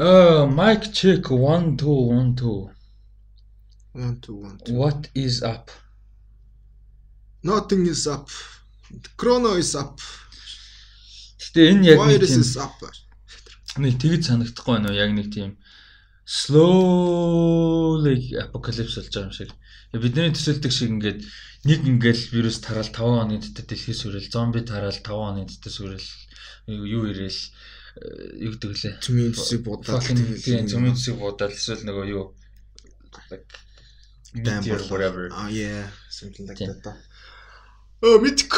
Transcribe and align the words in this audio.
Uh, 0.00 0.46
mic 0.46 0.94
check 0.94 1.30
1 1.30 1.76
2 1.76 1.86
1 1.86 2.34
2. 2.34 2.70
1 3.92 4.20
2 4.22 4.32
1 4.32 4.58
2. 4.64 4.72
What 4.72 5.10
is 5.14 5.42
up? 5.42 5.70
Nothing 7.42 7.86
is 7.86 8.06
up. 8.06 8.30
Chrono 9.18 9.56
is 9.60 9.74
up. 9.74 10.00
Гэтэ 11.36 11.68
энэ 11.68 11.84
яг 11.84 12.00
нэг 12.00 12.24
тийм 12.24 12.40
нэг 13.84 14.00
тэгж 14.00 14.24
санагдахгүй 14.24 14.72
байна 14.72 14.88
уу? 14.88 14.96
Яг 14.96 15.12
нэг 15.12 15.28
тийм 15.36 15.60
slowly 16.24 18.16
apocalypse 18.40 18.96
болж 18.96 19.12
байгаа 19.12 19.28
юм 19.28 19.36
шиг. 19.36 19.52
Бидний 19.92 20.32
төсөөлдөг 20.32 20.72
шиг 20.72 20.96
ингээд 20.96 21.28
нэг 21.68 21.80
ингээл 21.84 22.24
вирус 22.32 22.64
тараал 22.64 22.88
5 22.88 22.96
хоногийн 22.96 23.44
дотор 23.44 23.68
дэлхийс 23.68 24.00
хүрэл, 24.08 24.32
зомби 24.32 24.64
тараал 24.64 24.96
5 24.96 25.04
хоногийн 25.04 25.52
дотор 25.52 25.72
сүрэл 25.76 26.08
юу 26.72 27.04
ирээл 27.12 27.40
юу 28.40 28.52
гэдэг 28.56 28.70
лээ. 28.72 28.94
Цүмийн 29.04 29.32
зүсийг 29.36 29.62
буудаад 29.64 30.04
тийм 30.04 30.64
зөмийн 30.64 30.96
зүсийг 30.96 31.20
буудаад 31.20 31.52
эсвэл 31.52 31.84
нөгөө 31.84 32.06
юу 32.08 32.24
like 33.30 33.46
болоо. 34.34 34.88
whatever. 34.88 35.28
Ah 35.32 35.48
yeah, 35.48 35.90
something 36.08 36.46
like 36.48 36.58
that. 36.58 36.96
Оо 38.02 38.18
мэдк. 38.20 38.52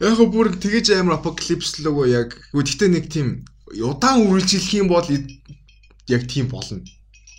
Яг 0.00 0.18
бүр 0.30 0.54
тэгэж 0.58 0.98
амар 0.98 1.18
апокалипс 1.18 1.78
л 1.78 1.90
үгүй 1.90 2.14
яг. 2.14 2.34
Гэхдээ 2.54 2.88
нэг 2.90 3.06
тийм 3.10 3.44
удаан 3.70 4.26
үргэлжлэх 4.26 4.74
юм 4.74 4.88
бол 4.88 5.06
яг 5.06 6.22
тийм 6.26 6.48
болно. 6.50 6.82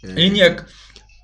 Энэ 0.03 0.38
яг 0.38 0.55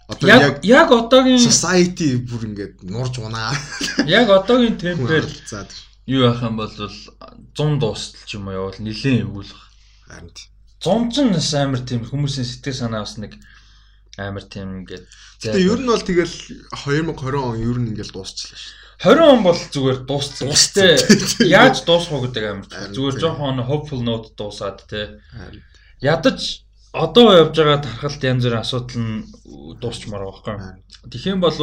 одоо 0.08 0.28
яг 0.28 0.64
яг 0.64 0.90
одоогийн 0.92 1.40
society 1.40 2.20
бүр 2.20 2.52
ингээд 2.52 2.84
нурж 2.84 3.20
унаа. 3.20 3.56
яг 4.08 4.28
одоогийн 4.32 4.76
темпээр 4.80 5.26
За 5.48 5.68
юу 6.06 6.22
яах 6.30 6.42
юм 6.42 6.58
бол 6.58 6.70
100 6.70 7.80
дуустал 7.82 8.24
ч 8.26 8.38
юм 8.38 8.48
уу 8.48 8.54
явал 8.54 8.80
нилээн 8.80 9.26
эвгүүлэх. 9.26 9.64
харин 10.08 10.30
тийм. 10.34 10.50
100 10.80 11.14
ч 11.14 11.16
бас 11.34 11.50
амар 11.54 11.82
тийм 11.82 12.02
хүмүүсийн 12.06 12.46
сэтгэл 12.46 12.80
санаа 12.82 13.02
бас 13.06 13.18
нэг 13.18 13.34
амар 14.18 14.46
тийм 14.46 14.86
ингээд 14.86 15.06
Тэгээ 15.42 15.68
ер 15.68 15.80
нь 15.84 15.90
бол 15.92 16.02
тэгэл 16.02 16.36
2020 16.86 17.36
он 17.36 17.58
ер 17.60 17.78
нь 17.82 17.90
ингээд 17.92 18.14
дуусчлаа 18.16 18.56
шүү. 18.56 18.74
20 19.04 19.34
он 19.36 19.42
бол 19.44 19.60
зүгээр 19.60 20.00
дууссан. 20.08 20.42
Гэхдээ 20.48 21.52
яаж 21.52 21.84
дуусах 21.84 22.16
вэ 22.16 22.32
гэдэг 22.32 22.44
амар 22.48 22.68
зүгээр 22.96 23.16
жоохон 23.20 23.60
hopeful 23.68 24.02
note 24.02 24.32
дуусаад 24.40 24.88
те. 24.88 25.20
Ядаж 26.00 26.64
одоо 26.96 27.36
явж 27.36 27.54
байгаа 27.60 27.84
тархалт 27.84 28.24
янз 28.24 28.48
бүрийн 28.48 28.64
асуудал 28.64 29.02
нь 29.04 29.28
дуусчмаар 29.84 30.24
байгаа 30.24 30.56
байхгүй. 30.56 31.12
Тэгэх 31.12 31.34
юм 31.36 31.42
бол 31.44 31.58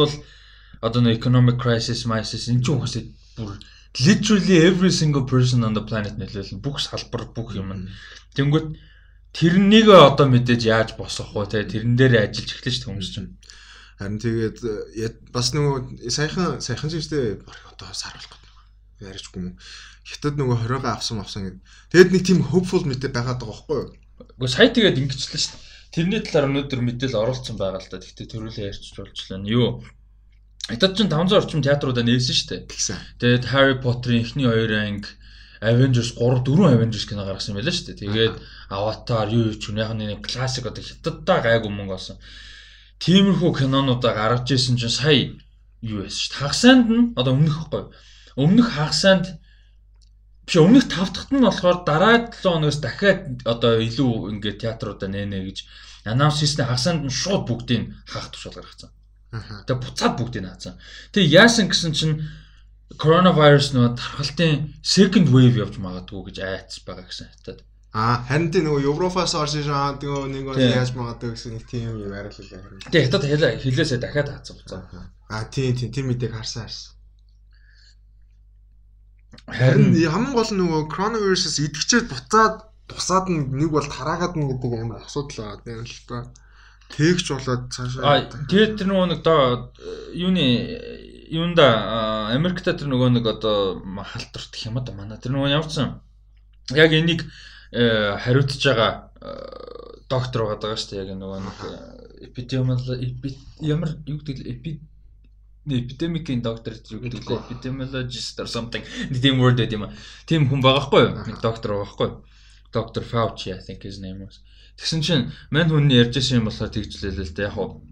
одоо 0.83 1.01
нэг 1.01 1.17
economic 1.17 1.57
crisis, 1.57 2.05
crisis 2.05 2.51
энэ 2.53 2.61
ч 2.61 2.67
үхсээ 2.69 3.03
бүр 3.39 3.57
literally 3.99 4.57
every 4.65 4.91
single 4.91 5.23
person 5.23 5.63
on 5.63 5.73
the 5.73 5.83
planet 5.85 6.17
нөлөөлнө. 6.17 6.61
Бүх 6.63 6.81
салбар, 6.81 7.27
бүх 7.35 7.53
юм. 7.57 7.89
Тэнгүүт 8.33 8.73
тэрнийг 9.33 9.89
одоо 9.93 10.27
мэдээж 10.29 10.61
яаж 10.65 10.89
босгох 10.97 11.33
вэ 11.33 11.65
тэрэн 11.69 11.97
дээр 11.97 12.25
ажиллаж 12.25 12.49
эхлэж 12.57 12.73
шүү 12.73 12.81
дээ 12.81 12.89
хүмүүс 12.89 13.09
чинь. 13.13 13.29
Харин 14.01 14.17
тэгээд 14.17 14.57
э, 14.97 15.09
бас 15.29 15.53
нөгөө 15.53 16.09
саяхан 16.09 16.57
саяхан 16.61 16.89
зүйлтэй 16.89 17.45
одоо 17.45 17.89
сар 17.93 18.17
болох 18.17 18.33
гэдэг. 18.33 18.53
Яриачгүй 19.05 19.41
юм. 19.41 19.53
Хятад 20.03 20.35
нөгөө 20.41 20.57
20-га 20.65 20.89
авсан 20.97 21.21
авсан 21.21 21.45
гэдэг. 21.45 21.61
Тэгээд 21.93 22.11
нэг 22.13 22.23
тийм 22.25 22.39
hopeful 22.49 22.81
мэдээ 22.89 23.13
байгаад 23.13 23.41
байгаа 23.41 23.53
байхгүй 23.53 23.77
юу? 23.77 23.89
Гэхдээ 24.41 24.49
сая 24.49 24.69
тэгээд 24.73 24.99
ингэчлээ 25.01 25.41
шүү 25.41 25.53
дээ. 25.53 25.71
Тэрний 25.93 26.21
талаар 26.25 26.49
өнөөдөр 26.49 26.81
мэдээлэл 26.81 27.21
оруулсан 27.21 27.55
байгаа 27.61 27.81
л 27.81 27.89
да. 27.93 28.01
Гэхдээ 28.01 28.27
төрүүлээ 28.33 28.65
ярьчих 28.73 28.97
болчихлоо. 28.97 29.45
Юу? 29.45 29.85
Хятад 30.69 30.95
чинь 30.95 31.11
500 31.11 31.43
орчим 31.43 31.59
театруудаа 31.59 32.07
нээсэн 32.07 32.35
шүү 32.39 32.47
дээ. 32.47 32.61
Тэгсэн. 32.71 32.99
Тэгээд 33.19 33.43
Harry 33.51 33.75
Potter-ын 33.83 34.23
эхний 34.23 34.47
хоёр 34.47 34.71
анги 34.79 35.11
Avengers 35.59 36.15
3 36.15 36.43
4 36.47 36.75
Avengers 36.75 37.03
кино 37.03 37.27
гаргасан 37.27 37.55
байлаа 37.59 37.75
шүү 37.75 37.87
дээ. 37.91 38.01
Тэгээд 38.07 38.35
Avatar 38.71 39.27
юу 39.27 39.51
юу 39.51 39.59
ч 39.59 39.71
юм 39.71 39.83
яг 39.83 39.91
нэг 39.91 40.23
классик 40.23 40.63
одоо 40.67 40.83
хятадтай 40.83 41.39
гайгүй 41.43 41.67
мөнгө 41.67 41.95
олсон. 41.99 42.17
Тиймэрхүү 43.03 43.51
кинонуудаа 43.59 44.13
гаргаж 44.15 44.47
ирсэн 44.55 44.79
чинь 44.79 44.91
сая 44.91 45.35
юу 45.83 46.07
байсан 46.07 46.19
шүү 46.19 46.31
дээ. 46.31 46.39
Хагасанд 46.39 46.87
нь 46.87 47.11
одоо 47.19 47.31
өмнөх 47.35 47.55
хэвгүй. 47.59 47.83
Өмнөх 48.39 48.67
хагасанд 48.71 49.25
биш 50.47 50.55
өмнөх 50.63 50.87
тав 50.87 51.11
дахьт 51.11 51.31
нь 51.35 51.43
болохоор 51.43 51.83
дараа 51.83 52.31
7 52.31 52.39
хоногоос 52.39 52.79
дахиад 52.79 53.43
одоо 53.43 53.83
илүү 53.83 54.31
ингээд 54.31 54.63
театруудаа 54.63 55.11
нэнэ 55.11 55.43
гэж 55.43 55.57
анонс 56.07 56.39
хийсэн 56.39 56.67
хагасанд 56.67 57.03
нь 57.03 57.11
шууд 57.11 57.43
бүгдийг 57.47 57.91
хаах 58.07 58.31
тушаал 58.31 58.63
гаргацсан. 58.63 58.91
Тэгээ 59.33 59.81
буцаад 59.81 60.13
бүгдийг 60.17 60.43
наацсан. 60.45 60.77
Тэгээ 61.13 61.33
яасан 61.41 61.67
гэсэн 61.73 61.91
чинь 61.97 62.15
коронавирус 63.01 63.73
нөгөө 63.73 63.97
тархалтын 63.97 64.77
second 64.85 65.27
wave 65.33 65.57
явж 65.57 65.81
магадгүй 65.81 66.29
гэж 66.29 66.37
айц 66.45 66.71
байгаа 66.85 67.09
гэсэн 67.09 67.27
хатад. 67.33 67.59
Аа 67.93 68.21
харин 68.29 68.49
тийм 68.53 68.69
нөгөө 68.69 68.85
Европоос 68.89 69.33
орж 69.33 69.57
ирж 69.57 69.69
байгаа 69.73 69.97
нөгөө 69.97 70.29
нэг 70.29 70.43
бол 70.45 70.57
яаж 70.61 70.91
магадгүй 70.93 71.31
гэсэн 71.33 71.51
нэг 71.57 71.65
тийм 71.65 71.89
юм 71.97 72.13
яриуллаа 72.13 72.61
харин. 72.61 72.81
Тэгээ 72.89 73.05
хатад 73.09 73.23
хэлээ 73.25 73.53
хэлээсээ 73.61 73.99
дахиад 74.01 74.29
хаацсан 74.29 74.55
буцаа. 74.61 74.81
Аа 75.29 75.45
тийм 75.49 75.73
тийм 75.77 75.89
тийм 75.89 76.05
мэдээг 76.13 76.33
харсан 76.37 76.69
харсан. 76.69 76.93
Харин 79.49 79.93
хамгийн 79.97 80.37
гол 80.37 80.51
нь 80.53 80.61
нөгөө 80.61 80.81
коронавирусээс 80.93 81.57
идэвчээд 81.65 82.05
буцаад 82.09 82.55
бусаад 82.89 83.25
нь 83.33 83.49
нэг 83.49 83.69
бол 83.73 83.85
тараагаад 83.85 84.37
нь 84.37 84.49
гэдэг 84.49 84.71
амар 84.77 85.01
асуудал 85.01 85.57
байгаа 85.57 85.81
юм 85.81 85.85
л 85.89 86.01
та. 86.05 86.29
Тэгж 86.93 87.25
болоод 87.33 87.73
цаашаа. 87.73 88.29
тэгээд 88.49 88.77
тэр 88.77 88.87
нөгөө 88.87 89.07
нэг 89.09 89.19
доо 89.25 89.73
юуны 90.13 90.45
юунда 91.33 91.65
а, 91.65 92.35
Америкта 92.37 92.77
тэр 92.77 92.93
нөгөө 92.93 93.09
нэг 93.17 93.25
одоо 93.25 93.81
халдварт 93.81 94.53
гэх 94.53 94.69
юм 94.69 94.77
да 94.85 94.93
манай 94.93 95.17
тэр 95.17 95.33
нөгөө 95.33 95.57
явцсан. 95.57 96.01
Яг 96.71 96.93
энийг 96.93 97.25
э, 97.73 98.17
хариуцж 98.21 98.61
байгаа 98.61 99.09
э, 99.17 100.05
доктор 100.05 100.45
байгаа 100.45 100.61
даа 100.61 100.77
шүү 100.77 100.89
дээ. 100.93 101.01
Яг 101.01 101.17
нөгөө 101.17 101.39
нэг 101.41 101.57
эпидемиологи 102.29 103.37
ямар 103.59 103.97
юу 104.05 104.21
гэдэг 104.21 104.37
л 104.37 104.51
эпи 104.53 104.71
эпидемикийн 105.65 106.41
доктор 106.45 106.77
юу 106.77 107.01
гэдэг 107.01 107.25
л 107.25 107.41
epidemiologist 107.41 108.37
or 108.37 108.47
something 108.47 108.85
тийм 109.09 109.41
word 109.41 109.57
гэдэг 109.57 109.75
юм 109.75 109.89
а. 109.89 109.93
Тийм 110.29 110.47
хүн 110.47 110.61
байгаа 110.61 110.85
хгүй 110.85 111.01
юу? 111.09 111.13
Нэг 111.25 111.41
доктор 111.41 111.81
байгаа 111.81 111.89
хгүй 111.89 112.07
юу? 112.13 112.21
Доктор 112.73 113.03
Fauci 113.03 113.53
I 113.53 113.59
think 113.59 113.83
his 113.83 113.99
name 113.99 114.25
was. 114.27 114.39
Тэгсэн 114.77 115.01
чинь 115.05 115.23
мань 115.53 115.69
хүн 115.69 115.91
ярьж 115.93 116.17
байсан 116.17 116.41
юм 116.41 116.47
болохоор 116.49 116.71
тэгжлээ 116.73 117.13
л 117.13 117.35
дээ. 117.35 117.47
Яг 117.47 117.53
хуу 117.53 117.83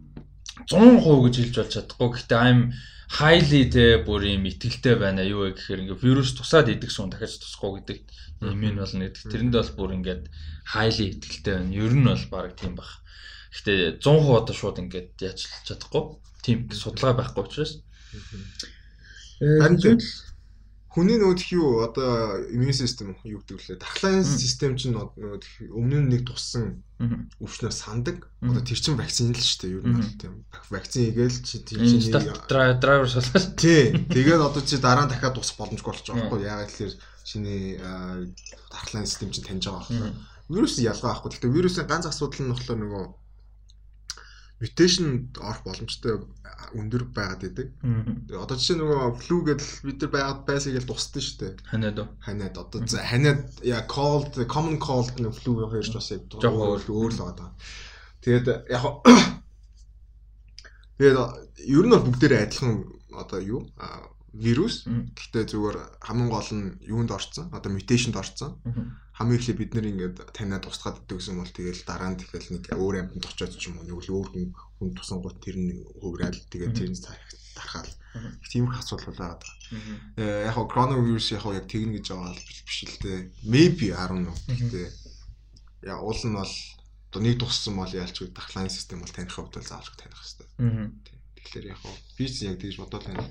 100% 0.68 1.25
гэж 1.25 1.36
хэлж 1.38 1.56
болж 1.58 1.72
чадахгүй. 1.74 2.09
Гэхдээ 2.14 2.40
I'm 2.42 2.59
highly 3.12 3.64
те 3.68 3.86
бүр 4.06 4.24
юм 4.24 4.46
итгэлтэй 4.47 4.96
байна. 4.96 5.25
Юу 5.25 5.52
вэ 5.52 5.58
гэхээр 5.58 5.81
ингээ 5.84 6.00
вирус 6.00 6.31
тусаад 6.38 6.72
идэх 6.72 6.91
сум 6.91 7.09
дахиад 7.12 7.38
тусахгүй 7.38 7.84
гэдэг 7.84 8.00
иммун 8.41 8.78
болно 8.80 9.03
гэдэг. 9.09 9.24
Тэрэнд 9.28 9.53
бол 9.58 9.72
бүр 9.75 9.91
ингээд 10.00 10.24
highly 10.72 11.06
итгэлтэй 11.18 11.53
байна. 11.59 11.75
Ер 11.75 11.94
нь 11.94 12.08
бол 12.08 12.25
баг 12.31 12.56
тийм 12.56 12.74
баг. 12.80 12.90
Гэхдээ 13.52 14.00
100% 14.00 14.31
одоо 14.31 14.56
шууд 14.56 14.78
ингээд 14.80 15.09
яаж 15.20 15.40
чадахгүй. 15.68 16.03
Тийм 16.40 16.72
судалгаа 16.72 17.20
байхгүй 17.20 17.44
учраас. 17.44 17.84
Харин 19.44 19.78
тийм. 19.78 19.97
Хүний 20.91 21.16
нөгөө 21.24 21.35
тхи 21.40 21.56
юу 21.56 21.88
одоо 21.88 22.35
иммун 22.52 22.75
систем 22.75 23.16
юу 23.24 23.40
гэдэг 23.40 23.63
лээ. 23.63 23.79
Дахлын 23.79 24.28
систем 24.28 24.75
чинь 24.75 24.91
нөгөө 24.91 25.40
тхи 25.40 25.72
өмнө 25.72 26.03
нь 26.03 26.09
нэг 26.12 26.28
туссан 26.28 26.84
өвчнөө 27.40 27.72
сандаг. 27.72 28.28
Одоо 28.44 28.59
тэр 28.59 28.75
чин 28.75 29.00
вакцин 29.00 29.31
л 29.31 29.40
шүү 29.40 29.59
дээ. 29.63 29.72
Юу 29.72 29.84
Мгм. 29.88 30.19
тийм. 30.19 30.34
Вакцин 30.68 31.07
игээл 31.16 31.38
чи 31.47 31.63
тийм 31.63 31.88
стат 32.03 32.44
драйвер 32.84 33.07
шалгаж. 33.07 33.56
Тий. 33.56 33.96
Тэгээд 34.12 34.44
одоо 34.44 34.59
чи 34.68 34.75
дараа 34.84 35.07
нь 35.07 35.12
дахиад 35.16 35.40
тусах 35.40 35.56
боломжгүй 35.63 35.96
болчих 35.96 36.12
Мм. 36.12 36.28
жоох 36.28 36.28
байхгүй. 36.28 36.44
Яагаад 36.44 36.68
гэхээр 36.75 36.94
чиний 37.23 37.79
дархлааны 38.68 39.08
систем 39.08 39.31
чинь 39.31 39.47
таньж 39.47 39.72
байгаа 39.72 39.88
байхгүй. 39.88 40.12
Вирус 40.52 40.75
ялгаа 40.75 41.16
байхгүй. 41.23 41.31
Гэхдээ 41.31 41.56
вирусын 41.56 41.88
ганц 41.88 42.06
асуудал 42.12 42.44
нь 42.44 42.52
болохоор 42.52 42.79
нөгөө 42.84 43.03
mutation 44.62 45.28
орох 45.42 45.66
боломжтой 45.66 46.22
өндөр 46.78 47.04
байгаад. 47.12 47.42
Тэгээ 47.50 48.38
Одоо 48.38 48.56
жишээ 48.56 48.78
нөгөө 48.78 49.18
flu 49.18 49.42
гэдэл 49.44 49.72
бид 49.90 49.98
нар 50.06 50.12
байгаад 50.14 50.42
байсан 50.46 50.72
гэж 50.78 50.86
дусдсан 50.86 51.22
шүү 51.26 51.38
дээ. 51.42 51.54
Ханаад 51.74 51.98
уу? 52.00 52.10
Ханаад 52.22 52.56
одоо 52.62 52.80
за 52.86 53.02
ханаад 53.02 53.42
яа 53.66 53.84
cold 53.90 54.38
common 54.46 54.78
cold 54.78 55.18
нэг 55.18 55.34
flu 55.34 55.66
хоёрч 55.66 55.92
бас 55.92 56.14
яг 56.14 56.30
өөр. 56.30 57.12
л 57.12 57.22
байгаа. 57.26 57.50
Тэгээд 58.22 58.47
яг 58.70 58.84
Тэгээд 61.02 61.18
ер 61.66 61.85
нь 61.90 61.94
бол 61.97 62.06
бүгдээрээ 62.06 62.46
адилхан 62.46 62.85
одоо 63.18 63.41
юу 63.41 63.66
вирус 64.38 64.85
гэхдээ 65.18 65.50
зүгээр 65.50 65.78
хамгийн 66.06 66.30
гол 66.30 66.50
нь 66.53 66.78
юунд 66.85 67.09
орцсон 67.09 67.50
одоо 67.50 67.74
муташнд 67.74 68.16
орцсон. 68.16 68.62
Хамгийн 69.22 69.40
эхлээд 69.40 69.62
бид 69.62 69.72
нэр 69.78 69.88
ингээд 69.94 70.16
таниад 70.34 70.66
устгаад 70.66 70.97
иддэг 71.06 71.18
гэсэн 71.22 71.38
бол 71.38 71.53
тэгэл 71.53 71.85
дараа 71.85 72.09
нь 72.09 72.20
тэгэл 72.20 72.52
нэг 72.58 72.64
өөр 72.73 72.96
амьтанд 73.06 73.26
очиод 73.29 73.53
ч 73.53 73.70
юм 73.70 73.78
уу 73.78 73.85
нэг 73.85 74.02
л 74.02 74.14
өөр 74.18 74.28
хүн 74.34 74.46
хүн 74.82 74.90
тусангууд 74.97 75.38
тэр 75.38 75.58
нь 75.62 75.78
хөврөөл 76.02 76.41
тэгээд 76.50 76.73
тэр 76.73 76.90
нь 76.90 77.00
тархаал 77.53 77.91
тийм 78.50 78.66
их 78.68 78.79
асуудал 78.79 79.14
болоод 79.14 79.40
байгаа. 79.40 79.56
Э, 80.18 80.46
яг 80.47 80.56
хоо 80.56 80.68
коронавирус 80.68 81.32
яг 81.32 81.41
хоо 81.41 81.53
яг 81.56 81.68
тэгнэ 81.68 82.02
гэж 82.02 82.06
байгаа 82.12 82.35
бол 82.35 82.44
биш 82.68 82.79
л 82.84 82.97
дээ. 83.00 83.20
Maybe 83.47 83.88
10 83.96 84.20
нь. 84.20 84.28
Гэхдээ 84.52 84.88
яа 85.88 86.03
уул 86.03 86.20
нь 86.20 86.35
бол 86.35 86.53
одоо 87.12 87.22
нэг 87.23 87.40
туссан 87.40 87.76
бол 87.79 87.91
яалч 87.91 88.18
үг 88.20 88.35
дахлааны 88.35 88.70
систем 88.70 89.00
бол 89.00 89.16
таних 89.16 89.32
хувьд 89.32 89.56
бол 89.56 89.64
заавал 89.64 89.96
таних. 89.96 90.20
Мгм. 90.59 90.85
Тэгэхээр 91.40 91.66
яг 91.72 91.79
хоо 91.79 91.96
би 92.18 92.26
ч 92.28 92.44
яг 92.44 92.59
тэгж 92.59 92.76
бодоод 92.84 93.06
байна. 93.08 93.23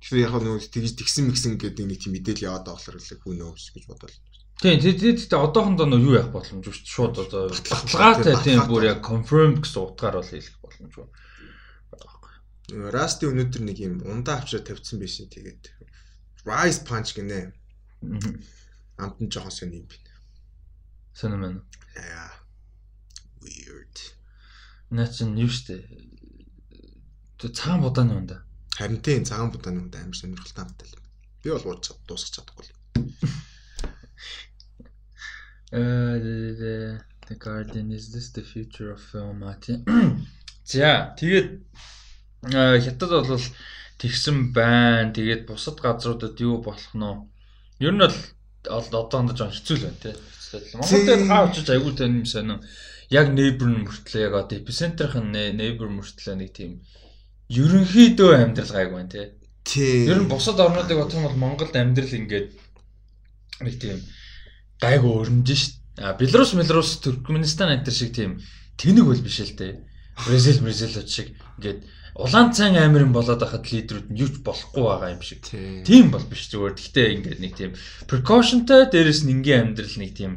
Тэгэхээр 0.00 0.24
яг 0.24 0.32
нөгөө 0.32 0.68
тэгж 0.72 0.92
тэгсэн 0.96 1.24
мэгсэн 1.28 1.52
гэдэг 1.60 1.84
нэг 1.84 2.00
тийм 2.00 2.12
мэдээлэл 2.16 2.48
яваад 2.48 2.64
байгаа 2.64 2.76
болохоор 2.80 2.96
л 3.00 3.20
хүн 3.20 3.36
нөөс 3.40 3.66
гэж 3.76 3.84
бодоод. 3.88 4.14
Тийм 4.62 4.78
тэгэхдээ 4.78 5.38
одоохондоо 5.38 5.86
нөө 5.90 6.00
юу 6.04 6.14
яах 6.14 6.30
боломжгүй 6.30 6.72
шүү 6.72 6.84
дээ. 6.86 6.94
Шууд 6.94 7.14
одоо 7.26 7.42
баталгаатай 7.50 8.36
тийм 8.38 8.60
бүр 8.70 8.82
яг 8.86 9.00
confirmed 9.02 9.66
гэсэн 9.66 9.82
утгаар 9.82 10.22
бол 10.22 10.30
хэлэх 10.30 10.56
боломжгүй. 10.62 11.06
Расти 12.94 13.26
өнөөдөр 13.28 13.62
нэг 13.66 13.78
юм 13.82 13.94
ундаа 14.06 14.40
авчраа 14.40 14.62
тавьсан 14.62 15.02
байсан 15.02 15.28
тэгээд 15.28 15.74
Rise 16.46 16.80
Punch 16.86 17.12
гинэ. 17.18 17.52
Амтан 18.96 19.28
жоохон 19.28 19.50
сонь 19.50 19.74
юм 19.74 19.86
байна. 19.90 20.12
Сонь 21.12 21.36
мэн. 21.36 21.60
Яа. 21.98 22.30
Weird. 23.42 23.96
Наа 24.90 25.08
чин 25.10 25.36
юу 25.36 25.50
штэ. 25.50 25.82
Тэ 27.36 27.48
цагаан 27.50 27.82
будааны 27.82 28.16
унда. 28.16 28.44
Харин 28.76 29.02
тийм 29.02 29.24
цагаан 29.24 29.50
будааны 29.52 29.84
унда 29.84 30.00
амар 30.00 30.16
сонирхолтой 30.16 30.64
амттай. 30.64 30.88
Би 31.42 31.50
бол 31.50 31.64
ууч 31.64 31.92
дуусах 32.06 32.32
чадахгүй. 32.32 32.70
Uh, 35.72 36.18
the, 36.22 37.00
Guardian 37.38 37.90
is 37.90 38.12
this 38.12 38.30
the 38.30 38.42
future 38.42 38.92
of 38.92 39.00
film 39.00 39.42
ати. 39.42 39.82
За 40.64 41.14
тэгээд 41.18 41.60
хятад 42.84 43.10
бол 43.10 43.44
тэгсэн 43.98 44.52
байна. 44.52 45.12
Тэгээд 45.12 45.46
бусад 45.46 45.80
газруудад 45.80 46.40
юу 46.40 46.62
болох 46.62 46.94
нь 46.94 47.04
Ер 47.80 47.92
нь 47.92 47.98
бол 47.98 48.14
одоохондоо 48.70 49.36
жоо 49.36 49.50
хэцүү 49.50 49.76
л 49.76 49.84
байна 49.88 50.00
тий. 50.00 50.14
Монголд 50.78 51.26
хаа 51.26 51.42
очиж 51.50 51.66
айгүй 51.74 51.92
тань 51.98 52.22
юм 52.22 52.26
сонио. 52.28 52.56
Яг 53.10 53.34
neighbor 53.34 53.66
мөртлөө 53.66 54.22
яг 54.22 54.34
одоо 54.38 54.56
epicenter-ын 54.58 55.34
neighbor 55.58 55.90
мөртлөө 55.90 56.34
нэг 56.38 56.50
тийм 56.54 56.78
ерөнхийдөө 57.50 58.30
амьдрал 58.38 58.72
гайг 58.78 58.90
байна 58.94 59.10
тий. 59.10 59.26
Тийм. 59.66 60.06
Ер 60.06 60.18
нь 60.22 60.30
бусад 60.30 60.60
орнуудыг 60.62 60.96
бодох 61.02 61.18
юм 61.18 61.26
бол 61.26 61.42
Монголд 61.42 61.74
амьдрал 61.74 62.14
ингээд 62.14 62.48
нэг 63.60 63.74
тийм 63.78 63.98
гайгүй 64.80 65.12
өрнөж 65.22 65.48
шít. 65.54 65.74
А 65.98 66.14
Белорус, 66.18 66.54
Белорус, 66.58 66.98
Туркменистан 66.98 67.70
энэ 67.70 67.86
төр 67.86 67.94
шиг 67.94 68.10
тийм 68.14 68.42
тэнэг 68.80 69.06
бол 69.06 69.22
биш 69.22 69.38
л 69.44 69.54
дээ. 69.54 69.78
Бразил, 70.26 70.58
Бразилууд 70.62 71.10
шиг 71.10 71.38
ингээд 71.58 71.86
улаан 72.14 72.54
цайн 72.54 72.78
амирын 72.78 73.14
болоод 73.14 73.42
байхад 73.42 73.66
лидерүүд 73.70 74.10
нь 74.10 74.20
юуч 74.22 74.42
болохгүй 74.46 74.82
байгаа 74.82 75.14
юм 75.14 75.22
шиг. 75.22 75.42
Тийм 75.86 76.10
бол 76.14 76.26
биш 76.26 76.50
зүгээр. 76.50 76.74
Гэхдээ 76.78 77.08
ингээд 77.18 77.40
нэг 77.42 77.52
тийм 77.58 77.72
precautionтай 78.10 78.86
дээрэс 78.90 79.26
нь 79.26 79.34
ингийн 79.34 79.74
амьдрал 79.74 79.98
нэг 79.98 80.12
тийм 80.14 80.32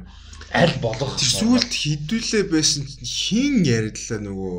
аль 0.54 0.78
болох 0.81 1.18
сүүлд 1.22 1.69
хідүүлээ 1.69 2.44
байсан 2.50 2.86
хин 2.86 3.62
яриллаа 3.62 4.19
нөгөө 4.25 4.58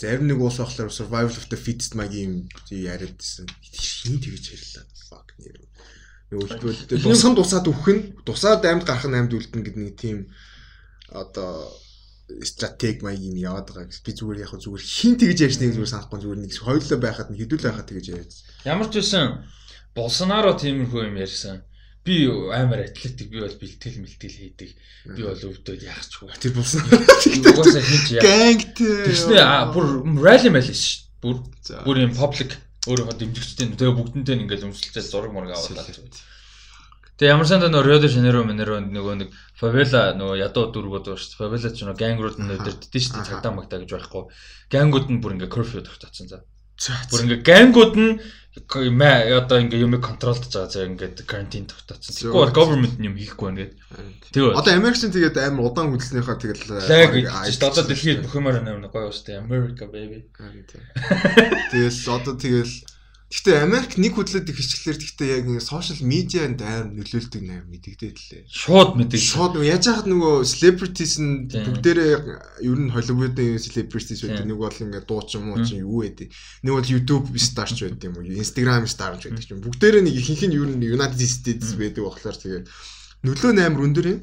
зарим 0.00 0.28
нэг 0.28 0.38
уус 0.40 0.60
болохоор 0.60 0.92
survival 0.92 1.36
of 1.36 1.48
the 1.52 1.60
fittest 1.60 1.92
магийн 1.96 2.48
яриадсэн. 2.72 3.48
Хин 3.60 4.16
тэгэж 4.20 4.44
ярьлаа. 4.56 4.84
Fuck 5.12 5.36
нэр. 5.40 5.65
Нөгөө 6.26 7.06
дусан 7.06 7.38
дусаад 7.38 7.70
өгөх 7.70 7.88
нь 7.94 8.02
дусаад 8.26 8.66
амьд 8.66 8.82
гарах 8.82 9.06
нь 9.06 9.14
амьд 9.14 9.30
үлдэн 9.30 9.62
гэдэг 9.62 9.78
нэг 9.78 9.94
тийм 9.94 10.26
одоо 11.14 11.70
стратеги 12.42 13.06
маягийн 13.06 13.38
яваад 13.38 13.70
байгаа 13.70 13.86
гэсэн. 13.86 14.02
Би 14.02 14.12
зүгээр 14.18 14.42
яг 14.42 14.52
зүгээр 14.58 14.82
хин 14.82 15.14
тэгж 15.14 15.38
ярьсныг 15.46 15.70
зүгээр 15.78 15.92
санахгүй 15.94 16.18
зүгээр 16.18 16.40
нэг 16.42 16.52
хоёулаа 16.58 16.98
байхад 16.98 17.30
нэг 17.30 17.38
хэдүүлээ 17.46 17.70
байхад 17.70 17.86
тэгж 17.86 18.06
яриад. 18.10 18.32
Ямар 18.66 18.88
ч 18.90 18.94
байсан 18.98 19.46
Болсонаро 19.94 20.58
тиймэрхүү 20.58 21.06
юм 21.06 21.16
ярьсан. 21.22 21.62
Би 22.02 22.26
амар 22.26 22.90
атлетик 22.90 23.30
би 23.30 23.38
бол 23.38 23.54
бэлтгэл 23.54 24.02
мэлтгэл 24.02 24.38
хийдэг. 24.42 24.70
Би 25.14 25.22
бол 25.22 25.38
өвдөд 25.38 25.82
яахчгүй. 25.86 26.34
Тэр 26.42 26.52
болсон. 26.58 26.82
Угаасаа 27.54 27.82
хийж 27.86 28.18
яа. 28.18 28.22
Гангтэй. 28.26 29.14
Тэгснэ 29.14 29.38
бүр 29.70 29.86
rally 30.18 30.50
мэл 30.50 30.74
ш. 30.74 31.06
Бүр 31.22 31.46
бүр 31.86 32.02
юм 32.02 32.12
public 32.18 32.58
өөрөө 32.86 33.18
дэмжигчтэй 33.18 33.74
тэгээ 33.74 33.98
бүгдэнтэй 33.98 34.36
ингээл 34.46 34.66
өмсөлтөөс 34.70 35.06
зураг 35.10 35.32
мураг 35.34 35.58
аваад. 35.58 35.90
Тэгээ 37.16 37.32
ямар 37.32 37.48
санд 37.48 37.64
нөө 37.66 37.82
Рио 37.82 37.98
де 37.98 38.12
Жанейро 38.12 38.44
мэнэро 38.44 38.80
нөгөө 38.92 39.14
нэг 39.16 39.28
фавела 39.56 40.12
нөгөө 40.20 40.36
ядуу 40.36 40.68
дөрвүүд 40.68 41.04
байна 41.08 41.20
шүү. 41.20 41.38
Фавела 41.40 41.70
ч 41.72 41.80
нөгөө 41.80 41.96
гангрууд 41.96 42.36
нь 42.36 42.52
өдөрддөө 42.60 43.00
шүү. 43.00 43.24
Цагдаа 43.24 43.52
магтаа 43.56 43.80
гэж 43.80 43.90
байхгүй. 43.96 44.22
Гангууд 44.68 45.06
нь 45.08 45.20
бүр 45.24 45.32
ингээ 45.40 45.48
curfew 45.48 45.80
тогтооцсон 45.80 46.28
за. 46.28 46.44
Бүр 47.10 47.22
ингээ 47.24 47.40
гангууд 47.42 47.94
нь 47.96 48.12
одоо 49.36 49.60
ингээ 49.60 49.84
юмыг 49.84 50.00
контролдож 50.00 50.48
байгаа 50.48 50.72
зэрэг 50.72 50.90
ингээд 50.96 51.16
карантин 51.28 51.68
тогтооцсон. 51.68 52.12
Тэгэхгүй 52.16 52.40
бол 52.40 52.56
government 52.56 52.96
юм 52.96 53.16
хийхгүй 53.16 53.46
байна 53.52 53.60
гэдэг. 53.68 54.32
Тэгээ. 54.32 54.56
Одоо 54.56 54.72
Америкчин 54.72 55.12
тэгээд 55.12 55.36
амар 55.36 55.68
удаан 55.68 55.92
хөдөлснийхаа 55.92 56.36
тэгэл 56.40 56.64
лаг 56.72 57.12
гэж 57.12 57.60
одоо 57.60 57.84
дэлхийд 57.84 58.24
бүх 58.24 58.34
юмар 58.40 58.60
амар 58.64 58.88
гоё 58.88 59.12
дээ. 59.12 59.44
America 59.44 59.84
baby. 59.92 60.24
Тэгэл 61.72 62.00
одоо 62.16 62.34
тэгэл 62.40 62.72
Гэхдээ 63.26 63.66
Америк 63.66 63.98
нэг 63.98 64.14
хөдлөд 64.14 64.46
их 64.46 64.54
хичгэлээр 64.54 64.98
гэхдээ 65.02 65.28
яг 65.34 65.44
ингэ 65.50 65.66
сошиал 65.66 65.98
медианд 66.06 66.62
амар 66.62 66.94
нөлөөлдөг 66.94 67.42
нээр 67.42 67.66
мэдэгдээд 67.66 68.18
лээ. 68.22 68.42
Шууд 68.46 68.94
мэдээ. 68.94 69.18
Шууд 69.18 69.58
яаж 69.66 69.90
яхад 69.90 70.06
нөгөө 70.06 70.46
celebrities 70.46 71.18
нь 71.18 71.50
бүгдээрээ 71.50 72.14
ер 72.62 72.78
нь 72.78 72.94
Hollywood-ийн 72.94 73.58
celebrities 73.58 74.22
байдаг. 74.22 74.46
Нэг 74.46 74.58
бол 74.62 74.70
ингэ 74.70 75.02
дуучин 75.10 75.42
муу 75.42 75.58
чинь 75.66 75.82
юу 75.82 76.06
байдаг. 76.06 76.30
Нэг 76.62 76.72
бол 76.78 76.86
YouTube 76.86 77.26
star 77.34 77.66
ч 77.66 77.90
байдаг 77.90 78.06
юм 78.06 78.14
уу? 78.14 78.30
Instagram 78.30 78.86
star 78.86 79.18
ч 79.18 79.26
байдаг 79.26 79.42
чинь. 79.42 79.58
Бүгдээрээ 79.58 80.06
нэг 80.06 80.14
ихэнх 80.22 80.46
нь 80.46 80.54
ер 80.54 80.70
нь 80.70 80.86
United 80.86 81.18
States 81.26 81.74
байдаг 81.74 82.06
болохоор 82.06 82.38
тэгээд 82.38 82.70
нөлөө 83.26 83.52
нь 83.58 83.62
амар 83.66 83.90
өндөр 83.90 84.06
юм. 84.06 84.20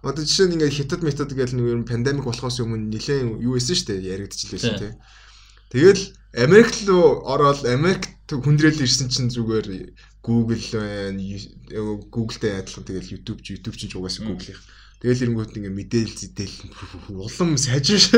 Одоо 0.00 0.24
жишээ 0.24 0.48
нь 0.48 0.56
ингээ 0.56 0.80
хятад 0.80 1.04
метод 1.04 1.28
гэдэг 1.28 1.60
нь 1.60 1.64
ер 1.68 1.76
нь 1.76 1.84
пандемик 1.84 2.24
болохоос 2.24 2.64
өмнө 2.64 2.88
нэлээд 2.88 3.36
юу 3.44 3.60
исэн 3.60 3.76
шүү 3.76 4.00
дээ 4.00 4.16
яригдчихлээ 4.16 4.80
тийм. 4.80 4.96
Тэгэл 5.68 6.16
Америк 6.32 6.70
руу 6.86 7.26
ороод 7.26 7.66
Америк 7.66 8.06
хүндрэл 8.30 8.86
ирсэн 8.86 9.10
чинь 9.10 9.30
зүгээр 9.34 9.94
Google 10.22 10.62
байна. 10.78 11.18
Google-тэй 12.14 12.62
адилхан 12.62 12.84
тэгэл 12.86 13.18
YouTube 13.18 13.42
YouTube 13.42 13.74
ч 13.74 13.90
угаасаа 13.98 14.30
Google-ийнх. 14.30 14.62
Тэгэл 15.02 15.22
ирэнгүүт 15.26 15.56
ингээ 15.58 15.74
мэдээлэл 15.74 16.20
зэтэл 16.22 16.54
улам 17.18 17.58
сайжирш. 17.58 18.14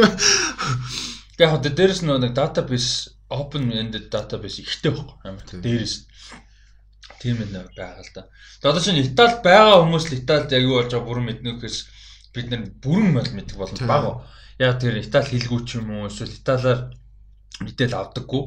Тэгээ 1.39 1.49
хаа 1.49 1.63
дээрээс 1.63 2.03
нэг 2.05 2.37
database 2.37 3.17
open 3.33 3.73
ended 3.73 4.13
database 4.13 4.61
ихтэй 4.61 4.93
байхгүй 4.93 5.17
амар. 5.25 5.47
Дээрээс 5.49 5.95
тийм 7.23 7.41
ээ 7.41 7.73
байгаа 7.73 8.03
л 8.03 8.13
да. 8.13 8.29
Тэгээ 8.61 8.71
одоо 8.77 8.83
чинь 8.83 9.01
Италид 9.01 9.41
байгаа 9.41 9.81
хүмүүс 9.87 10.05
л 10.11 10.19
Италид 10.21 10.53
яг 10.53 10.63
юу 10.67 10.77
болж 10.77 10.91
байгааг 10.93 11.07
бүрэн 11.09 11.27
мэднэхээс 11.31 11.79
бид 12.35 12.47
нар 12.51 12.63
бүрэн 12.83 13.09
мэдэх 13.15 13.57
боломж 13.57 13.81
бага. 13.87 14.27
Яг 14.59 14.77
тэр 14.83 15.01
Итали 15.01 15.33
хэлгүй 15.33 15.61
ч 15.65 15.81
юм 15.81 15.89
уу 16.03 16.11
эсвэл 16.11 16.35
Италиар 16.35 16.93
мэдээл 17.63 17.95
авдаггүй. 17.99 18.43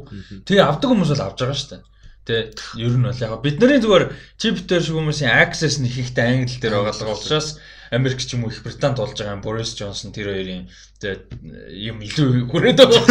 Тэгээ 0.45 0.65
авдаг 0.65 0.89
хүмүүс 0.91 1.11
бол 1.13 1.25
авж 1.25 1.37
байгаа 1.39 1.57
шүү 1.57 1.71
дээ. 1.75 1.83
Тэ 2.25 2.35
ер 2.81 2.93
нь 2.97 3.05
бол 3.05 3.21
яг 3.21 3.33
бидний 3.45 3.79
зүгээр 3.79 4.05
чиптер 4.41 4.81
шиг 4.81 4.97
хүмүүсийн 4.97 5.29
access 5.29 5.77
нь 5.77 5.89
ихтэй 5.89 6.25
англи 6.25 6.57
дээр 6.57 6.81
байгаа 6.81 7.13
учраас 7.13 7.61
Америк 7.93 8.17
ч 8.17 8.33
юм 8.33 8.45
уу 8.45 8.51
Их 8.51 8.65
Британд 8.65 8.97
болж 8.97 9.13
байгаа 9.13 9.45
Борис 9.45 9.77
Джонсон 9.77 10.09
тэр 10.09 10.33
хоёрын 10.33 10.65
тэгээ 10.99 11.85
юм 11.85 12.01
илүү 12.01 12.49
хүрээд 12.49 12.81
байгаа. 12.81 13.05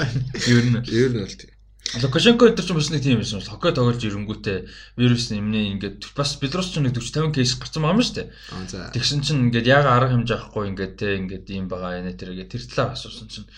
Ер 0.52 0.64
нь 0.68 0.84
ер 0.84 1.10
нь 1.16 1.22
бол 1.24 1.32
тийм. 1.32 1.52
Лукашенко 1.96 2.52
өдөр 2.52 2.64
чинь 2.68 2.76
бас 2.76 2.90
нэг 2.92 3.00
тийм 3.00 3.20
байсан 3.24 3.40
шүү. 3.40 3.56
Хоккей 3.56 3.72
тоглож 3.72 4.04
ирэнгүүтээ 4.04 4.58
вирус 5.00 5.32
нэмнээ 5.32 5.64
ингээд 5.72 6.12
бас 6.12 6.36
Беларусь 6.36 6.68
ч 6.68 6.84
нэг 6.84 6.92
40 6.92 7.32
50 7.32 7.36
кейс 7.40 7.56
гарсан 7.56 7.88
юм 7.88 8.04
шүү 8.04 8.16
дээ. 8.28 8.92
Тэгсэн 8.92 9.24
чинь 9.24 9.48
ингээд 9.48 9.72
яг 9.72 9.88
арга 9.88 10.12
хэмжээ 10.12 10.36
авахгүй 10.36 10.68
ингээд 10.68 10.94
те 11.00 11.16
ингээд 11.16 11.48
ийм 11.48 11.64
байгаа 11.72 12.04
нэ 12.04 12.12
тэр 12.12 12.36
ингээд 12.36 12.52
тэр 12.52 12.62
талаар 12.68 12.92
асуусан 12.92 13.32
чинь 13.32 13.48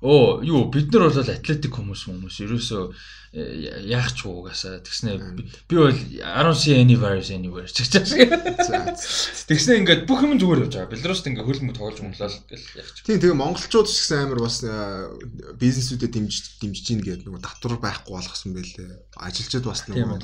Оо 0.00 0.38
юу 0.46 0.70
бид 0.70 0.92
нар 0.94 1.10
бол 1.10 1.18
атлетик 1.18 1.74
хүмүүс 1.74 2.06
хүмүүс 2.06 2.36
ерөөсөө 2.46 2.82
э, 3.34 3.82
яах 3.90 4.14
ч 4.14 4.30
угаасаа 4.30 4.78
тэгснэ 4.78 5.18
би 5.66 5.74
бол 5.74 5.90
10 5.90 6.22
anniversary 6.78 7.34
anywhere 7.34 7.66
тэгснэ 9.50 9.82
ингээд 9.82 10.06
бүх 10.06 10.22
юм 10.22 10.38
зүгээр 10.38 10.70
явж 10.70 10.74
байгаа. 10.78 10.94
Беларуст 10.94 11.26
ингээд 11.26 11.48
хөлмөд 11.50 11.74
тоглож 11.74 11.98
мөнгөлөл 11.98 12.46
гэл 12.46 12.78
яах 12.78 12.90
ч. 12.94 12.96
Тийм 13.02 13.18
тэгээ 13.18 13.42
монголчууд 13.42 13.90
ч 13.90 14.06
гэсэн 14.06 14.30
амар 14.30 14.40
бас 14.46 14.62
э, 14.62 14.70
бизнесүүдэд 15.58 16.14
дэмжиж 16.14 16.44
дэмжиж 16.62 16.86
гин 16.86 17.02
гэдэг 17.02 17.26
нөгөө 17.26 17.42
татвар 17.42 17.82
байхгүй 17.82 18.14
болгосон 18.14 18.54
байлээ. 18.54 19.02
Ажилчид 19.18 19.66
бас 19.66 19.82
нөгөө 19.90 20.22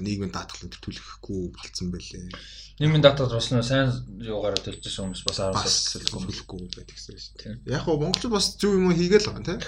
нийгмийн 0.00 0.32
даатгалын 0.32 0.72
төлөхгүй 0.72 1.52
болцсон 1.52 1.90
байлээ. 1.92 2.30
Нийгмийн 2.80 3.04
даатгал 3.04 3.36
бас 3.36 3.50
нөө 3.52 3.60
сайн 3.60 3.92
юугаараа 4.24 4.64
төлжсэн 4.64 5.12
хүмүүс 5.12 5.22
бас 5.28 5.40
10 5.44 5.68
сая 5.68 6.00
төлөхгүй 6.08 6.64
байдаг 6.64 6.96
гэсэн 6.96 7.12
шүү 7.20 7.36
дээ. 7.36 7.76
Яг 7.76 7.84
гоо 7.84 8.00
монголчууд 8.00 8.32
бас 8.32 8.56
зөв 8.56 8.72
юм 8.72 8.88
хийгээл 8.96 9.28
байгаа 9.28 9.44
тийм. 9.44 9.60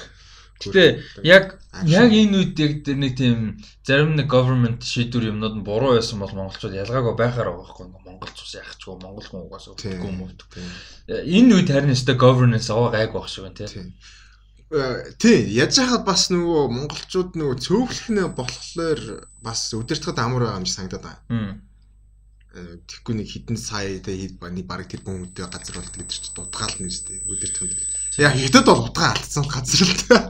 Гэтэ 0.62 0.84
яг 1.26 1.58
яг 1.84 2.08
энэ 2.08 2.36
үед 2.40 2.54
яг 2.56 2.72
тэр 2.86 2.96
нэг 2.96 3.12
тийм 3.18 3.60
зарим 3.84 4.14
нэг 4.16 4.32
government 4.32 4.80
шийдвэр 4.80 5.28
юмнууд 5.34 5.60
нь 5.60 5.66
буруу 5.66 5.98
байсан 5.98 6.22
бол 6.22 6.32
монголчууд 6.32 6.72
ялгаагүй 6.72 7.14
байхаар 7.18 7.50
байгаа 7.50 7.66
байхгүй 7.66 7.86
монголч 8.00 8.36
ус 8.40 8.54
гоо 8.86 8.96
монгол 8.96 9.26
хүн 9.26 9.44
угаасаа 9.44 9.74
үгүй 9.74 9.92
юм 9.98 10.22
уу. 10.22 10.32
Энэ 11.10 11.52
үед 11.58 11.68
харин 11.68 11.92
өстой 11.92 12.16
governance 12.16 12.70
аваа 12.70 12.94
гайг 12.94 13.12
байх 13.12 13.28
шиг 13.28 13.44
байна 13.44 13.58
тийм. 13.58 13.92
Тий, 15.18 15.52
яаж 15.52 15.76
хахад 15.76 16.06
бас 16.08 16.30
нөгөө 16.32 16.70
монголчууд 16.72 17.36
нөгөө 17.36 17.56
цөөхлөхнө 17.60 18.24
болохоор 18.32 19.00
бас 19.44 19.68
өдөртгөд 19.76 20.16
амар 20.16 20.46
байгаа 20.46 20.60
юм 20.62 20.66
шиг 20.68 20.78
санагдаад 20.80 21.04
байна. 21.04 21.20
Тэгэхгүй 22.52 23.14
нэг 23.16 23.28
хідэн 23.32 23.56
сая 23.56 23.96
тэ 24.04 24.12
хэд 24.12 24.44
нэг 24.44 24.68
баг 24.68 24.84
тэр 24.84 25.00
хүмүүстээ 25.08 25.48
газар 25.48 25.80
болт 25.80 25.96
гэдэг 25.96 26.12
чинь 26.12 26.36
дутгаал 26.36 26.76
нь 26.84 26.92
шүү 26.92 27.04
дээ. 27.08 27.20
Өдөртгөд. 27.32 27.72
Яа, 28.20 28.36
хятад 28.36 28.64
бол 28.68 28.84
утгаа 28.92 29.16
алдсан 29.16 29.48
газар 29.48 29.88
л 29.88 29.96
та. 30.04 30.28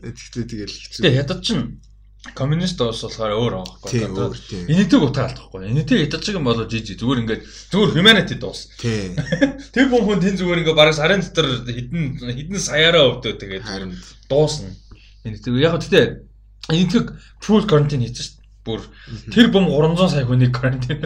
Тэгтээ 0.00 0.44
тэгэл 0.48 0.72
хэцүү. 0.72 1.00
Тэгээ 1.04 1.18
хятад 1.20 1.40
чинь 1.44 1.84
коммунист 2.32 2.80
ус 2.80 3.04
болохоор 3.04 3.36
өөр 3.36 3.54
өөр 3.60 4.32
тийм. 4.48 4.64
Энэтиг 4.64 5.04
утаа 5.04 5.28
алдахгүй. 5.28 5.68
Энэтиг 5.68 6.08
ядаж 6.08 6.24
юм 6.32 6.48
болоо 6.48 6.64
жижиг 6.64 6.96
зүгээр 6.96 7.20
ингээд 7.20 7.42
зүгээр 7.68 7.92
humanity 8.00 8.40
дуус. 8.40 8.72
Тэр 9.76 9.92
хүн 9.92 10.08
хүн 10.08 10.24
тэн 10.24 10.40
зүгээр 10.40 10.64
ингээд 10.64 10.80
бараг 10.80 10.96
сарын 10.96 11.20
дотор 11.20 11.68
хідэн 11.68 12.16
хідэн 12.16 12.60
саяараа 12.64 13.20
өвдөө 13.20 13.32
тэгээд 13.36 13.64
дуусна. 14.32 14.72
Энэтиг 15.28 15.52
яг 15.60 15.76
гэхдээ 15.76 16.04
энэтиг 16.72 17.12
full 17.44 17.68
quarantine 17.68 18.08
дээ. 18.08 18.40
Бүр 18.64 18.80
тэр 19.28 19.52
бом 19.52 19.68
300 19.68 20.08
сая 20.08 20.24
хүнийг 20.24 20.56
quarantine. 20.56 21.04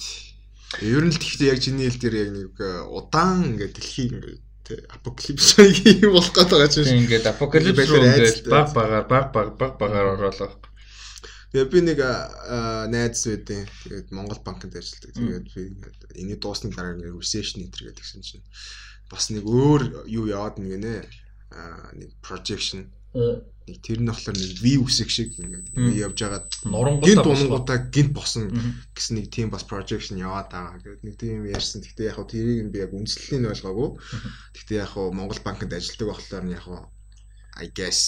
ер 0.81 1.05
нь 1.05 1.13
л 1.13 1.19
гэхдээ 1.21 1.51
яг 1.53 1.59
чиний 1.61 1.85
хэл 1.85 2.01
дээр 2.01 2.15
яг 2.17 2.29
нэг 2.33 2.53
э, 2.57 2.81
удаан 2.89 3.53
ингээд 3.53 3.77
ингээд 3.77 4.41
тий, 4.65 4.79
апокалипс 4.89 5.59
юм 5.59 6.11
болох 6.17 6.33
гээд 6.33 6.49
байгаа 6.49 6.71
чинь. 6.71 7.05
Ингээд 7.05 7.29
апокалипс 7.29 7.93
ингээд 7.93 8.49
баг 8.49 8.73
багаар 8.73 9.05
баг 9.05 9.25
баг 9.35 9.49
баг 9.59 9.73
багаар 9.77 10.17
ороолоо. 10.17 10.49
Тэгээ 11.53 11.69
би 11.69 11.79
нэг 11.85 11.99
а, 12.01 12.89
найз 12.89 13.21
байдیں۔ 13.29 13.69
Тэгээд 13.85 14.09
Монгол 14.09 14.41
банкнд 14.41 14.73
ажилладаг. 14.73 15.13
Тэгээд 15.13 15.45
би 15.53 15.61
ингээд 15.77 15.99
энийг 16.17 16.39
дуусны 16.41 16.73
дараа 16.73 16.97
нэг 16.97 17.13
recession 17.13 17.61
нэтэр 17.61 17.93
гэдэг 17.93 18.05
чинь 18.25 18.41
бас 19.13 19.29
нэг 19.29 19.45
өөр 19.45 20.09
юу 20.09 20.25
яваад 20.25 20.57
нэг 20.57 20.81
нэ 20.81 20.95
нэг 21.93 22.09
projection 22.25 22.89
нэг 23.63 23.79
тэр 23.79 24.03
нь 24.03 24.09
болохоор 24.09 24.35
нэг 24.35 24.51
V 24.59 24.65
үсэг 24.83 25.07
шиг 25.07 25.37
ингээд 25.39 25.71
явж 26.03 26.17
байгаад 26.19 26.47
гинт 26.99 27.23
унгуудаа 27.23 27.77
гинт 27.87 28.11
босон 28.11 28.51
Мгм. 28.51 28.71
гэсэн 28.91 29.13
нэг 29.15 29.27
тийм 29.31 29.47
бас 29.53 29.63
projection 29.63 30.19
яваад 30.19 30.51
байгаа. 30.51 30.81
Тэгээд 30.83 31.03
нэг 31.07 31.15
тийм 31.15 31.47
ярьсан. 31.47 31.79
Гэхдээ 31.79 32.09
яг 32.11 32.17
хөө 32.19 32.27
тэрийг 32.27 32.59
нь 32.67 32.73
би 32.73 32.83
яг 32.83 32.91
үнслэлийн 32.91 33.47
нь 33.47 33.51
ойлгоогүй. 33.53 33.89
Гэхдээ 34.51 34.81
яг 34.83 34.91
хөө 34.91 35.15
Монгол 35.15 35.41
банкнд 35.45 35.71
ажилладаг 35.71 36.07
болохоор 36.11 36.43
нь 36.43 36.55
яг 36.57 36.63
хөө 36.67 36.81
I 37.63 37.67
guess 37.71 38.01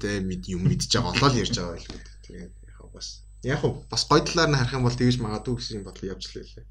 тэ 0.00 0.22
мэд 0.24 0.46
юм 0.48 0.64
мэдж 0.64 0.88
байгаа 0.88 1.12
олоо 1.12 1.28
л 1.34 1.40
ярьж 1.42 1.54
байгаа 1.58 1.76
байл. 1.76 1.90
Тэгээд 2.24 2.52
яг 2.64 2.76
хөө 2.80 2.90
бас 2.96 3.08
яг 3.44 3.58
хөө 3.60 3.72
бас 3.92 4.02
гой 4.08 4.20
талаар 4.24 4.48
нь 4.48 4.56
харах 4.56 4.76
юм 4.78 4.86
бол 4.86 4.96
тэгж 4.96 5.16
магадгүй 5.20 5.54
гэсэн 5.58 5.76
юм 5.82 5.84
бодлоо 5.84 6.08
явж 6.14 6.24
лээ. 6.32 6.64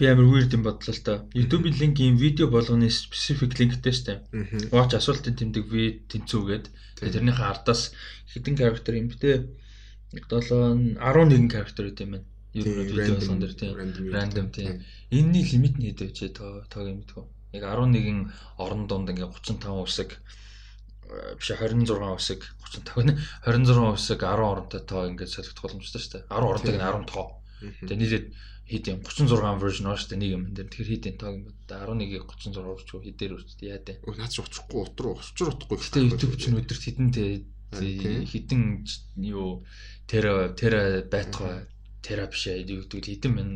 Би 0.00 0.08
амар 0.08 0.24
weird 0.32 0.56
юм 0.56 0.64
бодлоо 0.64 0.96
л 0.96 1.04
та. 1.04 1.28
YouTube-ийн 1.36 1.76
линк 1.76 2.00
ийм 2.00 2.16
видео 2.16 2.48
болгоны 2.48 2.88
specific 2.88 3.52
linkтэй 3.60 3.92
штэ. 3.92 4.14
Watch 4.72 4.96
асуултын 4.96 5.36
тэмдэг 5.36 5.68
ви 5.68 6.00
тэнцүүгээд 6.08 6.72
тэрнийхээ 7.04 7.48
ардаас 7.52 7.92
хэдэн 8.32 8.56
character 8.56 8.96
юм 8.96 9.12
бэ 9.12 9.20
те? 9.20 9.32
7 10.16 10.96
11 10.96 11.52
character 11.52 11.84
гэдэг 11.92 12.00
юм 12.00 12.12
байна. 12.16 12.28
YouTube 12.56 12.88
видео 12.88 13.14
болгон 13.20 13.40
дээр 13.44 13.54
тийм 13.60 13.72
random 14.08 14.46
тийм. 14.48 14.80
Энэний 15.12 15.44
лимит 15.52 15.76
нь 15.76 15.92
хэд 15.92 16.00
вэ 16.00 16.32
тоо 16.32 16.64
тоог 16.72 16.88
юм 16.88 17.04
мэдгүй. 17.04 17.24
Яг 17.60 17.64
11 17.68 18.32
орон 18.56 18.88
донд 18.88 19.12
ингээ 19.12 19.28
35 19.28 19.84
үсэг 19.84 20.16
э, 20.16 21.36
биш 21.36 21.52
26 21.52 21.92
үсэг 22.16 22.40
35 22.72 23.04
нэ 23.04 23.12
26 23.44 24.00
үсэг 24.00 24.24
10 24.24 24.48
оронтой 24.48 24.80
тоо 24.80 25.12
ингээд 25.12 25.28
солигдох 25.28 25.60
боломжтой 25.60 26.00
шүү 26.00 26.12
дээ. 26.16 26.24
10 26.32 26.40
оронтойг 26.40 26.76
нь 26.80 26.88
10 26.88 27.04
тоо. 27.04 27.36
Тэгээ 27.60 28.00
нийлээд 28.00 28.26
хэд 28.70 28.84
юм 28.86 28.98
36 29.02 29.58
version 29.58 29.90
шүү 29.90 30.08
дээ 30.14 30.20
нэг 30.22 30.30
юм 30.30 30.44
дээр. 30.54 30.70
Тэгэхээр 30.70 30.90
хэд 30.94 31.04
юм 31.10 31.16
тоог 31.18 31.34
юм 31.34 31.44
бэ? 31.50 31.52
11-ийг 31.74 32.24
36 32.30 32.70
үрчүү 32.70 32.98
хэдээр 33.02 33.34
үрчтэй 33.34 33.68
яа 33.74 33.82
дээ. 33.82 33.98
Өө 34.06 34.14
наач 34.14 34.34
уучрахгүй 34.38 34.80
утруу 34.86 35.18
учир 35.18 35.50
утахгүй. 35.50 35.78
Гэтэ 35.82 36.06
YouTube 36.06 36.34
чинь 36.38 36.58
өдөрт 36.62 36.84
хэдэнтэй 36.86 37.30
хэдэн 37.74 38.62
юу 39.26 39.66
тера 40.06 40.54
тера 40.54 41.02
байтгаа 41.06 41.66
тера 42.02 42.30
биш 42.30 42.46
юу 42.46 42.86
гэдэг 42.86 43.10
хэдэн 43.10 43.32
мэн 43.34 43.50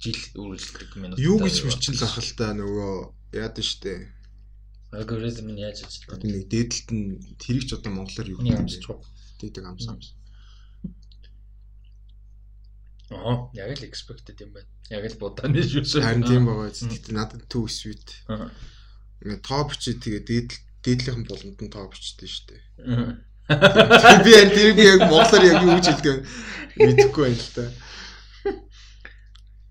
жил 0.00 0.20
үргэлжлэдэг 0.36 0.96
минут. 0.96 1.18
Юу 1.18 1.40
гэж 1.40 1.56
бичил 1.64 2.00
ах 2.04 2.16
л 2.20 2.32
та 2.36 2.52
нөгөө 2.52 2.92
яад 3.36 3.56
нь 3.60 3.64
штэ. 3.64 4.12
алгоритм 4.92 5.52
нь 5.52 5.60
яаж 5.60 5.84
ажилладаг 5.84 6.24
нэг 6.24 6.48
дээдлэлт 6.48 6.88
нь 6.96 7.20
тэрийг 7.36 7.64
ч 7.68 7.76
одоо 7.76 7.92
монголоор 7.92 8.28
юу 8.32 8.40
Хүний 8.40 8.56
гэдэг 9.40 9.64
амсч 9.68 9.88
вэ? 9.92 10.17
Аа, 13.10 13.48
яг 13.56 13.72
л 13.78 13.86
expected 13.88 14.36
юм 14.44 14.52
байна. 14.52 14.68
Яг 14.92 15.04
л 15.08 15.16
будааны 15.16 15.64
шүүс. 15.64 15.96
Харин 16.04 16.28
тийм 16.28 16.44
байгаа. 16.44 16.68
Гэхдээ 16.68 17.16
надад 17.16 17.48
too 17.48 17.64
sweet. 17.64 18.04
Аа. 18.28 18.52
Ингээ 19.24 19.40
тоо 19.40 19.64
бичиж 19.64 19.96
тэгээ 20.04 20.22
дээдл 20.28 20.56
дээдлийнхэн 20.84 21.24
болгонд 21.24 21.60
нь 21.64 21.72
тоо 21.72 21.88
бичдэг 21.88 22.28
штэ. 22.28 22.60
Аа. 22.84 23.16
Би 23.48 24.30
яг 24.36 24.52
тэр 24.52 24.76
би 24.76 24.84
яг 24.84 25.08
монголоор 25.08 25.44
яг 25.48 25.64
юу 25.64 25.80
гэж 25.80 25.86
хэлдэг 25.88 26.16
мэдэхгүй 26.76 27.22
байна 27.24 27.40
л 27.40 27.52
та. 27.56 27.64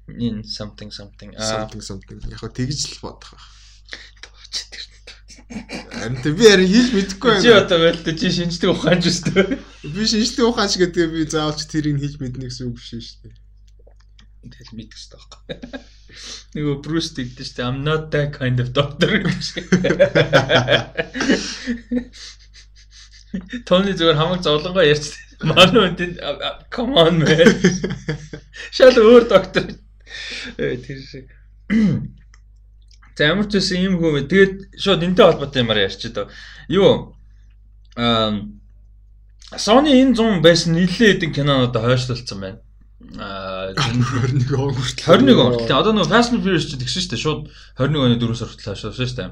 In 0.07 0.41
something 0.41 0.89
something. 0.89 1.35
Something 1.37 1.83
something. 1.85 2.17
Яг 2.25 2.41
тэгж 2.41 2.97
л 2.97 3.01
бодох 3.05 3.37
байх. 3.37 3.47
Харин 5.47 6.19
би 6.35 6.43
харин 6.43 6.67
хийж 6.67 6.87
мэдэхгүй 6.91 7.39
Чи 7.39 7.49
байна. 7.55 7.63
одоо 7.63 7.79
байлтай 7.79 8.13
чи 8.19 8.27
шинжтэй 8.35 8.67
ухаан 8.67 8.99
ч 8.99 9.07
өстэй. 9.07 9.63
Би 9.83 10.03
шинжтэй 10.03 10.43
ухаан 10.43 10.67
шиг 10.67 10.91
тэгээ 10.91 11.13
би 11.15 11.23
заавалч 11.23 11.63
тэрийг 11.71 12.03
хийж 12.03 12.19
мэднэ 12.19 12.51
гэсэн 12.51 12.67
үг 12.67 12.75
биш 12.75 12.91
шүү 12.91 13.31
дээ. 13.31 13.35
Тэгэл 14.51 14.75
мэдэх 14.75 14.99
хэрэгтэй 14.99 15.15
байхгүй. 15.15 15.55
Нөгөө 16.55 16.75
Bruce 16.83 17.11
тэгдэж 17.15 17.47
штэ 17.47 17.63
I'm 17.63 17.79
not 17.87 18.11
that 18.11 18.35
kind 18.35 18.59
of 18.59 18.75
doctor 18.75 19.07
гэдэг 19.07 19.39
шиг. 19.39 19.67
Тони 23.67 23.95
зүгээр 23.95 24.19
хамаг 24.19 24.43
зовлонгоо 24.43 24.83
ярьж 24.83 25.15
манай 25.43 25.91
үнтэнд 25.91 26.19
come 26.73 26.95
on 26.95 27.23
man. 27.23 27.51
Шал 28.75 28.95
өөр 28.99 29.31
доктор. 29.31 29.67
Тэр 30.59 30.99
шиг. 31.07 31.31
За 33.17 33.25
ямар 33.33 33.49
ч 33.49 33.57
үсэн 33.57 33.81
юм 33.81 33.97
хөө. 33.97 34.29
Тэгээд 34.29 34.77
шууд 34.77 35.01
энтэй 35.01 35.25
холбоотой 35.25 35.65
юмар 35.65 35.81
ярьчих 35.81 36.13
доо. 36.13 36.29
Юу? 36.69 37.17
Аа 37.97 38.45
Sony 39.57 39.97
энэ 39.97 40.13
100 40.13 40.45
байсан 40.45 40.77
нэлээд 40.77 41.25
хэдэн 41.25 41.33
кинонод 41.33 41.73
хойшлуулсан 41.73 42.37
байна. 42.37 42.61
Аа 43.17 43.73
21 43.73 44.53
он 44.53 44.75
хүртэл. 44.77 45.17
21 45.17 45.33
он. 45.33 45.57
Тэгээ 45.65 45.81
одоо 45.81 45.93
нөгөө 45.97 46.13
Fast 46.13 46.35
and 46.37 46.45
Furious 46.45 46.69
ч 46.69 46.77
тэгсэн 46.77 47.01
шүү 47.01 47.09
дээ. 47.09 47.25
Шууд 47.25 47.41
21 47.81 48.05
оны 48.05 48.15
4-өөс 48.21 48.41
хүртэл 48.45 48.69
хойшлуулсан 48.69 49.07
шүү 49.09 49.17
дээ. 49.17 49.29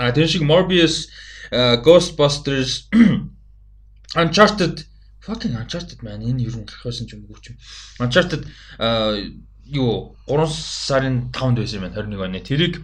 Аа. 0.00 0.14
Тэр 0.16 0.28
шиг 0.32 0.46
Morbius, 0.48 1.12
Ghostbusters, 1.52 2.88
Uncharted 4.16 4.86
fucking 5.22 5.54
Uncharted 5.56 6.02
man 6.02 6.20
энэ 6.22 6.46
юу 6.48 6.64
гарах 6.64 6.84
байсан 6.84 7.06
ч 7.06 7.14
юм 7.14 7.26
уу 7.28 7.38
ч 7.38 7.54
юм. 7.54 7.56
Uncharted 8.02 8.46
а, 8.78 9.18
юу 9.66 10.16
3 10.26 10.46
сарын 10.48 11.30
5-нд 11.32 11.58
байсан 11.58 11.78
юм 11.78 11.86
байна 11.90 12.02
21 12.02 12.24
оны. 12.26 12.40
Тэрийг 12.40 12.74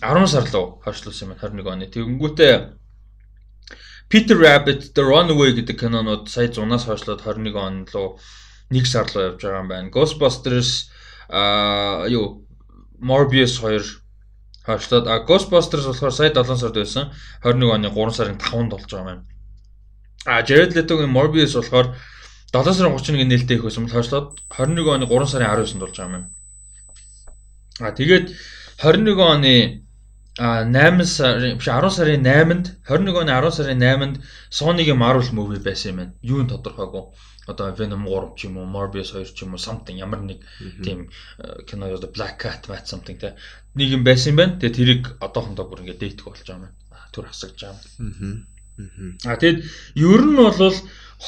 10 0.00 0.26
сар 0.26 0.46
руу 0.52 0.80
хойшлуулсан 0.84 1.28
юм 1.28 1.34
байна 1.34 1.48
21 1.48 1.72
оны. 1.72 1.86
Тэгэнгүүтээ 1.92 2.54
Peter 4.12 4.36
Rabbit 4.36 4.92
The 4.92 5.02
Runaway 5.02 5.56
гэдэг 5.56 5.76
кинонууд 5.80 6.28
сая 6.28 6.48
100-аас 6.48 6.84
хойшлоод 6.84 7.24
21 7.24 7.56
он 7.56 7.86
руу 7.92 8.18
1 8.70 8.84
сар 8.84 9.06
руу 9.08 9.24
явж 9.32 9.40
байгаа 9.40 9.62
юм 9.64 9.68
байна. 9.68 9.88
Ghostbusters 9.88 10.92
а 11.28 12.04
юу 12.08 12.44
Morbius 13.00 13.56
2 13.60 13.80
хойшлоод 14.66 15.08
а 15.08 15.24
Ghostbusters 15.24 15.88
болохоор 15.88 16.12
сая 16.12 16.28
7 16.28 16.56
сард 16.56 16.76
байсан 16.76 17.12
21 17.42 17.72
оны 17.72 17.88
3 17.88 18.16
сарын 18.16 18.38
5-нд 18.38 18.70
болж 18.76 18.90
байгаа 18.90 19.00
юм 19.00 19.08
байна. 19.08 19.24
А 20.26 20.42
Jared 20.42 20.76
Leto-гийн 20.76 21.10
Morbius 21.10 21.56
болохоор 21.56 21.96
7 22.52 22.74
сарын 22.76 22.92
31-ний 22.92 23.28
нээлттэй 23.28 23.56
их 23.56 23.64
байсан 23.64 23.86
бол 23.86 23.96
хойшлоод 23.96 24.28
21 24.52 24.92
оны 24.92 25.06
3 25.08 25.26
сарын 25.32 25.48
19-нд 25.56 25.80
болж 25.80 25.96
байгаа 25.96 26.18
юм. 26.20 26.26
А 27.80 27.90
тэгээд 27.96 28.26
21 28.76 29.16
оны 29.24 29.54
а 30.38 30.64
8 30.64 31.04
сарын 31.04 31.56
биш 31.56 31.68
10 31.68 31.96
сарын 31.96 32.22
8-нд 32.28 32.66
21 32.84 33.24
оны 33.24 33.32
10 33.32 33.56
сарын 33.56 33.80
8-нд 33.80 34.16
Sony-гийн 34.52 35.00
Marvel 35.00 35.24
movie 35.32 35.64
байсан 35.64 35.92
юм 35.92 35.96
байна. 35.96 36.12
Юу 36.20 36.44
нь 36.44 36.50
тодорхойгүй. 36.52 37.04
Одоо 37.48 37.72
Venom 37.74 38.04
3 38.06 38.36
ч 38.36 38.46
юм 38.46 38.60
уу, 38.60 38.68
Morbius 38.68 39.16
2 39.16 39.32
ч 39.32 39.48
юм 39.48 39.56
уу, 39.56 39.60
something 39.60 39.96
ямар 39.96 40.20
нэг 40.20 40.44
тийм 40.84 41.08
э, 41.40 41.64
кино 41.66 41.88
одоо 41.88 42.12
Black 42.12 42.36
Cat 42.36 42.68
Mat 42.68 42.84
something 42.84 43.16
те 43.16 43.34
нэг 43.74 43.88
юм 43.96 44.04
байсан 44.04 44.36
юм 44.36 44.38
байна. 44.40 44.60
Тэгээ 44.60 44.76
тэрийг 44.76 45.02
одоохондоо 45.24 45.66
бүр 45.66 45.82
ингээд 45.82 46.00
дэйтэх 46.04 46.28
болж 46.28 46.44
байгаа 46.44 46.56
юм 46.60 46.64
байна. 46.68 47.08
Түр 47.16 47.26
хасагж 47.32 47.58
байгаа 47.64 47.80
юм. 47.98 48.46
Аа. 48.78 49.32
А 49.32 49.36
тэгэд 49.36 49.58
ер 49.96 50.22
нь 50.22 50.36
бол 50.36 50.76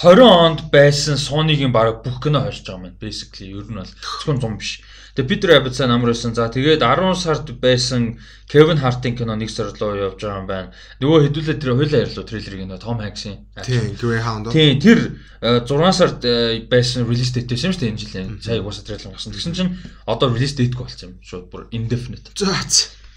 20 0.02 0.26
онд 0.26 0.60
байсан 0.74 1.14
Sony-гийн 1.14 1.70
баг 1.70 2.02
бүх 2.02 2.18
кино 2.18 2.42
хорж 2.42 2.66
байгаа 2.66 2.90
юм. 2.90 2.98
Basically 2.98 3.54
ер 3.54 3.70
нь 3.70 3.78
бол 3.78 3.86
зөвхөн 3.86 4.42
100 4.42 4.58
биш. 4.58 4.82
Тэгээ 5.14 5.30
Peter 5.30 5.48
Rabbit 5.54 5.78
сайн 5.78 5.94
амар 5.94 6.10
байсан. 6.10 6.34
За 6.34 6.50
тэгээд 6.50 6.82
10 6.82 7.14
сард 7.14 7.46
байсан 7.62 8.18
Kevin 8.50 8.82
Hart-ийн 8.82 9.14
кино 9.14 9.38
нэг 9.38 9.54
сар 9.54 9.70
руу 9.70 9.94
явж 9.94 10.18
байгаа 10.18 10.42
юм 10.42 10.50
байна. 10.50 10.74
Нөгөө 10.98 11.30
хэдүүлээ 11.30 11.58
тэр 11.62 11.78
хоёлаа 11.78 12.02
ярьлуу 12.10 12.26
трейлерыг 12.26 12.66
нөө 12.66 12.82
Tom 12.82 12.98
Hanks-ийн. 12.98 13.46
Тийм, 13.62 13.94
Greyhound. 13.94 14.50
Тийм 14.50 14.82
тэр 14.82 14.98
э, 15.38 15.62
6 15.62 15.70
сард 15.94 16.26
э, 16.26 16.66
байсан 16.66 17.06
release 17.06 17.30
date 17.30 17.54
байсан 17.54 17.70
шүү 17.70 17.86
дээ 17.86 17.92
энэ 17.94 18.02
жилийн. 18.02 18.28
Сая 18.42 18.58
угаасаа 18.58 18.82
трейлер 18.82 19.14
гарсан. 19.14 19.30
Тэгсэн 19.30 19.54
чинь 19.54 19.78
одоо 20.10 20.34
release 20.34 20.58
date-г 20.58 20.82
болсон 20.82 21.14
юм. 21.14 21.22
Шууд 21.22 21.46
бүр 21.54 21.70
indefinite. 21.70 22.34
За. 22.34 22.50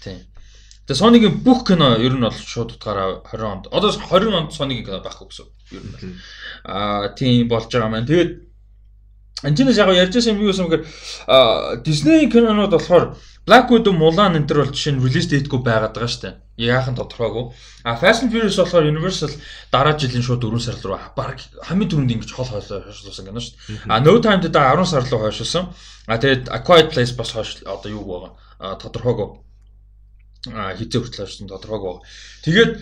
Тийм. 0.06 0.22
Тэгээ 0.88 1.00
Sony-гийн 1.04 1.36
бүх 1.44 1.68
кино 1.68 2.00
ер 2.00 2.16
нь 2.16 2.24
бол 2.24 2.32
шууд 2.32 2.80
утгаараа 2.80 3.20
20 3.28 3.44
онд. 3.44 3.64
Одоо 3.68 3.92
20 3.92 4.32
онд 4.32 4.50
Sony-гийн 4.56 4.88
кино 4.88 5.04
байхгүй 5.04 5.28
гэсэн. 5.28 5.46
Ер 5.76 5.84
нь 5.84 5.92
бол. 5.92 6.02
Аа 6.64 7.12
тийм 7.12 7.44
болж 7.52 7.68
байгаа 7.68 7.92
маань. 7.92 8.08
Тэгээд 8.08 8.48
Эндээс 9.38 9.78
яг 9.78 9.94
ярьжсэн 9.94 10.34
юм 10.34 10.42
юу 10.42 10.50
гэсэн 10.50 10.66
гэхээр 10.66 10.84
Disney 11.86 12.26
кинонууд 12.26 12.74
болохоор 12.74 13.14
Black 13.46 13.70
Widow, 13.70 13.94
Mulan 13.94 14.34
энэ 14.34 14.50
төр 14.50 14.66
бол 14.66 14.74
жишээ 14.74 14.98
нь 14.98 15.04
release 15.04 15.30
date-гүй 15.30 15.62
байгаад 15.62 15.94
байгаа 15.94 16.10
шүү 16.10 16.22
дээ. 16.26 16.34
Яахан 16.58 16.98
тодорхойгүй. 16.98 17.54
А 17.86 17.94
Fast 17.94 18.26
and 18.26 18.34
Furious 18.34 18.58
болохоор 18.58 18.90
Universal 18.90 19.30
дараа 19.70 19.94
жилийн 19.94 20.26
шууд 20.26 20.42
4 20.42 20.58
сар 20.58 20.76
руу 20.82 20.98
баг 21.14 21.38
хамгийн 21.64 21.88
түрүүнд 21.88 22.12
ингэж 22.18 22.30
хол 22.34 22.50
хойшлуулсан 22.50 23.24
кино 23.30 23.40
шүү 23.40 23.54
дээ. 23.78 23.88
А 23.88 24.02
No 24.02 24.18
Time 24.18 24.42
to 24.42 24.50
Die 24.50 24.58
10 24.74 24.84
сар 24.84 25.06
руу 25.06 25.22
хойшлуулсан. 25.22 25.70
А 26.10 26.18
тэгээд 26.18 26.50
A 26.50 26.58
Quiet 26.58 26.90
Place 26.90 27.14
бас 27.14 27.30
хойш 27.30 27.62
одоо 27.62 27.88
юу 27.88 28.04
байгаа. 28.04 28.32
А 28.58 28.74
тодорхойгүй. 28.74 29.47
Хизээ 30.48 31.00
хүртэл 31.00 31.22
хойшлсон 31.24 31.48
тодорхойгүй. 31.48 31.96
Тэгээд 32.44 32.72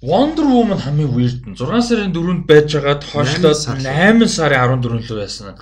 Wonder 0.00 0.46
Woman 0.46 0.78
хамгийн 0.78 1.10
weird 1.10 1.42
нь 1.42 1.58
6 1.58 1.82
сарын 1.82 2.14
4-нд 2.14 2.46
байж 2.46 2.70
байгаад 2.70 3.02
хойшлоод 3.02 3.58
8 3.58 4.30
сарын 4.30 4.78
14-нд 4.78 5.10
л 5.10 5.18
байсан. 5.18 5.58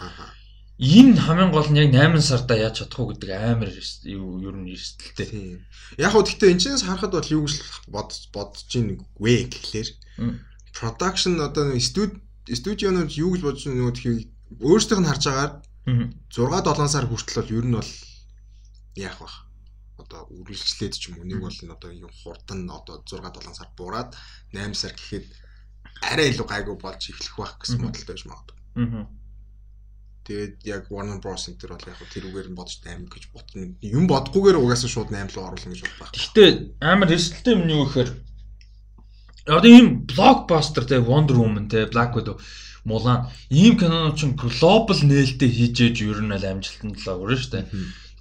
Энэ 0.77 1.17
хамгийн 1.17 1.51
гол 1.57 1.69
нь 1.73 1.81
яг 1.81 1.89
8 1.89 2.21
сарда 2.21 2.53
яаж 2.53 2.85
чадах 2.85 3.01
уу 3.01 3.17
гэдэг 3.17 3.33
амар 3.33 3.73
юу 4.05 4.45
ер 4.45 4.57
нь 4.61 4.69
эрсдэлтэй. 4.77 5.65
Яг 5.97 6.13
хөө 6.13 6.25
гэхдээ 6.29 6.53
энэ 6.53 6.61
чинь 6.61 6.77
харахад 6.77 7.17
бол 7.17 7.33
юу 7.33 7.49
гэж 7.49 7.57
бодож 7.89 8.21
бодож 8.29 8.69
ийн 8.77 9.01
вэ 9.17 9.49
гэхлээр 9.49 9.89
production 10.77 11.41
одоо 11.41 11.73
студи 11.81 12.21
студионууд 12.53 13.09
юу 13.17 13.33
гэж 13.33 13.41
бодож 13.41 13.65
байгаа 13.65 13.81
нөгөө 13.81 13.97
тхийг 13.97 14.29
өөрсдийнх 14.61 15.01
нь 15.01 15.09
харж 15.09 15.25
агаар 15.33 15.53
6 16.29 16.45
7 16.45 16.93
сар 16.93 17.09
хүртэл 17.09 17.41
бол 17.41 17.57
ер 17.57 17.65
нь 17.65 17.77
бол 17.81 17.93
яах 19.01 19.17
вэ? 19.25 19.46
Одоо 20.07 20.31
үргэлжлээд 20.31 20.95
ч 20.95 21.11
юм 21.11 21.19
уу 21.19 21.27
нэг 21.27 21.43
бол 21.43 21.59
одоо 21.75 21.91
юм 21.91 22.11
хурдан 22.23 22.71
одоо 22.71 23.03
6 23.03 23.21
7 23.21 23.59
сар 23.59 23.71
буураад 23.77 24.15
8 24.55 24.75
сар 24.75 24.95
гэхэд 24.95 25.27
арай 26.03 26.31
илүү 26.31 26.47
гайгүй 26.47 26.77
болж 26.79 27.03
эхлэх 27.11 27.35
байх 27.37 27.55
гэсэн 27.59 27.83
бодолтой 27.83 28.15
байж 28.15 28.23
магадгүй. 28.27 28.57
Аа. 28.79 29.07
Тэгээд 30.27 30.55
яг 30.67 30.83
Warner 30.91 31.23
Bros. 31.23 31.47
энэ 31.47 31.59
төр 31.59 31.75
бол 31.75 31.91
яг 31.91 32.01
тэрүүгээр 32.03 32.49
нь 32.51 32.59
бодож 32.59 32.77
8 32.83 33.07
гэж 33.07 33.25
ботно. 33.31 33.75
Юм 33.83 34.05
бодгүйгээр 34.11 34.59
угаасаа 34.59 34.91
шууд 34.91 35.11
8 35.15 35.35
руу 35.35 35.47
оруулна 35.47 35.71
гэж 35.71 35.83
бод 35.87 35.99
байх. 36.03 36.13
Гэхдээ 36.15 36.51
амар 36.83 37.15
эрсдэлтэй 37.15 37.55
юм 37.55 37.63
юу 37.71 37.87
гэхээр 37.87 38.11
одоо 39.47 39.71
ийм 39.71 40.07
блокбастер 40.11 40.85
те 40.87 40.99
Wonder 40.99 41.39
Woman 41.39 41.71
те 41.71 41.87
Black 41.87 42.19
Widow 42.19 42.43
Mulan 42.87 43.31
ийм 43.51 43.79
кинонууд 43.79 44.19
чинь 44.19 44.35
глобал 44.35 44.99
нээлттэй 44.99 45.51
хийжээж 45.51 45.97
ер 46.07 46.23
нь 46.23 46.35
аль 46.35 46.47
амжилтанд 46.47 46.99
л 46.99 47.11
өгөрөн 47.15 47.39
шүү 47.39 47.53
дээ 47.55 47.67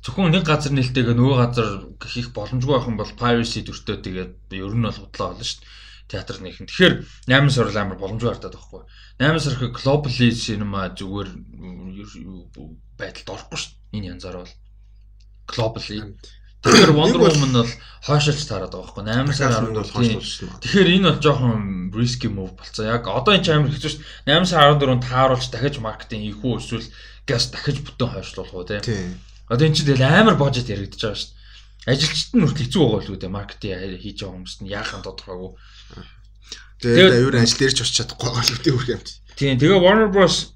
зөвхөн 0.05 0.29
нэг 0.29 0.45
газар 0.45 0.71
нээлттэйгээ 0.77 1.17
нөгөө 1.17 1.38
газар 1.41 1.69
хийх 2.05 2.29
боломжгүй 2.38 2.74
байх 2.77 2.85
юм 2.85 2.97
бол 3.01 3.17
piracy 3.17 3.65
дүртэй 3.65 3.97
тэгээд 4.05 4.33
ер 4.53 4.74
нь 4.77 4.85
бол 4.85 5.01
худлаа 5.01 5.33
болно 5.33 5.41
шүү 5.41 5.65
дээ 5.65 5.83
театр 6.07 6.38
нэхэн. 6.41 6.69
Тэгэхээр 6.69 6.93
8 7.25 7.50
сар 7.50 7.69
амар 7.74 7.97
боломжгүй 7.97 8.29
хартаад 8.29 8.53
байхгүй. 8.53 8.81
8 9.17 9.41
сар 9.41 9.53
их 9.57 9.74
globally 9.74 10.29
cinema 10.38 10.89
зүгээр 10.93 11.29
байдалд 12.97 13.29
орохгүй 13.33 13.57
шүү 13.57 13.71
дээ. 13.74 13.97
Энэ 13.97 14.09
янзаар 14.13 14.45
бол 14.45 14.53
globally. 15.50 15.97
Тэгэхээр 16.62 16.93
Wonder 16.97 17.21
Woman 17.25 17.53
бол 17.57 17.74
хойшилж 18.05 18.41
таарад 18.45 18.74
байгаа 18.77 18.85
байхгүй. 18.85 19.33
8 19.33 19.33
сар 19.33 19.51
14 19.57 19.81
бол 19.81 19.93
хойшлуулсан. 19.97 20.62
Тэгэхээр 20.62 20.89
энэ 20.93 21.09
бол 21.09 21.24
жоохон 21.25 21.62
risky 21.89 22.29
move 22.29 22.53
болцоо. 22.53 22.85
Яг 22.85 23.09
одоо 23.09 23.33
энэ 23.33 23.45
ч 23.45 23.50
амар 23.50 23.74
хэцүү 23.74 23.91
шүү 23.97 24.01
дээ. 24.29 24.45
8 24.45 24.45
сар 24.45 24.77
14-нд 24.77 25.05
тааруулж 25.09 25.45
дахиж 25.50 25.81
маркетинг 25.81 26.21
хийх 26.21 26.41
үү 26.45 26.62
эсвэл 26.62 26.89
газ 27.25 27.50
дахиж 27.50 27.81
бүтэн 27.81 28.13
хойшлуулах 28.13 28.53
уу 28.53 28.65
тийм. 28.69 28.81
Одоо 29.49 29.65
эн 29.67 29.75
чинь 29.75 29.89
тэгэл 29.89 30.05
амар 30.05 30.35
божет 30.39 30.69
яригдчихэж 30.69 31.01
байгаа 31.01 31.19
шүү 31.19 31.29
дээ. 31.29 31.91
Ажилчид 31.91 32.31
нь 32.33 32.43
хүртэл 32.45 32.65
хэцүү 32.65 32.81
байгаа 32.81 33.01
л 33.05 33.11
үү 33.13 33.19
дээ 33.21 33.35
маркетинг 33.35 34.01
хийж 34.01 34.17
байгаа 34.21 34.33
хүмүүс 34.35 34.55
нь 34.63 34.71
яахан 34.73 35.01
тодорхойгүй. 35.05 35.51
Тэгээд 36.81 37.17
аюур 37.17 37.35
ажил 37.37 37.59
дээрч 37.61 37.79
очиж 37.81 37.95
чадахгүй 37.99 38.29
байгаа 38.31 38.43
л 38.45 38.53
үү 38.55 38.73
үү 38.73 38.89
юм. 38.95 39.01
Тийм 39.37 39.55
тэгээ 39.61 39.83
Warner 39.83 40.09
Bros 40.09 40.55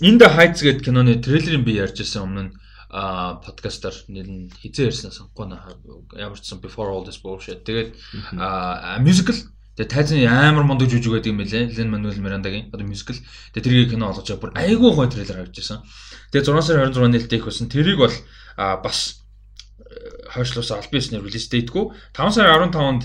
In 0.00 0.16
the 0.16 0.32
Heights 0.32 0.64
гэдэг 0.64 0.88
киноны 0.88 1.20
трейлерын 1.20 1.60
би 1.60 1.76
ярьж 1.76 2.00
ирсэн 2.00 2.24
өмнө 2.24 2.56
а 2.88 3.36
подкастер 3.44 3.92
нэр 4.08 4.26
нь 4.26 4.48
хизээ 4.48 4.88
ярьсан 4.88 5.12
наа 5.12 5.76
ямар 6.16 6.40
ч 6.40 6.48
сан 6.48 6.64
before 6.64 6.88
all 6.88 7.04
this 7.04 7.20
bullshit 7.20 7.62
тэгээд 7.68 7.94
musical 9.04 9.36
тэгээд 9.80 9.92
тайзан 9.96 10.28
амар 10.28 10.68
мундаг 10.68 10.92
жүжиг 10.92 11.16
байдаг 11.16 11.32
юм 11.32 11.40
байлээ 11.40 11.72
Лен 11.72 11.88
Мануэл 11.88 12.20
Мирандагийн 12.20 12.68
одоо 12.68 12.84
musical 12.84 13.16
тэгээд 13.56 13.64
тэрийг 13.64 13.90
кино 13.96 14.12
олгож 14.12 14.28
байгаа 14.28 14.44
бүр 14.44 14.52
айгүй 14.60 14.90
гой 14.92 15.08
трейлер 15.08 15.48
гарч 15.48 15.56
ирсэн 15.56 15.80
Тэгээ 16.30 16.46
6 16.46 16.62
сарын 16.62 16.94
26 16.94 17.10
нээлттэй 17.10 17.38
их 17.42 17.44
болсон. 17.44 17.66
Тэрийг 17.66 17.98
бол 17.98 18.14
бас 18.54 19.18
э, 19.82 20.30
хойшлуулсан 20.30 20.78
аль 20.78 20.90
биеснээр 20.90 21.26
релиз 21.26 21.50
дэйтгүү. 21.50 21.84
5 22.14 22.38
сарын 22.38 22.70
15-нд 22.70 23.02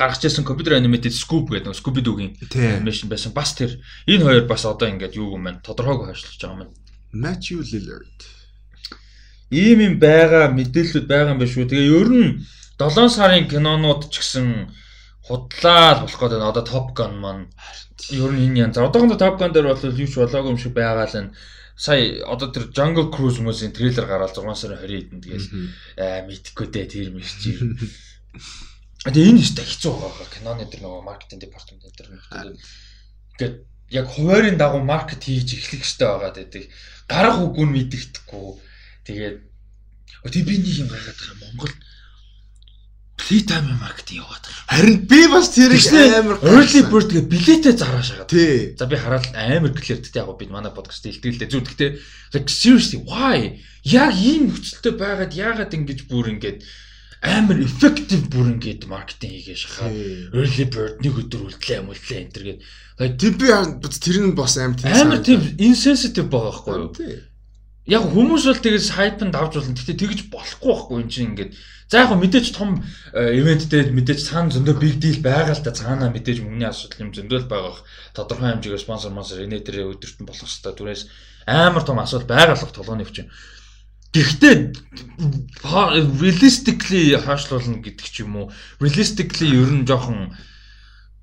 гаргаж 0.00 0.24
ирсэн 0.24 0.48
компьютер 0.48 0.80
анимаted 0.80 1.12
Scoop 1.12 1.52
гэдэг 1.52 1.76
Scooby 1.76 2.00
Doo-гийн 2.00 2.40
анимашн 2.40 3.12
байсан. 3.12 3.36
Бас 3.36 3.52
тэр 3.52 3.84
энэ 4.08 4.24
хоёр 4.24 4.44
бас 4.48 4.64
одоо 4.64 4.88
ингээд 4.88 5.20
юу 5.20 5.36
юм 5.36 5.44
байна? 5.44 5.60
Тодорхойгүй 5.60 6.08
хойшлуулж 6.08 6.40
байгаа 6.40 6.64
юм. 6.64 6.72
Matthew 7.12 7.60
Lillard. 7.68 8.18
Ийм 9.52 9.84
юм 9.84 9.94
байгаа 10.00 10.48
мэдээлэлүүд 10.56 11.04
байгаа 11.04 11.36
юм 11.36 11.40
байна 11.44 11.52
шүү. 11.52 11.68
Тэгээ 11.68 11.92
ер 12.00 12.08
нь 12.16 12.28
7 12.80 13.12
сарын 13.12 13.44
кинонууд 13.44 14.08
ч 14.08 14.24
гэсэн 14.24 14.72
худлаа 15.30 15.94
л 15.94 16.02
болох 16.02 16.18
гэдэг. 16.18 16.42
Одоо 16.42 16.64
Top 16.66 16.88
Gun 16.98 17.14
маань 17.22 17.46
ер 18.10 18.30
нь 18.34 18.50
энэ 18.50 18.58
янз. 18.66 18.82
Одоохондоо 18.82 19.14
Top 19.14 19.38
Gun 19.38 19.54
дээр 19.54 19.70
бол 19.70 19.78
юу 19.78 20.10
ч 20.10 20.14
болоогүй 20.18 20.50
юм 20.50 20.58
шиг 20.58 20.74
байгаа 20.74 21.06
л 21.06 21.30
нь 21.30 21.30
сая 21.80 22.26
одоо 22.26 22.52
тэр 22.52 22.68
Jungle 22.76 23.08
Cruise 23.08 23.40
хүмүүсийн 23.40 23.72
трейлер 23.72 24.04
гараад 24.04 24.36
6 24.36 24.44
сарын 24.52 24.82
20-нд 24.84 25.24
тэгэл 25.24 25.48
аа 25.96 26.28
мэдхгүй 26.28 26.66
дээ 26.68 26.86
тэр 26.90 27.08
мэрч 27.16 27.30
чи. 27.40 27.50
Тэгээ 29.08 29.30
энэ 29.32 29.40
ихтэй 29.40 29.64
хэцүү 29.64 29.92
байгаа 29.96 30.28
киноны 30.28 30.68
тэр 30.68 30.84
нөгөө 30.84 31.08
маркетинг 31.08 31.40
департамент 31.40 31.88
дээр 31.96 32.10
ингээд 33.32 33.54
яг 33.96 34.06
хуваарийн 34.12 34.60
дагуу 34.60 34.84
маркет 34.84 35.24
хийж 35.24 35.56
эхлэх 35.56 35.80
хэрэгтэй 35.80 36.04
байгаа 36.04 36.32
гэдэг. 36.36 36.64
Гарах 37.08 37.36
үгүй 37.48 37.64
нь 37.64 37.74
мэддэхгүй. 37.74 38.46
Тэгээд 39.08 39.36
тэгээ 40.20 40.48
би 40.52 40.54
нэг 40.60 40.74
юм 40.84 40.88
гаргаад 40.92 41.16
байгаа 41.16 41.89
Монгол 43.20 43.28
Playtime 43.28 43.78
маркетинг 43.80 44.24
яваад 44.24 44.44
байгаа. 44.44 44.64
Харин 44.70 45.06
би 45.06 45.26
бас 45.28 45.48
тэр 45.52 45.72
амар 46.18 46.38
early 46.42 46.82
bird 46.88 47.10
гэ 47.12 47.20
билетээ 47.28 47.76
зараа 47.76 48.02
шагаад. 48.02 48.28
Тий. 48.28 48.74
За 48.78 48.86
би 48.86 48.96
хараад 48.96 49.26
амар 49.34 49.72
гэлэрдтэй 49.72 50.22
яг 50.22 50.38
би 50.38 50.46
манай 50.48 50.72
подкаст 50.72 51.06
илтгэлтэй 51.06 51.48
зүг 51.48 51.68
гэхдээ 51.68 52.00
seriously 52.48 53.04
why 53.04 53.60
яг 53.84 54.14
ийм 54.16 54.50
нөхцөлтэй 54.50 54.94
байгаад 54.96 55.32
яагаад 55.36 55.74
ингэж 55.74 56.00
бүр 56.08 56.32
ингэж 56.32 56.64
амар 57.20 57.60
effective 57.60 58.24
бүр 58.32 58.56
ингэж 58.56 58.88
маркетинг 58.88 59.32
хийгээ 59.36 59.58
шахаад 59.58 59.94
early 60.32 60.64
bird 60.64 61.04
нэг 61.04 61.14
өдөр 61.20 61.52
үлдлээ 61.52 61.80
мүлдлээ 61.84 62.20
энэ 62.24 62.32
төр 62.32 62.44
гээд 62.48 62.60
тэр 63.20 63.34
би 63.36 63.46
тэр 64.00 64.16
нь 64.24 64.32
бас 64.32 64.56
амар 64.56 64.80
тийм 64.80 64.88
амар 64.96 65.20
тийм 65.20 65.40
insensitive 65.60 66.32
байгаа 66.32 66.64
байхгүй 66.64 66.76
юу? 66.80 67.29
Яг 67.90 68.06
хүмүүс 68.06 68.46
бол 68.46 68.62
тэгээс 68.62 68.94
хайпанд 68.94 69.34
авч 69.34 69.58
болно. 69.58 69.74
Гэхдээ 69.74 69.98
тэгж 69.98 70.20
болохгүй 70.30 70.70
байхгүй 70.70 70.96
юм 71.02 71.10
чинь 71.10 71.28
ингэж 71.34 71.50
За 71.90 72.06
яг 72.06 72.14
мэдээж 72.14 72.54
том 72.54 72.86
ивенттэй 73.10 73.90
мэдээж 73.90 74.30
цаана 74.30 74.54
зөндөө 74.54 74.78
big 74.78 75.02
deal 75.02 75.18
байгаа 75.26 75.58
л 75.58 75.64
та 75.66 75.74
цаана 75.74 76.06
мэдээж 76.14 76.38
мөнгөний 76.38 76.70
асуудал 76.70 77.02
юм 77.02 77.10
зөндөө 77.10 77.38
л 77.42 77.50
байгаа. 77.50 77.82
Тодорхой 78.14 78.54
хэмжээгээр 78.54 78.84
спонсор 78.86 79.10
спонсор 79.10 79.42
энэ 79.42 79.58
дээр 79.58 79.90
өдөрт 79.98 80.22
нь 80.22 80.28
болох 80.30 80.46
хэвээр 80.46 80.78
түрээс 80.78 81.02
амар 81.50 81.82
том 81.82 81.98
асуудал 81.98 82.30
байгаа 82.30 82.54
л 82.54 82.70
толгойн 82.70 83.02
өвчин. 83.02 83.26
Гэхдээ 84.14 84.54
realistically 86.22 87.18
хаашлуулна 87.18 87.82
гэдэг 87.82 88.06
ч 88.06 88.22
юм 88.22 88.38
уу. 88.38 88.54
Realistically 88.78 89.50
ер 89.50 89.74
нь 89.74 89.82
жоохон 89.82 90.30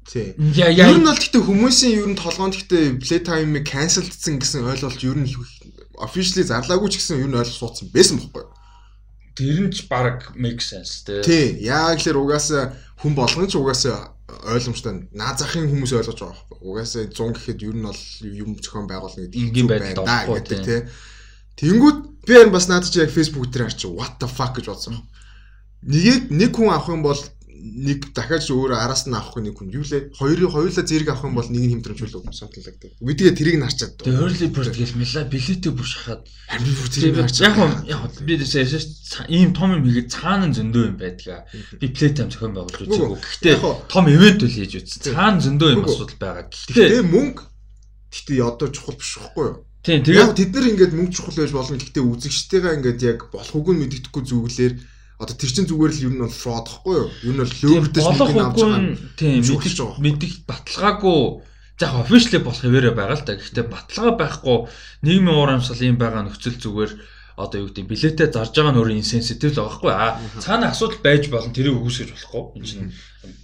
Тий. 0.03 0.35
Ер 0.35 0.99
нь 0.99 1.07
бол 1.07 1.15
гэхдээ 1.15 1.47
хүмүүсийн 1.47 1.95
ер 1.95 2.07
нь 2.11 2.19
толгоонд 2.19 2.59
гэхдээ 2.59 2.99
playtime-ыг 2.99 3.63
cancelдсан 3.67 4.39
гэсэн 4.39 4.67
ойлголт 4.67 5.03
ер 5.03 5.15
нь 5.15 5.31
officially 5.97 6.45
зарлаагүй 6.45 6.89
ч 6.93 7.01
гэсэн 7.01 7.21
ер 7.21 7.29
нь 7.29 7.37
ойлголт 7.37 7.57
суудсан 7.57 7.89
байсан 7.93 8.21
бохгүй 8.21 8.45
юу? 8.45 8.53
Тэр 9.37 9.57
нь 9.65 9.73
ч 9.73 9.85
баг 9.89 10.33
make 10.37 10.61
sense 10.61 11.05
тий. 11.05 11.21
Тий. 11.21 11.47
Яг 11.65 12.01
л 12.01 12.21
угаасаа 12.21 12.73
хүн 13.01 13.13
болгон 13.17 13.49
ч 13.49 13.57
угаасаа 13.57 14.17
ойлгомжтой 14.27 15.09
наа 15.13 15.33
захын 15.37 15.69
хүмүүс 15.69 15.93
ойлгож 15.93 16.19
байгаа 16.19 16.33
байхгүй. 16.33 16.57
Угаасаа 16.65 17.03
100 17.09 17.35
гэхэд 17.37 17.59
ер 17.65 17.75
нь 17.77 17.85
бол 17.85 18.03
юм 18.25 18.49
зохион 18.57 18.87
байгуулна 18.89 19.29
гэдэг 19.29 19.57
юм 19.57 19.67
байна 19.69 19.93
гэдэг 19.93 20.59
тий. 20.65 20.81
Тэнгүүд 21.57 21.97
би 22.27 22.33
бас 22.49 22.67
наадад 22.67 22.91
чи 22.91 22.99
яг 23.01 23.13
Facebook 23.13 23.49
дээр 23.49 23.69
харчих 23.69 23.93
what 23.93 24.17
the 24.19 24.27
fuck 24.27 24.57
гэж 24.57 24.67
бодсон. 24.69 25.01
Нэг 25.81 26.29
нэг 26.29 26.51
хүн 26.53 26.73
авах 26.73 26.91
юм 26.91 27.01
бол 27.01 27.21
нэг 27.57 28.13
дахиад 28.13 28.45
өөр 28.45 28.77
араас 28.77 29.09
нь 29.09 29.17
авах 29.17 29.37
нэг 29.41 29.57
хүн 29.57 29.73
юу 29.73 29.81
лээ 29.81 30.13
хоёрын 30.13 30.53
хоёулаа 30.53 30.85
зэрэг 30.85 31.09
авах 31.09 31.25
юм 31.25 31.35
бол 31.37 31.49
нэг 31.49 31.63
нь 31.65 31.73
хэмтрэмжүүлэг 31.77 32.29
сотлагдаг. 32.29 32.91
Үдгээ 33.01 33.33
тэрийг 33.33 33.57
нарчаад. 33.57 33.97
Тэгээ 33.97 34.21
early 34.21 34.47
bird 34.53 34.73
гэл 34.77 34.97
мила 34.97 35.21
билетээ 35.25 35.73
бүр 35.73 35.87
шахаад 35.89 36.21
амин 36.53 36.73
бүр 36.77 36.89
зэрэг 36.93 37.15
нарч. 37.17 37.35
Яг 37.41 37.55
яг 37.89 38.01
би 38.21 38.33
дэсээс 38.37 39.27
ийм 39.33 39.51
том 39.57 39.73
юм 39.73 39.83
хийгээд 39.85 40.13
цаана 40.13 40.53
зөндөө 40.53 40.83
юм 40.85 40.97
байдгаа. 41.01 41.45
Би 41.81 41.87
playtime 41.89 42.29
зохион 42.29 42.53
байгуулж 42.53 42.77
үзээгүй. 42.85 43.17
Гэхдээ 43.17 43.55
том 43.89 44.05
ивент 44.05 44.41
үл 44.45 44.53
хийж 44.53 44.73
үзсэн. 44.77 45.13
Цаана 45.17 45.41
зөндөө 45.41 45.69
юм 45.73 45.85
асуудал 45.89 46.21
байгаа. 46.21 46.45
Гэхдээ 46.53 47.01
мөнгө 47.09 47.41
гэхдээ 48.13 48.41
одоо 48.45 48.67
чухал 48.69 48.97
биш 49.01 49.17
байхгүй 49.17 49.45
юу? 49.49 49.57
Тийм 49.87 50.03
тэгээ 50.03 50.35
тэд 50.35 50.51
нар 50.51 50.67
ингээд 50.67 50.93
мөнгө 50.93 51.15
чухал 51.15 51.37
байж 51.39 51.51
болно. 51.55 51.79
Гэхдээ 51.79 52.03
үзэгчтэйгээ 52.03 52.75
ингээд 52.77 53.01
яг 53.07 53.19
болохгүй 53.31 53.73
нь 53.75 53.81
мэддэхгүй 53.87 54.23
зүгэлэр 54.27 54.73
одоо 55.17 55.35
тэр 55.35 55.49
чин 55.49 55.65
зүгээр 55.65 55.93
л 55.97 56.03
ер 56.05 56.13
нь 56.13 56.23
бол 56.23 56.33
fraud 56.33 56.65
гэхгүй 56.69 56.93
юу? 56.93 57.09
Ер 57.25 57.33
нь 57.33 57.41
бол 57.41 57.53
лөөөрдөж 57.57 58.03
мөнгөний 58.05 58.45
авч 58.45 58.59
байгаа. 58.61 58.81
Тийм 59.17 59.41
мэдих 59.41 59.73
мэдих 59.97 60.33
баталгаагүй 60.45 61.19
яг 61.81 61.93
officially 62.01 62.39
болох 62.45 62.61
хэвээрээ 62.61 62.93
байгаа 62.93 63.17
л 63.17 63.25
да. 63.25 63.33
Гэхдээ 63.37 63.65
баталгаа 63.65 64.13
байхгүй 64.17 64.57
нийгмийн 65.01 65.37
уур 65.37 65.51
амьсгал 65.57 65.81
юм 65.89 65.97
байгаа 65.97 66.21
нөхцөл 66.21 66.57
зүгээр 66.61 66.91
одоо 67.37 67.57
юу 67.61 67.69
гэдэг 67.69 67.85
билетээ 67.85 68.27
зарж 68.33 68.53
байгаа 68.57 68.73
нь 68.73 68.79
өөрөө 68.81 68.97
инсенситив 68.97 69.53
л 69.53 69.61
байгаа 69.61 69.77
хгүй 69.77 69.93
а 69.93 70.17
цаана 70.41 70.73
асуудал 70.73 71.01
байж 71.05 71.29
болно 71.29 71.53
тэрийг 71.53 71.77
үүсгэж 71.77 72.09
болохгүй 72.17 72.43
энэ 72.57 72.65
чинь 72.65 72.89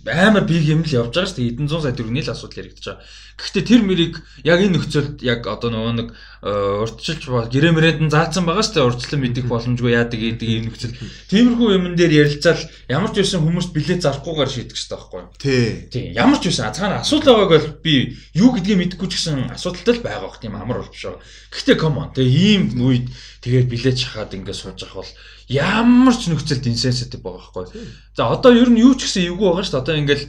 амар 0.05 0.43
биг 0.43 0.63
юм 0.63 0.83
л 0.83 0.91
явж 0.91 1.15
байгаа 1.15 1.29
шүү 1.31 1.37
дээ. 1.39 1.51
Эдэн 1.55 1.67
100 1.67 1.81
сая 1.81 1.95
төгрөгийн 1.95 2.25
л 2.27 2.33
асуудал 2.35 2.61
яригдаж 2.61 2.85
байгаа. 2.85 3.03
Гэхдээ 3.33 3.63
тэр 3.65 3.81
мөрийг 3.81 4.13
яг 4.45 4.59
энэ 4.61 4.75
нөхцөлд 4.77 5.17
яг 5.25 5.41
одоо 5.49 5.69
нөгөө 5.73 5.93
нэг 5.97 6.09
э, 6.13 6.51
урдчилж 6.85 7.23
гэрэмэрэнд 7.49 8.01
нь 8.05 8.13
заасан 8.13 8.45
байгаа 8.45 8.61
шүү 8.61 8.75
дээ. 8.77 8.87
Урдчлан 8.93 9.21
мэдих 9.25 9.45
боломжгүй 9.49 9.91
яадаг 9.97 10.19
гэдэг 10.21 10.49
ийм 10.49 10.63
нөхцөл. 10.69 10.93
Тиймэрхүү 11.33 11.67
юмн 11.73 11.97
дээр 11.97 12.13
ярилцаал 12.29 12.61
ямар 12.91 13.09
ч 13.09 13.25
байсан 13.25 13.41
хүмүүст 13.41 13.73
билет 13.73 14.05
зарахгүйгээр 14.05 14.51
шийдэх 14.53 14.77
хэрэгтэй 14.77 14.97
байхгүй 15.01 15.19
юу? 15.23 15.33
Тий. 15.41 15.65
Тий. 15.89 16.05
Ямар 16.13 16.37
ч 16.37 16.53
байсан 16.53 16.77
цаана 16.77 17.01
асуудал 17.01 17.41
байгааг 17.41 17.73
бол 17.73 17.81
би 17.81 18.13
юу 18.37 18.53
гэдгийг 18.53 18.77
мэдэхгүй 18.93 19.09
ч 19.09 19.17
гэсэн 19.17 19.49
асуудалтай 19.57 19.97
л 19.97 20.05
байгаа 20.05 20.29
бох 20.29 20.37
тийм 20.37 20.53
амар 20.53 20.85
бол 20.85 20.93
биш 20.93 21.09
байгаа 21.09 21.21
гэхдээ 21.53 21.77
come 21.81 21.97
on 22.01 22.09
тий 22.13 22.27
ийм 22.29 22.69
үед 22.81 23.09
тэгээд 23.41 23.67
билет 23.69 23.97
шахаад 23.97 24.33
ингээд 24.33 24.57
сууж 24.57 24.77
явах 24.85 25.05
бол 25.05 25.11
ямар 25.49 26.15
ч 26.15 26.31
нөхцөлд 26.31 26.65
инсенситив 26.71 27.21
байгаа 27.23 27.51
байхгүй. 27.51 27.87
За 28.15 28.31
одоо 28.31 28.51
ер 28.55 28.69
нь 28.71 28.79
юу 28.79 28.95
ч 28.95 29.07
гэсэн 29.07 29.27
эвгүй 29.33 29.47
байгаа 29.49 29.63
шүү 29.63 29.73
дээ. 29.75 29.83
Одоо 29.83 29.95
ингээд 29.99 30.23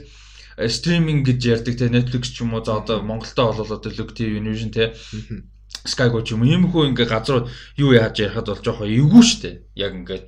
стриминг 0.71 1.27
гэж 1.27 1.39
ярьдаг 1.45 1.75
те 1.75 1.91
Netflix 1.91 2.31
ч 2.31 2.43
юм 2.43 2.55
уу 2.55 2.63
за 2.63 2.79
одоо 2.79 3.03
Монголдо 3.03 3.51
бол 3.51 3.71
одоо 3.75 3.91
Look 3.91 4.15
TV, 4.15 4.39
Univision 4.39 4.71
те 4.71 4.95
Skygo 5.85 6.23
ч 6.23 6.33
юм 6.33 6.41
уу 6.41 6.49
иймэрхүү 6.49 6.95
ингээ 6.95 7.07
газар 7.07 7.45
юу 7.77 7.91
яаж 7.93 8.17
ярихад 8.23 8.47
бол 8.49 8.63
жоохоо 8.63 8.87
эвгүй 8.87 9.23
штэ. 9.23 9.49
Яг 9.75 9.93
ингээ 9.93 10.25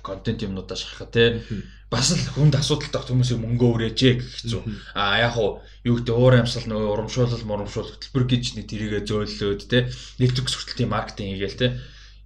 контент 0.00 0.46
юмнуудаа 0.46 0.78
шахах 0.78 1.10
те. 1.10 1.42
Бас 1.90 2.14
л 2.14 2.22
хүнд 2.34 2.56
асуудалтай 2.56 3.02
хүмүүсийг 3.02 3.38
мөнгө 3.42 3.66
өрөөч 3.92 3.98
гэх 4.00 4.22
хэцүү. 4.24 4.62
А 4.96 5.20
яг 5.20 5.36
уу 5.36 5.60
юу 5.84 6.00
гэдэг 6.00 6.14
уур 6.14 6.34
амьсгал 6.40 6.70
нөгөө 6.70 6.90
урамшуулал, 6.94 7.44
моромшуул 7.44 7.90
хөтөлбөр 7.92 8.24
гэж 8.30 8.44
нэг 8.56 8.66
тэрийгэ 8.70 9.04
зөөллөөд 9.04 9.62
те. 9.68 9.92
Netflix 10.16 10.56
хүртэл 10.56 10.78
тийм 10.80 10.90
маркетинг 10.96 11.36
хийгээл 11.36 11.60
те 11.60 11.68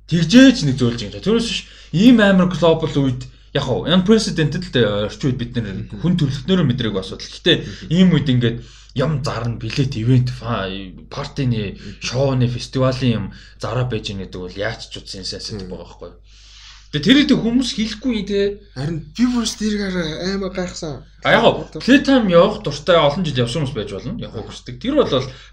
тэгжээч 0.09 0.65
нэг 0.65 0.77
зөөлж 0.81 1.01
юм. 1.05 1.13
Тэрөөс 1.13 1.47
биш 1.47 1.61
ийм 1.93 2.21
амар 2.21 2.49
глобал 2.49 2.93
үед 2.97 3.29
яг 3.53 3.65
хоо 3.65 3.85
unprecedented 3.85 4.65
орчин 4.77 5.29
үед 5.31 5.39
бид 5.41 5.53
нэр 5.57 5.89
хүн 6.01 6.17
төрөлхтнөрөө 6.17 6.67
мэдрэг 6.69 6.97
асуудал. 6.97 7.29
Гэтэ 7.29 7.53
ийм 7.93 8.13
үед 8.17 8.29
ингээд 8.29 8.65
ям 8.97 9.23
зарна 9.25 9.57
билет 9.57 9.97
ивент 9.97 10.33
партины 11.11 11.79
шоуны 12.01 12.49
фестивалийн 12.49 13.13
юм 13.13 13.27
зараа 13.61 13.85
байж 13.85 14.11
байгаа 14.11 14.25
гэдэг 14.25 14.41
бол 14.41 14.57
яач 14.57 14.81
ч 14.91 14.99
утсан 14.99 15.25
сенсэт 15.25 15.69
байгаа 15.69 15.85
байхгүй 15.85 16.09
юу? 16.09 16.19
Тэгээ 16.89 17.05
тэр 17.05 17.19
их 17.21 17.45
хүмүүс 17.45 17.71
хэлэхгүй 17.77 18.25
те. 18.25 18.65
Харин 18.73 19.13
би 19.13 19.25
бүрс 19.29 19.61
тэргээр 19.61 20.25
аймаа 20.25 20.49
гайхсан. 20.49 21.05
А 21.21 21.37
яг 21.37 21.45
playtime 21.85 22.33
явах 22.33 22.65
дуртай 22.65 22.97
олон 22.97 23.29
жил 23.29 23.45
явсан 23.45 23.69
хүмүүс 23.69 23.77
байж 23.77 23.93
болно. 23.93 24.17
Яг 24.17 24.33
хүсдэг. 24.33 24.81
Тэр 24.81 24.97
бол 24.97 25.05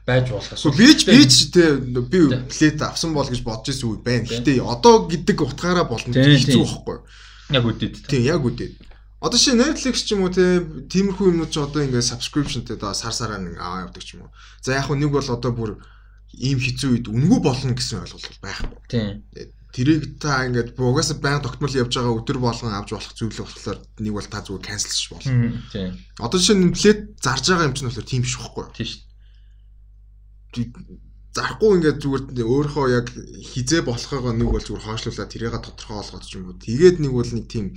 байж 0.08 0.32
болох 0.32 0.52
асуудал. 0.56 0.80
Би 0.80 0.96
ч 0.96 1.04
би 1.04 1.28
ч 1.28 1.52
те 1.52 1.76
би 1.76 2.20
плейт 2.48 2.80
авсан 2.80 3.12
бол 3.12 3.28
гэж 3.28 3.44
бодож 3.44 3.68
ирсэн 3.68 3.84
үе 3.84 4.00
байна. 4.00 4.24
Гэтэ 4.24 4.64
одоо 4.64 5.12
гэдэг 5.12 5.38
утгаараа 5.44 5.84
болно 5.84 6.16
хэцүү 6.16 6.64
байхгүй. 6.64 7.04
Яг 7.52 7.68
үдээд. 7.68 7.96
Тийм 8.08 8.24
яг 8.24 8.40
үдээд. 8.40 8.80
Одоо 9.20 9.36
чи 9.36 9.52
Netflix 9.52 10.08
ч 10.08 10.16
юм 10.16 10.24
уу 10.24 10.32
те 10.32 10.64
тиймэрхүү 10.64 11.36
юмнууд 11.36 11.52
ч 11.52 11.60
одоо 11.60 11.84
ингээд 11.84 12.16
subscriptionтэй 12.16 12.80
одоо 12.80 12.96
сар 12.96 13.12
сараа 13.12 13.44
нэг 13.44 13.60
аваа 13.60 13.92
явдаг 13.92 14.08
ч 14.08 14.16
юм 14.16 14.32
уу. 14.32 14.32
За 14.64 14.80
яг 14.80 14.88
нэг 14.88 15.12
бол 15.12 15.28
одоо 15.28 15.52
бүр 15.52 15.84
ийм 16.32 16.64
хэцүү 16.64 16.90
үед 16.96 17.06
үнгүй 17.12 17.40
болно 17.44 17.76
гэсэн 17.76 18.08
ойлголт 18.08 18.40
байхгүй. 18.40 18.80
Тийм 18.88 19.26
тэрийг 19.76 20.16
та 20.24 20.48
ингээд 20.48 20.80
угаасаа 20.80 21.20
байнга 21.20 21.44
тогтмол 21.44 21.76
явж 21.76 21.92
байгаа 22.00 22.16
өдөр 22.16 22.40
болгон 22.40 22.72
авч 22.72 22.96
болох 22.96 23.12
зүйл 23.12 23.44
болохоор 23.44 23.80
нэг 24.00 24.14
бол 24.16 24.28
та 24.32 24.40
зүгээр 24.40 24.64
канселч 24.64 25.12
болно. 25.12 25.52
Тийм. 25.76 25.92
Одоо 26.16 26.40
жишээ 26.40 26.56
нь 26.56 26.72
плет 26.72 27.00
зарж 27.20 27.44
байгаа 27.52 27.68
юм 27.68 27.76
чинь 27.76 27.88
болохоор 27.92 28.08
тийм 28.08 28.24
биш 28.24 28.40
байхгүй 28.40 28.64
юу? 28.64 28.72
Тийм 28.72 28.88
шүү. 28.88 29.04
Зарахгүй 31.36 31.72
ингээд 31.76 32.00
зүгээр 32.00 32.24
өөрийнхөө 32.48 32.88
яг 32.96 33.08
хизээ 33.52 33.84
болохоогоо 33.84 34.32
нэг 34.32 34.48
бол 34.48 34.64
зүгээр 34.64 34.88
хойшлуулаад 34.88 35.32
тэрийг 35.36 35.60
тодорхой 35.60 36.00
болгоод 36.00 36.24
ч 36.24 36.32
юм 36.40 36.48
уу. 36.48 36.56
Тэгээд 36.56 36.98
нэг 37.04 37.12
бол 37.12 37.32
нэг 37.36 37.46
тийм 37.52 37.76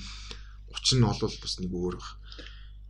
учир 0.70 1.02
нь 1.02 1.08
олвол 1.11 1.34
бас 1.42 1.54
нэг 1.58 1.74
өөр 1.74 1.98
баг 1.98 2.17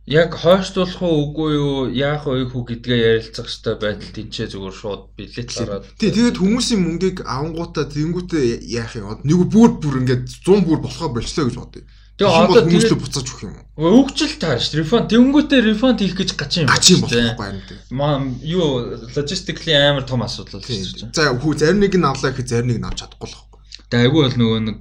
яг 0.09 0.33
хойшлуулах 0.41 1.01
уу 1.05 1.17
үгүй 1.29 1.51
юу 1.53 1.75
яах 1.93 2.25
вэ 2.25 2.49
хүү 2.49 2.63
гэдгээ 2.65 2.99
ярилцах 3.13 3.45
хэрэгтэй 3.45 3.75
байдал 3.77 4.09
тэнцээ 4.17 4.47
зүгээр 4.49 4.75
шууд 4.81 5.03
билет 5.13 5.49
гараад 5.53 5.85
тий 6.01 6.09
тэгээд 6.09 6.41
хүмүүсийн 6.41 6.81
мөнгийг 6.81 7.17
авангуудаа 7.29 7.85
тэнгүүтээ 7.93 8.65
яах 8.73 8.97
юм 8.97 9.21
нэг 9.21 9.39
бүр 9.53 9.77
бүр 9.77 10.01
ингээд 10.01 10.25
100 10.25 10.65
бүр 10.65 10.79
болохоо 10.81 11.13
болчлоо 11.13 11.45
гэж 11.45 11.57
бодъё 11.61 11.85
Тэгээ 12.19 12.35
одоо 12.35 12.67
хүмүүст 12.67 12.93
буцааж 12.99 13.27
өгөх 13.31 13.43
юм 13.47 13.55
уу? 13.79 14.03
Өгчл 14.03 14.35
таарш. 14.43 14.75
Refund 14.75 15.07
тэнгүүтээ 15.07 15.63
refund 15.71 16.03
хийх 16.03 16.19
гэж 16.19 16.35
гач 16.35 16.53
юм 16.59 16.67
байна. 17.07 17.63
Маа 17.95 18.19
юу 18.43 18.99
logistically 19.15 19.71
амар 19.71 20.03
том 20.03 20.19
асуудал 20.27 20.59
шүү 20.59 21.07
дээ. 21.07 21.15
За 21.15 21.31
хүү 21.31 21.55
зарим 21.55 21.79
нэг 21.79 21.95
нь 21.95 22.03
авлаа 22.03 22.35
гэхэд 22.35 22.51
зарим 22.51 22.75
нэг 22.75 22.83
нь 22.83 22.87
авч 22.91 23.07
чадахгүй 23.07 23.23
л 23.23 23.35
байхгүй. 23.39 23.59
Тэгээ 23.87 24.03
айгүй 24.03 24.21
бол 24.27 24.35
нөгөө 24.35 24.59
нэг 24.67 24.77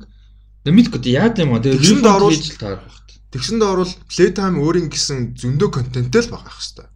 мэдгүй 0.66 1.14
яа 1.14 1.30
гэм 1.30 1.54
юм. 1.54 1.62
Тэгээ 1.62 1.78
refund 1.78 2.26
хийж 2.26 2.46
л 2.50 2.58
таарах 2.58 2.97
Тэгсэндээ 3.32 3.68
орвол 3.68 3.92
Playtime 4.08 4.56
өөрийн 4.64 4.88
гэсэн 4.88 5.36
зөндөө 5.36 5.68
контенттэй 5.68 6.22
л 6.24 6.32
байгаа 6.32 6.52
хэвээр 6.52 6.88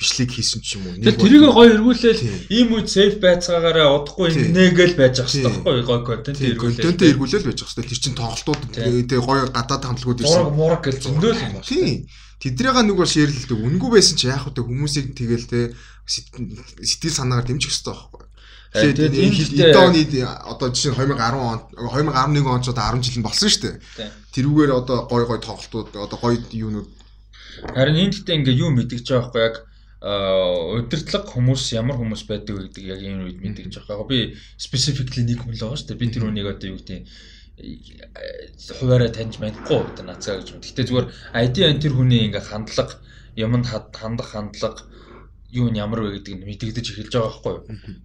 бичлэг 0.00 0.30
хийсэн 0.32 0.60
ч 0.64 0.80
юм 0.80 0.88
уу. 0.88 0.96
Тэгэл 0.96 1.20
тэрийг 1.20 1.44
гоё 1.52 1.76
эргүүлээл 1.76 2.22
ийм 2.48 2.68
үед 2.72 2.88
сейф 2.88 3.20
байцаагаараа 3.20 4.00
удахгүй 4.00 4.32
нээгээл 4.32 4.96
байж 4.96 5.20
ах 5.20 5.28
хэрэгтэй 5.28 5.52
байхгүй 5.60 5.84
гоё 5.84 6.00
контент 6.08 6.40
эргүүлээл. 6.40 6.80
Контент 6.80 7.00
эргүүлээл 7.04 7.48
байж 7.52 7.60
ах 7.60 7.68
хэрэгтэй. 7.68 7.90
Тэр 7.92 8.00
чин 8.00 8.14
тоглолтууд 8.16 8.62
тэгээ 8.72 9.20
гоё 9.20 9.44
гадаад 9.52 9.84
хамтлагууд 9.84 10.22
ирсэн. 10.24 10.40
Мураг 10.40 10.56
мураг 10.56 10.82
гэл 10.88 11.04
зөндөө 11.04 11.32
л 11.36 11.42
юм 11.44 11.52
байна. 11.60 11.68
Тийм. 11.68 12.08
Тэдрээга 12.40 12.80
нэг 12.80 12.96
бол 12.96 13.12
шеэрлэлдэг. 13.12 13.58
Үнгүй 13.60 13.90
байсан 13.92 14.16
чи 14.16 14.32
яах 14.32 14.48
вэ? 14.48 14.64
Хүмүүсийг 14.64 15.12
тэгэл 15.12 15.44
те 15.44 15.60
сэтгэл 16.08 17.18
санаагаар 17.20 17.44
дэмжих 17.44 17.68
хэрэгтэй 17.68 17.92
байхгүй. 17.92 18.24
Тэгээд 18.70 19.14
энэ 19.18 19.74
оны 19.74 20.02
одоо 20.46 20.70
жишээ 20.70 20.94
нь 20.94 20.98
2010 21.10 21.34
он 21.34 21.58
2011 21.74 22.46
он 22.46 22.62
ч 22.62 22.70
одоо 22.70 22.94
10 22.94 23.02
жил 23.02 23.18
нь 23.18 23.26
болсон 23.26 23.50
шүү 23.50 23.62
дээ. 23.66 23.76
Тэрүүгээр 24.30 24.70
одоо 24.70 25.10
гой 25.10 25.26
гой 25.26 25.42
тоглолтууд 25.42 25.90
одоо 25.98 26.18
гой 26.22 26.38
юунууд 26.54 26.86
Харин 27.74 27.98
энэ 27.98 28.14
дэхтэй 28.14 28.36
ингээ 28.38 28.60
юу 28.62 28.70
мэдгэж 28.70 29.04
байгаа 29.10 29.26
байхгүй 29.26 29.42
яг 29.42 29.56
удирдлага 30.00 31.28
хүмүүс 31.34 31.62
ямар 31.76 31.96
хүмүүс 31.98 32.22
байдаг 32.30 32.54
вэ 32.56 32.62
гэдэг 32.70 32.84
яг 32.94 33.00
энэ 33.02 33.24
үед 33.26 33.38
мэдгэж 33.42 33.74
байгаа. 33.84 34.06
Би 34.06 34.38
specifically 34.54 35.26
нэг 35.26 35.42
хүн 35.42 35.52
л 35.52 35.60
байгаа 35.60 35.76
шүү 35.76 35.88
дээ. 35.90 36.00
Би 36.00 36.06
тэр 36.14 36.24
үнийг 36.30 36.46
одоо 36.46 36.68
юу 36.70 36.78
гэдэг 36.78 37.10
хуваараа 38.78 39.10
таньж 39.10 39.42
мэдхгүй 39.42 39.78
одоо 39.82 40.04
нацаа 40.06 40.40
гэж. 40.40 40.48
Гэхдээ 40.62 40.86
зүгээр 40.88 41.06
ID 41.42 41.56
тэр 41.82 41.92
хүний 41.98 42.22
ингээ 42.30 42.48
хандлага 42.48 43.02
юмд 43.36 43.66
хандах 43.66 44.30
хандлага 44.30 44.86
юу 45.52 45.68
нь 45.70 45.78
ямар 45.78 46.00
вэ 46.06 46.18
гэдэг 46.18 46.34
нь 46.38 46.46
мэдэгдэж 46.46 46.86
эхэлж 46.94 47.14
байгаа 47.14 47.30
байхгүй 47.30 47.52
юу. 47.58 47.64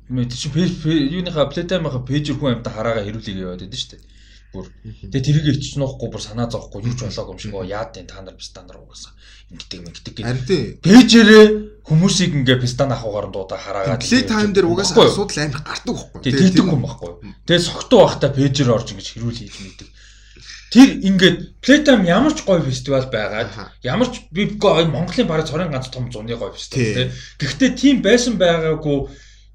Мэ 0.09 0.25
чи 0.29 0.49
юуныхаа 0.49 1.49
Playtime-ийнхаа 1.51 2.03
пэйжэр 2.05 2.37
хүн 2.37 2.59
амьтаа 2.59 2.73
хараагаа 2.73 3.05
хэрүүлэг 3.05 3.37
яваад 3.37 3.61
байдаг 3.61 3.79
шүү 3.79 3.91
дээ. 3.93 4.03
Бүр. 4.55 4.65
Тэгээ 5.11 5.25
тэрийг 5.25 5.47
ич 5.51 5.75
нуухгүй 5.75 6.09
бүр 6.09 6.23
санаа 6.23 6.47
зовхгүй 6.47 6.87
юу 6.87 6.95
ч 6.95 7.05
болоог 7.05 7.35
юм 7.35 7.39
шиг 7.43 7.53
оо 7.53 7.67
яад 7.67 7.93
энэ 7.99 8.07
та 8.07 8.23
нар 8.23 8.39
пистан 8.39 8.65
нар 8.65 8.79
угаасаа 8.79 9.11
ингэдэг 9.51 9.79
ингэдэг 9.83 10.13
гэдэг. 10.15 10.61
Пэйжэрээ 10.79 11.45
хүмүүсийг 11.85 12.31
ингээ 12.39 12.63
пистан 12.63 12.89
ахугаар 12.95 13.29
дуудаа 13.29 13.59
хараагаад 13.59 14.01
Playtime 14.01 14.55
дээр 14.55 14.71
угаасаа 14.71 15.05
асуудал 15.05 15.43
амар 15.43 15.61
гардаг 15.61 15.93
байхгүй 15.93 16.17
юу. 16.17 16.23
Тэгээ 16.23 16.41
тэгдэг 16.55 16.65
юм 16.71 16.81
байхгүй 16.87 17.09
юу. 17.11 17.19
Тэгээ 17.45 17.67
согтуу 17.67 17.99
байхдаа 18.07 18.31
пэйжэр 18.31 18.73
орж 18.73 18.87
ингэж 18.95 19.07
хэрүүл 19.11 19.39
хийж 19.43 19.55
мэддэг. 19.59 19.87
Тэр 20.73 20.89
ингээд 21.07 21.61
Playtime 21.61 22.03
ямар 22.09 22.33
ч 22.33 22.41
гоё 22.41 22.61
фестивал 22.65 23.05
байгаад 23.07 23.53
ямар 23.85 24.09
ч 24.09 24.25
би 24.31 24.49
гоё 24.57 24.89
Монголын 24.89 25.27
бараг 25.29 25.45
цорын 25.47 25.71
ганц 25.71 25.89
том 25.93 26.11
зуны 26.11 26.33
гоё 26.33 26.53
фестивал 26.53 27.05
тий. 27.05 27.11
Гэхдээ 27.39 27.71
тийм 27.77 28.01
байсан 28.01 28.35
байгаагүй 28.41 28.97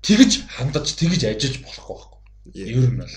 тэгж 0.07 0.46
хандаж 0.55 0.87
тэгж 0.94 1.20
ажиж 1.27 1.61
болохгүй 1.66 1.96
байхгүй. 1.99 2.18
Ер 2.55 2.88
нь 2.88 2.99
бол. 3.03 3.14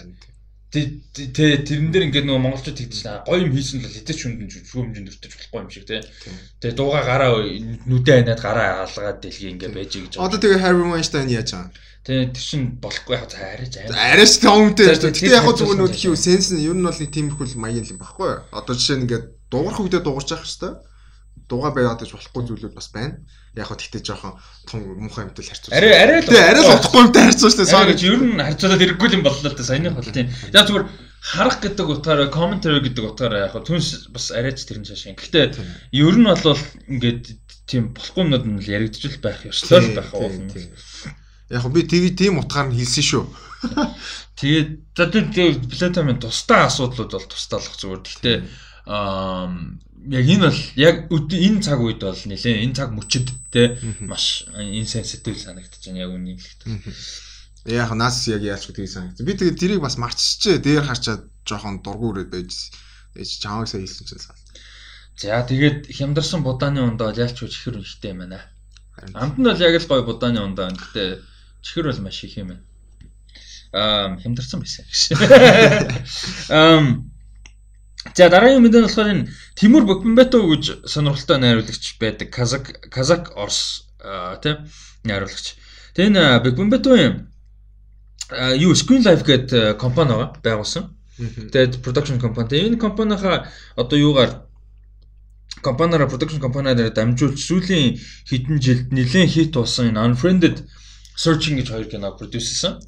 Тэ 0.73 0.89
тэрэн 1.13 1.93
дээр 1.93 2.09
ингээд 2.09 2.25
нөгөө 2.25 2.41
монголчууд 2.41 2.81
тэгдэж 2.81 3.01
наа 3.05 3.21
гоё 3.29 3.45
юм 3.45 3.53
хийсэн 3.53 3.85
л 3.85 3.93
хэдэж 3.93 4.17
хүндэн 4.25 4.49
шүү 4.49 4.81
хэмжээнд 4.81 5.11
өртөж 5.13 5.33
болохгүй 5.37 5.59
юм 5.61 5.69
шиг 5.69 5.85
тий. 5.85 6.01
Тэгээ 6.65 6.73
дууга 6.73 7.05
гараа 7.05 7.45
нүдэ 7.45 8.11
ханаад 8.25 8.41
гараа 8.41 8.69
алгаад 8.89 9.21
дэлхий 9.21 9.53
ингээд 9.53 9.77
байж 9.77 9.91
гэж. 9.93 10.17
Одоо 10.17 10.41
тэгээ 10.41 10.65
Harry 10.65 10.81
Weinstein 10.81 11.29
яаж 11.29 11.53
байгаа 11.53 11.69
юм? 11.69 11.77
Тэгээ 12.03 12.35
тэр 12.35 12.43
чин 12.43 12.61
болохгүй 12.83 13.15
яг 13.15 13.31
арайж 13.31 13.79
аим. 13.79 13.95
Арайж 13.95 14.33
томтэй. 14.43 14.91
Гэтэ 14.91 15.39
яг 15.39 15.47
зүгээр 15.47 15.79
нүүд 15.79 15.95
хий 15.95 16.11
сенс 16.19 16.51
нь 16.51 16.59
ер 16.59 16.75
нь 16.75 16.83
бол 16.83 16.99
нэг 16.99 17.11
тиймэрхүү 17.15 17.55
маяг 17.55 17.87
юм 17.87 17.99
багхгүй. 18.03 18.43
Одоо 18.51 18.75
жишээ 18.75 18.99
нь 18.99 19.03
ингээд 19.07 19.25
дуурах 19.47 19.79
үедээ 19.79 20.03
дуурч 20.03 20.35
явах 20.35 20.43
хэвээр. 20.43 20.83
Дугаа 21.47 21.71
байгаад 21.71 22.03
гэж 22.03 22.11
болохгүй 22.11 22.43
зүйлүүд 22.43 22.75
бас 22.75 22.91
байна. 22.91 23.23
Яг 23.55 23.71
хөө 23.71 23.79
тэгтээ 23.79 24.03
жоохон 24.03 24.35
том 24.67 24.83
муухай 24.99 25.31
юмтай 25.31 25.47
харьцуулсан. 25.47 25.71
Арай 25.79 25.95
арай 25.95 26.19
л. 26.19 26.27
Тэгээ 26.27 26.43
арай 26.43 26.63
л 26.67 26.75
утгагүй 26.75 27.01
юмтай 27.07 27.23
харьцуулсан. 27.23 27.67
Sorry. 27.71 27.95
Ер 27.95 28.19
нь 28.19 28.35
харьцуулаад 28.35 28.81
хэрэггүй 28.83 29.09
юм 29.15 29.23
боллоо 29.23 29.47
л 29.47 29.55
да 29.55 29.63
саяны 29.63 29.95
бол 29.95 30.03
тийм. 30.03 30.27
Яг 30.51 30.67
зүгээр 30.67 30.85
харах 31.23 31.57
гэдэг 31.63 31.87
утгаараа 31.87 32.27
commentary 32.27 32.83
гэдэг 32.83 33.03
утгаараа 33.15 33.47
яг 33.47 33.55
түнс 33.63 34.11
бас 34.11 34.27
арайч 34.35 34.59
тэрэн 34.67 34.83
шашин. 34.83 35.15
Гэхдээ 35.15 35.55
ер 35.95 36.15
нь 36.19 36.27
бол 36.27 36.59
ингээд 36.91 37.23
тийм 37.63 37.95
болохгүй 37.95 38.27
юмнууд 38.27 38.43
нь 38.43 38.59
яригдчих 38.59 39.23
байх 39.23 39.47
ёстой 39.47 39.87
л 39.87 39.95
байх 39.95 40.11
уу. 40.11 40.27
Яг 41.49 41.67
би 41.73 41.83
тийг 41.83 42.15
тийм 42.17 42.39
утгаар 42.39 42.69
нь 42.69 42.77
хэлсэн 42.77 43.03
шүү. 43.03 43.23
Тэгээд 44.39 44.69
за 44.95 45.05
тэр 45.07 45.25
платформын 45.67 46.19
тусдаа 46.19 46.67
асуудлууд 46.67 47.11
бол 47.11 47.27
тусдаалах 47.27 47.75
зүгээр. 47.79 48.01
Гэхдээ 48.03 48.37
аа 48.87 49.47
яг 50.09 50.25
энэ 50.27 50.43
бол 50.47 50.61
яг 50.75 50.95
энэ 51.11 51.63
цаг 51.63 51.79
үед 51.79 51.99
бол 52.03 52.21
нэлээ 52.27 52.63
энэ 52.67 52.75
цаг 52.75 52.91
мөчөд 52.91 53.27
те 53.51 53.79
маш 54.03 54.43
инсенситив 54.51 55.39
санагдаж 55.39 55.79
байна 55.79 56.03
яг 56.03 56.11
үнийг 56.11 56.39
хэлэхэд. 56.43 57.71
Яг 57.71 57.91
нас 57.95 58.27
яг 58.27 58.43
яалч 58.43 58.67
гэдгийг 58.67 58.91
санагдсан. 58.91 59.23
Би 59.23 59.33
тэгээд 59.39 59.59
тэрийг 59.59 59.81
бас 59.83 59.95
марччихжээ. 59.95 60.59
Дээр 60.59 60.83
харчаад 60.83 61.23
жоохон 61.47 61.79
дургу 61.79 62.11
өрөөд 62.11 62.29
байж. 62.35 62.51
Ээж 63.15 63.39
чамаг 63.39 63.71
сая 63.71 63.79
хэлсэн 63.79 64.07
чинь 64.07 64.19
сан. 64.19 64.35
За 65.15 65.39
тэгээд 65.47 65.87
хямдарсан 65.87 66.43
будааны 66.43 66.83
ундаа 66.83 67.15
ялч 67.15 67.39
чихэр 67.39 67.79
ихтэй 67.79 68.11
юм 68.11 68.27
байна. 68.27 68.43
Амт 69.15 69.39
нь 69.39 69.47
бол 69.47 69.55
яг 69.55 69.79
л 69.79 69.87
гой 69.87 70.03
будааны 70.03 70.43
ундаа. 70.43 70.75
Гэтэ 70.75 71.23
чихэр 71.63 71.89
бол 71.89 72.01
маш 72.03 72.23
их 72.23 72.37
юм 72.37 72.47
байна. 72.53 72.63
Аа 73.73 74.19
хямдарсан 74.21 74.59
байсан 74.61 74.85
гэж. 74.85 75.01
Аа 76.51 77.01
За 78.15 78.29
дараагийн 78.29 78.61
мэдээ 78.61 78.81
нь 78.83 78.87
болохоор 78.87 79.09
энэ 79.09 79.29
Тимур 79.55 79.87
Бокмбето 79.87 80.43
гэж 80.43 80.85
сонирхолтой 80.85 81.39
найруулагч 81.39 81.97
байдаг. 81.97 82.27
Казак 82.29 82.91
Казак 82.91 83.31
Орс 83.39 83.87
тийм 84.43 84.67
найруулагч. 85.07 85.55
Тэгээ 85.95 86.11
энэ 86.11 86.43
Бокмбетогийн 86.43 87.31
юу 88.59 88.75
Screen 88.75 89.07
Life 89.07 89.23
гэдэг 89.23 89.79
компани 89.79 90.13
байгаа 90.19 90.35
байгуулсан. 90.43 90.91
Тэгээд 91.17 91.79
production 91.79 92.19
компани. 92.19 92.59
Энэ 92.59 92.77
компанийхаа 92.77 93.47
одоо 93.79 93.97
юугаар 93.97 94.45
компаниараа 95.63 96.11
production 96.11 96.43
компаниараа 96.43 96.91
дамжуулж 96.91 97.39
сүүлийн 97.39 97.97
хэдэн 98.27 98.59
жилд 98.59 98.91
нэлээд 98.91 99.31
хит 99.31 99.51
болсон 99.55 99.95
энэ 99.95 100.03
Unfriended 100.11 100.67
Searching 101.15 101.61
гэж 101.61 101.69
хоёр 101.69 101.87
кино 101.89 102.11
продюсерсэн. 102.17 102.81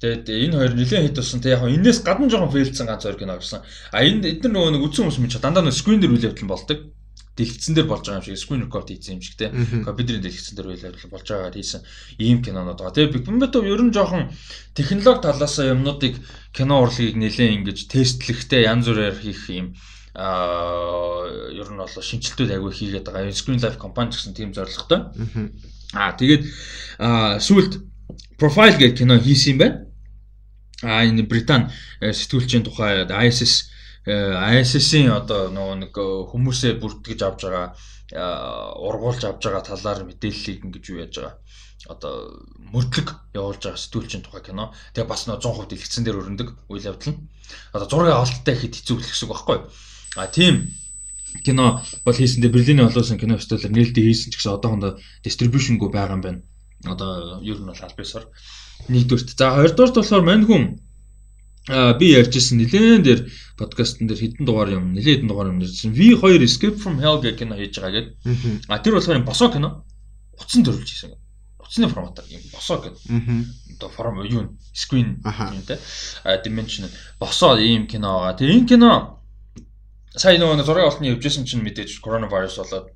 Тэгээд 0.00 0.28
энэ 0.28 0.56
хоёр 0.56 0.72
нэлээд 0.76 1.12
хит 1.12 1.16
болсон. 1.16 1.40
Тэг 1.40 1.60
яг 1.60 1.64
энэс 1.68 2.00
гадна 2.00 2.28
жоохон 2.28 2.52
фейлдсэн 2.52 2.88
ганц 2.88 3.04
хоёр 3.04 3.20
кино 3.20 3.36
гарсан. 3.36 3.60
А 3.92 4.00
энэ 4.00 4.40
эдгээр 4.40 4.52
нөгөө 4.52 4.72
нэг 4.76 4.84
үсэн 4.88 5.08
хүмүүс 5.08 5.28
ч 5.28 5.36
дандаа 5.40 5.64
нэг 5.64 5.76
скрин 5.76 6.00
дээр 6.00 6.16
үйл 6.16 6.28
явдал 6.28 6.48
болдог. 6.48 6.78
Дэлгэцэн 7.36 7.74
дээр 7.76 7.88
болж 7.88 8.04
байгаа 8.04 8.20
юм 8.20 8.24
шиг 8.24 8.40
скрин 8.40 8.64
рекорд 8.64 8.88
хийсэн 8.88 9.16
юм 9.16 9.22
шиг 9.24 9.36
те. 9.36 9.52
Компьютерийн 9.84 10.24
дэлгэцэн 10.24 10.56
дээр 10.56 10.68
үйл 10.72 10.86
явдал 10.88 11.12
болж 11.12 11.26
байгаагаар 11.28 11.56
хийсэн 11.56 11.80
ийм 12.16 12.38
кинонод 12.40 12.80
байгаа. 12.80 12.96
Тэгээд 12.96 13.14
Бигбомбетов 13.16 13.64
ер 13.64 13.80
нь 13.80 13.92
жоохон 13.92 14.32
технологи 14.72 15.20
талаас 15.20 15.56
юмнуудыг 15.60 16.14
кино 16.56 16.80
урлагийг 16.80 17.16
нэлээд 17.16 17.54
ингэж 17.60 17.78
тестлэхтэй 17.92 18.68
янз 18.68 18.88
бүрээр 18.88 19.16
хийх 19.20 19.52
юм 19.52 19.76
аа 20.16 21.28
ер 21.52 21.68
нь 21.68 21.80
бол 21.80 21.92
шинжилтүүд 21.92 22.56
аягүй 22.56 22.72
хийгээд 22.72 23.04
байгаа. 23.08 23.32
Screen 23.36 23.60
Life 23.60 23.76
компани 23.76 24.12
гэсэн 24.16 24.32
тийм 24.32 24.52
зорилготой. 24.52 25.12
Аа 25.12 25.79
тэгээд 25.94 26.42
сүүлд 27.42 27.72
Profile 28.40 28.76
гэх 28.78 28.96
кино 28.98 29.20
хийсэн 29.20 29.52
юм 29.52 29.58
байна 29.58 29.76
а 30.82 31.04
энэ 31.04 31.28
Британи 31.28 31.68
э, 32.00 32.12
сэтгүүлчийн 32.12 32.64
тухай 32.64 33.04
ISIS 33.28 33.68
ISIS-ийн 34.06 35.12
одоо 35.12 35.52
нөгөө 35.52 35.76
нэг 35.84 35.92
э, 35.92 36.04
хүмүүсээ 36.32 36.80
бүртгэж 36.80 37.20
авч 37.20 37.40
байгаа 37.44 37.68
ургуулж 38.80 39.22
авч 39.28 39.44
байгаа 39.44 39.60
талаар 39.60 40.08
мэдээллийг 40.08 40.64
ингэж 40.64 40.84
юу 40.88 41.04
яаж 41.04 41.14
байгаа 41.20 41.36
одоо 41.88 42.14
мөрдлөг 42.72 43.08
явуулж 43.36 43.60
байгаа 43.60 43.80
сэтгүүлчийн 43.80 44.24
тухай 44.24 44.42
кино. 44.44 44.72
Тэгээ 44.96 45.08
бас 45.08 45.28
нөө 45.28 45.40
100% 45.40 45.68
дэлгэцэн 45.68 46.04
дээр 46.04 46.20
өрнөдөг 46.20 46.48
үйл 46.68 46.88
явдал 46.88 47.12
нь. 47.12 47.20
Одоо 47.72 47.88
зураг 47.88 48.12
авалттай 48.14 48.56
хэд 48.56 48.76
хэцүү 48.78 48.96
хэлэх 49.00 49.12
гэсэн 49.12 49.26
үг 49.26 49.32
байхгүй. 49.32 49.58
А 50.16 50.26
тийм 50.28 50.70
кино 51.44 51.82
бол 52.04 52.16
хийсэндээ 52.16 52.50
Берлиний 52.50 52.84
олоосон 52.84 53.18
кино 53.18 53.38
фестивалээр 53.38 53.72
нээлттэй 53.72 54.04
хийсэн 54.04 54.30
ч 54.32 54.36
гэсэн 54.36 54.56
одоохондоо 54.56 54.98
дистрибьюшнгүй 55.24 55.88
байгаа 55.90 56.16
юм 56.18 56.22
байна. 56.24 56.40
Одоо 56.84 57.40
ер 57.44 57.58
нь 57.60 57.68
бол 57.68 57.84
аль 57.84 57.98
бисаар 57.98 58.26
Нэгдүгürt. 58.88 59.36
За 59.36 59.52
хоёрдугаарт 59.52 59.96
болохоор 59.96 60.24
мань 60.24 60.46
хүн 60.46 60.64
а 61.68 61.92
би 61.94 62.16
ярьжсэн 62.16 62.56
нилээн 62.58 63.04
дээр 63.04 63.20
подкастн 63.58 64.08
дээр 64.08 64.20
хэдэн 64.20 64.44
дугаар 64.46 64.70
юм 64.72 64.96
нилээн 64.96 65.20
хэдэн 65.20 65.28
дугаар 65.28 65.52
юм 65.52 65.60
ярьжсэн. 65.60 65.92
V2 65.92 66.40
Escape 66.48 66.78
from 66.80 66.96
Hell 66.98 67.20
гэх 67.20 67.36
кино 67.38 67.54
хийж 67.54 67.76
байгаа 67.76 67.92
гэдэг. 68.00 68.14
А 68.68 68.78
тэр 68.80 68.94
болохоор 68.96 69.20
босоо 69.22 69.52
кино. 69.52 69.84
Утсан 70.40 70.64
төрүүлж 70.64 70.88
хийсэн. 70.88 71.12
Утасны 71.60 71.88
форматаар 71.92 72.26
юм 72.32 72.40
босоо 72.50 72.80
гэдэг. 72.80 73.04
Одоо 73.76 73.88
форм 73.92 74.24
юу 74.24 74.56
screen 74.72 75.20
юм 75.20 75.62
те. 75.68 75.78
А 76.24 76.40
dimension 76.40 76.88
босоо 77.20 77.60
ийм 77.60 77.86
кино 77.86 78.24
байгаа. 78.24 78.38
Тэгээ 78.40 78.56
энэ 78.56 78.68
кино 78.68 79.19
сая 80.16 80.38
нөгөө 80.38 80.64
зураг 80.66 80.84
авалтны 80.86 81.10
явжсэн 81.12 81.44
чинь 81.46 81.62
мэдээж 81.62 82.00
коронавирус 82.00 82.58
болоод 82.58 82.90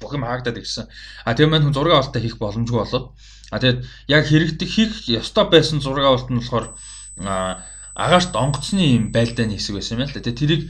бүх 0.00 0.12
юм 0.16 0.24
хаагдаад 0.24 0.60
ирсэн. 0.60 0.88
А 1.24 1.34
тэгээ 1.34 1.50
мань 1.52 1.64
хүн 1.64 1.76
зураг 1.76 1.94
авалтаа 1.98 2.20
хийх 2.22 2.36
боломжгүй 2.40 2.80
болоод 2.80 3.16
А 3.50 3.58
тэгээд 3.62 3.86
яг 4.10 4.26
хэрэгтэй 4.26 4.66
хийх 4.68 5.06
ёстой 5.06 5.46
байсан 5.46 5.78
зураг 5.78 6.06
авалт 6.10 6.30
нь 6.30 6.38
болохоор 6.42 6.74
агаарт 7.94 8.34
онгоцны 8.34 8.82
юм 8.98 9.04
байлдааны 9.14 9.54
хэсэг 9.54 9.78
байсан 9.78 10.02
юм 10.02 10.10
л 10.10 10.14
да. 10.14 10.18
Тэгээд 10.18 10.40
тэрийг 10.42 10.62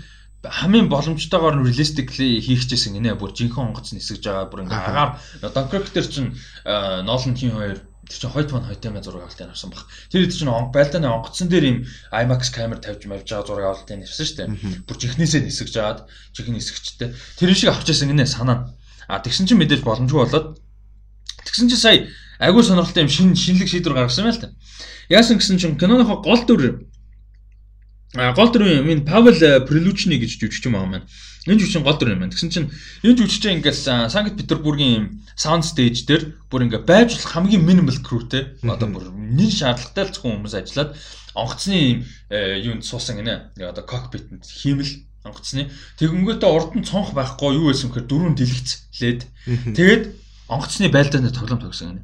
хамгийн 0.45 0.93
боломжтойгоор 0.93 1.57
нь 1.57 1.65
realistically 1.65 2.37
хийчихсэн 2.45 3.01
гинэ. 3.01 3.17
Бүр 3.17 3.33
жинхэнэ 3.33 3.73
онгоц 3.73 3.97
нисгэж 3.97 4.21
байгаа. 4.29 4.53
Бүр 4.53 4.69
ингээ 4.69 4.77
агаар 4.93 5.11
дээр 5.89 6.09
чинь 6.13 6.37
Nolan 7.09 7.33
King 7.33 7.57
хоёр 7.57 7.81
тэр 8.07 8.19
чинь 8.23 8.31
хойд 8.31 8.51
мань 8.55 8.67
хойд 8.67 8.83
зураг 9.03 9.27
авалтыг 9.27 9.51
авсан 9.51 9.71
баг. 9.71 9.87
Тэр 10.11 10.25
хэд 10.25 10.35
чинь 10.39 10.51
байлдааны 10.51 11.11
онгоцсон 11.11 11.49
дээр 11.51 11.65
юм 11.67 11.79
IMAX 12.15 12.55
камер 12.55 12.79
тавьж 12.79 13.07
мавж 13.07 13.27
байгаа 13.27 13.47
зураг 13.47 13.67
авалтыг 13.67 14.07
авсан 14.07 14.27
шүү 14.27 14.39
дээ. 14.47 14.49
Бүр 14.87 14.97
жихнээсээ 14.97 15.43
нисгэж 15.43 15.71
жаад 15.75 15.99
жихнэ 16.35 16.59
нисгчтэй. 16.59 17.15
Тэр 17.39 17.51
шиг 17.55 17.75
авчихсан 17.75 18.15
гинэ 18.15 18.27
санаа. 18.27 18.71
А 19.11 19.19
тэгсэн 19.19 19.51
чинь 19.51 19.59
мэдээж 19.59 19.83
боломжгүй 19.83 20.23
болоод 20.23 20.59
тэгсэн 21.47 21.71
чинь 21.71 21.79
сая 21.79 22.07
Айгуу 22.39 22.63
сонирхолтой 22.63 23.03
юм 23.05 23.09
шин 23.09 23.35
шинэлэг 23.35 23.69
шийдвэр 23.69 23.95
гаргасан 23.95 24.29
юм 24.29 24.35
л 24.35 24.41
та. 24.41 24.53
Яасан 25.09 25.39
гэсэн 25.41 25.57
чинь 25.59 25.79
киноныхоо 25.79 26.21
гол 26.21 26.45
дүр 26.45 26.85
а 28.15 28.33
гол 28.37 28.53
дүр 28.53 28.85
юм 28.85 28.89
энэ 28.93 29.09
Павел 29.09 29.65
Прилучны 29.65 30.21
гэж 30.21 30.37
жүжигч 30.37 30.69
юм 30.69 30.77
аа 30.77 30.85
маань. 30.85 31.09
Энэ 31.49 31.65
жүжигчин 31.65 31.83
гол 31.83 31.97
дүр 31.97 32.13
юм 32.13 32.21
байна. 32.21 32.33
Тэгсэн 32.33 32.51
чинь 32.53 32.69
энэ 33.03 33.17
жүжигчин 33.25 33.57
ингээс 33.61 33.89
Санкт 34.13 34.37
Петербургийн 34.37 35.25
саунд 35.37 35.69
стейж 35.69 36.09
дээр 36.09 36.41
бүр 36.49 36.65
ингээ 36.67 36.83
байж 36.89 37.13
болох 37.13 37.33
хамгийн 37.37 37.63
минимал 37.63 38.01
крүүтэй 38.01 38.65
одоо 38.65 38.89
бүр 38.89 39.13
нэг 39.13 39.53
шаардлагатай 39.53 40.05
л 40.09 40.13
зөвхөн 40.17 40.33
хүмүүс 40.41 40.55
ажиллаад 40.57 40.91
онгоцны 41.37 41.77
юунд 42.33 42.83
суусан 42.89 43.21
гинэ. 43.21 43.53
Одоо 43.61 43.85
кокпитэнд 43.85 44.49
хиймэл 44.49 45.05
онгоцны. 45.29 45.69
Тэгэнгүүтээ 46.01 46.49
урд 46.49 46.73
нь 46.81 46.89
цонх 46.89 47.13
байхгүй 47.13 47.53
юу 47.53 47.69
байсан 47.69 47.93
гэхээр 47.93 48.09
дөрөв 48.09 48.33
дэлгэцлээд 48.33 49.21
тэгээд 49.77 50.05
онгоцны 50.49 50.89
байлдааны 50.89 51.31
тоглоом 51.37 51.61
тогсон 51.61 52.01
гинэ 52.01 52.03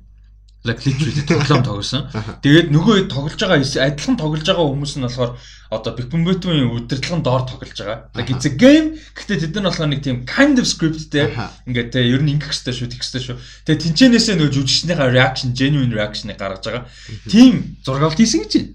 like 0.65 0.87
literally 0.87 1.27
тоглоом 1.27 1.63
тоглосон. 1.67 2.07
Тэгээд 2.39 2.71
нөгөө 2.71 3.11
тоглож 3.11 3.35
байгаа 3.35 3.59
адилхан 3.67 4.15
тоглож 4.15 4.47
байгаа 4.47 4.67
хүмүүс 4.71 4.95
нь 4.95 5.07
болохоор 5.07 5.35
одоо 5.75 5.91
Bigboom-ийн 5.99 6.71
удирдлагын 6.71 7.23
доор 7.27 7.43
тоглож 7.51 7.75
байгаа. 7.75 8.07
Like 8.15 8.31
it's 8.31 8.47
a 8.47 8.55
game. 8.55 8.95
Гэтэ 9.19 9.43
тэд 9.43 9.59
нар 9.59 9.75
болохоор 9.75 9.91
нэг 9.91 10.07
тийм 10.07 10.23
kind 10.23 10.63
of 10.63 10.71
scriptтэй 10.71 11.35
ингээд 11.67 11.91
те 11.91 12.07
ер 12.07 12.23
нь 12.23 12.39
ингэх 12.39 12.55
хэрэгтэй 12.55 12.75
шүү, 12.79 12.89
тэгх 12.95 13.03
хэрэгтэй 13.03 13.23
шүү. 13.27 13.37
Тэгээд 13.67 13.83
тэнцэнээсээ 13.91 14.35
нөгөө 14.39 14.55
жүжигчнийхаа 14.55 15.11
reaction, 15.11 15.51
genuine 15.51 15.91
reaction-ыг 15.91 16.39
гаргаж 16.39 16.63
байгаа. 16.63 16.87
Тим 17.27 17.75
зургаалт 17.83 18.23
хийсэн 18.23 18.47
гэж 18.47 18.53
байна. 18.55 18.71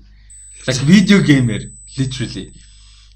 Like 0.67 0.83
video 0.83 1.23
gamer 1.23 1.71
literally. 1.95 2.51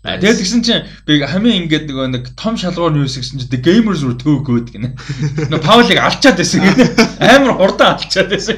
Тэгээд 0.01 0.41
тэгсэн 0.41 0.61
чинь 0.65 0.85
би 1.05 1.21
хамгийн 1.21 1.69
ингээд 1.69 1.85
нөгөө 1.85 2.07
нэг 2.09 2.23
том 2.33 2.57
шалгуур 2.57 2.89
нь 2.89 3.05
юу 3.05 3.05
гэсэн 3.05 3.37
чинь 3.37 3.53
the 3.53 3.61
gamers 3.61 4.01
were 4.01 4.17
too 4.17 4.41
good 4.41 4.73
гинэ. 4.73 4.97
Нөгөө 5.45 5.61
Паулыг 5.61 6.01
алчаад 6.01 6.41
байсан 6.41 6.65
гинэ. 6.65 6.89
Амар 7.21 7.53
хурдан 7.53 8.01
алчаад 8.01 8.33
байсан. 8.33 8.57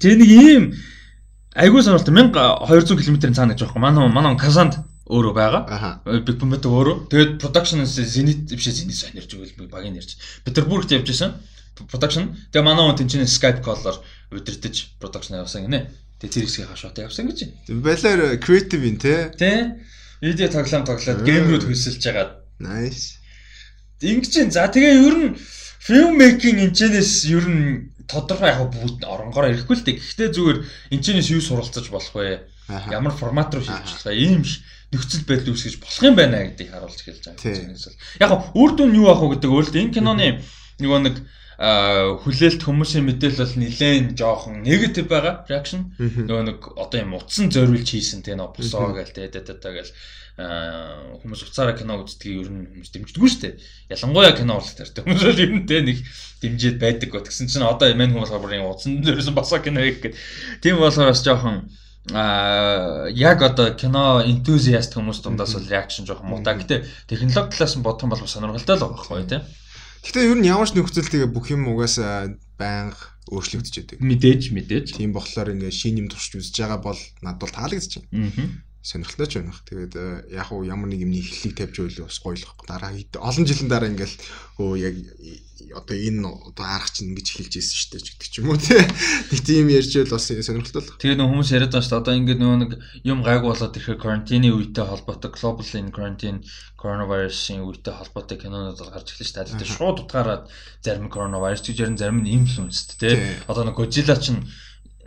Тэр 0.00 0.16
нэг 0.16 0.30
ийм 0.32 0.62
айгуу 1.52 1.84
сонирхолтой 1.84 2.16
1200 2.16 2.96
км-ийн 3.04 3.36
цаана 3.36 3.52
гэж 3.52 3.68
байхгүй. 3.68 3.84
Манай 3.84 4.08
манай 4.08 4.32
Казанд 4.40 4.80
өөрөө 5.12 5.32
байгаа. 5.36 6.00
Big 6.24 6.40
Boom 6.40 6.56
өөрөө. 6.56 7.12
Тэгээд 7.12 7.36
production 7.40 7.84
Zenit 7.84 8.48
биш 8.48 8.72
Zenit 8.72 9.12
ярьж 9.12 9.32
өгөл 9.36 9.68
багийн 9.68 10.00
ярьж. 10.00 10.16
Петербургт 10.48 10.88
явж 10.92 11.12
исэн. 11.12 11.36
Production. 11.84 12.32
Тэгээ 12.52 12.64
манай 12.64 12.84
хүн 12.88 12.96
тэнцэн 12.96 13.28
Skype 13.28 13.60
call-оор 13.60 14.00
удирдах 14.32 14.72
production 15.00 15.36
явсан 15.36 15.68
гинэ. 15.68 16.07
Тэгээ 16.18 16.44
хэсгийг 16.46 16.68
хашаатаа 16.74 17.06
явсан 17.06 17.30
гэж. 17.30 17.38
Балаар 17.70 18.42
креатив 18.42 18.82
ин 18.82 18.98
те. 18.98 19.30
Тэ. 19.38 19.78
Видео 20.18 20.50
тоглоом 20.50 20.82
тоглоод 20.82 21.22
геймрүүд 21.22 21.64
хөсөлж 21.70 22.02
байгаа. 22.02 22.42
Nice. 22.58 23.22
Ингэж 24.02 24.30
чинь 24.30 24.50
за 24.50 24.66
тэгээ 24.66 24.94
ер 24.98 25.14
нь 25.14 25.28
фильм 25.78 26.18
мейкинг 26.18 26.74
энэчнээс 26.74 27.30
ер 27.30 27.46
нь 27.46 27.94
тодорхой 28.10 28.50
яг 28.50 28.66
бүгд 28.74 29.06
оронгоор 29.06 29.54
ирэхгүй 29.54 29.76
л 29.78 29.86
дээ. 29.86 29.98
Гэхдээ 30.02 30.28
зүгээр 30.34 30.58
энэчнээс 30.90 31.28
юу 31.38 31.42
суралцаж 31.42 31.86
болох 31.86 32.14
вэ? 32.18 32.50
Ямар 32.90 33.14
формат 33.14 33.54
руу 33.54 33.62
шилжүүлж 33.62 34.02
байгаа 34.02 34.18
ийм 34.18 34.42
нөхцөл 34.90 35.22
байдал 35.28 35.54
үүсгэж 35.54 35.74
болох 35.78 36.02
юм 36.02 36.14
байна 36.18 36.50
гэдгийг 36.50 36.70
харуулж 36.74 36.98
хэлж 36.98 37.22
байгаа. 37.30 37.94
Яг 38.18 38.30
үр 38.58 38.70
дүн 38.74 38.96
юу 38.96 39.06
ах 39.12 39.22
вэ 39.22 39.38
гэдэг 39.38 39.50
өөр 39.54 39.66
энэ 39.70 39.94
киноны 39.94 40.42
нөгөө 40.82 41.00
нэг 41.06 41.16
хүлээлт 41.58 42.62
хүмүүсийн 42.62 43.02
мэдээлэл 43.02 43.42
бол 43.42 43.56
нилээн 43.58 44.14
жоохон 44.14 44.62
негатив 44.62 45.10
байгаа 45.10 45.42
reaction. 45.50 45.90
Нөгөө 45.98 46.44
нэг 46.46 46.60
одоо 46.78 46.98
юм 47.02 47.18
утсан 47.18 47.50
зориулж 47.50 47.98
хийсэн 47.98 48.22
те 48.22 48.38
нөө 48.38 48.54
босоо 48.54 48.94
гээл 48.94 49.10
те 49.10 49.26
те 49.26 49.42
те 49.42 49.58
гээл 49.58 49.90
хүмүүс 50.38 51.50
уцаараа 51.50 51.74
кино 51.74 51.98
үздгийг 51.98 52.46
ер 52.46 52.50
нь 52.54 52.70
хүмүүс 52.70 52.94
дэмждэггүй 52.94 53.30
шүү 53.34 53.42
дээ. 53.42 53.54
Ялангуяа 53.90 54.38
кино 54.38 54.62
урлах 54.62 54.78
тартай 54.78 55.02
хүмүүс 55.02 55.24
л 55.34 55.42
ер 55.42 55.50
нь 55.50 55.66
те 55.66 55.82
нэг 55.82 55.98
дэмжиж 56.38 56.78
байдаг 56.78 57.10
гот. 57.10 57.26
Тэгсэн 57.26 57.50
чинь 57.50 57.66
одоо 57.66 57.90
мань 57.98 58.14
хүмүүс 58.14 58.30
болохоор 58.30 58.70
утсан 58.70 59.02
дээрсэн 59.02 59.34
босоо 59.34 59.58
кино 59.58 59.82
хийх 59.82 59.98
гэдэг. 59.98 60.14
Тийм 60.62 60.78
болохоор 60.78 61.10
бас 61.10 61.26
жоохон 61.26 61.66
а 62.14 63.10
яг 63.10 63.42
одоо 63.42 63.74
кино 63.74 64.22
enthusiast 64.22 64.94
хүмүүс 64.94 65.26
дундаас 65.26 65.58
бол 65.58 65.66
реакшн 65.66 66.06
жоох 66.06 66.22
муу 66.22 66.38
та. 66.38 66.54
Гэтэ 66.54 66.86
технологи 67.10 67.58
талаас 67.58 67.74
нь 67.74 67.82
бодох 67.82 68.06
юм 68.06 68.14
бол 68.14 68.22
сонирхолтой 68.22 68.78
л 68.78 68.82
байгаа 68.86 68.94
байхгүй 68.94 69.26
тийм. 69.26 69.42
Гэтэ 70.04 70.28
ер 70.28 70.38
нь 70.38 70.48
ямар 70.48 70.68
ч 70.68 70.76
нөхцөл 70.76 71.08
тэгээ 71.08 71.30
бүх 71.32 71.50
юм 71.50 71.70
угаасаа 71.72 72.36
байнга 72.60 72.98
өөрчлөгдөж 73.32 73.74
яадаг. 73.74 73.98
Мэдээж 74.00 74.42
мэдээж. 74.54 74.86
Тийм 74.96 75.12
болохоор 75.12 75.52
ингээ 75.56 75.72
шин 75.72 76.00
юм 76.00 76.08
туршиж 76.08 76.38
үзэж 76.38 76.56
байгаа 76.64 76.80
бол 76.80 77.00
надад 77.22 77.40
бол 77.42 77.52
таалагдчих. 77.52 78.04
Аа 78.08 78.66
сонирхолтой 78.88 79.26
ч 79.26 79.34
байна. 79.42 79.52
Тэгээд 79.68 79.94
э, 79.98 80.06
яг 80.32 80.48
уу 80.48 80.64
ямар 80.64 80.88
нэг 80.88 81.04
юмний 81.04 81.20
эхлэлийг 81.20 81.56
тавьж 81.60 81.76
байвал 81.76 82.08
бас 82.08 82.18
гоё 82.24 82.36
л 82.40 82.46
баг. 82.48 82.58
Дараа 82.64 82.92
олон 83.20 83.44
жилийн 83.44 83.68
дараа 83.68 83.90
ингээл 83.92 84.16
өө 84.56 84.72
яг 84.80 84.94
одоо 85.74 85.96
энэ 85.98 86.22
одоо 86.22 86.64
арга 86.64 86.90
чинь 86.94 87.10
ингэж 87.10 87.26
эхэлж 87.34 87.54
ирсэн 87.58 87.76
шүү 87.78 87.90
дээ 87.98 88.02
гэдэг 88.06 88.28
ч 88.30 88.34
юм 88.38 88.48
уу 88.54 88.58
тий. 88.58 88.78
Тийм 89.42 89.66
ярьж 89.74 89.90
байл 89.90 90.14
бас 90.14 90.30
сонирхолтой 90.30 90.82
л. 90.86 90.94
Тэгээд 91.02 91.18
нөх 91.18 91.30
хүмүүс 91.34 91.50
яриад 91.50 91.72
байгаа 91.74 91.82
шүү 91.82 91.92
дээ. 91.94 92.02
Одоо 92.02 92.14
ингээд 92.14 92.40
нөгөө 92.42 92.58
нэг 92.62 92.72
юм 93.02 93.18
гайг 93.26 93.42
болоод 93.42 93.74
ирэхээр 93.74 93.98
карантины 93.98 94.48
үетэй 94.54 94.86
холбоотой 94.86 95.30
global 95.34 95.68
in 95.74 95.90
quarantine 95.90 96.38
coronavirus-ийн 96.78 97.66
үетэй 97.66 97.94
холбоотой 97.98 98.38
кинонууд 98.38 98.78
гарч 98.78 99.08
эхэлж. 99.18 99.34
Тэгээд 99.58 99.66
шууд 99.66 100.06
утгаараад 100.06 100.46
зарим 100.78 101.10
coronavirus 101.10 101.66
гэж 101.66 101.76
ярин 101.82 101.98
зарим 101.98 102.22
нь 102.22 102.30
influence 102.30 102.94
тий. 102.94 103.18
Одоо 103.50 103.66
нэг 103.66 103.74
Godzilla 103.74 104.14
чинь 104.14 104.46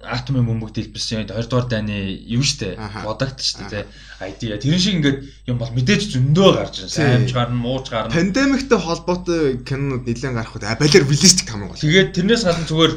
атомын 0.03 0.45
бөмбөг 0.47 0.71
дэлбэрсэн 0.73 1.29
2 1.29 1.47
дугаар 1.47 1.67
дайны 1.69 2.17
юу 2.25 2.43
штэ? 2.43 2.75
Продакт 2.75 3.41
штэ 3.41 3.69
тий 3.69 3.83
ID 4.21 4.61
тэрэн 4.61 4.81
шиг 4.81 4.95
ингээд 4.97 5.19
юм 5.47 5.57
бол 5.61 5.71
мэдээж 5.71 6.13
зөндөө 6.13 6.49
гарч 6.57 6.75
ирсэн 6.85 7.25
саймж 7.25 7.31
гарна 7.33 7.57
мууж 7.57 7.89
гарна. 7.89 8.13
Пандемиктэй 8.13 8.79
холбоотой 8.79 9.61
кинонууд 9.65 10.05
нэлээд 10.05 10.35
гарах 10.35 10.55
үед 10.57 10.65
балер 10.65 11.03
реалистик 11.05 11.47
том 11.49 11.67
гол 11.69 11.77
тэгээд 11.77 12.13
тэрнээс 12.13 12.43
гадна 12.45 12.65
зүгээр 12.69 12.93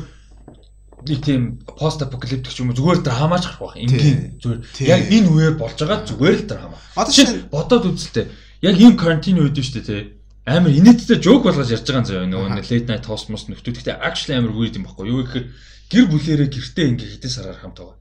нэг 1.05 1.21
тийм 1.21 1.43
пост 1.65 2.01
апокалиптик 2.01 2.57
юм 2.61 2.73
зүгээр 2.73 3.05
драмаж 3.05 3.45
гарах 3.45 3.61
байх 3.61 3.77
энгийн 3.77 4.41
зүгээр. 4.41 4.61
Яг 4.89 5.01
энэ 5.13 5.29
үеэр 5.29 5.55
болж 5.61 5.77
байгаа 5.77 6.05
зүгээр 6.09 6.37
л 6.41 6.49
драма 6.49 6.79
одоо 6.97 7.13
чинь 7.13 7.49
бодоод 7.53 7.89
үзэлтэй. 7.89 8.29
Яг 8.65 8.77
энэ 8.81 8.97
карантин 8.97 9.45
үед 9.45 9.61
штэ 9.61 9.85
тий 9.85 10.01
амар 10.45 10.73
инээдтэй 10.73 11.21
жоок 11.25 11.49
болгож 11.49 11.73
ярьж 11.73 11.89
байгаа 11.89 12.05
юм 12.05 12.09
заяа. 12.09 12.29
Нөгөө 12.29 12.69
late 12.69 12.89
night 12.89 13.09
host 13.09 13.33
мос 13.33 13.49
нөхдүүд. 13.49 13.81
Гэхдээ 13.81 13.97
actually 14.01 14.37
амар 14.37 14.53
weird 14.53 14.77
юм 14.77 14.85
баггүй 14.85 15.09
юу 15.09 15.25
гэхээр 15.25 15.47
гэр 15.95 16.07
бүлээрээ 16.11 16.49
гэртээ 16.51 16.87
ингээ 16.91 17.11
хэдэн 17.15 17.31
сараар 17.31 17.59
хамт 17.63 17.79
байгаа. 17.79 17.99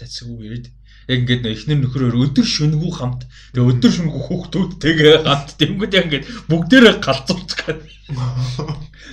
That's 0.00 0.20
so 0.20 0.32
weird. 0.32 0.72
Яг 1.06 1.22
ингээд 1.22 1.44
нөө 1.44 1.52
эхнэр 1.54 1.78
нөхрөөр 1.84 2.16
өдөр 2.18 2.46
шөнөгүү 2.48 2.92
хамт. 2.96 3.28
Тэгээ 3.52 3.70
өдөр 3.76 3.92
шөнөгүү 3.94 4.22
хүүхдүүдтэйгээ 4.26 5.14
хамт 5.22 5.48
тэнгүүд 5.60 5.92
яг 5.96 6.04
ингээд 6.08 6.26
бүгдээрээ 6.50 6.94
галзуурцгаад. 7.04 7.80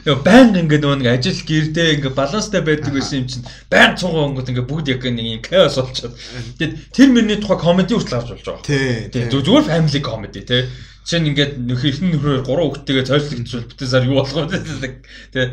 Нөгөө 0.04 0.24
баян 0.26 0.58
ингээд 0.58 0.84
нөгөө 0.84 1.00
нэг 1.04 1.10
ажил 1.14 1.40
гэрдээ 1.44 1.88
ингээд 2.02 2.18
баланстай 2.18 2.62
байдаг 2.66 2.92
гэсэн 2.98 3.20
юм 3.24 3.28
чинь 3.30 3.46
баян 3.70 3.94
цугаа 3.94 4.26
өнгөт 4.26 4.50
ингээд 4.52 4.70
бүгд 4.72 4.88
яг 4.90 5.04
нэг 5.06 5.28
юм 5.38 5.44
chaos 5.46 5.78
болчиход. 5.78 6.18
Тэгээд 6.58 6.74
тэр 6.92 7.10
мөрний 7.14 7.38
тухай 7.40 7.60
комеди 7.62 7.94
хүртэл 7.94 8.18
авч 8.20 8.30
болж 8.34 8.44
байгаа. 8.44 8.68
Тий. 8.68 9.30
Зүгээр 9.30 9.70
family 9.70 10.02
comedy 10.02 10.42
тий. 10.44 10.66
Чинь 11.06 11.30
ингээд 11.30 11.62
нөхөр 11.62 11.90
эхнэр 11.94 12.12
нөхрөөр 12.16 12.42
гурван 12.44 12.68
хүүхдтэйгээ 12.74 13.06
цойрлогдчихвол 13.08 13.70
битээ 13.70 13.88
сар 13.88 14.08
юу 14.08 14.18
болох 14.20 14.50
вэ? 14.50 15.04
Тий 15.32 15.46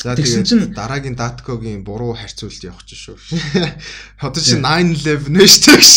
За 0.00 0.16
тэгсэн 0.16 0.48
чинь 0.48 0.72
дараагийн 0.72 1.12
Datkog-ийн 1.12 1.84
буруу 1.84 2.16
харьцуулт 2.16 2.64
явах 2.64 2.88
чинь 2.88 2.96
шүү. 2.96 3.20
Одоо 4.24 4.40
чи 4.40 4.56
911 4.56 5.28
нэ 5.28 5.44
шүү 5.44 5.76
гэж. 5.76 5.92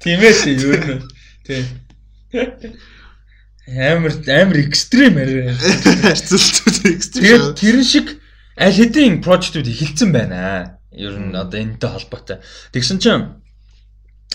Тийм 0.00 0.18
ээ 0.24 0.34
тийм 0.40 0.56
юу 0.56 0.72
нэ. 0.72 1.04
Тийм. 1.44 1.64
Амар 3.68 4.16
амар 4.24 4.56
экстрим 4.64 5.20
харьцуултууд 5.20 6.76
экстрим. 6.96 7.52
Тэрэн 7.52 7.84
шиг 7.84 8.16
аль 8.56 8.72
хэдийн 8.72 9.20
прожектууд 9.20 9.68
эхэлсэн 9.68 10.08
байна. 10.08 10.80
Ер 10.96 11.12
нь 11.12 11.36
одоо 11.36 11.60
энэтэй 11.60 11.92
холбоотой. 11.92 12.40
Тэгсэн 12.72 13.04
чинь 13.04 13.36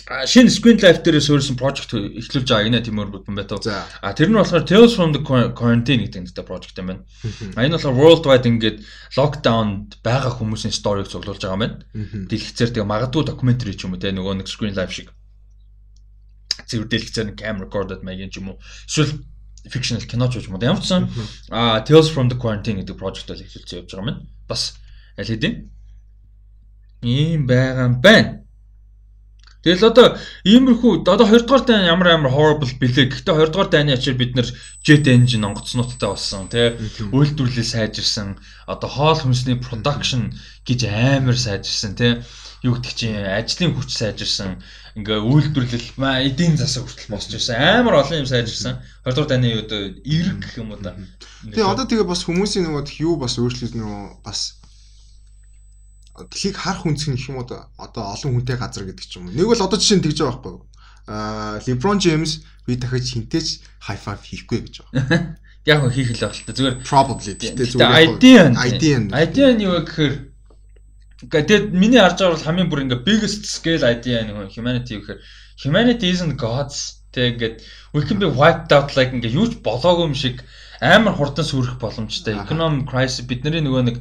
шинэ 0.04 0.52
Screen 0.52 0.78
Life 0.84 1.00
дээр 1.00 1.24
суурьсан 1.24 1.56
project 1.56 1.96
эхлүүлж 1.96 2.48
байгаа 2.52 2.68
гинэ 2.68 2.84
Тимур 2.84 3.08
Бүтэнбатов. 3.08 3.64
А 4.04 4.12
тэр 4.12 4.28
нь 4.28 4.36
болохоор 4.36 4.68
Tales 4.68 4.92
from 5.00 5.16
the 5.16 5.24
Quarantine 5.24 6.04
гэдэг 6.04 6.28
нэртэй 6.28 6.44
project 6.44 6.76
юм 6.76 6.88
байна. 6.92 7.02
А 7.56 7.64
энэ 7.64 7.80
болохоор 7.80 7.96
worldwide 7.96 8.44
ингээд 8.44 8.78
lockdown 9.16 9.88
байгаа 10.04 10.36
хүмүүсийн 10.36 10.76
storyг 10.76 11.08
цуглуулж 11.08 11.40
байгаа 11.40 11.56
юм 11.56 11.64
байна. 11.64 11.78
Дэлгэцээр 12.28 12.72
тэгээ 12.76 12.92
магадгүй 12.92 13.24
documentary 13.24 13.80
ч 13.80 13.88
юм 13.88 13.96
уу 13.96 14.02
те 14.04 14.12
нөгөө 14.12 14.44
нэг 14.44 14.52
Screen 14.52 14.76
Life 14.76 14.92
шиг 14.92 15.16
зэрэг 16.68 16.92
дэлгэцээр 16.92 17.28
нэг 17.32 17.38
cam 17.40 17.64
recorded 17.64 18.04
маягийн 18.04 18.28
ч 18.28 18.44
юм 18.44 18.52
уу. 18.52 18.60
Эсвэл 18.84 19.24
fictional 19.72 20.04
кино 20.04 20.28
ч 20.28 20.44
юм 20.44 20.60
уу. 20.60 20.64
Ямар 20.68 20.84
ч 20.84 20.92
сан 20.92 21.08
а 21.48 21.80
Tales 21.80 22.12
from 22.12 22.28
the 22.28 22.36
Quarantine 22.36 22.84
гэдэг 22.84 23.00
project 23.00 23.32
бол 23.32 23.40
эхлүүлсэн 23.40 23.88
явж 23.88 23.88
байгаа 23.88 24.04
юм 24.04 24.10
байна. 24.12 24.28
Бас 24.52 24.76
аль 25.16 25.32
хэдийн 25.32 25.72
ийм 27.08 27.48
байгаа 27.48 27.88
юм 27.88 28.04
байна. 28.04 28.43
Тэгэл 29.64 29.96
одоо 29.96 30.08
иймэрхүү 30.44 31.08
одоо 31.08 31.24
2 31.24 31.48
дугаар 31.48 31.64
дайн 31.64 31.88
ямар 31.88 32.08
амар 32.12 32.36
horrible 32.36 32.68
бэлээ. 32.84 33.08
Гэхдээ 33.16 33.48
2 33.48 33.56
дугаар 33.56 33.70
дайны 33.72 33.96
ачаар 33.96 34.20
бид 34.20 34.36
нэр 34.36 34.48
jet 34.84 35.08
engine 35.08 35.48
онгоцнуудтай 35.48 36.10
болсон 36.12 36.52
тий. 36.52 36.76
Үйлдвэрлэл 37.16 37.64
сайжирсан. 37.64 38.36
Одоо 38.68 38.90
хоол 38.92 39.20
хүнсний 39.24 39.56
production 39.56 40.36
гэж 40.68 40.84
амар 40.84 41.40
сайжирсан 41.40 41.96
тий. 41.96 42.20
Юу 42.68 42.76
гэдэг 42.76 42.92
чинь 42.92 43.24
ажлын 43.24 43.72
хүч 43.72 43.90
сайжирсан. 43.96 44.60
Ингээ 45.00 45.20
үйлдвэрлэл 45.32 45.96
маа 45.96 46.28
эдийн 46.28 46.60
засаг 46.60 46.84
хүртэл 46.84 47.16
босч 47.16 47.32
ирсэн. 47.32 47.56
Амар 47.56 48.04
олон 48.04 48.20
юм 48.20 48.28
сайжирсан. 48.28 48.84
2 49.08 49.16
дугаар 49.16 49.32
дайны 49.32 49.64
одоо 49.64 49.96
эрг 50.04 50.44
гэх 50.44 50.60
юм 50.60 50.76
уу 50.76 50.84
да. 50.84 50.92
Тэгээ 51.48 51.72
одоо 51.72 51.88
тэгээ 51.88 52.04
бас 52.04 52.28
хүмүүсийн 52.28 52.68
нөгөө 52.68 53.00
юу 53.00 53.16
бас 53.16 53.40
өөрчлөлт 53.40 53.80
нөгөө 53.80 54.28
бас 54.28 54.60
дэлхийг 56.14 56.58
харах 56.58 56.86
үнцг 56.86 57.10
нь 57.10 57.18
их 57.18 57.30
юм 57.30 57.42
уу 57.42 57.50
одоо 57.50 58.04
олон 58.14 58.38
хүнтэй 58.38 58.58
газар 58.58 58.86
гэдэг 58.86 59.06
ч 59.10 59.18
юм 59.18 59.30
уу. 59.30 59.34
Нэг 59.34 59.50
бол 59.50 59.66
одоо 59.66 59.78
жишээ 59.82 59.98
нь 59.98 60.06
тэгж 60.06 60.18
байгаа 60.22 60.38
байхгүй 60.38 60.54
юу? 60.54 60.66
Аа 61.10 61.58
LeBron 61.66 61.98
James 61.98 62.46
би 62.70 62.78
дахиж 62.78 63.18
хинтээч 63.18 63.48
high 63.90 63.98
five 63.98 64.22
хийхгүй 64.22 64.60
гэж 64.62 64.76
байгаа. 64.94 65.38
Яг 65.70 65.80
хөө 65.82 65.92
хийх 65.96 66.12
л 66.14 66.22
байх 66.22 66.38
л 66.38 66.46
та. 66.46 66.54
Зүгээр 66.54 66.76
probably. 66.86 67.34
Гэхдээ 67.34 67.68
зүгээр 67.72 67.98
idea 68.20 68.44
idea 68.62 68.98
idea 69.10 69.48
нь 69.58 69.66
юу 69.66 69.82
гэхээр 69.82 70.14
тэгээд 71.34 71.66
миний 71.74 71.98
харж 71.98 72.20
байгаа 72.22 72.36
бол 72.38 72.46
хамгийн 72.46 72.70
бүр 72.70 72.84
ингээ 72.86 73.08
biggest 73.08 73.48
scale 73.50 73.82
idea 73.82 74.22
нэг 74.22 74.54
humanity 74.54 75.00
гэхээр 75.00 75.20
humanity 75.64 76.08
isn't 76.14 76.38
gods 76.38 77.02
тэгээд 77.16 77.64
we 77.96 78.04
can 78.06 78.20
be 78.20 78.28
wiped 78.30 78.70
out 78.76 78.94
like 78.94 79.16
ингээ 79.16 79.34
юу 79.34 79.48
ч 79.50 79.58
болоогүй 79.66 80.12
юм 80.12 80.14
шиг 80.14 80.46
амар 80.84 81.16
хурдан 81.16 81.48
сүрэх 81.48 81.80
боломжтой. 81.80 82.36
Economic 82.44 82.86
crisis 82.92 83.24
бидний 83.24 83.64
нөгөө 83.64 83.84
нэг 83.88 83.98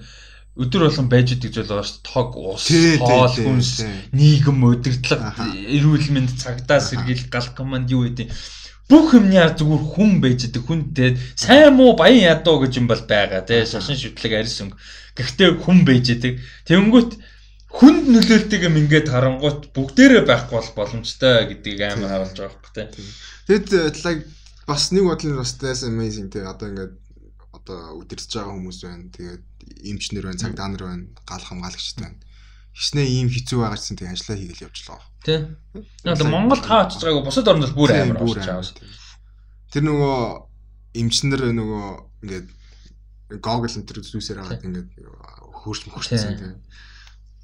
өдөр 0.56 0.88
болгон 0.88 1.08
байж 1.08 1.32
идэг 1.32 1.52
зүйл 1.52 1.70
байгаа 1.70 1.86
шүү 1.88 2.00
дээ. 2.00 2.08
Тог, 2.12 2.28
ус, 2.36 2.66
хоол, 3.00 3.36
хүнс, 3.36 3.72
нийгэм, 4.12 4.58
удирдлага, 4.68 5.48
эрүүл 5.48 6.08
мэнд, 6.12 6.36
цагдаа 6.36 6.80
сэргийл, 6.84 7.24
гал 7.32 7.48
команд 7.56 7.88
юу 7.88 8.04
гэдэг 8.04 8.28
бүх 8.92 9.14
юмны 9.16 9.38
ар 9.40 9.54
зүгээр 9.56 9.84
хүн 9.96 10.20
байж 10.20 10.48
идэг. 10.48 10.62
Хүн 10.68 10.92
те 10.92 11.16
сайн 11.38 11.72
муу 11.78 11.96
баян 11.96 12.36
ядуу 12.36 12.60
гэж 12.60 12.76
юм 12.76 12.86
бол 12.90 13.00
байгаа 13.08 13.40
те 13.48 13.64
шашин 13.64 13.96
шүтлэг 13.96 14.36
арьс 14.36 14.60
өнгө. 14.60 14.76
Гэхдээ 15.16 15.50
хүн 15.64 15.78
байж 15.88 16.12
идэг. 16.12 16.42
Тэнгүүт 16.68 17.16
хүнд 17.72 18.04
нөлөөлдөг 18.12 18.60
юм 18.68 18.76
ингээд 18.84 19.08
харангуут 19.08 19.72
бүгдээрээ 19.72 20.28
байхгүй 20.28 20.56
бол 20.60 20.70
боломжтой 20.76 21.48
гэдгийг 21.48 21.80
амар 21.88 22.10
харуулж 22.12 22.36
байгаа 22.36 22.52
байхгүй 22.52 22.72
те. 22.76 22.84
Тэгэд 23.48 23.96
like 24.04 24.28
бас 24.68 24.92
нэг 24.92 25.08
бодлын 25.08 25.40
бас 25.40 25.56
that's 25.56 25.82
amazing 25.88 26.28
те 26.28 26.44
одоо 26.44 26.68
ингээд 26.68 26.92
одоо 27.62 28.03
үдирч 28.03 28.27
байгаа 28.35 28.55
хүмүүс 28.59 28.79
байна. 28.83 29.07
Тэгээд 29.14 29.44
эмчнэр 29.87 30.27
байна, 30.27 30.42
цагдаа 30.42 30.68
нар 30.68 30.83
байна, 30.83 31.07
гал 31.22 31.44
хамгаалагчд 31.46 31.98
байна. 32.03 32.18
Хичнээн 32.75 33.09
ийм 33.09 33.29
хэцүү 33.31 33.59
байгаа 33.62 33.79
гэсэн 33.79 33.96
тэг 33.96 34.11
ажиллаа 34.11 34.37
хийгээл 34.38 34.66
явжлаа. 34.66 35.01
Тий. 35.22 35.38
Одоо 36.03 36.27
Монголд 36.27 36.64
хаа 36.66 36.88
очиж 36.88 37.05
байгаагүй 37.05 37.25
бусад 37.29 37.48
орнд 37.48 37.64
бол 37.68 37.79
бүр 37.79 37.90
амар 37.94 38.18
очиж 38.18 38.42
байгаа. 38.42 38.64
Тэр 39.70 39.83
нөгөө 39.87 40.18
эмчнэр 40.98 41.42
нөгөө 41.53 41.87
ингээд 42.27 42.48
Google 43.40 43.72
энэ 43.72 43.87
төр 43.87 44.01
зүйлсээр 44.03 44.40
хагаад 44.40 44.66
ингээд 44.66 44.90
хөрч 45.62 45.83
мөхөрчсөн 45.88 46.37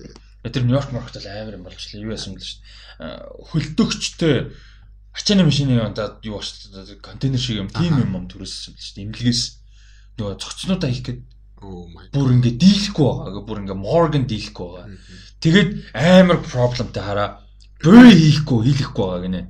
тий. 0.01 0.13
Тэр 0.49 0.65
Нью-Йорк 0.65 0.93
маркет 0.93 1.21
бол 1.21 1.29
амар 1.29 1.55
юм 1.61 1.65
болчихлоо. 1.65 2.03
Юу 2.03 2.13
яасан 2.17 2.35
бэл 2.35 2.49
шүү 2.49 2.61
дээ. 2.65 3.15
Хөлдөгчтэй 3.53 4.37
ачааны 5.13 5.45
машины 5.45 5.81
ондаад 5.81 6.25
юу 6.25 6.41
болчихлоо. 6.41 6.89
Контейнер 7.05 7.41
шиг 7.41 7.61
юм 7.61 7.69
тийм 7.69 8.01
юм 8.01 8.17
юм 8.17 8.27
төрөөссөн 8.29 8.75
бэл 8.77 8.85
шүү 8.85 8.97
дээ. 8.97 9.07
Имлгээс 9.13 9.43
нөгөө 10.19 10.37
цогцнуудаа 10.43 10.91
хийх 10.91 11.05
гээд 11.07 11.21
бүр 12.15 12.29
ингээ 12.39 12.55
дийлэхгүй 12.59 13.07
байгаа. 13.07 13.43
Бүр 13.47 13.61
ингээ 13.63 13.79
Morgan 13.79 14.25
дийлэхгүй 14.27 14.67
байгаа. 14.67 14.87
Тэгээд 15.43 15.71
амар 15.95 16.39
проблемтай 16.43 17.03
хараа. 17.03 17.29
Bury 17.83 18.15
хийхгүй 18.15 18.59
хийхгүй 18.75 19.05
байгаа 19.07 19.23
гинэ. 19.27 19.43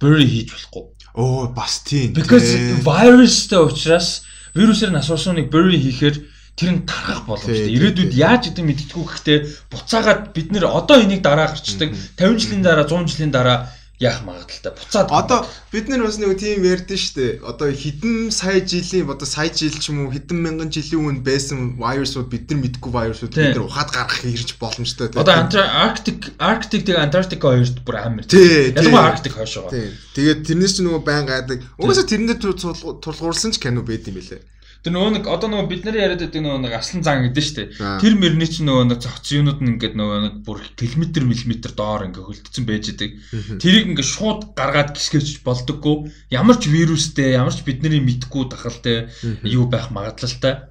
Bury 0.00 0.26
хийж 0.28 0.52
болохгүй. 0.52 0.84
Оо 1.16 1.48
бас 1.52 1.80
тийм. 1.84 2.12
Because 2.12 2.44
virusтэй 2.84 3.60
учраас 3.60 4.24
вирусээр 4.52 4.92
насуусан 4.92 5.40
нэг 5.40 5.48
bury 5.48 5.80
хийхээр 5.80 6.16
тэр 6.54 6.70
нь 6.70 6.86
тархах 6.86 7.26
боломжтой. 7.26 7.72
Ирээдүйд 7.72 8.12
яаж 8.14 8.52
гэдэг 8.52 8.64
мэдчихгүй 8.64 9.04
гэхдээ 9.04 9.38
буцаагаад 9.72 10.30
бид 10.36 10.48
нэр 10.54 10.70
одоо 10.70 11.02
энийг 11.02 11.22
дараа 11.22 11.50
гарчдаг 11.50 11.90
50 12.20 12.38
жилийн 12.38 12.62
дараа 12.62 12.86
100 12.86 13.10
жилийн 13.10 13.32
дараа 13.34 13.58
яах 14.02 14.26
магадaltaй? 14.26 14.74
Буцаад 14.74 15.08
одоо 15.14 15.46
бид 15.70 15.88
нар 15.88 16.02
бас 16.02 16.18
нэг 16.18 16.34
тийм 16.34 16.66
ярьдэн 16.66 16.98
штэ 16.98 17.38
одоо 17.46 17.70
хэдэн 17.70 18.34
сая 18.34 18.58
жилийн 18.58 19.06
одоо 19.06 19.26
сая 19.26 19.54
жил 19.54 19.70
ч 19.70 19.94
юм 19.94 20.06
уу 20.06 20.10
хэдэн 20.10 20.34
мянган 20.34 20.70
жилийн 20.74 20.98
өмнө 20.98 21.22
байсан 21.22 21.78
вирусууд 21.78 22.26
бид 22.26 22.50
нар 22.50 22.58
мэдгүй 22.58 22.90
вирусууд 22.90 23.30
бид 23.30 23.54
нар 23.54 23.66
ухаад 23.70 23.90
гаргах 23.94 24.26
ирж 24.26 24.58
боломжтой 24.58 25.14
тийм 25.14 25.22
одоо 25.22 25.34
Арктик 25.62 26.34
Арктик 26.42 26.82
тэг 26.82 26.98
Антарктика 26.98 27.54
хоёрт 27.54 27.78
бүр 27.86 27.96
амар 28.02 28.26
тийм. 28.26 28.74
Ялангуяа 28.74 29.14
Арктик 29.14 29.38
хойш 29.38 29.62
байгаа. 29.62 29.70
Тийм 29.70 29.92
тэгээд 30.18 30.40
тэрнээс 30.42 30.74
ч 30.74 30.78
нөгөө 30.82 31.02
байн 31.06 31.26
гайдаг. 31.30 31.62
Угаасаа 31.78 32.10
тэрнээ 32.10 32.36
тулгуурсан 32.42 33.54
ч 33.54 33.62
кино 33.62 33.86
байд 33.86 34.10
юм 34.10 34.18
билээ 34.18 34.42
Тэр 34.84 34.92
нөгөө 34.92 35.12
нэг 35.16 35.24
одоо 35.32 35.48
нөгөө 35.48 35.68
бид 35.72 35.82
нар 35.88 35.96
яриад 35.96 36.20
байдаг 36.20 36.44
нөгөө 36.44 36.60
нэг 36.60 36.74
аслан 36.76 37.00
зан 37.00 37.24
гэдэг 37.24 37.40
шүү 37.40 37.56
дээ. 37.56 37.68
Тэр 38.04 38.14
мөрний 38.20 38.48
чинь 38.52 38.68
нөгөө 38.68 38.84
нэг 38.92 39.00
цогц 39.00 39.32
юунууд 39.32 39.60
нь 39.64 39.70
ингээд 39.80 39.96
нөгөө 39.96 40.18
нэг 40.20 40.34
бүр 40.44 40.60
километр 40.76 41.24
миллиметр 41.24 41.72
доор 41.72 42.04
ингээд 42.04 42.28
хөлдсөн 42.28 42.68
байж 42.68 42.92
идэг. 42.92 43.16
Тэрийг 43.64 43.96
ингээд 43.96 44.12
шууд 44.12 44.52
гаргаад 44.52 44.92
гисгэж 44.92 45.40
болдоггүй. 45.40 46.12
Ямар 46.36 46.60
ч 46.60 46.68
вирустэй, 46.68 47.32
ямар 47.32 47.56
ч 47.56 47.64
бидний 47.64 47.96
мэдгүй 48.04 48.44
дахалтай 48.52 49.08
юу 49.48 49.72
байх 49.72 49.88
магадлалтай. 49.88 50.68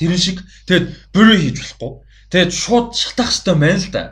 Тэрэн 0.00 0.16
шиг 0.24 0.40
тэгэд 0.64 1.12
бүрээ 1.12 1.38
хийж 1.44 1.60
болохгүй. 1.60 1.92
Тэгэд 2.32 2.56
шууд 2.56 2.96
шатах 2.96 3.28
хэвээр 3.28 3.60
байна 3.60 3.84
л 3.84 3.92
да. 3.92 4.04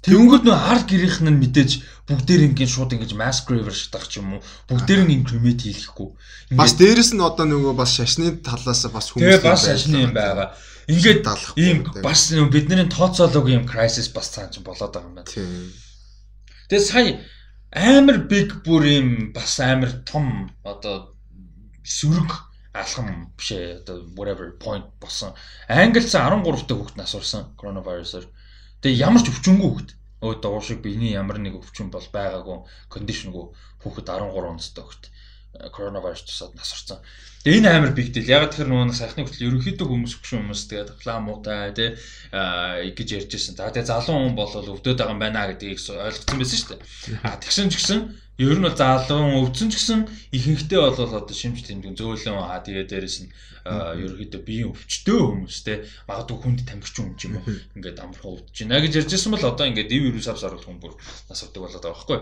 Тэнгүүд 0.00 0.48
нөө 0.48 0.56
ард 0.56 0.88
гэрийнх 0.88 1.20
нь 1.20 1.36
мэдээж 1.44 1.70
бүгдээр 2.08 2.48
ингээд 2.48 2.72
шууд 2.72 2.96
ингэж 2.96 3.12
mass 3.20 3.44
graver 3.44 3.76
шатах 3.76 4.08
ч 4.08 4.24
юм 4.24 4.40
уу 4.40 4.44
бүгдээр 4.72 5.04
нь 5.04 5.12
increment 5.20 5.60
хийхгүй. 5.60 6.08
Бас 6.56 6.72
дээрэс 6.80 7.12
нь 7.12 7.20
одоо 7.20 7.44
нөгөө 7.44 7.76
бас 7.76 7.92
шашны 8.00 8.40
талаас 8.40 8.88
бас 8.88 9.12
хүмүүс 9.12 9.44
Тэгээ 9.44 9.44
бас 9.44 9.60
шашны 9.68 9.96
юм 10.08 10.16
байгаа. 10.16 10.56
Ингээд 10.88 11.20
ийм 11.60 11.84
бас 12.00 12.32
бидний 12.32 12.88
тооцоолог 12.88 13.46
юм 13.52 13.68
crisis 13.68 14.08
бас 14.08 14.32
цаан 14.32 14.48
ч 14.48 14.64
болоод 14.64 14.88
байгаа 14.88 15.04
юм 15.04 15.16
байна. 15.20 15.28
Тэгээ 15.28 16.80
сая 16.80 17.20
амар 17.76 18.24
big 18.24 18.64
бүр 18.64 18.82
юм 18.88 19.08
бас 19.36 19.60
амар 19.60 20.00
том 20.08 20.48
одоо 20.64 21.12
сөрөг 21.84 22.30
алхам 22.72 23.36
биш 23.36 23.52
ээ 23.52 23.84
одоо 23.84 24.08
whatever 24.16 24.48
point 24.56 24.86
босон. 24.96 25.36
Англиц 25.68 26.14
13 26.16 26.66
та 26.66 26.74
хүүхэд 26.74 26.96
насурсан 26.96 27.52
коронавирусаар 27.60 28.26
Тэгээ 28.80 29.02
ямар 29.04 29.20
ч 29.20 29.28
өвчнгүй 29.28 29.70
хөхт. 29.70 29.90
Өө 30.24 30.32
дуу 30.40 30.60
шиг 30.64 30.80
биений 30.84 31.12
ямар 31.12 31.36
нэг 31.40 31.56
өвчин 31.60 31.88
бол 31.92 32.06
байгаагүй 32.16 32.58
кондишнгүй 32.92 33.44
хүүхэд 33.84 34.08
13 34.08 34.52
онцтой 34.52 34.84
хөхт 34.84 35.12
коронавирус 35.72 36.22
тусаад 36.22 36.54
насарсан. 36.54 36.98
Тэгээ 37.42 37.58
энэ 37.58 37.70
амар 37.72 37.92
бигдэл. 37.96 38.28
Яг 38.28 38.52
тэр 38.54 38.68
нөгөө 38.68 38.94
сайхны 38.94 39.24
хөтөл 39.24 39.48
ерөнхийдөө 39.48 39.86
хүмүүс 39.88 40.14
өгшин 40.20 40.44
хүмүүс 40.44 40.62
тэгээд 40.70 40.90
план 41.00 41.24
муутай 41.24 41.72
тий 41.72 41.90
гэж 42.94 43.08
ярьж 43.16 43.32
ирсэн. 43.34 43.56
За 43.56 43.72
тэгээ 43.72 43.90
залуу 43.90 44.16
хүн 44.30 44.36
бол 44.36 44.52
өвдөд 44.52 45.00
байгаа 45.00 45.14
юм 45.16 45.22
байна 45.24 45.48
гэдгийг 45.48 45.80
ойлгоцсон 45.80 46.38
байсан 46.38 46.58
шүү 46.60 46.70
дээ. 46.76 46.80
А 47.24 47.40
тэгсэн 47.40 47.68
ч 47.72 47.80
гэсэн 47.80 48.00
Ер 48.40 48.56
нь 48.56 48.64
бол 48.64 48.72
залуу 48.72 49.44
өвдсөн 49.44 49.68
ч 49.68 49.76
гэсэн 49.76 50.00
ихэнхдээ 50.32 50.80
бол 50.80 50.96
одоо 50.96 51.28
шимж 51.28 51.60
тэмдэг 51.60 51.92
зөөлөн 51.92 52.40
аа 52.40 52.64
тэгээ 52.64 52.88
дээрэс 52.88 53.28
нь 53.28 53.32
ерөөхдөө 53.68 54.40
биеийн 54.48 54.72
өвчтөө 54.72 55.20
хүмүүс 55.44 55.58
те 55.60 55.84
магадгүй 56.08 56.36
хүнд 56.40 56.60
тамхичин 56.64 57.04
хүн 57.12 57.16
ч 57.20 57.28
юм 57.28 57.36
уу 57.36 57.44
ингээд 57.76 58.00
амархан 58.00 58.32
өвдөж 58.40 58.56
байна 58.64 58.80
гэж 58.80 58.92
ярьжсэн 58.96 59.36
бол 59.36 59.44
одоо 59.44 59.66
ингээд 59.68 59.92
ив 59.92 60.02
вирус 60.08 60.28
авс 60.32 60.48
оруулах 60.48 60.64
хүн 60.64 60.80
бүр 60.80 60.96
нас 61.28 61.44
авдаг 61.44 61.60
болоод 61.68 61.84
байгаа 61.84 61.92
байхгүй 62.00 62.18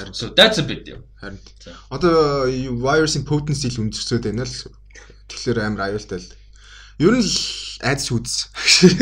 Харин 0.00 0.14
so 0.16 0.32
that's 0.32 0.58
a 0.58 0.64
big 0.64 0.84
deal. 0.84 1.04
Харин. 1.20 1.38
Одоо 1.92 2.48
вирусын 2.48 3.24
potency 3.28 3.68
л 3.68 3.84
өндөсөд 3.84 4.24
байна 4.24 4.48
л. 4.48 4.56
Тэгэхээр 5.28 5.58
амар 5.60 5.92
аюултай 5.92 6.18
л. 6.18 6.30
Ер 7.00 7.14
нь 7.16 7.24
л 7.24 7.36
айдас 7.84 8.08
үдс. 8.12 8.48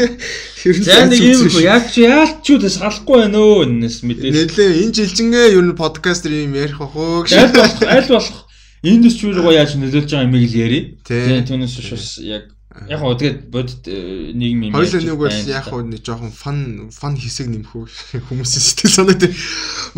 Ер 0.66 0.76
нь 0.78 0.86
нэг 0.86 1.22
юм 1.22 1.46
уу 1.46 1.62
яг 1.62 1.86
чи 1.90 2.07
яалт 2.07 2.42
ч 2.42 2.59
үдээс 2.59 2.82
салахгүй 2.82 3.26
байна 3.26 3.38
өө 3.38 3.70
энэс 3.70 4.03
мэдээ. 4.03 4.34
Нэлээ 4.34 4.70
энэ 4.82 4.94
жилжингээ 4.94 5.55
ер 5.55 5.64
нь 5.66 5.78
подкастер 5.78 6.34
юм 6.34 6.55
ярих 6.55 6.82
ах 6.82 6.94
уу. 6.94 7.26
Аль 7.26 7.55
болох 7.55 7.82
аль 7.86 8.11
болох 8.11 8.38
индастри 8.82 9.34
руу 9.34 9.51
яаж 9.51 9.74
нөлөөлж 9.74 10.11
байгаа 10.11 10.26
юмыг 10.26 10.46
л 10.46 10.55
ярий. 10.55 10.82
Тийм 11.03 11.42
түүнээс 11.46 11.74
бас 11.90 12.18
яг 12.22 12.51
яг 12.86 13.00
гоо 13.02 13.18
тэгээд 13.18 13.50
бодит 13.50 13.82
э, 13.90 14.30
нийгэм 14.36 14.70
юм. 14.70 14.74
Хоёул 14.78 15.02
нэг 15.02 15.18
бас 15.18 15.42
яг 15.48 15.66
гоо 15.66 15.82
нэг 15.82 16.00
жоохон 16.06 16.30
фан 16.30 16.58
фан 16.94 17.18
хэсэг 17.18 17.50
нэмэх 17.50 17.74
үү 17.74 17.86
хүмүүсийн 18.30 18.62
сэтгэл 18.62 18.94
санаа 18.94 19.18
тийм. 19.18 19.34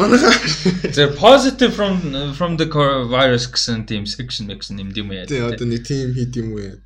Манайха 0.00 0.32
the 0.96 1.12
positive 1.20 1.76
from 1.76 2.00
from 2.32 2.56
the 2.56 2.66
virus 3.10 3.50
гэсэн 3.50 3.84
тийм 3.84 4.08
section 4.08 4.48
гэсэн 4.48 4.80
нэмд 4.80 4.96
юм 4.96 5.12
яа. 5.12 5.28
Тийм 5.28 5.50
одоо 5.50 5.66
нэг 5.68 5.84
тийм 5.84 6.16
хийд 6.16 6.32
юм 6.40 6.56
уу 6.56 6.64
яа. 6.64 6.78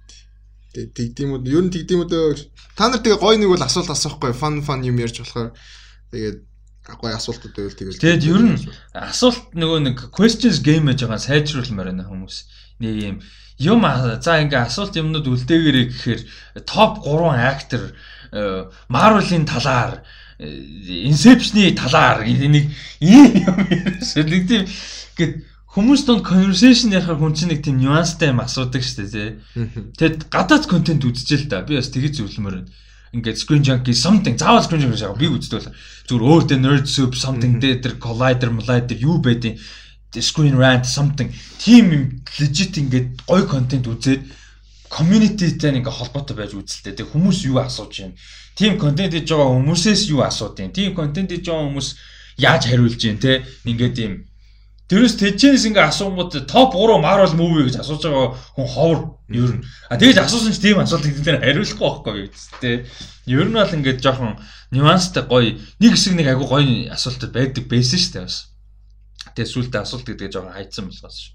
Тэгдэм 0.74 1.38
үү? 1.38 1.40
Ер 1.54 1.62
нь 1.62 1.70
тэгдэм 1.70 2.02
үү? 2.02 2.50
Та 2.74 2.90
нар 2.90 2.98
тэгээ 2.98 3.22
гой 3.22 3.38
нэг 3.38 3.54
бол 3.54 3.62
асуулт 3.62 3.94
асуухгүй 3.94 4.34
фан 4.34 4.58
фан 4.66 4.82
юм 4.82 4.98
ярьж 4.98 5.22
болохоор 5.22 5.54
тэгээд 6.10 6.42
гой 6.98 7.12
асуултууд 7.14 7.54
байвал 7.54 7.78
тэгээд 7.78 8.02
Тэгээд 8.02 8.22
ер 8.26 8.42
нь 8.42 8.58
асуулт 8.92 9.54
нөгөө 9.54 9.80
нэг 9.86 9.96
questions 10.10 10.58
game 10.58 10.90
гэж 10.90 11.06
байгаа 11.06 11.22
сайжруулмаар 11.22 11.94
байна 11.94 12.04
хүмүүс. 12.10 12.36
Нэг 12.82 12.94
юм 12.98 13.16
юм 13.58 13.82
за 14.20 14.40
ингээ 14.42 14.66
асуулт 14.66 14.96
юмнууд 14.96 15.26
үлдээгээрэй 15.26 15.86
гэхээр 15.90 16.20
топ 16.66 17.04
3 17.06 17.38
актер 17.38 17.94
Marvel-ийн 18.88 19.46
талаар 19.46 20.02
Inception-ы 20.38 21.74
талаар 21.78 22.26
нэг 22.26 22.66
ийм 22.98 23.30
юм 23.38 23.58
ярьсан. 23.70 24.26
Нэг 24.26 24.42
тийм 24.50 24.66
гээд 25.14 25.32
Хүмүүс 25.74 26.06
донд 26.06 26.22
conversation 26.22 26.94
ярихаар 26.94 27.18
хүн 27.18 27.34
чинь 27.34 27.50
нэг 27.50 27.66
тийм 27.66 27.82
нюанстай 27.82 28.30
юм 28.30 28.38
асуудаг 28.38 28.78
шүү 28.78 29.10
дээ 29.10 29.10
тий. 29.10 29.30
Тэгэд 29.98 30.30
гадаад 30.30 30.70
контент 30.70 31.02
үзчихэл 31.02 31.50
та. 31.50 31.66
Би 31.66 31.74
бас 31.74 31.90
тэгэж 31.90 32.22
зөвлөмөр 32.22 32.54
байна. 32.62 32.70
Ингээд 33.10 33.42
screen 33.42 33.66
junkie 33.66 33.90
something 33.90 34.38
заавал 34.38 34.62
screen 34.62 34.86
junkie 34.86 35.02
шагаа 35.02 35.18
би 35.18 35.26
үздэг 35.34 35.66
бол 35.66 35.74
зүгээр 36.06 36.26
өөртөө 36.30 36.58
nerd 36.62 36.86
soup 36.86 37.18
something 37.18 37.58
дээр 37.58 37.98
collider 37.98 38.54
collider 38.54 38.94
юу 39.02 39.18
байдیں۔ 39.18 39.58
Screen 40.22 40.56
rant 40.58 40.84
something 40.86 41.30
team 41.58 42.20
legit 42.38 42.76
ингээд 42.78 43.26
гоё 43.26 43.46
контент 43.46 43.86
үзээд 43.86 44.22
communityтэй 44.90 45.80
ингээ 45.80 45.90
холбоотой 45.90 46.36
байж 46.36 46.54
үзэлтэй. 46.54 46.94
Тэг 46.94 47.10
хүмүүс 47.10 47.48
юу 47.50 47.58
асууж 47.58 47.94
байна? 47.98 48.14
Team 48.54 48.78
контент 48.78 49.10
хийж 49.10 49.26
байгаа 49.32 49.50
хүмүүсээс 49.58 50.02
юу 50.14 50.22
асуудیں۔ 50.22 50.70
Team 50.70 50.94
контент 50.94 51.34
хийж 51.34 51.50
байгаа 51.50 51.66
хүмүүс 51.66 51.88
яаж 52.38 52.62
хариулж 52.70 53.00
байна 53.02 53.18
те? 53.18 53.32
Ингээд 53.66 53.98
ийм 53.98 54.14
Тэрнээс 54.84 55.16
тэжээс 55.16 55.64
ингээ 55.72 55.88
асуугууд 55.88 56.44
топ 56.44 56.76
3 56.76 57.00
Marvel 57.00 57.32
movie 57.40 57.64
гэж 57.72 57.80
асууж 57.80 58.04
байгаа 58.04 58.28
хүн 58.52 58.68
ховор 58.68 59.00
ер 59.32 59.52
нь. 59.56 59.64
А 59.88 59.96
тэгэж 59.96 60.20
асуусан 60.20 60.52
ч 60.52 60.60
тийм 60.60 60.76
асуулт 60.76 61.08
хэдэн 61.08 61.40
хариулахгүй 61.40 61.80
байхгүй 61.80 62.28
гэдэг. 62.28 62.84
Ер 63.32 63.48
нь 63.48 63.56
бол 63.56 63.76
ингээ 63.80 63.96
жоохон 64.04 64.36
нюанстай 64.76 65.24
гоё 65.24 65.56
нэг 65.80 65.90
хэсэг 65.96 66.20
нэг 66.20 66.28
агүй 66.36 66.46
гоё 66.52 66.92
асуултууд 66.92 67.32
байдаг 67.32 67.64
байсан 67.64 67.96
шүү 67.96 68.12
дээ 68.12 68.24
бас. 68.28 68.53
Тэгээ 69.34 69.50
сүултээ 69.50 69.82
асуулт 69.82 70.06
гэдэг 70.06 70.32
жоохон 70.32 70.54
хайцсан 70.54 70.88
болохоос 70.88 71.18
ш. 71.18 71.26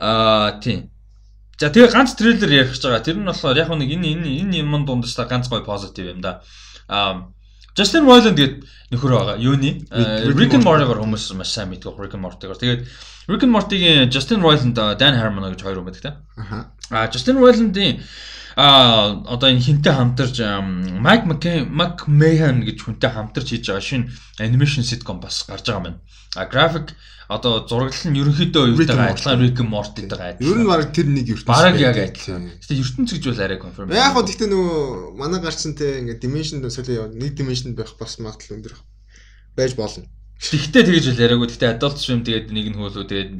Аа 0.00 0.58
тийм. 0.60 0.90
За 1.60 1.70
тэгээ 1.70 1.92
ганц 1.92 2.16
трейлер 2.16 2.50
ярих 2.50 2.72
гэж 2.72 2.82
байгаа. 2.82 3.04
Тэр 3.04 3.20
нь 3.20 3.28
болохоор 3.28 3.56
яг 3.60 3.70
нэг 3.70 3.90
энэ 3.92 4.08
энэ 4.18 4.28
энэ 4.42 4.56
юм 4.64 4.84
дундаас 4.88 5.14
та 5.14 5.28
ганц 5.28 5.46
гоё 5.52 5.62
позитив 5.62 6.10
юм 6.10 6.20
да. 6.24 6.42
Аа 6.88 7.30
Justin 7.76 8.04
Roiland 8.04 8.36
гээд 8.36 8.54
нөхөр 8.92 9.12
байгаа. 9.16 9.36
Юуны 9.40 9.84
Rick 10.36 10.56
and 10.56 10.64
Morty-гоор 10.64 11.00
хүмүүс 11.00 11.32
маш 11.36 11.56
сайн 11.56 11.72
мэддэг 11.72 11.96
Rick 11.96 12.12
and 12.16 12.24
Morty-гоор. 12.24 12.60
Тэгээд 12.60 12.84
Rick 13.32 13.44
and 13.48 13.52
Morty-гийн 13.52 14.12
Justin 14.12 14.44
Roiland, 14.44 14.76
Dan 14.76 15.16
Harmon 15.16 15.48
гэж 15.52 15.64
хоёр 15.64 15.80
хүн 15.80 15.88
байдаг 15.88 16.04
те. 16.04 16.12
Аа 16.92 17.08
Justin 17.08 17.40
Roiland-ийн 17.40 18.04
а 18.56 19.22
одоо 19.26 19.48
энэ 19.50 19.60
хинтээ 19.60 19.94
хамтарч 19.96 20.36
Mike 20.40 21.26
McMahon 21.26 22.56
гэж 22.66 22.78
хүнтэй 22.84 23.10
хамтарч 23.10 23.48
хийж 23.52 23.66
байгаа 23.68 23.84
шинэ 23.84 24.10
animation 24.40 24.84
sitcom 24.84 25.20
бас 25.20 25.44
гарч 25.48 25.66
байгаа 25.68 25.96
юм. 25.96 25.98
А 26.36 26.46
график 26.46 26.96
одоо 27.28 27.64
зураглал 27.68 28.12
нь 28.12 28.18
ерөнхийдөө 28.20 28.64
юутайгаа 28.76 29.12
адилхан 29.12 29.40
Rick 29.40 29.60
and 29.60 29.70
Morty-тайгаа 29.72 30.28
адилхан. 30.36 30.52
Ер 30.52 30.58
нь 30.60 30.68
баг 30.68 30.92
тэр 30.92 31.06
нэг 31.08 31.26
ертөнц. 31.32 31.48
Бараг 31.48 31.76
яг 31.80 31.96
адилхан. 31.96 32.44
Гэтэ 32.60 32.74
ертөнц 32.76 33.10
гэж 33.12 33.24
бол 33.28 33.40
арай 33.40 33.58
конфирм. 33.60 33.92
Яг 33.92 34.12
гоо 34.12 34.24
гэхдээ 34.24 34.48
нөгөө 34.52 35.16
манай 35.16 35.40
гарцсан 35.40 35.72
те 35.76 36.00
ингээд 36.04 36.20
dimension 36.20 36.60
солио 36.68 37.08
нэг 37.08 37.32
dimension 37.36 37.72
байх 37.72 37.96
бас 37.96 38.20
магадлал 38.20 38.56
өндөр 38.60 38.74
байж 39.56 39.72
болно. 39.76 40.04
Тэгтээ 40.42 40.82
тэгж 40.82 41.06
үл 41.14 41.22
яриаггүй. 41.22 41.48
Тэгтээ 41.54 41.70
adult 41.78 41.98
swim 42.02 42.26
тэгээд 42.26 42.50
нэг 42.50 42.66
нь 42.74 42.78
хөлөө 42.78 43.06
тэгээд 43.06 43.30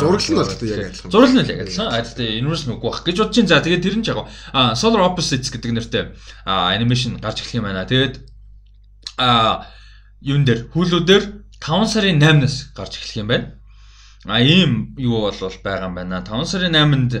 зураглал 0.00 0.32
нь 0.32 0.40
бол 0.40 0.48
яг 0.48 0.88
адилхан. 0.88 1.12
Зураглал 1.12 1.36
нь 1.36 1.50
яг 1.52 1.60
адилхан. 1.60 1.88
А 1.92 2.00
тэгтээ 2.00 2.40
universe 2.40 2.64
нүггүй 2.64 2.88
бах 2.88 3.04
гэж 3.04 3.16
бодож 3.20 3.34
чинь. 3.36 3.50
За 3.52 3.60
тэгээд 3.60 3.84
тэр 3.84 3.96
нь 4.00 4.04
ч 4.04 4.08
яг 4.16 4.24
а 4.56 4.72
Solar 4.72 5.04
Opposites 5.04 5.52
гэдэг 5.52 5.76
нэртэй 5.76 6.16
animation 6.48 7.20
гарч 7.20 7.44
эхлэх 7.44 7.60
юм 7.60 7.68
байна. 7.68 7.84
Тэгээд 7.84 8.24
а 9.20 9.68
юун 10.24 10.48
дээр 10.48 10.72
хөлөө 10.72 11.00
дээр 11.04 11.24
5 11.60 11.84
сарын 11.84 12.16
8-наас 12.16 12.72
гарч 12.72 12.96
эхлэх 12.96 13.20
юм 13.20 13.28
байна. 13.28 13.46
А 14.24 14.40
ийм 14.40 14.96
юу 14.96 15.28
бол 15.28 15.36
байгаа 15.36 15.92
юм 15.92 16.00
байна. 16.00 16.24
5 16.24 16.48
сарын 16.48 16.72
8-нд 16.72 17.12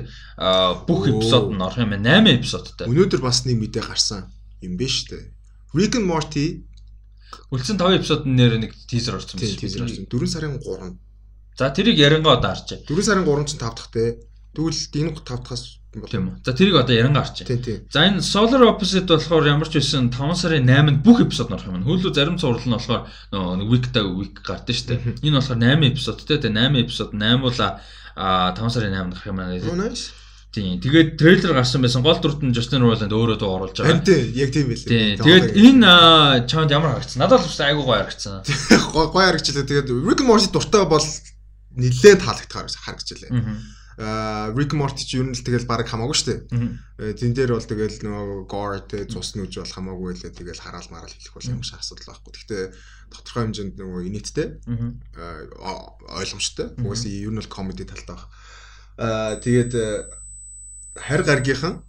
бүх 0.88 1.04
эпизод 1.12 1.52
нь 1.52 1.60
орох 1.60 1.84
юм 1.84 1.92
байна. 1.92 2.24
8 2.24 2.40
эпизодтай. 2.40 2.88
Өнөөдөр 2.88 3.20
бас 3.20 3.44
нэг 3.44 3.60
мэдээ 3.60 3.84
гарсан 3.84 4.32
юм 4.64 4.80
шүү 4.80 5.04
дээ. 5.12 5.24
Rick 5.76 6.00
and 6.00 6.08
Morty 6.08 6.64
үлдсэн 7.50 7.78
5 7.78 7.98
эпизод 8.00 8.26
нэр 8.26 8.58
нэг 8.58 8.72
тизер 8.90 9.16
орсон 9.16 9.40
байна. 9.40 9.60
Тизер 9.60 9.82
орсон. 9.86 10.06
4 10.06 10.26
сарын 10.26 10.58
3. 10.58 10.98
За 11.58 11.70
тэрийг 11.70 11.98
ярингоо 11.98 12.36
одоо 12.36 12.54
харчаа. 12.54 12.78
4 12.84 13.02
сарын 13.02 13.24
3 13.24 13.44
чинь 13.46 13.60
5 13.60 13.74
дахь 13.76 13.90
те. 13.92 14.18
Тэгвэл 14.56 14.72
энэ 14.72 15.12
5 15.20 15.24
дахаас 15.24 15.64
тийм 16.04 16.28
үү. 16.28 16.36
За 16.44 16.52
тэрийг 16.52 16.76
одоо. 16.76 16.96
Тийм 17.48 17.60
тийм. 17.62 17.78
За 17.88 18.04
энэ 18.04 18.20
Solar 18.20 18.62
Opposite 18.68 19.08
болохоор 19.08 19.46
ямар 19.46 19.68
ч 19.68 19.80
байсан 19.80 20.10
5 20.12 20.36
сарын 20.36 20.68
8-нд 20.68 21.00
бүх 21.04 21.24
эпизод 21.24 21.52
орох 21.52 21.68
юм. 21.68 21.84
Хөлөө 21.84 22.12
зарим 22.12 22.36
цуврал 22.36 22.64
нь 22.64 22.76
болохоор 22.76 23.02
нэг 23.32 23.68
week-та 23.68 24.04
week 24.04 24.44
гардаг 24.44 24.76
шүү 24.76 24.88
дээ. 24.90 25.00
Энэ 25.24 25.38
болохоор 25.40 25.60
8 25.60 25.90
эпизодтэй. 25.92 26.36
Тэгээ 26.40 26.56
8 26.56 26.84
эпизод 26.84 27.10
8 27.16 27.40
уула 27.40 27.68
а 28.16 28.52
5 28.52 28.72
сарын 28.74 28.92
8-нд 28.96 29.12
гарах 29.16 29.28
юм 29.28 29.40
аа. 29.40 29.52
Тийм. 30.54 30.80
Тэгээд 30.80 31.20
трейлер 31.20 31.52
гарсан 31.52 31.84
байсан. 31.84 32.00
Гол 32.00 32.16
дүрт 32.16 32.40
нь 32.40 32.54
Justin 32.56 32.80
Roiland 32.80 33.12
өөрөө 33.12 33.36
дуу 33.36 33.52
оруулж 33.60 33.76
байгаа. 33.76 34.00
Тийм, 34.00 34.32
яг 34.32 34.50
тийм 34.56 34.72
байлээ. 34.72 34.88
Тийм. 34.88 35.20
Тэгээд 35.20 35.46
энэ 35.52 35.92
чамд 36.48 36.72
ямар 36.72 36.96
харагдсан? 36.96 37.20
Надад 37.20 37.44
л 37.44 37.60
айгуу 37.60 37.84
гоё 37.84 38.00
харагдсан. 38.00 38.40
Гоё 38.96 39.12
харагдчихлаа. 39.12 39.68
Тэгээд 39.68 39.92
Rick 39.92 40.24
Morty 40.24 40.48
дуртай 40.48 40.88
бол 40.88 41.04
нилээд 41.76 42.24
таалагдахаар 42.24 42.72
харагдчихлаа. 42.72 43.30
Аа 43.96 44.52
Rick 44.56 44.72
Morty 44.76 45.04
ч 45.04 45.20
ер 45.20 45.28
нь 45.28 45.36
л 45.36 45.40
тэгэл 45.40 45.68
баг 45.68 45.84
хамаагүй 45.88 46.16
шүү 46.16 46.28
дээ. 46.28 47.16
Тэн 47.16 47.32
дээр 47.32 47.56
бол 47.56 47.64
тэгэл 47.64 48.00
нөгөө 48.04 48.40
gore 48.44 48.80
тэ 48.84 49.08
цус 49.08 49.36
нүж 49.36 49.60
бол 49.60 49.72
хамаагүй 49.72 50.20
лээ. 50.20 50.36
Тэгэл 50.36 50.60
хараал 50.60 50.88
мараал 50.92 51.12
хэлэх 51.12 51.32
бол 51.32 51.48
ямар 51.52 51.64
ч 51.64 51.72
асуудал 51.72 52.12
байхгүй. 52.12 52.32
Гэхдээ 52.32 52.64
тодорхой 53.12 53.42
хэмжээнд 53.48 53.76
нөгөө 53.80 54.02
инэттэй 54.08 54.48
ойлгомжтой. 56.12 56.76
Угсаа 56.80 57.08
ер 57.08 57.32
нь 57.32 57.40
бол 57.40 57.48
комеди 57.48 57.88
талтай 57.88 58.16
баг. 58.20 58.28
Аа 59.00 59.40
тэгээд 59.40 59.72
харь 60.96 61.24
гаргийнхан 61.24 61.84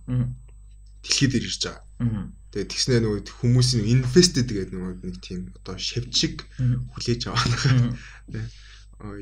дэлхий 1.03 1.27
дээр 1.31 1.47
ирж 1.47 1.63
байгаа. 1.63 2.31
Тэгээд 2.51 2.71
тэгснэ 2.71 2.99
нөгөө 3.03 3.21
хүмүүсийн 3.43 3.85
инвестед 3.87 4.47
гэдэг 4.47 4.75
нөгөө 4.75 4.93
нэг 5.03 5.17
тийм 5.23 5.51
одоо 5.63 5.75
шавьчиг 5.75 6.47
хүлээж 6.95 7.21
аваа. 7.27 7.95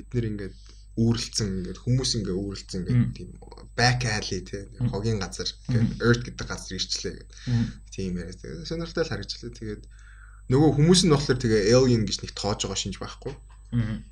Эднэр 0.01 0.25
ингээд 0.29 0.55
үүрлцэн 0.95 1.49
ингээд 1.59 1.79
хүмүүс 1.83 2.11
ингээд 2.15 2.39
үүрлцэн 2.39 2.87
ингээд 2.87 3.11
тийм 3.17 3.29
back 3.75 4.07
alley 4.07 4.39
тий 4.47 4.63
хогийн 4.87 5.19
газар 5.19 5.49
ингээд 5.67 5.99
earth 5.99 6.23
гэдэг 6.23 6.47
газар 6.47 6.71
ирчлээ 6.79 7.13
гэдэг. 7.19 7.37
Тийм 7.91 8.15
яриа. 8.15 8.39
Тэгээд 8.39 8.69
сонирхолтой 8.69 9.03
л 9.03 9.11
харагчлаа. 9.11 9.51
Тэгээд 9.51 9.83
нөгөө 10.53 10.71
хүмүүс 10.79 11.01
нь 11.03 11.11
болохоор 11.11 11.39
тэгээ 11.41 11.75
alien 11.75 12.07
гэж 12.07 12.17
нэг 12.23 12.31
тоож 12.31 12.63
байгаа 12.63 12.79
шинж 12.79 12.95
байхгүй. 13.03 13.33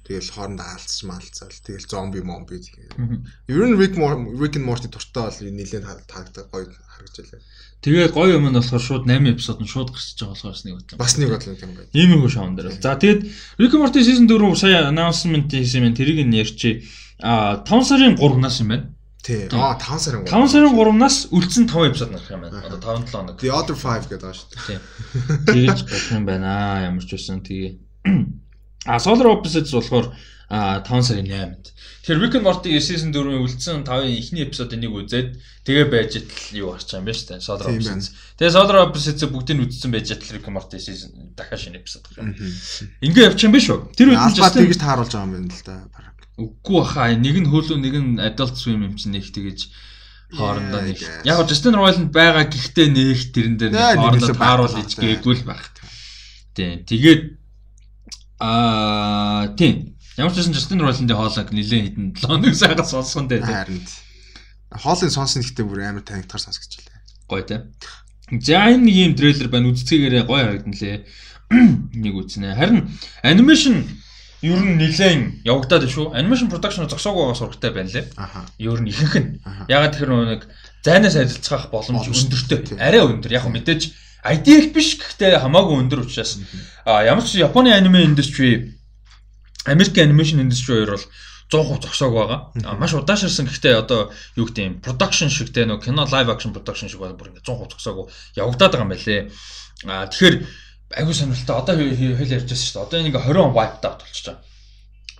Тэгэл 0.03 0.29
хоорондоо 0.33 0.65
аалцж 0.67 1.03
маалцаал. 1.07 1.53
Тэгэл 1.63 1.87
зомби 1.87 2.19
момби 2.19 2.59
тэгээ. 2.59 2.99
Ер 3.47 3.63
нь 3.69 3.77
Rick 3.79 3.95
Rick 3.95 4.55
and 4.59 4.65
Morty 4.67 4.87
туртай 4.91 5.31
бол 5.31 5.39
нэлээд 5.39 5.87
таагддаг 6.07 6.51
гоё 6.51 6.67
харагдж 6.67 7.17
байлаа. 7.23 7.41
Тэгээ 7.83 8.07
гоё 8.15 8.39
юм 8.39 8.47
нь 8.47 8.55
болохоор 8.55 8.83
шууд 8.83 9.03
8 9.07 9.35
эпизод 9.35 9.59
нь 9.59 9.67
шууд 9.67 9.91
гарч 9.91 10.15
байгаа 10.19 10.35
болохоос 10.35 10.63
нэг 10.63 10.73
бодлоо. 10.79 10.99
Бас 10.99 11.13
нэг 11.19 11.29
бодлоо 11.31 11.55
тийм 11.55 11.71
гоё. 11.75 11.87
Ийм 11.91 12.09
их 12.15 12.31
шоун 12.31 12.55
дээр. 12.55 12.75
За 12.79 12.95
тэгээд 12.95 13.21
Rick 13.59 13.73
and 13.75 13.81
Morty 13.83 14.01
season 14.03 14.27
4 14.27 14.55
сая 14.55 14.87
announcement 14.91 15.47
хийсэн 15.51 15.83
юм. 15.83 15.95
Тэрийг 15.95 16.23
нь 16.23 16.35
ярьчи. 16.35 16.83
А 17.19 17.63
5 17.63 17.87
сарын 17.87 18.15
3-наас 18.19 18.59
юм 18.63 18.69
байна. 18.71 18.87
Тий. 19.23 19.47
Аа 19.51 19.79
5 19.79 19.99
сарын 19.99 20.23
3. 20.27 20.31
5 20.31 20.51
сарын 20.51 20.75
3-наас 20.75 21.17
үлдсэн 21.31 21.67
5 21.71 21.91
эпизод 21.91 22.09
гарах 22.11 22.31
юм 22.31 22.41
байна. 22.43 22.59
Одоо 22.67 22.79
5 22.79 23.07
7 23.07 23.11
хоног. 23.11 23.35
The 23.39 23.51
Other 23.51 23.75
5 23.79 24.11
гэдэг 24.11 24.31
дээ. 24.31 24.43
Тий. 24.67 24.79
Тэгэж 25.47 25.79
гарах 25.87 26.11
юм 26.11 26.23
байна. 26.27 26.83
Ямар 26.87 27.03
ч 27.03 27.15
байсан 27.15 27.39
тэгээ. 27.39 28.42
А 28.85 28.99
Solar 28.99 29.27
Opposites 29.31 29.71
болохоор 29.71 30.11
5 30.49 30.83
сарын 31.07 31.25
8-нд. 31.25 31.71
Тэгэхээр 32.03 32.19
Rick 32.19 32.35
and 32.35 32.43
Morty 32.43 32.75
season 32.83 33.15
4-ийн 33.15 33.41
үлдсэн 33.41 33.87
5-ын 33.87 34.11
эхний 34.11 34.43
эпизодыг 34.43 34.75
нэг 34.75 34.91
үзээд 34.91 35.29
тэгээ 35.63 35.87
байж 35.87 36.19
тал 36.19 36.51
юу 36.51 36.75
гарч 36.75 36.91
байгаа 36.91 36.99
юм 36.99 37.07
бэ 37.07 37.13
штэ 37.15 37.39
Solar 37.39 37.67
Opposites. 37.71 38.11
Тэгээ 38.35 38.53
Solar 38.53 38.77
Opposites 38.83 39.23
бүгдийг 39.31 39.55
нь 39.55 39.63
үзсэн 39.63 39.89
байж 39.95 40.11
тал 40.11 40.35
Rick 40.35 40.45
and 40.51 40.55
Morty 40.59 40.77
season 40.83 41.31
дахиад 41.31 41.63
шинэ 41.63 41.79
эпизод 41.79 42.03
гарах. 42.11 42.35
Ингээ 42.99 43.27
явчих 43.31 43.47
юм 43.47 43.55
биш 43.55 43.71
үү? 43.71 43.95
Тэр 43.95 44.11
үед 44.11 44.19
нь 44.19 44.35
just 44.35 44.51
тэгж 44.51 44.77
тааруулж 44.83 45.15
байгаа 45.15 45.25
юм 45.31 45.33
байна 45.33 45.55
л 45.55 45.63
да. 45.63 45.75
Үгүй 46.43 46.77
баха. 46.83 47.07
Нэг 47.15 47.35
нь 47.39 47.47
Hulu, 47.47 47.79
нэг 47.79 47.95
нь 47.95 48.19
Adult 48.19 48.59
Swim 48.59 48.83
юм 48.83 48.99
чинь 48.99 49.15
нэг 49.15 49.31
тэгэж 49.31 49.71
хоорондоо 50.35 50.81
нэг. 50.83 50.99
Яг 51.23 51.39
Justin 51.47 51.79
Roiland 51.79 52.11
байгаа 52.11 52.51
гэхдээ 52.51 52.87
нэг 52.91 53.19
тэрэн 53.31 53.55
дээр 53.57 53.73
хоорондоо 53.79 54.35
тааруул 54.35 54.75
иж 54.81 54.97
гээгүй 54.99 55.39
л 55.39 55.47
байх. 55.47 55.71
Тийм. 56.51 56.83
Тэгээд 56.83 57.42
Аа 58.43 59.55
тийм. 59.55 59.95
Ямар 60.19 60.35
ч 60.35 60.43
байсан 60.43 60.51
Justin 60.51 60.83
Roiland-ийн 60.83 61.15
хоолойг 61.15 61.49
нэлээд 61.55 61.95
хитэн 61.95 62.11
7 62.11 62.27
хоног 62.27 62.55
сайхан 62.59 62.83
сонссон 62.83 63.31
дээ. 63.31 63.39
Харин. 63.39 63.79
Хоолыг 64.67 65.11
сонсон 65.15 65.47
гэхдээ 65.47 65.63
бүр 65.63 65.79
амар 65.87 66.03
танигдахаар 66.03 66.43
сонсгож 66.43 66.75
байлаа. 66.75 66.99
Гоё 67.31 67.43
те. 67.47 67.55
За 68.43 68.67
энэ 68.67 68.83
нэг 68.83 68.95
юм 68.99 69.13
трейлер 69.15 69.47
байна. 69.47 69.71
Үзцгээгээрээ 69.71 70.27
гоё 70.27 70.43
харагдан 70.43 70.75
лээ. 70.75 71.07
Нэг 72.03 72.13
үзнэ. 72.19 72.51
Харин 72.59 72.91
анимашн 73.23 73.87
ер 74.43 74.59
нь 74.59 74.75
нэлээд 74.75 75.47
явагдаад 75.47 75.87
шүү. 75.87 76.11
Анимашн 76.11 76.51
production 76.51 76.91
зогсоог 76.91 77.15
байгаа 77.15 77.39
сурагтай 77.39 77.71
байна 77.71 77.95
лээ. 77.95 78.11
Ер 78.59 78.79
нь 78.83 78.91
ихэнх 78.91 79.15
нь. 79.23 79.29
Ягаад 79.71 79.95
тэр 79.95 80.11
нэг 80.11 80.51
зайнаас 80.83 81.15
арилцах 81.15 81.71
боломж 81.71 82.11
өндөртэй. 82.11 82.75
Арай 82.75 83.07
өндөр. 83.07 83.31
Яг 83.31 83.47
мэдээж 83.47 84.02
ideal 84.23 84.71
биш 84.71 84.95
гэхдээ 84.99 85.39
хамаагүй 85.43 85.83
өндөр 85.83 86.07
учраас 86.07 86.39
ямар 86.87 87.23
ч 87.23 87.39
Японы 87.43 87.75
аниме 87.75 88.07
индастри 88.07 88.79
Америк 89.65 89.97
анимашн 89.97 90.39
индастри 90.39 90.79
хоёр 90.83 90.95
бол 90.95 91.05
100% 91.51 91.83
зогсоог 91.83 92.13
байгаа. 92.15 92.39
Маш 92.79 92.93
удаашрсан 92.93 93.45
гэхдээ 93.45 93.75
одоо 93.77 94.11
юу 94.35 94.47
гэдэг 94.47 94.63
юм 94.63 94.75
production 94.81 95.29
шиг 95.29 95.53
те 95.53 95.67
нөө 95.67 95.83
кино 95.85 96.07
live 96.07 96.31
action 96.31 96.55
production 96.55 96.89
шиг 96.89 96.99
бол 96.99 97.13
бүр 97.13 97.35
ингээ 97.35 97.43
100% 97.45 97.75
зогсоог 97.75 98.09
явагдаад 98.35 98.71
байгаа 98.73 98.87
юм 98.87 98.93
байлээ. 98.95 99.21
А 99.85 100.07
тэгэхээр 100.07 100.35
айгүй 100.97 101.13
сонирхолтой 101.13 101.55
одоо 101.59 101.75
хэл 101.77 102.33
ярьж 102.33 102.47
байсан 102.49 102.67
шүү 102.67 102.75
дээ. 102.79 102.85
Одоо 102.87 102.99
ингээ 103.03 103.23
20 103.27 103.43
он 103.43 103.53
wiped 103.53 103.83
out 103.85 103.99
болчихж 104.01 104.25
байгаа. 104.25 104.43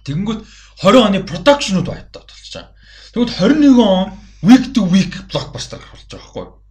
Тэгэнгүүт 0.08 0.41
20 0.82 1.08
оны 1.08 1.20
production-ууд 1.28 1.88
wiped 1.91 2.16
out 2.18 2.28
болчихж 2.32 2.54
байгаа. 2.56 2.72
Тэгвэл 3.14 3.36
21 3.36 3.78
он 3.84 4.06
week 4.41 4.66
to 4.74 4.82
week 4.89 5.14
blockbuster 5.30 5.78
гарч 5.78 5.91
болж 5.91 6.08
байгаа 6.08 6.24
байхгүй 6.24 6.43
юу? 6.43 6.62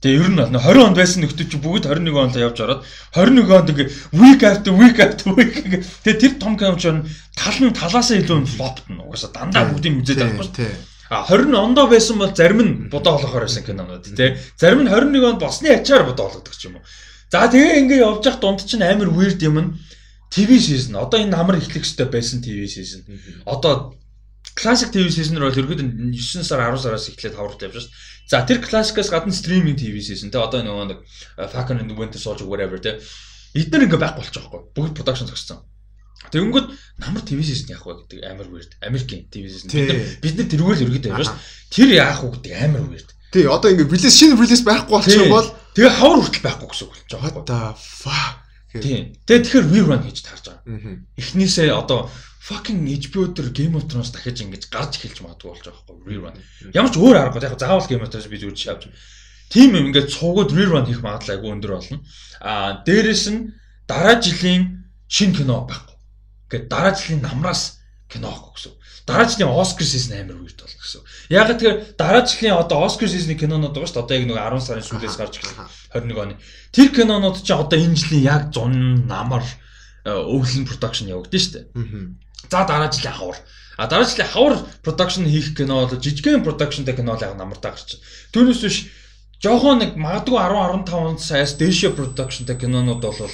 Тэгээ 0.00 0.16
ер 0.16 0.30
нь 0.32 0.40
20 0.40 0.80
онд 0.80 0.96
байсан 0.96 1.20
нөхдөд 1.20 1.48
чи 1.52 1.58
бүгд 1.60 1.84
21 1.84 2.16
онд 2.16 2.36
явж 2.40 2.56
ороод 2.64 2.80
21 3.12 3.52
онд 3.52 3.68
ингээ 3.68 3.88
week 4.16 4.40
after 4.48 4.72
week 4.72 4.96
after 4.96 5.28
week 5.36 5.52
тэгээ 6.00 6.20
тэр 6.24 6.32
том 6.40 6.56
киноч 6.56 6.88
нь 6.88 7.04
тал 7.36 7.58
нь 7.60 7.76
талаасаа 7.76 8.16
илүү 8.16 8.48
флоптно. 8.48 9.04
Угаасаа 9.04 9.28
дандаа 9.36 9.68
бүгдийг 9.68 10.00
үзээд 10.00 10.24
байгаа 10.24 10.48
шүү. 10.48 10.88
А 11.12 11.28
20 11.28 11.52
ондоо 11.52 11.84
байсан 11.84 12.16
бол 12.16 12.32
зарим 12.32 12.60
нь 12.64 12.72
будаа 12.88 13.20
болохоор 13.20 13.44
байсан 13.44 13.60
кинонууд 13.60 14.08
тий. 14.08 14.40
Зарим 14.56 14.88
нь 14.88 14.88
21 14.88 15.36
онд 15.36 15.40
босны 15.44 15.68
ачаар 15.68 16.08
будаа 16.08 16.32
болгодог 16.32 16.56
ч 16.56 16.72
юм 16.72 16.80
уу. 16.80 16.84
За 17.28 17.44
тэгээ 17.52 17.84
ингээ 17.84 18.00
явж 18.00 18.24
явах 18.24 18.40
дунд 18.40 18.64
чинь 18.64 18.80
амар 18.80 19.12
weird 19.12 19.36
юм 19.44 19.60
нь 19.60 19.70
TV 20.32 20.56
season. 20.56 20.96
Одоо 20.96 21.20
энэ 21.20 21.36
амар 21.36 21.60
эхлэх 21.60 21.84
хэрэгтэй 21.84 22.08
байсан 22.08 22.40
TV 22.40 22.64
season. 22.64 23.04
Одоо 23.44 23.99
классик 24.60 24.92
TV 24.92 25.08
season 25.08 25.40
бол 25.40 25.48
ерөөд 25.48 25.80
9 25.80 26.44
сар 26.44 26.60
10 26.60 26.84
сараас 26.84 27.08
эхлээд 27.08 27.34
хавралт 27.34 27.64
явж 27.64 27.80
шээ. 27.80 27.92
За 28.28 28.44
тэр 28.44 28.60
классикаас 28.60 29.08
гадна 29.08 29.32
стриминг 29.32 29.80
TV 29.80 30.04
season 30.04 30.28
те 30.28 30.36
одоо 30.36 30.60
нөгөө 30.60 30.86
нэг 30.92 30.98
Falcon 31.48 31.80
and 31.80 31.88
the 31.88 31.96
Winter 31.96 32.20
Soldier 32.20 32.44
whatever 32.44 32.76
те 32.76 33.00
эдгээр 33.56 33.88
ингээ 33.88 33.98
байхгүй 33.98 34.20
болчих 34.20 34.36
жоохгүй. 34.36 34.60
Бүгд 34.76 34.92
production 34.92 35.26
зогссон. 35.32 35.64
Тэгэнгүүт 36.28 36.68
намар 37.00 37.24
TV 37.24 37.40
season 37.40 37.72
яах 37.72 37.88
вэ 37.88 38.04
гэдэг 38.04 38.20
амар 38.28 38.48
weird. 38.52 38.76
Америкийн 38.84 39.24
TV 39.32 39.48
season. 39.48 39.72
Бид 39.72 39.88
нар 39.88 39.98
бид 40.20 40.34
нар 40.36 40.48
тэрүүгээр 40.52 40.84
ерөөд 40.84 41.08
явж 41.08 41.26
шээ. 41.26 41.40
Тэр 41.72 41.88
яах 41.96 42.20
вэ 42.20 42.28
гэдэг 42.36 42.52
амар 42.60 42.84
weird. 42.84 43.08
Тий 43.32 43.48
одоо 43.48 43.72
ингээ 43.72 43.88
релиз 43.88 44.14
шинэ 44.14 44.36
релиз 44.36 44.62
байхгүй 44.62 44.92
болчих 44.92 45.16
юм 45.16 45.32
бол 45.32 45.48
тэгээ 45.72 45.96
хавар 45.96 46.18
хүртэл 46.20 46.46
байхгүй 46.46 46.68
гэсэн 46.68 46.84
үг 46.84 46.92
болж 46.92 47.10
байгаа. 47.10 47.32
What 47.34 47.46
the 47.48 47.60
fuck. 47.78 48.34
Тийм. 48.70 49.02
Тэгээ 49.26 49.42
тэгэхээр 49.42 49.66
rerun 49.70 50.02
хийж 50.06 50.18
таарж 50.22 50.44
байгаа. 50.46 51.02
Эхнээсээ 51.18 51.70
одоо 51.74 52.10
fucking 52.50 52.82
HBO 52.82 53.30
дээр 53.30 53.50
Game 53.54 53.76
of 53.78 53.86
Thrones 53.86 54.10
дахиж 54.10 54.42
ингэж 54.42 54.66
гарч 54.74 54.98
эхэлж 54.98 55.22
магадгүй 55.22 55.48
болж 55.54 55.62
байгаа 55.62 55.86
байхгүй 55.86 56.10
rerun. 56.10 56.36
Ямар 56.74 56.90
ч 56.90 56.98
өөр 56.98 57.16
аргагүй 57.22 57.46
яг 57.46 57.54
заавал 57.62 57.86
Game 57.86 58.02
of 58.02 58.10
Thrones 58.10 58.26
би 58.26 58.42
зүгээр 58.42 58.58
шавж. 58.58 58.82
Тим 59.54 59.78
юм 59.78 59.86
ингээд 59.94 60.10
цуугууд 60.10 60.50
rerun 60.50 60.86
хийх 60.90 60.98
магадлал 61.06 61.38
айгүй 61.38 61.50
өндөр 61.54 61.72
болно. 61.78 62.02
Аа 62.42 62.82
дээрэс 62.82 63.24
нь 63.30 63.54
дараа 63.86 64.18
жилийн 64.18 64.90
шинэ 65.06 65.38
кино 65.38 65.62
байхгүй. 65.70 65.94
Ингээд 66.50 66.66
дараа 66.66 66.92
жилийн 66.98 67.22
намраас 67.22 67.78
кино 68.10 68.34
авахгүй 68.34 68.54
гэсэн. 68.58 68.74
Дараа 69.06 69.26
жилийн 69.30 69.54
Оскар 69.54 69.86
season 69.86 70.18
амар 70.18 70.42
үерт 70.42 70.58
болно 70.58 70.78
гэсэн. 70.82 71.02
Яг 71.30 71.46
тэгэхээр 71.54 71.76
дараа 71.94 72.22
жилийн 72.26 72.58
одоо 72.58 72.78
Оскар 72.82 73.06
season 73.06 73.38
кинонууд 73.38 73.74
байгаа 73.74 73.90
шүү 73.90 73.94
дээ. 73.94 74.06
Одоо 74.06 74.16
яг 74.18 74.26
нэг 74.26 74.38
10 74.38 74.66
сарын 74.66 74.86
сүүлээс 74.90 75.16
гарч 75.18 75.34
эхэлсэн 75.38 75.66
21 75.94 76.18
оны. 76.18 76.34
Тэр 76.74 76.88
кинонууд 76.90 77.38
чинь 77.42 77.58
одоо 77.58 77.78
энэ 77.78 77.98
жилийн 77.98 78.26
яг 78.26 78.42
100 78.54 79.06
намар 79.06 79.46
өвлөн 80.06 80.64
production 80.66 81.10
явагдсан 81.10 81.42
шүү 81.42 81.54
дээ. 81.54 81.66
За 82.48 82.64
дараа 82.64 82.90
жилийн 82.90 83.14
хавар. 83.14 83.36
А 83.76 83.86
дараа 83.86 84.04
жилийн 84.04 84.28
хавар 84.28 84.54
production 84.84 85.26
хийх 85.26 85.56
кино 85.56 85.86
бол 85.86 86.00
жижигхэн 86.00 86.44
productionтэй 86.44 86.96
кино 86.96 87.16
л 87.16 87.22
яг 87.22 87.36
намартаа 87.36 87.72
гарч. 87.76 88.00
Түүнээс 88.32 88.60
биш 88.64 88.76
жоохон 89.40 89.80
нэг 89.80 89.96
магадгүй 89.96 90.36
10 90.36 90.84
15 90.84 91.16
онд 91.16 91.20
саяас 91.20 91.56
дээшээ 91.56 91.96
productionтэй 91.96 92.56
кинонууд 92.60 93.00
бол 93.00 93.32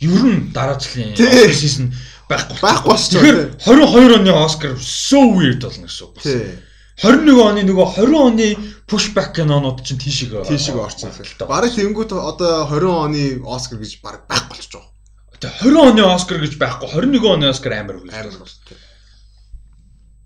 ер 0.00 0.22
нь 0.24 0.52
дараа 0.54 0.78
жилийн 0.78 1.14
season 1.14 1.92
байхгүй 2.30 2.56
байхгүй 2.62 2.90
болчих. 2.90 3.20
Тэгэхээр 3.20 3.38
22 3.66 4.18
оны 4.22 4.32
Oscar 4.32 4.72
so 4.78 5.20
weird 5.34 5.60
болно 5.60 5.86
гэсэн 5.90 6.06
үг 6.06 6.14
байна. 6.22 6.70
21 7.00 7.40
оны 7.40 7.62
нөгөө 7.64 7.86
20 7.96 8.14
оны 8.14 8.46
pushback 8.86 9.34
кинонууд 9.36 9.82
чинь 9.82 9.98
тийшээ 9.98 10.44
тийшээ 10.46 10.76
орсон 10.76 11.10
л 11.10 11.34
та. 11.38 11.50
Бараг 11.50 11.74
тэнгууд 11.74 12.12
одоо 12.12 12.68
20 12.70 12.86
оны 12.86 13.22
Oscar 13.42 13.80
гэж 13.82 14.00
бараг 14.04 14.28
байхгүй 14.30 14.48
болчих 14.54 14.72
жоо. 14.72 14.89
Тэгээ 15.40 15.72
20 15.72 15.88
оны 15.88 16.02
Оскар 16.04 16.38
гэж 16.44 16.54
байхгүй 16.60 16.88
21 16.92 17.32
оны 17.32 17.48
Оскар 17.48 17.72
амар. 17.80 17.96
Амар. 18.04 18.48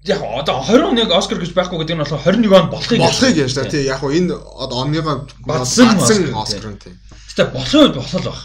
яг 0.05 0.21
одоо 0.21 0.61
20 0.69 0.85
оныг 0.91 1.11
Оскар 1.11 1.39
гэж 1.41 1.55
байхгүй 1.57 1.79
гэдэг 1.81 1.97
нь 1.97 2.03
болохоор 2.05 2.23
21 2.29 2.53
он 2.53 2.69
болохыг 2.69 2.99
болохыг 3.01 3.37
яаж 3.41 3.55
та 3.57 3.65
тий 3.65 3.89
яг 3.89 4.05
энэ 4.05 4.37
одоо 4.37 4.85
оныгоо 4.85 5.25
бадсан 5.47 5.97
Оскар 6.37 6.77
нь 6.77 6.83
тий. 6.83 6.93
Гэтэ 7.33 7.45
болох 7.57 7.73
үед 7.73 7.95
болох 7.97 8.15
л 8.21 8.29
баг. 8.29 8.41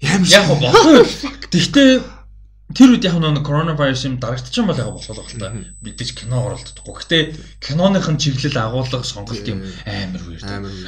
Яг 0.00 0.44
хоо 0.48 0.56
болох. 0.56 1.04
Гэхдээ 1.52 1.90
Тэр 2.72 2.96
үед 2.96 3.04
яг 3.04 3.16
нэг 3.20 3.44
коронавирус 3.44 4.04
юм 4.08 4.16
дарагдчих 4.16 4.62
юм 4.62 4.68
бол 4.70 4.80
яг 4.80 4.90
болох 4.92 5.28
л 5.28 5.40
та 5.40 5.52
мэдээж 5.52 6.10
кино 6.16 6.46
оролдохгүй. 6.48 6.94
Гэтэ 6.96 7.18
киноных 7.60 8.08
нь 8.08 8.20
чиглэл 8.20 8.58
агуулга 8.58 9.04
сонголт 9.04 9.44
юм 9.44 9.60
амар 9.84 10.22
үер. 10.24 10.40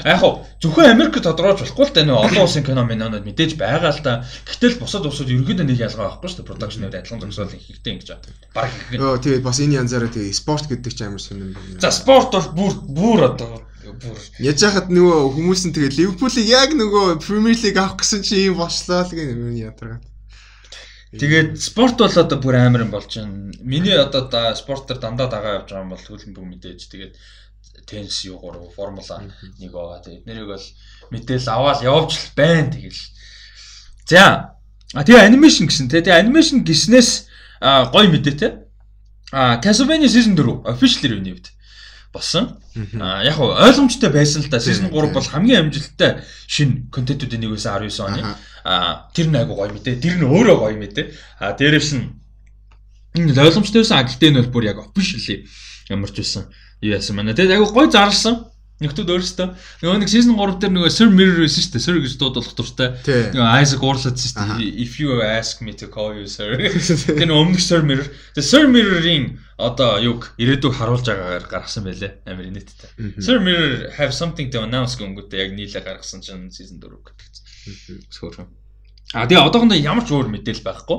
Яг 0.05 0.18
хоо 0.20 0.47
зөвхөн 0.61 0.93
Америк 0.93 1.20
тодорхойлж 1.20 1.66
болохгүй 1.66 1.85
л 1.85 1.95
та 1.95 2.05
нэг 2.05 2.16
олон 2.16 2.45
улсын 2.45 2.64
кино 2.64 2.85
минонод 2.85 3.28
мэдээж 3.28 3.61
байгаа 3.61 3.93
л 3.93 4.05
та. 4.05 4.24
Гэтэл 4.49 4.80
бусад 4.80 5.05
улсууд 5.05 5.28
ерөөдөө 5.28 5.66
нэг 5.66 5.78
ялгаа 5.80 6.16
байхгүй 6.16 6.28
шүү 6.30 6.39
дээ. 6.41 6.51
Продакшнээр 6.51 6.91
адилхан 6.95 7.20
зогсоол 7.20 7.53
хийхтэй 7.53 7.93
ингэж 8.01 8.09
байна. 8.12 8.32
Бараг 8.55 8.72
их. 8.72 9.01
Өө 9.01 9.18
тэгээд 9.20 9.45
бас 9.45 9.59
энэ 9.61 9.78
янзаараа 9.85 10.11
тэгээд 10.12 10.41
спорт 10.41 10.64
гэдэг 10.70 10.93
ч 10.95 11.01
амар 11.05 11.20
байна. 11.20 11.80
За 11.82 11.91
спорт 11.91 12.32
бол 12.32 12.49
бүр 12.55 12.72
бүр 12.87 13.20
одоо 13.28 13.61
бүр 13.85 14.18
Яаж 14.41 14.59
яхад 14.64 14.89
нөгөө 14.89 15.37
хүмүүс 15.37 15.62
нь 15.68 15.74
тэгээд 15.76 15.99
Ливерпулийг 15.99 16.49
яг 16.49 16.70
нөгөө 16.72 17.20
Премьер 17.20 17.59
Лиг 17.61 17.76
авах 17.76 18.01
гэсэн 18.01 18.24
чи 18.24 18.49
юм 18.49 18.57
болчлоо 18.57 19.05
л 19.05 19.12
гэх 19.12 19.37
юм 19.37 19.53
ядаргаад. 19.53 20.14
Тэгээд 21.19 21.61
спорт 21.62 21.99
бол 21.99 22.11
одоо 22.11 22.39
бүр 22.41 22.57
амар 22.59 22.83
юм 22.83 22.91
болж 22.91 23.11
байна. 23.15 23.53
Миний 23.62 23.95
одоо 23.95 24.55
спортоор 24.55 24.99
дандаа 24.99 25.29
дагаа 25.31 25.62
явж 25.62 25.71
байгаа 25.71 25.85
юм 25.87 25.93
бол 25.95 26.03
хөлбөмбөг 26.03 26.45
мэдээж 26.45 26.81
тэгээд 26.91 27.15
теннис 27.87 28.25
юу 28.25 28.39
гурав 28.39 28.75
формула 28.75 29.23
нэг 29.61 29.71
байгаа. 29.71 30.03
Тэгээд 30.03 30.27
нэрийг 30.27 30.49
бол 30.51 30.67
мэдээл 31.11 31.49
аваад 31.49 31.81
явж 31.87 32.11
л 32.19 32.29
байна 32.35 32.73
тэгэл. 32.73 33.03
За. 34.11 34.59
А 34.95 35.05
тэгээ 35.05 35.27
анимашн 35.29 35.71
гэсэн 35.71 35.89
те. 35.89 36.03
Тэгээ 36.03 36.25
анимашн 36.25 36.67
гиснээс 36.67 37.29
гой 37.95 38.07
мэдээ 38.11 38.35
те. 38.35 38.49
А 39.35 39.59
Castlevania 39.59 40.07
season 40.07 40.35
4 40.39 40.62
official 40.67 41.11
review-д 41.11 41.51
болсон. 42.15 42.57
А 43.03 43.23
яг 43.27 43.39
ойлгомжтой 43.43 44.11
байсан 44.15 44.47
л 44.47 44.49
да. 44.49 44.62
Season 44.62 44.89
3 44.89 45.12
бол 45.12 45.27
хамгийн 45.27 45.67
амжилттай 45.67 46.23
шинэ 46.47 46.89
контентуудын 46.95 47.43
нэг 47.43 47.51
байсан 47.59 47.75
19 47.83 48.07
оны. 48.07 48.23
А 48.65 49.11
тэр 49.11 49.29
нь 49.29 49.37
айгу 49.37 49.59
гоё 49.59 49.75
мэдээ. 49.75 49.99
Тэр 49.99 50.23
нь 50.23 50.25
өөрөө 50.25 50.57
гоё 50.62 50.79
мэдээ. 50.79 51.07
А 51.43 51.53
дээрээс 51.59 51.91
нь 51.99 52.15
энэ 53.19 53.35
ойлгомжтой 53.35 53.83
байсан. 53.83 54.07
Гэхдээ 54.07 54.31
энэ 54.31 54.41
бол 54.47 54.55
бүр 54.55 54.71
яг 54.71 54.79
officially 54.79 55.45
ямарч 55.91 56.15
байсан. 56.15 56.49
Юу 56.81 56.95
яасан 56.95 57.19
манай. 57.19 57.35
Тэгээд 57.35 57.59
айгу 57.59 57.75
гоё 57.75 57.91
зарлсан. 57.91 58.53
Нөхдүүд 58.83 59.11
өөрөөсөө 59.14 59.47
нөгөө 59.87 59.99
нэг 60.03 60.11
season 60.11 60.35
3 60.35 60.59
дээр 60.59 60.72
нөгөө 60.75 60.91
Sir 60.91 61.07
Mirror 61.07 61.45
байсан 61.45 61.62
шүү 61.62 61.72
дээ. 61.75 61.85
Sir 61.85 61.99
гэж 62.03 62.14
дуудах 62.18 62.49
дуртай. 62.59 62.89
Нөгөө 63.31 63.62
Isaac 63.62 63.85
уурлаад 63.87 64.18
шүү 64.18 64.35
дээ. 64.35 64.66
If 64.83 64.99
you 64.99 65.22
ask 65.22 65.62
me 65.62 65.77
to 65.79 65.87
call 65.87 66.11
you 66.11 66.27
sir. 66.27 66.59
Тэр 67.20 67.31
өмнөх 67.31 67.62
Sir 67.62 67.87
Mirror. 67.87 68.11
Тэгээ 68.35 68.51
Sir 68.51 68.66
Mirror-ийн 68.66 69.39
одоо 69.62 70.03
юг 70.03 70.35
ирээдүг 70.43 70.75
харуулж 70.75 71.07
байгаагаар 71.07 71.47
гаргасан 71.47 71.87
байлээ. 71.87 72.27
Амар 72.27 72.51
нийттэй. 72.51 72.91
Sir 73.22 73.39
Mirror 73.39 73.95
have 73.95 74.11
something 74.11 74.51
to 74.51 74.66
announce 74.66 74.99
гүнгүүтээ 74.99 75.39
яг 75.39 75.51
нийлээ 75.55 75.87
гаргасан 75.87 76.18
чинь 76.18 76.51
season 76.51 76.83
4 76.83 76.99
гэдэг. 76.99 78.11
Сөхөр. 78.11 78.51
А 79.14 79.31
тэгээ 79.31 79.47
одоохондоо 79.55 79.79
ямар 79.79 80.03
ч 80.03 80.11
өөр 80.11 80.35
мэдээлэл 80.35 80.66
байхгүй. 80.66 80.99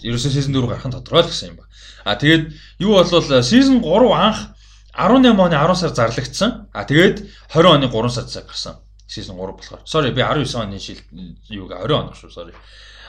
Ерөөсөө 0.00 0.32
season 0.32 0.56
4 0.56 0.64
гарах 0.64 0.88
нь 0.88 0.96
тодорхой 0.96 1.28
л 1.28 1.30
гэсэн 1.30 1.52
юм 1.52 1.60
ба. 1.60 1.68
А 2.08 2.16
тэгээд 2.16 2.56
юу 2.80 2.96
болвол 2.96 3.44
season 3.44 3.84
3 3.84 4.16
анх 4.16 4.51
18 4.92 5.40
оны 5.40 5.56
10 5.56 5.74
сар 5.74 5.92
зарлагдсан. 5.94 6.68
А 6.72 6.84
тэгээд 6.84 7.24
20 7.48 7.66
оны 7.76 7.88
3 7.88 8.10
сар 8.10 8.24
цаг 8.24 8.46
гарсан. 8.46 8.76
Season 9.08 9.36
3 9.36 9.56
болохоор. 9.56 9.80
Sorry 9.84 10.12
би 10.12 10.22
19 10.22 10.54
оны 10.60 10.78
шил 10.78 11.00
юу 11.48 11.68
20 11.68 11.92
он 11.92 12.12
шүү 12.12 12.30
sorry. 12.30 12.54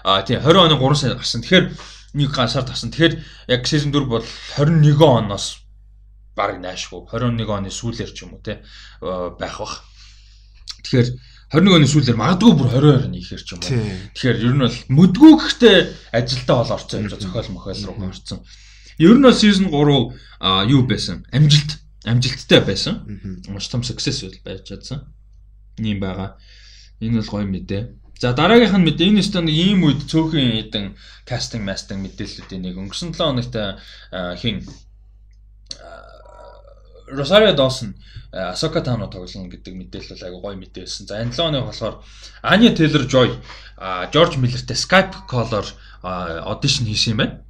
А 0.04 0.22
тийм 0.24 0.40
20 0.40 0.72
оны 0.72 0.80
3 0.80 0.96
сар 0.96 1.16
гарсан. 1.16 1.42
Тэгэхээр 1.42 1.66
нэг 2.14 2.36
сар 2.36 2.64
тасан. 2.64 2.92
Тэгэхээр 2.92 3.20
яг 3.48 3.68
season 3.68 3.92
4 3.92 4.06
бол 4.06 4.24
21 4.58 5.02
оноос 5.02 5.64
баг 6.36 6.58
наашгүй 6.62 7.06
21 7.12 7.50
оны 7.50 7.70
сүүлээр 7.70 8.12
ч 8.14 8.26
юм 8.26 8.34
уу 8.38 8.42
те 8.42 8.62
байх 9.02 9.58
бах. 9.60 9.84
Тэгэхээр 10.84 11.08
21 11.54 11.78
оны 11.78 11.88
сүүлээр 11.88 12.18
магадгүй 12.18 12.54
бүр 12.58 12.70
22 12.74 13.06
оны 13.06 13.18
ихэр 13.22 13.42
ч 13.44 13.50
юм 13.54 13.62
уу. 13.62 13.70
Тэгэхээр 14.18 14.38
ер 14.42 14.54
нь 14.58 14.64
бол 14.66 14.78
мүдгүй 14.90 15.32
гэхдээ 15.38 15.78
ажилдаа 16.16 16.56
бол 16.64 16.74
орцсон 16.74 17.02
юм 17.06 17.10
жаа 17.14 17.22
зохиол 17.22 17.54
мохиол 17.54 17.86
руу 17.86 18.10
орцсон. 18.10 18.40
Ер 18.98 19.14
нь 19.18 19.26
бол 19.26 19.38
season 19.38 19.70
3 19.70 20.33
юу 20.44 20.84
байсан? 20.88 21.24
Амжилт 21.32 21.80
амжилттай 22.04 22.62
байсан. 22.62 23.04
Маш 23.48 23.68
том 23.72 23.84
success 23.84 24.24
байж 24.44 24.68
чадсан. 24.68 25.08
Ийм 25.80 26.00
байгаа. 26.00 26.38
Энэ 27.00 27.22
бол 27.22 27.32
гоё 27.40 27.48
мэдээ. 27.48 28.04
За 28.20 28.34
дараагийнх 28.34 28.76
нь 28.78 28.88
мэдээ 28.88 29.08
энэ 29.12 29.20
өстө 29.24 29.44
нэг 29.44 29.56
ийм 29.56 29.84
үед 29.84 30.04
цөөхөн 30.08 30.72
хэдэн 30.72 30.86
кастинг 31.28 31.64
мастинг 31.68 32.04
мэдээллүүдийн 32.08 32.62
нэг 32.64 32.76
өнгөрсөн 32.80 33.12
7 33.12 33.20
хоногт 33.20 33.56
хин 34.40 34.64
Росарио 37.08 37.54
Досон 37.54 37.96
Асока 38.32 38.82
Тано 38.82 39.08
тоглоно 39.08 39.52
гэдэг 39.52 39.74
мэдээлэл 39.76 40.24
айгу 40.24 40.40
гоё 40.40 40.56
мэдээлсэн. 40.56 41.08
За 41.08 41.20
энэ 41.20 41.36
7 41.36 41.52
оны 41.52 41.68
болохоор 41.68 42.00
Anya 42.44 42.72
Taylor 42.72 43.04
Joy 43.08 43.30
Жорж 44.14 44.38
Миллертэй 44.38 44.78
Skype 44.78 45.28
call-оор 45.28 45.68
audition 46.48 46.88
хийсэн 46.88 47.14
юм 47.14 47.20
байна. 47.20 47.44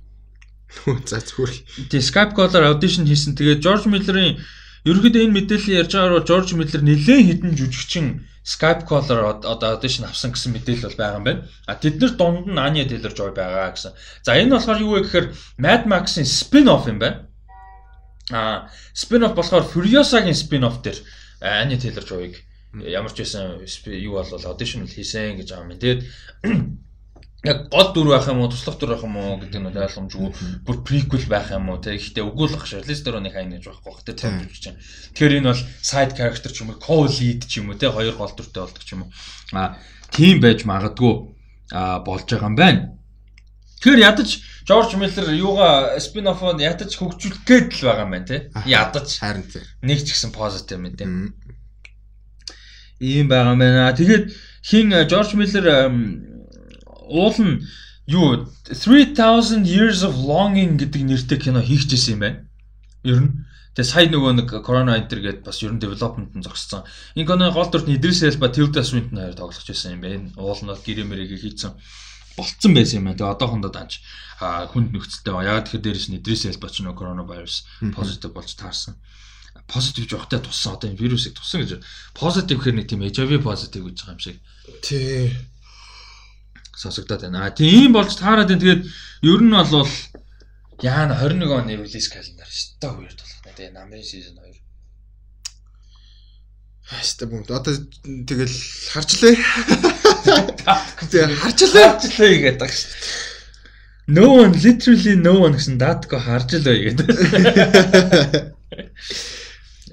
За 1.09 1.19
зүгээр. 1.21 1.53
Тэгээ 1.89 2.09
Skype 2.09 2.33
call-оор 2.35 2.65
audition 2.73 3.05
хийсэн. 3.07 3.37
Тэгээ 3.37 3.63
Жорж 3.63 3.87
Миллерийн 3.87 4.41
ерөөхдөө 4.83 5.23
энэ 5.23 5.35
мэдээлэл 5.37 5.79
ярьж 5.85 5.91
байгаагаар 5.95 6.27
Жорж 6.27 6.49
Миллер 6.57 6.81
нэлээд 6.83 7.27
хідэн 7.27 7.53
жүжигчин 7.55 8.07
Skype 8.43 8.83
call-оор 8.83 9.39
одоо 9.39 9.79
audition 9.79 10.03
авсан 10.03 10.35
гэсэн 10.35 10.51
мэдээлэл 10.51 10.91
бол 10.91 10.99
байгаа 10.99 11.19
юм 11.21 11.27
байна. 11.27 11.41
А 11.69 11.79
тэднэр 11.79 12.11
дунд 12.19 12.51
нь 12.51 12.59
Anya 12.59 12.83
Taylor 12.83 13.13
Joy 13.15 13.31
байгаа 13.31 13.71
гэсэн. 13.71 13.95
За 14.25 14.35
энэ 14.35 14.59
болохоор 14.59 14.83
юу 14.83 14.91
вэ 14.99 15.07
гэхээр 15.07 15.27
Mad 15.63 15.87
Max-ийн 15.87 16.27
spin-off 16.27 16.91
юм 16.91 16.99
байна. 16.99 17.31
А 18.31 18.67
спин-офф 18.91 19.35
болохоор 19.39 19.63
Furiosa-гийн 19.71 20.35
спин-офф 20.35 20.83
дээр 20.83 20.99
Anya 21.39 21.79
Taylor-Joy-г 21.79 22.35
ямар 22.73 23.13
ч 23.13 23.21
байсан 23.21 23.61
юу 23.85 24.17
бол 24.17 24.45
audition 24.49 24.87
хийсэн 24.89 25.37
гэж 25.37 25.53
байгаа 25.53 25.67
юм. 25.69 25.77
Тэгээд 25.77 26.01
яг 27.43 27.67
гол 27.67 27.91
дүр 27.91 28.07
байх 28.15 28.27
юм 28.31 28.39
уу, 28.39 28.47
туслах 28.47 28.79
дүр 28.79 28.95
байх 28.95 29.03
юм 29.03 29.19
уу 29.19 29.35
гэдэг 29.43 29.59
нь 29.59 29.67
ойлгомжгүй. 29.67 30.31
Бүр 30.63 30.77
prequel 30.87 31.27
байх 31.27 31.51
юм 31.51 31.67
уу, 31.75 31.83
тэг 31.83 31.99
ихтэй 31.99 32.23
өгүүлэх 32.23 32.63
Charlize 32.63 33.03
Theron-ыг 33.03 33.35
хайн 33.35 33.51
гэж 33.51 33.67
байхгүй 33.67 33.91
бах 33.91 34.03
тэг 34.07 34.15
тавьж 34.15 34.55
чинь. 34.63 34.79
Тэгэхээр 35.11 35.43
энэ 35.43 35.51
бол 35.51 35.63
side 35.83 36.15
character 36.15 36.51
ч 36.55 36.63
юм 36.63 36.71
уу, 36.71 36.79
co-lead 36.79 37.43
ч 37.43 37.59
юм 37.59 37.67
уу, 37.67 37.75
тэг 37.75 37.91
хоёр 37.91 38.15
гол 38.15 38.31
дүртэй 38.31 38.63
болдог 38.63 38.83
ч 38.87 38.95
юм 38.95 39.03
уу. 39.03 39.11
А 39.51 39.75
тийм 40.07 40.39
байж 40.39 40.63
магадгүй 40.63 41.13
болж 42.07 42.25
байгаа 42.31 42.47
юм 42.47 42.55
байна. 42.55 42.95
Тэгэхээр 43.83 44.07
ядаж 44.07 44.29
Жорж 44.63 44.95
Миллер 44.95 45.27
юугаа 45.35 45.99
спин-оффод 45.99 46.63
ядаж 46.63 46.95
хөгжүүлэх 46.95 47.43
гээд 47.43 47.83
л 47.83 47.91
байгаа 47.91 48.07
юм 48.07 48.15
байна 48.15 48.27
тий. 48.31 48.41
Ядаж. 48.63 49.19
Харин 49.19 49.43
тий. 49.43 49.59
Нэг 49.83 50.07
ч 50.07 50.15
гэсэн 50.15 50.31
позитив 50.31 50.79
мэдээ. 50.79 51.11
Ийм 53.03 53.27
байгаа 53.27 53.51
юм 53.51 53.59
байна. 53.59 53.91
Тэгээд 53.91 54.31
хин 54.63 54.87
Жорж 55.11 55.35
Миллер 55.35 55.67
уул 57.07 57.37
нь 57.39 57.63
юу 58.07 58.47
3000 58.67 59.63
years 59.63 60.03
of 60.03 60.15
longing 60.15 60.79
гэдэг 60.79 61.01
нэртэй 61.03 61.39
кино 61.39 61.61
хийх 61.61 61.87
гэсэн 61.87 62.15
юм 62.15 62.19
байна. 62.19 62.39
Ер 63.03 63.19
нь 63.23 63.31
Тэгээ 63.73 63.89
сая 63.89 64.05
нөгөө 64.05 64.33
нэг 64.37 64.49
Corona 64.61 64.93
Enter 65.01 65.17
гээд 65.17 65.41
бас 65.41 65.57
ер 65.65 65.73
нь 65.73 65.81
development 65.81 66.37
нь 66.37 66.45
зогссон. 66.45 66.85
Энэ 67.17 67.25
киноны 67.25 67.49
гол 67.49 67.73
дүрт 67.73 67.89
Idris 67.89 68.21
Elba, 68.21 68.53
Tilda 68.53 68.85
Swinton 68.85 69.17
хоёр 69.17 69.33
тоглож 69.33 69.65
байсан 69.65 69.97
юм 69.97 70.01
байна. 70.05 70.29
Уул 70.37 70.61
нь 70.61 70.69
гэрэмэрийг 70.69 71.41
хийцэн 71.41 71.73
болцсон 72.37 72.77
байсан 72.77 73.01
юм 73.01 73.09
байна. 73.09 73.17
Тэгээ 73.17 73.33
одоохондоо 73.33 73.73
данч 73.73 74.05
хүнд 74.37 74.93
нөхцөлтэй 74.93 75.33
байгаа. 75.33 75.57
Яг 75.57 75.65
тэгэхээр 75.73 75.85
дээрэс 75.89 76.07
нь 76.13 76.17
Idris 76.21 76.45
Elba 76.53 76.69
ч 76.69 76.85
нөө 76.85 76.93
коронавирус 76.93 77.65
позитив 77.97 78.29
болж 78.29 78.53
таарсан. 78.53 78.93
Позитив 79.65 80.05
жоохтой 80.05 80.37
туссан 80.37 80.77
одоо 80.77 80.93
энэ 80.93 81.01
вирусыг 81.01 81.33
туссан 81.33 81.65
гэж. 81.65 81.81
Позитив 82.13 82.61
гэхээр 82.61 82.77
нэг 82.77 82.85
тийм 82.85 83.01
HIV 83.01 83.41
позитив 83.41 83.89
гэж 83.89 84.05
байгаа 84.05 84.13
юм 84.13 84.21
шиг. 84.21 84.37
Тий. 84.85 85.33
Сонсогдоод 86.75 87.21
байна. 87.21 87.45
А 87.47 87.51
тийм 87.51 87.93
болж 87.93 88.15
таарад 88.17 88.49
байна. 88.49 88.61
Тэгээд 88.61 88.83
ер 89.29 89.41
нь 89.41 89.53
бол 89.53 89.89
яана 90.81 91.15
21 91.19 91.53
оны 91.53 91.77
релиз 91.77 92.07
календар 92.09 92.49
өстой 92.49 92.91
weird 92.97 93.19
болох 93.21 93.39
нэ. 93.45 93.51
Тэгээ 93.57 93.73
намын 93.77 94.03
season 94.03 94.35
2 94.41 94.53
Хаста 96.83 97.25
бүм. 97.27 97.45
Одоо 97.47 97.73
тэгэл 98.03 98.57
харчлаа. 98.91 99.35
Тэгээ 101.11 101.37
харчлаа. 101.39 101.99
Харчлаа 101.99 102.33
гэдэг 102.35 102.59
байгаа 102.59 102.75
шүү 102.75 102.91
дээ. 102.91 103.31
No 104.07 104.33
one 104.35 104.51
literally 104.59 105.15
no 105.15 105.39
one 105.39 105.55
гэсэн 105.55 105.77
датко 105.79 106.19
харж 106.19 106.59
л 106.59 106.67
бай 106.67 106.91
гэдэг. 106.91 107.07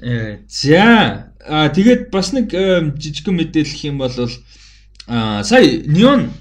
Э 0.03 0.43
за 0.49 1.31
а 1.47 1.69
тэгээд 1.71 2.11
бас 2.11 2.33
нэг 2.35 2.51
жижигхэн 2.51 3.37
мэдээлэх 3.39 3.85
юм 3.87 4.03
бол 4.03 4.11
а 5.07 5.45
сая 5.45 5.85
Neon 5.87 6.35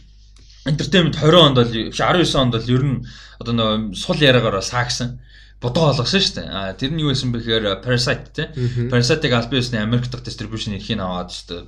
Entertainment 0.70 1.18
20 1.18 1.42
онд 1.42 1.58
бол 1.58 1.74
19 1.74 2.42
онд 2.42 2.54
бол 2.54 2.70
ер 2.70 2.84
нь 2.86 2.98
одоо 3.42 3.54
нэг 3.54 3.98
сул 3.98 4.22
яриагаар 4.22 4.62
саагсан 4.62 5.20
бодоо 5.60 5.90
олгосон 5.92 6.22
шүү 6.22 6.36
дээ. 6.38 6.48
А 6.54 6.74
тэр 6.78 6.94
нь 6.94 7.02
юу 7.02 7.10
байсан 7.10 7.34
бэ 7.34 7.42
гэхээр 7.42 7.82
Parasite 7.84 8.30
тий. 8.32 8.48
Parasite-ыг 8.88 9.34
аль 9.34 9.50
биесний 9.50 9.82
Америк 9.82 10.08
дахь 10.08 10.24
дистрибьюшн 10.24 10.78
эрхийг 10.78 11.02
аваад 11.02 11.34
шүү 11.34 11.48
дээ 11.50 11.64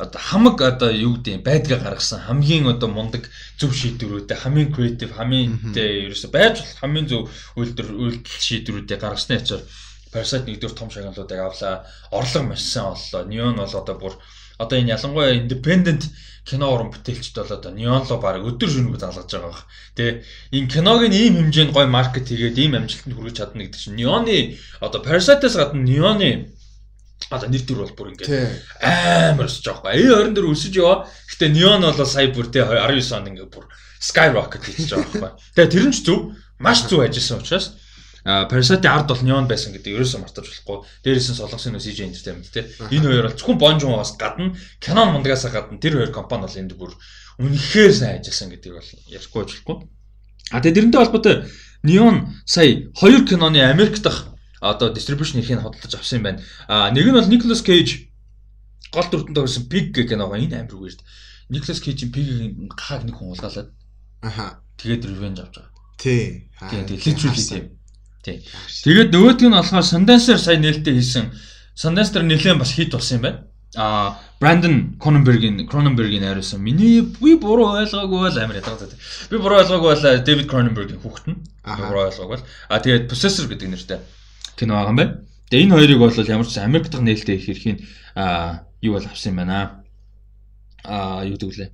одоо 0.00 0.20
хамаг 0.20 0.60
одоо 0.62 0.90
юу 0.90 1.16
гэдэг 1.18 1.42
байдгаа 1.44 1.78
гаргасан 1.82 2.20
хамгийн 2.24 2.66
одоо 2.70 2.88
мундаг 2.88 3.28
зөв 3.58 3.74
шийдвэрүүдээ 3.74 4.38
хамгийн 4.38 4.72
креатив 4.72 5.10
хамгийн 5.18 5.74
тэ 5.74 6.08
ерөөсө 6.08 6.28
байж 6.32 6.62
болох 6.62 6.78
хамгийн 6.80 7.08
зөв 7.10 7.22
үйлдвэр 7.58 7.90
үйлдэл 7.98 8.44
шийдвэрүүдээ 8.46 8.98
гаргасны 9.02 9.36
ачаар 9.36 9.62
Parasite 10.10 10.46
нэгдүгээр 10.46 10.74
том 10.74 10.90
шагналуудыг 10.90 11.38
авлаа. 11.38 11.86
Орлого 12.10 12.42
маш 12.50 12.62
сайн 12.66 12.98
оллоо. 12.98 13.22
Neon 13.30 13.62
бол 13.62 13.70
одоо 13.78 13.94
бүр 13.94 14.14
одоо 14.58 14.76
энэ 14.78 14.98
ялангуяа 14.98 15.38
independent 15.38 16.10
кино 16.50 16.66
уран 16.74 16.90
бүтээлчд 16.90 17.38
бол 17.38 17.54
одоо 17.54 17.70
Neon 17.70 18.02
руу 18.10 18.18
баг 18.18 18.42
өдөр 18.42 18.66
шөнөгүй 18.66 18.98
залгаж 18.98 19.30
байгаа 19.30 19.50
бах. 19.54 19.64
Тэгээ 19.94 20.14
энэ 20.58 20.70
киног 20.74 21.02
нь 21.06 21.14
ийм 21.14 21.34
хэмжээнд 21.38 21.70
гой 21.70 21.86
маркет 21.86 22.26
хийгээд 22.26 22.58
ийм 22.58 22.74
амжилтанд 22.74 23.14
хүргэж 23.14 23.36
чадна 23.38 23.62
гэдэг 23.62 23.78
чинь 23.78 23.98
Neon-ы 23.98 24.58
одоо 24.82 25.00
Parasite-аас 25.00 25.54
гадна 25.54 25.86
Neon-ы 25.86 26.50
одоо 27.30 27.48
нэр 27.48 27.62
төр 27.62 27.86
бол 27.86 27.94
бүр 27.94 28.10
ингээд 28.18 28.30
амар 28.82 29.46
өсөж 29.46 29.64
байгаа 29.70 29.94
байхгүй. 29.94 30.10
A24 30.10 30.46
өсөж 30.50 30.74
яваа. 30.74 31.06
Гэтэ 31.30 31.46
Neon 31.54 31.82
бол 31.86 32.02
сая 32.02 32.28
бүр 32.34 32.46
тэ 32.50 32.66
19 32.66 33.14
онд 33.14 33.30
ингээд 33.30 33.52
бүр 33.54 33.64
skyrocket 34.02 34.62
хийж 34.66 34.90
байгаа 34.90 35.30
байхгүй. 35.30 35.32
Тэгээ 35.54 35.70
тэр 35.70 35.84
нь 35.86 35.94
ч 35.94 35.98
зөв 36.02 36.18
маш 36.58 36.88
зөв 36.88 37.04
ажилласан 37.04 37.44
учраас 37.44 37.66
Parasite 38.24 38.84
ард 38.84 39.08
бол 39.08 39.22
Neon 39.24 39.48
байсан 39.48 39.72
гэдэг 39.72 39.96
ерөөсөө 39.96 40.20
мартаж 40.20 40.44
болохгүй. 40.44 40.78
Дээрээс 41.04 41.28
нь 41.32 41.38
солонгосын 41.40 41.80
CJ 41.80 41.98
Entertainment 42.04 42.52
те. 42.52 42.68
Энэ 42.92 43.08
хоёр 43.08 43.24
бол 43.28 43.38
зөвхөн 43.38 43.58
Bonjour-оос 43.58 44.12
гадна 44.20 44.52
Canon 44.76 45.16
мундагаас 45.16 45.48
гадна 45.48 45.80
тэр 45.80 45.96
хоёр 45.96 46.12
компани 46.12 46.44
бол 46.44 46.60
энд 46.60 46.72
бүр 46.76 46.92
үнэхээр 47.40 47.92
сайн 47.96 48.20
ажилласан 48.20 48.52
гэдэг 48.52 48.72
бол 48.76 48.90
ярихгүй 49.08 49.42
болохгүй. 49.48 49.76
А 50.52 50.60
тэгээ 50.60 50.76
тэрнтэй 50.76 51.00
холбоотой 51.00 51.36
Neon 51.80 52.28
сая 52.44 52.92
хоёр 52.92 53.24
киноны 53.24 53.64
Америк 53.64 53.96
дахь 54.04 54.28
одоо 54.60 54.92
distribution 54.92 55.40
эрхийг 55.40 55.64
хөдөлж 55.64 55.96
авсан 55.96 56.20
юм 56.20 56.24
байна. 56.28 56.44
А 56.68 56.92
нэг 56.92 57.08
нь 57.08 57.16
бол 57.16 57.24
Nicolas 57.24 57.64
Cage 57.64 58.12
гол 58.92 59.08
дүртэнд 59.08 59.36
төрсэн 59.36 59.64
Pig 59.72 59.96
гэх 59.96 60.12
киного 60.12 60.36
энэ 60.36 60.60
амир 60.60 60.76
үгээрд. 60.76 61.00
Nicolas 61.48 61.80
Cage-ийн 61.80 62.12
Pig-ийн 62.12 62.68
гахааг 62.68 63.08
нэг 63.08 63.16
хүн 63.16 63.32
улгаалаад. 63.32 63.72
Аха. 64.20 64.60
Тэгээд 64.76 65.08
revenge 65.08 65.40
авч 65.40 65.56
байгаа. 65.56 65.72
Тий. 65.96 66.50
Тэгээд 66.60 66.88
literally 67.00 67.44
тийм. 67.48 67.66
Тий. 68.22 68.44
Тэгээд 68.84 69.12
нөгөөдг 69.14 69.48
нь 69.48 69.56
болохоор 69.56 69.86
Sundance-аар 69.86 70.40
сая 70.40 70.58
нээлттэй 70.60 70.94
хийсэн 70.96 71.32
Sundance-аар 71.72 72.24
нэлээд 72.28 72.60
бас 72.60 72.72
хит 72.76 72.92
болсон 72.92 73.16
юм 73.16 73.22
байна. 73.24 73.38
А 73.76 74.18
Brandon 74.40 74.98
Cronenberg-ийн 74.98 75.68
Cronenberg-ийн 75.68 76.24
найруулсан. 76.26 76.60
Миний 76.60 77.00
би 77.00 77.36
буруу 77.40 77.72
ойлгоогүй 77.80 78.18
бол 78.18 78.38
амар 78.38 78.56
ятгаа. 78.60 78.88
Би 79.30 79.36
буруу 79.38 79.60
ойлгоогүй 79.62 79.88
бол 79.94 80.24
David 80.26 80.46
Cronenberg-ийн 80.50 81.00
хүүхэд 81.00 81.26
нь. 81.32 81.38
Буруу 81.64 82.08
ойлгоогүй 82.08 82.36
бол. 82.36 82.46
А 82.68 82.80
тэгээд 82.80 83.08
Possessor 83.08 83.48
гэдэг 83.48 83.68
нэртэй 83.72 84.00
кино 84.60 84.74
байгаа 84.76 84.92
юм 84.92 84.96
байна. 84.96 85.14
Тэгээ 85.50 85.64
энэ 85.64 85.74
хоёрыг 85.74 85.98
бол 85.98 86.12
ямар 86.12 86.46
ч 86.46 86.58
Америк 86.58 86.88
дахь 86.90 87.00
нээлттэй 87.00 87.36
их 87.36 87.44
хэрхийн 87.48 87.78
а 88.14 88.68
юу 88.82 88.94
бол 89.00 89.06
авсан 89.06 89.32
юм 89.32 89.40
байна. 89.40 89.84
А 90.84 91.24
юу 91.24 91.40
гэдэг 91.40 91.56
лээ. 91.56 91.70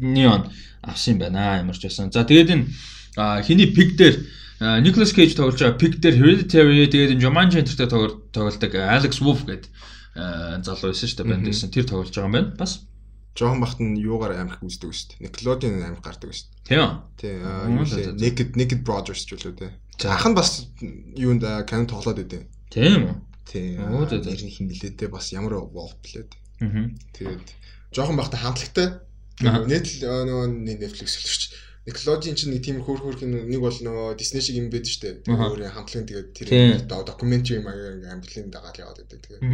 Neon 0.00 0.48
авсан 0.82 1.14
юм 1.14 1.20
байна. 1.20 1.60
Ямар 1.60 1.76
ч 1.76 1.84
байсан. 1.84 2.08
За 2.08 2.24
тэгээд 2.24 2.50
энэ 2.50 3.44
хиний 3.44 3.68
пик 3.68 3.96
дээр 3.96 4.24
Nicolas 4.60 5.10
Cage 5.10 5.34
тоглож 5.34 5.58
байгаа 5.58 5.78
Pick 5.80 5.98
дээр 5.98 6.14
Hereditary 6.14 6.86
тэгээд 6.86 7.18
Jumanji 7.18 7.58
энтертэй 7.58 7.90
тоглолдог 7.90 8.72
Alex 8.78 9.18
Wolff 9.18 9.42
гэдэг 9.48 9.70
залуу 10.14 10.94
байсан 10.94 11.08
шүү 11.10 11.18
дээ 11.18 11.26
банд 11.26 11.46
байсан. 11.48 11.70
Тэр 11.74 11.86
тоглож 11.90 12.14
байгаа 12.14 12.28
юм 12.30 12.36
байна. 12.38 12.54
Бас 12.54 12.86
жоохон 13.34 13.58
бахт 13.58 13.82
нь 13.82 13.98
юугаар 13.98 14.38
амирх 14.38 14.62
үздэг 14.62 14.94
шүү 14.94 15.06
дээ. 15.18 15.22
Nickelodeon 15.26 15.82
амир 15.82 15.98
гардаг 15.98 16.30
шүү 16.30 16.46
дээ. 16.46 16.70
Тийм. 16.70 17.02
Тийм. 17.18 18.14
Naked 18.14 18.54
Naked 18.54 18.80
Brothers 18.86 19.26
ч 19.26 19.34
үлээ 19.34 19.58
дээ. 19.58 19.72
Ах 20.06 20.22
нь 20.22 20.38
бас 20.38 20.70
юунд 21.18 21.42
Canon 21.66 21.90
тоглоод 21.90 22.22
байдیں۔ 22.22 22.46
Тийм 22.70 23.10
үү? 23.10 23.16
Тийм. 23.50 23.82
Оо 23.90 24.06
зөв 24.06 24.22
зөв 24.22 24.38
хин 24.38 24.70
нилээдээ 24.70 25.10
бас 25.10 25.34
ямар 25.34 25.66
Wolf 25.66 25.98
блээд. 25.98 26.30
Аа. 26.62 26.94
Тэгээд 27.18 27.42
жоохон 27.90 28.14
бахта 28.22 28.38
хамтлагтай. 28.38 29.02
Нийт 29.42 29.98
нөгөө 29.98 30.46
Netflix 30.62 31.18
хэлвч 31.18 31.42
Nickelodeon 31.84 32.32
чинь 32.32 32.52
нэг 32.56 32.64
тийм 32.64 32.80
хөөр 32.80 33.00
хөөр 33.04 33.16
кино 33.20 33.44
нэг 33.44 33.60
бол 33.60 33.76
нөгөө 33.76 34.16
Disney 34.16 34.40
шиг 34.40 34.56
юм 34.56 34.72
байдаг 34.72 34.88
шүү 34.88 35.02
дээ. 35.04 35.36
Өөрийн 35.36 35.74
хамтлагын 35.76 36.08
тэгээд 36.08 36.28
тэр 36.32 36.48
докюментари 36.88 37.60
маягаар 37.60 37.96
ингээм 38.00 38.14
амблын 38.16 38.48
дагаад 38.48 38.80
яваад 38.80 38.98
байдаг. 39.04 39.20
Тэгээд 39.20 39.44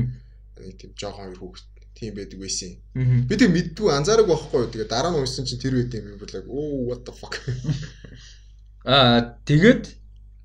нэг 0.63 0.77
тийм 0.79 0.91
жоохон 0.95 1.27
хоёр 1.27 1.39
хүүхд 1.43 1.67
тийм 1.99 2.15
байдаг 2.15 2.39
байсан. 2.39 2.71
Би 3.27 3.35
тэг 3.35 3.51
мэддгүй 3.51 3.91
анзаараг 3.91 4.31
байхгүй. 4.31 4.71
Тэгээд 4.71 4.95
дараа 4.95 5.11
нь 5.11 5.19
уншсан 5.19 5.43
чинь 5.43 5.59
тэр 5.59 5.75
үед 5.75 5.91
юм 5.91 6.23
болоо. 6.23 6.43
Оо 6.47 6.87
what 6.87 7.03
the 7.03 7.13
fuck. 7.19 7.35
Аа 8.87 9.43
тэгээд 9.43 9.85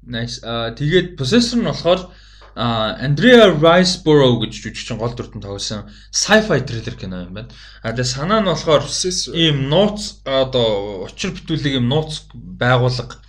nice. 0.09 0.41
Аа 0.41 0.73
тэгээд 0.73 1.13
processor 1.13 1.61
нь 1.61 1.69
болохоор 1.69 2.09
Андреа 2.56 3.51
Райсборо 3.51 4.39
гэж 4.39 4.56
жүжигчин 4.56 4.97
гол 4.97 5.12
дүртэн 5.12 5.43
тоглосон 5.43 5.91
sci-fi 6.08 6.64
thriller 6.64 6.95
кино 6.95 7.28
юм 7.28 7.34
байна. 7.36 7.51
А 7.84 7.91
тэгээ 7.91 8.08
санаа 8.08 8.39
нь 8.39 8.47
болохоор 8.47 8.88
ийм 9.36 9.68
нууц 9.68 10.24
одоо 10.24 11.03
учир 11.03 11.36
бүтүүлэг 11.36 11.84
ийм 11.84 11.91
нууц 11.91 12.32
байгуулга 12.32 13.20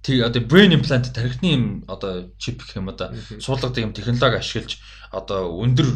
тэг 0.00 0.24
одоо 0.24 0.40
brain 0.40 0.72
implant 0.72 1.12
тархины 1.12 1.52
юм 1.52 1.64
одоо 1.92 2.32
чип 2.40 2.64
гэх 2.64 2.80
юм 2.80 2.88
одоо 2.88 3.12
суулгадаг 3.36 3.84
юм 3.84 3.92
технологи 3.92 4.40
ашиглаж 4.40 4.80
одоо 5.12 5.52
өндөр 5.60 5.88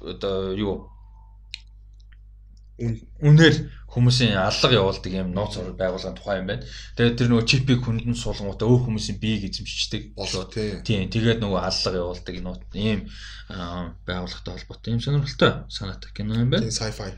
одоо 0.00 0.56
юу 0.56 0.88
үнээр 3.20 3.54
хүмүүсийн 3.94 4.34
алга 4.34 4.74
явуулдаг 4.74 5.12
юм 5.14 5.30
нууц 5.30 5.54
байгуулгын 5.78 6.18
тухай 6.18 6.42
юм 6.42 6.50
байна. 6.50 6.66
Тэгээд 6.98 7.14
тэр 7.14 7.28
нөгөө 7.30 7.46
чипийг 7.46 7.80
хүндэн 7.86 8.18
суулгангуудаа 8.18 8.66
өөр 8.66 8.82
хүмүүсийн 8.90 9.18
биеийг 9.22 9.54
эзэмшдэг 9.54 10.18
болоо 10.18 10.50
тийм. 10.50 11.06
Тэгээд 11.06 11.38
нөгөө 11.38 11.60
алга 11.62 11.94
явуулдаг 11.94 12.34
нууц 12.42 12.62
ийм 12.74 13.06
байгууллагатай 13.46 14.52
холбоотой 14.58 14.90
юм 14.98 15.00
сонирхолтой 15.00 15.52
санаатай 15.70 16.10
кино 16.10 16.34
юм 16.42 16.50
байна. 16.50 16.66
Тийм 16.66 16.74
sci-fi. 16.74 17.14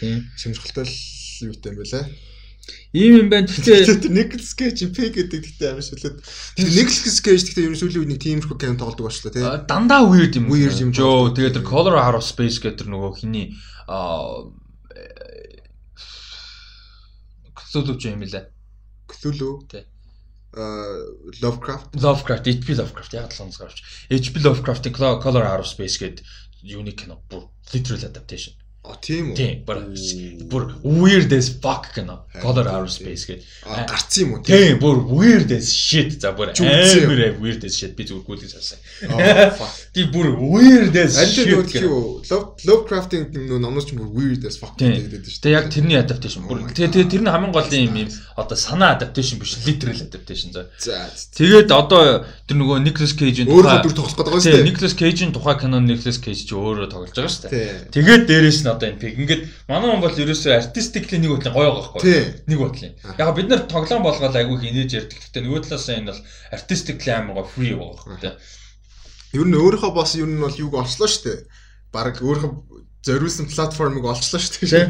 Тийм. 0.00 0.24
Сонирхолтой 0.40 0.88
л 0.88 0.96
юутай 1.52 1.72
юм 1.76 1.78
байлаа. 1.84 2.04
Ийм 2.96 3.12
юм 3.20 3.28
байна. 3.28 3.46
Гэхдээ 3.46 4.08
Nicolas 4.16 4.52
Cage 4.56 4.88
P 4.88 5.12
гэдэг 5.12 5.40
гэхдээ 5.44 5.68
амар 5.68 5.84
шүлээд. 5.84 6.16
Тэр 6.56 6.68
Nicolas 6.72 7.18
Cage 7.20 7.44
гэхдээ 7.44 7.66
ерөн 7.68 7.76
сүүлийн 7.76 8.02
үед 8.02 8.12
нэг 8.16 8.20
тиймэрхүү 8.24 8.56
кино 8.56 8.80
тоглодог 8.80 9.04
болчлоо 9.12 9.32
тий. 9.36 9.44
Дандаа 9.68 10.08
weird 10.08 10.32
юм. 10.40 10.48
Weird 10.48 10.80
юм. 10.80 10.96
Жоо 10.96 11.28
тэгээд 11.28 11.60
тэр 11.60 11.64
Color 11.68 12.00
of 12.00 12.24
Space 12.24 12.56
гэдэг 12.56 12.80
тэр 12.80 12.88
нөгөө 12.88 13.12
хиний 13.20 13.52
аа 13.84 14.48
Cthulhu 17.76 18.00
ч 18.00 18.08
юм 18.08 18.24
лээ. 18.24 18.48
Cthulhu. 19.04 19.68
Тий. 19.68 19.84
Аа 20.56 20.96
Lovecraft. 21.44 21.92
Lovecraft, 22.00 22.48
HP 22.48 22.72
Lovecraft 22.72 23.12
яг 23.12 23.36
л 23.36 23.44
онцгой 23.44 23.68
авч. 23.68 23.84
HP 24.08 24.40
Lovecraft-ийн 24.40 24.96
Color 24.96 25.44
Out 25.44 25.60
of 25.60 25.68
Space 25.68 26.00
гэдэг 26.00 26.24
unique 26.64 27.04
кино 27.04 27.20
бүр 27.28 27.52
literal 27.76 28.00
adaptation. 28.08 28.56
А 28.86 28.94
тийм 29.02 29.34
үү? 29.34 29.36
Тийм. 29.36 29.54
Бүр 30.46 30.78
weird 30.86 31.32
as 31.34 31.50
fuck 31.50 31.90
кино. 31.94 32.22
Color 32.38 32.68
Out 32.70 32.92
Space 32.94 33.26
гэдэг. 33.26 33.42
А 33.66 33.82
гарцсан 33.88 34.22
юм 34.22 34.30
уу? 34.38 34.42
Тийм, 34.46 34.78
бүр 34.78 35.02
weird 35.10 35.50
as 35.50 35.72
shit. 35.74 36.20
За 36.22 36.30
бүр 36.36 36.54
амар 36.54 37.40
weird 37.42 37.66
as 37.66 37.74
shit 37.74 37.96
би 37.98 38.06
зүгээр 38.06 38.24
гүйлгэж 38.26 38.52
салсан. 38.54 38.78
Тийм 39.96 40.12
бүр 40.14 40.30
weird 40.38 40.94
as 41.02 41.18
shit. 41.18 41.50
Аль 41.50 41.74
нь 41.74 41.86
юу? 41.90 42.22
Lovecraft-ийн 42.66 43.26
нөө 43.34 43.58
номноос 43.58 43.90
ч 43.90 43.98
бүр 43.98 44.06
weird 44.14 44.46
as 44.46 44.60
fuck 44.60 44.78
гэдэг 44.78 45.26
шүү 45.26 45.42
дээ. 45.42 45.42
Тэгээ 45.42 45.56
яг 45.58 45.66
тэрний 45.74 45.98
adaptation. 45.98 46.46
Бүр 46.46 46.62
тэгээ 46.70 47.10
тэр 47.10 47.22
нь 47.26 47.30
хамгийн 47.32 47.50
гол 47.50 47.66
юм 47.74 47.96
юм 48.06 48.10
одоо 48.36 48.56
санаа 48.56 48.94
adaptation 48.94 49.40
биш, 49.40 49.56
literal 49.66 49.96
adaptation 49.96 50.52
за. 50.52 50.68
За. 50.78 51.10
Тэгээд 51.34 51.72
одоо 51.72 52.22
тэр 52.46 52.56
нөгөө 52.60 52.84
Nicolas 52.84 53.16
Cage-ийн 53.16 53.48
тухай 53.48 53.80
өөр 53.80 53.96
тоглох 53.96 54.12
гэдэг 54.12 54.28
байгаа 54.28 54.44
шүү 54.44 54.52
дээ. 54.52 54.68
Nicolas 54.68 54.94
Cage-ийн 54.94 55.32
тухай 55.32 55.56
кино 55.56 55.80
Nicolas 55.80 56.20
Cage 56.20 56.44
ч 56.44 56.52
өөрөө 56.52 56.86
тоглож 56.92 57.16
байгаа 57.16 57.32
шүү 57.32 57.48
дээ. 57.48 57.90
Тэгээд 57.96 58.22
дээрэс 58.28 58.60
нь 58.60 58.68
одоо 58.76 58.88
энэ 58.92 59.00
пик. 59.00 59.16
Ингээд 59.16 59.42
манай 59.66 59.88
хүн 59.90 60.04
бол 60.04 60.20
ерөөсөө 60.22 60.52
артистикли 60.60 61.18
нэг 61.18 61.30
бодлын 61.32 61.56
гоё 61.56 61.70
байгаа 61.72 61.84
байхгүй. 61.96 62.14
Нэг 62.46 62.58
бодлын. 62.60 62.92
Яг 63.16 63.30
бид 63.34 63.48
нар 63.48 63.62
тоглоом 63.66 64.04
болгоод 64.04 64.36
айгүй 64.36 64.56
их 64.60 64.68
инээж 64.70 64.90
ярьдаг. 64.94 65.18
Гэхдээ 65.18 65.42
нөгөө 65.42 65.60
талаас 65.64 65.88
энэ 65.90 66.08
бол 66.12 66.20
артистикли 66.52 67.10
амар 67.10 67.34
гоё 67.40 67.48
free 67.50 67.74
байгаа 67.74 67.96
байхгүй. 68.04 68.32
Ер 69.36 69.46
нь 69.48 69.56
өөрийнхөө 69.56 69.92
бас 69.96 70.14
ер 70.14 70.28
нь 70.28 70.40
бол 70.40 70.60
юуг 70.60 70.74
олчлоо 70.76 71.08
шүү 71.08 71.24
дээ. 71.24 71.38
Бараг 71.90 72.16
өөрийнхөө 72.20 72.52
зориулсан 73.06 73.46
платформыг 73.50 74.04
олчлоо 74.04 74.40
шүү 74.40 74.66
дээ. 74.66 74.86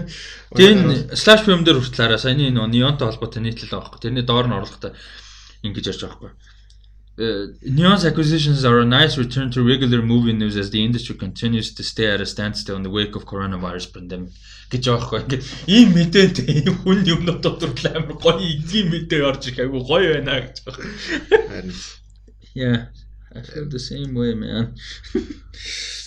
Тэгээ 0.56 0.72
энэ 0.72 0.94
slash 1.16 1.44
film 1.44 1.62
дээр 1.64 1.80
хүртэл 1.80 2.06
араа 2.06 2.20
саяны 2.20 2.48
энэ 2.48 2.64
neonтой 2.72 3.12
холбоотой 3.12 3.42
нийтлэл 3.44 3.70
байгаа 3.72 3.92
байхгүй. 3.92 4.02
Тэрний 4.04 4.24
доор 4.24 4.46
нь 4.48 4.56
оруулахдаа 4.56 4.92
ингэж 5.66 5.84
ярьж 5.92 6.00
байгаа 6.06 6.32
байхгүй. 6.32 6.45
Uh, 7.19 7.47
Neon's 7.61 8.05
acquisitions 8.05 8.63
are 8.65 8.79
a 8.79 8.85
nice 8.85 9.17
return 9.17 9.51
to 9.51 9.61
regular 9.61 10.01
movie 10.01 10.33
news 10.33 10.55
as 10.57 10.71
the 10.71 10.83
industry 10.83 11.13
continues 11.15 11.75
to 11.75 11.83
stay 11.83 12.07
at 12.09 12.21
a 12.21 12.25
standstill 12.25 12.77
in 12.77 12.83
the 12.83 12.89
wake 12.89 13.15
of 13.15 13.25
coronavirus 13.25 13.93
pandemic 13.93 14.31
гэж 14.71 14.87
байгаа 14.87 15.07
байхгүй. 15.11 15.19
Ингээд 15.27 15.43
ийм 15.75 15.87
мэдээтэй 15.95 16.47
ийм 16.63 16.75
хүн 16.81 16.99
юмнууд 17.13 17.41
дотор 17.43 17.75
амар 17.91 18.15
гоё 18.15 18.39
ийм 18.39 18.87
мэдээ 18.95 19.21
орж 19.27 19.51
ирэх 19.51 19.59
айгу 19.67 19.83
гоё 19.83 20.15
байна 20.15 20.39
гэж 20.47 20.57
байгаа. 20.65 20.87
Харин 21.51 21.75
Yeah, 22.53 22.87
I 23.33 23.41
feel 23.41 23.67
the 23.69 23.79
same 23.79 24.13
way 24.13 24.33
man. 24.33 24.75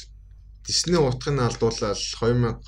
Disney 0.70 1.02
утгыг 1.02 1.34
алдуулаад 1.42 1.98
2020 1.98 2.62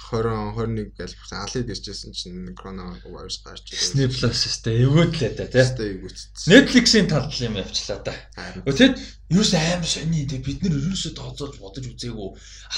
21 0.57 0.89
гэж 0.97 1.11
алыг 1.37 1.67
иржсэн 1.69 2.17
чинь 2.17 2.49
коронавирус 2.57 3.37
гарч 3.45 3.69
ирсэн. 3.69 3.77
Disney 3.77 4.07
Plus 4.09 4.41
өстэй 4.49 4.81
эвгөөдлээ 4.89 5.31
да 5.37 5.45
тий. 5.45 5.61
Өстэй 5.61 5.89
эвгөөцсөн. 5.93 6.49
Netflix-ийн 6.49 7.07
талд 7.13 7.29
юм 7.37 7.61
явчлаа 7.61 8.01
да. 8.01 8.17
Тэгэд 8.65 8.97
ерөөс 9.29 9.53
аим 9.53 9.85
сони 9.85 10.25
тий 10.25 10.41
бид 10.41 10.65
нар 10.65 10.81
ерөөсөө 10.81 11.13
тооцоолж 11.13 11.61
бодож 11.61 11.85
үзээгүй 11.93 12.29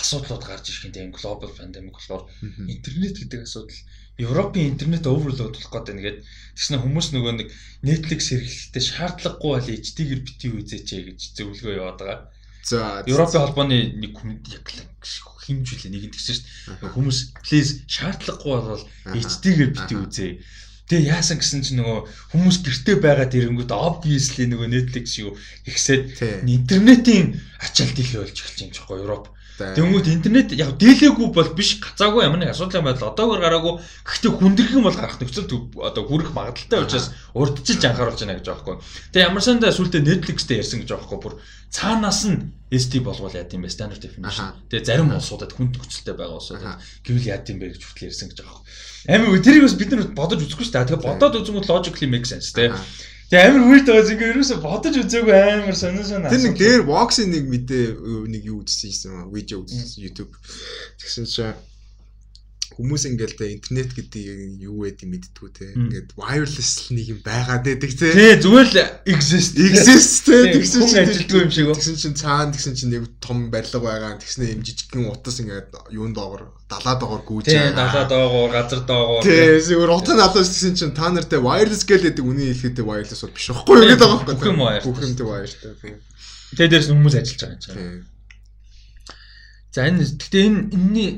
асуудлууд 0.03 0.43
гарч 0.43 0.65
ирэх 0.67 0.91
юм 0.91 0.93
тийм 0.93 1.15
global 1.15 1.55
pandemic 1.55 1.95
болохоор 1.95 2.27
интернет 2.67 3.15
гэдэг 3.15 3.47
асуудал 3.47 3.79
Европын 4.19 4.75
интернет 4.75 5.07
оверлоад 5.07 5.55
болох 5.55 5.71
гэдэг 5.71 5.95
нэгэд 5.95 6.17
тэгснэ 6.59 6.77
хүмүүс 6.83 7.07
нөгөө 7.15 7.33
нэг 7.39 7.47
Netflix 7.79 8.27
хэрэглэлтэй 8.27 8.83
шаардлагагүй 8.91 9.51
бол 9.55 9.71
HD-гэр 9.71 10.21
бити 10.21 10.47
үзээч 10.51 10.89
гэж 11.07 11.19
зөвлөгөө 11.39 11.79
яваад 11.79 11.97
байгаа. 12.03 12.19
За 12.63 13.03
Европын 13.05 13.43
холбооны 13.43 13.79
нэг 13.99 14.15
хүнд 14.15 14.47
яг 14.55 14.65
хэмжүүлээ 15.43 15.91
нэг 15.91 16.15
тэгсэн 16.15 16.35
шүү 16.39 16.43
дээ. 16.79 16.95
Хүмүүс 16.95 17.19
please 17.43 17.83
шаардлагагүй 17.91 18.59
бол 18.63 18.83
HD-гээр 19.11 19.71
бити 19.75 19.95
үзээ. 19.99 20.31
Тэгээ 20.87 21.11
яасан 21.11 21.39
гэсэн 21.39 21.63
чинь 21.63 21.79
нөгөө 21.83 21.99
хүмүүс 22.31 22.57
гэртээ 22.63 22.97
байгаа 23.03 23.27
тэрэнгүүд 23.27 23.71
obviously 23.71 24.47
нөгөө 24.47 24.67
Netflix 24.71 25.19
юу 25.19 25.35
ихсээд 25.67 26.19
интернетийн 26.47 27.39
ачаалт 27.59 27.99
их 27.99 28.15
болж 28.15 28.35
эхэлж 28.35 28.59
байгаа 28.59 28.67
юм 28.67 28.75
чихгүй 28.75 28.97
Европ. 29.03 29.25
Тэнгүүд 29.53 30.07
интернет 30.09 30.49
яг 30.57 30.73
дийлээгүй 30.81 31.29
бол 31.29 31.49
биш 31.53 31.77
гацаагүй 31.77 32.25
ямар 32.25 32.41
нэг 32.41 32.57
асуудал 32.57 32.81
байдал 32.81 33.13
одоогор 33.13 33.37
гараагүй. 33.37 33.73
Гэхдээ 34.01 34.31
хүндрэх 34.33 34.73
юм 34.73 34.89
бол 34.89 34.97
гарах 34.97 35.21
нөхцөл 35.21 35.69
одоо 35.77 36.03
хүрэх 36.09 36.33
магадaltaй 36.33 36.81
учраас 36.81 37.13
урдчилж 37.37 37.85
анхааруулж 37.85 38.17
байна 38.25 38.41
гэж 38.41 38.49
байхгүй. 38.49 38.75
Тэгээ 39.13 39.29
ямар 39.29 39.45
сандаа 39.45 39.69
сүултээ 39.69 40.01
Netflix-тэй 40.01 40.57
ярьсан 40.57 40.81
гэж 40.81 40.89
байхгүй. 40.97 41.17
Бүр 41.21 41.33
цаанаас 41.69 42.25
нь 42.25 42.49
SD 42.73 43.05
болгоул 43.05 43.37
яад 43.37 43.53
юм 43.53 43.61
бэ 43.61 43.69
standard 43.69 44.01
definition. 44.01 44.57
Тэгээ 44.73 44.89
зарим 44.89 45.13
улсуудад 45.13 45.53
хүн 45.53 45.69
төгсөлтэй 45.69 46.17
байгаа 46.17 46.41
улсуудад 46.41 46.81
гэвэл 47.05 47.29
яад 47.29 47.45
юм 47.53 47.61
бэ 47.61 47.77
гэж 47.77 47.81
хүртэл 47.85 48.09
ярьсан 48.09 48.33
гэж 48.33 48.41
байхгүй. 48.41 48.65
Амин 49.13 49.45
тэрийг 49.45 49.69
бас 49.69 49.77
бид 49.77 49.93
нар 49.93 50.09
бодож 50.17 50.41
үзэхгүй 50.41 50.65
шүү 50.65 50.73
дээ. 50.81 50.89
Тэгээ 50.97 51.05
бодоод 51.05 51.37
үзэнгүүт 51.37 51.69
logically 51.69 52.09
make 52.09 52.25
sense 52.25 52.49
тэгээ 52.57 52.73
Тэгээ 53.33 53.49
амар 53.49 53.65
weird 53.65 53.87
байгаа 53.89 54.05
зингээ 54.05 54.29
ерөөсө 54.29 54.55
бодож 54.61 54.93
үзээгүй 55.01 55.33
амар 55.33 55.73
сонир 55.73 56.05
сонир. 56.05 56.29
Тэр 56.29 56.43
нэг 56.45 56.53
дээр 56.53 56.81
Vox-ийн 56.85 57.33
нэг 57.33 57.49
мэдээ 57.49 57.85
нэг 58.29 58.43
юу 58.45 58.61
үзсэн 58.61 58.93
юм 59.09 59.33
видео 59.33 59.65
үзсэн 59.65 60.05
YouTube. 60.05 60.37
Тэгсэн 61.01 61.25
чинь 61.25 61.57
хүмүүс 62.73 63.03
ингээл 63.09 63.37
тэ 63.37 63.53
интернет 63.53 63.93
гэдэг 63.93 64.61
юу 64.65 64.83
гэдэг 64.83 65.07
мэдтгүү 65.07 65.49
те. 65.53 65.71
Ингээд 65.77 66.13
wireless 66.17 66.89
нэг 66.89 67.05
юм 67.13 67.19
байгаа 67.21 67.61
гэдэг 67.61 67.91
те. 67.93 68.09
Тий 68.13 68.33
зүгээр 68.41 68.69
л 68.73 68.79
exist. 69.13 69.57
Exist 69.57 70.25
те. 70.25 70.53
Тэгсэн 70.53 70.81
чинь 70.89 71.01
ажилтгүй 71.05 71.39
юм 71.45 71.51
шиг. 71.53 71.69
Тэгсэн 71.73 71.97
чинь 72.01 72.17
цаана 72.17 72.51
тэгсэн 72.51 72.73
чинь 72.73 72.91
нэг 72.93 73.03
том 73.21 73.47
барилга 73.53 73.79
байгаа. 73.79 74.17
Тэгснэ 74.17 74.53
юм 74.57 74.61
жижигхэн 74.65 75.09
утас 75.13 75.37
ингээд 75.39 75.71
юун 75.93 76.13
доогор 76.17 76.49
далаа 76.67 76.95
доогор 76.97 77.21
гүйж 77.23 77.45
байгаа. 77.53 77.69
Тий 77.69 77.77
далаа 77.77 78.05
доогор 78.09 78.49
газар 78.51 78.81
доогор. 78.83 79.21
Тий 79.21 79.61
зүгээр 79.61 79.91
утас 79.93 80.17
алаас 80.17 80.49
тэгсэн 80.49 80.73
чинь 80.73 80.97
та 80.97 81.13
нартай 81.13 81.39
wireless 81.39 81.85
гэдэг 81.85 82.25
үний 82.25 82.53
хэлэхэд 82.53 82.81
wireless 82.81 83.21
бол 83.21 83.35
биш 83.37 83.47
байхгүй 83.53 83.75
юу 83.77 83.89
гэдэг 83.93 84.01
байгаа 84.01 84.25
байхгүй. 84.25 84.35
Бүх 84.35 84.49
юм 84.49 84.59
wire. 84.61 84.81
Бүх 84.81 84.99
юм 85.01 85.13
wire. 85.29 86.01
Тэгээ 86.53 86.69
дээрс 86.69 86.89
хүмүүс 86.93 87.15
ажиллаж 87.17 87.41
байгаа 87.41 87.53
юм 87.53 87.61
чинь. 87.61 88.13
За 89.73 89.89
энэ 89.89 90.05
гэхдээ 90.05 90.45
энэ 90.45 90.59
энэний 90.69 91.09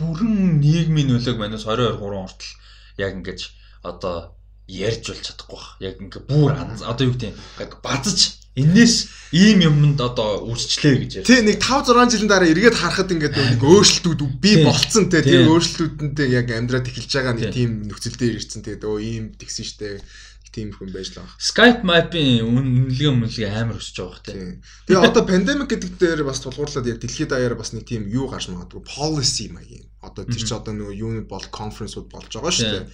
бүрэн 0.00 0.58
нийгмийн 0.64 1.12
нөлөөг 1.12 1.36
манайс 1.36 1.68
22 1.68 2.00
3 2.00 2.24
хүртэл 2.24 2.52
яг 2.98 3.12
ингэж 3.20 3.40
одоо 3.84 4.34
ярьж 4.66 5.04
болж 5.12 5.22
чадахгүй 5.26 5.56
бах. 5.56 5.76
Яг 5.80 6.00
ингээ 6.00 6.22
бүр 6.24 6.50
одоо 6.56 7.04
юу 7.04 7.14
гэдэг 7.14 7.36
яг 7.60 7.72
базж 7.84 8.40
энээс 8.54 9.30
ийм 9.30 9.62
юмд 9.62 10.00
одоо 10.00 10.42
үрчлээ 10.46 10.96
гэж. 11.06 11.12
Тий 11.26 11.40
нэг 11.42 11.62
5 11.62 11.90
6 11.94 12.12
жилийн 12.16 12.30
дараа 12.30 12.50
эргээд 12.50 12.76
харахад 12.78 13.12
ингээд 13.14 13.36
нэг 13.36 13.62
өөрчлөлтүүд 13.70 14.20
бий 14.42 14.66
болцсон 14.66 15.06
те. 15.06 15.22
Тэр 15.22 15.46
өөрчлөлтүүдэнтэй 15.50 16.28
яг 16.34 16.50
амьдраад 16.50 16.86
эхэлж 16.90 17.10
байгаа 17.14 17.34
нэг 17.38 17.54
тийм 17.54 17.86
нөхцөл 17.86 18.18
дээр 18.18 18.38
ирсэн. 18.38 18.62
Тэгээд 18.66 18.82
өө 18.86 18.98
ийм 18.98 19.24
тэгсэн 19.38 19.66
штэ 19.66 20.02
тийм 20.50 20.74
хүн 20.74 20.90
байж 20.90 21.14
л 21.14 21.22
байгаа. 21.22 21.38
Skype 21.38 21.82
map-ийн 21.86 22.42
үнэлгээ 22.42 23.10
үнэлгээ 23.14 23.50
амар 23.54 23.78
өсөж 23.78 23.96
байгаа 24.02 24.22
тийм. 24.26 24.58
Тэгээ 24.90 25.06
одоо 25.06 25.22
pandemic 25.22 25.68
гэдэг 25.70 25.90
дээр 25.94 26.22
бас 26.26 26.42
тулгуурлаад 26.42 26.90
яг 26.90 26.98
дэлхийд 26.98 27.30
даяар 27.30 27.54
бас 27.54 27.70
нэг 27.70 27.86
тийм 27.86 28.10
юу 28.10 28.26
гарч 28.26 28.50
магадгүй 28.50 28.82
policy 28.82 29.46
маягийн. 29.54 29.86
Одоо 30.02 30.26
тэр 30.26 30.42
чи 30.42 30.50
одоо 30.50 30.74
нөгөө 30.74 30.94
юуны 30.98 31.22
бол 31.30 31.46
конференсууд 31.54 32.10
болж 32.10 32.30
байгаа 32.34 32.50
шүү 32.50 32.70
дээ. 32.74 32.84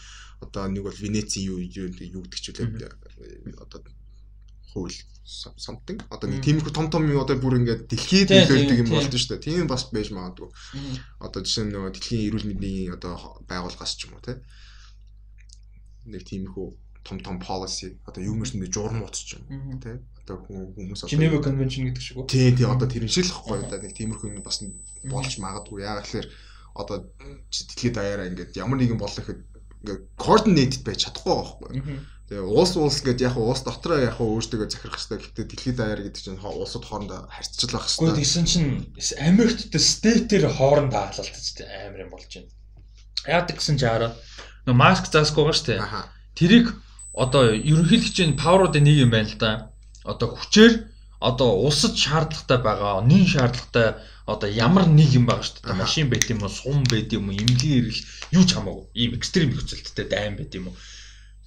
Одоо 0.45 0.63
нэг 0.69 0.83
бол 0.85 1.01
Венеци 1.01 1.49
юу 1.49 1.65
юу 1.65 1.89
гэдэг 1.97 2.41
ч 2.45 2.53
үлээ 2.53 2.93
одоо 3.57 3.81
хууль 4.77 4.93
something 5.27 5.99
одоо 6.13 6.29
нэг 6.29 6.45
тиймэрхүү 6.45 6.71
том 6.77 6.87
том 6.93 7.09
юм 7.09 7.25
одоо 7.25 7.41
бүр 7.41 7.59
ингээд 7.59 7.89
дэлхийд 7.91 8.31
нөлөөлдөг 8.31 8.79
юм 8.85 8.91
болд 8.93 9.11
нь 9.11 9.19
шүү 9.19 9.41
дээ. 9.41 9.47
Тийм 9.49 9.67
бас 9.67 9.89
байж 9.91 10.13
магадгүй. 10.13 10.53
Одоо 11.25 11.41
жишээ 11.41 11.65
нь 11.67 11.73
нөгөө 11.73 11.91
дэлхийн 11.97 12.27
эрүүл 12.31 12.49
мэндийн 12.53 12.95
одоо 12.95 13.41
байгууллагаас 13.49 13.97
ч 13.97 14.07
юм 14.07 14.15
уу 14.15 14.23
те. 14.23 14.39
Нэг 16.07 16.23
тиймэрхүү 16.23 16.86
том 17.07 17.23
том 17.23 17.39
policy 17.39 17.95
одоо 18.03 18.21
юу 18.27 18.35
мэрс 18.35 18.59
нэг 18.59 18.75
журам 18.75 19.07
утсч 19.07 19.39
юм 19.39 19.79
тий 19.79 20.03
одоо 20.27 20.43
хүмүүс 20.43 21.07
одоо 21.07 21.13
Geneva 21.15 21.39
Convention 21.39 21.87
гэдэг 21.87 22.03
шиг 22.03 22.19
үү? 22.19 22.27
Тий 22.27 22.51
тий 22.51 22.67
одоо 22.67 22.91
тэр 22.91 23.07
шиг 23.07 23.31
л 23.31 23.35
хэвгүй 23.39 23.63
одоо 23.63 23.79
нэг 23.79 23.95
тиймэрхүү 23.95 24.29
юм 24.35 24.43
бас 24.43 24.59
болж 25.07 25.33
магадгүй. 25.39 25.87
Яагаад 25.87 26.07
гэхээр 26.11 26.29
одоо 26.75 26.97
дэлхийд 27.55 27.95
даяараа 27.95 28.27
ингээд 28.27 28.59
ямар 28.59 28.79
нэгэн 28.83 28.99
болох 28.99 29.23
ихэд 29.23 29.41
ингээд 29.87 30.03
coordinated 30.19 30.83
байж 30.83 31.07
чадахгүй 31.07 31.31
байхгүй 31.31 32.03
Тэгээ 32.27 32.43
уус 32.43 32.75
уус 32.75 33.07
гэдэг 33.07 33.23
яг 33.23 33.37
уус 33.39 33.63
дотроо 33.63 34.03
яг 34.03 34.19
өөртөө 34.19 34.67
захирах 34.67 34.99
хэрэгтэй. 34.99 35.31
Гэхдээ 35.31 35.47
дэлхийд 35.47 35.77
даяар 35.79 36.03
гэдэг 36.03 36.23
чинь 36.27 36.43
улсууд 36.43 36.83
хоорондоо 36.83 37.31
харьцаж 37.31 37.71
байх 37.71 37.87
хэрэгтэй. 37.87 38.03
Гэхдээ 38.03 38.19
тэгсэн 38.19 38.47
чинь 38.51 38.71
Америкт 39.23 39.71
стейтээр 39.71 40.51
хоорондоо 40.51 41.07
хаалалтж 41.07 41.63
амар 41.63 42.03
юм 42.03 42.11
болж 42.11 42.27
байна. 42.27 42.51
Яадаг 43.31 43.55
гэсэн 43.63 43.79
чи 43.79 43.87
хараа. 43.87 44.19
Нөө 44.67 44.75
маск 44.75 45.07
заасгүй 45.07 45.47
байгаа 45.47 45.55
шүү 45.55 45.71
дээ. 45.71 45.87
Тэрийг 46.35 46.67
одоо 47.17 47.43
ерөнхийлөгчийн 47.57 48.37
паверуудын 48.37 48.85
нэг 48.85 48.97
юм 49.05 49.11
байна 49.11 49.29
л 49.33 49.39
да. 49.41 49.51
Одоо 50.05 50.37
хүчээр 50.37 50.75
одоо 51.21 51.51
улсад 51.67 51.97
шаардлагатай 51.97 52.59
байгаа, 52.61 53.01
нин 53.11 53.25
шаардлагатай 53.25 53.89
одоо 54.27 54.49
ямар 54.51 54.85
нэг 54.87 55.11
юм 55.17 55.25
байгаа 55.27 55.47
шүү 55.47 55.65
дээ. 55.65 55.81
Машин 55.81 56.07
байт 56.13 56.29
юм 56.29 56.45
уу, 56.45 56.53
сум 56.53 56.85
байт 56.93 57.11
юм 57.17 57.33
уу, 57.33 57.39
эмнэлгийн 57.41 57.79
эргэл 57.81 58.07
юу 58.37 58.45
ч 58.45 58.51
хамаагүй. 58.53 58.85
Ийм 59.01 59.11
экстрим 59.17 59.51
нөхцөлттэй 59.51 60.07
дайм 60.13 60.37
байт 60.37 60.53
юм 60.59 60.69
уу. 60.69 60.77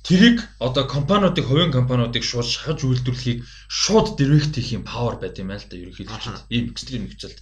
Тэрийг 0.01 0.41
одоо 0.57 0.87
компаниудыг, 0.87 1.45
хувийн 1.45 1.75
компаниудыг 1.75 2.23
шууд 2.23 2.47
шахаж 2.47 2.81
үйлдвэрлэхийг 2.87 3.45
шууд 3.67 4.15
директ 4.17 4.55
хийх 4.55 4.73
юм 4.73 4.83
павер 4.87 5.19
байт 5.21 5.37
юм 5.37 5.51
байна 5.51 5.61
л 5.61 5.69
да 5.69 5.75
ерөнхийлөгчд. 5.75 6.49
Ийм 6.49 6.65
экстрим 6.71 7.03
нөхцөлт. 7.05 7.39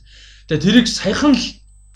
Тэгээ 0.50 0.66
тэрийг 0.66 0.88
саяхан 0.90 1.38
л 1.38 1.46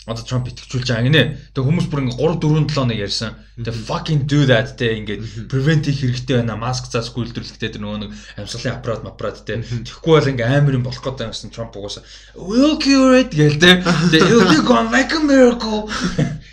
одоо 0.02 0.24
Трамп 0.26 0.50
итгэжүүлж 0.50 0.88
байгаа 0.90 1.06
гинэ. 1.06 1.22
Тэгээ 1.54 1.62
хүмүүс 1.62 1.86
бүр 1.86 2.02
ингээ 2.02 2.18
3 2.18 2.42
4 2.42 2.66
7 2.74 2.90
нэг 2.90 2.98
ярьсан. 3.06 3.38
Тэгээ 3.54 3.86
fucking 3.86 4.20
do 4.26 4.42
that 4.50 4.74
те 4.74 4.98
ингээд 4.98 5.46
prevent 5.46 5.86
хийх 5.86 6.02
хэрэгтэй 6.02 6.42
байна. 6.42 6.58
Маск 6.58 6.90
заасгүй 6.90 7.30
үйлдвэрлэхтэй 7.30 7.70
тэр 7.70 7.86
нөгөө 7.86 7.98
нэг 8.02 8.10
амьсгалын 8.34 8.82
аппарат 8.82 9.06
аппарат 9.06 9.46
те. 9.46 9.62
Тэгэхгүй 9.62 10.12
бол 10.18 10.30
ингээ 10.34 10.50
амар 10.58 10.74
юм 10.74 10.82
болох 10.82 11.06
гэдэг 11.06 11.30
юмсан 11.30 11.54
Трамп 11.54 11.78
угаасаа 11.78 12.02
will 12.34 12.82
cure 12.82 13.14
it 13.22 13.30
гээл 13.30 13.62
те. 13.62 13.78
Тэгээ 14.10 14.26
you 14.26 14.66
gonna 14.66 14.90
make 14.90 15.14
a 15.14 15.22
miracle 15.22 15.86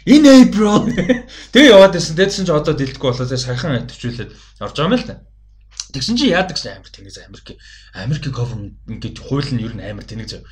in 0.05 0.29
April. 0.29 0.85
Тэгээ 1.49 1.73
яваад 1.73 1.97
байсан. 1.97 2.13
Тэдсэн 2.13 2.45
чи 2.45 2.53
одоо 2.53 2.77
дэлдэхгүй 2.77 3.09
болоо 3.09 3.25
тэгээ 3.25 3.45
саяхан 3.49 3.81
итгэжүүлээд 3.89 4.61
орж 4.61 4.75
байгаа 4.77 4.93
юм 4.93 4.97
л 5.01 5.09
та. 5.09 5.25
Тэгсэн 5.89 6.21
чи 6.21 6.29
яадаг 6.29 6.53
гэсэн 6.53 6.77
амар 6.77 6.93
тэнэг 6.93 7.17
Америк 7.17 7.57
Америк 7.97 8.25
government 8.29 8.77
ингээд 8.85 9.17
хууль 9.25 9.49
нь 9.49 9.65
ер 9.65 9.73
нь 9.73 9.81
амар 9.81 10.05
тэнэг 10.05 10.29
зав 10.29 10.45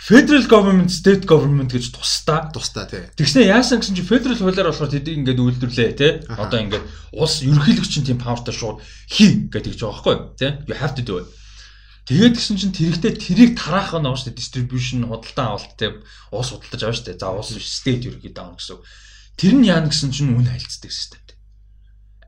federal 0.00 0.44
government 0.48 0.90
state 0.90 1.28
government 1.28 1.68
гэж 1.76 1.92
тусдаа 1.92 2.48
тусдаа 2.48 2.88
тий. 2.88 3.04
Тэгснэ 3.20 3.52
яасан 3.52 3.84
гэсэн 3.84 3.96
чи 3.96 4.04
federal 4.04 4.40
хуулиар 4.40 4.72
болохоор 4.72 4.88
тэдийг 4.88 5.20
ингээд 5.20 5.44
үйлдвэрлээ 5.44 5.90
тий. 5.92 6.12
Одоо 6.40 6.58
ингээд 6.64 6.84
улс 7.12 7.44
ерөнхийлөгч 7.44 8.00
тийм 8.00 8.16
powerтай 8.16 8.56
шууд 8.56 8.80
хий 9.12 9.44
гэдэг 9.52 9.76
ч 9.76 9.84
байгаа 9.84 10.00
байхгүй 10.00 10.16
тий. 10.40 10.50
You 10.64 10.76
have 10.80 10.96
to 10.96 11.04
do 11.04 11.20
it. 11.20 11.28
Тэгээд 12.08 12.32
гисэн 12.32 12.56
чинь 12.56 12.72
тэрэгтэй 12.72 13.12
тэрийг 13.20 13.60
тараах 13.60 13.92
нь 14.00 14.08
дээ 14.08 14.34
distribution 14.34 15.04
худалдан 15.04 15.60
авалт 15.60 15.76
тий. 15.76 15.92
Улс 16.32 16.48
худалдаж 16.48 16.80
авах 16.80 16.96
шүү 16.96 17.06
дээ. 17.12 17.20
За 17.20 17.28
улс 17.36 17.52
state 17.52 18.08
ерөнхийдөө 18.08 18.40
авах 18.40 18.58
гэсэн. 18.58 18.80
Тэр 19.36 19.54
нь 19.60 19.68
яана 19.68 19.92
гэсэн 19.92 20.10
чинь 20.10 20.32
үн 20.32 20.48
хайлцдаг 20.48 20.90
систем 20.90 21.20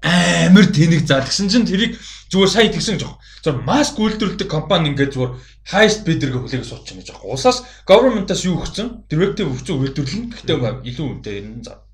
амар 0.02 0.66
тэнэг 0.66 1.06
заа 1.06 1.22
тэгсэн 1.22 1.48
чинь 1.48 1.66
тэрийг 1.66 1.98
зүгээр 2.30 2.50
сая 2.50 2.68
тэгсэн 2.68 2.98
жоох. 2.98 3.22
Зүгээр 3.46 3.62
маск 3.62 3.96
үйлдвэрлэдэг 3.98 4.48
компани 4.50 4.90
ингээд 4.90 5.14
зүгээр 5.14 5.32
highest 5.70 6.02
bidder-г 6.02 6.42
хүлээгэж 6.42 6.66
суучих 6.66 6.98
гэж 6.98 7.08
байгаа. 7.14 7.34
Усаас 7.34 7.62
government-аас 7.86 8.42
юу 8.42 8.58
өгсөн? 8.58 9.06
Directive 9.06 9.46
өгсөн 9.46 9.78
үйлдвэрлэн 9.78 10.24
гэхдээ 10.34 10.58
илүү 10.90 11.06
үнэтэй 11.06 11.36
энэ 11.38 11.62
заа. 11.62 11.86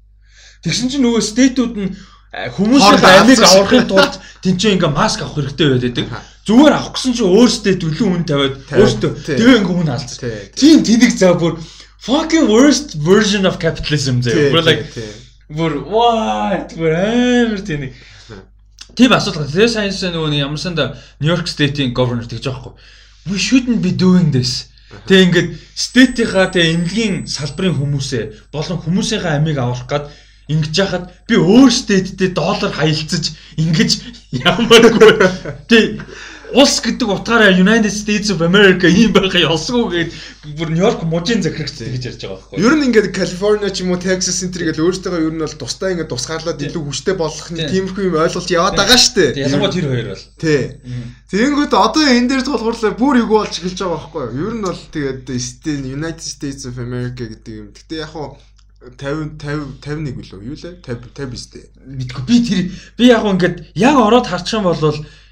Тэгсэн 0.65 0.89
чинь 0.89 1.05
нөгөө 1.05 1.23
state-ууд 1.23 1.75
нь 1.77 1.93
хүмүүсийн 2.29 3.01
амийг 3.01 3.41
аврахын 3.45 3.89
тулд 3.89 4.15
тэнцээ 4.45 4.77
ингээ 4.77 4.93
маск 4.93 5.21
авах 5.25 5.37
хэрэгтэй 5.41 5.69
байдаг. 5.77 6.07
Зүгээр 6.49 6.75
авах 6.77 6.93
гэсэн 6.97 7.13
чинь 7.13 7.29
өөрсдөө 7.29 7.75
төлөө 7.77 8.09
үн 8.09 8.25
тавиад 8.25 8.55
өөрсдөө 8.73 9.11
тэгээ 9.37 9.59
ингээ 9.65 9.77
үн 9.81 9.89
алдсан. 9.93 10.19
Тийм 10.57 10.85
тэнэг 10.85 11.13
заа 11.13 11.37
бүр 11.37 11.57
fucking 12.01 12.49
worst 12.49 12.97
version 13.01 13.45
of 13.49 13.57
capitalism 13.61 14.21
заа. 14.21 14.33
Бүр 14.53 14.65
like 14.65 14.89
Бүр 15.49 15.81
what? 15.89 16.77
Бүр 16.77 16.93
амар 16.93 17.61
тийм 17.65 17.89
нэг 17.89 17.93
тийм 18.93 19.13
асуудал. 19.17 19.49
Тэгээ 19.49 19.69
сайн 19.73 19.93
сайн 19.95 20.13
нөгөө 20.13 20.31
нэг 20.33 20.43
ямар 20.45 20.61
санда 20.61 20.85
York 21.25 21.49
State-ийн 21.49 21.95
governor 21.97 22.29
тэгж 22.29 22.45
байгаа 22.45 22.63
хгүй. 22.69 22.75
We 23.33 23.37
shouldn't 23.41 23.81
be 23.81 23.93
doing 23.97 24.29
this. 24.35 24.69
Тэгээ 25.09 25.25
ингээд 25.29 25.49
стейтийнхаа 25.73 26.53
тэгээ 26.53 26.75
эмнэлгийн 26.75 27.15
салбарын 27.29 27.77
хүмүүсээ 27.77 28.53
болон 28.53 28.81
хүмүүсийнхээ 28.85 29.37
амийг 29.37 29.61
авах 29.61 29.85
гад 29.89 30.09
ингэж 30.49 30.75
яхад 30.81 31.05
би 31.29 31.37
өөр 31.37 31.69
стейттэй 31.73 32.33
доллар 32.33 32.73
хаялцаж 32.73 33.37
ингэж 33.61 33.91
ямаргүй. 34.49 35.13
Тэгээ 35.69 36.01
улс 36.55 36.81
гэдэг 36.81 37.09
утгаараа 37.09 37.53
United 37.53 37.93
States 37.93 38.31
of 38.33 38.41
America 38.41 38.89
ийм 38.89 39.13
байхаа 39.13 39.53
ёсгүй 39.53 39.85
гээд 39.93 40.11
бүр 40.57 40.69
Нью-Йорк 40.73 41.05
мужийн 41.05 41.43
захирагч 41.45 41.77
гэж 41.85 42.05
ярьж 42.09 42.23
байгаа 42.25 42.41
байхгүй. 42.41 42.61
Ер 42.63 42.75
нь 42.77 42.85
ингээд 42.89 43.09
Калифорниа 43.13 43.71
ч 43.73 43.85
юм 43.85 43.93
уу 43.93 44.01
Texas 44.01 44.41
Center 44.41 44.65
гэж 44.65 44.81
өөрсдөө 44.81 45.21
ер 45.29 45.35
нь 45.37 45.43
бол 45.45 45.57
тусдаа 45.61 45.93
ингээд 45.93 46.13
тусгаарлаад 46.13 46.65
илүү 46.65 46.83
хүчтэй 46.89 47.15
болгохны 47.19 47.69
тиймэрхүү 47.69 48.05
юм 48.09 48.17
ойлголт 48.17 48.49
яваад 48.49 48.77
байгаа 48.81 48.99
шүү 48.99 49.15
дээ. 49.19 49.31
Ялангуяа 49.45 49.75
тэр 49.77 49.87
хоёр 49.93 50.09
бол. 50.15 50.25
Тий. 50.41 50.63
Тэгэнгүүт 51.29 51.73
одоо 51.77 52.05
энэ 52.09 52.29
дээр 52.33 52.43
тулгуурлаа 52.49 52.93
бүр 52.97 53.17
юу 53.21 53.29
болж 53.29 53.55
эхэлж 53.61 53.79
байгаа 53.85 54.01
байхгүй 54.01 54.23
юу? 54.33 54.47
Ер 54.49 54.55
нь 54.57 54.65
бол 54.65 54.83
тэгээд 54.95 55.29
United 55.99 56.25
States 56.25 56.65
of 56.65 56.81
America 56.81 57.29
гэдэг 57.29 57.53
юм. 57.53 57.69
Гэтэ 57.77 58.01
яг 58.01 58.17
хуу 58.17 58.41
50 58.81 59.39
50 59.43 59.83
51 59.83 60.23
үлээ 60.23 60.47
юу 60.47 60.55
лээ 60.55 60.75
50 60.87 61.11
50 61.11 61.33
биз 61.35 61.45
дээ. 61.51 61.67
Мэдгүй 61.83 62.23
би 62.31 62.37
тэр 62.47 62.61
би 62.95 63.05
яг 63.11 63.27
ингээд 63.27 63.75
яг 63.75 63.97
ороод 63.99 64.31
харчих 64.31 64.63
юм 64.63 64.71
бол 64.71 64.79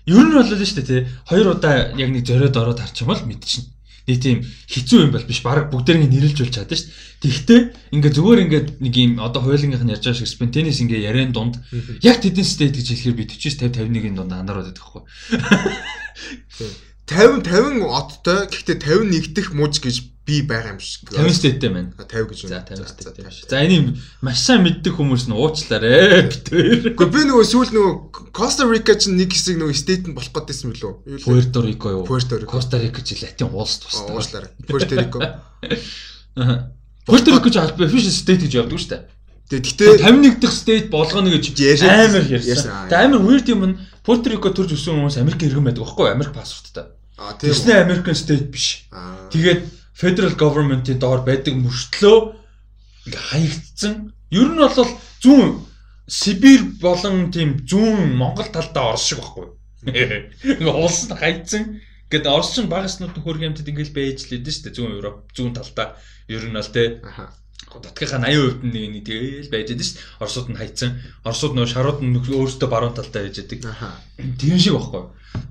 Ер 0.07 0.23
нь 0.23 0.35
бол 0.35 0.47
л 0.47 0.55
шүү 0.55 0.79
дээ 0.79 0.87
тий. 0.87 1.03
Хоёр 1.27 1.59
удаа 1.59 1.91
яг 1.99 2.11
нэг 2.15 2.23
зориод 2.23 2.55
ороод 2.55 2.79
харчих 2.79 3.03
юм 3.03 3.11
бол 3.11 3.27
мэдчихнэ. 3.27 3.75
Нэг 4.07 4.19
тийм 4.23 4.39
хэцүү 4.71 4.99
юм 5.03 5.11
бол 5.11 5.27
биш. 5.27 5.43
Бараг 5.43 5.67
бүгдэрийг 5.75 6.07
нэрэлж 6.07 6.39
болж 6.47 6.55
чадсан 6.55 6.79
шүү 6.79 6.87
дээ. 7.27 7.27
Тэгвэл 7.27 7.67
ингээ 7.91 8.13
зүгээр 8.15 8.43
ингээ 8.47 8.63
нэг 8.79 8.95
юм 8.95 9.13
одоо 9.19 9.43
хуулингийнх 9.43 9.83
нь 9.83 9.91
ярьж 9.91 10.07
байгаа 10.07 10.21
шиг 10.23 10.31
спентенис 10.31 10.79
ингээ 10.79 11.11
яриан 11.11 11.35
дунд 11.35 11.59
яг 12.07 12.23
тэдэн 12.23 12.47
стейт 12.47 12.79
гэж 12.79 12.87
хэлэхээр 12.95 13.19
би 13.19 13.27
49 13.27 13.67
50 13.67 13.83
51-ийн 13.83 14.15
дунд 14.15 14.31
андараад 14.31 14.71
байдаг 14.71 14.87
хгүй. 14.87 15.03
50 17.07 17.47
50 17.47 17.87
оттой 17.87 18.47
гэхдээ 18.51 18.77
51 18.83 19.35
дэх 19.35 19.55
муж 19.55 19.79
гэж 19.79 19.97
би 20.27 20.43
байгаа 20.43 20.75
юм 20.75 20.81
шиг. 20.83 21.07
50 21.15 21.39
стейттэй 21.39 21.71
байна. 21.71 21.95
50 21.95 22.27
гэж 22.35 22.41
байна. 22.51 22.67
За 22.67 22.75
50 22.75 22.91
стейттэй 22.91 23.25
биш. 23.25 23.39
За 23.47 23.63
энийг 23.63 23.95
маш 24.27 24.43
сайн 24.43 24.67
мэддэг 24.67 24.91
хүмүүс 24.99 25.31
нь 25.31 25.39
уучлаарэ 25.39 26.27
битээр. 26.27 26.99
Гэхдээ 26.99 27.15
би 27.15 27.23
нөгөө 27.31 27.47
сүүл 27.47 27.71
нөгөө 27.71 28.35
Коста 28.35 28.67
Рика 28.67 28.99
чинь 28.99 29.15
нэг 29.23 29.31
хэсэг 29.31 29.55
нөгөө 29.55 29.79
стейт 29.79 30.11
нь 30.11 30.19
болох 30.19 30.35
гэдсэн 30.35 30.75
мөлөө. 30.75 31.23
Пуэрто 31.23 31.63
Рико 31.63 31.95
юу? 31.95 32.03
Пуэрто 32.03 32.43
Рико. 32.43 32.59
Коста 32.59 32.83
Рика 32.83 33.07
чи 33.07 33.15
латин 33.23 33.55
улс 33.55 33.79
тустай. 33.79 34.11
Уучлаарай. 34.11 34.51
Пуэрто 34.67 34.95
Рико. 34.99 35.19
Пуэрто 37.07 37.31
Рико 37.31 37.49
ч 37.55 37.57
албан 37.63 37.87
official 37.87 38.11
state 38.11 38.51
гэж 38.51 38.67
явдаг 38.67 38.83
шүү 38.83 38.91
дээ. 38.99 39.03
Тэгээ 39.47 39.63
гэтээ 39.63 39.91
51 40.11 40.43
дахь 40.43 40.59
стейт 40.59 40.91
болгоно 40.91 41.31
гэж 41.31 41.55
амар 41.87 42.27
ярьсан. 42.27 42.91
Тэгээ 42.91 43.07
амар 43.07 43.23
weird 43.23 43.47
юм 43.47 43.63
нь 43.63 43.79
Пуэрто 44.03 44.27
Рико 44.35 44.51
төрж 44.51 44.75
өссөн 44.75 44.99
хүмүүс 44.99 45.23
Америк 45.23 45.39
иргэн 45.47 45.71
байдаг 45.71 45.87
байхгүй 45.87 46.11
юу? 46.11 46.15
Америк 46.19 46.35
паспорттай. 46.35 46.96
А 47.17 47.33
тийм. 47.35 47.53
Тэснэ 47.53 47.85
American 47.85 48.17
state 48.17 48.49
биш. 48.53 48.89
Тэгээд 49.33 49.63
federal 49.97 50.35
government-ийн 50.37 51.01
доор 51.01 51.25
байдаг 51.25 51.57
мөртлөө 51.57 52.17
ингээ 53.09 53.25
хаягдсан. 53.33 54.13
Ер 54.31 54.49
нь 54.53 54.61
бол 54.61 54.91
зүүн 55.25 55.65
Сибирь 56.07 56.67
болон 56.79 57.33
тийм 57.35 57.65
зүүн 57.67 58.15
Монгол 58.15 58.51
талдаа 58.53 58.95
Орос 58.95 59.09
шиг 59.09 59.19
байхгүй. 59.25 59.47
Ингээ 59.87 60.77
улс 60.77 61.09
нь 61.09 61.17
хайцсан. 61.17 61.83
Гэт 62.13 62.29
ч 62.29 62.55
багаснууд 62.63 63.17
хөргөн 63.19 63.51
амтд 63.51 63.67
ингээл 63.67 63.97
байж 63.97 64.31
лээд 64.31 64.47
шүү 64.47 64.71
дээ 64.71 64.77
зүүн 64.77 64.97
Европ 65.01 65.27
зүүн 65.35 65.57
талдаа 65.59 65.99
ер 66.31 66.45
нь 66.47 66.55
бол 66.55 66.71
те 66.71 67.03
Датгийнхаа 67.77 68.23
80% 68.23 68.63
нь 68.63 68.73
нэг 68.73 68.91
нэг 68.95 69.05
тэгэл 69.05 69.51
байж 69.53 69.67
байдаг 69.69 69.87
шүү 69.87 69.97
дээ. 69.99 70.07
Оросууд 70.23 70.49
нь 70.49 70.61
хайцсан. 70.61 70.91
Оросууд 71.27 71.55
нөө 71.59 71.67
шарууд 71.67 72.01
нь 72.07 72.17
өөрсдөө 72.17 72.69
баруун 72.71 72.95
талдаа 72.95 73.27
байж 73.27 73.37
байдаг. 73.43 73.61
Тийм 74.39 74.57
шиг 74.57 74.79
байхгүй. 74.79 75.03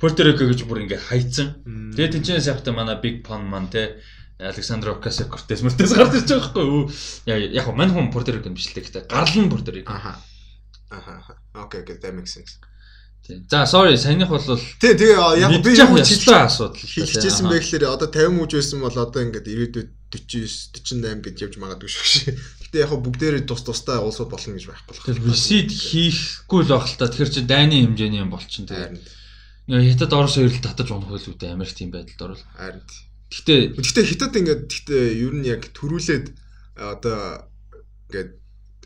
Rico 0.02 0.44
гэж 0.46 0.60
бүр 0.66 0.84
ингээ 0.86 1.02
хайцсан. 1.02 1.64
Тэгээд 1.96 2.14
тэнцэнээс 2.20 2.50
явахдаа 2.52 2.74
манай 2.74 2.98
Big 3.02 3.24
Pun 3.26 3.46
маань 3.48 3.70
те 3.70 4.02
Александр 4.40 4.94
Окасио 4.96 5.32
Кортес 5.32 5.64
мөртөөс 5.64 5.94
гарч 5.96 6.14
ирж 6.20 6.30
байгаа 6.30 6.52
байхгүй 6.52 6.66
юу? 6.66 6.84
Яг 7.30 7.68
мань 7.72 7.94
хүн 7.94 8.12
Rico 8.12 8.50
биш 8.52 8.70
л 8.72 8.78
гэхдээ 8.78 9.08
гарал 9.08 9.38
нь 9.40 9.50
Rico. 9.50 9.92
Аха. 9.92 10.20
Аха. 10.90 11.38
Окей, 11.54 11.82
okay, 11.82 11.98
that 12.00 12.14
makes 12.14 12.34
sense. 12.34 12.60
За 13.50 13.66
sorry, 13.66 13.98
саяных 13.98 14.30
бол 14.30 14.40
Тий, 14.80 14.94
тэгээ 14.94 15.42
яг 15.42 15.50
би 15.66 15.74
юу 15.74 15.98
хэлсэн 15.98 16.46
асуудал. 16.46 16.78
Хэлчихсэн 16.78 17.50
байх 17.50 17.66
лээрээ 17.66 17.90
одоо 17.90 18.06
50 18.06 18.38
мууж 18.38 18.54
байсан 18.54 18.86
бол 18.86 18.94
одоо 18.94 19.22
ингээд 19.26 19.50
ирээдүйд 19.50 19.90
49 20.14 20.78
48 20.78 21.26
гэж 21.26 21.36
явж 21.42 21.56
магадгүй 21.58 21.90
шүү. 21.90 22.38
Гэтэ 22.70 22.86
яг 22.86 22.94
бүгдээрээ 22.94 23.50
тус 23.50 23.66
тустай 23.66 23.98
улсууд 23.98 24.30
болно 24.30 24.54
гэж 24.54 24.70
байхгүй 24.70 24.88
болох. 24.94 25.06
Тэр 25.10 25.20
визит 25.26 25.74
хийхгүй 25.74 26.62
л 26.70 26.70
байх 26.70 26.86
л 26.86 26.98
та. 27.02 27.10
Тэгэхээр 27.10 27.34
чи 27.34 27.42
дайны 27.42 27.82
хэмжээний 27.82 28.22
юм 28.22 28.30
болчихно 28.30 28.70
тэгээ. 28.70 28.94
Хятад 29.68 30.14
Орос 30.14 30.38
хоёр 30.38 30.54
л 30.54 30.62
татаж 30.62 30.90
унах 30.94 31.10
байл 31.10 31.26
үүдээ 31.26 31.54
Америк 31.58 31.74
тийм 31.74 31.90
байдалд 31.90 32.22
орвол. 32.22 32.46
Харин. 32.54 32.86
Гэтэ 33.34 33.74
гэтэ 33.82 34.02
хятад 34.06 34.34
ингээд 34.38 34.64
гэтэ 34.70 34.98
ер 35.18 35.34
нь 35.34 35.50
яг 35.50 35.66
төрүүлээд 35.74 36.26
одоо 36.78 37.50
ингээд 38.14 38.32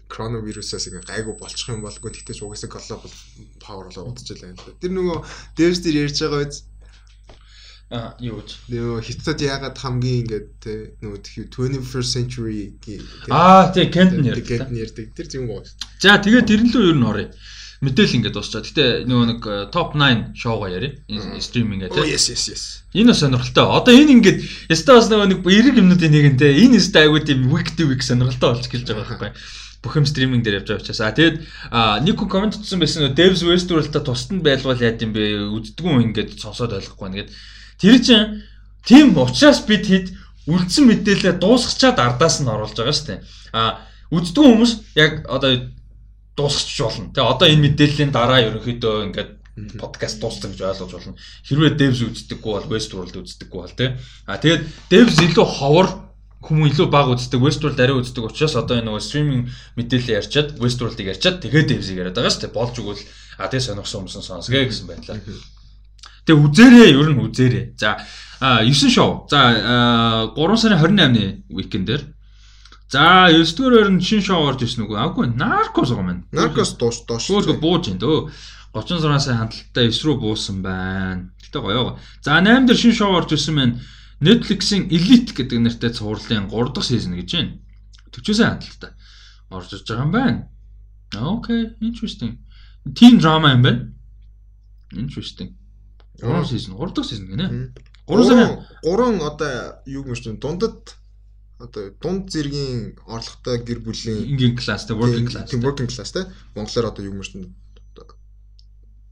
коронавирусаас 0.08 0.88
ингээ 0.88 1.04
гайгүй 1.04 1.36
болчих 1.36 1.68
юм 1.68 1.84
болгүй 1.84 2.16
тэгтээ 2.16 2.36
ч 2.36 2.42
угаасаа 2.48 2.72
глобал 2.72 3.16
павер 3.60 3.92
болоо 3.92 4.08
удаж 4.08 4.28
байлаа. 4.32 4.80
Тэр 4.80 4.92
нөгөө 4.96 5.18
дээрс 5.60 5.80
дээр 5.84 6.08
ярьж 6.08 6.18
байгаа 6.24 6.48
биз 6.48 6.64
А 7.90 8.14
юу 8.22 8.38
гэж. 8.38 8.70
Нөгөө 8.70 9.02
хятад 9.02 9.42
яагаад 9.42 9.78
хамгийн 9.82 10.22
ингээд 10.22 11.02
нөгөө 11.02 11.50
21st 11.50 12.10
century 12.14 12.70
Аа 13.34 13.74
тий 13.74 13.90
Кентн 13.90 14.22
ярьдаг. 14.30 14.46
Кентн 14.46 14.78
ярьдаг. 14.78 15.10
Тэр 15.18 15.26
гоо. 15.50 15.66
За 15.98 16.22
тэгээд 16.22 16.46
тэрэн 16.54 16.70
лөө 16.70 16.86
ер 16.86 16.98
нь 17.02 17.10
оръё. 17.10 17.28
Мэдээл 17.80 18.16
ингээд 18.20 18.36
дуусчаа. 18.36 18.60
Гэтэ 18.60 19.08
нөгөө 19.08 19.28
нэг 19.32 19.42
топ 19.72 19.96
9 19.96 20.36
шоугаа 20.36 20.68
яриа. 20.68 21.00
Стриминг 21.40 21.88
гэдэг. 21.88 22.12
Yes 22.12 22.28
yes 22.28 22.44
yes. 22.52 22.64
Энэ 22.92 23.16
бас 23.16 23.24
сонирхолтой. 23.24 23.72
Одоо 23.72 23.96
энэ 23.96 24.20
ингээд 24.20 24.40
ястаа 24.68 25.00
бас 25.00 25.08
нөгөө 25.08 25.32
нэг 25.32 25.40
эрэг 25.48 25.80
юмнуудын 25.80 26.12
нэг 26.12 26.26
нэ. 26.36 26.60
Энэ 26.60 26.76
ястаа 26.76 27.08
айгуу 27.08 27.24
тийм 27.24 27.48
week 27.48 27.72
to 27.80 27.88
week 27.88 28.04
сонирхолтой 28.04 28.52
болж 28.52 28.68
гэлж 28.68 28.84
байгаа 28.84 29.08
байхгүй 29.08 29.32
бүх 29.80 29.96
юм 29.96 30.06
стриминг 30.06 30.44
дээр 30.44 30.60
явж 30.60 30.68
байгаа 30.68 30.84
учраас. 30.84 31.00
А 31.00 31.16
тэгээд 31.16 31.38
нэг 32.04 32.16
хүн 32.20 32.28
комент 32.28 32.60
хийсэн 32.60 32.84
байсан 32.84 33.16
Devs 33.16 33.48
Westworld-та 33.48 34.04
тусад 34.04 34.36
нь 34.36 34.44
байлгуул 34.44 34.76
яад 34.76 35.00
юм 35.00 35.16
бэ? 35.16 35.56
Үздэггүй 35.56 36.04
ингээд 36.12 36.36
сонсоод 36.36 36.76
ойлгохгүй 36.76 37.06
байна 37.08 37.20
гэд. 37.24 37.32
Тэр 37.80 37.96
чинь 38.04 38.44
тийм 38.84 39.16
учраас 39.16 39.64
бид 39.64 39.88
хэд 39.88 40.12
үлдсэн 40.52 40.84
мэдээлэлээ 40.84 41.40
дуусгачаад 41.40 41.96
ардаас 41.96 42.44
нь 42.44 42.52
оруулж 42.52 42.76
байгаа 42.76 42.92
шүү 42.92 43.08
дээ. 43.08 43.20
А 43.56 43.88
үздэггүй 44.12 44.46
хүмүүс 44.52 44.74
яг 45.00 45.24
одоо 45.32 45.72
дуусгач 46.40 46.80
болно. 46.80 47.12
Тэгээ 47.12 47.32
одоо 47.36 47.48
энэ 47.52 47.64
мэдээллийн 47.68 48.12
дараа 48.16 48.40
ерөнхийдөө 48.48 48.96
ингээд 49.12 49.32
подкаст 49.76 50.24
дууссан 50.24 50.56
гэж 50.56 50.64
ойлгож 50.64 50.92
болно. 50.96 51.20
Хэрвээ 51.44 51.76
Devs 51.76 52.00
үздэггүй 52.08 52.52
бол 52.56 52.72
Westworld 52.72 53.16
үздэггүй 53.20 53.60
бол 53.60 53.76
тий. 53.76 53.90
А 54.24 54.40
тэгээд 54.40 54.64
Devs 54.88 55.20
илүү 55.20 55.48
ховор 55.60 55.88
хүмүүс 56.40 56.72
илүү 56.72 56.88
баг 56.88 57.12
үздэг, 57.12 57.44
Westworld 57.44 57.80
арай 57.84 58.00
үздэг 58.00 58.24
учраас 58.24 58.56
одоо 58.56 58.80
энэ 58.80 58.88
нөгөө 58.88 59.04
стриминг 59.04 59.52
мэдээлэл 59.76 60.16
ярьчаад 60.24 60.50
Westworld-ыг 60.64 61.12
ярьчаад 61.12 61.44
тэгээд 61.44 61.68
Devs-ийг 61.76 62.00
яриад 62.00 62.16
байгаа 62.16 62.32
шүү 62.32 62.44
дээ. 62.48 62.56
Болж 62.56 62.76
өгвөл 62.80 63.04
а 63.36 63.52
тэгээ 63.52 63.68
сонирхсон 63.68 64.08
хүмүүс 64.08 64.24
сонсгоо 64.24 64.64
гэсэн 64.64 64.88
байдлаар. 64.88 65.20
Тэгээ 66.24 66.40
үзээрээ 66.40 66.88
ер 66.96 67.10
нь 67.12 67.20
үзээрээ. 67.28 67.66
За 67.76 68.00
9 68.40 68.72
шоу. 68.88 69.28
За 69.28 70.32
3 70.32 70.56
сарын 70.56 70.80
28-ны 70.80 71.26
уикендэр. 71.52 72.02
За 72.90 73.30
9-р 73.30 73.76
өрн 73.80 74.00
шин 74.02 74.24
шоу 74.26 74.48
орж 74.50 74.64
ирсэн 74.66 74.88
үгүй. 74.88 74.98
Аггүй 74.98 75.30
Narcos 75.38 75.92
байгаа 75.94 76.06
маань. 76.08 76.24
Narcos 76.34 76.74
доош 76.82 77.04
доош. 77.06 77.30
Өөрөө 77.30 77.60
бууж 77.62 77.92
ин 77.94 78.02
дөө. 78.02 78.32
36 78.74 79.22
сая 79.22 79.38
хандлттай 79.38 79.92
9 79.94 80.06
рүү 80.06 80.16
буусан 80.24 80.64
байна. 80.66 81.30
Гэтэ 81.38 81.62
гоё. 81.62 81.98
За 82.26 82.42
8 82.42 82.66
дээр 82.66 82.82
шин 82.82 82.98
шоу 82.98 83.14
орж 83.14 83.38
ирсэн 83.38 83.56
байна. 83.62 83.80
Netflix-ийн 84.26 84.90
Elite 84.90 85.38
гэдэг 85.38 85.62
нэртэй 85.62 85.94
цувралын 85.94 86.50
3 86.50 86.74
дахь 86.74 86.90
сизон 86.90 87.14
гэж 87.14 87.30
байна. 87.38 87.54
40 88.10 88.34
сая 88.34 88.50
хандлттай 88.58 88.92
орж 89.50 89.74
ирж 89.74 89.86
байгаа 89.86 90.06
юм 90.06 90.12
байна. 90.12 90.50
Окей, 91.14 91.78
interesting. 91.82 92.38
Teen 92.98 93.20
drama 93.20 93.54
юм 93.54 93.62
байна. 93.62 93.94
Interesting. 94.92 95.54
3 96.22 96.46
сизон, 96.46 96.78
3 96.78 96.94
дахь 96.94 97.06
сизон 97.06 97.28
гинэ. 97.30 97.74
3 98.08 98.26
сарын 98.26 98.66
3 98.82 99.22
одоо 99.22 99.82
юу 99.86 100.06
юм 100.06 100.16
шүү 100.16 100.38
дундад 100.42 100.98
одоо 101.60 101.92
дунд 102.02 102.32
зэргийн 102.32 102.96
орлоготой 103.04 103.60
гэр 103.68 103.80
бүлийн 103.84 104.24
ингийн 104.32 104.56
класстай 104.56 104.96
working 104.96 105.28
class. 105.28 105.48
Тийм 105.52 105.62
working 105.62 105.92
classтай. 105.92 106.24
Монголоор 106.56 106.92
одоо 106.92 107.04
юу 107.04 107.20
юм 107.20 107.24
шүү 107.24 107.52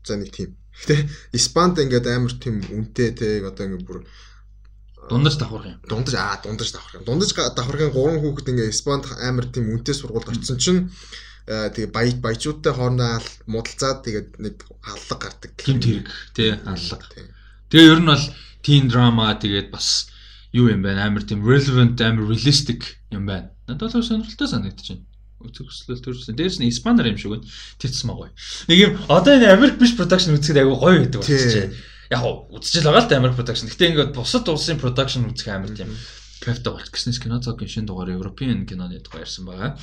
за 0.08 0.16
нэг 0.16 0.32
тийм. 0.32 0.56
Гэтэ 0.80 1.10
Испанд 1.36 1.76
ингээд 1.84 2.08
амар 2.08 2.32
тийм 2.40 2.64
үнэтэй 2.64 3.12
те 3.12 3.28
одоо 3.44 3.68
ингээд 3.68 3.84
бүр 3.84 4.08
Дундаж 5.12 5.36
давхарх 5.40 5.68
юм. 5.68 5.80
Дундаж 5.88 6.16
аа 6.16 6.40
дундаж 6.40 6.72
давхарх 6.72 6.96
юм. 7.00 7.04
Дундаж 7.04 7.32
давхархын 7.36 7.92
гурван 7.92 8.20
хүүхэд 8.24 8.52
ингээ 8.52 8.72
Испанд 8.72 9.04
амар 9.20 9.48
тийм 9.52 9.72
үнэтэй 9.72 9.96
сургуульд 9.96 10.32
очсон 10.32 10.58
чинь 10.60 10.82
тэгээ 11.48 11.92
бая 11.92 12.12
баячуудтай 12.16 12.74
хоорондоо 12.76 13.24
муудалцаад 13.48 14.04
тэгээд 14.04 14.30
нэг 14.40 14.56
аллаг 14.84 15.20
гардаг. 15.20 15.52
Гэмт 15.56 15.84
хэрэг 15.84 16.08
тий 16.36 16.52
аллаг. 16.64 17.02
Тэгээ 17.72 17.92
ер 17.92 18.00
нь 18.04 18.12
бол 18.12 18.26
teen 18.64 18.88
drama 18.92 19.32
тэгээд 19.36 19.72
бас 19.72 20.12
юу 20.58 20.68
юм 20.74 20.82
байна 20.82 21.06
амар 21.06 21.24
тийм 21.24 21.46
relevant 21.46 22.02
амар 22.02 22.26
realistic 22.26 22.98
юм 23.14 23.30
байна. 23.30 23.54
Надад 23.70 23.94
л 23.94 24.02
сонирхолтой 24.02 24.50
санагдаж 24.50 24.88
байна. 24.90 25.06
Үзэгслэл 25.38 26.02
төрсөн. 26.02 26.34
Дээрс 26.34 26.58
нь 26.58 26.70
испанаар 26.74 27.14
юм 27.14 27.22
шиг 27.22 27.38
байна. 27.38 27.46
Тэцс 27.78 28.02
маа 28.10 28.18
гоё. 28.18 28.32
Нэг 28.66 28.78
юм 28.82 28.92
одоо 29.06 29.38
энэ 29.38 29.54
Америк 29.54 29.78
биш 29.78 29.94
production 29.94 30.34
үзэхэд 30.34 30.66
айгүй 30.66 30.78
гоё 30.82 30.98
гэдэг 31.06 31.22
болчихжээ. 31.22 31.68
яг 32.10 32.24
үзчихэл 32.50 32.90
байгаа 32.90 33.04
л 33.06 33.10
да 33.12 33.18
Америк 33.22 33.38
production. 33.38 33.70
Гэтэ 33.70 33.86
ингээд 33.94 34.16
бусад 34.18 34.50
улсын 34.50 34.82
production 34.82 35.30
үзэх 35.30 35.54
амар 35.54 35.78
тийм 35.78 35.94
кайфтай 36.42 36.74
болчих 36.74 36.94
гэснээс 36.94 37.20
кино 37.20 37.38
цагийн 37.44 37.70
шинэ 37.70 37.88
дугаар 37.90 38.16
Европын 38.16 38.66
киноны 38.66 39.02
тухай 39.04 39.26
ярьсан 39.26 39.46
байгаа. 39.46 39.78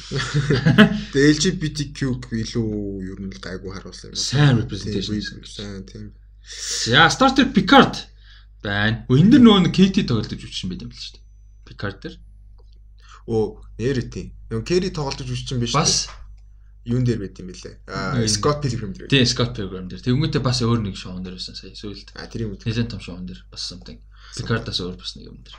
Тэгээ 1.12 1.34
LGBTQ 1.38 1.98
илүү 2.30 2.68
ер 3.14 3.18
нь 3.20 3.34
гайгүй 3.36 3.70
харуулсан 3.74 4.14
юм. 4.14 4.18
Сайн 4.18 4.58
representation. 4.62 5.20
Сайн 5.44 5.84
тийм. 5.84 6.14
За 6.86 7.10
Star 7.10 7.34
Trek 7.34 7.52
Picard 7.52 8.13
байна. 8.64 9.04
Энэ 9.12 9.36
дэр 9.36 9.42
нөгөө 9.44 9.72
Katie 9.76 10.08
тоглож 10.08 10.40
үчсэн 10.40 10.72
байт 10.72 10.82
юм 10.82 10.90
л 10.90 10.96
шүү 10.96 11.20
дээ. 11.20 11.24
Picard 11.68 11.98
дэр. 12.00 12.16
Оо, 13.28 13.60
нэр 13.78 14.00
тийм. 14.08 14.32
Нөгөө 14.48 14.64
Kerry 14.64 14.90
тоглож 14.92 15.28
үчсэн 15.28 15.60
биш. 15.60 15.76
Бас 15.76 16.08
юун 16.84 17.04
дээр 17.04 17.24
байт 17.24 17.40
юм 17.40 17.48
бэлээ. 17.48 17.88
Аа, 17.88 18.20
Scott 18.28 18.60
Pilgrim 18.60 18.92
дээр. 18.92 19.08
Тийм, 19.08 19.24
Scott 19.24 19.56
Pilgrim 19.56 19.88
дээр. 19.88 20.04
Тэнгүүтээ 20.04 20.44
бас 20.44 20.60
өөр 20.60 20.84
нэг 20.84 20.96
шоун 21.00 21.24
дээр 21.24 21.40
байсан 21.40 21.56
сая 21.56 21.72
сүүлд. 21.72 22.12
А 22.20 22.28
тэр 22.28 22.44
юм. 22.44 22.60
Нэлээд 22.60 22.92
том 22.92 23.00
шоун 23.00 23.24
дээр 23.24 23.40
бас 23.48 23.64
something. 23.64 23.96
Picard-аас 24.36 24.80
өөр 24.84 25.00
бас 25.00 25.16
нэг 25.16 25.32
юм 25.32 25.40
дээр. 25.40 25.56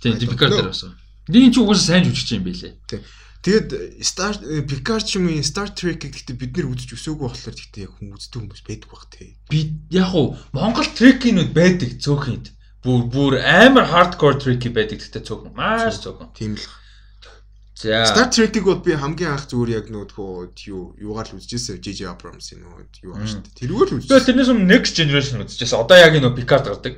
Тийм, 0.00 0.16
Picard 0.32 0.56
дээр 0.56 0.72
бас. 0.72 0.88
Эний 1.28 1.52
чи 1.52 1.60
угаасаа 1.60 2.00
сайн 2.00 2.08
жүжигч 2.08 2.40
юм 2.40 2.44
байлээ. 2.48 2.72
Тийм. 2.88 3.04
Тэгэд 3.42 3.98
Star 4.06 4.38
Picard 4.70 5.02
ч 5.02 5.18
юм 5.18 5.26
уу 5.26 5.42
Star 5.42 5.66
Trek 5.74 6.06
гэхдээ 6.06 6.38
бид 6.38 6.52
нэр 6.54 6.70
үзэж 6.70 6.94
өсөөгүй 6.94 7.26
болохоор 7.26 7.56
гэхдээ 7.58 7.82
яг 7.90 7.92
хүн 7.98 8.14
үздэг 8.14 8.38
хүмүүс 8.38 8.62
байдаг 8.62 8.88
баг 8.94 9.04
тий. 9.10 9.34
Би 9.50 9.60
яг 9.90 10.14
уу 10.14 10.38
Монгол 10.54 10.86
Trek-ийнүүд 10.86 11.50
байдаг 11.50 11.90
цөөхөнд. 11.98 12.54
Бүр 12.86 13.00
бүр 13.10 13.32
амар 13.42 13.90
hardcore 13.90 14.38
Trek 14.38 14.62
байдаг 14.70 15.02
гэхдээ 15.02 15.26
цөөхөн. 15.26 15.58
Маш 15.58 15.98
цөөхөн. 16.06 16.30
Тийм 16.38 16.54
л. 16.54 16.66
За. 17.82 18.06
Star 18.06 18.30
Trek-ийг 18.30 18.62
бол 18.62 18.78
би 18.78 18.94
хамгийн 18.94 19.34
анх 19.34 19.50
зүгээр 19.50 19.74
яг 19.74 19.86
нөгөө 19.90 20.54
юу 20.70 20.94
юугаар 21.02 21.34
л 21.34 21.42
үзчихсэн 21.42 21.82
JJ 21.82 22.14
Abrams-ийн 22.14 22.62
нөгөө 22.62 23.10
юу 23.10 23.18
ааш 23.18 23.42
та. 23.42 23.50
Тэрүүгээр 23.58 23.90
л 23.90 24.06
Тэгээ 24.06 24.06
үзчихсэн. 24.06 24.26
тэрнээс 24.30 24.50
өмнө 24.54 24.70
Next 24.70 24.94
Generation 24.94 25.42
үзчихсэн. 25.42 25.82
Одоо 25.82 25.98
яг 25.98 26.14
энэ 26.14 26.30
Picard 26.30 26.70
гардаг. 26.70 26.94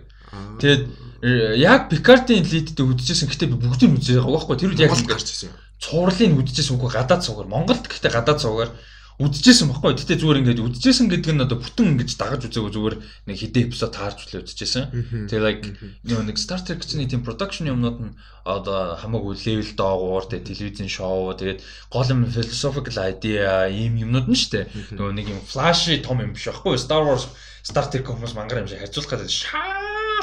Тэгээд 0.61 0.83
э, 1.25 1.57
яг 1.57 1.89
Picard-ийн 1.89 2.45
лидтэй 2.45 2.85
үзчихсэн. 2.85 3.33
Гэтэ 3.33 3.49
би 3.49 3.57
бүгдийг 3.65 3.97
үзээ 3.97 4.21
байгаа 4.21 4.45
байхгүй. 4.45 4.57
Тэр 4.61 4.71
үед 4.77 4.85
яг 4.85 4.93
гарч 5.09 5.25
ирсэн 5.33 5.49
юм. 5.49 5.57
Цуурлыг 5.81 6.39
үзчихсэн 6.45 6.77
үгүй 6.77 6.91
гадаад 6.93 7.23
цуугаар. 7.25 7.49
Монголд 7.49 7.85
гэхдээ 7.89 8.13
гадаад 8.13 8.41
цуугаар 8.43 8.71
үзчихсэн 9.15 9.71
байхгүй. 9.71 9.95
Гэтэ 9.95 10.19
зүгээр 10.19 10.41
ингээд 10.43 10.65
үзчихсэн 10.67 11.07
гэдэг 11.07 11.33
нь 11.39 11.45
одоо 11.47 11.59
бүтэн 11.63 11.95
ингэж 11.95 12.11
дагаж 12.19 12.51
үзээгүй 12.51 12.73
зүгээр 12.75 12.97
нэг 13.31 13.37
хэдэн 13.39 13.65
эпизод 13.71 13.95
таарч 13.95 14.19
үлээ 14.27 14.43
үзчихсэн. 14.43 14.85
Тэгээ 15.31 15.45
like 15.47 15.65
нөгөө 16.03 16.35
нэг 16.35 16.39
Star 16.43 16.59
Trek 16.59 16.83
чинь 16.83 17.07
тийм 17.07 17.23
production 17.23 17.71
юмнууд 17.71 17.99
нь 18.03 18.17
одоо 18.43 18.99
хамаагүй 18.99 19.39
level 19.39 19.71
доогуур 19.79 20.27
тэгээ 20.27 20.51
телевизэн 20.51 20.91
шоу 20.91 21.31
тэгээд 21.31 21.63
гол 21.95 22.11
юм 22.11 22.27
philosophical 22.27 22.99
idea 23.07 23.71
ийм 23.71 24.03
юмнууд 24.03 24.27
нь 24.27 24.35
штэ. 24.35 24.67
Нөгөө 24.99 25.15
нэг 25.15 25.27
юм 25.31 25.41
flashy 25.47 26.03
том 26.03 26.19
юм 26.19 26.35
биш 26.35 26.51
байхгүй. 26.51 26.75
Star 26.75 27.07
Wars 27.07 27.31
Star 27.63 27.87
Trek 27.87 28.11
хүмүүс 28.11 28.35
мангар 28.35 28.67
юм 28.67 28.69
шиг 28.69 28.83
харьцуулах 28.83 29.15
гэдэг 29.15 29.31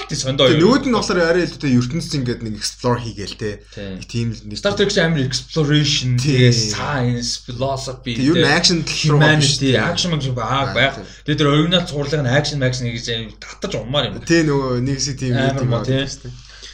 шаалт 0.02 0.18
сондоо 0.18 0.48
Тэгээ 0.50 0.62
нөгөөд 0.62 0.86
нь 0.90 0.96
болохоор 0.98 1.20
арай 1.22 1.46
л 1.46 1.58
тэ 1.58 1.70
ертөнцийн 1.78 2.22
ингээд 2.26 2.42
нэг 2.42 2.56
explore 2.58 3.00
хийгээл 3.02 3.38
те. 3.38 3.52
Тийм. 3.70 4.02
Тийм 4.02 4.28
л 4.34 4.42
нэг 4.50 4.58
Star 4.58 4.74
Trek 4.74 4.90
чинь 4.90 5.06
амар 5.06 5.22
exploration, 5.22 6.18
тэгээ 6.18 6.52
science, 6.52 7.30
philosophy, 7.46 8.18
ер 8.18 8.36
нь 8.42 8.50
action 8.50 8.82
humanity, 8.82 9.78
action 9.78 10.16
мэг 10.18 10.34
баг 10.34 10.74
байх. 10.74 10.98
тийм. 10.98 11.06
Тэгээ 11.26 11.40
тэр 11.40 11.50
оригинал 11.54 11.86
цуурлага 11.86 12.24
нь 12.26 12.32
action 12.34 12.60
action 12.66 12.90
гэж 12.90 13.06
татаж 13.38 13.78
умаар 13.78 14.10
юм. 14.10 14.22
Тэ 14.26 14.44
нөгөө 14.48 14.82
нэг 14.82 14.98
хэсэг 14.98 15.16
тийм 15.22 15.38
юм 15.38 15.70
муу, 15.70 15.86
тий. 15.86 16.06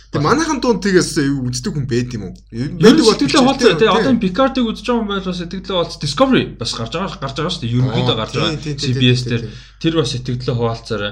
Тэгээ 0.08 0.24
манайхан 0.24 0.64
дунд 0.64 0.80
тэгээс 0.80 1.20
үздэг 1.20 1.74
хүн 1.76 1.84
байд 1.84 2.16
юм 2.16 2.32
уу? 2.32 2.36
Ер 2.48 2.72
нь 2.72 2.80
сэтгэлээ 2.80 3.44
хоолцоо 3.44 3.76
тэгээ 3.76 3.92
одоо 3.92 4.16
Picard-ыг 4.16 4.64
үзэж 4.72 4.88
байгаа 4.88 5.04
юм 5.04 5.12
бол 5.12 5.20
бас 5.20 5.36
сэтгэлээ 5.44 5.76
хоолцоо 5.76 6.00
Discovery 6.00 6.46
бас 6.56 6.72
гарч 6.72 6.96
байгаа 6.96 7.20
гарч 7.20 7.36
байгаа 7.36 7.52
шүү 7.52 7.64
дээ. 7.68 7.76
Ерөнхийдөө 7.76 8.16
гарч 8.16 8.32
тий, 8.32 8.40
байгаа. 8.40 8.56
тий, 8.56 8.74
тий, 8.80 8.88
CBS 8.96 9.20
тий, 9.20 9.30
дээр 9.36 9.44
тий. 9.44 9.52
тэр 9.84 9.94
бас 10.00 10.10
сэтгэлээ 10.16 10.56
хуваалцаарай. 10.56 11.12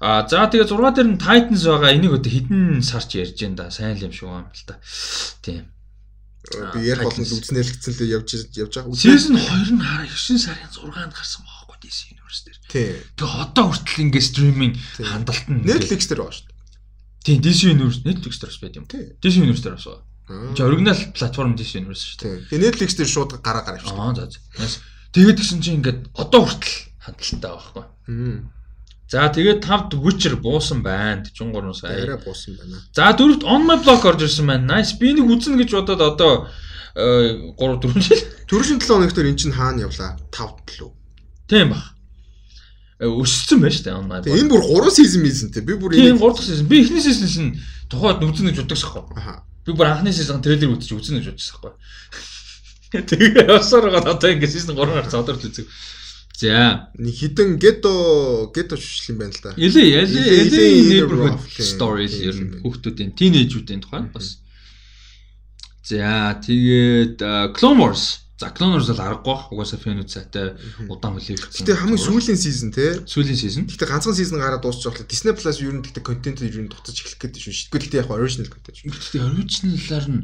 А 0.00 0.28
за 0.28 0.44
тэгээ 0.52 0.68
6 0.68 0.92
дээр 0.92 1.08
нь 1.14 1.20
Titans 1.20 1.64
байгаа. 1.64 1.96
Энийг 1.96 2.12
одоо 2.20 2.32
хэдэн 2.32 2.84
сарч 2.84 3.16
ярьж 3.16 3.40
байна 3.40 3.56
да. 3.56 3.72
Сайн 3.72 3.96
юм 3.96 4.12
шиг 4.12 4.28
байна 4.28 4.52
л 4.52 4.64
та. 4.68 4.76
Тийм. 5.40 5.72
би 6.46 6.86
ярих 6.86 7.08
болонд 7.10 7.26
үзнээр 7.26 7.66
л 7.66 7.74
гэсэн 7.74 7.92
л 7.96 8.12
явж 8.20 8.30
явж 8.54 8.72
байгаа. 8.76 8.94
Season 8.94 9.34
2 9.34 9.74
нь 9.74 9.82
9 9.82 10.38
сарын 10.38 10.70
6-нд 10.70 11.14
гарсан 11.16 11.42
байхгүй 11.42 11.76
DC 11.82 11.98
Universe 12.14 12.42
дээр. 12.46 12.58
Тий. 12.70 12.90
Тэгээ 13.18 13.40
одоо 13.42 13.64
хүртэл 13.72 14.02
ингээ 14.06 14.22
стриминг 14.22 14.74
Тий. 14.94 15.06
хандлт 15.06 15.46
нь 15.50 15.64
Netflix 15.66 16.06
дээр 16.06 16.20
байгаа 16.22 16.36
шүү 16.38 16.46
дээ. 16.46 16.56
Тийм 17.26 17.38
DC 17.42 17.60
Universe 17.72 18.00
Netflix 18.06 18.34
дээр 18.38 18.50
бас 18.52 18.60
байд 18.62 18.76
юм. 18.78 18.86
Тий. 18.86 19.04
DC 19.18 19.34
Universe 19.42 19.64
дээр 19.66 19.74
бас 19.74 19.86
байгаа. 19.90 20.04
Аа. 20.30 20.54
Чи 20.54 20.62
оригинал 20.62 21.02
платформ 21.16 21.52
DC 21.58 21.70
Universe 21.82 22.04
шүү 22.04 22.18
дээ. 22.22 22.34
Тий. 22.36 22.46
Тэгээ 22.46 22.64
Netflix 22.70 22.90
дээр 22.94 23.10
шууд 23.10 23.30
гараа 23.42 23.62
гараа 23.66 23.80
авчихсан. 23.82 23.98
Аа 23.98 24.14
за. 24.14 24.78
Тэгээд 25.10 25.38
гисэн 25.40 25.60
чи 25.64 25.70
ингээд 25.74 26.00
одоо 26.14 26.46
хүртэл 26.46 26.76
хандлттай 27.02 27.50
байхгүй. 27.50 27.84
За 29.06 29.28
тэгээд 29.30 29.62
тавд 29.62 29.94
Witcher 29.94 30.34
буусан 30.36 30.82
байна. 30.82 31.22
43 31.22 31.74
сая. 31.78 32.02
Арай 32.02 32.18
буусан 32.18 32.58
байна. 32.58 32.82
За 32.92 33.12
дөрөвт 33.14 33.44
On 33.46 33.62
My 33.62 33.78
Block 33.78 34.02
орж 34.04 34.22
ирсэн 34.26 34.46
байна. 34.46 34.78
Nice. 34.80 34.98
Би 34.98 35.14
нэг 35.14 35.30
үзнэ 35.30 35.62
гэж 35.62 35.70
бодоод 35.78 36.02
одоо 36.02 36.48
3 36.96 37.54
4 37.54 38.02
жил. 38.02 38.22
Төрөшин 38.50 38.80
7 38.82 38.88
хоногт 38.90 39.18
эн 39.18 39.36
чинь 39.38 39.54
хаана 39.54 39.86
явлаа? 39.86 40.18
5 40.34 40.66
төлөв. 40.66 40.90
Тийм 41.46 41.70
баг. 41.70 41.94
Э, 42.98 43.06
Өссөн 43.06 43.60
байна 43.62 43.74
шүү 43.76 43.84
дээ 43.86 43.94
On 43.94 44.06
My 44.10 44.18
Тэгээ 44.26 44.42
энэ 44.42 44.50
Block. 44.50 44.66
бүр 44.74 44.90
3 44.90 44.96
season 44.98 45.22
мизэн 45.22 45.52
те. 45.54 45.60
Би 45.62 45.78
бүр 45.78 45.94
Тийм 45.94 46.18
3 46.18 46.34
дахь 46.34 46.42
season. 46.42 46.66
Би 46.66 46.82
эхний 46.82 47.04
season-ын 47.04 47.54
тухайд 47.86 48.24
үзнэ 48.26 48.50
гэж 48.50 48.66
боддогсахгүй. 48.66 49.04
Аха. 49.14 49.44
Би 49.62 49.70
бүр 49.70 49.86
анхны 49.86 50.10
season 50.10 50.42
трейлер 50.42 50.74
үзчих 50.74 50.98
үзнэ 50.98 51.22
гэж 51.22 51.30
бодчихсан 51.30 51.62
байхгүй. 51.62 51.78
Тэгээ 53.06 53.54
явсаар 53.54 53.86
байгаа 53.86 54.18
одоо 54.18 54.30
ингэ 54.34 54.50
season 54.50 54.74
3 54.74 54.98
гарсан 54.98 55.20
одоо 55.22 55.36
л 55.36 55.44
үзэг. 55.46 55.68
За, 56.36 56.92
хідэн 57.00 57.56
гетто 57.56 58.76
шүшил 58.76 59.16
юм 59.16 59.18
байна 59.24 59.32
л 59.32 59.40
да. 59.40 59.50
Эле 59.56 60.04
эле 60.04 60.20
Эле- 60.44 60.84
neighborhood 60.92 61.40
stories 61.64 62.12
ер 62.20 62.36
нь 62.36 62.60
хүүхдүүдийн 62.60 63.16
тинейжүүдийн 63.16 63.80
тухай 63.80 64.04
бас. 64.12 64.44
За, 65.80 66.36
тэгээд 66.44 67.16
Clone 67.56 67.80
Wars. 67.80 68.20
За, 68.36 68.52
Clone 68.52 68.76
Wars 68.76 68.92
бол 68.92 69.00
аргагүй 69.00 69.24
бах. 69.32 69.48
Угаасаа 69.48 69.80
фэнүүд 69.80 70.12
сайтай 70.12 70.60
удаан 70.92 71.16
хүлээвчсэн. 71.16 71.64
Гэтэ 71.64 71.72
хамгийн 71.80 72.04
сүүлийн 72.04 72.36
season 72.36 72.68
те. 72.68 73.00
сүүлийн 73.08 73.38
season. 73.40 73.64
Гэтэ 73.64 73.88
ганцхан 73.88 74.12
season 74.12 74.36
гараад 74.36 74.60
дуусчих 74.60 74.92
болохоор 74.92 75.08
Disney 75.08 75.32
Plus 75.32 75.56
ер 75.64 75.72
нь 75.72 75.80
гэтэ 75.88 76.04
контент 76.04 76.44
ер 76.44 76.52
нь 76.60 76.68
дутаж 76.68 77.00
эхлэх 77.00 77.16
гэдэг 77.32 77.40
шүү. 77.40 77.72
Гэтэ 77.72 77.84
гэтэ 77.96 78.00
яг 78.04 78.12
original 78.12 78.52
контент 78.52 78.76
шүү. 78.76 78.92
Гэхдээ 78.92 79.24
original-аар 79.24 80.06
нь 80.12 80.22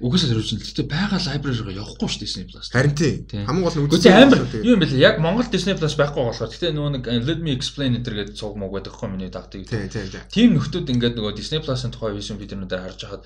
угаасаа 0.00 0.32
original. 0.32 0.64
Гэтэ 0.64 0.84
байгаа 0.88 1.20
library-га 1.20 1.72
явахгүй 1.76 2.08
шүү 2.08 2.22
Disney 2.24 2.44
Plus. 2.48 2.72
Харин 2.72 2.96
тий. 2.96 3.20
Тийм. 3.28 3.44
Хамгийн 3.44 3.64
гол 3.68 3.76
нь 3.76 3.88
Гэхдээ 3.92 4.16
амар 4.16 4.40
юу 4.56 4.74
юм 4.74 4.80
бэ? 4.80 4.96
Яг 4.96 5.20
Монгол 5.20 5.48
Disney 5.52 5.76
Plus 5.76 5.94
байхгүй 6.00 6.24
болохоор 6.24 6.50
гэтэ 6.56 6.72
нөгөө 6.72 6.92
нэг 6.96 7.04
uh, 7.04 7.20
Let 7.20 7.40
me 7.44 7.52
explain 7.52 8.00
гэдэг 8.00 8.32
цуг 8.32 8.56
мог 8.56 8.72
байдаг 8.72 8.96
хгүй 8.96 9.12
миний 9.12 9.28
тагтыг. 9.28 9.68
Тий, 9.68 9.92
тий, 9.92 10.08
тий. 10.08 10.24
Тим 10.32 10.56
нөхдүүд 10.56 10.88
ингээд 10.88 11.20
нөгөө 11.20 11.36
Disney 11.36 11.60
Plus-ын 11.60 11.92
тухай 11.92 12.16
вижн 12.16 12.40
видеонуудаар 12.40 12.88
харж 12.88 13.00
хахад 13.04 13.22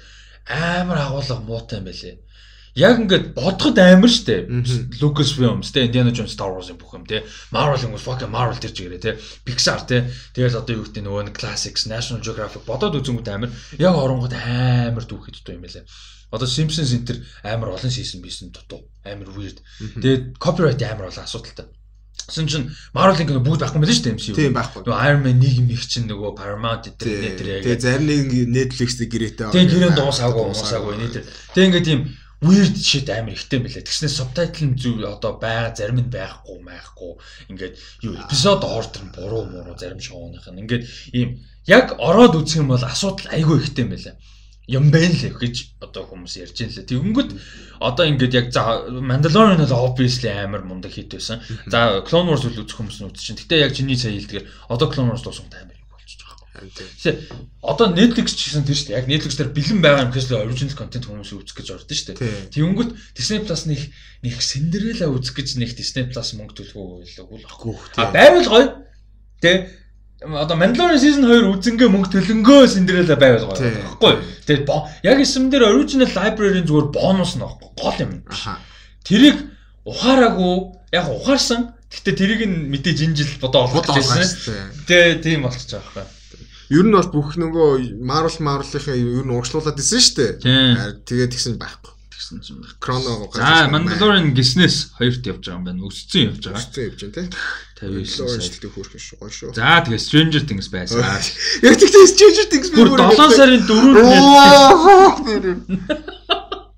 амар 0.51 0.99
агуулга 0.99 1.39
муутай 1.47 1.79
юм 1.79 1.87
байлээ. 1.87 2.19
Яг 2.75 2.99
ингээд 2.99 3.39
бодоход 3.39 3.79
амар 3.79 4.11
штэ. 4.11 4.51
Мгм. 4.51 4.99
Lucasfilms 4.99 5.71
те 5.71 5.87
Indiana 5.87 6.11
Jones 6.11 6.35
Star 6.35 6.51
Wars-ын 6.51 6.75
бүх 6.75 6.91
юм 6.99 7.07
те. 7.07 7.23
Marvel-ын 7.55 7.95
бас 7.95 8.03
fucking 8.03 8.35
Marvel 8.35 8.59
тэр 8.59 8.75
чигээрээ 8.75 8.99
те. 8.99 9.15
Pixar 9.47 9.87
те. 9.87 10.11
Тэгэл 10.35 10.59
одоо 10.59 10.83
юу 10.83 10.83
гэдэг 10.83 11.07
нөгөө 11.07 11.31
нэг 11.31 11.39
Classics, 11.39 11.87
National 11.87 12.19
Geographic 12.19 12.67
бодоод 12.67 12.99
үзэнгүүт 12.99 13.31
амар 13.31 13.55
яг 13.79 13.95
оронгод 13.95 14.35
амар 14.35 15.07
дүүхэд 15.07 15.39
дутуу 15.39 15.55
юм 15.55 15.63
байлээ. 15.63 15.87
Одоо 16.35 16.51
Simpsons 16.51 16.91
энэ 16.91 17.07
төр 17.07 17.19
амар 17.47 17.79
олон 17.79 17.93
season 17.95 18.19
бийсэн 18.21 18.51
дутуу. 18.51 18.91
Амар 19.07 19.31
weird. 19.31 19.63
Тэгээд 19.79 20.35
copyright 20.43 20.83
амар 20.83 21.15
олон 21.15 21.23
асуудалтай. 21.23 21.71
Гэсэн 22.25 22.49
чинь 22.49 22.67
Marvel-ын 22.97 23.29
кино 23.29 23.41
бүгд 23.45 23.61
байхгүй 23.61 23.81
мэлэн 23.85 23.95
шүү 23.95 24.07
дээ 24.09 24.17
MCU. 24.17 24.35
Тийм 24.35 24.57
байхгүй. 24.57 24.81
Нөгөө 24.89 25.03
Iron 25.05 25.23
Man 25.29 25.45
1 25.45 25.61
юм 25.61 25.69
их 25.69 25.85
чинь 25.85 26.09
нөгөө 26.09 26.33
Paramount 26.41 26.89
дээр 26.97 27.37
тэр 27.37 27.49
яг. 27.53 27.63
Тэгээ 27.69 27.85
зарим 27.85 28.07
нэг 28.09 28.27
Netflix 28.49 28.97
дээр 28.97 29.11
гэрээтэй. 29.13 29.53
Тэгээ 29.53 29.73
гэрэн 29.77 29.95
дуусаагүй 29.99 30.45
уусаагүй 30.49 30.95
нэ 30.97 31.09
тэр. 31.13 31.25
Тэгээ 31.53 31.69
ингээд 31.69 31.93
юм 31.93 32.03
weird 32.41 32.77
shit 32.81 33.09
амар 33.13 33.37
ихтэй 33.37 33.61
мэлээ. 33.61 33.85
Тэгснэ 33.85 34.09
subtitle 34.09 34.73
нь 34.73 34.79
зүв 34.81 35.05
одоо 35.05 35.37
байгаа 35.37 35.77
зарим 35.77 36.01
нь 36.01 36.09
байхгүй 36.09 36.65
майхгүй. 36.65 37.13
Ингээд 37.53 37.75
юу 38.09 38.17
эпизод 38.17 38.65
ордер 38.65 39.05
нь 39.05 39.13
буруу 39.13 39.45
муруу 39.45 39.77
зарим 39.77 40.01
шоуных 40.01 40.49
нь 40.49 40.65
ингээд 40.65 40.85
ийм 41.13 41.45
яг 41.69 41.97
ороод 42.01 42.41
үзэх 42.41 42.65
юм 42.65 42.73
бол 42.73 42.85
асуудал 42.85 43.29
айгүй 43.37 43.61
ихтэй 43.61 43.85
мэлээ. 43.85 44.17
Юм 44.65 44.89
байна 44.89 45.13
лээ 45.13 45.37
гэж 45.37 45.77
одоо 45.85 46.09
хүмүүс 46.09 46.41
ярьж 46.41 46.57
байна 46.57 46.73
лээ. 46.73 46.89
Тэгэнгүүт 46.89 47.31
одоо 47.85 48.05
ингээд 48.09 48.33
яг 48.33 48.47
за 48.49 48.89
Mandalorian 48.89 49.61
бол 49.61 49.93
obviously 49.93 50.33
амар 50.33 50.65
мундаг 50.65 50.97
хит 50.97 51.13
байсан. 51.13 51.45
За 51.69 52.01
Clone 52.01 52.33
Wars 52.33 52.49
бол 52.49 52.65
үзэх 52.65 52.81
хүмүүс 52.81 53.05
нь 53.05 53.09
үзчихин. 53.13 53.45
Гэтэ 53.45 53.61
яг 53.61 53.77
чиний 53.77 54.01
сая 54.01 54.17
хэлдгээр 54.17 54.73
одоо 54.73 54.89
Clone 54.89 55.13
Wars 55.13 55.21
дуусах 55.21 55.53
амар 55.53 55.77
юм 55.77 55.89
болчих 55.93 56.17
жоох. 56.17 56.41
Харин 56.49 56.73
тий. 56.73 56.89
Тэгэхээр 56.97 57.17
одоо 57.61 57.87
Netflix 57.93 58.29
ч 58.33 58.41
гэсэн 58.49 58.65
тийм 58.65 58.77
шүү 58.81 58.89
дээ. 58.89 58.99
Яг 59.05 59.09
Netflix 59.13 59.33
дээр 59.37 59.53
бэлэн 59.53 59.81
байгаа 59.85 60.09
юм 60.09 60.17
л 60.17 60.41
original 60.49 60.77
content 60.81 61.05
хүмүүс 61.13 61.31
үзэх 61.37 61.57
гэж 61.61 61.69
ордон 61.69 61.93
шүү 61.93 62.09
дээ. 62.09 62.21
Тий. 62.25 62.65
Тэнгүүт 62.65 62.91
Disney 63.13 63.45
Plus 63.45 63.63
нэг 63.69 63.81
нэг 64.25 64.35
Cinderella 64.41 65.13
үзэх 65.13 65.37
гэж 65.37 65.61
нэг 65.61 65.77
Disney 65.77 66.09
Plus 66.09 66.33
мөнгө 66.41 66.57
төлөх 66.57 66.73
үү 66.73 67.05
үгүй 67.05 67.39
л 67.45 67.49
ахгүй. 67.53 67.77
А 68.01 68.09
байвал 68.17 68.49
гоё. 68.49 68.69
Тэ 69.45 69.84
одоо 70.25 70.57
Mandalorian 70.57 71.01
season 71.01 71.25
2 71.29 71.53
үзэнгээ 71.53 71.89
мөнгө 71.93 72.11
төлөнгөө 72.15 72.67
Cinderella 72.73 73.17
байвал 73.21 73.47
гоё. 73.53 73.61
Тий. 73.61 73.77
Баггүй. 74.01 74.15
Тэгээд 74.49 74.69
яг 75.05 75.19
эсэм 75.21 75.49
дээр 75.53 75.69
original 75.71 76.11
library-ийн 76.11 76.67
зүгээр 76.69 76.89
бонус 76.93 77.37
нь 77.37 77.45
аахгүй. 77.45 77.69
Гол 77.77 77.99
юм. 78.01 78.13
Тэрийг 79.05 79.37
ухаараагүй 79.85 80.55
яг 80.97 81.07
ухаарсан. 81.13 81.73
Гэтэ 81.93 82.11
тэрийг 82.19 82.43
нь 82.49 82.69
мэдээж 82.75 82.99
энэ 83.07 83.17
жил 83.21 83.33
бодоо 83.41 83.69
олох 83.71 83.87
гэсэн. 83.87 84.19
олгосон. 84.19 84.69
Тэ 84.89 85.23
тийм 85.23 85.47
болчих 85.47 85.71
жоох 85.71 85.89
байхгүй. 85.95 86.11
Ер 86.75 86.85
нь 86.89 86.97
бол 86.97 87.11
бүх 87.13 87.37
нөгөө 87.39 88.01
Marvel 88.03 88.41
Marvel-ийн 88.43 89.23
ер 89.23 89.25
нь 89.29 89.33
урагшлуулад 89.33 89.79
исэн 89.79 90.01
шүү 90.03 90.17
дээ. 90.19 90.33
Тэгээд 91.07 91.33
тэгсэн 91.37 91.55
байхгүй. 91.61 91.94
Тэгсэн 92.25 92.41
чинь 92.41 92.57
байна. 92.57 92.73
Chrono 92.81 93.29
За 93.37 93.69
Mandalorian 93.69 94.33
гиснээс 94.33 94.97
хоёрт 94.97 95.27
явж 95.29 95.45
байгаа 95.45 95.61
юм 95.61 95.65
байна. 95.69 95.85
Өсцөн 95.85 96.33
явж 96.33 96.41
байгаа. 96.49 96.57
Өсцөн 96.57 96.89
явж 96.89 97.01
байна 97.05 97.21
тий. 97.21 97.29
59 97.85 98.09
сая. 98.09 98.41
Хөөрхөн 98.73 99.01
шүү. 99.05 99.17
Гоё 99.21 99.29
шүү. 99.29 99.53
За 99.53 99.85
тэгээ 99.85 100.01
Stranger 100.01 100.43
Things 100.49 100.73
байсан. 100.73 101.05
Яг 101.69 101.77
тэгтээ 101.77 102.09
Stranger 102.17 102.47
Things 102.49 102.73
бүр 102.73 102.97
7 102.97 103.29
сарын 103.37 103.61
4-нд 103.69 104.09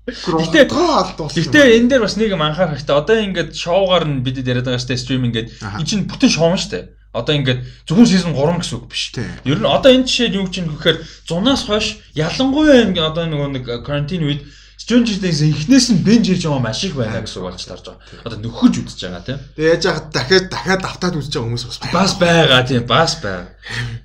Гэтэ. 0.07 0.67
Гэтэ 0.67 1.59
энэ 1.79 1.87
дээр 1.95 2.03
бас 2.03 2.19
нэг 2.19 2.27
юм 2.35 2.43
анхаарах 2.43 2.75
хэрэгтэй. 2.75 2.95
Одоо 2.99 3.15
ингээд 3.23 3.55
шоугаар 3.55 4.03
нь 4.03 4.23
бидэд 4.27 4.51
яриад 4.51 4.67
байгаа 4.67 4.83
штэ 4.83 4.99
стриминг 4.99 5.31
ингээд 5.31 5.63
энэ 5.63 5.87
чинь 5.87 6.07
бүтэн 6.11 6.27
шоу 6.27 6.51
нь 6.55 6.59
штэ. 6.59 6.91
Одоо 7.15 7.39
ингээд 7.39 7.63
зөвхөн 7.87 8.07
season 8.07 8.35
3 8.35 8.59
гэсэн 8.59 8.75
үг 8.83 8.87
биш. 8.91 9.15
Ер 9.47 9.59
нь 9.63 9.67
одоо 9.67 9.91
энэ 9.95 10.07
жишээ 10.07 10.35
юу 10.35 10.47
гэж 10.47 10.55
юм 10.63 10.75
гэхээр 10.75 10.97
100-аас 11.27 11.63
хойш 11.67 11.87
ялангуяа 12.15 12.87
ингээд 12.87 13.09
одоо 13.15 13.25
нөгөө 13.31 13.49
нэг 13.51 13.63
карантин 13.83 14.27
үед 14.27 14.43
Stranger 14.77 15.17
Things 15.17 15.41
эхнээс 15.41 15.89
нь 15.89 16.05
бенж 16.05 16.29
хийж 16.29 16.45
байгаа 16.45 16.61
маш 16.61 16.85
их 16.85 16.93
байна 16.93 17.25
гэсэн 17.25 17.41
үг 17.41 17.49
болж 17.49 17.65
тарж 17.65 17.85
байгаа. 17.89 18.21
Одоо 18.29 18.37
нөхөж 18.45 18.73
үдчихэж 18.77 19.01
байгаа 19.09 19.25
тийм. 19.25 19.39
Тэгээ 19.57 19.73
яаж 19.73 19.83
яхад 19.89 20.07
дахиад 20.13 20.45
дахиад 20.53 20.83
автаад 20.85 21.17
үзэж 21.17 21.33
байгаа 21.33 21.47
хүмүүс 21.49 21.65
бас 21.65 21.79
бас 21.89 22.11
байгаа 22.21 22.61
тийм 22.61 22.83
бас 22.85 23.13
байгаа. 23.17 23.57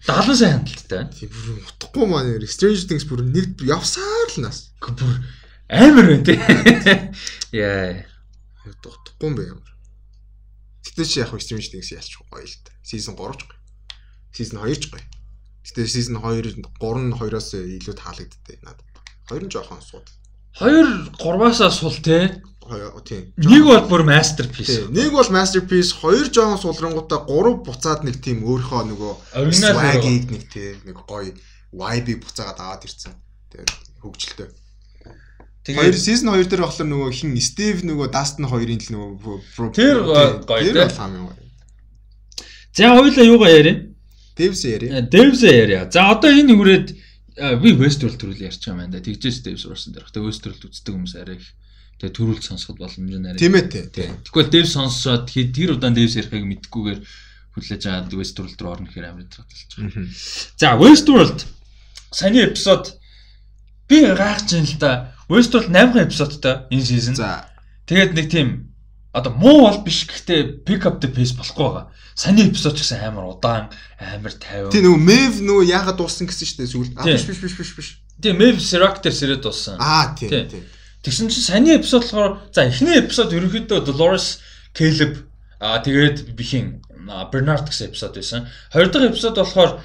70 0.09 0.40
сайн 0.40 0.53
хандлттай. 0.65 1.03
Тийм 1.12 1.28
бүр 1.28 1.61
утгагүй 1.69 2.07
маань 2.09 2.49
Stranger 2.49 2.85
Things 2.89 3.05
бүр 3.05 3.20
нэг 3.20 3.61
явсаар 3.69 4.28
л 4.32 4.40
нас. 4.49 4.73
Бүр 4.81 5.20
амар 5.69 6.07
байна 6.09 6.24
тийм. 6.24 6.40
Яа. 7.53 8.09
Утгагүй 8.65 9.28
юм 9.28 9.36
ямар. 9.44 9.73
Гэтэ 10.89 11.05
чи 11.05 11.20
яг 11.20 11.36
Stranger 11.36 11.69
Things 11.69 11.93
ялч 11.93 12.16
гоё 12.16 12.49
л 12.49 12.57
та. 12.65 12.73
Season 12.81 13.12
3 13.12 13.36
ч 13.36 13.44
гоё. 13.44 13.61
Season 14.32 14.57
2 14.57 14.81
ч 14.81 14.89
гоё. 14.89 15.05
Гэтэ 15.69 15.85
season 15.85 16.16
2 16.16 16.57
3 16.57 16.65
нь 16.65 17.12
2-оос 17.20 17.61
илүү 17.61 17.94
таалагддээ 18.01 18.65
надад. 18.65 18.89
2 19.28 19.44
нь 19.44 19.53
жоохон 19.53 19.85
сууд. 19.85 20.09
2 20.61 21.16
3-аасаа 21.16 21.70
сул 21.70 21.97
те. 22.03 22.43
Тийм. 23.05 23.33
Нэг 23.37 23.65
бол 23.66 23.81
бүр 23.91 24.05
masterpiece. 24.07 24.87
Нэг 24.89 25.12
бол 25.12 25.29
masterpiece, 25.35 25.93
хоёр 25.93 26.29
жоохон 26.33 26.61
сулрангуудаа 26.62 27.20
гурав 27.27 27.61
буцаад 27.66 28.05
нэг 28.07 28.20
тийм 28.23 28.45
өөрийнхөө 28.47 28.83
нөгөө 28.93 29.12
swag-ийг 29.53 30.31
нэг 30.33 30.45
тий 30.49 30.77
нэг 30.87 30.97
гоё 31.05 31.35
vibe-ийг 31.73 32.23
буцаагаад 32.24 32.61
аваад 32.62 32.87
ирсэн. 32.87 33.12
Тэгээд 33.53 33.73
хөгжилтэй. 34.01 34.49
Тэгээд 35.66 35.99
season 35.99 36.33
2 36.33 36.49
дээр 36.49 36.65
болохоор 36.65 36.89
нөгөө 36.89 37.11
хин 37.12 37.37
Steve 37.43 37.85
нөгөө 37.87 38.09
Dustin 38.15 38.49
хоёрын 38.49 38.81
л 38.81 38.91
нөгөө 38.95 39.70
тэр 39.77 39.97
гоё 40.47 40.73
тэр 40.73 40.91
хамгийн 40.91 41.29
гоё. 41.29 41.43
За 42.73 42.95
хоёлаа 42.97 43.27
юугаа 43.27 43.51
яриа? 43.53 43.93
Devs 44.39 44.65
яриа. 44.65 45.03
Devs 45.05 45.43
яриа. 45.45 45.91
За 45.93 46.09
одоо 46.09 46.33
энэ 46.33 46.57
хүрээд 46.57 46.87
би 47.36 47.72
Westworld 47.76 48.18
төрүүл 48.20 48.44
ярьж 48.44 48.60
байгаа 48.66 48.86
юм 48.86 48.92
да. 48.92 49.00
Тэгжээс 49.00 49.42
Devs 49.44 49.64
урсан 49.64 49.96
дээр. 49.96 50.09
Тэгээ 50.12 50.28
Westworld 50.28 50.62
үздэг 50.68 50.92
хүмүүс 50.92 51.14
арай 51.16 51.36
их 51.40 51.48
тэгээ 52.00 52.16
төрүүл 52.16 52.42
сонсоход 52.44 52.78
боломж 52.82 53.09
нь 53.09 53.28
арай. 53.28 53.40
Тийм 53.40 53.56
ээ 53.56 53.66
тий. 53.68 54.09
Тэгвэл 54.28 54.52
Devs 54.52 54.72
сонсоод 54.76 55.28
тэр 55.32 55.76
удаан 55.76 55.96
Devs 55.96 56.18
ярихыг 56.20 56.44
мэдгүйгээр 56.44 57.00
хүлээж 57.56 57.82
аваад 57.88 58.12
Westworld 58.12 58.59
руу 58.60 58.72
орно 58.72 58.88
гэхээр 58.88 59.09
амар 59.09 59.28
талж 59.28 59.70
байгаа. 59.76 60.09
За 60.60 60.76
Westworld 60.76 61.40
саяны 62.12 62.48
эпизод 62.48 62.96
би 63.88 64.04
гайхаж 64.09 64.48
байна 64.52 64.68
л 64.68 64.76
да. 64.80 64.92
Westworld 65.28 65.68
8 65.72 66.04
эпизодтой 66.04 66.54
энэ 66.68 66.84
сизон. 66.84 67.16
За. 67.16 67.48
Тэгээд 67.88 68.12
нэг 68.16 68.26
тийм 68.28 68.72
одоо 69.12 69.32
муу 69.36 69.68
бол 69.68 69.84
биш 69.84 70.09
гэхдээ 70.09 70.64
pick 70.64 70.84
up 70.88 71.00
the 71.00 71.09
pace 71.09 71.36
болохгүй 71.36 71.64
байгаа. 71.64 71.92
Саний 72.14 72.48
эпизод 72.48 72.76
ч 72.76 72.84
гэсэн 72.84 73.09
амар 73.09 73.32
удаан, 73.32 73.72
амар 73.98 74.32
тайван. 74.36 74.72
Тий 74.72 74.84
нөгөө 74.84 75.01
Mev 75.01 75.40
нөгөө 75.40 75.64
яагаад 75.72 75.97
дууссан 75.97 76.28
гэсэн 76.28 76.47
шүү 76.48 76.59
дээ 76.60 76.72
сүүлд. 76.72 76.93
Аа 77.01 77.09
биш 77.09 77.24
биш 77.24 77.40
биш 77.40 77.55
биш 77.56 77.72
биш. 77.72 77.89
Тий 78.20 78.32
Serac 78.60 79.01
дээр 79.01 79.16
сэрээд 79.16 79.43
дууссан. 79.43 79.80
Аа 79.80 80.12
тий 80.14 80.28
тий. 80.28 80.62
Тэгсэн 81.02 81.28
чинь 81.32 81.43
саний 81.43 81.76
эпизод 81.76 82.06
болохоор 82.06 82.39
за 82.55 82.68
эхний 82.70 83.01
эпизод 83.01 83.32
ерөнхийдөө 83.34 83.82
Dolores 83.82 84.39
Caleb 84.70 85.26
аа 85.59 85.82
тэгээд 85.82 86.30
бихин 86.39 86.78
Bernard 87.32 87.66
гэсэн 87.66 87.90
эпизод 87.90 88.14
байсан. 88.14 88.47
Хоёр 88.70 88.86
дахь 88.93 89.10
эпизод 89.10 89.34
болохоор 89.34 89.82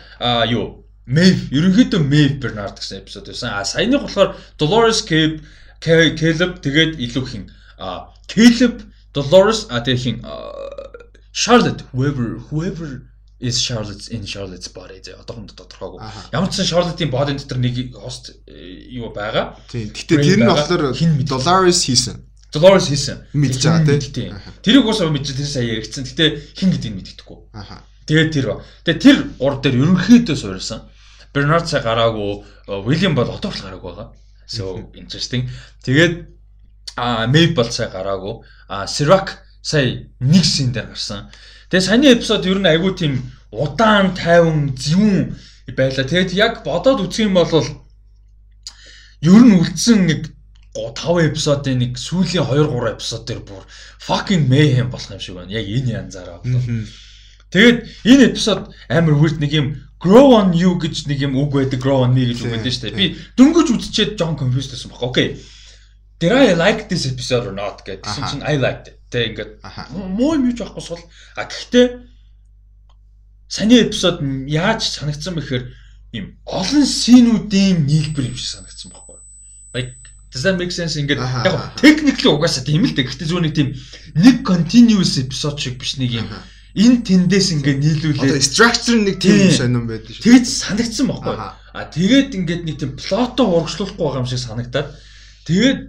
юу 0.51 0.85
Maeve 1.09 1.49
ерөнхийдөө 1.49 2.01
Maeve 2.05 2.37
Bernard 2.37 2.77
гэсэн 2.77 3.01
эпизод 3.01 3.33
байсан. 3.33 3.49
А 3.49 3.65
саяных 3.65 4.05
болохоор 4.05 4.37
Dolores 4.59 5.01
Caleb 5.01 5.41
Caleb 5.81 6.61
тэгээд 6.61 7.01
илүү 7.01 7.25
хин 7.25 7.49
а 7.81 8.13
Caleb 8.29 8.85
Dolores 9.13 9.65
а 9.73 9.81
тэгээд 9.81 10.03
хин 10.03 10.21
Charlotte 11.41 11.81
whoever 11.93 12.27
whoever 12.49 12.89
is 13.39 13.61
Charlotte's 13.61 14.07
in 14.09 14.25
Charlotte's 14.25 14.69
body 14.73 14.97
зэ 15.05 15.13
одоохонд 15.21 15.53
тодорхойгүй. 15.53 16.01
Ямар 16.33 16.49
ч 16.49 16.57
сан 16.57 16.65
Charlotte-ийн 16.65 17.11
body 17.13 17.37
дотор 17.37 17.61
нэг 17.61 17.93
хост 17.93 18.33
юу 18.47 19.13
байгаа. 19.13 19.53
Тийм. 19.69 19.93
Гэтэ 19.93 20.15
тэр 20.17 20.37
нь 20.41 20.49
болохоор 20.49 20.97
Dolores 20.97 21.85
хийсэн. 21.85 22.25
Dolores 22.49 22.89
хийсэн. 22.89 23.29
Мэдж 23.37 23.61
байгаа 23.61 24.01
тийм. 24.01 24.33
Тэрийг 24.65 24.89
уусаа 24.89 25.13
мэдж 25.13 25.37
тэр 25.37 25.45
сая 25.45 25.69
яригдсан. 25.77 26.09
Гэтэ 26.09 26.57
хин 26.57 26.73
гэдгийг 26.73 26.95
мэддэхгүй. 26.97 27.37
Аха. 27.53 27.85
Тэгээд 28.09 28.29
тэр. 28.33 28.47
Тэгээд 28.81 29.01
тэр 29.05 29.17
урд 29.37 29.61
дээр 29.61 29.77
ерөнхийдөө 29.77 30.33
суурилсан. 30.33 30.89
Bernard 31.37 31.69
цаа 31.69 31.85
гараагүй, 31.85 32.41
William 32.81 33.13
бол 33.13 33.29
одоо 33.29 33.53
л 33.53 33.61
гараагүй 33.61 33.93
байгаа. 33.93 34.09
So 34.49 34.89
interesting. 34.97 35.45
Тэгээд 35.85 36.33
а 36.97 37.29
Maeve 37.29 37.53
бол 37.53 37.69
цаа 37.69 37.93
гараагүй. 37.93 38.41
А 38.71 38.89
Sirac 38.89 39.45
сая 39.67 40.07
нэг 40.23 40.45
шин 40.47 40.71
дээр 40.71 40.95
гарсан. 40.95 41.27
Тэгээ 41.67 41.87
саяны 41.87 42.07
эпизод 42.15 42.47
ер 42.47 42.59
нь 42.63 42.71
айгүй 42.71 42.93
тийм 42.95 43.13
удаан, 43.51 44.15
тайван, 44.15 44.71
зөвүүн 44.79 45.35
байла. 45.75 46.07
Тэгээд 46.07 46.31
яг 46.39 46.63
бодоод 46.63 47.03
үзэх 47.03 47.27
юм 47.27 47.35
бол 47.35 47.51
ер 47.51 49.41
нь 49.43 49.57
үлдсэн 49.59 50.07
нэг 50.07 50.31
5 50.71 51.33
эпизодын 51.33 51.81
нэг 51.83 51.99
сүүлийн 51.99 52.47
2 52.47 52.69
3 52.71 52.95
эпизод 52.95 53.23
дээр 53.27 53.41
бүр 53.43 53.63
fucking 53.99 54.47
mayhem 54.47 54.87
болох 54.87 55.11
юм 55.11 55.19
шиг 55.19 55.35
байна. 55.35 55.51
Яг 55.51 55.67
энэ 55.67 55.91
янзаараа. 55.99 56.39
Тэгээд 57.51 57.77
энэ 58.07 58.23
эпизод 58.31 58.71
амар 58.87 59.15
weird 59.19 59.43
нэг 59.43 59.51
юм 59.51 59.67
grow 59.99 60.37
on 60.37 60.53
you 60.53 60.77
гэж 60.79 61.09
нэг 61.11 61.19
юм 61.27 61.35
үг 61.35 61.51
байдаг 61.51 61.81
grow 61.81 62.05
on 62.05 62.13
me 62.13 62.23
гэж 62.29 62.45
үг 62.45 62.51
байдаг 62.55 62.71
шүү 62.71 62.83
дээ. 62.87 62.95
Би 62.95 63.05
дөнгөж 63.35 63.67
үзчихэд 63.73 64.15
жоон 64.15 64.37
confused 64.37 64.71
байсан 64.71 64.93
баг. 64.93 65.03
Окей. 65.03 65.41
Did 66.19 66.31
I 66.31 66.53
like 66.53 66.89
this 66.89 67.05
episode 67.05 67.45
or 67.45 67.53
not 67.53 67.85
гэсэн 67.85 68.25
чинь 68.25 68.41
I 68.41 68.57
liked 68.57 68.89
it. 68.89 68.97
Тэ 69.13 69.31
ингээд 69.31 69.61
муу 69.93 70.33
юм 70.33 70.49
юуж 70.49 70.65
авахгүй 70.65 70.81
сул. 70.81 71.03
А 71.37 71.45
гэхдээ 71.45 71.85
саний 73.47 73.85
эпизод 73.85 74.25
яаж 74.49 74.81
санагдсан 74.97 75.37
бэхээр 75.37 75.69
юм 76.17 76.25
олон 76.49 76.83
синүүдийн 76.83 77.85
нийлбэр 77.85 78.33
юм 78.33 78.37
шиг 78.37 78.49
санагдсан 78.57 78.89
байхгүй. 78.91 79.21
Like 79.77 79.93
does 80.33 80.41
that 80.41 80.57
make 80.57 80.73
sense 80.73 80.97
ингээд 80.97 81.21
яг 81.21 81.77
техникли 81.77 82.33
угаасаа 82.33 82.65
тийм 82.65 82.89
л 82.89 82.97
дээ. 82.97 83.05
Гэхдээ 83.05 83.29
зүгээр 83.29 83.45
нэг 83.45 83.55
тийм 83.55 83.69
нэг 84.17 84.35
continuous 84.41 85.21
episode 85.21 85.61
шиг 85.61 85.77
биш 85.77 86.01
нэг 86.01 86.17
юм 86.17 86.27
энэ 86.73 87.05
тэндээс 87.05 87.61
ингээд 87.61 87.77
нийлүүлээд 87.77 88.41
одоо 88.41 88.41
structure 88.41 88.97
нэг 88.97 89.21
тийм 89.21 89.53
сонирн 89.53 89.85
байдаг 89.85 90.17
шүү. 90.17 90.25
Тэгэж 90.25 90.45
санагдсан 90.49 91.05
байхгүй. 91.13 91.35
А 91.37 91.85
тэгээд 91.93 92.29
ингээд 92.41 92.63
нэг 92.65 92.75
тийм 92.81 92.91
плотоо 92.97 93.45
урагшлуулахгүй 93.61 94.01
байгаа 94.01 94.21
юм 94.25 94.29
шиг 94.29 94.41
санагдаад 94.41 94.89
тэгээд 95.45 95.81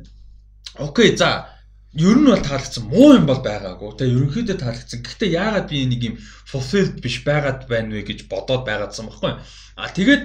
окей 0.79 1.17
за 1.17 1.59
ер 1.95 2.17
нь 2.19 2.29
бол 2.29 2.43
таалагдсан 2.43 2.85
муу 2.87 3.17
юм 3.19 3.27
бол 3.27 3.43
байгаагүй. 3.43 3.97
Тэгээ 3.99 4.17
ерөнхийдөө 4.17 4.57
таалагдсан. 4.61 5.03
Гэхдээ 5.03 5.31
яагаад 5.35 5.67
би 5.73 5.87
нэг 5.89 6.03
юм 6.05 6.17
fulfilled 6.47 7.01
биш 7.03 7.25
байгаад 7.25 7.67
байна 7.67 7.97
вэ 7.97 8.03
гэж 8.07 8.29
бодоод 8.31 8.63
байгаадсан 8.69 9.09
байхгүй. 9.09 9.33
А 9.77 9.89
тэгээд 9.91 10.23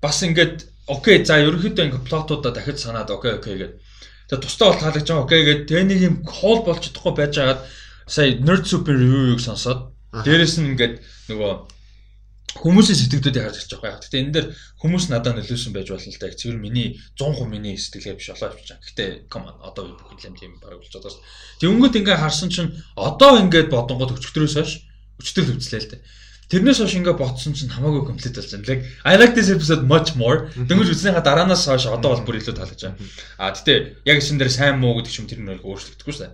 бас 0.00 0.22
ингээд 0.22 0.56
окей 0.86 1.24
за 1.24 1.40
ерөнхийдөө 1.42 1.84
ингээд 1.88 2.08
плотуудаа 2.08 2.52
дахиж 2.52 2.78
санаад 2.84 3.10
окей 3.10 3.32
окей 3.34 3.56
гэдэг. 3.58 3.80
Тэгээ 4.28 4.42
тусдаа 4.44 4.68
бол 4.70 4.80
таалагдж 4.82 5.08
байгаа 5.08 5.24
окей 5.26 5.42
гэдэг. 5.46 5.66
Тэгээ 5.66 5.86
нэг 5.90 6.00
юм 6.04 6.16
call 6.22 6.60
болж 6.62 6.80
чадахгүй 6.84 7.14
байж 7.16 7.32
байгаад 7.34 7.60
сая 8.06 8.28
nerd 8.38 8.64
super 8.70 8.94
review-г 8.94 9.42
сонсоод 9.42 9.80
дээрэс 10.22 10.62
нь 10.62 10.76
ингээд 10.76 10.94
нөгөө 11.32 11.52
хүмүүсийн 12.60 12.98
сэтгэлдүүдийг 12.98 13.44
харж 13.44 13.56
ирж 13.60 13.72
байгаа. 13.76 14.00
Гэхдээ 14.00 14.22
энэ 14.24 14.34
дээр 14.34 14.46
хүмүүс 14.80 15.04
надад 15.12 15.36
нөлөөсөн 15.36 15.72
байж 15.76 15.88
болно 15.92 16.10
л 16.10 16.20
да. 16.20 16.32
Цэвэр 16.32 16.58
миний 16.58 16.88
100% 17.18 17.48
миний 17.52 17.76
сэтгэлгээ 17.76 18.16
биш 18.16 18.28
явж 18.32 18.40
байгаа. 18.42 18.78
Гэхдээ 18.82 19.08
come 19.32 19.46
on 19.50 19.56
одоо 19.60 19.96
бүх 19.96 20.20
юм 20.24 20.36
тийм 20.36 20.56
баг 20.62 20.80
болж 20.80 20.92
байгаа 20.92 21.12
ш. 21.12 21.20
Тэнгүүд 21.60 21.98
ингээ 22.00 22.16
харсан 22.16 22.48
чинь 22.50 22.72
одоо 22.96 23.38
ингээд 23.40 23.68
бодонгод 23.68 24.16
өчтөрөөс 24.16 24.54
хойш 24.56 24.72
өчтөр 25.20 25.44
хөвцлээ 25.52 25.80
л 25.84 25.90
дээ. 25.96 26.02
Тэрнээс 26.46 26.78
хойш 26.78 26.94
ингээ 26.94 27.18
ботсон 27.18 27.58
чинь 27.58 27.74
хамаагүй 27.74 28.06
комплит 28.06 28.38
болж 28.38 28.50
байна. 28.54 28.68
Like 28.70 28.82
I 29.02 29.18
like 29.18 29.34
this 29.34 29.50
episode 29.50 29.82
much 29.82 30.14
more. 30.14 30.46
Дөнгөж 30.54 30.94
үзнийхаа 30.94 31.24
дараанаас 31.26 31.66
хойш 31.66 31.90
одоо 31.90 32.14
бол 32.14 32.22
бүр 32.22 32.38
илүү 32.38 32.54
таалагдж 32.54 32.82
байна. 32.86 33.02
А 33.34 33.50
гэтээ 33.50 34.06
яг 34.06 34.22
энэ 34.22 34.40
дээр 34.46 34.52
сайн 34.54 34.78
муу 34.78 34.94
гэдэг 34.94 35.18
юм 35.18 35.26
тэр 35.26 35.40
нь 35.42 35.58
өөрчлөгдөхгүй 35.58 36.14
шээ. 36.14 36.30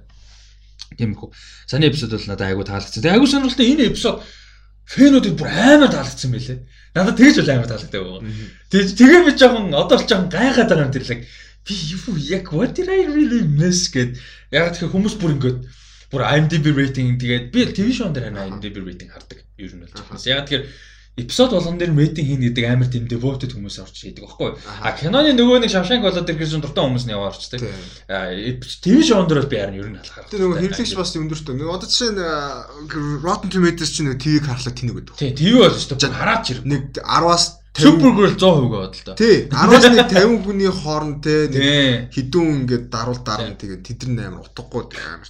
Тиймэрхүү. 1.01 1.28
Саний 1.65 1.89
эпизод 1.89 2.12
бол 2.12 2.28
надад 2.28 2.53
айгүй 2.53 2.66
таалагдсан. 2.69 3.01
Тэгээ 3.01 3.16
айгүй 3.16 3.28
сонирхолтой 3.32 3.66
энэ 3.73 3.89
эпизод 3.89 4.16
фэнүүдэд 4.86 5.34
бүр 5.38 5.48
амар 5.48 5.90
таалагдсан 5.92 6.30
байлээ. 6.32 6.59
Надад 6.94 7.16
тэгж 7.16 7.36
бол 7.40 7.52
амар 7.54 7.68
таалагддаг 7.70 8.02
байгаа. 8.02 8.22
Тэгээ 8.70 8.96
тэгээ 8.98 9.20
би 9.26 9.32
жоохон 9.38 9.66
одоо 9.72 9.96
л 9.98 10.09
жоохон 10.09 10.30
гайхаад 10.32 10.68
байгаа 10.68 10.86
юм 10.86 10.94
тэрлэг. 10.94 11.20
Би 11.62 11.74
юу 11.94 12.16
яг 12.18 12.46
what 12.52 12.74
did 12.74 12.90
I 12.90 13.06
really 13.06 13.46
miss 13.46 13.86
гэд 13.88 14.18
яг 14.50 14.74
тэгэхээр 14.74 14.92
хүмүүс 14.92 15.14
бүр 15.16 15.34
ингэдэг 15.38 15.56
бүр 16.12 16.22
IMDb 16.28 16.66
rating 16.76 17.16
тэгээд 17.16 17.44
би 17.54 17.60
телевиз 17.72 17.96
шоун 17.96 18.12
дээр 18.12 18.28
харна 18.28 18.50
IMDb 18.50 18.82
rating 18.84 19.09
хардаг. 19.09 19.40
Ер 19.56 19.72
нь 19.72 19.80
бол 19.80 19.94
жоохон. 19.94 20.20
Яг 20.28 20.44
тэгэхээр 20.50 20.64
эпизод 21.16 21.52
болгон 21.52 21.76
дээр 21.76 21.93
рейтинг 21.93 22.24
хийн 22.24 22.40
гэдэг 22.40 22.64
амар 22.72 22.89
тийм 22.89 23.05
devoted 23.05 23.52
хүмүүс 23.52 23.76
орж 23.84 24.01
идэг 24.09 24.24
байхгүй. 24.24 24.56
А 24.80 24.97
киноны 24.97 25.36
нөгөө 25.36 25.60
нэг 25.60 25.68
Shawshank 25.68 26.01
болоод 26.01 26.24
тэр 26.24 26.40
гэсэн 26.40 26.64
дуртай 26.64 26.80
хүмүүс 26.89 27.05
нь 27.05 27.12
яваа 27.12 27.28
орчтой. 27.28 27.60
А 28.09 28.32
TV 28.32 29.05
шоун 29.05 29.28
дээр 29.28 29.44
би 29.44 29.60
харин 29.60 29.76
ер 29.76 29.93
нь 29.93 30.01
халахаар. 30.01 30.32
Тэр 30.32 30.48
нөгөө 30.48 30.60
хэрэглэгч 30.72 30.97
бас 30.97 31.12
өндөртэй. 31.12 31.52
Нөгөө 31.52 31.76
одоо 31.76 31.89
жишээ 31.93 32.16
нь 32.16 32.20
Rotten 33.20 33.52
Tomatoes 33.52 33.93
чинь 33.93 34.09
нөгөө 34.09 34.24
TV-г 34.24 34.44
харахлаа 34.48 34.72
тэнэг 34.72 34.97
гэдэг. 34.97 35.14
Тий, 35.20 35.30
TV 35.36 35.52
бол 35.60 35.76
шүү 35.76 36.01
дээ. 36.01 36.16
Хараач 36.16 36.44
ирв. 36.48 36.64
Нэг 36.64 36.82
10-аас 36.97 37.44
Supergirl 37.72 38.36
100% 38.36 38.72
гээд 38.72 38.94
л 38.97 39.05
да. 39.05 39.12
Тий, 39.16 39.36
10-аас 39.52 39.84
нэг 39.93 40.09
50 40.09 40.44
хүний 40.48 40.72
хооронд 40.72 41.20
те 41.24 41.48
нэг 41.52 42.12
хідүүн 42.12 42.64
ингээд 42.64 42.84
даруул 42.89 43.20
дарна 43.20 43.56
тэгээд 43.56 43.84
тэдэр 43.84 44.32
амар 44.32 44.48
утгагүй 44.48 44.93
амар. 44.97 45.28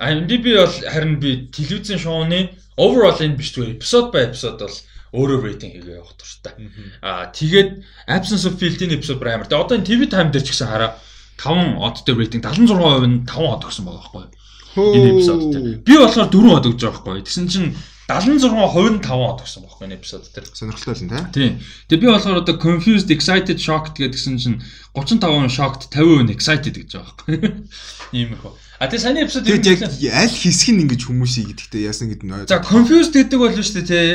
IMDb 0.00 0.56
бол 0.56 0.76
харин 0.80 1.20
би 1.20 1.48
телевизэн 1.52 2.00
шоуны 2.00 2.56
overall 2.80 3.20
энэ 3.20 3.36
биш 3.36 3.52
зүгээр 3.52 3.76
эпизод 3.76 4.10
ба 4.10 4.24
эпизод 4.26 4.58
бол 4.64 4.76
өөрөө 5.14 5.38
рейтинг 5.46 5.72
хийгээ 5.78 5.98
явах 6.02 6.18
тууштай. 6.18 6.52
Аа 7.00 7.30
тэгээд 7.30 7.70
Absence 8.10 8.44
of 8.50 8.58
Field-ийн 8.58 8.98
эпизод 8.98 9.22
амар. 9.22 9.46
Тэгээд 9.46 9.62
одоо 9.62 9.76
энэ 9.78 9.86
TV 9.86 10.00
Time 10.10 10.34
дээр 10.34 10.42
ч 10.42 10.50
гэсэн 10.50 10.68
хараа 10.68 10.98
5 11.38 11.78
одтой 11.78 12.14
рейтинг 12.18 12.42
76% 12.42 13.06
нь 13.06 13.22
5 13.22 13.54
од 13.54 13.62
өгсөн 13.62 13.86
байгаа 13.86 14.02
байхгүй 14.02 14.22
юу? 14.26 14.94
Энэ 14.94 15.10
эпизод 15.14 15.40
дээр. 15.54 15.66
Би 15.86 15.94
болохоор 15.98 16.28
4 16.30 16.58
од 16.58 16.66
өгж 16.66 16.80
байгаа 16.82 16.98
байхгүй 16.98 17.14
юу? 17.22 17.26
Тэгсэн 17.26 17.46
чинь 17.46 17.70
76% 18.10 18.90
нь 18.90 19.02
5 19.06 19.22
од 19.22 19.38
өгсөн 19.46 19.62
байхгүй 19.64 19.84
энэ 19.86 19.96
эпизод 19.98 20.24
дээр. 20.34 20.46
Сонирхолтой 20.50 20.92
байсан 20.92 21.30
тийм. 21.30 21.54
Тэгээд 21.88 22.02
би 22.02 22.08
болохоор 22.10 22.42
одоо 22.42 22.54
confused, 22.58 23.08
excited, 23.14 23.58
shocked 23.62 23.96
гэдгсэн 23.98 24.36
чинь 24.38 24.58
35% 24.92 25.50
shocked, 25.50 25.88
50% 25.94 26.34
excited 26.34 26.74
гэж 26.74 26.90
байгаа 26.98 27.14
байхгүй. 27.22 27.36
Иймэрхүү. 28.18 28.52
А 28.84 28.86
тэгээ 28.86 29.00
саний 29.00 29.24
эпизод 29.24 29.48
яг 29.48 29.64
аль 30.12 30.28
хэсэг 30.28 30.76
нь 30.76 30.84
ингэж 30.84 31.08
хүмүүсийг 31.08 31.56
гэдэгтэй 31.56 31.88
яасан 31.88 32.12
гэдэг 32.12 32.28
нь. 32.28 32.44
За 32.44 32.60
confused 32.60 33.16
гэдэг 33.16 33.40
бол 33.40 33.48
шүү 33.48 33.80
дээ 33.80 33.88
тий. 33.88 34.08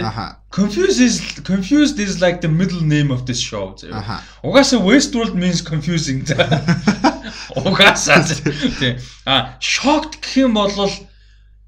Confused 0.54 1.02
is 1.02 1.16
confused 1.42 1.98
is 1.98 2.22
like 2.22 2.46
the 2.46 2.52
middle 2.54 2.86
name 2.86 3.10
of 3.10 3.26
this 3.26 3.42
show. 3.42 3.74
Угаасаа 4.46 4.78
Westworld 4.86 5.34
means 5.34 5.66
confusing. 5.66 6.22
Угаасаа 7.58 8.22
тий. 8.78 9.02
А 9.26 9.58
shocked 9.58 10.22
гэх 10.22 10.46
юм 10.46 10.54
бол 10.54 10.70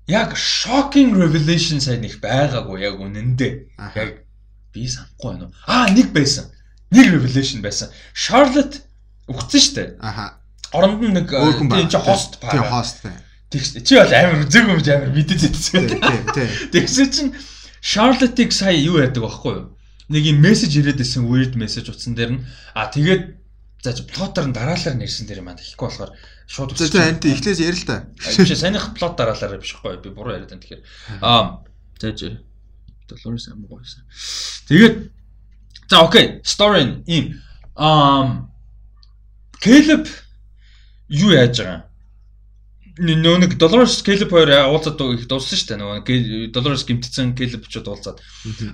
яг 0.05 0.37
shocking 0.37 1.17
revelation 1.17 1.81
сайн 1.81 2.05
их 2.05 2.21
байгаагүй 2.21 2.85
яг 2.85 3.01
үнэндээ. 3.01 3.81
Яг 3.97 4.29
би 4.69 4.85
санахгүй 4.85 5.25
байна 5.25 5.49
уу? 5.49 5.57
Аа 5.65 5.89
нэг 5.89 6.13
байсан. 6.13 6.53
Нэг 6.93 7.09
revelation 7.09 7.65
байсан. 7.65 7.89
Charlotte 8.13 8.85
өгцөн 9.25 9.57
шүү 9.57 9.73
дээ. 9.73 9.89
Аха 10.05 10.40
оронд 10.71 11.01
нь 11.01 11.15
нэг 11.15 11.27
тийм 11.27 11.89
чи 11.89 11.99
хост 11.99 12.39
паа. 12.39 12.51
Тийм 12.51 12.65
хост. 12.67 13.03
Тэгс 13.51 13.83
чи 13.83 13.95
бол 13.99 14.11
амар 14.11 14.43
үзээгүй 14.47 14.73
юм 14.75 14.81
амар 14.81 15.11
мэдээд 15.11 15.41
идсэн. 15.51 15.87
Тийм 15.87 16.23
тийм. 16.31 16.49
Тэгсэн 16.71 17.07
чинь 17.11 17.31
Charlotte-ыг 17.81 18.51
сая 18.53 18.77
юу 18.77 19.01
яадаг 19.01 19.23
байхгүй 19.23 19.51
юу? 19.51 19.65
Нэг 20.07 20.23
юм 20.31 20.39
мессеж 20.39 20.71
ирээд 20.77 21.03
исэн 21.03 21.27
weird 21.27 21.57
message 21.59 21.91
утсан 21.91 22.15
дээр 22.15 22.39
нь 22.39 22.43
а 22.75 22.87
тэгээд 22.87 23.41
за 23.83 23.97
плотоор 24.05 24.47
нь 24.47 24.55
дараалал 24.55 24.95
нэрсэн 24.95 25.27
дээр 25.27 25.41
маань 25.41 25.59
ихгүй 25.59 25.89
болохоор 25.89 26.13
шууд 26.47 26.77
үсэж. 26.77 26.93
За 26.93 27.09
анти 27.09 27.33
эхлээс 27.33 27.59
яри 27.59 27.75
л 27.75 27.87
та. 27.89 28.07
Биш 28.15 28.53
санийх 28.55 28.93
плот 28.93 29.17
дараалал 29.17 29.57
биш 29.57 29.73
байхгүй 29.75 29.99
би 29.99 30.13
буруу 30.13 30.37
яриад 30.37 30.53
байна 30.53 30.61
тэгэхээр. 30.61 30.83
Аа. 31.25 31.65
Долларс 33.11 33.47
амар 33.49 33.67
гоёсэн. 33.67 34.05
Тэгээд 34.69 34.95
за 35.89 35.97
окей, 36.05 36.39
story 36.45 37.03
ийм. 37.07 37.41
Аа 37.75 38.47
Caleb 39.61 40.07
юу 41.11 41.31
яаж 41.35 41.59
байгаа? 41.59 41.79
Нөө 43.01 43.37
нэг 43.43 43.51
Dolores 43.59 43.99
Caleb 44.03 44.31
хоёр 44.31 44.51
уулзаад 44.71 44.99
их 45.15 45.27
дууссан 45.27 45.57
шүү 45.59 45.67
дээ. 45.75 45.79
Нөгөө 45.79 46.51
Dolores 46.55 46.87
гимтсэн 46.87 47.35
Caleb 47.35 47.67
ч 47.67 47.83
уулзаад. 47.83 48.19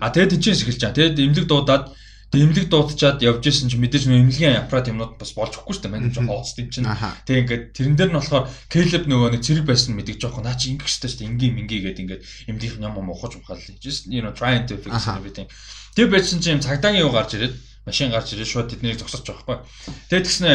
А 0.01 0.09
тэгээд 0.13 0.37
тэнцээс 0.37 0.61
эхэлж 0.65 0.81
байгаа. 0.85 0.97
Тэгээд 0.97 1.25
имлэг 1.25 1.45
дуудаад 1.49 1.85
имлэг 2.33 2.67
дуудчаад 2.67 3.23
явж 3.23 3.45
исэн 3.47 3.71
чинь 3.71 3.79
мэдээж 3.79 4.09
нөө 4.11 4.19
имлэгийн 4.27 4.59
аппарат 4.67 4.91
юмнууд 4.91 5.15
бас 5.15 5.31
болж 5.31 5.55
өгөхгүй 5.55 5.73
шүү 5.79 5.83
дээ. 5.87 5.93
Манай 5.95 6.11
жоохон 6.11 6.27
хооцд 6.27 6.59
юм 6.59 6.69
чинь. 6.73 6.87
Тэгээд 7.23 7.41
ингээд 7.45 7.63
тэрэн 7.71 7.95
дээр 7.95 8.11
нь 8.11 8.19
болохоор 8.19 8.45
Caleb 8.67 9.03
нөгөө 9.07 9.29
нэг 9.31 9.41
зэрэг 9.47 9.65
байсан 9.69 9.95
мэдээж 9.95 10.17
жоохон 10.19 10.43
наа 10.43 10.59
чи 10.59 10.75
ингэх 10.75 10.91
шүү 10.91 11.07
дээ 11.07 11.29
ингийн 11.31 11.55
минги 11.55 11.79
гэдэг 11.79 12.03
ингээд 12.03 12.23
имлэгийнх 12.51 12.83
юм 12.83 12.99
юм 12.99 13.13
ухаж 13.15 13.39
ухаал 13.39 13.63
just 13.79 14.11
you 14.11 14.19
know 14.19 14.35
trying 14.35 14.67
to 14.67 14.75
fix 14.75 15.07
everything. 15.07 15.47
Тэгээд 15.95 16.11
байсан 16.11 16.43
чинь 16.43 16.59
цагдаагийн 16.59 17.07
юу 17.07 17.15
гарч 17.15 17.39
ирээд 17.39 17.55
машин 17.87 18.11
гарч 18.11 18.35
ирээд 18.35 18.51
шууд 18.51 18.67
тэднийг 18.75 18.99
зогсооч 18.99 19.23
байгаа 19.23 19.63
байхгүй 19.63 19.63
тэгээд 20.11 20.25
тэгснэ 20.27 20.51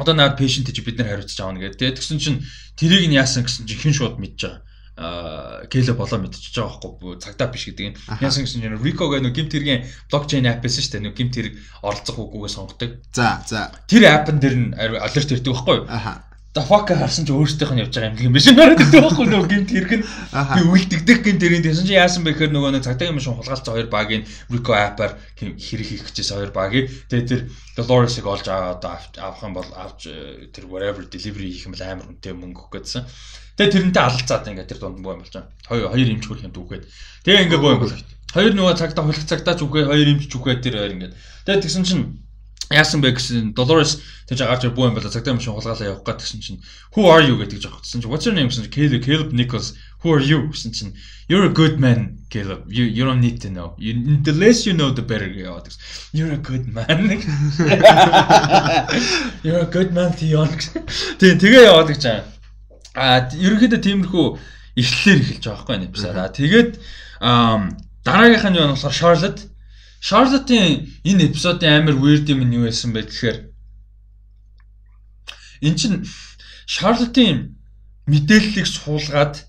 одоо 0.00 0.14
наад 0.16 0.40
пэйшент 0.40 0.72
гэж 0.72 0.80
бид 0.80 0.98
нар 0.98 1.20
хариуцж 1.20 1.36
аавна 1.36 1.60
гэдэг. 1.60 2.00
Тэгсэн 2.00 2.18
чинь 2.18 2.42
тэрийг 2.74 3.06
нь 3.06 3.18
яасан 3.20 3.44
гэсэн 3.44 3.68
чинь 3.68 3.80
хэн 3.84 3.94
шууд 3.94 4.16
мэдж 4.16 4.40
байгаа. 4.40 4.62
Аа 5.00 5.64
Кэлэ 5.68 5.96
болоо 5.96 6.18
мэдчихэж 6.20 6.56
байгаа 6.56 6.80
байхгүй 6.80 7.12
цагдаа 7.20 7.48
биш 7.48 7.64
гэдэг 7.68 7.84
юм. 7.88 7.94
Яасан 8.20 8.44
гэсэн 8.44 8.60
чинь 8.60 8.80
Rico 8.80 9.08
гэх 9.08 9.24
нэг 9.24 9.32
гимт 9.32 9.52
хэргийн 9.52 9.84
блокчейн 10.08 10.48
апп 10.48 10.64
байсан 10.64 10.82
шүү 10.84 10.92
дээ. 10.96 11.04
Нэг 11.08 11.14
гимт 11.16 11.34
хэрэг 11.36 11.54
оролцох 11.84 12.16
үгүйгээ 12.20 12.52
сонгодог. 12.52 12.90
За 13.12 13.40
за. 13.48 13.72
Тэр 13.88 14.08
аппн 14.08 14.36
дээр 14.40 14.56
нь 14.56 14.68
алерт 14.76 15.32
ирдэг 15.32 15.52
байхгүй 15.52 15.76
юу? 15.80 15.88
Аха 15.88 16.29
fuck 16.58 16.90
харсан 16.90 17.22
чи 17.22 17.30
өөртөөх 17.30 17.70
нь 17.70 17.82
явж 17.86 17.94
байгаа 17.94 18.10
юм 18.10 18.26
юм 18.26 18.34
биш 18.34 18.50
нараад 18.50 18.74
гэдэг 18.82 18.98
байхгүй 19.06 19.26
нөгөө 19.30 19.50
гинт 19.54 19.70
хэрэг 19.70 19.92
нь 20.02 20.04
би 20.34 20.60
үлддэх 20.66 21.18
гинт 21.22 21.38
тэрийн 21.38 21.62
тэгсэн 21.62 21.86
чи 21.86 21.94
яасан 21.94 22.26
бэ 22.26 22.34
гэхээр 22.34 22.50
нөгөө 22.50 22.74
нэг 22.74 22.82
цагдаагийн 22.82 23.14
машин 23.14 23.38
хулгайлцсан 23.38 23.70
хоёр 23.70 23.86
багийн 23.86 24.26
Rico 24.50 24.74
app-аар 24.74 25.14
хэрэг 25.38 25.86
хийх 25.86 26.10
гэжсэн 26.10 26.42
хоёр 26.42 26.50
багийг 26.50 26.90
тэгээ 27.06 27.30
тэр 27.30 27.40
Dolores-ыг 27.78 28.26
олж 28.26 28.50
аваад 28.50 28.82
авах 28.82 29.42
юм 29.46 29.54
бол 29.54 29.70
авч 29.78 30.10
э, 30.10 30.50
тэр 30.50 30.66
whatever 30.66 31.06
delivery 31.06 31.54
хийх 31.54 31.70
юм 31.70 31.78
бол 31.78 31.86
амар 31.86 32.10
үнэтэй 32.10 32.34
мөнгө 32.34 32.66
өгөх 32.66 32.82
гэсэн. 32.82 33.06
Тэгээ 33.54 33.70
тэрнтэй 33.70 34.02
алалцаад 34.02 34.50
ингээд 34.50 34.70
тэр 34.74 34.80
дунд 34.82 34.98
боо 35.06 35.14
юм 35.14 35.22
болж 35.22 35.30
байгаа. 35.30 35.54
Хоёр 35.70 35.86
хоёр 35.94 36.08
имч 36.10 36.24
хөрх 36.26 36.42
юм 36.50 36.50
дүүгээд. 36.50 36.84
Тэгээ 37.30 37.42
ингээд 37.46 37.62
боо 37.62 37.72
юм 37.78 37.82
бол. 37.86 37.94
Хоёр 38.34 38.52
нөгөө 38.58 38.74
цагдаа 38.74 39.04
хулах 39.06 39.22
цагдаач 39.22 39.60
үгүй 39.62 39.82
хоёр 39.86 40.08
имч 40.18 40.32
үгүй 40.34 40.58
тэр 40.58 40.82
хоёр 40.82 40.94
ингээд. 40.98 41.14
Тэгээ 41.46 41.62
тэгсэн 41.62 41.84
чинь 41.86 42.04
яасан 42.70 43.02
бэ 43.02 43.18
гэсэн 43.18 43.50
Dolores 43.58 43.98
тэгж 44.30 44.46
гарч 44.46 44.70
бүү 44.70 44.86
юм 44.90 44.94
байла 44.94 45.10
цагтаа 45.10 45.34
машин 45.34 45.58
хулгаалаа 45.58 45.90
явах 45.90 46.06
гэсэн 46.06 46.38
чинь 46.38 46.62
who 46.94 47.10
are 47.10 47.18
you? 47.18 47.34
гэдэг 47.34 47.58
жаах 47.58 47.82
гэсэн 47.82 48.06
чинь 48.06 48.10
what's 48.10 48.24
your 48.30 48.34
name? 48.38 48.46
гэсэн 48.46 48.70
чинь 48.70 48.74
Caleb 48.74 49.02
Caleb 49.02 49.34
Nichols. 49.34 49.74
Who 50.06 50.14
are 50.14 50.22
you? 50.22 50.46
гэсэн 50.54 50.70
чинь 50.70 50.94
you're 51.26 51.50
a 51.50 51.52
good 51.52 51.82
man 51.82 52.22
Caleb. 52.30 52.70
You 52.70 52.86
you 52.86 53.02
don't 53.02 53.18
need 53.18 53.42
to 53.42 53.50
know. 53.50 53.74
You 53.74 53.98
the 54.22 54.30
less 54.30 54.70
you 54.70 54.74
know 54.78 54.94
the 54.94 55.02
better 55.02 55.26
яваад 55.26 55.66
гэсэн 55.66 55.82
you're 56.14 56.30
a 56.30 56.38
good 56.38 56.70
man. 56.70 57.10
You're 59.42 59.66
a 59.66 59.70
good 59.70 59.90
man 59.90 60.14
Theon. 60.14 60.46
Тийм 61.18 61.42
тэгээ 61.42 61.66
яваад 61.66 61.90
гэж 61.90 62.02
байгаа. 62.06 62.24
А 62.94 63.26
ерөнхийдөө 63.34 63.80
тиймэрхүү 63.82 64.26
эхлэлээр 64.78 65.20
эхэлж 65.26 65.44
байгаа 65.46 65.66
байхгүй 65.66 66.10
а 66.14 66.30
тэгээд 66.30 66.70
дараагийнх 68.06 68.46
нь 68.46 68.58
юу 68.58 68.70
болохоор 68.70 68.94
Charlotte 68.94 69.50
Charlotte-ийн 70.00 70.88
энэ 71.04 71.28
эпизодын 71.28 71.84
амар 71.84 71.96
weird 72.00 72.26
юм 72.32 72.40
нь 72.48 72.56
юу 72.56 72.64
байсан 72.64 72.96
бэ 72.96 73.04
гэхээр 73.04 73.38
эн 75.60 75.74
чин 75.76 76.08
Charlotte-ийн 76.64 77.60
мэдээллийг 78.08 78.66
суулгаад 78.66 79.44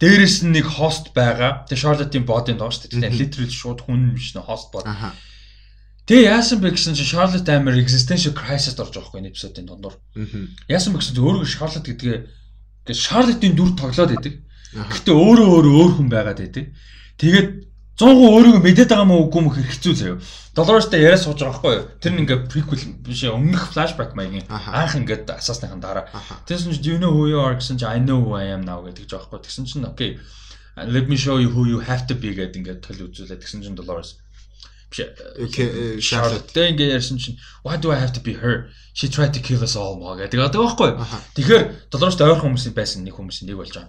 дээрэс 0.00 0.44
нь 0.44 0.56
нэг 0.56 0.64
хост 0.64 1.12
байгаа. 1.12 1.68
Тэгээ 1.68 1.82
Charlotte-ийн 1.84 2.24
бодын 2.24 2.56
доош 2.56 2.80
тэгээ 2.80 3.12
literal 3.12 3.52
шууд 3.52 3.80
хүн 3.84 4.16
биш 4.16 4.32
нэ 4.32 4.40
хост 4.40 4.72
бод. 4.72 4.88
Тэгээ 6.08 6.32
яасан 6.32 6.60
бэ 6.64 6.72
гэсэн 6.72 6.96
чинь 6.96 7.12
Charlotte 7.12 7.48
амар 7.52 7.76
existential 7.76 8.32
crisis 8.36 8.76
орж 8.80 8.96
байгаа 8.96 9.08
хгүй 9.08 9.20
энэ 9.20 9.30
эпизодын 9.32 9.68
дондор. 9.68 10.00
Яасан 10.68 10.96
бэ 10.96 11.00
гэсэн 11.00 11.12
чинь 11.16 11.24
өөрөө 11.28 11.48
Charlotte 11.48 11.88
гэдгээ 11.92 12.18
тэгээ 12.88 13.04
Charlotte-ийн 13.04 13.54
дүр 13.56 13.72
тоглоод 13.76 14.16
идэг. 14.16 14.34
Гэхдээ 14.76 15.16
өөрөө 15.16 15.48
өөрөө 15.50 15.74
өөр 15.76 15.92
хүн 15.96 16.08
байгаад 16.12 16.40
идэг. 16.44 16.72
Тэгээд 17.20 17.48
100% 17.96 18.28
өөрийгөө 18.28 18.60
мэдээд 18.60 18.92
байгаа 18.92 19.08
мó 19.08 19.16
үгүй 19.24 19.40
мөх 19.40 19.56
хэцүү 19.56 19.94
заяа. 19.96 20.20
Доллароштай 20.52 21.00
яриа 21.00 21.16
сууж 21.16 21.40
байгаа 21.40 21.56
байхгүй 21.56 21.72
юу? 21.72 21.84
Тэр 21.96 22.12
нь 22.12 22.20
ингээ 22.28 22.44
prequel 22.52 22.82
биш 23.00 23.24
өмнөх 23.24 23.72
flashback 23.72 24.12
маягийн 24.12 24.44
анх 24.52 25.00
ингээд 25.00 25.32
асаасныхан 25.32 25.80
дараа. 25.80 26.04
Тэгсэн 26.44 26.76
чинь 26.76 26.84
you 26.84 26.96
know 27.00 27.08
who 27.16 27.24
you 27.32 27.40
are 27.40 27.56
гэсэн 27.56 27.80
чинь 27.80 27.88
I 27.88 27.96
know 28.04 28.20
who 28.20 28.36
I 28.36 28.52
am 28.52 28.68
now 28.68 28.84
гэдэг 28.84 29.08
жаа 29.08 29.24
байхгүй. 29.24 29.48
Тэгсэн 29.48 29.64
чинь 29.64 29.88
okay. 29.88 30.20
Let 30.76 31.08
me 31.08 31.16
show 31.16 31.40
you 31.40 31.48
who 31.48 31.64
you 31.64 31.80
have 31.80 32.04
to 32.12 32.14
be 32.14 32.36
гэдэг 32.36 32.60
ингээд 32.60 32.80
төл 32.84 33.08
үзүүлээд 33.08 33.40
тэгсэн 33.40 33.64
чинь 33.64 33.80
Dolores 33.80 34.20
биш 34.92 35.00
Charlotte 36.04 36.52
тэг 36.52 36.76
ингээ 36.76 37.00
ярьсан 37.00 37.16
чинь 37.16 37.40
why 37.64 37.80
do 37.80 37.90
I 37.90 37.96
have 37.96 38.12
to 38.12 38.20
be 38.20 38.36
her? 38.36 38.68
She 38.92 39.08
tried 39.08 39.32
to 39.34 39.40
kill 39.40 39.64
us 39.64 39.72
all 39.72 39.96
маа 39.96 40.20
гэдэг. 40.20 40.36
Одоо 40.36 40.68
байхгүй. 40.68 41.00
Тэгэхээр 41.32 41.88
Dolores-тай 41.88 42.28
ойрхон 42.28 42.52
хүмүүсийн 42.52 42.76
байсан 42.76 43.08
нэг 43.08 43.16
хүмүүсийн 43.16 43.48
нэг 43.48 43.56
болж 43.56 43.72
байгаа. 43.72 43.88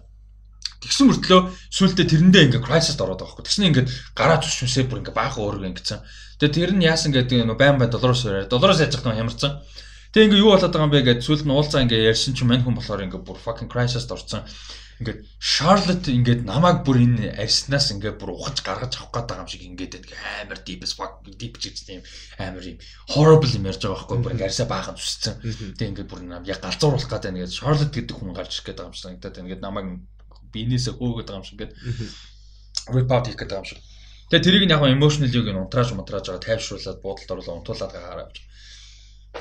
Тэгсэн 0.77 1.09
мөртлөө 1.09 1.39
сүултээ 1.73 2.05
тэрэндээ 2.05 2.43
ингээ 2.47 2.61
crisis 2.61 3.01
ороод 3.01 3.19
байгаа 3.19 3.34
хгүй. 3.34 3.45
Тэгснэ 3.49 3.67
ингээд 3.73 3.89
гараа 4.13 4.38
зүшмсээ 4.39 4.85
бүр 4.85 5.01
ингээ 5.01 5.17
баахан 5.17 5.41
өөргөө 5.41 5.69
ингэсэн. 5.73 5.99
Тэгээ 6.38 6.53
тэр 6.53 6.71
нь 6.77 6.85
яасан 6.85 7.11
гэдэг 7.11 7.43
нь 7.43 7.57
байн 7.57 7.81
бай 7.81 7.89
доллароос 7.89 8.29
яриа. 8.29 8.45
Доллароос 8.45 8.79
яаж 8.85 8.93
байгаа 8.93 9.17
юм 9.17 9.25
ямарсан. 9.25 9.65
Тэгээ 10.13 10.27
ингээ 10.29 10.43
юу 10.45 10.53
болоод 10.53 10.69
байгаа 10.69 10.85
юм 10.85 10.93
бэ 10.93 11.01
гэдэг 11.01 11.25
сүулт 11.25 11.43
нь 11.49 11.55
уулзаа 11.57 11.81
ингээ 11.81 12.07
ярьсан 12.13 12.38
чинь 12.38 12.45
мань 12.45 12.61
хүн 12.61 12.77
болохоор 12.77 13.05
ингээ 13.09 13.25
бүр 13.25 13.41
fucking 13.41 13.69
crisis 13.73 14.05
орсон. 14.05 14.45
Ингээд 15.01 15.19
Charlotte 15.38 16.09
ингээд 16.09 16.41
намайг 16.45 16.81
бүр 16.81 16.97
энэ 17.05 17.38
арснаас 17.38 17.93
ингээд 17.93 18.17
бүр 18.17 18.34
ухаж 18.34 18.65
гаргаж 18.65 18.97
авах 18.97 19.13
гээд 19.13 19.29
байгаа 19.29 19.43
юм 19.45 19.51
шиг 19.51 19.61
ингээд 19.61 19.93
байдаг 19.93 20.13
амар 20.41 20.59
deep 20.65 20.81
as 20.81 20.93
fuck 20.97 21.21
deep 21.25 21.61
гэсэн 21.61 22.01
юм 22.01 22.03
амар 22.41 22.65
юм 22.65 22.77
horrible 23.13 23.53
юм 23.53 23.69
ярьж 23.69 23.81
байгаа 23.85 23.97
байхгүй 23.97 24.17
бүр 24.25 24.34
ингээд 24.34 24.49
арсаа 24.49 24.69
баахан 24.73 24.97
зүссэн. 24.97 25.35
Тэгээ 25.77 25.89
ингээд 25.93 26.09
бүр 26.09 26.21
яг 26.49 26.59
галзууруулах 26.65 27.13
байна 27.13 27.38
ингээд 27.38 27.57
Charlotte 27.61 27.93
гэдэг 27.93 28.15
хүн 28.17 28.34
гарч 28.34 28.51
ирэх 28.57 28.73
байгаа 28.73 28.89
юм 28.89 28.95
шиг 28.97 29.05
санагдаад 29.05 29.34
байна. 29.38 29.45
Ингээд 29.45 29.65
намайг 29.65 29.88
биенээсээ 30.57 30.97
хөөгд 30.97 31.29
байгаа 31.29 31.38
юм 31.38 31.45
шиг 31.45 31.55
ингээд 31.61 31.73
report 32.97 33.25
хийх 33.29 33.38
гэдэг 33.38 33.57
юм 33.61 33.67
шиг. 33.69 33.79
Тэгээ 34.27 34.43
тэрийг 34.43 34.65
нь 34.65 34.73
яг 34.73 34.84
emotional 34.84 35.29
юг 35.29 35.47
нь 35.47 35.61
унтрааж 35.61 35.93
унтрааж 35.93 36.25
байгаа 36.27 36.43
тайвшруулад 36.43 36.99
буудалд 37.05 37.31
оруулаад 37.31 37.57
унтуулад 37.61 37.93
гараа 37.93 38.25
авч. 38.25 38.41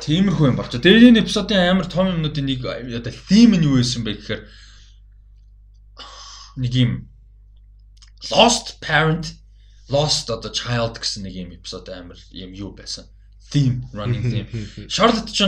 Тиймэрхүү 0.04 0.46
юм 0.52 0.56
болчих. 0.60 0.84
Тэгээ 0.84 1.10
энэ 1.10 1.22
эпизодын 1.24 1.58
амар 1.72 1.88
том 1.88 2.06
юмнуудын 2.12 2.46
нэг 2.46 2.60
одоо 2.62 3.12
theme 3.28 3.56
нь 3.56 3.66
юу 3.66 3.80
байсан 3.80 4.04
бэ 4.04 4.12
гэхээр 4.20 4.42
нэг 6.62 6.72
юм 6.76 6.92
lost 8.30 8.78
parent 8.84 9.34
lost 9.88 10.30
одоо 10.30 10.50
child 10.52 11.00
гэсэн 11.00 11.24
нэг 11.24 11.34
юм 11.34 11.50
эпизод 11.56 11.88
амар 11.90 12.18
юм 12.30 12.52
юу 12.52 12.70
байсан. 12.76 13.08
Theme 13.50 13.86
running 13.94 14.22
theme. 14.22 14.48
Charlotte 14.94 15.32
ч 15.32 15.46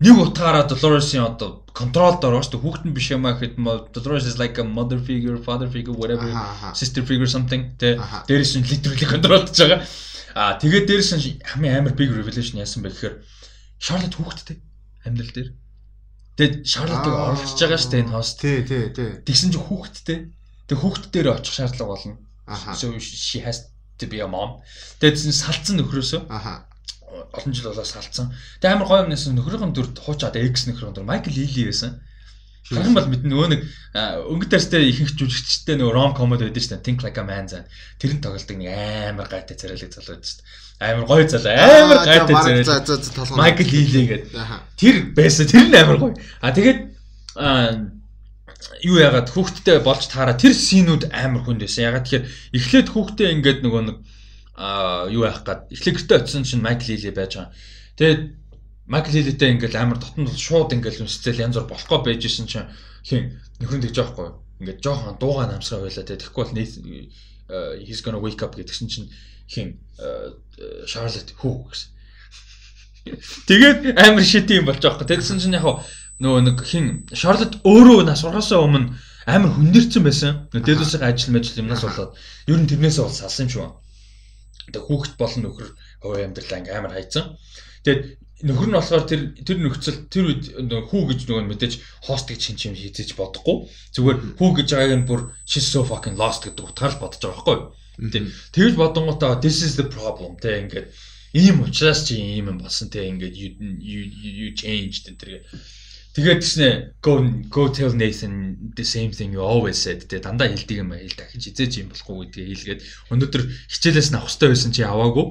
нэг 0.00 0.16
утгаараа 0.20 0.68
Dolores-ийн 0.68 1.24
одоо 1.24 1.64
контролд 1.72 2.20
ороо 2.20 2.44
шүү 2.44 2.60
дээ. 2.60 2.64
Хүүхэд 2.64 2.84
нь 2.84 2.96
биш 2.96 3.08
юм 3.12 3.24
аа 3.24 3.40
гэхэд 3.40 3.56
Dolores 3.96 4.28
is 4.28 4.36
like 4.36 4.60
a 4.60 4.64
mother 4.64 5.00
figure, 5.00 5.40
father 5.40 5.68
figure, 5.72 5.96
whatever, 5.96 6.28
sister 6.76 7.00
figure 7.00 7.28
something. 7.28 7.76
Тэ 7.80 7.96
дээрээс 8.28 8.60
нь 8.60 8.68
literally 8.68 9.08
контролдож 9.14 9.56
байгаа. 9.56 9.80
Аа 10.36 10.60
тэгээд 10.60 10.84
дээрээс 10.84 11.12
нь 11.16 11.40
хамгийн 11.40 11.80
амар 11.80 11.96
big 11.96 12.12
revelation 12.12 12.60
яасан 12.60 12.84
бэ 12.84 12.92
гэхээр 12.92 13.14
Charlotte 13.80 14.16
хүүхэдтэй 14.20 14.56
амьдрал 15.08 15.32
дээр. 15.32 15.50
Тэгээд 16.36 16.54
Charlotte-ыг 16.68 17.14
орлож 17.16 17.56
байгаа 17.56 17.80
шүү 17.80 17.92
дээ 17.92 18.02
энэ 18.04 18.12
хост. 18.12 18.36
Тий, 18.36 18.56
тий, 18.68 18.84
тий. 18.92 19.10
Тэгсэн 19.24 19.48
чинь 19.56 19.64
хүүхэдтэй. 19.64 20.18
Тэг 20.68 20.76
хүүхэд 20.76 21.04
дээр 21.08 21.32
очих 21.40 21.56
шаардлага 21.56 21.92
болно. 21.96 22.20
So 22.76 22.92
she 23.00 23.40
has 23.40 23.72
to 23.96 24.04
be 24.04 24.20
a 24.20 24.28
mom. 24.28 24.60
Тэгээд 25.00 25.16
салцсан 25.16 25.80
нөхрөөсөө. 25.80 26.28
Аха 26.28 26.68
олон 27.32 27.52
жил 27.54 27.70
болоо 27.70 27.84
салцсан. 27.84 28.32
Тэгээ 28.60 28.74
амар 28.76 28.88
гоё 28.88 29.02
юмнаас 29.04 29.26
нөхрийнхэн 29.30 29.72
дүр 29.72 29.88
хуучаад 29.96 30.36
X 30.36 30.66
нөхрийн 30.68 30.94
дүр 30.94 31.08
Майкл 31.08 31.32
Лили 31.32 31.70
байсан. 31.70 32.00
Харин 32.66 32.98
бол 32.98 33.06
мэднэ 33.06 33.30
нөгөө 33.30 33.48
нэг 33.54 33.60
өнгө 34.26 34.46
тарстай 34.50 34.90
ихэнх 34.90 35.14
жүжигчтэй 35.14 35.78
нөгөө 35.78 35.94
ром 35.94 36.12
комод 36.18 36.42
байдаг 36.42 36.58
шүү 36.58 36.74
дээ. 36.74 36.82
Think 36.82 37.06
like 37.06 37.18
a 37.18 37.22
man 37.22 37.46
зан. 37.46 37.70
Тэр 38.02 38.18
нь 38.18 38.22
тоглолдог 38.24 38.58
нэг 38.58 38.74
амар 39.14 39.30
гайтай 39.30 39.54
царайлаг 39.54 39.94
залуу 39.94 40.18
шүү 40.18 40.42
дээ. 40.42 40.44
Амар 40.82 41.06
гоё 41.06 41.24
залуу. 41.30 41.54
Амар 41.54 41.98
гайтай 42.02 42.34
царайлаг. 42.66 43.38
Майкл 43.38 43.70
Лили 43.70 44.02
гэдэг. 44.10 44.34
Тэр 44.74 44.96
байсан. 45.14 45.46
Тэр 45.46 45.70
нь 45.70 45.78
амар 45.78 45.98
гоё. 46.02 46.18
А 46.42 46.50
тэгээд 46.50 46.80
юу 48.82 48.98
яагаад 48.98 49.30
хүүхдтэй 49.30 49.78
болж 49.86 50.10
таараа 50.10 50.34
тэр 50.34 50.50
синүүд 50.50 51.14
амар 51.14 51.46
хүнд 51.46 51.62
байсан. 51.62 51.86
Ягаад 51.86 52.02
тэгэхээр 52.02 52.26
эхлээд 52.56 52.88
хүүхдээ 52.90 53.28
ингээд 53.38 53.60
нөгөө 53.62 53.82
нэг 53.86 53.96
а 54.56 55.06
юу 55.12 55.28
яах 55.28 55.44
гээд 55.44 55.68
эхлэгэртээ 55.76 56.16
очисон 56.16 56.44
чинь 56.48 56.64
Майкл 56.64 56.88
Лили 56.88 57.12
байж 57.12 57.36
байгаа. 57.36 57.52
Тэгээд 58.00 58.22
Майкл 58.88 59.12
Лилитэй 59.12 59.52
ингээл 59.52 59.76
амар 59.76 60.00
дотн 60.00 60.24
шууд 60.32 60.72
ингээл 60.72 61.04
үнсцэл 61.04 61.44
янз 61.44 61.60
бүр 61.60 61.68
болохгүй 61.68 62.16
байжсэн 62.16 62.48
чинь 62.48 62.72
хин 63.04 63.36
нөхрөнд 63.60 63.84
гэж 63.84 63.96
байхгүй. 64.00 64.28
Ингээд 64.64 64.80
жоохон 64.80 65.20
дуугаа 65.20 65.52
намсгаа 65.52 65.84
байлаа 65.84 66.08
тэгээд 66.08 66.24
тэгэхгүй 66.24 66.44
бол 66.48 66.56
he's 67.84 68.00
gonna 68.00 68.16
wake 68.16 68.40
up 68.40 68.56
гэдгсэн 68.56 68.88
чинь 68.88 69.12
хин 69.44 69.76
Charlotte 70.88 71.36
хүү 71.36 71.54
гэсэн. 71.68 71.90
Тэгээд 73.46 73.78
амар 74.00 74.24
шит 74.24 74.50
юм 74.50 74.64
болж 74.64 74.80
байгаа 74.80 75.04
байхгүй. 75.04 75.20
Тэгсэн 75.20 75.38
чинь 75.44 75.58
яг 75.60 75.84
нөгөө 76.16 76.40
нэг 76.48 76.58
хин 76.64 77.04
Charlotte 77.12 77.60
өөрөө 77.60 78.08
нас 78.08 78.24
ургаасаа 78.24 78.64
өмнө 78.64 78.96
амар 79.28 79.52
хүндэрсэн 79.52 80.02
байсан. 80.02 80.48
Дээлүсийн 80.50 81.04
ажил 81.04 81.36
мэл 81.36 81.44
юмнаас 81.44 81.84
болоод 81.84 82.16
ер 82.48 82.56
нь 82.56 82.66
тэрнээсээ 82.66 83.04
бол 83.04 83.12
салсан 83.12 83.46
юм 83.46 83.52
шүү. 83.52 83.68
Тэгээ 84.72 84.86
хүүхэд 84.86 85.14
болон 85.20 85.42
нөхөр 85.46 85.68
хувийн 86.02 86.26
амьдралаа 86.30 86.58
ингээм 86.60 86.78
амар 86.80 86.94
хайцсан. 86.96 87.24
Тэгээд 87.86 88.02
нөхөр 88.44 88.68
нь 88.68 88.76
болохоор 88.76 89.04
тэр 89.08 89.20
тэр 89.46 89.58
нөхцөл 89.64 89.98
тэр 90.12 90.24
үед 90.28 90.44
хүү 90.92 91.02
гэж 91.08 91.20
нөгөө 91.24 91.44
мэдээж 91.48 91.74
хост 92.04 92.26
гэж 92.28 92.40
хин 92.44 92.58
чим 92.60 92.74
хийжээж 92.76 93.16
бодохгүй. 93.16 93.56
Зүгээр 93.96 94.18
хүү 94.36 94.50
гэж 94.60 94.68
байгааг 94.76 94.98
нь 95.00 95.08
бүр 95.08 95.20
she's 95.48 95.64
so 95.64 95.80
fucking 95.88 96.20
lost 96.20 96.44
гэдэг 96.44 96.68
утгаар 96.68 96.92
л 96.92 97.00
бодож 97.00 97.22
байгаа 97.24 97.32
байхгүй 97.32 97.56
юу. 97.56 97.72
Тэгж 98.52 98.74
бодонгуудаа 98.76 99.40
this 99.40 99.64
is 99.64 99.80
the 99.80 99.88
problem 99.88 100.36
тэ 100.36 100.60
ингээд 100.68 100.92
ийм 101.32 101.64
учраас 101.64 102.04
чи 102.04 102.20
ийм 102.20 102.52
юм 102.52 102.58
болсон 102.60 102.92
тэ 102.92 103.08
ингээд 103.08 103.34
you 103.40 103.48
you 103.80 104.48
changed 104.52 105.08
энэ 105.08 105.20
тэргээ 105.20 105.42
Тэгээд 106.16 106.40
тэгснэ 106.40 106.68
go 107.04 107.20
go 107.52 107.68
tell 107.68 107.92
Nathan 107.92 108.56
the 108.72 108.88
same 108.88 109.12
thing 109.12 109.36
you 109.36 109.44
always 109.44 109.76
said. 109.76 110.08
Тэ 110.08 110.24
дандаа 110.24 110.48
хэлдэг 110.48 110.80
юм 110.80 110.96
байл 110.96 111.12
дахин 111.12 111.44
хизээж 111.44 111.84
юм 111.84 111.92
болохгүй 111.92 112.32
гэдгийг 112.32 112.48
хэлгээд 112.56 112.80
өнөөдөр 113.12 113.42
хичээлээс 113.68 114.08
нь 114.08 114.16
авах 114.16 114.32
хэрэгтэй 114.32 114.48
байсан 114.48 114.72
чи 114.72 114.80
аваагүй. 114.80 115.26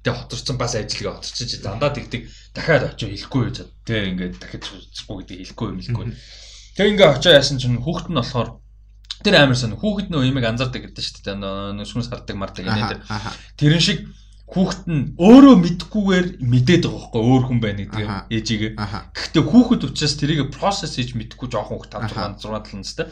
Тэгээ 0.00 0.16
хоторцсон 0.16 0.56
бас 0.56 0.72
ажиллагаа 0.80 1.20
хоторчих 1.20 1.44
чи 1.44 1.56
дандаа 1.60 1.92
тэгдэг. 1.92 2.22
Дахиад 2.56 2.88
очиж 2.88 3.08
хэлэхгүй 3.12 3.42
юу 3.44 3.52
тэ 3.84 3.96
ингээд 4.16 4.34
дахиад 4.40 4.64
цуцгүй 4.64 5.16
гэдгийг 5.28 5.40
хэлэхгүй 5.44 5.66
юм 5.68 5.78
хэлэхгүй. 5.84 6.04
Тэг 6.72 6.88
ингээд 6.88 7.12
очиж 7.20 7.32
яасан 7.36 7.60
чинь 7.60 7.76
хүүхэд 7.84 8.08
нь 8.08 8.16
болохоор 8.16 8.48
тэр 9.20 9.34
амар 9.44 9.60
сан 9.60 9.76
хүүхэд 9.76 10.08
нөө 10.08 10.24
имийг 10.24 10.48
анзаардаг 10.48 10.88
гэдэг 10.88 11.04
шүү 11.04 11.20
дээ. 11.20 11.36
Нөө 11.36 11.84
шүнс 11.84 12.08
хардаг 12.08 12.36
мардаг 12.40 12.64
тэр 12.64 13.04
тэрэн 13.60 13.84
шиг 13.84 14.08
хүүхэд 14.50 14.84
нь 14.90 15.14
өөрөө 15.14 15.54
мэдхгүйгээр 15.62 16.26
мэдээд 16.42 16.82
байгаа 16.86 17.00
хөөхгүй 17.06 17.22
өөр 17.22 17.42
хүн 17.46 17.60
байна 17.62 17.86
гэдэг 17.86 18.08
ээжигээ. 18.34 18.72
Гэхдээ 18.74 19.44
хүүхэд 19.46 19.86
учраас 19.86 20.14
тэрийг 20.18 20.50
process 20.50 20.98
хийж 20.98 21.14
мэдхгүй 21.14 21.48
жоохон 21.54 21.78
хүүхэд 21.78 21.94
5 22.10 22.42
6 22.42 22.50
6 22.50 22.74
7 22.74 22.82
настай. 22.82 23.06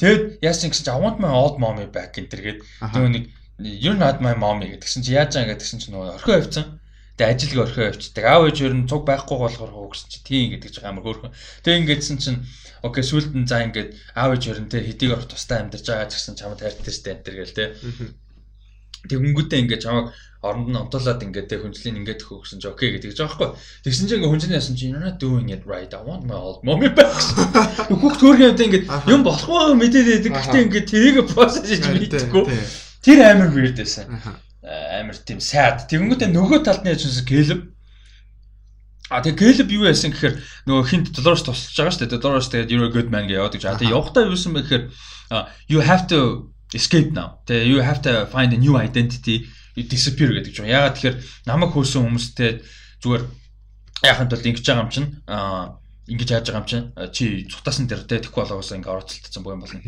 Тэгэд 0.00 0.40
яасан 0.40 0.72
гэсэн 0.72 0.84
чи 0.88 0.90
I 0.90 0.98
want 0.98 1.20
my 1.20 1.28
old 1.28 1.60
mommy 1.60 1.84
back 1.84 2.16
энэ 2.16 2.32
тэргээд 2.32 2.58
нөгөө 2.80 3.12
нэг 3.12 3.24
you're 3.60 4.00
not 4.00 4.24
my 4.24 4.34
mommy 4.34 4.72
гэдгсэн 4.72 5.04
чи 5.04 5.14
яаж 5.14 5.36
байгаа 5.36 5.54
гэдгсэн 5.54 5.78
чи 5.84 5.88
нөгөө 5.92 6.16
орхио 6.18 6.40
авцсан. 6.40 6.80
Тэгээ 7.14 7.30
ажилгээ 7.30 7.62
орхио 7.62 7.84
авчдаг. 7.94 8.24
Аав 8.26 8.42
ээж 8.50 8.58
өөр 8.58 8.74
нь 8.74 8.88
цуг 8.90 9.06
байхгүй 9.06 9.38
болохоор 9.38 9.70
хөө 9.70 9.88
гэсэн 9.94 10.08
чи 10.10 10.18
тийм 10.26 10.46
гэдэг 10.58 10.70
чи 10.74 10.80
амар 10.82 11.04
хөөрхөн. 11.06 11.32
Тэгээ 11.62 11.78
ингэдсэн 11.86 12.18
чинь 12.18 12.42
окей 12.82 13.04
сүлд 13.06 13.30
нь 13.38 13.46
за 13.46 13.62
ингээд 13.62 13.94
аав 14.18 14.34
ээж 14.34 14.44
өөр 14.50 14.60
нь 14.66 14.70
те 14.72 14.82
хэдийг 14.82 15.14
орох 15.14 15.30
тустай 15.30 15.62
амьдарч 15.62 15.86
байгаа 15.86 16.10
гэсэн 16.10 16.34
чамд 16.34 16.58
хайртай 16.58 16.90
сте 16.90 17.14
энэ 17.14 17.22
төр 17.22 17.36
гээл 17.38 17.54
те. 17.54 17.64
Тэгэнгүүтээ 19.06 19.62
ингээд 19.62 19.84
чамаг 19.86 20.10
оронд 20.44 20.68
нь 20.68 20.76
онтолоод 20.76 21.24
ингээд 21.24 21.48
тэг 21.48 21.64
хүнжлийн 21.64 22.04
ингээд 22.04 22.20
өгөх 22.20 22.44
гэсэн 22.44 22.60
чи 22.60 22.68
окей 22.68 22.92
гэдэг 22.92 23.16
жаа 23.16 23.32
байхгүй. 23.32 23.56
Тэгсэн 23.88 24.06
чинь 24.12 24.20
ингээд 24.20 24.32
хүнжлийн 24.36 24.58
ясан 24.60 24.76
чи 24.76 24.92
you're 24.92 25.00
not 25.00 25.16
doing 25.16 25.48
it 25.48 25.64
right. 25.64 25.88
I 25.88 26.04
want 26.04 26.28
my 26.28 26.36
old 26.36 26.60
mommy 26.60 26.92
back. 26.92 27.16
Хүүхд 27.88 28.20
төрхөн 28.20 28.52
юмтай 28.52 28.68
ингээд 28.68 28.86
юм 29.08 29.24
болохгүй 29.24 29.72
мэдээд 29.80 30.08
байдаг. 30.20 30.32
Гэтэ 30.36 30.64
ингээд 30.68 30.86
тэрийг 30.92 31.16
process 31.32 31.64
хийж 31.64 31.88
мэдчихгүй. 31.88 32.44
Тэр 33.00 33.18
амар 33.24 33.48
weird 33.56 33.80
байсан. 33.80 34.20
Амар 34.60 35.16
тийм 35.24 35.40
sad. 35.40 35.88
Тэгэнгүүтээ 35.88 36.28
нөгөө 36.28 36.60
талд 36.60 36.84
нь 36.84 36.92
яж 36.92 37.08
гэлэв. 37.24 37.72
А 39.12 39.20
тэгээ 39.20 39.64
Гэлб 39.64 39.70
юу 39.76 39.84
яасан 39.88 40.12
гэхээр 40.12 40.40
нөгөө 40.64 40.84
хинт 40.88 41.08
Dolores 41.12 41.44
тусалж 41.44 41.76
байгаа 41.76 41.92
шүү 41.92 42.02
дээ. 42.08 42.24
Dolores 42.24 42.48
тэгээд 42.48 42.72
you're 42.72 42.88
a 42.88 42.92
good 42.92 43.12
man 43.12 43.28
гэж 43.28 43.36
яваад 43.36 43.54
гэж. 43.56 43.64
А 43.68 43.76
тэгээ 43.76 43.92
явахдаа 43.92 44.28
юусэн 44.28 44.52
бэ 44.56 44.64
гэхээр 44.64 44.84
you 45.68 45.80
have 45.84 46.08
to 46.08 46.48
escape 46.72 47.12
now. 47.12 47.40
Тэгээ 47.44 47.68
you 47.68 47.78
have 47.84 48.00
to 48.00 48.24
find 48.32 48.56
a 48.56 48.58
new 48.58 48.80
identity 48.80 49.44
disappear 49.74 50.30
гэдэг 50.30 50.52
чинь. 50.54 50.70
Ягаад 50.70 50.94
тэгэхээр 50.94 51.16
намайг 51.50 51.74
хөөсөн 51.74 52.06
хүмүүстэй 52.06 52.50
зүгээр 53.02 53.22
яханд 54.06 54.30
бол 54.30 54.46
ингэж 54.46 54.64
байгаа 54.64 54.84
юм 54.86 54.92
чинь 54.94 55.10
аа 55.26 55.82
ингэж 56.04 56.28
яаж 56.30 56.46
байгаа 56.52 56.62
юм 56.62 56.68
чинь 56.68 56.86
чи 57.16 57.24
цутаасан 57.48 57.88
дээр 57.88 58.04
тэ 58.04 58.20
тэгэхгүй 58.28 58.44
болоогоос 58.44 58.76
ингээ 58.76 58.92
оролцолтсон 58.92 59.42
богино 59.42 59.64
болно. 59.64 59.80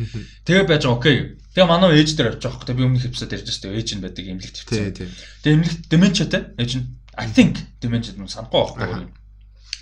Тэгээ 0.48 0.64
байж 0.64 0.82
байгаа 0.88 0.96
окей. 0.96 1.16
Тэгээ 1.52 1.68
манай 1.68 2.00
ээж 2.00 2.10
дээр 2.16 2.28
явж 2.32 2.40
байгаа 2.40 2.56
хөөхтэй 2.56 2.76
би 2.76 2.86
өмнөх 2.88 3.04
эпизод 3.04 3.34
ярьж 3.36 3.46
байсан 3.52 3.76
ээж 3.76 3.88
нь 3.94 4.02
байдаг 4.02 4.24
эмнэлэгт 4.24 4.58
хэвчээ. 4.64 4.96
Тэгээ 5.44 5.56
эмнэлэгт 5.60 5.84
dementia 5.92 6.26
тэ 6.26 6.38
ээж 6.56 6.72
нь 6.80 6.84
I 7.20 7.28
think 7.28 7.60
dementia 7.84 8.16
гэж 8.16 8.32
санахгүй 8.32 8.60
байхгүй. 8.64 9.25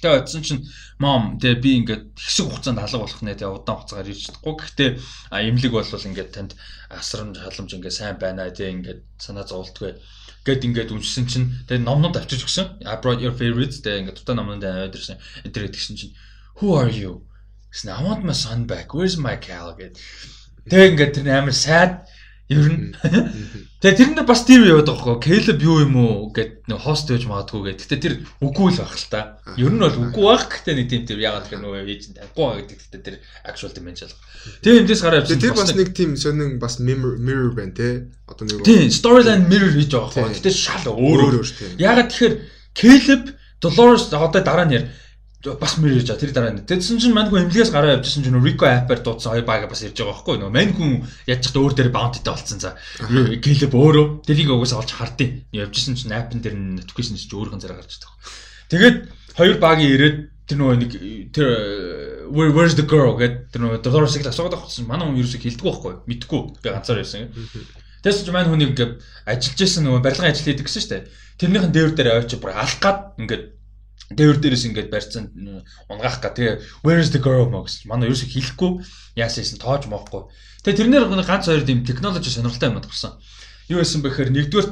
Тэгээ 0.04 0.20
очсон 0.20 0.42
чинь 0.44 0.62
мом 1.00 1.40
тэгээ 1.40 1.64
би 1.64 1.70
ингээд 1.80 2.04
хэсэг 2.12 2.44
хугацаанд 2.44 2.84
алга 2.84 3.00
болох 3.00 3.22
нэ 3.24 3.40
тэгээ 3.40 3.56
удаан 3.56 3.76
хугацаагаар 3.80 4.12
ирж 4.12 4.20
чадахгүй. 4.28 4.54
Гэхдээ 4.60 4.90
эмнэлэг 5.32 5.72
бол 5.72 5.88
ингээд 5.88 6.30
танд 6.36 6.52
асрамж 6.92 7.40
халамж 7.40 7.70
ингээд 7.72 7.96
сайн 7.96 8.20
байна 8.20 8.52
тэгээ 8.52 8.74
ингээд 8.84 9.00
санаа 9.16 9.48
зовлтгүй 9.48 9.96
гэд 10.44 10.60
ингээд 10.68 10.92
үнсэн 10.92 11.24
чинь 11.24 11.48
тэгээ 11.64 11.88
номнууд 11.88 12.20
авчиж 12.20 12.44
өгсөн. 12.44 12.84
Brought 13.00 13.24
your 13.24 13.32
favorites 13.32 13.80
тэгээ 13.80 14.12
ингээд 14.12 14.18
тутаа 14.20 14.36
номнууд 14.36 14.60
аваад 14.60 14.92
ирсэн. 14.92 15.16
Энтэр 15.48 15.72
гэдгсэн 15.72 15.96
чинь 15.96 16.12
who 16.60 16.76
are 16.76 16.92
you? 16.92 17.24
Гэсэн 17.72 17.88
I 17.88 18.04
want 18.04 18.28
my 18.28 18.36
son 18.36 18.68
back. 18.68 18.92
Where's 18.92 19.16
my 19.16 19.40
Cal 19.40 19.72
гэд. 19.72 19.96
Тэгээ 20.68 20.90
ингээд 20.92 21.12
тэр 21.16 21.32
амар 21.32 21.56
sad 21.56 22.04
Ер 22.48 22.68
нь. 22.68 22.92
Тэгээ 23.84 24.00
тэр 24.00 24.10
нь 24.16 24.24
бас 24.24 24.48
тийм 24.48 24.64
яваад 24.64 24.88
байгаа 24.88 25.20
хөө. 25.20 25.20
Caleb 25.20 25.60
юу 25.60 25.84
юм 25.84 25.94
уу 26.00 26.32
гэд 26.32 26.64
нэг 26.72 26.80
хост 26.80 27.04
байж 27.04 27.28
магадгүй 27.28 27.76
гэд. 27.76 27.84
Гэтэ 27.84 28.00
тэр 28.00 28.14
үгүй 28.40 28.72
л 28.72 28.80
байх 28.80 28.96
л 28.96 29.12
та. 29.12 29.44
Ер 29.60 29.76
нь 29.76 29.76
бол 29.76 29.92
үгүй 30.08 30.24
байх 30.24 30.48
гэхдээ 30.48 30.74
нэг 30.80 30.88
тийм 30.88 31.02
тийм 31.04 31.20
ягаад 31.20 31.44
гэхээр 31.52 31.60
нөгөө 31.60 31.84
ээж 31.92 32.02
нь 32.08 32.16
танихгүй 32.16 32.64
гэдэг. 32.64 32.78
Гэтэ 32.80 32.98
тэр 33.04 33.16
actual 33.44 33.76
dimension. 33.76 34.08
Тэгээ 34.64 34.80
эндээс 34.88 35.02
гараад 35.04 35.28
явсан. 35.28 35.36
Тэр 35.36 35.52
бас 35.52 35.76
нэг 35.76 35.88
тийм 35.92 36.16
сонин 36.16 36.56
бас 36.56 36.80
mirror 36.80 37.52
байна 37.52 37.76
те. 37.76 38.08
Одоо 38.24 38.48
нэг 38.48 38.64
Тийм 38.64 38.88
storyline 38.88 39.52
mirror 39.52 39.76
хийж 39.76 39.92
байгаа 39.92 40.32
хөө. 40.32 40.32
Гэтэ 40.32 40.48
шал 40.48 40.88
өөр 40.88 41.44
өөр. 41.44 41.76
Ягаад 41.76 42.08
тэгэхээр 42.08 42.34
Caleb 42.72 43.36
Dolores 43.60 44.08
одоо 44.08 44.40
дараа 44.40 44.64
нь 44.64 44.80
бас 45.44 45.76
мэр 45.76 46.00
ирж 46.00 46.08
байгаа 46.08 46.22
тэр 46.24 46.32
дараа 46.32 46.52
нь. 46.56 46.64
Тэгсэн 46.64 46.96
чинь 46.96 47.12
мань 47.12 47.28
хүн 47.28 47.44
эмнэлгээс 47.44 47.68
гараа 47.68 48.00
явжсэн 48.00 48.24
чинь 48.24 48.40
Rico 48.40 48.64
App-аар 48.64 49.00
дуудсан 49.04 49.36
хоёр 49.36 49.44
баг 49.44 49.68
бас 49.68 49.84
ирж 49.84 50.00
байгаа 50.00 50.16
байхгүй 50.16 50.34
юу? 50.40 50.48
Мань 50.48 50.72
хүн 50.72 51.04
яаж 51.28 51.44
ч 51.44 51.52
өөр 51.52 51.76
дээр 51.76 51.92
bounty-тэй 51.92 52.32
болцсон 52.32 52.60
за. 52.64 52.80
Гэлэб 53.04 53.74
өөрөө 53.76 54.06
тэрийг 54.24 54.48
угсаа 54.48 54.80
олж 54.80 54.96
хардیں۔ 54.96 55.44
Явжсэн 55.52 56.00
чинь 56.00 56.16
app-ын 56.16 56.40
дээр 56.40 56.56
notification 56.56 57.20
чинь 57.20 57.36
өөрхөн 57.36 57.60
зэрэг 57.60 57.76
гарч 57.76 57.92
байгаа. 58.00 58.16
Тэгээд 58.72 58.96
хоёр 59.36 59.54
багийн 59.60 59.92
ирээд 59.92 60.16
тэр 60.48 60.56
нөгөө 60.60 60.76
нэг 60.80 60.92
тэр 61.32 61.46
where 62.32 62.52
where's 62.52 62.76
the 62.76 62.84
girl 62.84 63.16
гэдэг 63.16 63.52
тэр 63.52 63.60
нөгөө 63.64 63.84
Dolores-ыг 63.84 64.24
асуугаад 64.24 64.56
авчихсан. 64.60 64.88
Манай 64.88 65.08
хүн 65.08 65.20
ерөөсөй 65.20 65.40
хэлдэггүй 65.40 65.68
байхгүй 65.72 65.92
юу? 65.92 66.02
Мэдгүй. 66.08 66.40
Би 66.60 66.68
ганцаар 66.68 67.00
байсан. 67.00 67.32
Тэс 68.04 68.20
ч 68.20 68.28
маань 68.28 68.52
хүнийг 68.52 68.76
ингээд 68.76 69.00
ажиллаж 69.24 69.60
исэн 69.64 69.88
нөгөө 69.88 70.04
барилгын 70.04 70.28
ажил 70.28 70.44
хийдэг 70.44 70.68
гэсэн 70.68 70.82
шүү 70.84 70.92
дээ. 70.92 71.08
Тэрнийхэн 71.40 71.72
дээвэр 71.72 71.92
дээр 71.96 72.08
авчиж 72.20 72.38
бүр 72.40 72.52
алах 72.52 72.76
гад 72.76 73.16
ингээд 73.16 73.44
дээвэр 74.12 74.38
дээрээс 74.40 74.64
ингээд 74.68 74.92
барьцсан 74.92 75.32
унгаах 75.88 76.20
га. 76.20 76.34
Тэгээ 76.36 76.84
where 76.84 77.00
is 77.00 77.08
the 77.14 77.20
girl 77.22 77.48
мó 77.48 77.64
гэсэн. 77.64 77.88
Манай 77.88 78.12
ерөөсө 78.12 78.28
хэлэхгүй 78.28 78.84
яасан 79.16 79.48
юм 79.48 79.58
тоож 79.62 79.88
моохгүй. 79.88 80.28
Тэгээ 80.60 80.78
тэрнэр 80.84 81.24
ганц 81.24 81.48
хоёр 81.48 81.64
тийм 81.64 81.88
технологи 81.88 82.28
сонирхолтой 82.28 82.68
юм 82.68 82.80
гарсан. 82.84 83.16
Юу 83.72 83.80
байсан 83.80 84.04
бэхээр 84.04 84.28
нэгдүгээр 84.28 84.68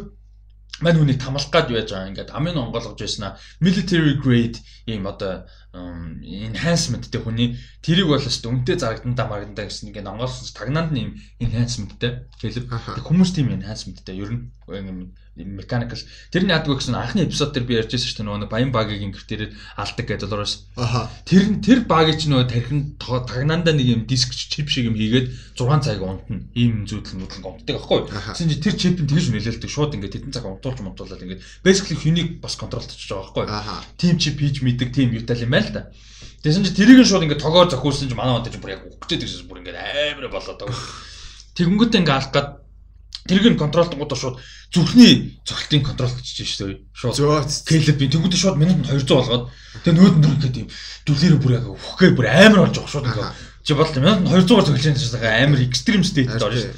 мань 0.84 0.98
хүнийг 0.98 1.20
тамлах 1.22 1.48
гад 1.48 1.72
байж 1.72 1.88
байгаа. 1.88 2.10
Ингээд 2.12 2.34
амын 2.36 2.60
онгойлгож 2.60 3.00
байснаа 3.00 3.38
military 3.60 4.18
grade 4.20 4.60
ийм 4.86 5.06
одоо 5.06 5.46
enhancementтэй 5.72 7.20
хүний 7.22 7.48
тэрийг 7.80 8.08
бол 8.10 8.20
өст 8.20 8.44
үнтэй 8.44 8.76
зарагдан 8.76 9.16
дамагдан 9.16 9.56
гэсэн 9.56 9.88
ингээд 9.88 10.10
онгойлсон 10.10 10.52
тагнаанд 10.52 10.92
нь 10.92 11.16
enhancementтэй 11.40 12.28
хэлэв. 12.40 12.68
Хүмүүс 13.06 13.30
тийм 13.32 13.54
enhancementтэй 13.56 14.20
ер 14.20 14.30
нь 14.36 15.12
mechanical 15.36 15.96
тэрний 16.28 16.52
ядгүй 16.52 16.76
гэсэн 16.76 16.92
анхны 16.92 17.24
эпизод 17.24 17.56
дээр 17.56 17.64
би 17.64 17.80
ярьж 17.80 17.96
байсан 17.96 18.04
шүү 18.04 18.20
дээ 18.20 18.28
нөгөө 18.28 18.52
баян 18.52 18.68
багийн 18.68 19.16
гэртээр 19.16 19.56
алдаг 19.80 20.04
гэдэг 20.04 20.28
доллароос. 20.28 20.68
Тэр 21.24 21.56
тэр 21.64 21.80
багийг 21.88 22.20
ч 22.20 22.28
нөгөө 22.28 22.52
тархин 22.52 23.00
тагнаандаа 23.00 23.72
нэг 23.72 23.88
юм 23.88 24.02
диск 24.04 24.36
чип 24.36 24.68
шиг 24.68 24.92
юм 24.92 24.96
хийгээд 25.00 25.56
6 25.56 25.88
цаг 25.88 26.04
унтна. 26.04 26.44
Ийм 26.52 26.84
зүйдэл 26.84 27.16
нүдлэн 27.16 27.48
унтдаг 27.48 27.80
аахгүй. 27.80 28.12
Тэгсэн 28.12 28.52
чи 28.52 28.60
тэр 28.60 28.76
чип 28.76 29.00
нь 29.00 29.08
тэгж 29.08 29.32
нөлөөлдөг 29.32 29.70
шууд 29.72 29.96
ингээд 29.96 30.16
хэдэн 30.20 30.36
цаг 30.36 30.44
унтуулж 30.44 30.84
мунтуулаад 30.84 31.24
ингээд 31.24 31.40
basically 31.64 31.96
хүнийг 31.96 32.28
бас 32.44 32.60
контролтож 32.60 33.00
байгаа 33.00 33.24
аахгүй. 33.24 33.44
Тим 33.96 34.20
чип 34.20 34.36
хийж 34.36 34.60
мэддэг 34.72 34.88
тим 34.96 35.12
юутал 35.12 35.44
юм 35.44 35.52
байна 35.52 35.68
л 35.68 35.74
да. 35.76 35.82
Тэгсэн 36.42 36.64
чи 36.66 36.72
тэрийг 36.74 37.04
нь 37.04 37.06
шууд 37.06 37.22
ингээд 37.28 37.44
тогоор 37.44 37.70
зохиулсан 37.70 38.08
чи 38.08 38.16
манай 38.16 38.34
онтой 38.34 38.56
бүр 38.58 38.74
яг 38.74 38.82
үгчээд 38.88 39.22
гэсэн 39.22 39.46
бүр 39.46 39.62
ингээд 39.62 39.78
амар 39.78 40.26
болоод 40.32 40.58
байгаа. 40.58 40.74
Тэгэнгүүтээ 41.54 42.00
ингээд 42.02 42.18
алах 42.18 42.32
гад 42.34 42.48
тэрийг 43.30 43.54
нь 43.54 43.60
контролдгуудаа 43.62 44.18
шууд 44.18 44.36
зүрхний 44.74 45.38
цогцлтын 45.46 45.86
контрол 45.86 46.10
хийж 46.10 46.42
шүү 46.42 46.66
дээ. 46.66 46.80
Шууд 46.90 47.46
клип 47.68 47.98
би 48.00 48.10
тэнгууд 48.10 48.34
шууд 48.34 48.58
минутанд 48.58 48.90
200 48.90 49.14
болгоод 49.14 49.44
тэгээ 49.86 49.94
нөөд 49.94 50.16
бүр 50.18 50.34
ингээд 50.34 50.60
юм 50.64 50.68
дүлээрээ 51.06 51.38
бүр 51.38 51.52
яг 51.54 51.66
үхгээ 51.70 52.10
бүр 52.18 52.26
амар 52.26 52.60
болж 52.66 52.74
байгаа 52.74 52.90
шууд 52.90 53.06
ингээд 53.06 53.30
чи 53.62 53.72
бол 53.78 53.92
минутанд 53.94 54.26
200-аар 54.26 54.66
цогцлж 54.66 55.12
байгаа 55.14 55.32
амар 55.46 55.60
экстрим 55.62 56.02
стейт 56.02 56.34
орж 56.42 56.58
шүү. 56.58 56.74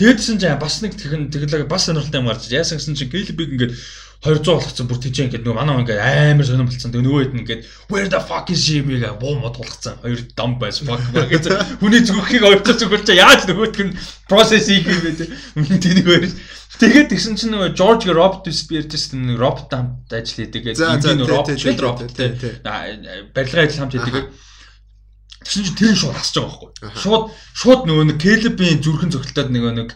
Тэгээдсэн 0.00 0.40
чинь 0.40 0.56
бас 0.56 0.80
нэг 0.80 0.96
техник 0.96 1.28
технологи 1.28 1.68
бас 1.68 1.84
сонирхолтой 1.84 2.20
юм 2.24 2.30
гарч 2.32 2.48
яасан 2.48 2.80
гэсэн 2.80 2.96
чинь 2.96 3.12
клипийг 3.12 3.52
ингээд 3.52 3.76
200 4.22 4.54
болгоцсон 4.54 4.86
бүр 4.86 4.98
тийч 5.02 5.18
ингээд 5.18 5.42
нөгөө 5.42 5.58
манай 5.58 5.82
ингээд 5.82 5.98
амар 5.98 6.46
сонирм 6.46 6.68
болцсон. 6.70 6.94
Тэгээ 6.94 7.06
нөгөө 7.10 7.22
хэд 7.26 7.38
ингээд 7.42 7.62
where 7.90 8.06
the 8.06 8.20
fuck 8.22 8.46
is 8.54 8.62
she 8.62 8.78
мига 8.86 9.10
боо 9.18 9.34
мод 9.34 9.58
болгоцсон. 9.58 9.98
Хоёр 9.98 10.22
дам 10.38 10.58
байс 10.62 10.78
fuck 10.78 11.02
гэж 11.10 11.50
хүний 11.82 12.06
зүрхийг 12.06 12.46
ойртож 12.46 12.78
зүгэл 12.78 13.02
чи 13.02 13.18
яаж 13.18 13.50
нөгөөтг 13.50 13.82
нь 13.82 13.98
process 14.30 14.70
хийх 14.70 14.86
юм 14.86 15.02
бэ. 15.02 15.26
Тэнийг 15.82 16.06
хоёр. 16.06 16.30
Тэгээд 16.78 17.10
тэгсэн 17.10 17.34
чинь 17.34 17.50
нөгөө 17.50 17.74
George 17.74 18.14
Robert 18.14 18.46
Spears 18.54 19.10
нэг 19.10 19.42
робот 19.42 19.74
хамт 19.74 20.06
ажил 20.14 20.46
хийдэг. 20.46 20.70
Энгийн 20.70 21.26
робот 21.26 21.58
робот 21.82 22.14
те. 22.14 22.38
Барилгын 23.34 23.66
ажил 23.66 23.82
хамт 23.82 23.98
хийдэг. 23.98 24.30
Тэгсэн 25.42 25.66
чинь 25.66 25.78
тэр 25.78 25.94
шууд 25.98 26.14
хасж 26.14 26.38
байгаа 26.38 26.70
байхгүй. 26.70 26.94
Шууд 26.94 27.24
шууд 27.58 27.82
нөгөө 27.90 28.04
нэг 28.14 28.18
Caleb-ийн 28.22 28.78
зүрхэн 28.86 29.10
цогтолтод 29.10 29.50
нөгөө 29.50 29.72
нэг 29.82 29.88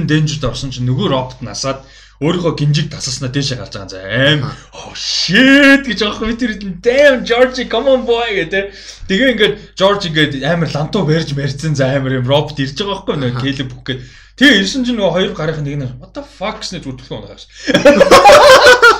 and 0.00 0.08
Danger-д 0.08 0.48
орсон 0.48 0.72
чинь 0.72 0.88
нөгөө 0.88 1.06
робот 1.12 1.40
насаад 1.44 1.84
өөрийнхөө 2.20 2.54
гинжиг 2.56 2.88
тасаснаа 2.88 3.28
дээшээ 3.28 3.60
гарч 3.60 3.74
байгаа 3.76 3.92
за 3.92 4.00
аим 4.00 4.40
oh 4.72 4.92
shit 4.96 5.84
гэж 5.84 6.00
аахгүй 6.00 6.32
би 6.32 6.36
тэр 6.40 6.52
damn 6.80 7.20
George 7.28 7.60
come 7.68 7.92
on 7.92 8.08
boy 8.08 8.32
гэдэг. 8.32 8.72
Тэгээ 9.04 9.32
ингээд 9.36 9.54
George 9.76 10.08
ингээд 10.08 10.40
амар 10.48 10.72
лантуу 10.72 11.04
барьж 11.04 11.36
мэрцэн 11.36 11.76
за 11.76 11.92
амар 11.92 12.16
юм 12.16 12.24
робот 12.24 12.56
ирж 12.56 12.72
байгаа 12.72 13.04
байхгүй 13.04 13.16
нөө 13.20 13.36
Caleb 13.36 13.68
бүх 13.68 13.84
гээд 13.84 14.00
Тэгээ 14.36 14.60
ирсэн 14.60 14.84
чинь 14.84 15.00
нөгөө 15.00 15.12
хоёр 15.16 15.32
гарынх 15.32 15.64
нэг 15.64 15.76
нь 15.80 15.88
what 15.96 16.12
the 16.12 16.20
fuck 16.20 16.60
гэж 16.60 16.84
зүтгэх 16.84 17.08
унагаас. 17.08 17.48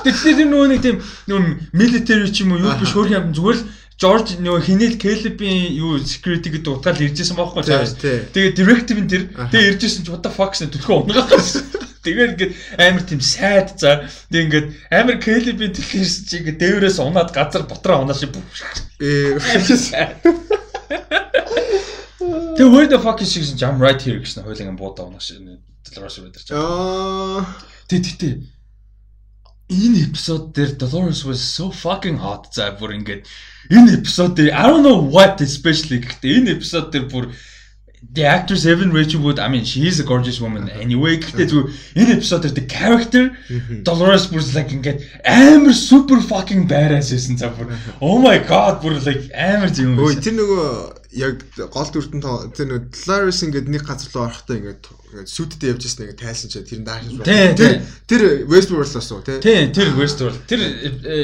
Тэгэхээр 0.04 0.48
нөгөө 0.48 0.68
нэг 0.72 0.80
тийм 0.80 0.96
нөгөө 1.28 1.76
military 1.76 2.32
ч 2.32 2.40
юм 2.40 2.56
уу 2.56 2.64
юу 2.64 2.72
биш 2.80 2.96
хөөх 2.96 3.12
юм 3.12 3.36
зүгээр 3.36 3.60
л 3.60 3.68
Жорж 3.96 4.36
нөгөө 4.36 4.60
хинэл 4.60 5.00
Келебийн 5.00 5.72
юу 5.72 5.96
security 6.04 6.52
гэдэг 6.52 6.68
утгаал 6.68 7.00
иржсэн 7.00 7.32
байхгүй 7.32 7.64
цааш. 7.64 7.96
Тэгээ 8.28 8.52
directive 8.52 9.00
нь 9.00 9.08
тэр 9.08 9.22
тэгээ 9.32 9.72
иржсэн 9.72 10.04
ч 10.04 10.12
what 10.12 10.20
the 10.20 10.28
fuck 10.28 10.52
гэсэн 10.52 10.68
төлхөө 10.68 11.08
унгахаас. 11.08 11.64
Тэгээд 12.04 12.32
ингээд 12.36 12.52
амар 12.76 13.02
тийм 13.08 13.24
сайд 13.24 13.80
за. 13.80 14.04
Тэгээ 14.28 14.44
ингээд 14.44 14.68
амар 14.92 15.16
Келебийн 15.16 15.72
төлхөөс 15.72 16.12
чи 16.28 16.44
ингээд 16.44 16.60
дээврээс 16.60 17.00
унаад 17.00 17.32
газар 17.32 17.64
бутраа 17.64 18.04
унаа 18.04 18.12
шиг. 18.12 18.36
Ээ. 19.00 19.40
Тэгээ 22.52 22.68
what 22.68 22.92
the 22.92 23.00
fuck 23.00 23.16
гэсэн 23.16 23.56
jam 23.56 23.80
right 23.80 23.96
here 24.04 24.20
гэсэн 24.20 24.44
хойлын 24.44 24.76
буудаа 24.76 25.08
унаа 25.08 25.24
Dolores 25.96 26.20
мэдэрч 26.20 26.52
байгаа. 26.52 27.40
Аа. 27.40 27.48
Тэгээ 27.88 28.04
тэгтээ 28.04 28.34
энэ 29.71 30.11
эпизод 30.11 30.51
дээр 30.53 30.75
Dolores 30.75 31.23
was 31.23 31.39
so 31.39 31.71
fucking 31.71 32.17
hot 32.19 32.51
за 32.51 32.75
бүр 32.75 32.91
ингээд 32.99 33.23
энэ 33.71 34.03
эпизод 34.03 34.35
дээр 34.35 34.51
I 34.51 34.67
don't 34.67 34.83
know 34.83 34.99
what 34.99 35.39
especially 35.39 36.03
гэхдээ 36.03 36.43
энэ 36.43 36.51
эпизод 36.59 36.91
дээр 36.91 37.07
бүр 37.07 37.31
the 38.01 38.25
actress 38.25 38.65
Evan 38.65 38.91
Rachel 38.91 39.21
Wood 39.21 39.39
I 39.39 39.47
mean 39.47 39.63
she 39.63 39.87
is 39.87 39.99
a 40.01 40.03
gorgeous 40.03 40.41
woman 40.43 40.67
anyway 40.75 41.15
гэхдээ 41.23 41.47
зүгээр 41.47 41.67
энэ 41.95 42.11
эпизод 42.19 42.41
дээр 42.43 42.55
the 42.59 42.67
character 42.67 43.23
Dolores 43.87 44.27
бүр 44.27 44.43
like 44.51 44.75
ингээд 44.75 44.99
амар 45.23 45.71
super 45.71 46.19
fucking 46.19 46.67
badass 46.67 47.15
байсан 47.15 47.39
за 47.39 47.55
бүр 47.55 47.71
oh 48.03 48.19
my 48.19 48.43
god 48.43 48.83
бүр 48.83 48.99
like 49.07 49.31
амар 49.31 49.71
юм. 49.79 49.95
Ой 50.03 50.19
тэр 50.19 50.35
нөгөө 50.35 50.99
яг 51.16 51.42
гол 51.72 51.88
дүртэн 51.88 52.20
тэр 52.52 52.66
нэг 52.68 52.92
Clarice 52.92 53.48
ингээд 53.48 53.66
нэг 53.72 53.82
газар 53.88 54.12
руу 54.12 54.28
орохдоо 54.28 54.56
ингээд 54.56 54.82
ингээд 54.86 55.30
сүдтэй 55.32 55.72
явж 55.72 55.82
ирсэн 55.88 56.02
ингээд 56.06 56.20
тайлсан 56.20 56.48
чи 56.52 56.60
тэр 56.60 56.80
дааш 56.84 57.02
шүү. 57.08 57.24
Тэр 57.56 57.72
тэр 58.04 58.22
Westworld 58.46 58.92
бас 58.92 59.10
уу 59.10 59.24
тий. 59.24 59.40
Тий, 59.40 59.60
тэр 59.72 59.88
Westworld. 59.96 60.40
Тэр 60.44 60.60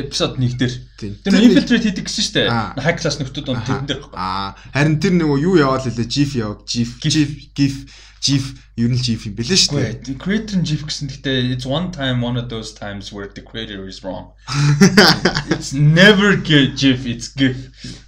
эпизод 0.08 0.40
1 0.40 0.56
дээр. 0.56 0.74
Тэр 0.96 1.36
infiltrate 1.36 1.84
хийдэг 1.92 2.08
гэсэн 2.08 2.24
шүү 2.24 2.36
дээ. 2.40 2.48
High 2.80 2.96
class 2.96 3.20
нөхдүүд 3.20 3.52
он 3.52 3.60
тэрэн 3.62 3.86
дээр. 3.86 4.00
Аа, 4.16 4.56
харин 4.72 4.96
тэр 4.96 5.14
нөгөө 5.20 5.38
юу 5.44 5.54
яваал 5.60 5.84
хэлээ 5.84 6.08
GIF 6.08 6.32
яв, 6.40 6.64
GIF, 6.64 6.96
GIF, 7.04 7.30
GIF 7.52 7.76
GIF 8.22 8.54
ер 8.78 8.90
нь 8.94 9.02
GIF 9.02 9.26
юм 9.26 9.34
бэлээ 9.34 9.58
шүү 9.58 9.74
дээ. 10.06 10.14
Creator 10.22 10.62
нь 10.62 10.66
GIF 10.66 10.86
гэсэн 10.86 11.10
гэхдээ 11.10 11.58
it's 11.58 11.66
one 11.66 11.90
time 11.90 12.22
one 12.22 12.38
of 12.38 12.46
those 12.46 12.70
times 12.70 13.10
where 13.10 13.26
the 13.26 13.42
creator 13.42 13.82
is 13.90 14.06
wrong. 14.06 14.30
It's 15.50 15.74
never 15.74 16.38
GIF, 16.38 17.02
it's 17.02 17.34
GIF. 17.34 17.58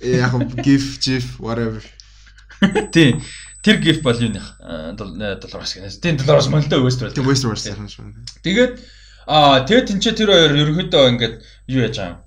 Яг 0.00 0.38
GIF, 0.62 1.02
GIF, 1.02 1.26
whatever. 1.42 1.82
Тий. 2.94 3.18
Тэр 3.64 3.80
GIF 3.82 4.06
бол 4.06 4.14
юу 4.14 4.30
нэх 4.30 4.46
доллараас 4.94 5.74
гэнэ. 5.74 5.90
Тийм 5.98 6.14
доллараас 6.20 6.46
мөлдөө 6.52 6.84
Westworld. 6.84 7.14
Тийм 7.18 7.26
Westworld 7.26 7.58
сайхан 7.58 7.90
шүү. 7.90 8.14
Тэгээд 8.46 8.78
аа 9.26 9.64
тэгээд 9.66 9.88
тэнцээ 9.88 10.14
тэр 10.14 10.30
хоёр 10.30 10.52
ерөнхийдөө 10.52 11.04
ингээд 11.16 11.34
юу 11.74 11.80
яаж 11.82 11.96
байгаа 11.98 12.22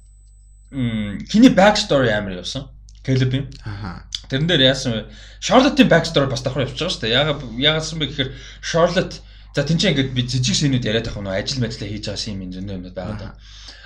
юм. 0.74 1.24
Хиний 1.30 1.54
back 1.54 1.78
story 1.78 2.12
амар 2.12 2.42
явсан. 2.42 2.68
Caleb-ийн. 3.06 3.48
Аха. 3.64 4.10
Тэрэн 4.28 4.48
дээр 4.48 4.64
яасан 4.68 4.92
вэ? 4.94 5.02
Charlotte-ийн 5.40 5.90
backstory 5.90 6.28
бас 6.28 6.44
давхар 6.44 6.68
явж 6.68 6.76
байгаа 6.76 6.92
шүү 6.92 7.02
дээ. 7.04 7.18
Яагаад 7.18 7.42
яагаасан 7.58 8.00
бэ 8.00 8.06
гэхээр 8.12 8.30
Charlotte 8.60 9.16
за 9.56 9.64
тэнцээ 9.64 9.92
ингээд 9.96 10.12
би 10.14 10.22
жижиг 10.28 10.56
шинүүд 10.56 10.86
яриад 10.86 11.08
байгаа 11.08 11.24
нөө 11.24 11.40
ажил 11.40 11.64
мэдлээ 11.64 11.90
хийж 11.90 12.06
байгаа 12.12 12.30
юм 12.30 12.52
зөндөө 12.54 12.76
юмуд 12.78 12.96
байгаа 12.96 13.18
даа. 13.18 13.34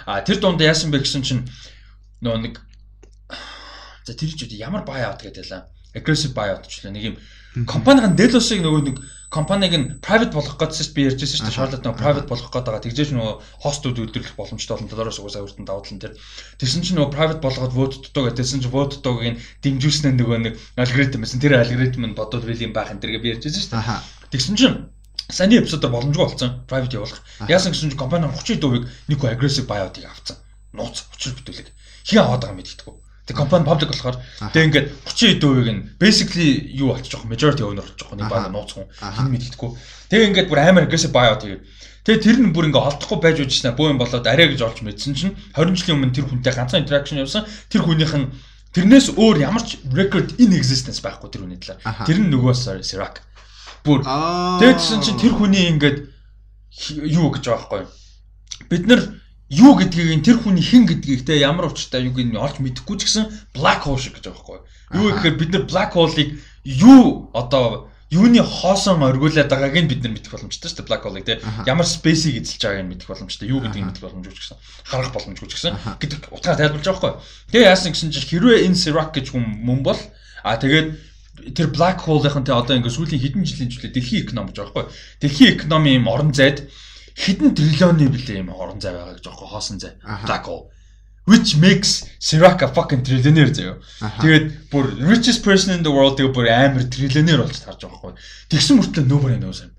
А 0.10 0.22
тэр 0.26 0.38
дунд 0.42 0.60
яасан 0.60 0.90
бэ 0.92 1.00
гэсэн 1.06 1.24
чинь 1.24 1.46
нөө 2.26 2.38
нэг 2.42 2.56
за 4.04 4.14
тэр 4.18 4.32
ч 4.34 4.50
үү 4.50 4.60
ямар 4.60 4.84
buyout 4.84 5.22
гэдэг 5.22 5.46
лээ. 5.48 5.64
Aggressive 5.96 6.34
buyout 6.34 6.66
ч 6.68 6.84
лээ. 6.84 6.92
Нэг 6.92 7.04
юм 7.14 7.16
компанийн 7.70 8.18
Delos-ыг 8.18 8.60
нөгөө 8.60 8.82
нэг 8.90 8.98
компаниг 9.32 9.72
нь 9.72 9.88
private 10.04 10.36
болгох 10.36 10.60
гэсэн 10.60 10.92
би 10.92 11.08
ярьжсэн 11.08 11.40
шүү 11.40 11.48
дээ. 11.48 11.56
Charlotte 11.56 11.86
нөгөө 11.88 12.02
private 12.04 12.28
болгох 12.28 12.52
гэдэг 12.52 12.68
байгаа. 12.68 12.84
Тэгжээж 12.84 13.10
нөгөө 13.16 13.34
хостууд 13.64 13.98
өдөрлөх 14.04 14.36
боломжтой 14.36 14.76
болно. 14.76 14.92
Доллароос 14.92 15.20
угаасаа 15.24 15.46
өртөнд 15.48 15.68
давуулан 15.72 16.04
тэр. 16.04 16.14
Тэгсэн 16.60 16.84
чинь 16.84 16.98
нөгөө 17.00 17.16
private 17.16 17.40
болгоод 17.40 17.72
vote 17.72 17.96
дутуу 18.04 18.28
гэдээсэн 18.28 18.60
чинь 18.60 18.76
vote 18.76 19.00
дутууг 19.00 19.24
нь 19.24 19.40
дэмжүүлснээр 19.64 20.16
нөгөө 20.20 20.40
нэг 20.44 20.54
алгоритм 20.76 21.24
байсан. 21.24 21.40
Тэр 21.40 21.56
алгоритм 21.64 22.04
нь 22.12 22.18
бодвол 22.20 22.44
билийн 22.44 22.76
баах 22.76 22.92
энэ 22.92 23.02
тэргээ 23.08 23.24
би 23.24 23.32
ярьжсэн 23.40 23.56
шүү 23.56 23.72
дээ. 23.72 24.36
Тэгсэн 24.36 24.56
чинь 24.60 24.76
саний 25.32 25.64
эпизодоор 25.64 25.96
боломжгүй 25.96 26.28
болсон. 26.28 26.52
Private 26.68 27.00
явуулах. 27.00 27.24
Яасан 27.48 27.72
гэсэн 27.72 27.96
чинь 27.96 28.04
компани 28.04 28.28
30% 28.28 28.84
нэг 29.08 29.20
aggressive 29.24 29.64
buyout-ыг 29.64 30.12
авцсан. 30.12 30.44
Нууц 30.76 31.08
учир 31.16 31.40
бүтүүлэг. 31.40 31.72
Хин 32.04 32.20
аваад 32.20 32.44
байгаа 32.44 32.60
мэдгэдэггүй. 32.60 32.96
Тэг 33.32 33.40
компани 33.40 33.64
public 33.64 33.96
болохоор 33.96 34.20
тэг 34.52 34.64
ингээд 34.68 34.88
30% 35.08 35.72
нь 35.72 35.82
basically 35.96 36.76
юу 36.76 36.92
болчих 36.92 37.16
жоох 37.16 37.32
majority 37.32 37.64
owner 37.64 37.80
болчих 37.80 38.04
жоох 38.04 38.20
нэг 38.20 38.28
баг 38.28 38.52
нууц 38.52 38.76
хүн 38.76 38.92
хин 38.92 39.32
мэддэхгүй. 39.32 39.72
Тэг 40.12 40.20
ингээд 40.28 40.52
бүр 40.52 40.60
амар 40.60 40.84
aggressive 40.84 41.16
buyout 41.16 41.40
тэгээд 41.48 41.64
Тэгээ 42.02 42.22
тэр 42.26 42.38
нь 42.42 42.50
бүр 42.50 42.74
ингээ 42.74 42.82
олдохгүй 42.82 43.20
байж 43.22 43.38
үжснэ 43.46 43.78
боо 43.78 43.94
юм 43.94 44.02
болоод 44.02 44.26
арай 44.26 44.50
гэж 44.50 44.66
олж 44.66 44.82
мэдсэн 44.82 45.14
чинь 45.14 45.38
20 45.54 45.78
жилийн 45.78 46.02
өмнө 46.02 46.16
тэр 46.18 46.26
хүнтэй 46.26 46.50
ганцхан 46.50 46.82
interaction 46.82 47.22
явсан. 47.22 47.46
Тэр 47.70 47.86
хүнийх 47.86 48.18
нь 48.18 48.34
тэрнээс 48.74 49.14
өөр 49.22 49.46
ямар 49.46 49.62
ч 49.62 49.78
record 49.94 50.34
in 50.42 50.50
existence 50.58 50.98
байхгүй 50.98 51.30
тэр 51.30 51.46
хүний 51.46 51.62
талаар. 51.62 52.02
Тэр 52.10 52.26
нь 52.26 52.34
нөгөө 52.34 52.82
Sirac. 52.82 53.22
Бүр 53.86 54.02
тэгсэн 54.02 55.06
чинь 55.06 55.22
тэр 55.22 55.38
хүний 55.38 55.70
ингээд 55.78 56.10
юу 57.06 57.30
гэж 57.30 57.44
байгаа 57.46 57.70
байхгүй. 57.70 57.82
Бид 58.66 58.84
нар 58.90 59.21
юу 59.52 59.76
гэдгийг 59.76 60.24
тэр 60.24 60.40
хүний 60.40 60.64
хэн 60.64 60.88
гэдгийг 60.88 61.28
те 61.28 61.36
ямар 61.44 61.68
учиртай 61.68 62.08
юуг 62.08 62.24
нь 62.24 62.40
олж 62.40 62.64
мэдэхгүй 62.64 62.96
ч 62.96 63.12
гэсэн 63.12 63.28
black 63.52 63.84
hole 63.84 64.00
шиг 64.00 64.16
гэж 64.16 64.32
байгаа 64.32 64.40
байхгүй. 64.40 64.60
Юу 64.96 65.06
гэхээр 65.12 65.36
бид 65.36 65.52
нар 65.52 65.64
black 65.68 65.92
hole-ыг 65.92 66.40
юу 66.64 67.28
одоо 67.36 67.92
юуны 68.12 68.40
хоосон 68.40 69.04
оргиулаад 69.04 69.52
байгааг 69.52 69.76
нь 69.76 69.92
бид 69.92 70.04
нар 70.04 70.16
мэдэх 70.16 70.32
боломжтой 70.32 70.72
шүү 70.72 70.84
дээ 70.84 70.88
black 70.88 71.04
hole-ыг 71.04 71.28
те. 71.28 71.44
Ямар 71.68 71.84
space-ийг 71.84 72.40
эзэлж 72.44 72.64
байгааг 72.64 72.84
нь 72.88 72.92
мэдэх 72.96 73.08
боломжтой 73.12 73.48
юу 73.52 73.60
гэдгийг 73.60 73.88
мэдэх 73.92 74.04
боломжгүй 74.08 74.36
ч 74.36 74.40
гэсэн 74.40 74.58
харах 74.88 75.12
боломжгүй 75.12 75.48
ч 75.48 75.54
гэсэн 75.60 75.76
гэдэг 76.00 76.20
утгаар 76.32 76.56
тайлбарлаж 76.56 76.88
байгаа 76.88 77.04
байхгүй. 77.12 77.14
Тэгээ 77.52 77.72
яасан 77.72 77.92
гэсэн 77.92 78.12
чинь 78.16 78.30
хэрвээ 78.32 78.68
энэ 78.72 78.80
Sirac 78.80 79.12
гэж 79.12 79.36
хүн 79.36 79.44
мөн 79.68 79.80
бол 79.84 80.00
а 80.44 80.56
тэгээд 80.56 80.88
тэр 81.56 81.68
black 81.72 82.04
hole-ийн 82.04 82.44
те 82.48 82.52
одоо 82.52 82.76
ингээ 82.76 82.92
сүүлийн 82.92 83.24
хэдэн 83.24 83.48
жилийн 83.48 83.72
зүйлээ 83.72 83.96
дэлхийн 83.96 84.24
эконом 84.28 84.48
гэж 84.52 84.56
байгаа 84.60 84.76
байхгүй. 84.76 84.86
Дэлхийн 85.24 85.54
экономи 85.56 85.96
юм 85.96 86.08
орон 86.12 86.32
зайд 86.36 86.68
хэдэн 87.22 87.56
триллионы 87.56 88.10
билээ 88.10 88.42
юм 88.42 88.50
орон 88.52 88.82
зай 88.82 88.94
байгаа 88.98 89.16
гэж 89.16 89.26
байгаа 89.30 89.50
хоосон 89.54 89.78
зай 89.80 89.94
black 90.26 90.46
hole 90.50 90.70
which 91.26 91.58
makes 91.58 92.06
Sirac 92.20 92.62
a 92.62 92.68
fucking 92.68 93.04
trillionaire 93.06 93.54
заяа. 93.54 93.78
Тэгээд 94.22 94.46
бүр 94.72 94.90
richest 95.06 95.44
person 95.46 95.78
in 95.78 95.84
the 95.86 95.94
world 95.94 96.18
тэгээ 96.18 96.34
бүр 96.34 96.50
амар 96.50 96.84
trillionaire 96.90 97.46
болж 97.46 97.62
тарж 97.62 97.86
байгаа 97.86 98.02
байхгүй. 98.02 98.14
Тэгсэн 98.50 98.80
мөртлөө 98.82 99.06
nobody 99.06 99.38
knows 99.38 99.62
him. 99.62 99.72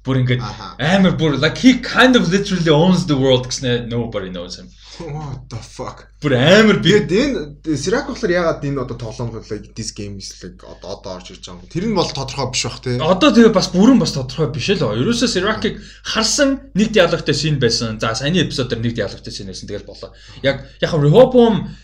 Бүр 0.00 0.22
ингээд 0.22 0.40
амар 0.80 1.12
бүр 1.20 1.36
like 1.36 1.58
he 1.60 1.76
kind 1.84 2.16
of 2.16 2.32
literally 2.32 2.72
owns 2.72 3.04
the 3.04 3.16
world 3.16 3.44
гэснээр 3.44 3.84
nobody 3.92 4.30
knows 4.32 4.56
him. 4.56 4.72
What 5.00 5.48
the 5.52 5.60
fuck. 5.60 6.08
Бүр 6.24 6.36
амар 6.40 6.80
би 6.80 6.96
Тэгээд 6.96 7.12
энэ 7.12 7.76
Sirac 7.76 8.08
болохоор 8.08 8.32
ягаад 8.32 8.64
энэ 8.64 8.80
одоо 8.80 8.96
тоглоом 8.96 9.36
like 9.36 9.76
this 9.76 9.92
game 9.92 10.16
is 10.16 10.32
like 10.40 10.60
одоо 10.64 10.96
орж 11.04 11.36
ирж 11.36 11.44
байгаа 11.44 11.60
юм. 11.60 11.68
Тэр 11.68 11.84
нь 11.88 11.96
бол 11.96 12.08
тодорхой 12.08 12.48
биш 12.48 12.64
бах 12.64 12.80
те. 12.80 12.96
Одоо 12.96 13.28
тэгээ 13.28 13.52
бас 13.52 13.68
бүрэн 13.76 14.00
бас 14.00 14.16
тодорхой 14.16 14.48
биш 14.56 14.72
л. 14.72 14.88
Ерөөсөө 14.88 15.28
Sirac-ыг 15.28 15.84
харсан 16.00 16.72
нэг 16.72 16.96
диалогтой 16.96 17.36
шин 17.36 17.60
байсан. 17.60 18.00
За 18.00 18.16
саяны 18.16 18.40
эпизодоор 18.40 18.80
нэг 18.80 18.96
диалогтой 18.96 19.32
шин 19.32 19.52
байсан 19.52 19.68
тэгэл 19.68 19.84
болоо. 19.84 20.16
Яг 20.40 20.64
яг 20.80 20.92
Rehoboam 20.96 21.76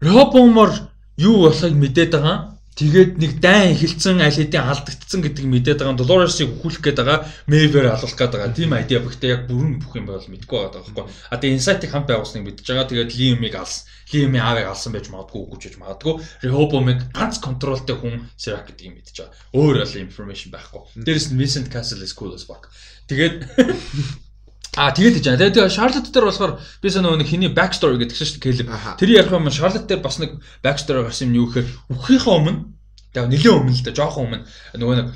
Rehoboam-ор 0.00 0.72
юу 1.16 1.48
болохыг 1.48 1.76
мэдээд 1.76 2.16
байгаа. 2.16 2.51
Тэгээд 2.72 3.20
нэг 3.20 3.32
дайн 3.36 3.76
эхэлсэн 3.76 4.24
аль 4.24 4.32
хэдийн 4.32 4.64
алдагдсан 4.64 5.20
гэдэг 5.20 5.44
мэдээд 5.44 5.84
байгаа. 5.84 6.00
Dolores-ыг 6.00 6.56
хүлэх 6.64 6.80
гээд 6.80 7.04
байгаа. 7.04 7.28
Maeve-ээр 7.44 7.92
алуулах 7.92 8.16
гээд 8.16 8.32
байгаа. 8.32 8.56
Тим 8.56 8.72
айдиа 8.72 9.04
бөхтэй 9.04 9.30
яг 9.36 9.44
бүрэн 9.44 9.76
бүх 9.76 9.92
юм 9.92 10.08
бол 10.08 10.24
мэдгүй 10.24 10.56
байгаа 10.56 10.80
байхгүй. 10.80 11.04
А 11.04 11.36
тэгээ 11.36 11.56
Insight-ыг 11.60 11.92
хамт 11.92 12.08
байгуулсныг 12.08 12.48
мэдж 12.48 12.64
байгаа. 12.64 12.88
Тэгээд 12.88 13.12
Liam-ыг 13.12 13.54
алс. 13.60 13.84
Liam-ийн 14.08 14.40
аавыг 14.40 14.66
алсан 14.72 14.96
байж 14.96 15.06
магадгүй 15.12 15.40
үгүй 15.44 15.58
ч 15.60 15.62
гэж 15.68 15.76
магадгүй. 15.84 16.14
Rehoboam-ыг 16.48 17.00
ганц 17.12 17.36
контролтой 17.44 17.96
хүн 18.00 18.24
Sirac 18.40 18.64
гэдгийг 18.72 18.96
мэдж 18.96 19.20
байгаа. 19.20 19.36
Өөр 19.52 19.76
бол 19.84 20.00
information 20.00 20.48
байхгүй. 20.48 20.82
Дээрээс 20.96 21.28
нь 21.28 21.36
Vincent 21.36 21.68
Castle 21.68 22.00
is 22.00 22.16
cool 22.16 22.32
as 22.32 22.48
fuck. 22.48 22.72
Тэгээд 23.04 23.36
А 24.72 24.88
тэгээд 24.96 25.20
гэж 25.20 25.24
байна. 25.28 25.40
Тэгээд 25.52 25.68
Charlotte 25.68 26.08
дээр 26.08 26.26
болохоор 26.32 26.56
би 26.80 26.88
санаа 26.88 27.20
нэг 27.20 27.28
хиний 27.28 27.52
back 27.52 27.76
story 27.76 28.00
гэдэг 28.00 28.16
чинь 28.16 28.40
шүү 28.40 28.72
дээ. 28.72 28.96
Тэр 28.96 29.10
ярих 29.20 29.28
юм 29.28 29.52
Charlotte 29.52 29.84
дээр 29.84 30.00
бас 30.00 30.16
нэг 30.16 30.40
back 30.64 30.80
story 30.80 31.04
гарсан 31.04 31.28
юм 31.28 31.44
юу 31.44 31.52
гэхээр 31.52 31.68
үххийнхээ 31.92 32.32
өмнө 32.32 32.72
яг 33.12 33.28
нэлээд 33.28 33.52
өмнө 33.52 33.76
л 33.76 33.84
да 33.84 33.92
жоохон 33.92 34.24
өмнө 34.32 34.40
нөгөө 34.80 34.96
нэг 34.96 35.08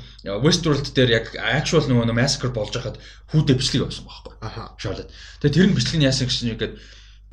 Westworld 0.45 0.85
дээр 0.93 1.09
яг 1.09 1.25
actual 1.41 1.81
нөгөө 1.89 2.05
нэг 2.05 2.17
massacre 2.21 2.53
болж 2.53 2.69
байхад 2.69 3.01
хүүдэ 3.33 3.57
бичлэг 3.57 3.89
байсан 3.89 4.05
байхгүй. 4.05 4.33
Charlotte. 4.77 5.09
Тэгээд 5.41 5.55
тэр 5.57 5.67
нь 5.73 5.73
бичлэг 5.73 5.97
нь 5.97 6.05
яасан 6.05 6.29
гэсэн 6.29 6.53
юм 6.53 6.61
гээд 6.61 6.73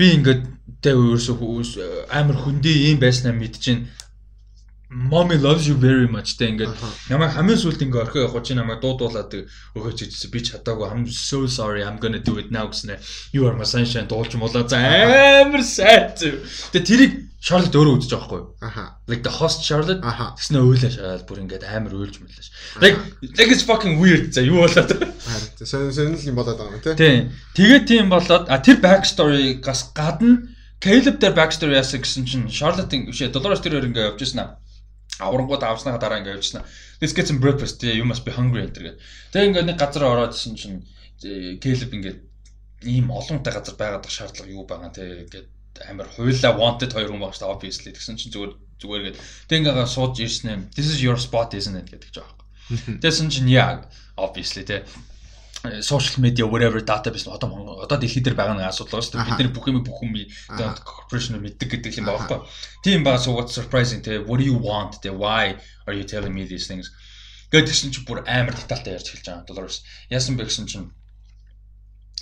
би 0.01 0.07
ингээд 0.17 0.43
тэ 0.81 0.97
өөрөөсөө 0.97 2.09
амар 2.09 2.41
хөндөө 2.41 2.75
юм 2.89 2.99
байснаа 3.05 3.37
мэдчихээн 3.37 3.85
mommy 4.95 5.37
loves 5.37 5.67
you 5.67 5.75
very 5.75 6.07
much 6.07 6.39
тэ 6.39 6.55
ингээд 6.55 6.71
намайг 7.11 7.35
хамгийн 7.35 7.59
сүлд 7.59 7.83
ингээ 7.83 8.05
орхио 8.07 8.31
явах 8.31 8.47
чи 8.47 8.55
намайг 8.55 8.79
дуудуулаад 8.79 9.35
өгөөч 9.75 9.99
гэжсэн. 10.07 10.31
Би 10.31 10.39
чадаагүй. 10.39 10.87
I'm 10.87 11.05
so 11.11 11.51
sorry. 11.51 11.83
I'm 11.83 11.99
gonna 11.99 12.23
do 12.23 12.39
it 12.39 12.55
now 12.55 12.71
гэснээр 12.71 13.03
you 13.35 13.43
are 13.51 13.59
my 13.59 13.67
sunshine. 13.67 14.07
Дуулж 14.07 14.39
муулаа 14.39 14.63
за 14.71 14.79
амар 14.79 15.67
сайт 15.67 16.23
тэгээ 16.23 16.87
тэрийг 16.87 17.13
Charlotte 17.43 17.75
өөрөө 17.75 17.95
үзэж 17.99 18.11
байгаа 18.15 18.29
хгүй 18.31 18.39
юу? 18.39 18.49
Аха. 18.63 18.85
like 19.11 19.23
the 19.27 19.35
host 19.35 19.67
Charlotte? 19.67 20.01
Тэгснэ 20.01 20.59
өөлөө 20.63 20.91
шараад 20.95 21.27
бүр 21.27 21.43
ингээд 21.43 21.67
амар 21.67 21.93
өөлж 21.99 22.23
мэлээ 22.23 22.45
ш. 22.47 22.49
Like 22.79 22.97
like 23.35 23.51
it's 23.51 23.67
fucking 23.67 23.99
weird. 23.99 24.31
За 24.31 24.47
юу 24.47 24.63
болоод? 24.63 24.95
Харин 24.95 25.67
сонир 25.67 25.91
сонир 25.91 26.23
юм 26.23 26.39
болоод 26.39 26.57
байгаа 26.57 26.79
юм 26.79 26.83
тий. 26.87 26.95
тий 26.95 27.17
тэгээд 27.59 27.85
тийм 27.91 28.15
болоод 28.15 28.47
а 28.47 28.63
тэр 28.63 28.79
back 28.79 29.03
story-гаас 29.03 29.91
гадна 29.91 30.55
Caleb 30.81 31.17
дээр 31.19 31.35
back 31.37 31.53
story 31.53 31.77
яасан 31.77 32.01
гэсэн 32.01 32.25
чинь 32.25 32.49
Charlotte-ийн 32.49 33.11
биш 33.13 33.21
Dolores 33.29 33.61
тэр 33.61 33.77
өөр 33.77 33.93
ингээд 33.93 34.09
явж 34.15 34.21
ирсэн 34.25 34.41
аа 34.41 34.64
аврангууд 35.21 35.63
авсныхаа 35.63 36.01
дараа 36.01 36.19
ингээд 36.19 36.39
явчихсан. 36.39 36.65
Let's 37.01 37.15
get 37.15 37.29
some 37.29 37.39
breakfast. 37.39 37.83
You 37.83 38.05
must 38.05 38.25
be 38.25 38.33
hungry 38.35 38.67
гэдэг. 38.67 38.99
Тэгээ 39.31 39.49
ингээд 39.51 39.69
нэг 39.71 39.79
газар 39.79 40.05
ороодсэн 40.11 40.55
чинь 40.59 40.83
Caleb 41.63 41.91
ингээд 41.95 42.19
ийм 42.85 43.11
олонтой 43.11 43.53
газар 43.53 43.75
байгаад 43.79 44.11
шаардлага 44.11 44.51
юу 44.51 44.67
байгаа 44.67 44.91
те 44.91 45.25
ингээд 45.25 45.49
амар 45.89 46.09
хуйлаа 46.11 46.53
wanted 46.59 46.93
хоёр 46.93 47.11
хүн 47.11 47.23
байгаа 47.23 47.35
шүү 47.35 47.43
дээ 47.47 47.55
obviously 47.55 47.91
тэгсэн 47.95 48.19
чинь 48.19 48.35
зүгээр 48.35 48.53
зүгээр 48.83 49.03
гээд 49.09 49.19
тэг 49.49 49.57
ингээд 49.63 49.89
сууж 49.89 50.15
ирсэн 50.21 50.51
юм. 50.51 50.63
This 50.75 50.91
is 50.91 50.99
your 51.03 51.19
spot 51.19 51.55
isn't 51.55 51.79
it 51.79 51.89
гэдэг 51.91 52.11
ч 52.11 52.19
байгаа. 52.21 52.43
Тэгсэн 53.03 53.31
чинь 53.31 53.51
яа 53.51 53.87
obviously 54.19 54.67
те 54.67 54.85
social 55.81 56.21
media 56.21 56.45
whatever 56.47 56.81
database 56.81 57.27
одоо 57.27 57.81
одоо 57.81 57.99
дэлхий 57.99 58.23
дээр 58.23 58.37
байгаа 58.37 58.57
нэг 58.57 58.69
асуудал 58.69 59.01
шүү 59.01 59.17
дээ. 59.17 59.29
Бидний 59.29 59.49
бүх 59.49 59.65
юм 59.69 59.81
бүх 59.81 60.03
юм 60.05 60.13
corporation 60.85 61.41
мэддэг 61.41 61.69
гэдэг 61.81 61.99
юм 61.99 62.05
байна 62.05 62.21
байхгүй. 62.21 62.39
Тийм 62.85 63.01
байгаа 63.01 63.25
so 63.25 63.33
what 63.33 63.49
surprising 63.49 64.05
те 64.05 64.21
what 64.21 64.39
do 64.41 64.45
you 64.45 64.57
want 64.61 65.01
те 65.01 65.09
why 65.09 65.57
are 65.89 65.97
you 65.97 66.05
telling 66.05 66.37
me 66.37 66.45
these 66.45 66.69
things 66.69 66.93
гэдэг 67.49 67.73
чинь 67.73 67.93
чи 67.97 68.05
бүр 68.05 68.21
амар 68.29 68.53
детальтай 68.53 68.93
ярьж 68.93 69.09
эхэлж 69.09 69.25
байгаа. 69.25 69.47
Доллароос 69.49 69.85
яасан 70.13 70.37
бэ 70.37 70.45
гэсэн 70.45 70.69
чинь 70.69 70.93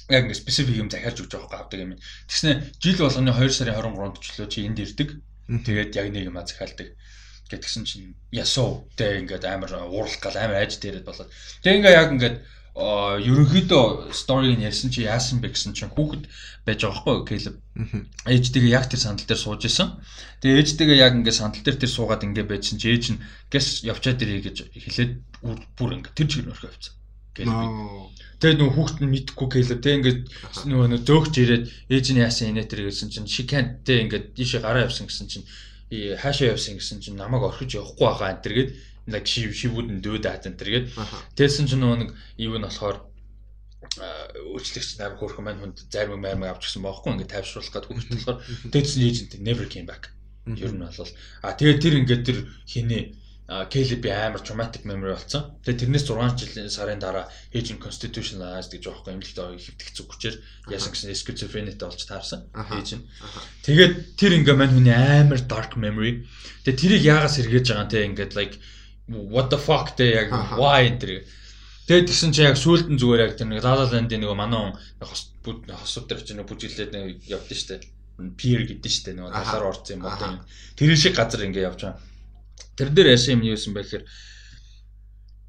яг 0.07 0.31
ингэ 0.31 0.39
специфик 0.39 0.79
юм 0.79 0.87
захиалж 0.87 1.27
өгч 1.27 1.35
байгаа 1.35 1.67
авдаг 1.67 1.81
юм. 1.83 1.99
Тэгснэ 2.31 2.79
жил 2.79 3.03
болгоны 3.03 3.35
2 3.35 3.51
сарын 3.51 3.75
23-нд 3.75 4.23
чөлөө 4.23 4.49
чи 4.55 4.67
энд 4.71 4.79
ирдэг. 4.79 5.09
Тэгээд 5.51 5.99
яг 5.99 6.07
нэг 6.15 6.31
юм 6.31 6.39
захиалдаг 6.39 6.95
гэтгсэн 7.53 7.85
чинь 7.85 8.15
ясуу 8.33 8.89
тэ 8.97 9.21
ингээд 9.21 9.45
амар 9.45 9.73
уурлах 9.77 10.21
гал 10.23 10.37
амар 10.41 10.65
айж 10.65 10.81
дээрэд 10.81 11.05
болоод. 11.05 11.29
Тэг 11.61 11.83
ингээ 11.83 11.93
яг 11.93 12.09
ингээд 12.17 12.37
ерөнхийдөө 12.73 14.17
сториг 14.17 14.57
нь 14.57 14.65
ярьсан 14.65 14.89
чи 14.89 15.05
яасан 15.05 15.45
бэ 15.45 15.53
гэсэн 15.53 15.77
чинь 15.77 15.93
хүүхэд 15.93 16.25
байж 16.65 16.81
байгаа 16.89 17.21
байхгүй 17.21 17.29
Caleb. 17.29 17.57
Ээжтэйгээ 18.25 18.73
яг 18.73 18.89
тэр 18.89 19.01
сандал 19.05 19.29
дээр 19.29 19.41
сууж 19.45 19.69
исэн. 19.69 20.01
Тэгээ 20.41 20.61
ээжтэйгээ 20.65 20.99
яг 21.05 21.13
ингээд 21.21 21.37
сандал 21.37 21.61
дээр 21.61 21.77
тэр 21.77 21.93
суугаад 21.93 22.25
ингээд 22.25 22.49
байжсэн 22.49 22.81
чи 22.81 22.89
ээж 22.97 23.05
нь 23.13 23.21
гэс 23.53 23.85
явчаад 23.85 24.25
ирээ 24.25 24.41
гэж 24.49 24.57
хэлээд 24.73 25.13
бүр 25.77 25.91
ингээд 26.01 26.17
тэр 26.17 26.29
чигээр 26.33 26.53
орхив 26.57 26.73
авцсан. 26.73 26.95
Caleb. 27.37 27.61
Тэгээ 28.41 28.57
нөгөө 28.57 28.73
хүүхэд 28.73 28.99
нь 29.05 29.13
мэдхгүй 29.21 29.49
Caleb 29.53 29.81
тэг 29.85 29.95
ингээд 30.01 30.21
нөгөө 30.73 30.89
нөгөө 30.97 31.05
зөөгч 31.05 31.35
ирээд 31.45 31.65
ээж 31.93 32.07
нь 32.17 32.25
яасан 32.25 32.57
инээ 32.57 32.73
тэр 32.73 32.89
гэсэн 32.89 33.13
чинь 33.13 33.29
тэг 33.85 33.99
ингээд 34.09 34.33
тийшээ 34.33 34.65
гараа 34.65 34.89
явсан 34.89 35.13
гэсэн 35.13 35.29
чинь 35.29 35.45
хаашаа 35.93 36.57
явсан 36.57 36.81
гэсэн 36.81 37.05
чинь 37.05 37.21
намайг 37.21 37.45
орхиж 37.45 37.77
явахгүй 37.77 38.07
байгаа 38.09 38.33
энэ 38.33 38.45
тэргээд 38.49 38.71
like 39.07 39.27
she 39.27 39.53
she 39.53 39.69
wouldn't 39.69 40.03
do 40.03 40.19
that 40.19 40.47
энэ 40.47 40.59
тэргээд 40.59 40.87
тэгсэн 41.35 41.67
чинь 41.67 41.83
нөгөө 41.83 41.99
нэг 42.03 42.11
юу 42.39 42.59
нь 42.59 42.67
болохоор 42.67 43.03
үйлчлэгч 44.55 45.03
амар 45.03 45.19
хөөрхөн 45.19 45.45
маань 45.45 45.61
хүнд 45.61 45.79
зарим 45.91 46.23
маймаг 46.23 46.55
авч 46.55 46.71
гисэн 46.71 46.87
баахгүй 46.87 47.13
ингээд 47.19 47.35
тайвшруулах 47.35 47.73
гэдэг 47.73 47.91
хөвгт 47.91 48.11
болохоор 48.15 48.39
тэгсэн 48.71 49.03
эйжент 49.03 49.33
never 49.43 49.67
came 49.67 49.89
back 49.91 50.15
ер 50.47 50.71
нь 50.71 50.83
бол 50.83 51.13
а 51.43 51.55
тэгээд 51.59 51.83
тэр 51.83 51.95
ингээд 52.01 52.23
тэр 52.27 52.39
хинээ 52.71 53.05
Caleb 53.53 54.07
амар 54.07 54.41
traumatic 54.41 54.87
memory 54.89 55.13
болсон. 55.13 55.59
Тэгээ 55.61 55.81
тэрнээс 55.85 56.07
6 56.09 56.41
жилийн 56.41 56.71
сарын 56.73 57.03
дараа 57.03 57.29
aging 57.53 57.77
constitutionalized 57.83 58.73
гэж 58.73 58.89
л 58.89 59.05
хэвдэх 59.05 59.91
зүг 59.93 60.09
хүчээр 60.09 60.37
яасан 60.73 60.97
гэсэн 60.97 61.13
schizophreniaтэй 61.13 61.85
болж 61.85 62.01
таарсан. 62.07 62.49
Age 62.57 62.97
нь. 62.97 63.05
Тэгээд 63.67 64.17
тэр 64.17 64.33
ингээ 64.41 64.57
мань 64.57 64.73
хүний 64.73 64.97
амар 64.97 65.43
dark 65.45 65.77
memory. 65.77 66.25
Тэгээ 66.65 66.81
тэрийг 66.81 67.03
яагаас 67.03 67.37
сэргээж 67.37 67.67
байгаа 67.77 67.93
те 67.93 68.07
ингээд 68.09 68.33
like 68.39 68.57
what 69.15 69.51
the 69.51 69.59
fuck 69.59 69.97
те 69.97 70.27
яг 70.27 70.29
why 70.57 70.89
энэ 70.89 71.25
Тэгээд 71.83 72.09
тэгсэн 72.09 72.31
чинь 72.31 72.47
яг 72.47 72.57
сүүлд 72.57 72.95
нь 72.95 73.01
зүгээр 73.01 73.25
яг 73.27 73.33
тэр 73.35 73.51
нэг 73.51 73.61
La 73.67 73.75
Land-ийн 73.75 74.23
нэг 74.23 74.33
манаа 74.39 74.79
хос 75.03 75.35
хосууд 75.43 76.07
дээр 76.07 76.23
чинь 76.23 76.47
бүжиглээд 76.47 76.95
нэг 76.95 77.19
явдсан 77.27 77.59
штэ. 77.59 77.85
Peer 78.39 78.63
гэдэг 78.71 78.87
штэ 78.87 79.19
нэг 79.19 79.35
талаар 79.35 79.75
орсон 79.75 79.99
юм 79.99 80.07
одоо. 80.07 80.47
Тэр 80.79 80.95
шиг 80.95 81.19
газар 81.19 81.43
ингээ 81.43 81.67
явж 81.67 81.83
байгаа. 81.83 81.99
Тэр 82.79 82.89
дээр 82.95 83.19
яасан 83.19 83.43
юм 83.43 83.51
юусэн 83.51 83.75
бэ 83.75 83.83
гэхээр 83.83 84.05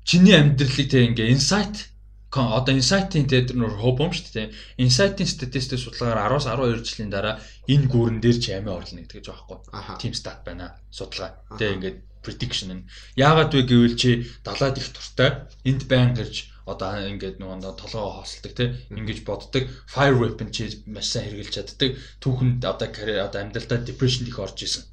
чиний 0.10 0.34
амьдралыг 0.34 0.90
тэг 0.90 1.03
ингээ 1.14 1.31
insight 1.38 1.94
одоо 2.34 2.73
insight-ийн 2.73 3.30
тэр 3.30 3.53
нөр 3.53 3.77
хобом 3.77 4.10
шүү 4.10 4.34
дээ. 4.34 4.53
Insight-ийн 4.81 5.30
статистик 5.30 5.77
судалгаагаар 5.77 6.34
10-аас 6.34 6.49
12 6.49 6.81
жилийн 6.81 7.14
дараа 7.14 7.38
энэ 7.69 7.85
гүүрэн 7.85 8.18
дээр 8.18 8.38
ч 8.41 8.57
амиа 8.57 8.73
орлно 8.73 9.06
гэдэг 9.06 9.22
ч 9.22 9.30
аахгүй. 9.30 9.61
Тим 10.02 10.18
стат 10.18 10.41
байна. 10.41 10.73
Судалгаа. 10.90 11.45
Тэгээ 11.61 11.76
ингээд 11.77 11.98
prediction 12.26 12.72
нь. 12.72 12.88
Яагаад 13.20 13.52
вэ 13.54 13.62
гэвэл 13.68 14.00
чи 14.00 14.32
далаад 14.48 14.80
их 14.80 14.90
туртай 14.95 15.45
энд 15.68 15.86
байн 15.91 16.16
гэрж 16.18 16.54
одоо 16.66 16.95
ингээд 17.12 17.44
нөгөө 17.44 17.76
толгоо 17.76 18.24
хоосолдог 18.24 18.54
те 18.56 18.66
ингэж 18.88 19.28
боддог 19.28 19.68
fire 19.91 20.16
weapon 20.16 20.48
чи 20.56 20.72
маш 20.88 21.12
сайн 21.12 21.28
хэрэгжилж 21.28 21.76
чаддаг 21.76 22.00
түүхэнд 22.24 22.64
одоо 22.64 22.88
одоо 22.88 23.40
амьдралдаа 23.44 23.84
depression 23.84 24.28
их 24.32 24.40
орж 24.40 24.64
исэн. 24.64 24.88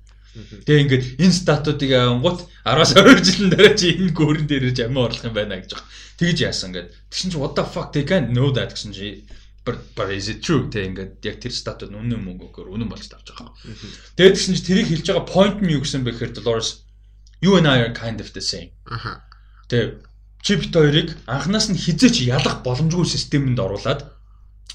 Тэгээ 0.67 0.83
ингээд 0.83 1.05
энэ 1.23 1.35
статуудыг 1.43 1.91
ангууд 1.95 2.47
10-аас 2.67 2.95
20 2.95 3.23
жилийн 3.27 3.51
дараа 3.55 3.75
чи 3.79 3.87
энэ 3.99 4.15
гөрөн 4.15 4.47
дээр 4.51 4.71
ч 4.75 4.79
амиа 4.83 5.07
орлох 5.07 5.27
юм 5.27 5.35
байна 5.35 5.63
гэж 5.63 5.75
байгаа. 5.75 5.91
Тэгж 6.19 6.39
яасан 6.43 6.71
ингээд. 6.71 6.89
Тэгсэн 7.11 7.31
чи 7.31 7.39
what 7.39 7.55
the 7.55 7.65
fuck 7.67 7.91
they 7.95 8.07
can 8.07 8.31
know 8.35 8.51
that 8.55 8.75
гэсэн 8.75 8.95
чи 8.95 9.27
but 9.67 9.79
but 9.95 10.11
is 10.11 10.27
it 10.31 10.43
true 10.43 10.71
тэг 10.71 10.95
ингээд 10.95 11.23
яг 11.23 11.37
тэр 11.43 11.55
статууд 11.55 11.95
үнэн 11.95 12.19
мөнгөөр 12.19 12.67
үнэн 12.67 12.91
болж 12.91 13.07
тавж 13.11 13.27
байгаа. 13.31 13.55
Тэгээд 14.15 14.35
тэгсэн 14.39 14.55
чи 14.55 14.63
тэрийг 14.67 14.89
хэлж 14.91 15.07
байгаа 15.07 15.27
point 15.27 15.59
нь 15.63 15.75
юу 15.75 15.83
гэсэн 15.83 16.07
бэ 16.07 16.15
гэхээр 16.15 16.35
Dolores 16.39 16.87
you 17.41 17.57
and 17.57 17.69
I 17.69 17.81
are 17.81 17.95
kind 17.95 18.21
of 18.21 18.33
the 18.33 18.41
same. 18.41 18.71
Аха. 18.87 19.25
Тэгээ 19.69 20.01
чи 20.43 20.57
бит 20.57 20.73
хоёрыг 20.75 21.17
анханаас 21.27 21.69
нь 21.69 21.77
хизээч 21.77 22.25
ялах 22.29 22.65
боломжгүй 22.65 23.05
системэнд 23.05 23.61
оруулаад 23.61 24.01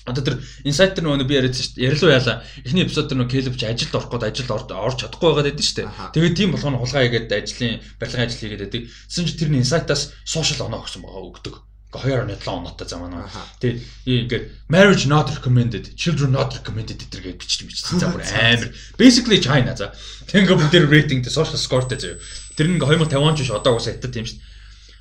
Одоо 0.06 0.22
тэр 0.22 0.38
инсайт 0.70 0.94
тэр 0.94 1.10
нөгөө 1.10 1.26
би 1.26 1.34
яриадсан 1.34 1.66
шүү 1.66 1.76
дээ. 1.82 1.86
Ярилуу 1.90 2.12
яалаа. 2.14 2.46
Эхний 2.62 2.86
эпизод 2.86 3.10
тэр 3.10 3.18
нөгөө 3.26 3.34
Келб 3.34 3.58
чи 3.58 3.66
ажилд 3.66 3.96
орох 3.98 4.10
гээд 4.14 4.30
ажилд 4.30 4.52
орж 4.54 4.98
чадахгүй 5.02 5.30
байгаад 5.34 5.50
байдсан 5.50 5.66
шүү 5.66 5.78
дээ. 5.82 6.14
Тэгээд 6.14 6.38
тийм 6.38 6.50
болгоно 6.54 6.78
хулгай 6.78 7.10
хийгээд 7.10 7.34
ажлын 7.34 7.82
барилгын 7.98 8.22
ажил 8.22 8.42
хийгээд 8.46 8.64
байдаг. 8.70 8.82
Тэсэн 8.86 9.26
чи 9.26 9.34
тэр 9.34 9.50
нь 9.50 9.60
инсайтаас 9.66 10.14
сошиал 10.22 10.70
оноо 10.70 10.86
өгсөн 10.86 11.02
байгаа 11.02 11.26
өгдөг. 11.26 11.56
2.7 12.02 12.48
оноотой 12.48 12.88
зам 12.88 13.08
аа. 13.08 13.30
Тэгээд 13.60 13.80
ингээд 14.06 14.46
marriage 14.68 15.06
not 15.08 15.32
recommended, 15.32 15.96
children 15.96 16.36
not 16.36 16.52
recommended 16.52 17.00
гэдэргээ 17.00 17.40
бичиж 17.40 17.66
бичсэн. 17.66 18.00
За 18.00 18.12
бүр 18.12 18.24
амар. 18.28 18.70
Basically 19.00 19.40
China 19.40 19.76
за. 19.76 19.96
Тэнгэр 20.28 20.60
бүгд 20.60 20.72
дээр 20.72 21.30
social 21.32 21.60
scoreтэй 21.60 22.00
заяа. 22.00 22.20
Тэр 22.56 22.74
нь 22.74 22.80
2050 22.80 23.16
он 23.18 23.36
ч 23.36 23.48
одоо 23.50 23.80
уусаа 23.80 23.96
хятад 23.96 24.12
тийм 24.12 24.28
шүү 24.28 24.38
дээ. 24.38 24.54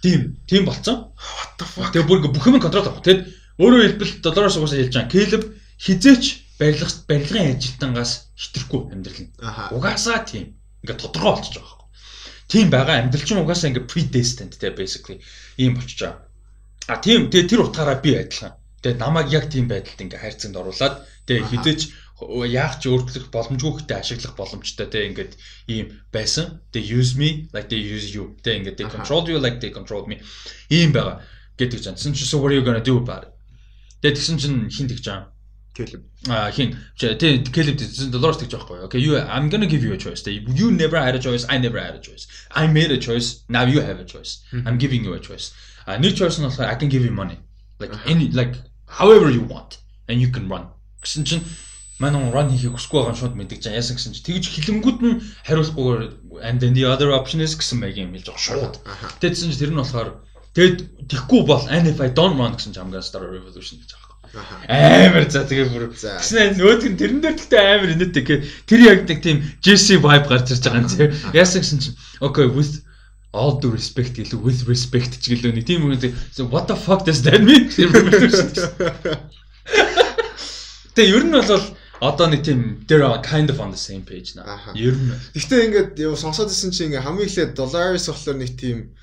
Тийм, 0.04 0.20
тийм 0.46 0.62
болцсон. 0.68 1.14
What 1.16 1.52
the 1.58 1.66
fuck. 1.66 1.90
Тэгээд 1.90 2.08
бүр 2.08 2.18
бүх 2.28 2.46
юм 2.46 2.60
контрол 2.60 2.86
авах. 2.86 3.02
Тэгээд 3.02 3.44
Өөрөөр 3.54 3.82
хэлбэл 3.86 4.14
доллароос 4.18 4.58
угаасаа 4.58 4.82
хэлж 4.82 4.94
байгаа. 4.98 5.14
Кэлб 5.14 5.44
хизээч 5.78 6.24
барилга 6.58 6.90
барилгын 7.06 7.54
ажилтангаас 7.54 8.12
хитрхгүй 8.34 8.90
амьдрал 8.90 9.20
нь. 9.22 9.30
Угаасаа 9.78 10.26
тийм. 10.26 10.58
Ингээ 10.82 10.98
тодорхой 10.98 11.38
болчихж 11.38 11.62
байгаа. 11.62 11.86
Тийм 12.50 12.66
байгаа 12.74 12.96
амьдрал 12.98 13.22
чинь 13.22 13.38
угаасаа 13.38 13.70
ингээ 13.70 13.86
predestined 13.86 14.58
те 14.58 14.74
basically 14.74 15.22
ийм 15.54 15.78
болчихж 15.78 16.02
байгаа. 16.02 16.23
А 16.89 17.01
тийм 17.01 17.32
тэгээ 17.32 17.48
тэр 17.48 17.61
утгаараа 17.65 17.98
би 18.05 18.12
адилхан. 18.19 18.52
Тэгээ 18.85 19.01
намайг 19.01 19.28
яг 19.32 19.48
тийм 19.48 19.69
байдалд 19.73 20.01
ингээ 20.05 20.20
хайрцагт 20.20 20.56
оруулаад 20.56 20.94
тэгээ 21.24 21.48
хизээч 21.48 21.81
яах 22.20 22.78
ч 22.78 22.93
өөрчлөх 22.93 23.32
боломжгүй 23.32 23.73
хөтэй 23.85 23.98
ашиглах 23.98 24.36
боломжтой 24.36 24.86
те 24.93 25.09
ингээд 25.09 25.32
ийм 25.73 26.05
байсан. 26.12 26.61
Тэгээ 26.73 26.93
use 27.01 27.16
me 27.16 27.48
like 27.56 27.73
they 27.73 27.81
use 27.81 28.12
you. 28.12 28.36
Тэгээ 28.44 28.59
ингээд 28.61 28.77
they 28.77 28.89
control 28.89 29.24
you 29.24 29.40
like 29.40 29.59
they 29.65 29.73
control 29.73 30.05
me. 30.05 30.20
Ийм 30.69 30.93
байгаа 30.93 31.24
гэдэг 31.56 31.81
ч 31.81 31.86
юм. 31.89 31.97
So 32.15 32.39
what 32.39 32.52
are 32.52 32.59
you 32.61 32.65
gonna 32.65 32.85
do 32.85 33.01
about 33.01 33.28
it? 33.28 33.32
Тэгээд 34.05 34.16
тэгсэн 34.20 34.36
чинь 34.36 34.69
хин 34.69 34.89
тэгж 34.93 35.05
байгаа. 35.09 35.32
Келеб. 35.74 36.02
А 36.28 36.52
хин 36.52 36.77
тий 36.94 37.43
Келеб 37.48 37.81
тэгсэн 37.81 38.12
доллароос 38.12 38.44
тэгж 38.44 38.52
байхгүй. 38.55 38.78
Okay, 38.86 39.01
you 39.01 39.16
I'm 39.16 39.48
going 39.48 39.65
to 39.65 39.66
give 39.66 39.82
you 39.82 39.93
a 39.93 39.98
choice. 39.98 40.23
You 40.28 40.70
never 40.70 41.01
had 41.01 41.16
a 41.16 41.19
choice. 41.19 41.48
I 41.48 41.59
never 41.59 41.81
had 41.81 41.97
a 41.97 42.02
choice. 42.05 42.28
I 42.52 42.69
made 42.69 42.93
a 42.93 43.01
choice. 43.01 43.43
Now 43.48 43.65
you 43.65 43.81
have 43.81 43.98
a 43.98 44.05
choice. 44.05 44.44
I'm 44.52 44.78
giving 44.78 45.02
you 45.02 45.15
a 45.15 45.20
choice. 45.20 45.51
А 45.86 45.98
нэг 45.98 46.16
choice 46.16 46.40
нь 46.40 46.47
болохоор 46.48 46.70
I 46.70 46.77
can 46.81 46.90
give 46.90 47.05
you 47.05 47.12
money. 47.12 47.39
Like 47.78 47.94
any 48.06 48.31
like 48.31 48.55
however 48.89 49.28
you 49.31 49.44
want 49.44 49.78
and 50.09 50.20
you 50.20 50.31
can 50.35 50.48
run. 50.48 50.69
Гэсэн 51.02 51.24
чинь 51.24 51.44
манай 52.01 52.20
run 52.32 52.51
хийхийг 52.51 52.74
хүсэхгүй 52.74 53.01
байгаа 53.01 53.19
шууд 53.20 53.35
мэддэг 53.36 53.61
чинь 53.61 53.77
яасан 53.77 53.97
гэсэн 53.97 54.12
чинь 54.15 54.27
тэгж 54.28 54.44
хилэнгүүд 54.51 54.98
нь 55.05 55.20
хариулахгүйгээр 55.47 56.02
and 56.43 56.59
then 56.61 56.74
the 56.74 56.85
other 56.85 57.12
option 57.12 57.40
is 57.44 57.55
гэсэн 57.55 57.78
маяг 57.78 57.97
юм 58.01 58.12
хэлж 58.15 58.28
байгаа 58.28 58.47
шууд. 58.48 58.74
Тэгсэн 59.20 59.52
чинь 59.52 59.62
тэр 59.62 59.73
нь 59.73 59.81
болохоор 59.82 60.24
Тэгэд 60.55 61.11
тэгхгүй 61.11 61.43
бол 61.51 61.66
and 61.66 61.90
if 61.90 61.98
I 61.98 62.09
don't 62.15 62.39
run 62.39 62.55
гэсэн 62.55 62.78
Jamgan 62.78 63.02
Star 63.02 63.27
Revolution 63.27 63.82
гэж 63.82 63.90
байгаа. 63.90 64.15
Амар 64.70 65.27
за 65.27 65.43
тэгээ 65.51 65.66
бүр 65.74 65.90
гэсэн 65.90 66.55
нөгөөдг 66.55 66.94
нь 66.94 66.98
тэрэн 66.98 67.19
дээр 67.19 67.35
тэгтээ 67.43 67.62
амар 67.74 67.90
инээдтэй 67.98 68.23
гэх 68.23 68.40
тэр 68.62 68.81
яг 68.86 69.02
нэг 69.02 69.19
тийм 69.19 69.43
Jesse 69.59 69.98
vibe 69.98 70.31
гарч 70.31 70.55
ирж 70.55 70.62
байгаа 70.62 70.78
юм 70.78 70.86
тийм. 70.86 71.11
Яасан 71.35 71.59
гэсэн 71.59 71.78
чинь 71.82 71.98
okay 72.23 72.47
with 72.47 72.84
all 73.35 73.59
due 73.59 73.74
respect 73.74 74.15
гэлээ 74.15 74.39
with 74.39 74.61
respect 74.70 75.19
ч 75.19 75.35
гэлээ 75.35 75.52
нэг 75.59 75.66
тийм 75.66 75.90
үг 75.90 75.98
what 76.55 76.70
the 76.70 76.78
fuck 76.78 77.02
does 77.02 77.20
that 77.27 77.43
mean? 77.43 77.66
Тэгээ 80.94 81.11
ер 81.11 81.24
нь 81.27 81.35
бол 81.35 81.65
одоо 81.98 82.27
нэг 82.31 82.47
тийм 82.47 82.86
they're 82.86 83.02
kind 83.27 83.51
of 83.51 83.59
on 83.59 83.74
the 83.74 83.81
same 83.81 84.06
page 84.06 84.39
наа. 84.39 84.70
Ер 84.78 84.94
нь. 84.94 85.11
Гэхдээ 85.35 85.61
ингээд 85.66 85.98
сонсоод 86.15 86.55
исэн 86.55 86.70
чинь 86.70 86.94
ингээ 86.94 87.02
хамгийн 87.02 87.27
ихлэ 87.27 87.59
dollars 87.59 88.06
болохоор 88.06 88.39
нэг 88.39 88.55
тийм 88.55 88.94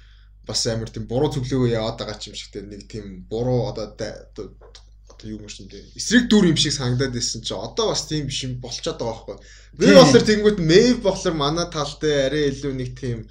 бас 0.48 0.64
амар 0.68 0.88
тийм 0.88 1.06
буруу 1.12 1.30
зөвлөгөө 1.36 1.76
яваад 1.76 2.00
байгаа 2.00 2.18
ч 2.18 2.32
юм 2.32 2.40
шигтэй 2.40 2.64
нэг 2.64 2.88
тийм 2.88 3.28
буруу 3.28 3.68
одоо 3.68 3.92
одоо 3.92 5.28
юу 5.28 5.44
юм 5.44 5.52
шиг 5.52 5.68
тийм 5.70 5.86
эсрэг 6.00 6.26
дүр 6.32 6.50
юм 6.50 6.58
шиг 6.58 6.74
санагдаад 6.74 7.14
байсан 7.14 7.44
чи 7.44 7.54
одоо 7.54 7.92
бас 7.92 8.08
тийм 8.08 8.26
биш 8.32 8.48
юм 8.48 8.64
болчиход 8.64 8.98
байгаа 8.98 9.36
байхгүй. 9.36 9.38
Би 9.78 9.88
болохоор 9.92 10.26
тэгэнгүүт 10.26 10.60
мэйв 10.60 10.96
болохоор 11.06 11.36
манай 11.36 11.68
тал 11.70 11.94
дээр 12.02 12.32
арай 12.32 12.44
илүү 12.50 12.74
нэг 12.74 12.92
тийм 12.98 13.28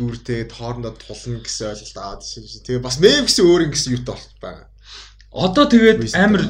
дүртэй 0.00 0.48
хоорондоо 0.48 0.96
тулна 0.96 1.44
гэсэн 1.44 1.76
ойлголт 1.76 1.98
аваад 2.00 2.24
ирсэн 2.24 2.48
чи. 2.48 2.58
Тэгээ 2.64 2.80
бас 2.80 2.96
мэйв 2.96 3.28
гэсэн 3.28 3.44
өөр 3.44 3.64
юм 3.68 3.72
гэсэн 3.76 3.94
юутай 4.00 4.14
болт 4.16 4.34
байгаа. 4.40 4.66
Одоо 5.30 5.64
тэгээд 5.68 6.00
амар 6.16 6.42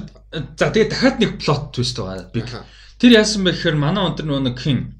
за 0.54 0.66
тэгээд 0.70 0.92
дахиад 0.94 1.16
нэг 1.18 1.30
плот 1.42 1.74
твист 1.74 1.98
байгаа. 1.98 2.30
Би 2.30 2.46
тэр 3.02 3.10
яасан 3.18 3.42
бэ 3.42 3.52
гэхээр 3.58 3.76
манай 3.76 4.06
өндөр 4.08 4.26
нэг 4.30 4.56
хин 4.56 4.96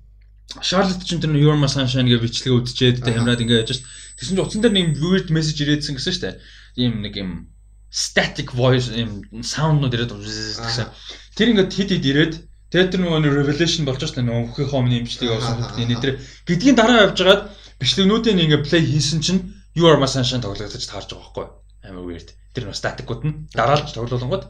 Шарлот 0.51 1.07
ч 1.07 1.15
тэр 1.15 1.31
Your 1.39 1.55
Sunshine 1.71 2.11
гэж 2.11 2.21
бичлэг 2.27 2.59
үдчихэд 2.59 3.07
тэ 3.07 3.15
хамраад 3.15 3.39
ингээд 3.39 3.63
яж 3.63 3.71
шээ 3.71 3.87
Тэгсэн 4.21 4.37
чинь 4.37 4.45
утсан 4.45 4.61
дээр 4.61 4.77
нэг 4.77 5.01
weird 5.01 5.33
message 5.33 5.65
ирээдсэн 5.65 5.97
гэсэн 5.97 6.13
шүү 6.13 6.25
дээ. 6.29 6.37
Ийм 6.77 7.01
нэг 7.01 7.17
юм 7.17 7.49
static 7.89 8.53
voice 8.53 8.93
ийм 8.93 9.25
sound-нууд 9.41 9.97
ирээд 9.97 10.13
гэсэн. 10.13 10.93
Тэр 11.33 11.57
ингээд 11.57 11.73
хит 11.73 11.89
хит 11.89 12.05
ирээд 12.05 12.35
тэгээд 12.69 12.93
тэр 12.93 13.01
нөгөө 13.01 13.33
revelation 13.33 13.89
болж 13.89 14.05
шүү 14.05 14.21
дээ. 14.21 14.29
Нөгөө 14.29 14.45
хөхий 14.53 14.69
хомны 14.69 15.01
имжлэг 15.01 15.25
явуулсан 15.25 15.57
хүүхдийн 15.57 15.89
нэтэр 15.89 16.13
гэдгийн 16.45 16.77
дараа 16.77 17.09
явж 17.09 17.17
байгаад 17.17 17.43
бичлэгнүүдийн 17.81 18.43
ингээд 18.45 18.67
play 18.69 18.85
хийсэн 18.85 19.21
чинь 19.25 19.41
You 19.75 19.87
are 19.87 19.99
my 19.99 20.07
sunshine 20.07 20.43
тоглогдож 20.43 20.87
таарж 20.87 21.15
байгаа 21.15 21.25
байхгүй. 21.31 21.47
Амар 21.87 22.05
weird. 22.05 22.35
Тэр 22.55 22.67
нөгөө 22.67 22.79
static-ууд 22.81 23.23
нь 23.23 23.35
дараалж 23.55 23.95
тоглоулангууд 23.95 24.45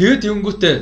тэгээд 0.00 0.24
тэгэнгүүтээ 0.24 0.76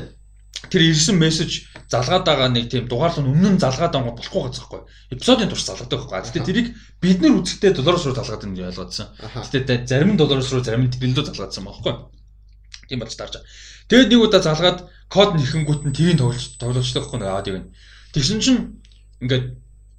тэр 0.70 0.82
ирсэн 0.86 1.18
мессеж 1.18 1.66
залгаад 1.90 2.24
байгаа 2.24 2.48
нэг 2.54 2.70
тийм 2.70 2.86
дугаарлал 2.86 3.26
нь 3.26 3.30
өмнө 3.34 3.50
нь 3.58 3.62
залгаад 3.62 3.92
байгаа 3.92 4.14
болохгүй 4.14 4.42
газар 4.46 4.64
байхгүй. 4.70 4.82
Эпизодын 5.12 5.50
турш 5.50 5.66
залгадаг 5.66 5.98
байхгүй. 6.06 6.30
Гэтэ 6.30 6.46
тэрийг 6.46 6.68
бид 7.02 7.18
нар 7.20 7.34
үзэхдээ 7.42 7.72
доллароос 7.74 8.06
руу 8.06 8.14
залгаад 8.14 8.46
юм 8.46 8.54
ойлгоодсон. 8.54 9.06
Гэтэ 9.50 9.86
зарим 9.90 10.14
нь 10.14 10.18
доллароос 10.18 10.50
руу 10.54 10.62
зарим 10.62 10.86
нь 10.86 10.94
тэрэндөө 10.94 11.24
залгаадсан 11.26 11.66
байхгүй. 11.66 11.94
Тийм 12.86 12.98
болж 13.02 13.14
таарч 13.18 13.34
байгаа. 13.34 13.50
Тэгээд 13.90 14.10
нэг 14.14 14.20
удаа 14.22 14.42
залгаад 14.42 14.78
код 15.10 15.30
нэхэнгүүт 15.34 15.82
нь 15.86 15.94
тэрийг 15.94 16.18
тоглож 16.22 16.44
тоглолцдог 16.58 17.02
байхгүй 17.02 17.18
нэг 17.18 17.30
аваад 17.30 17.50
ивэн. 17.50 17.66
Тэгсэн 18.14 18.38
чинь 18.42 18.60
ингээд 19.22 19.46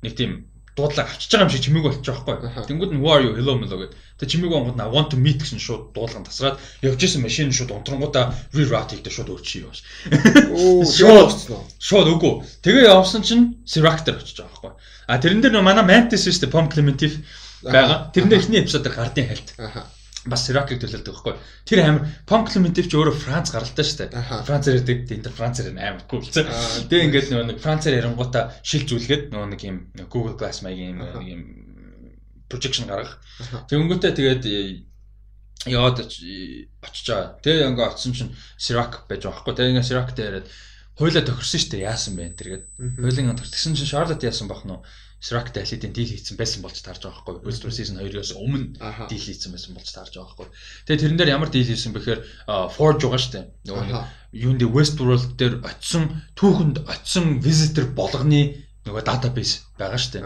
нэг 0.03 0.13
тийм 0.15 0.46
дуудлага 0.77 1.09
авчиж 1.09 1.33
байгаа 1.33 1.45
юм 1.49 1.51
шиг 1.51 1.63
чимээг 1.65 1.85
болчих 1.89 2.05
жоохгүй. 2.05 2.35
Тэнгүүд 2.69 2.91
нь 2.93 3.01
who 3.01 3.09
are 3.09 3.23
you 3.25 3.33
hello 3.33 3.57
mello 3.57 3.81
гэдэг. 3.81 3.97
Тэгээ 4.21 4.31
чимээг 4.31 4.53
онгод 4.53 4.77
I 4.77 4.87
want 4.93 5.09
to 5.09 5.17
meet 5.17 5.41
гэсэн 5.41 5.57
шууд 5.57 5.97
дуулган 5.97 6.23
тасраад 6.23 6.61
явж 6.85 7.01
исэн 7.01 7.25
машин 7.25 7.49
шууд 7.49 7.73
унтрангуудаа 7.73 8.37
reroute 8.53 8.93
хийхдээ 8.93 9.13
шууд 9.17 9.33
өөрчий 9.33 9.65
яваш. 9.65 9.81
Оо 10.53 10.85
шууд 10.97 11.33
шууд 11.81 12.07
үгүй. 12.13 12.33
Тэгээ 12.61 12.93
явсан 12.93 13.25
чинь 13.25 13.57
Siractor 13.65 14.21
очиж 14.21 14.37
байгаа 14.37 14.53
байхгүй. 14.53 14.71
А 15.09 15.17
тэрэн 15.17 15.41
дээр 15.41 15.65
манай 15.65 15.81
Mantis 15.81 16.29
шүү 16.29 16.45
дээ 16.45 16.53
Pom 16.53 16.69
Clementif 16.69 17.17
байгаа. 17.65 18.13
Тэрэн 18.13 18.29
дээр 18.29 18.41
эхний 18.45 18.61
эпизодоор 18.61 18.93
гардын 18.93 19.27
хальт. 19.33 19.49
Аха 19.57 19.96
бас 20.29 20.45
Сиракийг 20.47 20.79
төлөөлдөг 20.83 21.13
байхгүй. 21.15 21.35
Тэр 21.65 21.79
амир 21.83 22.03
Понклиментив 22.27 22.87
ч 22.87 22.93
өөрөө 22.95 23.15
Франц 23.17 23.51
гаралтай 23.51 23.85
шүү 23.87 23.97
дээ. 24.11 24.43
Францаар 24.47 24.77
ярьдаг 24.79 25.07
энэ 25.07 25.31
Францаар 25.31 26.03
кул 26.07 26.23
цаа. 26.27 26.47
Тэгээ 26.87 27.05
ингээд 27.07 27.27
нөгөө 27.31 27.47
нэг 27.51 27.59
Францаар 27.63 27.97
ярингуудаа 27.97 28.43
шил 28.61 28.85
зүйлгээд 28.87 29.31
нөгөө 29.31 29.49
нэг 29.55 29.61
юм 29.63 29.77
Google 30.11 30.35
Glass 30.35 30.61
маягийн 30.61 30.95
юм 30.95 30.99
нэг 31.03 31.27
юм 31.27 31.41
projection 32.51 32.87
гаргах. 32.87 33.19
Тэгэнгүүтээ 33.71 34.11
тэгээд 34.15 34.43
яваад 35.67 35.99
очиж 35.99 37.05
байгаа. 37.11 37.39
Тэгээ 37.43 37.67
ингээ 37.71 37.87
очсон 37.91 38.13
чинь 38.15 38.31
Sirac 38.55 39.07
байж 39.07 39.25
байгаа 39.27 39.43
байхгүй. 39.43 39.53
Тэгээ 39.55 39.71
ингээ 39.75 39.89
Sirac 39.89 40.09
дээр 40.15 40.27
яриад 40.43 40.47
хойлоо 40.97 41.23
тохирсон 41.27 41.59
шүү 41.59 41.71
дээ. 41.75 41.87
Яасан 41.87 42.13
бэ 42.15 42.23
энэ 42.31 42.39
тэргээд. 42.39 42.65
Хойлын 43.03 43.37
тохирсон 43.37 43.75
чинь 43.75 43.91
Charlotte 43.91 44.23
яасан 44.23 44.47
бах 44.47 44.63
Shrek 45.27 45.51
Daily-ийн 45.51 45.91
дийл 45.91 46.11
хийсэн 46.15 46.39
байсан 46.39 46.63
болж 46.63 46.79
таарж 46.79 47.03
байгаа 47.03 47.19
байхгүй. 47.19 47.43
Booster 47.43 47.71
Season 47.75 47.99
2-оос 47.99 48.31
өмнө 48.39 48.79
дийл 49.11 49.25
хийсэн 49.27 49.51
байсан 49.51 49.75
болж 49.75 49.91
таарж 49.91 50.15
байгаа 50.15 50.39
байхгүй. 50.39 50.47
Тэгээ 50.87 51.01
тэрэн 51.03 51.17
дээр 51.19 51.35
ямар 51.35 51.51
дийл 51.51 51.67
хийсэн 51.67 51.91
бэхээр 51.91 52.19
Forge 52.71 53.03
байгаа 53.11 53.27
дээ. 53.35 53.45
Нөгөө 53.67 54.07
юунд 54.39 54.63
Westworld 54.63 55.35
дээр 55.35 55.59
очисон 55.67 56.23
түүхэнд 56.39 56.87
очисон 56.87 57.43
visitor 57.43 57.91
болгоны 57.91 58.63
нөгөө 58.87 59.03
database 59.03 59.67
байгаа 59.75 59.99
дээ. 59.99 60.23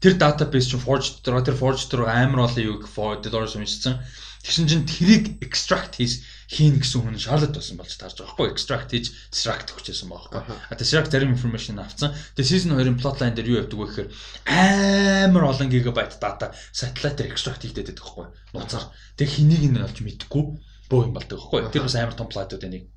Тэр 0.00 0.14
database 0.16 0.72
чинь 0.72 0.80
Forge 0.80 1.20
дээр 1.20 1.44
тэр 1.44 1.60
Forge 1.60 1.84
дээр 1.92 2.08
амар 2.08 2.48
олон 2.48 2.64
юу 2.64 2.80
Forge 2.88 3.28
Dolores 3.28 3.52
уншсан. 3.52 4.00
Тэгсэн 4.48 4.64
чинь 4.64 4.88
тэрийг 4.88 5.44
extract 5.44 6.00
хийс 6.00 6.24
хийн 6.48 6.80
гэсэн 6.80 7.04
хүн 7.04 7.20
Charlotte 7.20 7.52
болсон 7.52 7.76
болж 7.76 7.92
таарж 7.92 8.24
байгаа 8.24 8.32
байхгүй 8.32 8.48
extract 8.56 8.88
хийж 8.96 9.12
distract 9.28 9.68
өгчээсэн 9.76 10.08
байгаа 10.08 10.48
байхгүй. 10.48 10.56
А 10.72 10.74
distract 10.80 11.12
зарим 11.12 11.36
information 11.36 11.76
авцсан. 11.76 12.16
Тэгээ 12.40 12.48
season 12.48 12.72
2-ын 12.72 12.96
plotline 12.96 13.36
дээр 13.36 13.52
юу 13.52 13.60
явдаг 13.60 13.76
вэ 13.76 13.86
гэхээр 13.92 14.08
амар 14.48 15.44
олон 15.52 15.68
гигабайт 15.68 16.16
дата 16.16 16.56
satellite-аар 16.72 17.28
extract 17.28 17.68
хийгдээд 17.68 17.92
байдаг 17.92 18.00
байхгүй. 18.00 18.26
Нууцаар. 18.56 18.88
Тэгээ 19.20 19.34
хэнийг 19.36 19.64
нь 19.68 19.84
олж 19.84 19.98
мэдэхгүй 20.00 20.44
бөө 20.88 21.00
юм 21.04 21.12
болдог 21.12 21.36
байхгүй. 21.36 21.60
Тэр 21.68 21.84
бас 21.84 21.96
амар 22.00 22.16
том 22.16 22.32
plot-ууд 22.32 22.64
энийг. 22.64 22.88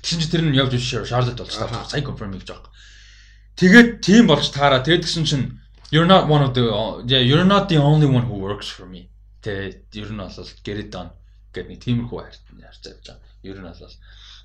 Тэгсэн 0.00 0.18
чинь 0.24 0.32
тэр 0.32 0.44
нь 0.48 0.56
явж 0.56 0.72
Charlotte 0.80 1.44
болж 1.44 1.52
таарж 1.52 1.92
сайн 1.92 2.08
confirm 2.08 2.32
хийж 2.32 2.48
байгаа. 2.48 2.72
Тэгээд 3.60 4.00
тийм 4.00 4.32
болж 4.32 4.48
таараа. 4.48 4.80
Тэгээд 4.80 5.04
тэгсэн 5.04 5.28
чинь 5.28 5.60
you're 5.92 6.08
not 6.08 6.24
one 6.24 6.40
of 6.40 6.56
the 6.56 6.64
yeah 7.04 7.20
you're 7.20 7.44
not 7.44 7.68
the 7.68 7.76
only 7.76 8.08
one 8.08 8.24
who 8.24 8.40
works 8.40 8.72
for 8.72 8.88
me. 8.88 9.12
Тэгээд 9.44 9.92
ер 9.92 10.08
нь 10.08 10.24
бол 10.24 10.32
Geridon 10.64 11.12
гэдэг 11.52 11.70
нэг 11.70 11.80
тиймэрхүү 11.84 12.18
харьцаж 12.18 12.96
байгаа. 13.04 13.16
Ер 13.44 13.56
нь 13.60 13.68
бол 13.68 13.96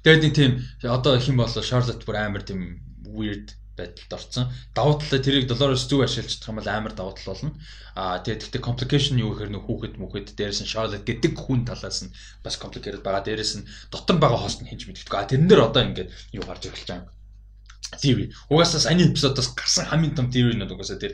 тэгээд 0.04 0.24
нэг 0.24 0.34
тийм 0.36 0.52
одоо 0.84 1.16
их 1.18 1.28
юм 1.28 1.38
бол 1.42 1.50
Charlotte 1.50 2.04
бүр 2.06 2.18
амар 2.20 2.44
тийм 2.44 2.84
weird 3.08 3.56
байдалд 3.78 4.14
орсон. 4.14 4.52
Давуу 4.74 4.98
талаа 4.98 5.22
тэрийг 5.22 5.48
доллароос 5.48 5.86
зөв 5.86 6.02
ашиглаж 6.02 6.34
чадах 6.34 6.50
юм 6.50 6.58
бол 6.60 6.70
амар 6.70 6.94
давуу 6.98 7.14
тал 7.14 7.30
болно. 7.30 7.54
Аа 7.94 8.20
тэгээд 8.26 8.42
гэхдээ 8.50 8.68
complication 8.68 9.22
юу 9.22 9.32
гэхээр 9.38 9.54
нөх 9.54 9.70
хүүхэд 9.70 9.96
мүхэд 10.02 10.28
дээрээс 10.34 10.62
нь 10.66 10.72
Charlotte 10.74 11.06
гэдэг 11.06 11.34
хүн 11.38 11.62
талаас 11.70 12.02
нь 12.04 12.14
бас 12.42 12.58
complicated 12.58 13.06
байгаа. 13.06 13.24
Дээрээс 13.24 13.54
нь 13.62 13.68
дотор 13.94 14.18
байгаа 14.18 14.42
хост 14.42 14.66
нь 14.66 14.70
хинж 14.70 14.90
мэддэг. 14.90 15.14
Аа 15.14 15.30
тэрэн 15.30 15.48
дээр 15.48 15.70
одоо 15.70 15.82
ингээд 15.86 16.10
юу 16.34 16.44
гарч 16.44 16.64
эхэлж 16.68 16.90
байгаа. 16.90 17.14
Theory. 18.02 18.34
Угаасаа 18.50 18.82
саяны 18.82 19.08
эпизодоос 19.08 19.54
гарсан 19.54 19.86
хамгийн 19.88 20.18
том 20.18 20.28
theory 20.34 20.58
нь 20.58 20.66
угаасаа 20.66 20.98
тэр 20.98 21.14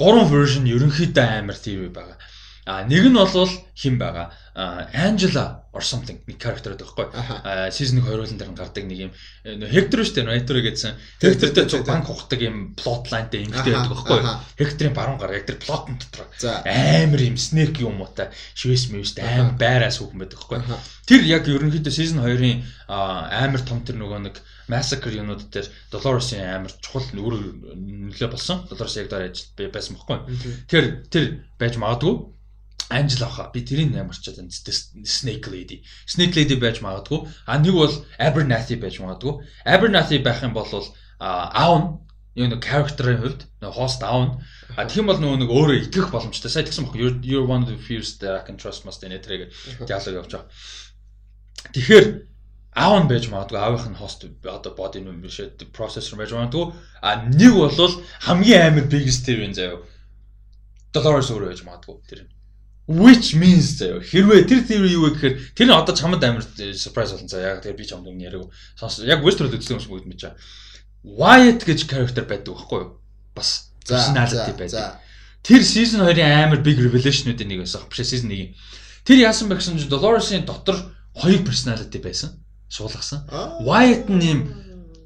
гурван 0.00 0.32
version 0.32 0.64
ерөнхийдөө 0.66 1.26
амар 1.44 1.58
theory 1.60 1.92
байгаа. 1.92 2.16
А 2.64 2.86
нэг 2.86 3.10
нь 3.10 3.18
бол 3.18 3.50
хин 3.74 3.98
байгаа. 3.98 4.30
Angela 4.54 5.66
or 5.72 5.82
something 5.82 6.20
нэг 6.28 6.38
character 6.38 6.76
байхгүй. 6.76 7.10
Season 7.74 7.98
2 7.98 8.06
хоёролон 8.06 8.38
дээр 8.38 8.54
гардаг 8.54 8.84
нэг 8.86 8.98
юм 9.08 9.12
Hector 9.66 10.04
шүү 10.06 10.22
дээ. 10.22 10.36
Hector 10.38 10.60
гэдсэн. 10.62 10.94
Hectorтэй 11.18 11.66
цуг 11.66 11.82
банк 11.88 12.06
ухдаг 12.06 12.38
юм 12.38 12.76
plot 12.78 13.10
lineтэй 13.10 13.48
эмгтэй 13.48 13.72
байдаг 13.74 13.90
байхгүй. 13.96 14.20
Hector-ийн 14.62 14.94
баруун 14.94 15.18
гар 15.18 15.34
Hector 15.34 15.58
plot-ын 15.58 15.98
дотор 15.98 16.30
амар 16.68 17.22
юм 17.24 17.34
snake 17.34 17.82
юм 17.82 17.98
уу 17.98 18.12
та 18.14 18.30
шивэс 18.54 18.94
мэвс 18.94 19.18
амар 19.18 19.58
байраас 19.58 19.98
хүүхэн 19.98 20.22
байдаг 20.22 20.38
байхгүй. 20.38 20.60
Тэр 21.08 21.22
яг 21.26 21.50
ерөнхийдөө 21.50 21.90
season 21.90 22.22
2-ын 22.22 22.62
амар 22.86 23.62
том 23.66 23.82
тэр 23.82 23.98
нөгөө 23.98 24.20
нэг 24.28 24.36
massacre 24.70 25.16
юмнууд 25.18 25.50
дээр 25.50 25.66
Dolores-ийн 25.90 26.62
амар 26.62 26.70
чухал 26.78 27.08
нөлөө 27.16 28.28
болсон. 28.30 28.62
Dolores 28.70 29.00
яг 29.00 29.10
дараа 29.10 29.32
ажилт 29.32 29.58
байсан 29.74 29.98
байхгүй. 29.98 30.18
Тэр 30.70 30.84
тэр 31.10 31.24
байж 31.58 31.80
магадгүй 31.80 32.31
Angel 32.92 33.24
авах. 33.24 33.52
Би 33.52 33.64
тэрийг 33.64 33.96
ямарчаад 33.96 34.38
энэ 34.44 34.52
Snake 35.08 35.48
Lady. 35.48 35.82
Snake 36.06 36.36
Lady 36.36 36.56
байж 36.60 36.84
магадгүй. 36.84 37.26
А 37.46 37.58
нэг 37.58 37.74
бол 37.74 37.94
Abernathy 38.20 38.76
байж 38.76 39.00
магадгүй. 39.00 39.40
Abernathy 39.64 40.22
байх 40.22 40.42
юм 40.44 40.52
бол 40.52 40.68
Aun 41.22 42.02
юу 42.34 42.48
нэг 42.48 42.64
character-ийн 42.64 43.20
хувьд 43.20 43.42
нэг 43.60 43.72
host 43.76 44.00
Aun. 44.04 44.40
А 44.76 44.88
юм 44.88 45.06
бол 45.08 45.20
нөгөө 45.20 45.38
нэг 45.40 45.50
өөрөө 45.52 45.76
итгэх 45.88 46.08
боломжтой. 46.12 46.50
Сайн 46.52 46.66
тэгсэн 46.68 46.88
баггүй. 46.88 47.20
You're 47.24 47.48
one 47.48 47.64
of 47.64 47.68
the 47.68 47.76
few 47.76 48.00
that 48.20 48.32
I 48.32 48.42
can 48.44 48.56
trust 48.56 48.84
must 48.84 49.04
энэ 49.04 49.20
тэрэг 49.20 49.52
диалог 49.84 50.16
явж 50.24 50.30
байгаа. 50.32 50.48
Тэгэхээр 51.72 52.06
аав 52.72 53.04
нь 53.04 53.10
байж 53.10 53.28
магадгүй 53.28 53.58
аавынх 53.60 53.86
нь 53.92 54.00
хост 54.00 54.24
одоо 54.48 54.72
body 54.72 55.04
юм 55.04 55.20
биш 55.20 55.44
ээ 55.44 55.60
processor 55.76 56.16
байж 56.16 56.32
магадгүй 56.32 56.72
а 57.04 57.20
нэг 57.28 57.52
бол 57.52 57.92
хамгийн 58.24 58.64
амар 58.72 58.88
biggest 58.88 59.28
TV 59.28 59.44
заяа 59.52 59.84
Dolores 60.96 61.28
өөрөө 61.28 61.52
байж 61.52 61.62
магадгүй 61.68 61.96
тэр 62.08 62.20
нь 62.24 62.32
which 62.86 63.34
means 63.38 63.78
заяа 63.78 64.02
хэрвээ 64.02 64.46
тэр 64.50 64.60
theory 64.66 64.90
юу 64.90 65.06
вэ 65.06 65.14
гэхээр 65.14 65.34
тэр 65.54 65.66
нь 65.70 65.74
одоо 65.74 65.94
чамд 65.94 66.18
амар 66.18 66.42
surprise 66.74 67.14
болсон 67.14 67.30
заяа 67.30 67.56
яг 67.56 67.62
тэгээ 67.62 67.78
би 67.78 67.86
чамд 67.86 68.10
өмнө 68.10 68.26
яриаг 68.26 68.50
сонс 68.74 68.98
яг 69.06 69.22
Westworld 69.22 69.54
үзсэн 69.54 69.78
юм 69.78 69.82
шиг 69.82 69.94
бүгд 69.94 70.10
мэдэж 70.10 70.22
байгаа. 70.26 70.38
Wyatt 71.02 71.62
гэж 71.62 71.80
character 71.86 72.26
байдаг 72.26 72.58
байхгүй 72.58 72.80
юу? 72.82 72.90
Бас 73.34 73.70
personality 73.86 74.52
байдаг. 74.58 74.98
Тэр 75.46 75.62
season 75.62 76.02
2-ын 76.06 76.46
амар 76.46 76.62
big 76.62 76.78
revelation-уудын 76.78 77.48
нэг 77.50 77.62
байсан. 77.62 77.86
Биш 77.86 78.02
season 78.02 78.30
1-ийн. 78.30 78.54
Тэр 79.06 79.18
яасан 79.26 79.46
бэ 79.50 79.58
гэсэн 79.58 79.78
чинь 79.78 79.90
Dolores-ийн 79.90 80.46
дотор 80.46 80.78
хоёр 81.14 81.42
personality 81.46 82.02
байсан. 82.02 82.38
Суулгасан. 82.66 83.26
Wyatt 83.62 84.10
нь 84.10 84.26
юм 84.26 84.40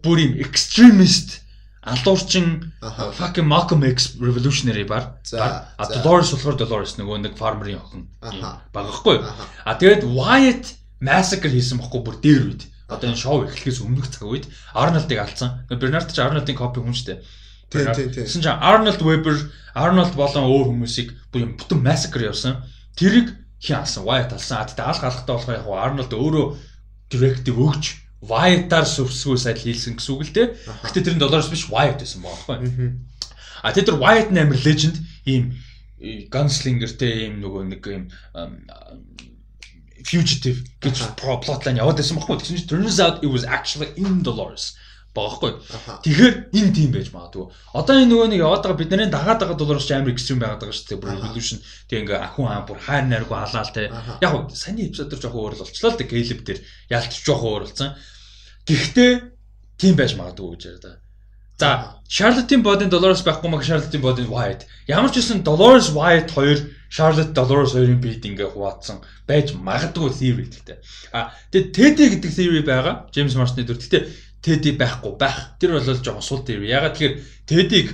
бүр 0.00 0.24
юм 0.24 0.32
extremist 0.40 1.44
Алдуурчин 1.86 2.72
fucking 2.82 3.46
Malcolm 3.46 3.84
X 3.86 4.18
revolutionary 4.18 4.82
бар. 4.84 5.22
А 5.38 5.86
Dolores 5.86 6.34
болохоор 6.34 6.58
Dolores 6.58 6.96
нөгөө 6.98 7.22
нэг 7.22 7.38
farmer-ийн 7.38 7.78
охин 7.78 8.10
багахгүй. 8.74 9.22
А 9.62 9.78
тэгээд 9.78 10.02
Wyatt 10.02 10.74
massacre 10.98 11.50
хийсэн 11.50 11.78
бохгүй 11.78 12.02
бүр 12.02 12.18
дээр 12.18 12.42
үед. 12.50 12.62
Одоо 12.90 13.10
энэ 13.10 13.22
шоу 13.22 13.46
эхлэхээс 13.46 13.82
өмнөх 13.86 14.10
цаг 14.10 14.26
үед 14.26 14.50
Arnold-ыг 14.74 15.18
алдсан. 15.18 15.66
Bernard 15.70 16.10
ч 16.10 16.18
Arnold-ын 16.18 16.58
copy 16.58 16.82
хүн 16.82 16.94
шүү 16.94 17.06
дээ. 17.06 17.20
Тийм 17.70 17.86
тийм 17.94 18.10
тийм. 18.14 18.24
Тэсэн 18.26 18.42
чинь 18.42 18.62
Arnold 18.62 19.02
Weber, 19.02 19.36
Arnold 19.74 20.14
болон 20.14 20.46
өөр 20.46 20.70
хүмүүсийг 20.70 21.14
бүр 21.34 21.42
юм 21.42 21.52
бүтэн 21.58 21.82
massacre 21.82 22.30
явсан. 22.30 22.62
Тэрийг 22.94 23.34
хин 23.58 23.82
алсан, 23.82 24.06
Wyatt 24.06 24.34
алсан. 24.34 24.62
А 24.62 24.66
тэгээд 24.70 24.86
алх 24.86 25.02
алхтаа 25.02 25.34
болохоор 25.34 25.58
яг 25.58 25.66
Arnold 25.66 26.12
өөрөө 26.14 26.46
directive 27.10 27.58
өгч 27.58 28.05
Wyatt-аар 28.24 28.86
suicide 28.88 29.60
хийлсэн 29.60 30.00
гэсэн 30.00 30.12
үг 30.16 30.22
л 30.24 30.32
дээ. 30.32 30.46
Гэтэ 30.88 31.04
тэр 31.04 31.14
нь 31.16 31.22
доллароос 31.22 31.52
биш 31.52 31.68
Wyatt 31.68 32.00
байсан 32.00 32.24
байгаа 32.24 32.46
байхгүй. 32.48 32.96
А 33.60 33.72
тэр 33.76 33.84
тэр 33.84 34.00
Wyatt 34.00 34.30
нь 34.32 34.40
амар 34.40 34.60
legend 34.64 34.96
ийм 35.28 35.52
gunslinger-тэй 36.32 37.28
ийм 37.28 37.44
нөгөө 37.44 37.62
нэг 37.76 37.82
ийм 37.84 38.04
fugitive 40.06 40.64
гэж 40.80 41.18
plotline 41.20 41.82
яваад 41.82 42.00
байсан 42.00 42.16
байхгүй. 42.16 42.40
Тэгсэн 42.40 42.56
чинь 42.56 42.70
turns 42.72 42.98
out 43.02 43.20
it 43.20 43.28
was 43.28 43.44
actually 43.44 43.92
in 44.00 44.24
Dolores 44.24 44.76
байгаа 45.16 45.40
байхгүй. 45.40 45.52
Тэгэхээр 46.04 46.34
энэ 46.52 46.72
тийм 46.76 46.90
байж 46.92 47.08
магадгүй. 47.16 47.44
Одоо 47.72 47.94
энэ 47.96 48.10
нөгөө 48.12 48.28
нэг 48.30 48.40
яваад 48.44 48.62
байгаа 48.62 48.80
бидний 48.84 49.08
дагаад 49.08 49.40
байгаа 49.40 49.56
доллароос 49.56 49.88
амар 49.90 50.12
экстрим 50.12 50.40
байгаад 50.44 50.60
байгаа 50.60 50.76
шүү 50.76 50.88
дээ. 50.92 51.08
Revolution 51.16 51.58
тэг 51.88 51.98
ингээ 52.04 52.20
ахын 52.20 52.46
аа 52.52 52.62
бүр 52.68 52.78
хайр 52.84 53.04
найргүй 53.08 53.36
халаал 53.40 53.72
те. 53.72 53.88
Яг 54.20 54.30
гоо 54.36 54.52
саний 54.52 54.92
эпизод 54.92 55.08
төр 55.08 55.20
жоохон 55.24 55.42
өөр 55.48 55.56
болчихлоо 55.56 55.90
л 55.96 55.98
дээ. 55.98 56.12
Caleb 56.12 56.40
дээр 56.44 56.60
ялтч 56.92 57.14
жоохон 57.24 57.50
өөр 57.56 57.64
болсон. 57.64 57.90
Гэхдээ 58.68 59.12
тийм 59.80 59.94
байж 59.96 60.12
магадгүй 60.20 60.52
гэж 60.52 60.62
яриа 60.68 60.84
да. 60.84 60.92
За, 61.56 61.68
Charlotte-ийн 62.08 62.60
бодын 62.60 62.90
Dolores 62.92 63.24
байхгүй 63.24 63.48
маа 63.48 63.64
Charlotte-ийн 63.64 64.04
бодын 64.04 64.28
White. 64.28 64.68
Ямар 64.92 65.08
ч 65.08 65.24
үсэн 65.24 65.40
Dolores 65.40 65.88
White 65.88 66.28
хоёр 66.36 66.60
Charlotte 66.92 67.32
Dolores 67.32 67.72
хоёрын 67.72 67.96
бит 67.96 68.28
ингээ 68.28 68.52
хуваацсан 68.52 69.00
байж 69.24 69.56
магадгүй 69.56 70.12
theory 70.12 70.46
гэдэг. 70.52 70.84
А 71.16 71.32
тэгээд 71.48 71.72
Teddy 71.72 72.04
гэдэг 72.12 72.30
theory 72.30 72.60
байгаа. 72.60 73.08
James 73.08 73.32
Marston-ы 73.34 73.64
дүр. 73.64 73.80
Гэхдээ 73.80 74.02
Teddy 74.46 74.76
байхгүй 74.78 75.16
байх. 75.18 75.58
Тэр 75.58 75.76
бол 75.76 75.82
жоохон 75.82 76.22
сул 76.22 76.44
theory. 76.46 76.70
Ягаад 76.70 76.94
тэгэхээр 76.94 77.14
Teddy-г 77.50 77.88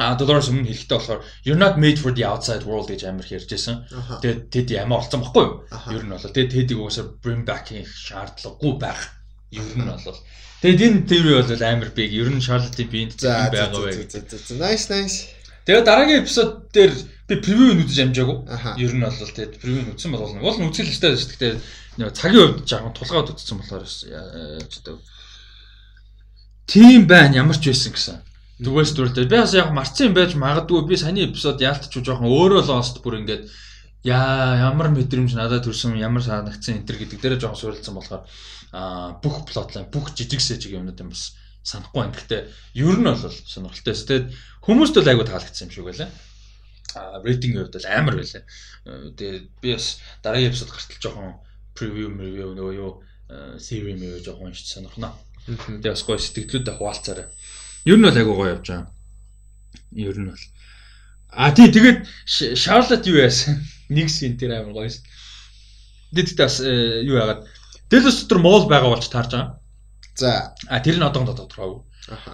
а 0.00 0.16
Dolores 0.16 0.48
өмнө 0.52 0.68
хэлэхдээ 0.68 0.96
болохоор 0.96 1.20
you're 1.44 1.60
not 1.60 1.80
made 1.80 1.96
for 2.00 2.12
the 2.12 2.24
outside 2.28 2.64
world 2.68 2.92
гэж 2.92 3.08
амар 3.08 3.24
ярьж 3.24 3.48
байсан. 3.48 3.88
Тэгээд 4.20 4.40
Teddy 4.52 4.76
ямар 4.76 5.00
болсон 5.00 5.24
баггүй 5.24 5.44
юу? 5.48 5.56
Ер 5.96 6.04
нь 6.04 6.12
бол 6.12 6.20
тэгээд 6.20 6.52
Teddy-г 6.52 6.80
уусаа 6.80 7.08
bring 7.24 7.48
back 7.48 7.72
хийх 7.72 7.88
шаардлагагүй 7.88 8.72
байх. 8.76 9.00
Ер 9.52 9.64
нь 9.64 9.88
бол 9.88 10.20
Тэгээд 10.62 10.78
энэ 10.78 11.06
theory 11.10 11.32
бол 11.42 11.62
амар 11.66 11.90
big. 11.90 12.14
Ер 12.14 12.30
нь 12.30 12.38
Charlotte-ийн 12.38 12.86
биенд 12.86 13.18
байгаа 13.18 13.82
бай. 13.82 13.98
Nice 14.62 14.86
nice. 14.94 15.34
Тэгээд 15.66 15.86
дараагийн 15.90 16.22
эпизод 16.22 16.70
дээр 16.70 16.94
би 17.26 17.34
превью 17.42 17.82
үзэж 17.82 17.98
амжаагүй. 18.06 18.38
Ер 18.78 18.94
нь 18.94 19.02
бол 19.02 19.10
тэгээд 19.10 19.58
превью 19.58 19.90
үзсэн 19.90 20.14
бол 20.14 20.22
уул 20.22 20.58
нь 20.62 20.70
үзэл 20.70 20.86
өстэй 20.86 21.18
шүү. 21.18 21.34
Гэхдээ 21.34 22.14
цагийн 22.14 22.62
хувьд 22.62 22.70
жаахан 22.70 22.94
тулгаад 22.94 23.34
үзсэн 23.34 23.58
болохоор 23.58 23.82
яаж 23.82 24.70
гэдэг 24.70 24.96
Тийм 26.66 27.06
байна 27.06 27.42
ямар 27.42 27.58
ч 27.58 27.70
байсан 27.70 27.92
гэсэн. 27.92 28.16
Түгээс 28.62 28.92
дүртэй. 28.94 29.26
Би 29.26 29.36
бас 29.42 29.54
яг 29.54 29.72
марцсан 29.74 30.14
байж 30.14 30.34
магадгүй 30.38 30.86
би 30.86 30.96
саний 30.96 31.26
эпизод 31.26 31.58
яалтч 31.58 31.90
жоохон 31.90 32.30
өөрөө 32.30 32.62
л 32.62 32.78
ост 32.78 33.02
бүр 33.02 33.18
ингээд 33.22 33.50
яа 34.06 34.58
ямар 34.70 34.90
мэдрэмж 34.94 35.34
надад 35.34 35.66
төрсөн 35.66 35.98
ямар 35.98 36.22
санагдсан 36.22 36.82
энэ 36.82 36.86
төр 36.86 36.98
гэдэг 37.02 37.18
дээрээ 37.18 37.40
жоохон 37.42 37.58
суурилсан 37.58 37.94
болохоор 37.98 38.22
аа 38.70 39.18
бүх 39.18 39.46
плотлайн 39.50 39.90
бүх 39.90 40.14
жижиг 40.14 40.38
сэжиг 40.38 40.78
юмнууд 40.78 41.02
юм 41.02 41.10
бас 41.10 41.34
санахгүй 41.62 42.02
байна. 42.02 42.14
Гэхдээ 42.14 42.42
ер 42.78 42.96
нь 42.98 43.06
бол 43.06 43.18
сонирхолтой. 43.18 43.94
Тэгээд 43.94 44.26
хүмүүст 44.62 44.94
бол 44.98 45.10
айгүй 45.10 45.26
таалагдсан 45.26 45.66
юм 45.66 45.74
шиг 45.74 45.86
байлаа. 45.86 46.10
Аа 46.94 47.22
рейтингийн 47.22 47.62
хувьд 47.66 47.76
бол 47.78 47.90
амар 47.90 48.14
байлаа. 48.18 48.42
Тэгээд 49.18 49.44
би 49.62 49.68
бас 49.74 49.86
дараагийн 50.22 50.50
эпизод 50.50 50.70
гартал 50.70 51.02
жоохон 51.02 51.30
превью 51.74 52.10
ревью 52.14 52.54
нөгөө 52.54 52.74
юу 52.78 52.92
series 53.58 53.98
мэй 53.98 54.22
жоохон 54.22 54.50
уншиж 54.50 54.66
сонирхноо. 54.66 55.14
Тэгээ 55.46 55.92
бас 55.92 56.04
гоё 56.06 56.18
сэтгэлдүүдээ 56.18 56.74
хуваалцаарай. 56.78 57.26
Ер 57.88 57.98
нь 57.98 58.06
бол 58.06 58.18
айгуу 58.18 58.36
гоё 58.38 58.54
явж 58.54 58.66
байгаа. 58.70 58.88
Ер 59.96 60.16
нь 60.18 60.30
бол. 60.30 60.44
А 61.32 61.50
тий 61.50 61.68
тэгээд 61.72 62.06
Charlotte 62.54 63.08
юу 63.10 63.18
яасан? 63.18 63.58
Нэг 63.96 64.08
син 64.12 64.38
тэр 64.38 64.54
амар 64.60 64.76
гоё 64.76 64.90
шин. 64.92 65.02
Тэгээд 66.14 66.38
бас 66.38 66.60
э, 66.62 67.02
юу 67.02 67.18
яагаад 67.18 67.48
Дэлс 67.92 68.24
дотор 68.24 68.38
моол 68.40 68.64
байгаа 68.68 68.94
болж 68.94 69.08
таарж 69.10 69.32
байгаа. 69.36 69.60
За. 70.16 70.54
А 70.68 70.80
тэр 70.80 70.96
нь 70.96 71.04
одоогоо 71.04 71.36
тодорхойгүй. 71.36 71.80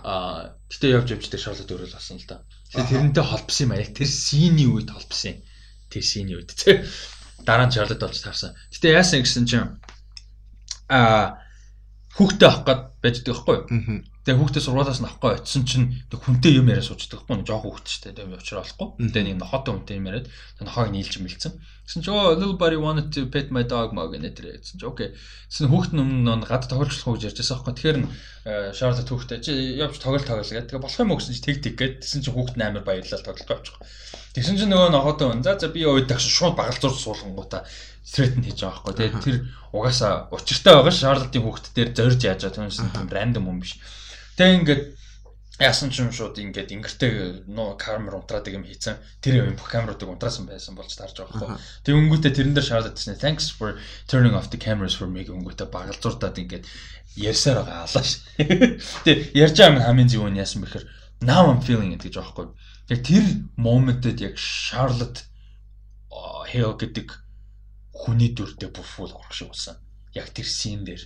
Аа 0.06 0.54
гэтээ 0.70 0.94
явж 0.94 1.08
явж 1.18 1.24
тэр 1.26 1.42
Charlotte 1.42 1.72
өөрөө 1.74 1.88
л 1.90 1.96
болсон 1.98 2.18
л 2.20 2.28
да. 2.30 2.44
Тэгээд 2.70 2.90
тэрнтэй 2.92 3.24
холбосон 3.26 3.64
юм 3.66 3.72
а 3.74 3.82
яг 3.82 3.90
тэр 3.90 4.06
синий 4.06 4.70
үед 4.70 4.92
холбосон. 4.94 5.42
Тэр 5.90 6.04
синий 6.06 6.38
үед 6.38 6.54
тий. 6.54 6.84
Дараа 7.42 7.66
нь 7.66 7.74
Charlotte 7.74 7.98
болж 7.98 8.22
таарсан. 8.22 8.54
Гэтээ 8.70 8.98
яасан 9.02 9.26
гэсэн 9.26 9.44
чинь 9.50 9.66
аа 10.86 11.42
хүүхдээ 12.18 12.48
авах 12.50 12.66
гээд 12.66 12.82
байждаг 12.98 13.30
байхгүй 13.30 13.54
юу. 13.54 14.02
Тэгээ 14.26 14.40
хүүхдээ 14.42 14.64
сургуулаас 14.66 14.98
нь 14.98 15.06
авах 15.06 15.22
гээд 15.22 15.38
очисон 15.38 15.64
чинь 15.70 15.86
тэг 16.10 16.18
хүнтэй 16.18 16.52
юм 16.58 16.66
яриа 16.66 16.82
суучдаг 16.82 17.22
байхгүй 17.22 17.38
юу. 17.38 17.46
Жоо 17.46 17.60
хүүхд 17.62 17.86
ч 17.86 17.92
тэгээ 18.02 18.26
уучраа 18.34 18.66
болохгүй. 18.66 18.88
Тэгээ 19.06 19.26
нэг 19.30 19.36
нохотой 19.38 19.72
хүнтэй 19.78 19.96
юм 20.02 20.08
яриад 20.10 20.26
нохоог 20.58 20.90
нийлж 20.90 21.14
мэлцэн. 21.22 21.54
Гэсэн 21.86 22.02
чи 22.02 22.10
oh 22.10 22.34
little 22.34 22.58
buddy 22.58 22.76
wanted 22.76 23.14
to 23.14 23.30
pet 23.30 23.54
my 23.54 23.62
dog 23.62 23.94
маг 23.94 24.10
гэнэ 24.12 24.34
тэр 24.34 24.58
гэсэн 24.58 24.82
чи 24.82 24.84
окей. 24.84 25.14
Гэсэн 25.48 25.70
хүүхд 25.70 25.94
нь 25.94 26.02
өмнө 26.26 26.44
гад 26.44 26.66
тоглохгүй 26.66 27.16
гэж 27.16 27.32
ярьж 27.32 27.38
байсан 27.38 27.56
байхгүй. 27.62 27.74
Тэгэхээр 27.78 27.98
Шарлот 28.76 29.08
хүүхдээ 29.08 29.38
чи 29.40 29.52
явж 29.78 29.96
тоглол 29.96 30.26
тоглол 30.26 30.44
гэдэг. 30.44 30.68
Тэгээ 30.74 30.84
болох 30.84 31.00
юм 31.00 31.10
уу 31.14 31.18
гэсэн 31.22 31.32
чи 31.38 31.40
тэг 31.40 31.56
тэг 31.64 31.74
гээд 31.78 31.94
тэгсэн 32.04 32.20
чи 32.26 32.30
хүүхд 32.34 32.60
нь 32.60 32.66
амар 32.66 32.84
баярлал 32.84 33.24
тоглолтоо 33.24 33.56
авчих. 33.56 33.76
Тэгсэн 34.38 34.54
чи 34.54 34.66
нөгөө 34.70 34.94
нохотой 34.94 35.26
хүн 35.34 35.42
за 35.42 35.58
за 35.58 35.68
би 35.74 35.82
өөд 35.82 36.06
тагш 36.06 36.30
шууд 36.30 36.54
багалзуур 36.54 36.94
суулгангуудаа 36.94 37.66
threaten 38.06 38.46
хийж 38.46 38.62
байгаа 38.62 38.86
байхгүй. 38.86 38.94
Тэгээд 38.94 39.24
тэр 39.26 39.36
угаасаа 39.74 40.30
учиртай 40.30 40.78
байгаа 40.78 40.94
Шарлотын 40.94 41.42
хүүхд 41.42 41.66
дээр 41.74 41.90
зорж 41.90 42.20
яаж 42.22 42.40
байгаа 42.46 42.70
юм 42.70 43.10
рандом 43.10 43.50
юм 43.50 43.58
биш. 43.58 43.82
Тэгээ 44.38 44.56
ингээд 44.62 44.82
Яасан 45.58 45.90
ч 45.90 45.98
юм 46.06 46.14
шууд 46.14 46.38
ингээд 46.38 46.70
ингэртэй 46.70 47.42
нуу 47.50 47.74
камер 47.74 48.22
унтраадаг 48.22 48.54
юм 48.54 48.62
хийцэн 48.62 48.94
тэр 49.18 49.42
юм 49.42 49.58
бүх 49.58 49.66
камеруудыг 49.66 50.06
унтраасан 50.06 50.46
байсан 50.46 50.78
болж 50.78 50.94
тарж 50.94 51.18
байгаа 51.18 51.58
байхгүй. 51.58 51.58
Тэг 51.82 51.98
өнгөтэй 51.98 52.30
тэрэн 52.30 52.54
дээр 52.54 52.68
шаардаад 52.70 52.94
тийм 52.94 53.18
thanks 53.18 53.50
for 53.50 53.74
turning 54.06 54.38
off 54.38 54.54
the 54.54 54.60
cameras 54.62 54.94
for 54.94 55.10
me 55.10 55.26
өнгөтэй 55.26 55.66
багалзуурдаад 55.66 56.38
ингээд 56.38 56.62
ярьсаар 57.18 57.66
байгаа 57.66 57.90
алааш. 57.90 58.10
Тэг 59.02 59.34
ярьж 59.34 59.58
байгаа 59.58 59.74
юм 59.74 59.82
хамгийн 59.82 60.06
зөв 60.14 60.30
нь 60.30 60.38
яасан 60.38 60.62
бэхэр 60.62 60.86
now 61.26 61.50
I'm 61.50 61.58
feeling 61.58 61.90
it 61.90 62.06
гэж 62.06 62.22
байгаа 62.22 62.38
байхгүй. 62.38 62.46
Яг 62.88 63.04
тэр 63.04 63.24
моментэд 63.60 64.20
яг 64.24 64.34
Charlotte 64.40 65.28
Hale 66.08 66.76
гэдэг 66.80 67.12
хүний 67.92 68.32
дүрдээ 68.32 68.72
бүр 68.72 68.86
full 68.86 69.12
орох 69.12 69.34
шиг 69.36 69.52
болсон 69.52 69.76
яг 70.14 70.28
тэр 70.32 70.48
син 70.48 70.84
дээр. 70.84 71.02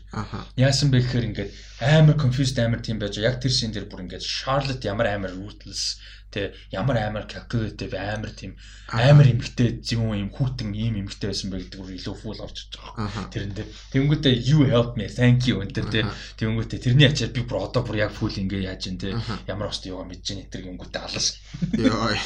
Яасан 0.55 0.91
бэ 0.91 1.03
гэхээр 1.03 1.29
ингээд 1.31 1.51
амар 1.81 2.17
confused 2.21 2.59
амар 2.59 2.85
тийм 2.85 2.99
байж 3.03 3.19
яг 3.19 3.41
тэр 3.43 3.51
син 3.51 3.73
дээр 3.73 3.91
бүр 3.91 4.07
ингээд 4.07 4.23
Charlotte 4.23 4.85
ямар 4.87 5.11
амар 5.11 5.33
ruthless 5.35 5.99
тэ 6.33 6.57
ямар 6.73 6.97
амар 6.97 7.29
calculative 7.29 7.93
амар 7.93 8.33
тийм 8.33 8.57
амар 8.89 9.29
эмгтэй 9.29 9.85
зөвүүн 9.85 10.25
юм 10.25 10.31
хүүтэн 10.33 10.73
ийм 10.73 11.05
эмгтэй 11.05 11.29
байсан 11.29 11.53
бэ 11.53 11.69
гэдэг 11.69 11.77
бүр 11.77 11.93
илүү 11.93 12.17
орж 12.41 12.57
иж 12.57 12.73
байгаа. 12.73 13.29
Тэрэн 13.29 13.53
дээр 13.53 13.69
тэнгүүтээ 13.93 14.35
you 14.41 14.65
help 14.73 14.97
me 14.97 15.07
thank 15.13 15.45
you 15.45 15.61
энэ 15.61 15.77
тэ. 15.77 16.09
Тэнгүүтээ 16.41 16.81
тэрний 16.81 17.09
ачаар 17.13 17.37
би 17.37 17.45
бүр 17.45 17.69
одоо 17.69 17.85
бүр 17.85 18.01
яг 18.01 18.17
full 18.17 18.33
ингээ 18.33 18.65
яаж 18.65 18.89
ин 18.89 18.97
тэ. 18.97 19.13
Ямар 19.45 19.69
ост 19.69 19.85
юугаа 19.85 20.09
мэдэж 20.09 20.27
ин 20.33 20.49
тэр 20.49 20.65
тэнгүүтээ 20.73 21.03
алас. 21.05 21.37
Йоо. 21.77 22.17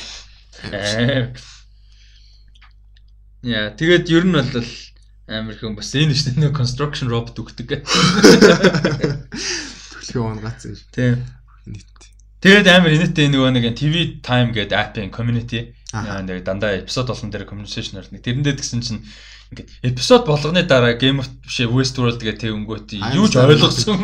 Яа 3.42 3.74
тэгээд 3.74 4.06
ер 4.14 4.24
нь 4.26 4.38
бол 4.38 4.70
амар 5.26 5.58
хүн 5.58 5.74
бас 5.74 5.90
энэ 5.94 6.14
дээ 6.14 6.38
нэг 6.38 6.54
construction 6.54 7.10
robot 7.10 7.34
өгдөг. 7.42 7.82
Төлхөө 9.90 10.22
унгацсан 10.22 10.78
шүү. 10.78 10.90
Тийм. 10.94 11.26
Нийт. 11.66 12.10
Тэгээд 12.38 12.70
амар 12.70 12.94
инээдтэй 12.94 13.26
нөгөө 13.34 13.50
нэг 13.58 13.74
TV 13.74 14.22
time 14.22 14.54
гэдэг 14.54 14.78
апын 14.78 15.10
community 15.10 15.74
нэг 15.90 16.46
дандаа 16.46 16.78
эпизод 16.78 17.10
болгон 17.10 17.34
дээр 17.34 17.48
communication 17.50 17.98
орно. 17.98 18.22
Тэрэндээ 18.22 18.54
тэгсэн 18.54 18.80
чинь 18.86 19.02
ингээд 19.50 19.70
эпизод 19.82 20.26
болгоны 20.30 20.62
дараа 20.62 20.94
Game 20.94 21.18
of 21.18 21.26
бишээ 21.42 21.70
Westworld 21.74 22.22
гэдэг 22.22 22.46
тэг 22.46 22.54
өнгөт 22.54 22.94
юу 23.18 23.26
ч 23.26 23.34
ойлгосон. 23.38 23.98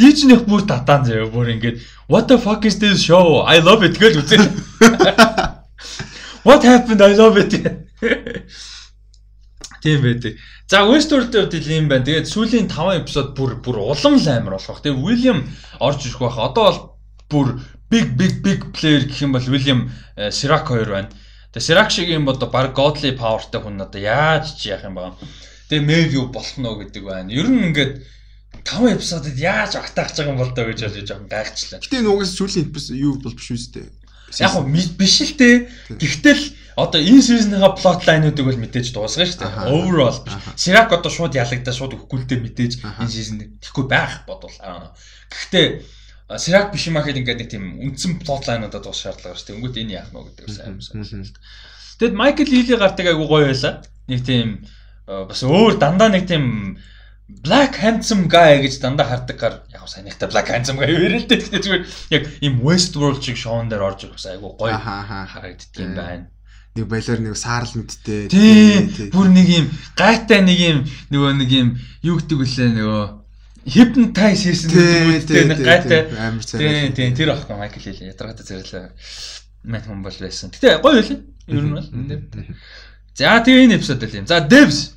Лижнийх 0.00 0.44
бүр 0.48 0.64
татаан 0.64 1.04
заяа 1.04 1.28
бүр 1.28 1.52
ингээд 1.52 1.84
what 2.08 2.32
the 2.32 2.40
fuck 2.40 2.64
is 2.64 2.80
this 2.80 3.04
show? 3.04 3.44
I 3.44 3.60
love 3.60 3.84
it 3.84 4.00
гэж 4.00 4.24
үзээ. 4.24 4.40
What 6.48 6.64
happened? 6.64 7.02
I 7.02 7.12
love 7.12 7.36
it. 7.36 7.52
Тийм 9.82 10.02
байдаг. 10.02 10.38
За 10.66 10.82
Westworld-ийн 10.84 11.48
хувьд 11.48 11.68
ийм 11.70 11.88
байна. 11.88 12.04
Тэгээд 12.04 12.28
сүүлийн 12.28 12.66
5 12.66 13.02
эпизод 13.02 13.28
бүр 13.38 13.58
бүр 13.62 13.78
улам 13.78 14.18
л 14.18 14.28
амар 14.28 14.58
болох. 14.58 14.82
Тэгээд 14.82 15.02
William 15.02 15.38
орж 15.78 16.00
ирэх 16.06 16.18
байх. 16.18 16.38
Одоо 16.38 16.64
бол 16.66 16.80
бүр 17.30 17.48
big 17.90 18.16
big 18.18 18.42
big 18.42 18.60
player 18.74 19.06
гэх 19.06 19.22
юм 19.22 19.32
бол 19.32 19.46
William 19.46 19.90
Sirac 20.16 20.66
хоёр 20.66 20.90
байна. 20.90 21.10
Тэгээд 21.54 21.66
Sirac 21.66 21.90
шиг 21.90 22.10
юм 22.10 22.28
одоо 22.28 22.50
баг 22.50 22.74
godly 22.74 23.14
powerтай 23.14 23.62
хүн 23.62 23.80
одоо 23.80 24.00
яаж 24.00 24.58
ч 24.58 24.74
яах 24.74 24.84
юм 24.84 24.98
бэ? 24.98 25.14
Тэгээд 25.70 26.12
юу 26.12 26.28
болох 26.28 26.58
нь 26.58 26.66
гэдэг 26.66 27.02
байна. 27.04 27.30
Ер 27.30 27.46
нь 27.46 27.70
ингээд 27.70 28.02
5 28.64 28.96
эпизодод 28.98 29.36
яаж 29.38 29.76
агтаах 29.76 30.12
гэж 30.12 30.16
байгаа 30.20 30.32
юм 30.34 30.40
бол 30.42 30.52
доо 30.52 30.66
гэж 30.68 30.80
бодож 30.84 31.06
жоохон 31.08 31.28
гайхчлаа. 31.28 31.80
Гэтэ 31.80 32.04
нугас 32.04 32.36
сүүлийн 32.36 32.68
эпизод 32.68 32.96
юу 32.96 33.14
бол 33.20 33.36
биш 33.36 33.50
үстэй. 33.54 33.88
Яг 34.36 34.52
го 34.52 34.62
биш 34.68 35.16
л 35.24 35.32
те. 35.40 35.68
Гэхдээ 35.88 36.34
л 36.36 36.44
одоо 36.76 37.00
энэ 37.00 37.22
сизонныхаа 37.22 37.74
плот 37.74 38.06
лайнуудыг 38.06 38.44
бол 38.44 38.60
мэдээж 38.60 38.92
дуусгана 38.92 39.26
шүү 39.26 39.40
дээ. 39.40 39.72
Overall 39.72 40.18
биш. 40.22 40.34
Сирак 40.54 40.92
одоо 40.92 41.10
шууд 41.10 41.34
ялагдаа 41.34 41.74
шууд 41.74 41.96
өгөхгүй 41.96 42.18
л 42.22 42.28
дээ 42.28 42.40
мэдээж 42.44 42.72
энэ 42.84 43.10
сизон 43.10 43.38
тэгэхгүй 43.58 43.84
байх 43.90 44.22
бодвол. 44.28 44.54
Гэхдээ 45.32 45.66
Сирак 46.36 46.70
биш 46.76 46.86
юм 46.86 47.00
ахэд 47.00 47.24
ингээд 47.24 47.40
нэг 47.40 47.48
тийм 47.48 47.64
үндсэн 47.80 48.20
плот 48.20 48.44
лайнуудад 48.44 48.84
дуус 48.84 49.00
шаардлага 49.00 49.32
шүү 49.32 49.48
дээ. 49.48 49.56
Өнгөт 49.58 49.80
энэ 49.80 49.94
яах 49.96 50.12
нь 50.12 50.20
гэдэг 50.22 50.46
сайн 50.52 50.76
юм. 50.76 51.24
Тэгэд 51.98 52.14
Майкл 52.14 52.44
Лили 52.44 52.76
гардаг 52.76 53.06
айгу 53.08 53.24
гоё 53.24 53.48
байла. 53.48 53.80
Нэг 54.12 54.20
тийм 54.28 54.68
бас 55.08 55.40
өөр 55.40 55.80
дандаа 55.80 56.12
нэг 56.12 56.28
тийм 56.28 56.76
Black 57.28 57.76
handsome 57.76 58.24
guy 58.32 58.58
гэж 58.64 58.80
дандаа 58.80 59.06
хардаггаар 59.08 59.68
яг 59.68 59.84
санийхтай 59.84 60.32
Black 60.32 60.48
handsome 60.48 60.80
guy 60.80 60.88
юу 60.88 61.12
л 61.12 61.28
дээ. 61.28 61.38
Гэхдээ 61.44 61.60
зүгээр 61.60 61.84
яг 62.16 62.24
ийм 62.40 62.64
Westworld 62.64 63.20
шиг 63.20 63.36
шоун 63.36 63.68
дээр 63.68 63.84
орж 63.84 64.08
ирэх 64.08 64.16
айгу 64.24 64.56
гоё 64.56 64.76
харагддаг 64.80 65.76
юм 65.76 65.94
байна 65.94 66.26
нэг 66.78 66.86
балиар 66.86 67.20
нэг 67.20 67.36
саарл 67.36 67.74
мэдтэй. 67.74 68.28
Тийм. 68.30 69.10
Бүр 69.10 69.28
нэг 69.34 69.48
юм 69.50 69.66
гайтай 69.98 70.40
нэг 70.46 70.58
юм 70.58 70.78
нөгөө 71.10 71.32
нэг 71.42 71.50
юм 71.50 71.68
юу 72.06 72.18
гэдэг 72.22 72.38
вүлээ 72.38 72.70
нөгөө 72.78 73.04
hypnotize 73.66 74.42
хийсэн 74.46 74.70
гэдэг 74.70 75.44
нэг 75.50 75.58
гайтай 75.58 76.00
амар 76.14 76.44
царай. 76.46 76.88
Тийм 76.88 76.94
тийм 76.94 77.16
тэр 77.18 77.34
ахгүй 77.34 77.56
Майкл 77.58 77.82
Хил 77.82 77.98
ядаргатай 77.98 78.46
зэрэлээ. 78.46 78.86
Мэн 79.66 79.82
хүн 79.82 80.02
бол 80.06 80.14
байсан. 80.14 80.54
Гэтэ 80.54 80.78
гоё 80.78 81.02
үлээ. 81.02 81.20
Ер 81.50 81.64
нь 81.66 81.74
бол. 81.74 81.88
За 83.18 83.42
тэгээ 83.42 83.64
энэ 83.66 83.76
эпизод 83.82 84.02
л 84.06 84.18
юм. 84.22 84.26
За 84.30 84.38
Devs. 84.38 84.94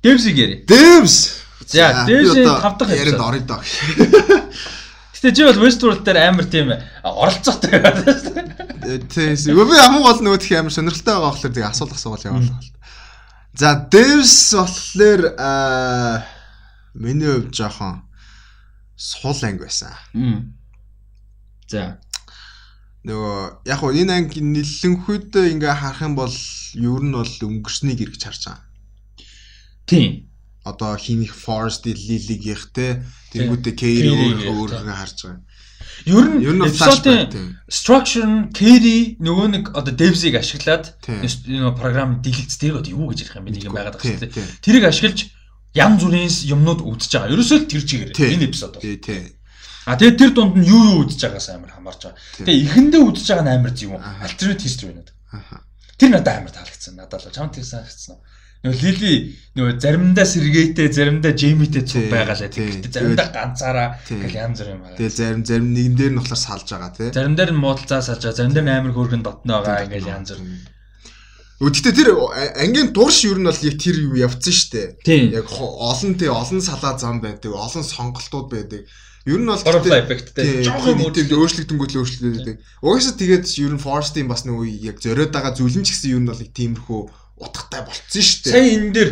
Devs-ийг 0.00 0.38
яри. 0.38 0.56
Devs. 0.68 1.43
За 1.66 2.04
Devs-ийн 2.06 2.48
5 2.48 2.78
дахь 2.78 2.90
яриад 2.90 3.20
орё 3.20 3.40
доо. 3.40 3.60
Гэтэ 5.14 5.32
чи 5.32 5.44
бол 5.48 5.62
Westworld 5.64 6.04
дээр 6.04 6.18
амар 6.28 6.44
тийм 6.44 6.68
оролцоотой 7.00 7.80
байдаг 7.80 8.20
шүү 8.20 8.32
дээ. 8.84 9.08
Тийм. 9.08 9.56
Би 9.56 9.76
хамгийн 9.80 10.04
гол 10.04 10.20
нөгөө 10.20 10.40
тех 10.44 10.60
амар 10.60 10.74
сонирхолтой 10.74 11.14
байгаа 11.16 11.32
болохоор 11.32 11.54
тэгээ 11.56 11.72
асуулах 11.72 11.96
асуувал 11.96 12.28
яваалаа. 12.28 12.60
За 13.56 13.68
Devs 13.88 14.52
болохоор 14.52 15.22
аа 15.40 16.28
миний 16.92 17.32
хувьд 17.32 17.56
жоохон 17.56 18.04
сул 18.96 19.38
анги 19.40 19.64
байсан. 19.64 19.96
За 21.72 21.96
нөгөө 23.08 23.64
яг 23.64 23.78
хуу 23.80 23.96
энэ 23.96 24.12
анги 24.12 24.44
нэлэнхүйдээ 24.44 25.56
ингээ 25.56 25.72
харах 25.72 26.04
юм 26.04 26.20
бол 26.20 26.36
ер 26.76 27.00
нь 27.00 27.16
бол 27.16 27.32
өнгөрснийг 27.48 28.04
эргэж 28.04 28.22
харж 28.28 28.42
байгаа. 28.44 28.60
Тийм 29.88 30.33
одоо 30.64 30.96
химих 30.96 31.36
Forest 31.36 31.84
Lily-гийнх 31.84 32.72
те 32.72 33.04
тэнгуүтэ 33.32 33.70
Kerry 33.76 34.10
өөр 34.10 34.38
өөргөө 34.48 34.96
харж 34.96 35.18
байгаа. 35.28 35.42
Ер 36.04 36.24
нь 36.26 36.64
эпизодын 36.64 37.60
structure 37.68 38.24
нь 38.24 38.50
Kerry 38.56 39.20
нөгөө 39.20 39.46
нэг 39.54 39.64
одоо 39.76 39.92
Devs-ийг 39.94 40.40
ашиглаад 40.40 40.96
энэ 41.06 41.76
програм 41.76 42.18
дэлгэц 42.24 42.56
дээр 42.58 42.80
одоо 42.80 42.90
юу 42.90 43.12
гэж 43.12 43.28
ярих 43.28 43.36
юм 43.36 43.44
бэ 43.44 43.52
нэг 43.54 43.64
юм 43.68 43.76
байгаад 43.76 43.96
байгаа 44.00 44.08
шүү 44.08 44.32
дээ. 44.32 44.64
Тэрийг 44.64 44.84
ашиглаж 44.88 45.18
янз 45.76 46.00
бүрийн 46.02 46.32
юмнууд 46.54 46.80
үүдэж 46.80 47.10
байгаа. 47.12 47.32
Ерөөсөө 47.34 47.58
л 47.60 47.70
тэр 47.70 47.82
чигээр 47.84 48.10
энэ 48.14 48.46
эпизод 48.48 48.72
бол. 48.78 48.84
Тий. 48.84 49.36
А 49.84 50.00
тэгээд 50.00 50.16
тэр 50.16 50.30
дунд 50.32 50.56
нь 50.56 50.64
юу 50.64 50.80
юу 50.80 50.96
үүдэж 51.04 51.20
байгаас 51.28 51.48
амар 51.52 51.72
хамаарч 51.76 52.00
байгаа. 52.08 52.20
Тэгээд 52.40 52.64
эхэндээ 52.72 53.02
үүдэж 53.04 53.24
байгаа 53.28 53.44
нь 53.44 53.52
амар 53.52 53.72
зөв 53.76 53.90
юм. 53.92 54.00
Alternate 54.00 54.64
history 54.64 54.94
надад. 54.96 55.12
Тэр 56.00 56.10
надад 56.14 56.36
амар 56.40 56.52
таалагдсан. 56.56 56.94
Надад 56.96 57.20
л 57.20 57.34
чамд 57.34 57.52
тэр 57.58 57.68
санагдсан? 57.68 58.16
Нөгөө 58.64 58.80
Лили 58.80 59.36
нөгөө 59.54 59.74
заримдаа 59.76 60.24
сэргээтэй, 60.24 60.88
заримдаа 60.88 61.36
Джеймитэй 61.36 61.84
цуг 61.84 62.08
байгаа 62.08 62.32
л 62.32 62.48
гэдэг. 62.48 62.88
Заримдаа 62.96 63.28
ганцаараа 63.28 63.88
ингээл 64.08 64.40
янз 64.40 64.58
бүр 64.64 64.70
юм 64.72 64.80
байна. 64.80 64.96
Тэгээ 64.96 65.14
зарим 65.20 65.42
зарим 65.44 65.68
нэгэн 65.76 65.94
дээр 66.00 66.12
нь 66.16 66.18
болохоор 66.18 66.40
салж 66.40 66.66
байгаа 66.72 66.92
тий. 66.96 67.12
Зарим 67.12 67.36
дээр 67.36 67.52
нь 67.52 67.60
муудалцаа 67.60 68.00
салж 68.00 68.24
байгаа, 68.24 68.38
зарим 68.40 68.54
дээр 68.56 68.64
нь 68.64 68.72
амар 68.72 68.96
хөөргөн 68.96 69.20
дотно 69.20 69.60
байгаа 69.60 69.84
ингээл 69.84 70.12
янз 70.16 70.32
бүр. 70.32 70.48
Гэхдээ 71.60 71.92
тэр 71.92 72.08
ангийн 72.56 72.90
дурш 72.96 73.18
юу 73.28 73.36
нь 73.36 73.44
бол 73.44 73.60
яг 73.68 73.76
тэр 73.76 73.96
юу 74.00 74.16
явцсан 74.16 74.54
штэ. 74.56 74.96
Яг 75.04 75.46
олон 75.52 76.12
тий 76.16 76.32
олон 76.32 76.60
салаа 76.64 76.96
зам 76.96 77.20
байдаг, 77.20 77.52
олон 77.52 77.84
сонголтууд 77.84 78.48
байдаг. 78.48 78.88
Ер 79.28 79.40
нь 79.40 79.48
бол 79.48 79.60
butterfly 79.60 80.02
effectтэй 80.04 80.64
жоохон 80.64 81.00
үүрэг 81.00 81.32
өөрчлөгдөнгүүт 81.32 81.92
л 81.96 82.00
өөрчлөгдөж. 82.04 82.60
Угаасаа 82.84 83.16
тэгээд 83.16 83.44
ер 83.60 83.72
нь 83.72 83.80
Forest-ийн 83.80 84.28
бас 84.28 84.44
нэг 84.44 84.60
яг 84.84 85.00
зориод 85.00 85.32
байгаа 85.32 85.56
зүйл 85.56 85.80
нь 85.80 85.86
ч 85.86 85.96
гэсэн 85.96 86.12
ер 86.12 86.20
нь 86.20 86.28
бол 86.28 86.36
тиймэрхүү 86.44 87.23
утгатай 87.44 87.82
болцсон 87.84 88.24
шүү 88.24 88.40
дээ. 88.48 88.52
Сая 88.52 88.68
энэ 88.74 88.92
дээр 88.96 89.10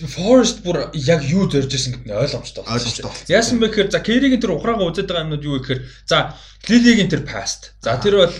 Forest 0.00 0.62
бүр 0.64 0.90
яг 0.96 1.22
юу 1.26 1.50
зорж 1.50 1.70
исэн 1.74 1.92
гэдэг 1.92 2.08
нь 2.08 2.14
ойлгомжтой 2.14 2.64
болсон. 2.64 3.10
Яасан 3.28 3.60
бэ 3.60 3.68
гэхээр 3.68 3.90
за 3.92 4.00
Kerry-гийн 4.00 4.40
тэр 4.40 4.56
ухраага 4.56 4.88
үзээд 4.88 5.10
байгаа 5.10 5.26
юмнууд 5.28 5.44
юу 5.44 5.60
гэхээр 5.60 5.80
за 6.08 6.34
Lily-гийн 6.70 7.10
тэр 7.10 7.22
past. 7.26 7.76
За 7.84 8.00
тэр 8.00 8.24
бол 8.24 8.34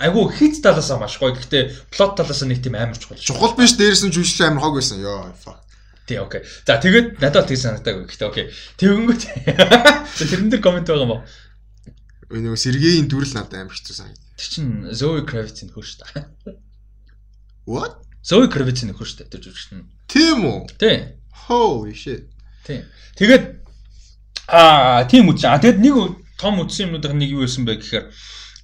айгу 0.00 0.30
хит 0.30 0.62
талаасаа 0.62 0.96
маш 0.96 1.18
гоё. 1.18 1.36
Гэхдээ 1.36 1.92
плот 1.92 2.16
талаасаа 2.16 2.48
нэг 2.48 2.62
тийм 2.64 2.78
амар 2.78 2.96
чухал. 2.96 3.18
Чухал 3.18 3.58
биш 3.58 3.76
дээрээс 3.76 4.08
нь 4.08 4.14
жүжиглээ 4.14 4.48
амар 4.48 4.62
хог 4.62 4.74
байсан. 4.78 5.02
Йоо 5.02 5.34
fuck. 5.36 5.60
Тий, 6.06 6.18
окей. 6.22 6.46
За 6.64 6.78
тэгээд 6.78 7.18
надад 7.18 7.50
тэг 7.50 7.58
санагдаагүй. 7.58 8.06
Гэхдээ 8.06 8.30
окей. 8.30 8.46
Тэгэнгүүт 8.78 9.22
тэрэн 10.22 10.48
дээр 10.54 10.62
комент 10.62 10.86
байгаа 10.86 11.02
юм 11.02 11.14
уу? 11.18 11.22
Нөгөө 12.30 12.62
Сергеийн 12.62 13.10
дүрл 13.10 13.34
надад 13.34 13.58
амар 13.58 13.74
хэцүү 13.74 13.94
санагдав. 14.00 14.22
Тэр 14.38 14.48
чин 14.54 14.66
Zoe 14.94 15.26
Kravitz-ийн 15.26 15.74
хөөш 15.74 15.98
та. 15.98 16.06
What? 17.66 18.05
Zoe 18.26 18.50
Kravitz 18.50 18.82
нөхөр 18.82 19.06
шүү 19.06 19.18
дээ 19.22 19.30
тэр 19.30 19.42
жүжигч 19.46 19.70
нь. 19.70 19.86
Тийм 20.10 20.42
үү? 20.42 20.58
Тийм. 20.82 21.14
Holy 21.46 21.94
shit. 21.94 22.26
Тийм. 22.66 22.82
Тэгээд 23.14 23.44
аа 24.50 25.06
тийм 25.06 25.30
үү. 25.30 25.46
А 25.46 25.62
тэгэд 25.62 25.78
нэг 25.78 25.94
том 26.34 26.58
үдсэн 26.58 26.90
юмнуудын 26.90 27.22
нэг 27.22 27.30
юу 27.30 27.46
байсан 27.46 27.62
бэ 27.62 27.78
гэхээр 27.78 28.10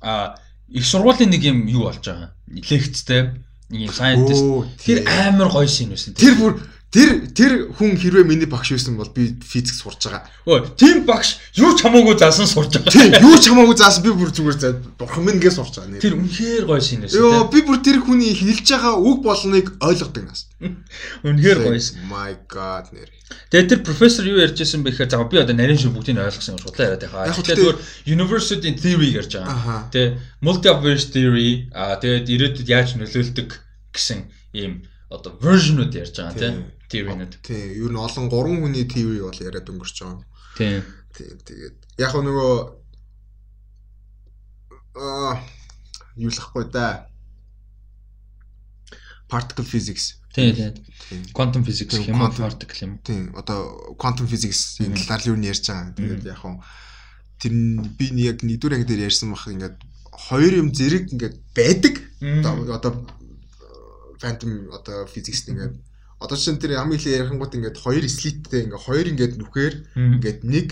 а 0.03 0.35
их 0.67 0.83
сургуулийн 0.83 1.31
нэг 1.31 1.43
юм 1.47 1.71
юу 1.71 1.87
болж 1.87 2.03
байгаа. 2.03 2.35
Лекцтэй 2.51 3.39
нэг 3.71 3.81
юм 3.87 3.93
scientist 3.95 4.45
тэр 4.83 5.07
амар 5.07 5.47
гоё 5.47 5.71
шин 5.71 5.95
байсан. 5.95 6.19
Тэр 6.19 6.35
бүр 6.43 6.59
Тэр 6.93 7.32
тэр 7.32 7.73
хүн 7.73 7.97
хэрвээ 7.97 8.28
миний 8.28 8.44
багш 8.44 8.77
байсан 8.77 9.01
бол 9.01 9.09
би 9.09 9.32
физик 9.40 9.73
сурж 9.73 10.12
байгаа. 10.12 10.28
Өө, 10.44 10.77
тийм 10.77 11.09
багш 11.09 11.40
юу 11.56 11.73
ч 11.73 11.89
хамаагүй 11.89 12.20
заасан 12.20 12.44
сурж 12.44 12.77
байгаа. 12.77 12.93
Тийм, 12.93 13.16
юу 13.16 13.40
ч 13.40 13.48
хамаагүй 13.48 13.77
заасан 13.81 14.05
би 14.05 14.12
бүр 14.12 14.28
зүгээр 14.28 14.59
за 14.60 14.77
бурхан 15.01 15.24
минь 15.24 15.40
гэж 15.40 15.56
сурж 15.56 15.81
байгаа 15.81 15.89
нэр. 15.89 16.05
Тэр 16.05 16.20
үнэхээр 16.20 16.64
гоё 16.69 16.85
шинээс. 16.85 17.16
Йоо, 17.16 17.48
би 17.48 17.64
бүр 17.64 17.81
тэр 17.81 18.05
хүний 18.05 18.36
хэлж 18.36 18.77
байгаа 18.77 19.01
үг 19.01 19.24
болныг 19.24 19.73
ойлгодог 19.81 20.24
нас. 20.28 20.52
Үнэхээр 21.24 21.59
гоёс. 21.64 21.97
My 22.12 22.36
god 22.44 22.93
нэр. 22.93 23.09
Тэгээ 23.48 23.69
тэр 23.73 23.81
профессор 23.89 24.28
юу 24.28 24.44
ярьж 24.44 24.60
байсан 24.60 24.85
бэ 24.85 24.93
гэхээр 24.93 25.16
за 25.16 25.24
би 25.24 25.40
одоо 25.40 25.56
нарийн 25.56 25.81
шиг 25.81 25.97
бүгдийг 25.97 26.20
ойлгосон 26.20 26.60
юм 26.60 26.60
шудлаа 26.60 26.93
яриад 26.93 27.09
байгаа. 27.09 27.32
Тэгэхээр 27.32 27.60
зүгээр 27.64 27.81
university 28.05 28.69
theory 28.77 29.09
ярьж 29.16 29.32
байгаа. 29.32 29.89
Тэ 29.89 30.20
multiverse 30.44 31.09
theory 31.09 31.73
аа 31.73 31.97
тэгээд 31.97 32.28
ирээдүйд 32.28 32.69
яаж 32.69 33.01
нөлөөлдөг 33.01 33.48
гэсэн 33.97 34.28
ийм 34.52 34.85
одоо 35.09 35.32
version-ууд 35.40 35.93
ярьж 35.97 36.20
байгаа 36.20 36.36
тийм 36.36 36.56
theory-нууд. 36.93 37.35
Тийм, 37.40 37.64
ер 37.81 37.90
нь 37.90 37.97
олон 37.97 38.28
гурван 38.28 38.60
хүний 38.60 38.85
theory 38.85 39.24
бол 39.24 39.40
яриад 39.40 39.64
өнгөрч 39.73 39.97
байгаа. 40.05 40.24
Тийм. 40.56 40.85
Тийм, 41.16 41.36
тэгээд 41.48 41.77
яг 42.05 42.12
нөгөө 42.12 42.52
аа 45.01 45.40
юу 46.20 46.28
л 46.28 46.40
ахгүй 46.40 46.69
да. 46.69 47.09
Particle 49.32 49.64
physics. 49.64 50.20
Тийм, 50.36 50.52
тийм. 50.52 51.24
Quantum 51.32 51.64
physics 51.64 51.97
юм 51.97 52.20
уу 52.20 52.32
particle 52.36 52.77
юм. 52.85 53.01
Тийм, 53.01 53.32
одоо 53.32 53.97
quantum 53.97 54.28
physics-ийн 54.28 54.93
талаар 54.93 55.32
юу 55.32 55.36
ярьж 55.40 55.64
байгаа. 55.64 55.97
Тэгээд 55.97 56.28
яг 56.28 56.40
хуу 56.44 56.60
тэр 57.40 57.52
би 57.97 58.06
яг 58.28 58.44
нэгдүгээр 58.44 58.77
анги 58.77 58.89
дээр 58.89 59.09
ярьсан 59.09 59.32
бах 59.32 59.48
ингээд 59.48 59.77
хоёр 60.12 60.52
юм 60.60 60.69
зэрэг 60.77 61.12
ингээд 61.16 61.36
байдаг. 61.56 61.94
Одоо 62.20 62.93
phantom 64.20 64.69
одоо 64.70 65.09
physics 65.09 65.48
ингээд 65.48 65.74
Одоо 66.23 66.39
чинь 66.39 66.59
тэр 66.62 66.78
хамгийн 66.78 67.01
их 67.01 67.07
ярихангууд 67.07 67.57
ингээд 67.59 67.78
хоёр 67.82 68.05
слиттэй 68.07 68.61
ингээд 68.70 68.86
хоёр 68.86 69.07
ингээд 69.11 69.35
нүхээр 69.43 69.74
ингээд 69.99 70.40
нэг 70.47 70.69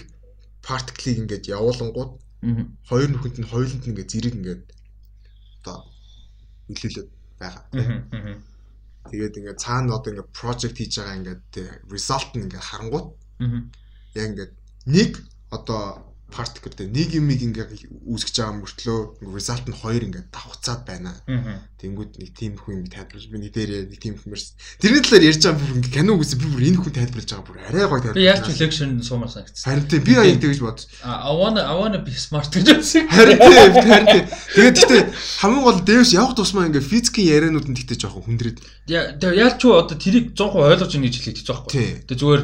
particle-ийг 0.63 1.19
ингээд 1.27 1.45
явуулангууд 1.51 2.13
хоёр 2.87 3.09
нүхэнд 3.11 3.37
нь 3.43 3.51
хоёуланд 3.51 3.83
нь 3.85 3.91
ингээд 3.91 4.13
зэрэг 4.15 4.35
ингээд 4.39 4.65
одоо 5.61 5.77
нөлөөлөд 6.71 7.09
байгаа. 7.41 7.65
Тэгээд 9.11 9.39
ингээд 9.39 9.59
цаана 9.59 9.99
одоо 9.99 10.11
ингээд 10.13 10.31
project 10.39 10.77
хийж 10.79 10.93
байгаа 11.03 11.19
ингээд 11.19 11.45
result 11.91 12.31
нь 12.37 12.45
ингээд 12.47 12.69
харангууд 12.71 13.09
яг 14.15 14.27
ингээд 14.31 14.53
нэг 14.87 15.11
одоо 15.51 16.10
particle 16.31 16.73
дээр 16.73 16.91
нэг 16.95 17.11
юмыг 17.19 17.41
ингээ 17.43 17.67
үүсгэж 18.07 18.35
байгаа 18.41 18.57
мөртлөө 18.63 18.99
result 19.35 19.67
нь 19.69 19.77
хоёр 19.77 20.03
ингээ 20.07 20.25
давхцаад 20.31 20.83
байна. 20.87 21.13
Тэнгүүд 21.83 22.23
нэг 22.23 22.31
тийм 22.33 22.55
хүн 22.57 22.87
юм 22.87 22.89
тайлбарлаж 22.89 23.27
би 23.29 23.39
нэг 23.43 23.53
дээр 23.53 23.71
нэг 23.91 24.01
тийм 24.01 24.15
хүмүүс 24.17 24.45
тэрний 24.81 25.03
талаар 25.05 25.27
ярьж 25.27 25.43
байгаа 25.45 25.61
бүр 25.61 25.77
ингээ 25.83 25.95
кино 25.99 26.13
үзсэн 26.17 26.39
би 26.39 26.47
бүр 26.55 26.65
энэ 26.71 26.81
хүн 26.81 26.95
тайлбарлаж 26.95 27.31
байгаа 27.31 27.47
бүр 27.51 27.59
арай 27.61 27.85
гоё 27.91 28.01
тайлбарлаж. 28.01 28.21
Би 28.21 28.29
яаж 28.31 28.45
лекшн 28.49 28.91
суумаар 29.03 29.33
санагдсан. 29.35 29.65
Харин 29.67 29.87
тийм 29.91 30.03
би 30.07 30.15
аяг 30.15 30.39
тэгж 30.41 30.61
бодсон. 30.61 30.89
I 31.03 31.33
wanna 31.35 31.63
I 31.67 31.75
wanna 31.75 32.01
be 32.01 32.13
smart 32.15 32.53
гэж 32.53 32.67
бодсон. 32.69 33.09
Харин 33.11 33.39
тийм 33.41 33.73
харин 33.91 34.09
тийм. 34.09 34.25
Тэгээд 34.55 34.77
гэхдээ 34.77 35.03
хамгийн 35.41 35.65
гол 35.65 35.81
дээвс 35.81 36.13
явах 36.15 36.37
тусмаа 36.37 36.69
ингээ 36.69 36.85
физикийн 36.85 37.33
ярианууд 37.33 37.67
нь 37.69 37.77
тэгтээ 37.81 37.99
жоохон 38.01 38.25
хүндрээд. 38.29 38.59
Яа 38.93 39.17
яаж 39.19 39.57
ч 39.57 39.69
одоо 39.69 39.97
тэрийг 39.97 40.37
100% 40.37 40.53
ойлгож 40.61 40.93
ийн 40.95 41.05
гэж 41.09 41.15
хэлээд 41.17 41.49
байгаа 41.49 41.65
байхгүй. 41.65 42.05
Тэгээд 42.07 42.21
зүгээр 42.21 42.43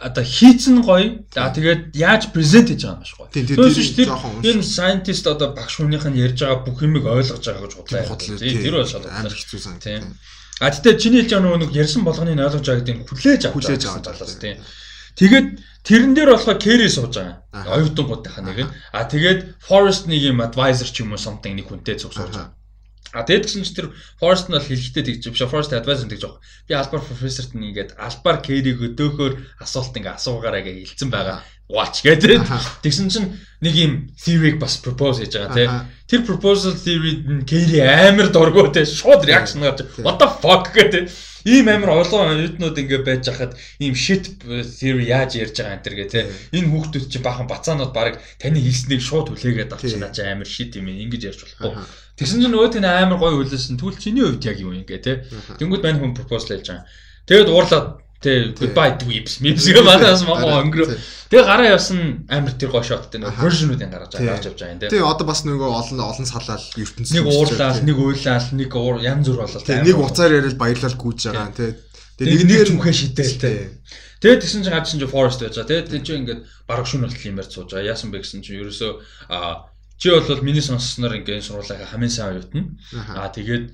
одоо 0.00 0.24
хийцэн 0.24 0.80
гоё. 0.80 1.20
За 1.28 1.52
тэгээд 1.52 1.92
яаж 1.92 2.32
презент 2.32 2.72
хийж 2.72 2.88
байгаа 2.88 2.98
юм 2.98 3.04
шиг 3.04 3.18
гоё. 3.20 3.28
Түүнээс 3.30 3.92
тэр 4.00 4.08
энэ 4.48 4.64
scientist 4.64 5.28
одоо 5.28 5.52
багш 5.52 5.76
хүнийх 5.76 6.08
нь 6.08 6.16
ярьж 6.16 6.40
байгаа 6.40 6.64
бүх 6.64 6.80
юмыг 6.80 7.04
ойлгож 7.04 7.44
байгаа 7.44 7.68
гэж 7.68 7.74
бодлоо. 7.76 8.16
Тэр 8.16 8.74
бол 8.80 8.88
шал 8.88 9.04
амар 9.04 9.34
хэцүү 9.36 9.60
сан. 9.60 9.76
Тийм. 9.76 10.16
А 10.60 10.72
тэгтээ 10.72 10.96
чиний 10.96 11.20
хэлж 11.24 11.32
байгаа 11.36 11.52
нөгөө 11.60 11.76
ярьсан 11.76 12.02
болгоныг 12.04 12.40
ойлгож 12.40 12.64
байгаа 12.64 12.80
гэдэг 12.80 12.96
нь 12.96 13.04
хүлээж 13.08 13.42
авах 13.44 13.56
хүлээж 13.60 13.82
авах 13.84 14.04
талаас 14.08 14.34
тийм. 14.40 14.56
Тэгээд 15.20 15.46
тэрэн 15.84 16.12
дээр 16.16 16.30
болохоор 16.32 16.58
carry 16.60 16.88
сууж 16.88 17.14
байгаа. 17.20 17.36
Оюутангуудынхаа 17.76 18.44
нэг 18.44 18.58
нь. 18.64 18.72
А 18.96 19.04
тэгээд 19.04 19.60
forest 19.60 20.08
нэг 20.08 20.20
юм 20.32 20.40
advisor 20.40 20.88
ч 20.88 21.04
юм 21.04 21.12
уу 21.12 21.20
something 21.20 21.60
нэг 21.60 21.68
хүнтэй 21.68 22.00
цуг 22.00 22.16
сууж 22.16 22.32
байгаа. 22.32 22.56
А 23.10 23.26
тэгээд 23.26 23.46
гэсэн 23.46 23.64
чинь 23.66 23.76
тэр 23.76 23.88
Forest 24.22 24.46
нь 24.46 24.54
бол 24.54 24.62
хэлэхдээ 24.62 25.04
тэгж 25.06 25.24
биш 25.34 25.42
Forest 25.50 25.74
advisor 25.74 26.06
тэгж 26.06 26.22
байгаа. 26.22 26.40
Би 26.70 26.72
Albar 26.78 27.02
professor-т 27.02 27.54
нь 27.58 27.66
ингээд 27.74 27.98
Albar 27.98 28.38
Carey 28.38 28.74
өдөөхөр 28.74 29.32
асуулт 29.58 29.98
ингээ 29.98 30.14
асуугаараа 30.14 30.62
гэж 30.62 30.94
хэлсэн 30.94 31.10
байгаа. 31.10 31.42
Watch 31.70 32.02
гэдэг. 32.02 32.46
Тэгсэн 32.82 33.10
чинь 33.10 33.34
нэг 33.62 33.74
юм 33.74 33.92
theory 34.18 34.58
бас 34.58 34.78
propose 34.82 35.22
хийж 35.22 35.38
байгаа 35.38 35.54
тий. 35.54 35.68
Тэр 36.10 36.20
proposal 36.26 36.74
theory 36.74 37.22
нь 37.22 37.46
Carey 37.46 37.82
амар 37.82 38.30
дургу 38.30 38.70
тий. 38.70 38.86
Шууд 38.86 39.26
reaction 39.26 39.62
гарч 39.62 39.82
what 40.02 40.18
the 40.18 40.26
fuck 40.42 40.70
гэдэг. 40.70 41.10
Ийм 41.46 41.70
амар 41.70 42.04
олон 42.04 42.36
оюутнууд 42.36 42.76
ингээ 42.76 43.06
байж 43.06 43.24
хахад 43.30 43.54
ийм 43.78 43.94
shit 43.94 44.28
theory 44.42 45.08
яаж 45.08 45.38
ярьж 45.38 45.56
байгаа 45.62 45.78
энэ 45.78 45.84
төр 45.86 45.94
гэ 45.96 46.06
тий. 46.10 46.24
Энэ 46.58 46.68
хүүхдүүд 46.68 47.06
чинь 47.08 47.24
бахан 47.24 47.48
бацаанууд 47.48 47.94
баг 47.96 48.20
таны 48.36 48.60
хэлснийг 48.60 49.00
шууд 49.00 49.32
хүлээгээд 49.32 49.72
авчихна 49.72 50.12
чи 50.12 50.20
амар 50.26 50.44
shit 50.44 50.76
юм 50.76 50.90
ингэж 50.90 51.22
ярьж 51.32 51.40
болохгүй. 51.46 51.80
Тэгсэн 52.20 52.44
чинь 52.44 52.52
нөгөө 52.52 52.76
тэн 52.76 52.84
амар 52.84 53.16
гоё 53.16 53.40
хүлээсэн. 53.40 53.80
Тэгвэл 53.80 53.96
чиний 53.96 54.24
хувьд 54.28 54.44
яг 54.44 54.60
юу 54.60 54.76
юм 54.76 54.84
гэ 54.84 55.00
тий. 55.00 55.16
Тэнгүүд 55.56 55.80
мань 55.80 56.00
хүн 56.04 56.12
пропозал 56.12 56.60
хийж 56.60 56.68
байгаа. 56.68 56.84
Тэгээд 57.24 57.48
уурлаад 57.48 57.88
тий 58.20 58.52
goodbye 58.52 59.00
dweebs 59.00 59.40
мипс 59.40 59.64
гэх 59.64 59.80
манаас 59.80 60.20
махаа 60.28 60.60
өнгөрөө. 60.60 61.00
Тэгээ 61.32 61.48
гараа 61.48 61.72
явсан 61.72 62.28
амар 62.28 62.52
тэр 62.52 62.68
гоё 62.76 62.84
шоттой 62.84 63.24
нөгөө 63.24 63.40
version-уудын 63.40 63.88
гаргаж 63.88 64.12
гаргаж 64.20 64.44
авч 64.52 64.60
байгаа 64.60 64.74
юм 64.76 64.80
тий. 64.84 64.92
Тий 64.92 65.00
одоо 65.00 65.24
бас 65.24 65.40
нөгөө 65.48 65.70
олон 65.72 66.00
олон 66.04 66.28
салаал 66.28 66.66
ертөнцийн 66.76 67.16
нэг 67.16 67.32
уурлаад 67.32 67.80
нэг 67.80 67.96
уйлаад 67.96 68.46
нэг 68.52 68.70
янз 69.00 69.24
бүр 69.32 69.40
болол. 69.40 69.64
Нэг 69.64 69.96
уцаар 69.96 70.36
яриад 70.36 70.60
баярлал 70.60 71.00
гүйж 71.00 71.20
байгаа 71.32 71.56
тий. 71.56 71.72
Тэгээ 72.20 72.44
нэг 72.44 72.60
зүмхээ 72.68 72.92
шидэл 73.00 73.34
тий. 73.40 73.56
Тэгээд 74.20 74.42
тэгсэн 74.44 74.68
чинь 74.68 74.76
гадсан 74.76 75.00
чинь 75.00 75.08
forest 75.08 75.40
байж 75.40 75.56
байгаа. 75.56 75.72
Тэгээд 75.72 75.88
тэр 75.88 76.02
чинь 76.04 76.20
ингээд 76.28 76.40
бараг 76.68 76.84
шүн 76.84 77.08
болтол 77.08 77.24
юм 77.24 77.40
ярьж 77.40 77.56
сууж 77.56 77.72
байгаа. 77.72 77.88
Яасан 77.96 78.12
бэ 78.12 78.20
гэсэн 78.20 78.44
чинь 78.44 78.60
ерөөсөө 78.60 78.92
аа 79.32 79.69
Чи 80.00 80.08
бол 80.08 80.40
миний 80.40 80.64
сонссноор 80.64 81.20
ингээд 81.20 81.44
сургуулийнхаа 81.44 81.92
хамгийн 81.92 82.08
сайн 82.08 82.40
оюутан. 82.40 82.80
Аа 83.12 83.28
тэгээд 83.28 83.68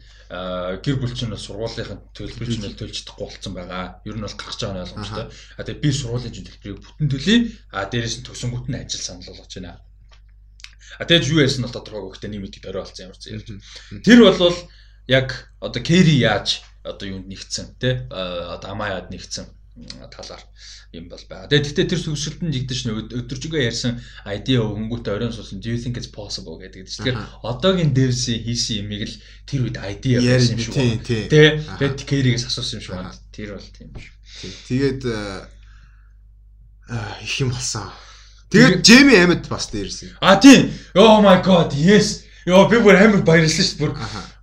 гэр 0.83 0.97
бүл 0.99 1.15
чинь 1.15 1.31
бас 1.31 1.47
сургуулийнхын 1.47 2.03
төлбөр 2.19 2.51
чинь 2.51 2.75
төлж 2.75 3.07
чадахгүй 3.07 3.31
болсон 3.31 3.55
байгаа. 3.55 4.03
Ер 4.03 4.19
нь 4.19 4.27
бол 4.27 4.35
гарч 4.35 4.59
байгаа 4.59 4.75
нь 4.75 4.83
ойлгомжтой. 4.91 5.27
Аа 5.55 5.63
тэгээд 5.63 5.85
би 5.87 5.91
сургуулийн 5.95 6.35
чинь 6.35 6.49
төлбөрийг 6.51 6.83
бүтэн 6.83 7.07
төлье. 7.15 7.37
Аа 7.71 7.87
дээрээс 7.87 8.17
нь 8.19 8.27
төгсөнгүүт 8.27 8.67
нь 8.67 8.75
ажил 8.75 9.07
санал 9.07 9.31
болгож 9.31 9.55
байна. 9.55 9.79
А 10.99 11.07
тэгээд 11.07 11.31
юу 11.31 11.39
яасан 11.47 11.63
нь 11.63 11.67
бол 11.71 11.77
тодорхойгүй 11.79 12.11
гэхдээ 12.11 12.31
нэг 12.35 12.43
мэдээ 12.43 12.71
орой 12.75 12.83
болсон 12.83 13.05
ямар 13.07 13.19
ч 13.23 13.25
юм. 13.31 13.63
Тэр 14.03 14.19
бол 14.27 14.59
яг 15.07 15.29
одоо 15.63 15.81
Кэри 15.87 16.15
яаж 16.27 16.67
одоо 16.83 17.07
юунд 17.07 17.31
нэгдсэн 17.31 17.79
тий 17.79 17.95
одоо 18.11 18.69
Амаяад 18.75 19.15
нэгдсэн 19.15 19.47
талаар 20.11 20.41
юм 20.93 21.09
бол 21.13 21.21
байгаа. 21.29 21.53
Тэгээд 21.53 21.67
гэхдээ 21.69 21.91
тэр 21.93 22.01
сүгшилтэнд 22.01 22.55
жигдэж 22.57 22.81
нэ 22.89 22.93
өдөржингөө 23.21 23.63
ярьсан 23.69 24.01
idea 24.25 24.65
өнгөтэй 24.65 25.13
оройн 25.13 25.37
суусан 25.37 25.61
do 25.61 25.69
you 25.69 25.77
think 25.77 26.01
it's 26.01 26.09
possible 26.09 26.57
гэдэг. 26.57 26.89
Тэгэхээр 26.89 27.45
одоогийн 27.45 27.93
devs 27.93 28.25
хийсэн 28.25 28.89
юмыг 28.89 29.05
л 29.05 29.17
тэр 29.45 29.61
үед 29.69 29.77
idea 29.77 30.19
байсан 30.25 30.57
юм 30.57 30.65
шиг 30.65 30.75
байна. 30.75 31.05
Тэ 31.05 31.29
тэгээд 31.77 31.97
Kerry-гээс 32.09 32.49
асуусан 32.49 32.81
юм 32.81 32.85
шиг 32.85 32.95
байна. 32.97 33.13
Тэр 33.33 33.49
бол 33.57 33.69
тийм 33.69 33.91
шүү. 33.93 34.13
Тэгээд 34.65 35.01
их 37.21 37.35
юм 37.41 37.51
болсон. 37.53 37.93
Тэгээд 38.49 38.81
Jamie 38.81 39.21
Amit 39.21 39.45
бас 39.53 39.69
дээрсэн. 39.69 40.17
А 40.23 40.41
тийм. 40.41 40.73
Oh 40.95 41.21
my 41.21 41.43
god, 41.45 41.75
yes. 41.77 42.26
Йоо 42.47 42.69
би 42.71 42.79
бүр 42.79 42.95
амар 42.95 43.25
баярлсан 43.27 43.67
шүү 43.67 43.79
бүр. 43.81 43.93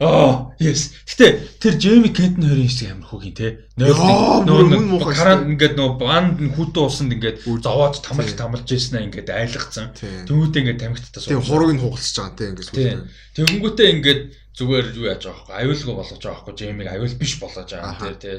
Аа, 0.03 0.51
yes. 0.59 0.91
Гэтэ 1.07 1.55
тэр 1.63 1.77
Джейми 1.79 2.11
Кентн 2.11 2.43
хоёрын 2.43 2.67
хэсэг 2.67 2.91
амар 2.91 3.07
хөгийн 3.07 3.31
те. 3.31 3.47
Нөө 3.79 4.99
каран 5.15 5.55
ингээд 5.55 5.79
нөө 5.79 5.95
банд 6.03 6.43
нь 6.43 6.51
хүүтэн 6.51 6.83
усанд 6.83 7.15
ингээд 7.15 7.47
зовоод 7.63 8.03
тамалж 8.03 8.35
тамалж 8.35 8.67
ийснэ 8.67 9.07
ингээд 9.07 9.31
айлгцсан. 9.31 9.95
Төвөөдөө 10.27 10.59
ингээд 10.59 10.83
тамхиттай 10.83 11.21
сууж. 11.23 11.31
Тийм 11.31 11.47
хурыг 11.47 11.71
нь 11.71 11.79
хугалсаж 11.79 12.15
байгаа 12.19 12.35
те 12.35 12.43
ингээд. 12.51 13.07
Тэгэнгүүтээ 13.39 13.87
ингээд 13.95 14.21
зүгээр 14.53 14.87
юу 14.99 15.07
яаж 15.07 15.23
байгаа 15.23 15.47
байхгүй 15.47 15.57
аюулгүй 15.63 15.95
болгож 15.95 16.19
байгаа 16.19 16.43
байхгүй 16.43 16.53
Джеймиг 16.59 16.87
аюул 16.91 17.15
биш 17.17 17.33
болгож 17.39 17.69
байгаа 17.71 17.95
те 18.03 18.19
те. 18.19 18.31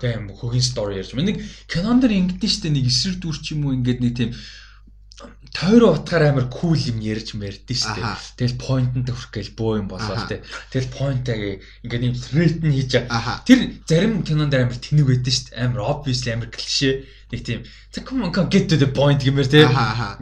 Тийм 0.00 0.32
хөгийн 0.32 0.64
стори 0.64 0.96
ярьж. 0.96 1.12
Нэг 1.12 1.44
кинон 1.68 2.00
дэр 2.00 2.16
ингэдэж 2.16 2.50
штэ 2.56 2.72
нэг 2.74 2.90
эсрэг 2.90 3.22
дүр 3.22 3.36
ч 3.38 3.54
юм 3.54 3.70
уу 3.70 3.76
ингээд 3.78 4.00
нэг 4.02 4.14
тийм 4.18 4.32
тойроо 5.50 5.98
утгаар 5.98 6.30
амар 6.30 6.46
кул 6.46 6.78
юм 6.78 7.02
ярьж 7.02 7.34
мэрдэн 7.34 7.74
шүү 7.74 7.94
дээ. 7.98 8.38
Тэгэл 8.38 8.62
поинтэнд 8.62 9.08
хүрэх 9.10 9.30
гээл 9.34 9.58
бөө 9.58 9.72
юм 9.82 9.88
болоо 9.90 10.14
тэ. 10.30 10.46
Тэгэл 10.70 10.94
поинтаг 10.94 11.40
ингээд 11.82 12.06
юм 12.06 12.14
threat 12.14 12.58
нь 12.62 12.74
хийж 12.74 12.92
тэр 13.46 13.60
зарим 13.82 14.22
кинонд 14.22 14.54
амар 14.54 14.78
тэнэг 14.78 15.06
байдэн 15.10 15.34
шүү 15.34 15.46
дээ. 15.50 15.62
Амар 15.66 15.80
obviously 15.90 16.30
амар 16.30 16.50
клишэ 16.54 17.02
нэг 17.34 17.40
тийм 17.42 17.60
come 18.06 18.22
on 18.22 18.30
come 18.30 18.46
get 18.46 18.70
to 18.70 18.78
the 18.78 18.86
point 18.86 19.18
гэмээр 19.26 19.48
тэ. 19.50 19.66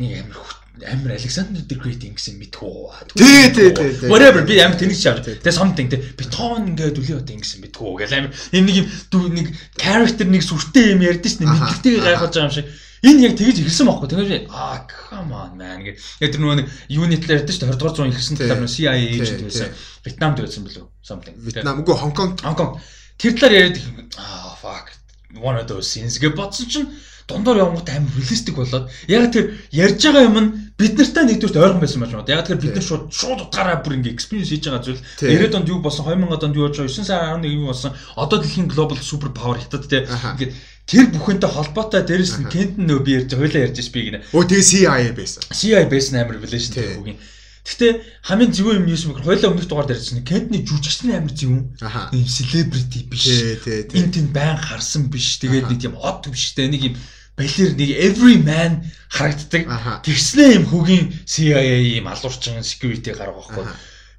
Нэг 0.01 0.11
амар 0.25 0.41
амар 0.87 1.13
Александр 1.13 1.61
the 1.67 1.77
Great 1.77 2.01
ингэсэн 2.07 2.39
мэдхүү. 2.39 3.13
Тий, 3.19 3.51
тий, 3.53 3.71
тий. 3.75 4.09
Whatever 4.09 4.47
би 4.47 4.57
амар 4.63 4.79
тэнэг 4.79 4.97
чав. 4.97 5.21
Тэгээ 5.21 5.53
something 5.53 5.91
тий. 5.91 6.01
Бетон 6.17 6.73
ингээд 6.73 6.97
үлээ 6.97 7.19
одоо 7.21 7.35
ингэсэн 7.35 7.61
мэдхүү 7.67 7.93
гэл 8.01 8.17
амар 8.17 8.33
энэ 8.55 8.65
нэг 8.65 8.77
юм 8.81 8.87
нэг 9.35 9.47
character 9.75 10.25
нэг 10.25 10.43
сүртэй 10.47 10.95
юм 10.95 11.03
ярьдэн 11.03 11.31
шүү 11.35 11.43
дээ. 11.43 11.53
Мэддэгтэйг 11.53 11.97
гайхаж 12.01 12.33
байгаа 12.33 12.49
юм 12.49 12.55
шиг 12.55 12.69
Энэ 13.07 13.31
яг 13.31 13.35
тэгэж 13.39 13.57
ирсэн 13.63 13.87
байхгүй. 13.87 14.09
Тэгээд 14.09 14.51
аа 14.51 14.87
come 14.89 15.35
on 15.35 15.53
man 15.55 15.87
гэх. 15.87 15.99
Яг 16.19 16.31
тэр 16.35 16.41
нөгөө 16.43 16.67
unit-лэр 16.91 17.43
ярьдэн 17.43 17.55
шүү 17.55 17.63
дээ 17.63 17.73
20 17.75 17.79
дугаар 17.79 17.95
зуун 17.95 18.11
ирсэн 18.11 18.37
талаар 18.39 18.63
нь 18.65 18.75
CIA 18.75 18.95
agent 18.99 19.43
байсан. 19.47 19.71
Вьетнамд 20.03 20.39
байсан 20.43 20.63
билүү? 20.67 20.87
Something. 21.03 21.37
Вьетнам 21.39 21.83
үгүй 21.83 21.95
Хонконг. 21.95 22.43
Хонконг. 22.43 22.83
Тэр 23.19 23.33
талаар 23.39 23.55
яриад 23.55 23.79
аа 24.19 24.59
fuck. 24.59 24.99
one 25.37 25.57
of 25.57 25.67
those 25.69 25.89
scenes 25.91 26.19
гэж 26.19 26.33
бодсон 26.35 26.67
чинь 26.69 26.89
дундуур 27.29 27.61
явгот 27.61 27.89
амар 27.93 28.13
реалистик 28.17 28.57
болоод 28.57 28.89
яг 29.09 29.33
тэр 29.33 29.61
ярьж 29.71 30.01
байгаа 30.01 30.25
юм 30.25 30.39
нь 30.41 30.51
бид 30.81 30.97
нартай 30.97 31.25
нэгдүгürt 31.29 31.61
ойрхон 31.61 31.83
байсан 31.85 32.01
байж 32.01 32.13
магадгүй. 32.17 32.33
Яг 32.33 32.47
тэр 32.49 32.57
бид 32.57 32.75
нар 32.75 32.87
шууд 32.89 33.13
шууд 33.13 33.41
утгаараа 33.45 33.85
бүр 33.85 34.01
ингээ 34.01 34.17
experience 34.17 34.49
хийж 34.49 34.65
байгаа 34.65 34.81
зүйл 34.81 35.03
90-ад 35.21 35.59
онд 35.61 35.69
юу 35.69 35.85
болсон 35.85 36.09
2000-ад 36.09 36.45
онд 36.49 36.57
юу 36.57 36.65
болж 36.65 36.77
байгаа 36.81 36.89
9 36.89 37.05
сарын 37.05 37.45
11 37.45 37.61
юу 37.61 37.67
болсон 37.69 37.93
одоо 38.17 38.39
дэлхийн 38.41 38.73
global 38.73 38.97
super 39.05 39.29
power 39.37 39.61
хятад 39.61 39.85
те 39.85 40.09
ингээд 40.09 40.53
тэр 40.89 41.13
бүхэнтэй 41.13 41.51
холбоотой 41.53 42.03
дээрэс 42.09 42.41
нь 42.41 42.49
Кентэн 42.49 42.89
нөө 42.89 43.01
би 43.05 43.21
ярьж 43.21 43.37
хойлоо 43.37 43.61
ярьж 43.61 43.93
би 43.93 44.01
гинэ. 44.09 44.25
Өө 44.33 44.45
тэгээ 44.49 44.65
CIA 44.73 45.13
байсан. 45.13 45.43
CIA 45.53 45.85
байсан 45.85 46.25
амар 46.25 46.41
revelation 46.41 46.73
тэр 46.73 46.97
бүгийн. 46.97 47.21
Гэхдээ 47.69 47.93
хамгийн 48.25 48.53
зөвөө 48.57 48.75
юм 48.81 48.89
юус 48.89 49.05
мөр 49.05 49.21
хойлоо 49.21 49.53
өмнөх 49.53 49.69
дугаар 49.69 49.85
дээр 49.93 50.01
чинь 50.01 50.25
Кентний 50.25 50.65
жүжигчний 50.65 51.13
амар 51.13 51.37
зөв. 51.37 51.69
Ийм 52.17 52.25
celebrity 52.25 53.05
биш. 53.05 53.29
Энд 53.69 54.17
тийм 54.17 54.33
байн 54.33 54.57
харсан 54.57 55.13
биш. 55.13 55.37
Тэгээд 55.37 55.69
нэг 55.69 55.77
тийм 55.77 55.95
од 56.01 56.25
те 56.25 56.65
нэг 56.65 56.81
юм 56.89 56.97
балер 57.37 57.71
нэг 57.77 57.91
every 57.93 58.41
man 58.41 58.89
харагддаг. 59.13 59.69
Тэгснээ 60.09 60.57
юм 60.57 60.65
хөгийн 60.73 61.13
CIA 61.29 62.01
юм 62.01 62.09
алуурчин 62.09 62.65
security 62.65 63.13
гарга 63.13 63.37
байхгүй. 63.37 63.69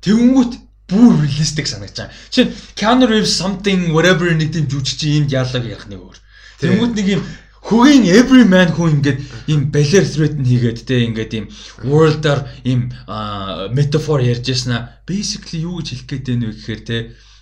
Тэгэнгүүт 0.06 0.54
бүр 0.86 1.18
realistic 1.26 1.66
санагдаж 1.66 1.98
байна. 1.98 2.14
Жишээ 2.30 2.54
Keanu 2.78 3.10
Reeves 3.10 3.34
something 3.34 3.90
whatever 3.90 4.30
нэг 4.30 4.54
тийм 4.54 4.70
жүжигч 4.70 5.02
ийм 5.10 5.26
диалог 5.26 5.66
ярих 5.66 5.90
нэг 5.90 6.06
өөр. 6.06 6.18
Тэнгүүд 6.60 6.94
нэг 6.95 7.07
юм 7.19 7.23
хөгийн 7.69 8.03
every 8.07 8.45
man 8.48 8.72
хүн 8.72 8.99
ингээд 8.99 9.19
ийм 9.52 9.61
балер 9.73 10.06
threat 10.07 10.36
хийгээд 10.40 10.80
те 10.88 11.03
ингээд 11.07 11.31
ийм 11.36 11.45
world-аар 11.84 12.48
ийм 12.64 12.91
metaphor 13.76 14.19
ярьж 14.23 14.48
яснаа 14.48 15.03
basically 15.03 15.68
юу 15.68 15.80
гэж 15.80 15.88
хэлэх 15.91 16.07
гээд 16.07 16.26
байна 16.27 16.45
вэ 16.48 16.56
гэхээр 16.56 16.81
те 16.88 16.98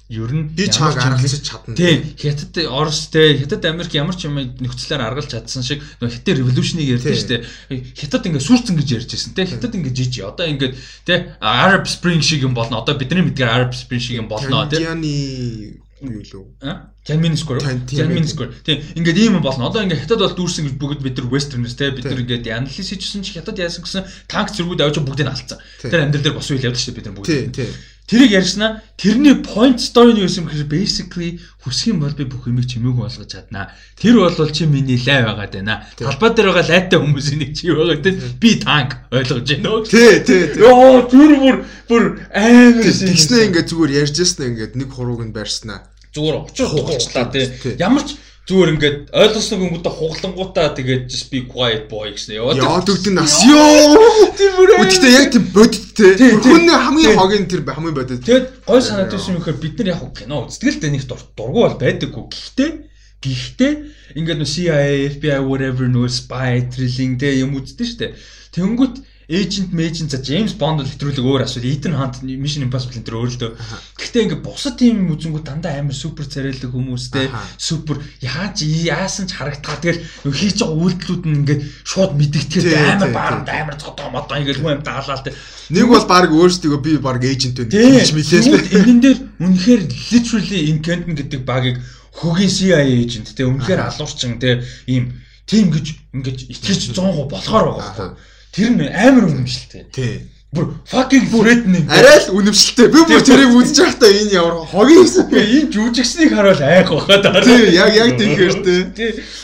ер 0.10 0.31
нь 0.31 0.48
би 0.56 0.72
чааг 0.72 0.95
аргалж 0.95 1.44
чадна. 1.44 1.76
Тийм. 1.76 2.15
Хятад 2.15 2.56
Орос 2.72 3.11
те 3.11 3.35
Хятад 3.35 3.65
Америк 3.68 3.91
ямар 3.91 4.15
ч 4.15 4.31
юм 4.31 4.39
нөхцлөөр 4.39 5.03
аргалж 5.03 5.35
чадсан 5.35 5.64
шиг 5.68 5.84
нөх 5.99 6.15
хятад 6.15 6.39
революшнийг 6.39 6.95
ярьдэн 6.95 7.19
штэ. 7.19 7.44
Хятад 7.91 8.23
ингээ 8.23 8.39
сүрцэн 8.39 8.80
гэж 8.80 8.88
ярьж 9.03 9.11
байсан 9.11 9.35
те. 9.35 9.44
Хятад 9.44 9.76
ингээ 9.76 9.91
жижи. 9.91 10.23
Одоо 10.23 10.48
ингээ 10.48 10.80
те 11.03 11.35
Arab 11.44 11.91
Spring 11.91 12.23
шиг 12.23 12.48
юм 12.48 12.56
болно. 12.56 12.80
Одоо 12.80 12.95
бидний 12.95 13.27
мэдгээр 13.27 13.52
Arab 13.52 13.76
Spring 13.76 13.99
шиг 13.99 14.15
юм 14.23 14.31
болно 14.31 14.64
те. 14.72 14.80
Яны 14.80 15.84
юу 16.02 16.22
лөө? 16.22 16.44
А? 16.61 16.94
Tiananmen 17.02 17.38
Square. 17.38 17.61
Tiananmen 17.90 18.28
Square. 18.28 18.53
Тийм. 18.61 18.84
Ингээд 18.95 19.18
ийм 19.18 19.41
болно. 19.41 19.69
Одоо 19.69 19.82
ингээд 19.82 20.06
хятад 20.06 20.22
бол 20.22 20.36
дүүрсэн 20.38 20.69
гэж 20.69 20.76
бүгд 20.78 21.02
бид 21.02 21.18
нар 21.18 21.28
westerners 21.34 21.74
те 21.74 21.90
бид 21.90 22.06
нар 22.06 22.22
ингээд 22.22 22.45
анализ 22.53 22.78
хийжсэн 22.78 23.26
чи 23.26 23.34
хятад 23.34 23.57
яасан 23.57 23.82
гэсэн 23.82 24.06
танк 24.30 24.53
зэргүүд 24.53 24.86
авч 24.86 25.02
бүгдийг 25.02 25.32
алдсан. 25.32 25.57
Тэр 25.82 26.06
амьдрал 26.06 26.22
дээр 26.22 26.38
бос 26.38 26.52
үйл 26.53 26.61
явдал 26.61 26.78
шүү 26.78 26.95
бид 27.02 27.06
нар 27.10 27.15
бүгд. 27.18 27.30
Тийм 27.34 27.49
тийм. 27.49 27.72
Тэрийг 28.08 28.32
ярьснаа 28.40 28.80
тэрний 28.96 29.36
point 29.44 29.84
story 29.84 30.16
нь 30.16 30.24
юу 30.24 30.32
юм 30.32 30.48
гэхээр 30.48 30.72
basically 30.72 31.44
юм 31.92 32.00
бол 32.00 32.16
би 32.16 32.24
бүх 32.24 32.48
юмыг 32.48 32.64
чимээгүй 32.64 33.04
болгож 33.04 33.28
чаднаа. 33.28 33.76
Тэр 34.00 34.24
бол 34.24 34.48
чи 34.48 34.64
миний 34.64 34.96
лай 34.96 35.28
байгаад 35.28 35.52
байна. 35.52 35.84
Талбай 36.00 36.32
дээр 36.32 36.56
байгаа 36.56 36.72
лайтай 36.72 37.00
хүмүүсийн 37.04 37.40
нэг 37.44 37.52
чи 37.52 37.68
байгаад 37.68 38.00
байна. 38.08 38.24
Би 38.40 38.52
танк 38.64 38.92
ойлгож 39.12 39.44
байна? 39.44 39.84
Тий, 39.84 40.24
тий. 40.24 40.56
Йоо, 40.56 41.04
тэр 41.12 41.32
бүр 41.36 41.56
бүр 41.92 42.04
амар 42.32 42.80
тэгснэ 42.80 43.52
ингээд 43.52 43.76
зүгээр 43.76 43.92
ярьж 44.00 44.16
яснаа 44.24 44.48
ингээд 44.56 44.80
нэг 44.80 44.90
хурууг 44.96 45.28
нь 45.28 45.36
барьснаа. 45.36 45.84
Зүгээр 46.16 46.36
очиж 46.48 46.64
хугалчлаа 46.64 47.28
тий. 47.28 47.76
Ямар 47.76 48.08
ч 48.08 48.16
зүгээр 48.48 48.72
ингээд 48.74 48.98
ойлгосон 49.11 49.60
хүмүүстээ 49.60 49.91
хуглангуудаа 49.91 50.72
тэгээд 50.72 51.11
just 51.11 51.28
be 51.28 51.44
quiet 51.44 51.91
boy 51.91 52.15
гэсэн 52.15 52.40
яваад. 52.40 52.64
Яа 52.64 52.80
дөгдөн 52.80 53.19
нас. 53.19 53.44
Йоо. 53.44 54.32
Үдтэй 54.80 55.11
яг 55.19 55.28
тийм 55.36 55.52
бодиттэй. 55.52 56.15
Хүн 56.40 56.72
хамгийн 56.72 57.19
хогийн 57.19 57.44
тэр 57.52 57.68
хамгийн 57.68 57.91
бодит. 57.91 58.24
Тэгээд 58.24 58.64
гой 58.64 58.80
санаад 58.80 59.11
байсан 59.11 59.36
юм 59.36 59.44
гэхээр 59.44 59.60
бид 59.60 59.76
нар 59.84 59.99
яг 59.99 60.15
кино 60.15 60.48
үздэг 60.48 60.80
л 60.80 60.80
дээ 60.80 60.95
нэг 60.95 61.03
дургу 61.11 61.60
бол 61.68 61.76
байдаггүй. 61.76 62.24
Гэхдээ 62.32 62.72
гэхдээ 63.19 63.74
ингээд 64.15 64.40
нөө 64.40 64.48
CIA, 64.48 65.11
FBI 65.11 65.44
whatever 65.44 65.91
нөө 65.91 66.07
spy 66.07 66.64
drilling 66.72 67.19
тэ 67.19 67.44
юм 67.44 67.60
үздэг 67.60 67.84
штэ. 67.84 68.15
Тэнгүүт 68.56 68.95
Agent 69.30 69.76
Agent 69.76 70.10
за 70.10 70.24
James 70.24 70.56
Bond 70.56 70.80
л 70.80 70.88
хэтрүүлэг 70.88 71.20
өөр 71.20 71.44
асуудал. 71.44 71.68
Ethan 71.68 71.99
Hunt 71.99 72.24
Mission 72.24 72.64
Impossible 72.64 72.95
энэ 72.95 73.04
төр 73.04 73.20
өөр 73.20 73.32
л 73.36 73.40
дөө. 73.44 73.52
Гэхдээ 73.99 74.24
ингээ 74.24 74.40
бусад 74.40 74.80
тийм 74.80 75.12
үзэнгүү 75.12 75.44
дандаа 75.44 75.84
амар 75.84 75.91
супер 75.91 76.32
царайлаг 76.32 76.72
хүмүүстэй 76.72 77.28
супер 77.60 77.99
яаж 78.24 78.64
яасан 78.64 79.28
ч 79.28 79.36
харагдгаа. 79.36 79.84
Тэгэл 79.84 79.99
хийж 80.32 80.64
байгаа 80.64 80.80
үйлдэлүүд 80.80 81.24
нь 81.28 81.38
ингээ 81.44 81.60
шууд 81.84 82.16
мэдгэтгэл 82.16 82.72
амар 82.72 83.12
баард 83.12 83.48
амар 83.52 83.76
цодоо 83.76 84.08
модоо 84.16 84.40
ингээ 84.40 84.64
хүн 84.64 84.80
юм 84.80 84.84
даалаа 84.88 85.20
л 85.20 85.26
тэ. 85.28 85.36
Нэг 85.76 85.91
бол 85.91 86.08
баг 86.08 86.32
өөрсдөө 86.32 86.80
би 86.80 86.95
баг 86.95 87.20
agent 87.20 87.60
байна 87.68 87.99
гэж 87.99 88.16
мэлээс. 88.16 88.48
Энэн 88.80 88.99
дээр 89.04 89.20
үнэхээр 89.44 89.82
literally 90.08 90.72
in 90.72 90.80
Kenton 90.80 91.20
гэдэг 91.20 91.44
багийг 91.44 91.84
хөгийн 92.16 92.48
CIA 92.48 92.80
agent 93.04 93.36
те 93.36 93.44
үнэхээр 93.44 93.91
алуурчин 93.91 94.40
те 94.40 94.64
ийм 94.88 95.20
тийм 95.44 95.68
гэж 95.68 96.16
ингэж 96.16 96.38
итгэж 96.48 96.95
100% 96.95 97.28
болохоор 97.28 97.66
байгаа 97.76 97.84
байхгүй. 97.84 98.10
Тэр 98.58 98.74
нь 98.74 98.90
амар 98.90 99.30
үнэмшилтэй. 99.30 99.86
Тий. 99.94 100.26
Бүр 100.50 100.74
fucking 100.90 101.30
threatening. 101.30 101.86
Арай 101.86 102.18
л 102.26 102.42
үнэмшилтэй. 102.42 102.90
Би 102.90 103.06
бүр 103.06 103.22
тэрийг 103.22 103.54
үзэж 103.54 103.78
байхдаа 103.78 104.10
энэ 104.10 104.34
ямар 104.34 104.66
хогийн 104.66 105.06
хэсэг. 105.06 105.30
Энэ 105.30 105.70
жүжигчнийг 105.70 106.34
харуул 106.34 106.64
айх 106.66 106.90
бахаа 106.90 107.22
даа. 107.22 107.46
Тий, 107.46 107.78
яг 107.78 107.94
яг 107.94 108.18
тийхээр 108.18 108.56
тий. 108.66 108.82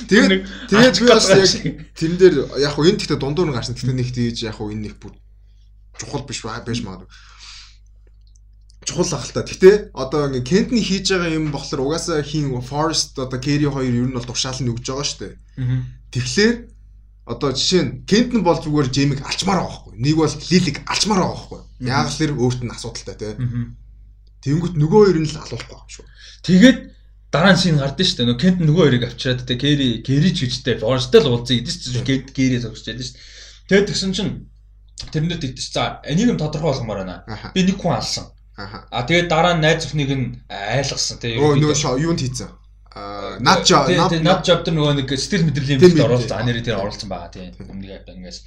Тэгээд 0.09 0.41
тэгээд 0.73 0.95
би 0.97 1.05
бас 1.05 1.29
яг 1.29 1.53
тэрэн 1.93 2.17
дээр 2.17 2.35
яг 2.57 2.73
хуу 2.73 2.89
энэ 2.89 2.97
гэхдээ 2.97 3.21
дундуур 3.21 3.53
нь 3.53 3.55
гарсан. 3.55 3.77
Гэхдээ 3.77 3.99
нэг 4.01 4.09
тийж 4.09 4.37
яг 4.49 4.57
хуу 4.57 4.73
энэ 4.73 4.89
нэг 4.89 4.97
бүр 4.97 5.13
чухал 6.01 6.25
биш 6.25 6.41
байж 6.41 6.81
магадгүй 6.81 7.05
чухал 8.85 9.13
ах 9.15 9.25
л 9.27 9.33
та. 9.33 9.43
Гэтэ 9.43 9.95
одоо 9.95 10.27
ингээ 10.27 10.43
Кентний 10.43 10.83
хийж 10.83 11.11
байгаа 11.11 11.31
юм 11.31 11.51
болохоор 11.51 11.95
угаасаа 11.95 12.23
хин 12.23 12.51
Forest 12.61 13.19
одоо 13.19 13.39
Kerry 13.39 13.67
хоёр 13.67 13.93
ер 13.93 14.07
нь 14.07 14.15
бол 14.15 14.27
тушаал 14.27 14.59
нь 14.59 14.71
өгж 14.71 14.85
байгаа 14.87 15.07
шүү 15.07 15.19
дээ. 15.23 15.33
Тэгэхээр 16.11 16.53
одоо 17.25 17.55
жишээ 17.55 17.81
нь 17.83 17.91
Кентн 18.03 18.43
бол 18.43 18.59
зүгээр 18.59 18.91
Жемиг 18.91 19.19
алчмаар 19.23 19.63
байгаа 19.63 19.71
байхгүй. 19.71 19.93
Нэг 19.95 20.15
бол 20.19 20.33
Лилиг 20.51 20.77
алчмаар 20.83 21.21
байгаа 21.23 21.35
байхгүй. 21.39 21.61
Яг 21.87 22.07
л 22.11 22.19
тэр 22.19 22.31
өөрт 22.35 22.61
нь 22.67 22.73
асуудалтай 22.75 23.15
тий. 23.15 23.33
Тэнгүүт 24.43 24.75
нөгөө 24.75 24.99
хоёр 25.07 25.17
нь 25.23 25.29
л 25.31 25.39
алуулахгүй 25.39 25.79
юм 25.79 25.87
шүү. 25.87 26.05
Тэгээд 26.43 26.79
дараа 27.31 27.53
нь 27.55 27.61
шин 27.63 27.79
гардыг 27.79 28.03
шүү 28.03 28.17
дээ. 28.19 28.27
Нөгөө 28.27 28.43
Кент 28.43 28.59
нөгөө 28.59 28.83
хоёрыг 28.83 29.03
авчираад 29.07 29.41
тэ 29.47 29.55
Кэри 29.55 29.87
Кэри 30.03 30.29
ч 30.35 30.39
гэжтэй 30.51 30.75
Форстэл 30.83 31.31
уулзъя 31.31 31.63
гэдэг 31.63 31.75
чинь 31.79 32.03
Кент 32.03 32.27
Кэри 32.35 32.59
зогсож 32.59 32.91
байдаг 32.91 33.07
шүү 33.07 33.15
дээ. 33.15 33.27
Тэгээд 33.71 33.87
тэгсэн 33.87 34.11
чинь 34.11 34.31
тэрнээ 35.15 35.39
тэгдэж 35.39 35.67
за 35.71 36.03
энийг 36.03 36.35
нь 36.35 36.41
тодорхой 36.43 36.75
болгомоор 36.75 37.07
байна. 37.07 37.23
Би 37.55 37.63
нэг 37.63 37.79
хүн 37.79 37.95
алсан. 38.03 38.35
А 38.59 39.07
тэгээд 39.07 39.31
дараа 39.31 39.55
нь 39.55 39.63
найз 39.63 39.87
өхнийг 39.87 40.11
нь 40.11 40.27
айлгсан 40.51 41.23
тий. 41.23 41.39
Өө 41.39 41.55
нөгөө 41.55 42.03
юунд 42.03 42.19
хийцэн 42.19 42.51
над 42.93 43.65
job 43.65 43.89
над 44.21 44.45
job 44.45 44.61
тэр 44.61 44.77
нөгөө 44.77 44.93
нэг 45.01 45.09
сэтгэл 45.09 45.49
мэдрэлийн 45.49 45.81
бэлд 45.81 46.05
оруулсан 46.05 46.37
анери 46.37 46.61
тэр 46.61 46.77
оруулсан 46.77 47.09
байгаа 47.09 47.33
тийм 47.33 47.57
өмнөг 47.57 48.05
ингээс. 48.05 48.39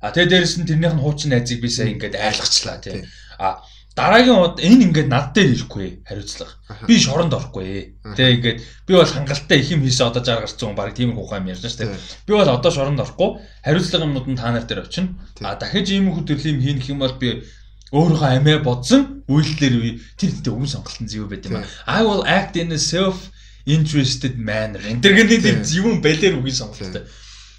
А 0.00 0.08
тэгээ 0.08 0.40
дээрэс 0.40 0.56
нь 0.56 0.68
тэрнийх 0.68 0.96
нь 0.96 1.04
хуучин 1.04 1.36
найзыг 1.36 1.60
би 1.60 1.68
сая 1.68 1.92
ингээд 1.92 2.16
айлгацлаа 2.16 2.80
тийм 2.80 3.04
а 3.36 3.60
дараагийн 3.92 4.40
удаа 4.40 4.64
энэ 4.64 4.84
ингээд 4.88 5.08
над 5.12 5.36
дээр 5.36 5.52
ирэхгүй 5.52 6.08
хариуцлага. 6.08 6.56
Би 6.88 6.96
шоронд 6.96 7.36
орохгүй. 7.36 8.00
Тийм 8.16 8.40
ингээд 8.40 8.58
би 8.88 8.92
бол 8.96 9.04
хангалттай 9.04 9.60
их 9.60 9.68
юм 9.68 9.84
хийсэн 9.84 10.08
одоо 10.08 10.24
жаар 10.24 10.48
гарцсан 10.48 10.72
баг 10.72 10.96
тийм 10.96 11.12
хуухай 11.12 11.44
юм 11.44 11.52
ярьж 11.52 11.68
штэ. 11.68 11.92
Би 12.24 12.32
бол 12.32 12.48
одоо 12.48 12.70
шоронд 12.72 13.04
орохгүй. 13.04 13.44
Хариуцлага 13.60 14.08
юмнууд 14.08 14.28
нь 14.32 14.40
та 14.40 14.48
нар 14.48 14.64
дээр 14.64 14.88
очино 14.88 15.20
а 15.44 15.60
дахиж 15.60 15.92
ийм 15.92 16.08
их 16.08 16.24
төрлийн 16.24 16.56
юм 16.56 16.64
хийнэх 16.64 16.88
юм 16.88 17.04
бол 17.04 17.12
би 17.20 17.44
өөрийнхөө 17.92 18.30
амиа 18.38 18.64
бодсон 18.64 19.26
үйлдэлэр 19.26 19.98
тэр 20.14 20.30
тэр 20.30 20.54
өвн 20.54 20.70
сонголтын 20.70 21.10
зэв 21.10 21.26
байт 21.26 21.50
юм 21.50 21.58
I 21.90 22.00
will 22.06 22.22
act 22.22 22.54
in 22.54 22.70
a 22.70 22.78
self 22.78 23.28
interested 23.70 24.34
manner. 24.36 24.82
Энэ 24.82 25.02
төр 25.02 25.14
гэдэг 25.14 25.62
юм 25.78 26.02
балер 26.02 26.38
үгийн 26.38 26.58
сонголттой. 26.58 27.06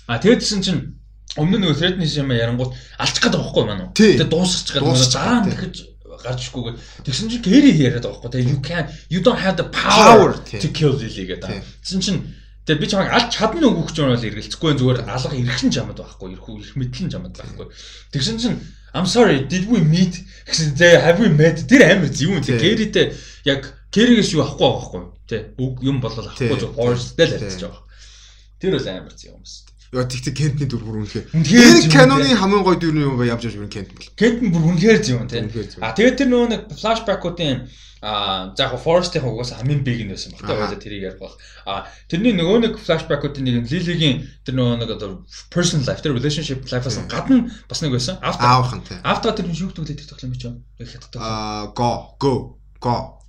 А 0.08 0.20
тэгэдсэн 0.20 0.60
чинь 0.62 0.82
өмнө 1.40 1.64
нөгөө 1.64 1.78
threatness 1.80 2.18
юм 2.20 2.32
ярангууд 2.36 2.76
алчих 3.00 3.24
байгаа 3.24 3.40
байхгүй 3.40 3.64
маань 3.64 3.84
уу. 3.88 3.96
Тэгээ 3.96 4.28
дуусчих 4.28 4.76
нөгөө 4.84 5.08
дараа 5.16 5.40
нь 5.40 5.50
дахиж 5.56 5.76
гарч 6.20 6.40
ишгүйгээ. 6.52 6.76
Тэгсэн 7.08 7.28
чинь 7.32 7.44
Gary 7.46 7.72
яриад 7.72 8.04
байгаа 8.04 8.20
байхгүй. 8.20 8.32
Тэгээ 8.36 8.52
you 8.52 8.60
can 8.60 8.84
you 9.08 9.20
don't 9.24 9.40
have 9.40 9.56
the 9.56 9.68
power 9.72 10.36
to 10.36 10.68
kill 10.76 10.94
Lily 10.94 11.26
гэдэг. 11.32 11.64
Тэгсэн 11.82 12.02
чинь 12.04 12.20
Тэгээ 12.62 12.78
би 12.78 12.88
чамайг 12.92 13.10
алж 13.10 13.34
чадна 13.34 13.68
уу 13.72 13.88
гэж 13.90 13.98
бол 14.06 14.22
эргэлцэхгүй 14.22 14.72
зүгээр 14.78 15.00
алга 15.10 15.34
эрхэн 15.34 15.72
чамд 15.74 15.98
байхгүй 15.98 16.30
эрх 16.38 16.46
эрх 16.46 16.76
мэдлэн 16.78 17.10
чамд 17.10 17.34
байхгүй. 17.34 17.68
Тэгсэн 18.14 18.38
чинь 18.38 18.58
I'm 18.94 19.08
sorry 19.10 19.48
did 19.50 19.66
we 19.66 19.82
meet 19.82 20.22
гэсэн 20.46 20.78
зэ 20.78 21.02
have 21.02 21.18
we 21.18 21.32
met 21.34 21.66
тэр 21.66 21.90
амар 21.90 22.14
зөв 22.14 22.38
юм. 22.38 22.44
Гэритэй 22.44 23.18
яг 23.50 23.66
Кэригээс 23.90 24.38
юу 24.38 24.46
авахгүй 24.46 24.62
байгаа 24.62 24.78
байхгүй 24.78 25.02
тий. 25.32 25.42
Юм 25.88 26.04
болол 26.04 26.28
авахгүй 26.28 26.60
зөв 26.60 26.76
Forest-тэй 26.76 27.26
л 27.32 27.36
арчиж 27.40 27.64
байгаа. 27.64 27.84
Тэр 28.60 28.76
бол 28.76 28.88
амар 28.92 29.16
зөв 29.16 29.32
юм 29.32 29.44
шүү. 29.48 29.72
Яа 29.92 30.08
тэгтээ 30.08 30.36
Кентний 30.36 30.68
дүр 30.72 30.84
бүр 30.88 31.04
үнэхээр. 31.04 31.36
Тэр 31.36 31.92
Canon-ы 31.92 32.32
хамгийн 32.32 32.64
гоё 32.64 32.80
дүр 32.80 32.96
нь 32.96 33.04
юу 33.04 33.20
вэ? 33.20 33.28
Явж 33.28 33.52
явж 33.52 33.60
Кент 33.68 33.92
бол. 33.92 34.08
Кент 34.16 34.40
нь 34.40 34.52
бүр 34.52 34.64
үнэхээр 34.72 35.00
зөв 35.04 35.20
юм 35.20 35.28
тий. 35.28 35.44
А 35.84 35.92
тэгээд 35.92 36.16
тэр 36.16 36.30
нөгөө 36.32 36.48
нэг 36.48 36.62
flashback-уудын 36.80 37.68
а 38.02 38.56
за 38.56 38.72
яг 38.72 38.80
Forest-ийн 38.80 39.28
угаас 39.28 39.52
хамгийн 39.52 39.84
big 39.84 40.02
нь 40.02 40.10
байсан 40.10 40.32
баг 40.32 40.48
та 40.48 40.56
баяа 40.56 40.80
тэрийг 40.80 41.06
ярих 41.12 41.20
бол 41.20 41.36
а 41.68 41.86
тэрний 42.10 42.34
нөгөө 42.34 42.58
нэг 42.66 42.74
flashback-уудын 42.82 43.46
нэг 43.46 43.70
Lily-гийн 43.70 44.26
тэр 44.42 44.56
нөгөө 44.58 44.76
нэг 44.82 44.90
одоо 44.96 45.28
personal 45.54 45.86
life 45.86 46.02
тэр 46.02 46.18
relationship 46.18 46.66
life-аас 46.66 46.98
гадна 47.06 47.52
бас 47.70 47.84
нэг 47.86 47.94
байсан. 47.94 48.18
After. 48.26 48.96
After 49.06 49.36
тэр 49.38 49.54
шүүхтүүлээд 49.54 50.08
юм 50.24 50.34
биш 50.34 50.50
үү? 50.50 50.56
Яг 50.82 50.88
хятад. 50.88 51.20
А 51.22 51.70
go 51.78 52.18
go 52.18 52.58
go 52.82 53.21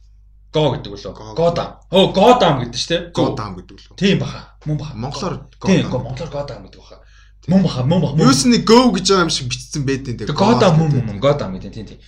Go 0.52 0.68
гэдэг 0.76 0.92
үлээ. 0.92 1.32
Godam. 1.32 1.80
Оо 1.88 2.12
Godam 2.12 2.60
гэдэг 2.60 2.76
ч 2.76 2.84
тийм. 2.92 3.02
Godam 3.16 3.56
гэдэг 3.56 3.72
үлээ. 3.72 3.96
Тийм 3.96 4.20
баха. 4.20 4.52
Мөн 4.68 4.76
баха. 4.76 4.94
Монголоор 5.00 5.34
Тийм, 5.56 5.88
монголоор 5.88 6.28
Godam 6.28 6.60
гэдэг 6.68 6.80
баха. 6.80 7.00
Мөн 7.48 7.62
баха, 7.64 7.80
мөн 7.88 8.00
баха. 8.04 8.20
Юус 8.20 8.44
нэг 8.44 8.68
go 8.68 8.92
гэж 8.92 9.06
байгаа 9.08 9.24
юм 9.24 9.32
шиг 9.32 9.48
бичсэн 9.48 9.82
байдیں۔ 9.88 10.14
Тэгээ 10.20 10.36
Godam 10.36 10.72
мөн 10.76 10.90
мөн 11.08 11.18
Godam 11.24 11.56
гэдэг 11.56 11.72
тийм 11.72 11.86
тийм. 11.88 12.00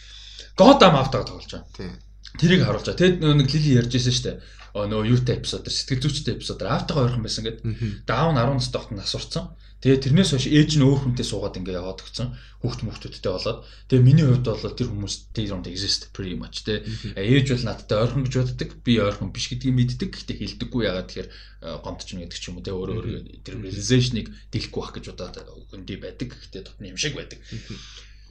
Godam 0.61 0.93
автаг 1.01 1.25
тоглож 1.25 1.49
байгаа. 1.49 1.73
Тийм. 1.73 1.97
Тэрийг 2.37 2.69
харуулж 2.69 2.85
байгаа. 2.85 3.01
Тэгэд 3.01 3.25
нэг 3.25 3.49
Лили 3.49 3.81
ярьж 3.81 3.93
байсан 3.97 4.13
шүү 4.13 4.27
дээ. 4.29 4.37
Нөө 4.75 5.03
юутай 5.09 5.39
эпизод 5.41 5.65
сэтгэл 5.65 6.03
зүйчтэй 6.05 6.35
эпизод 6.37 6.61
автаг 6.69 7.01
ойрхон 7.01 7.25
байсан 7.25 7.49
гэдэг. 7.49 7.65
10 8.05 8.37
настай 8.37 8.75
тогтон 8.77 9.01
асуурсан. 9.01 9.57
Тэгээ 9.85 10.01
тэрнээс 10.01 10.33
хойш 10.33 10.49
ээж 10.49 10.81
нь 10.81 10.87
өөр 10.89 11.13
хүнтэй 11.13 11.29
суугаад 11.29 11.61
ингээ 11.61 11.77
яваад 11.77 12.01
өгсөн. 12.01 12.33
Хүүхд 12.65 12.81
мөхтөдтэй 12.89 13.29
болоод. 13.29 13.69
Тэгээ 13.93 14.01
миний 14.01 14.25
хувьд 14.25 14.49
бол 14.49 14.73
тэр 14.73 14.89
хүмүүс 14.89 15.37
they 15.37 15.45
don't 15.45 15.69
exist 15.69 16.09
pretty 16.17 16.33
much 16.41 16.65
тэ. 16.65 16.81
Ээж 17.13 17.53
бол 17.53 17.69
надтай 17.69 18.01
ойрхон 18.01 18.25
гэж 18.25 18.35
боддог. 18.57 18.71
Би 18.81 18.97
ойрхон 18.97 19.29
биш 19.29 19.53
гэдгийг 19.53 19.77
мэддэг. 19.77 20.09
Гэхдээ 20.09 20.41
хэлдэггүй 20.41 20.83
ягаад 20.89 21.09
тэгэхээр 21.13 21.29
гомдч 21.85 22.09
нь 22.17 22.25
гэдэг 22.25 22.41
ч 22.41 22.45
юм 22.49 22.57
уу 22.57 22.65
тэ 22.65 22.73
өөрөө 22.73 22.97
өөрөө 22.97 23.45
тэр 23.45 23.61
realization-ыг 23.61 24.27
дэлгэхгүй 24.57 24.81
байх 24.81 24.93
гэж 24.97 25.05
удаад 25.13 25.37
хөндөй 25.69 25.97
байдаг. 26.01 26.29
Гэхдээ 26.33 26.63
дотны 26.65 26.89
юм 26.89 26.97
шиг 26.97 27.21
байдаг. 27.21 27.45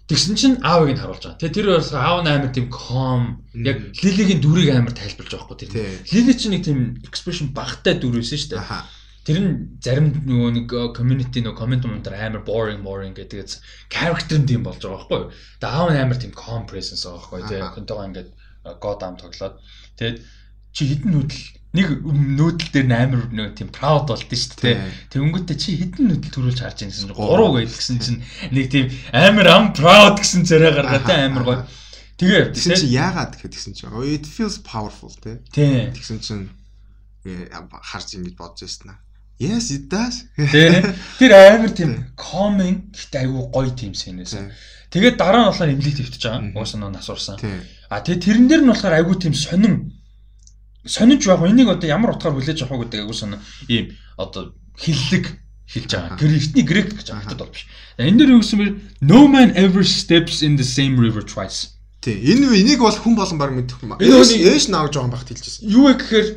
Тэгсэн 0.10 0.34
чинь 0.34 0.58
аавыг 0.66 0.98
нь 0.98 1.02
харуулж 1.06 1.22
байгаа. 1.22 1.38
Тэгээ 1.38 1.54
тэр 1.54 1.68
бас 1.78 1.94
аав 1.94 2.26
нь 2.26 2.34
амар 2.34 2.50
тийм 2.50 2.68
calm 2.74 3.46
яг 3.54 3.78
Лилигийн 4.02 4.42
дүрийг 4.42 4.74
амар 4.74 4.98
тайлбарлаж 4.98 5.38
байгаа 5.38 5.48
хгүй 5.54 5.58
тэр. 5.70 6.02
Лили 6.10 6.34
чинь 6.34 6.58
нэг 6.58 6.66
тийм 6.66 6.80
expression 7.06 7.54
багтай 7.54 8.02
дүр 8.02 8.18
байсан 8.20 8.42
шүү 8.42 8.58
дээ. 8.58 9.03
Тэр 9.24 9.38
нь 9.40 9.52
зарим 9.80 10.12
нөгөө 10.28 10.52
нэг 10.58 10.68
community 10.98 11.40
нөгөө 11.40 11.60
comment 11.60 11.84
мунтар 11.88 12.16
амар 12.20 12.44
boring 12.44 12.84
boring 12.84 13.16
гэдэг 13.16 13.48
character 13.88 14.36
нь 14.36 14.48
тийм 14.48 14.68
болж 14.68 14.84
байгаа 14.84 15.00
байхгүй 15.00 15.20
юу. 15.24 15.32
Тэгээ 15.64 15.72
аав 15.72 15.90
нь 15.96 16.02
амар 16.04 16.18
тийм 16.20 16.34
calm 16.36 16.64
presence 16.68 17.08
байгаа 17.08 17.24
байхгүй 17.24 17.40
юу. 17.56 17.72
Хөнтэйгээ 17.72 18.08
ингээд 18.12 18.30
Gotham 18.84 19.16
тоглоод 19.20 19.56
тэгээд 20.00 20.18
чи 20.74 20.82
хідэн 20.88 21.12
нүдэл 21.14 21.44
нэг 21.74 21.88
нүүдэл 22.06 22.70
дээр 22.70 22.88
амар 22.94 23.24
нэг 23.34 23.58
тийм 23.58 23.70
proud 23.74 24.06
болд 24.06 24.30
нь 24.30 24.38
шүү 24.38 24.62
дээ. 24.62 24.78
Тэнгүүтээ 25.10 25.58
чи 25.58 25.74
хідэн 25.74 26.06
нүүдэл 26.06 26.34
төрүүлж 26.34 26.60
харж 26.62 26.80
байгаа 26.86 26.92
гэсэн 26.94 27.10
чинь 27.10 27.18
3 27.18 27.58
гэж 27.58 27.72
гэсэн 27.74 27.98
чинь 27.98 28.20
нэг 28.54 28.66
тийм 28.70 28.86
амар 29.10 29.48
am 29.50 29.66
proud 29.74 30.22
гэсэн 30.22 30.46
царай 30.46 30.70
гаргаад 30.70 31.10
амар 31.10 31.44
гоё. 31.44 31.60
Тэгээ 32.22 32.54
тэгсэн 32.54 32.78
чинь 32.78 32.94
яагаад 32.94 33.34
гэхэд 33.36 33.54
тэгсэн 33.58 33.74
чинь 33.74 33.90
it 34.06 34.26
feels 34.30 34.62
powerful 34.62 35.10
тий. 35.18 35.42
Тэгсэн 35.50 36.22
чинь 36.22 36.54
харж 37.26 38.08
ингэж 38.22 38.36
бодож 38.38 38.70
байсан 38.70 38.94
аа. 38.94 39.02
Yes 39.40 39.72
it 39.72 39.90
does. 39.90 40.30
Тэр 41.18 41.32
амар 41.34 41.72
тийм 41.74 42.14
calming 42.16 42.94
гэхдээ 42.94 43.22
айгүй 43.26 43.44
гоё 43.50 43.72
тийм 43.74 43.94
сэнээс. 43.98 44.38
Тэгээд 44.94 45.18
дараа 45.18 45.46
нь 45.46 45.50
болохоор 45.50 45.74
имлэг 45.74 45.96
твтж 45.98 46.22
байгаа. 46.22 46.54
Уус 46.54 46.74
нь 46.78 46.86
насурсан. 46.86 47.38
А 47.90 48.02
тэгээд 48.06 48.24
тэрэн 48.24 48.48
дээр 48.48 48.62
нь 48.62 48.72
болохоор 48.72 48.94
айгүй 48.94 49.16
тийм 49.18 49.34
сонин 49.34 49.98
сонинч 50.86 51.26
яг 51.26 51.42
энийг 51.42 51.70
одоо 51.70 51.88
ямар 51.90 52.14
утгаар 52.14 52.36
хүлээж 52.38 52.64
авах 52.64 52.86
гэдэг 52.86 53.02
агуу 53.08 53.18
сонио 53.18 53.40
ийм 53.68 53.98
одоо 54.18 54.54
хиллэг 54.78 55.40
хэлж 55.66 55.92
байгаа. 55.96 56.18
Гректний 56.20 56.66
грек 56.68 56.94
гэж 56.94 57.08
байгаа 57.10 57.24
хятад 57.24 57.40
бол 57.42 57.54
биш. 57.56 57.66
Энэ 57.98 58.18
дэр 58.20 58.34
юу 58.36 58.42
гэсэн 58.44 58.60
бэ? 58.60 58.68
No 59.02 59.26
man 59.32 59.56
ever 59.56 59.82
steps 59.82 60.44
in 60.44 60.60
the 60.60 60.68
same 60.68 61.00
river 61.00 61.24
twice. 61.24 61.80
Тий. 62.04 62.20
Энэ 62.20 62.52
энийг 62.52 62.84
бол 62.84 62.94
хүн 62.94 63.16
болон 63.16 63.38
баг 63.40 63.52
мэдэх 63.56 63.80
юм. 63.82 63.96
Энэ 63.96 64.14
ээж 64.54 64.68
наав 64.70 64.92
жоохон 64.92 65.10
багт 65.10 65.32
хэлжсэн. 65.32 65.66
Юу 65.72 65.88
вэ 65.88 65.98
гэхээр 65.98 66.28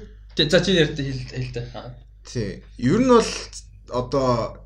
за 0.47 0.59
чи 0.63 0.79
ярьд 0.79 0.95
хэл 0.95 1.53
дээ. 1.53 2.06
Тий. 2.27 2.63
Ер 2.79 3.01
нь 3.01 3.09
бол 3.09 3.31
одоо 3.95 4.59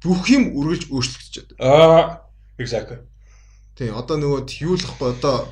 бүх 0.00 0.24
юм 0.32 0.56
үргэлж 0.56 0.88
өөрчлөгдөж 0.88 1.56
байна. 1.60 1.60
Аа, 1.60 2.02
exactly. 2.58 2.98
Тий. 3.76 3.92
Одоо 3.92 4.16
нөгөө 4.16 4.48
юу 4.64 4.74
л 4.76 4.84
ихгүй 4.84 5.12
одоо 5.12 5.44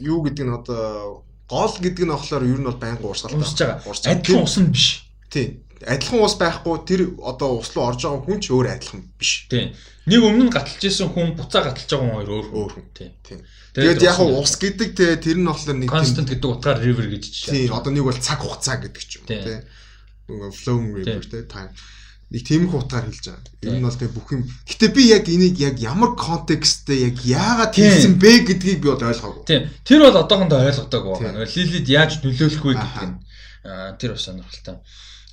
юу 0.00 0.24
гэдэг 0.24 0.44
нь 0.48 0.56
одоо 0.56 1.22
гол 1.48 1.74
гэдэг 1.76 2.04
нь 2.08 2.12
болохоор 2.12 2.44
ер 2.48 2.60
нь 2.60 2.68
бол 2.68 2.80
байнга 2.80 3.04
уурсгалтай. 3.04 3.36
Уурсж 3.36 3.60
байгаа. 3.60 4.16
Адилхан 4.16 4.48
ус 4.48 4.56
нь 4.56 4.72
биш. 4.72 4.86
Тийм. 5.28 5.60
Адилхан 5.84 6.24
ус 6.24 6.36
байхгүй 6.40 6.76
тэр 6.88 7.00
одоо 7.20 7.60
ус 7.60 7.68
руу 7.76 7.92
орж 7.92 8.00
байгаа 8.00 8.24
хүн 8.24 8.40
ч 8.40 8.48
өөр 8.48 8.66
адилхан 8.72 9.02
биш. 9.20 9.46
Тийм. 9.52 9.76
Нэг 10.08 10.20
өмнө 10.24 10.48
нь 10.48 10.54
гаталж 10.54 10.82
исэн 10.82 11.12
хүн 11.12 11.36
буцаа 11.36 11.68
гаталж 11.68 11.90
байгаа 11.92 12.08
хүн 12.08 12.16
хоёр 12.16 12.30
өөр 12.32 12.46
өөр 12.56 12.70
хүн. 12.72 12.86
Тийм. 12.96 13.40
Тэгээд 13.76 14.00
яг 14.00 14.18
ус 14.24 14.54
гэдэг 14.56 14.88
те 14.96 15.16
тэр 15.20 15.36
нь 15.36 15.48
болохоор 15.48 15.76
нэг 15.76 15.90
constant 15.92 16.28
гэдэг 16.32 16.48
утгаар 16.48 16.80
river 16.80 17.06
гэж 17.12 17.24
чинь. 17.28 17.68
Тийм. 17.68 17.76
Одоо 17.76 17.92
нэг 17.92 18.04
бол 18.08 18.16
цаг 18.16 18.40
хугацаа 18.40 18.80
гэдэг 18.80 19.02
ч 19.04 19.20
юм 19.20 19.28
уу 19.28 19.60
те. 20.40 20.56
Flowing 20.56 20.90
river 20.96 21.26
те 21.28 21.42
time 21.44 21.72
нэг 22.32 22.48
тиймэрхүү 22.48 22.80
утгаар 22.80 23.06
хэлж 23.12 23.26
байгаа. 23.28 23.52
Ер 23.60 23.76
нь 23.76 23.84
бол 23.84 23.92
тэг 24.00 24.10
бүх 24.16 24.32
юм. 24.32 24.42
Гэтэ 24.64 24.88
би 24.96 25.02
яг 25.12 25.28
энийг 25.28 25.56
яг 25.60 25.76
ямар 25.76 26.16
контексттэй 26.16 27.12
яг 27.12 27.20
яагаад 27.20 27.76
хэлсэн 27.76 28.16
бэ 28.16 28.48
гэдгийг 28.48 28.80
би 28.80 28.88
бол 28.88 29.04
ойлгоогүй. 29.04 29.44
Тийм. 29.44 29.68
Тэр 29.84 30.08
бол 30.08 30.16
одоохондоо 30.16 30.64
ойлгодоогүй 30.64 31.12
байна. 31.20 31.44
Лилид 31.44 31.88
яаж 31.92 32.24
нөлөөлөх 32.24 32.64
вэ 32.64 32.72
гэдэг 32.80 33.04
нь 33.04 33.16
тэр 34.00 34.16
бас 34.16 34.24
сонирхолтой. 34.24 34.80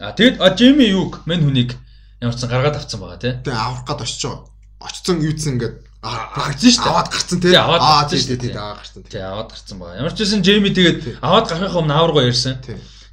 А 0.03 0.11
тэгэд 0.11 0.43
Жими 0.59 0.91
юг 0.91 1.23
мэн 1.23 1.39
хүнийг 1.47 1.79
ямар 2.19 2.35
ч 2.35 2.43
сан 2.43 2.51
гаргаад 2.51 2.75
авцсан 2.75 2.99
байгаа 2.99 3.19
тий. 3.23 3.33
Тэг 3.47 3.55
авах 3.55 3.87
гад 3.87 4.03
очиж 4.03 4.19
байгаа. 4.27 4.51
Очсон 4.83 5.23
юуцсан 5.23 5.55
ингээд 5.55 5.75
гарсан 6.03 6.67
шүү 6.67 6.79
дээ. 6.83 6.83
Аваад 6.83 7.07
гарцсан 7.15 7.39
тий. 7.39 7.55
Аа 7.55 8.03
тий 8.11 8.19
тий 8.19 8.37
тий 8.43 8.51
аваад 8.51 8.79
гарцсан. 8.83 9.03
Тий 9.07 9.23
аваад 9.23 9.49
гарцсан 9.55 9.77
байгаа. 9.79 9.99
Ямар 10.03 10.13
ч 10.15 10.19
байсан 10.19 10.43
Жими 10.43 10.71
тэгээд 10.75 10.99
аваад 11.23 11.47
гарахын 11.47 11.79
өмнө 11.79 11.95
аавргаа 11.95 12.27
ярьсан. 12.27 12.59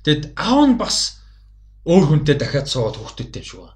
Тэгэд 0.02 0.34
аав 0.34 0.62
нь 0.70 0.78
бас 0.78 1.22
өөр 1.86 2.04
хүнтэй 2.10 2.36
дахиад 2.36 2.66
суугаад 2.66 2.98
хөхтөдтэй 2.98 3.42
юм 3.42 3.46
шиг 3.46 3.60
байна. 3.62 3.74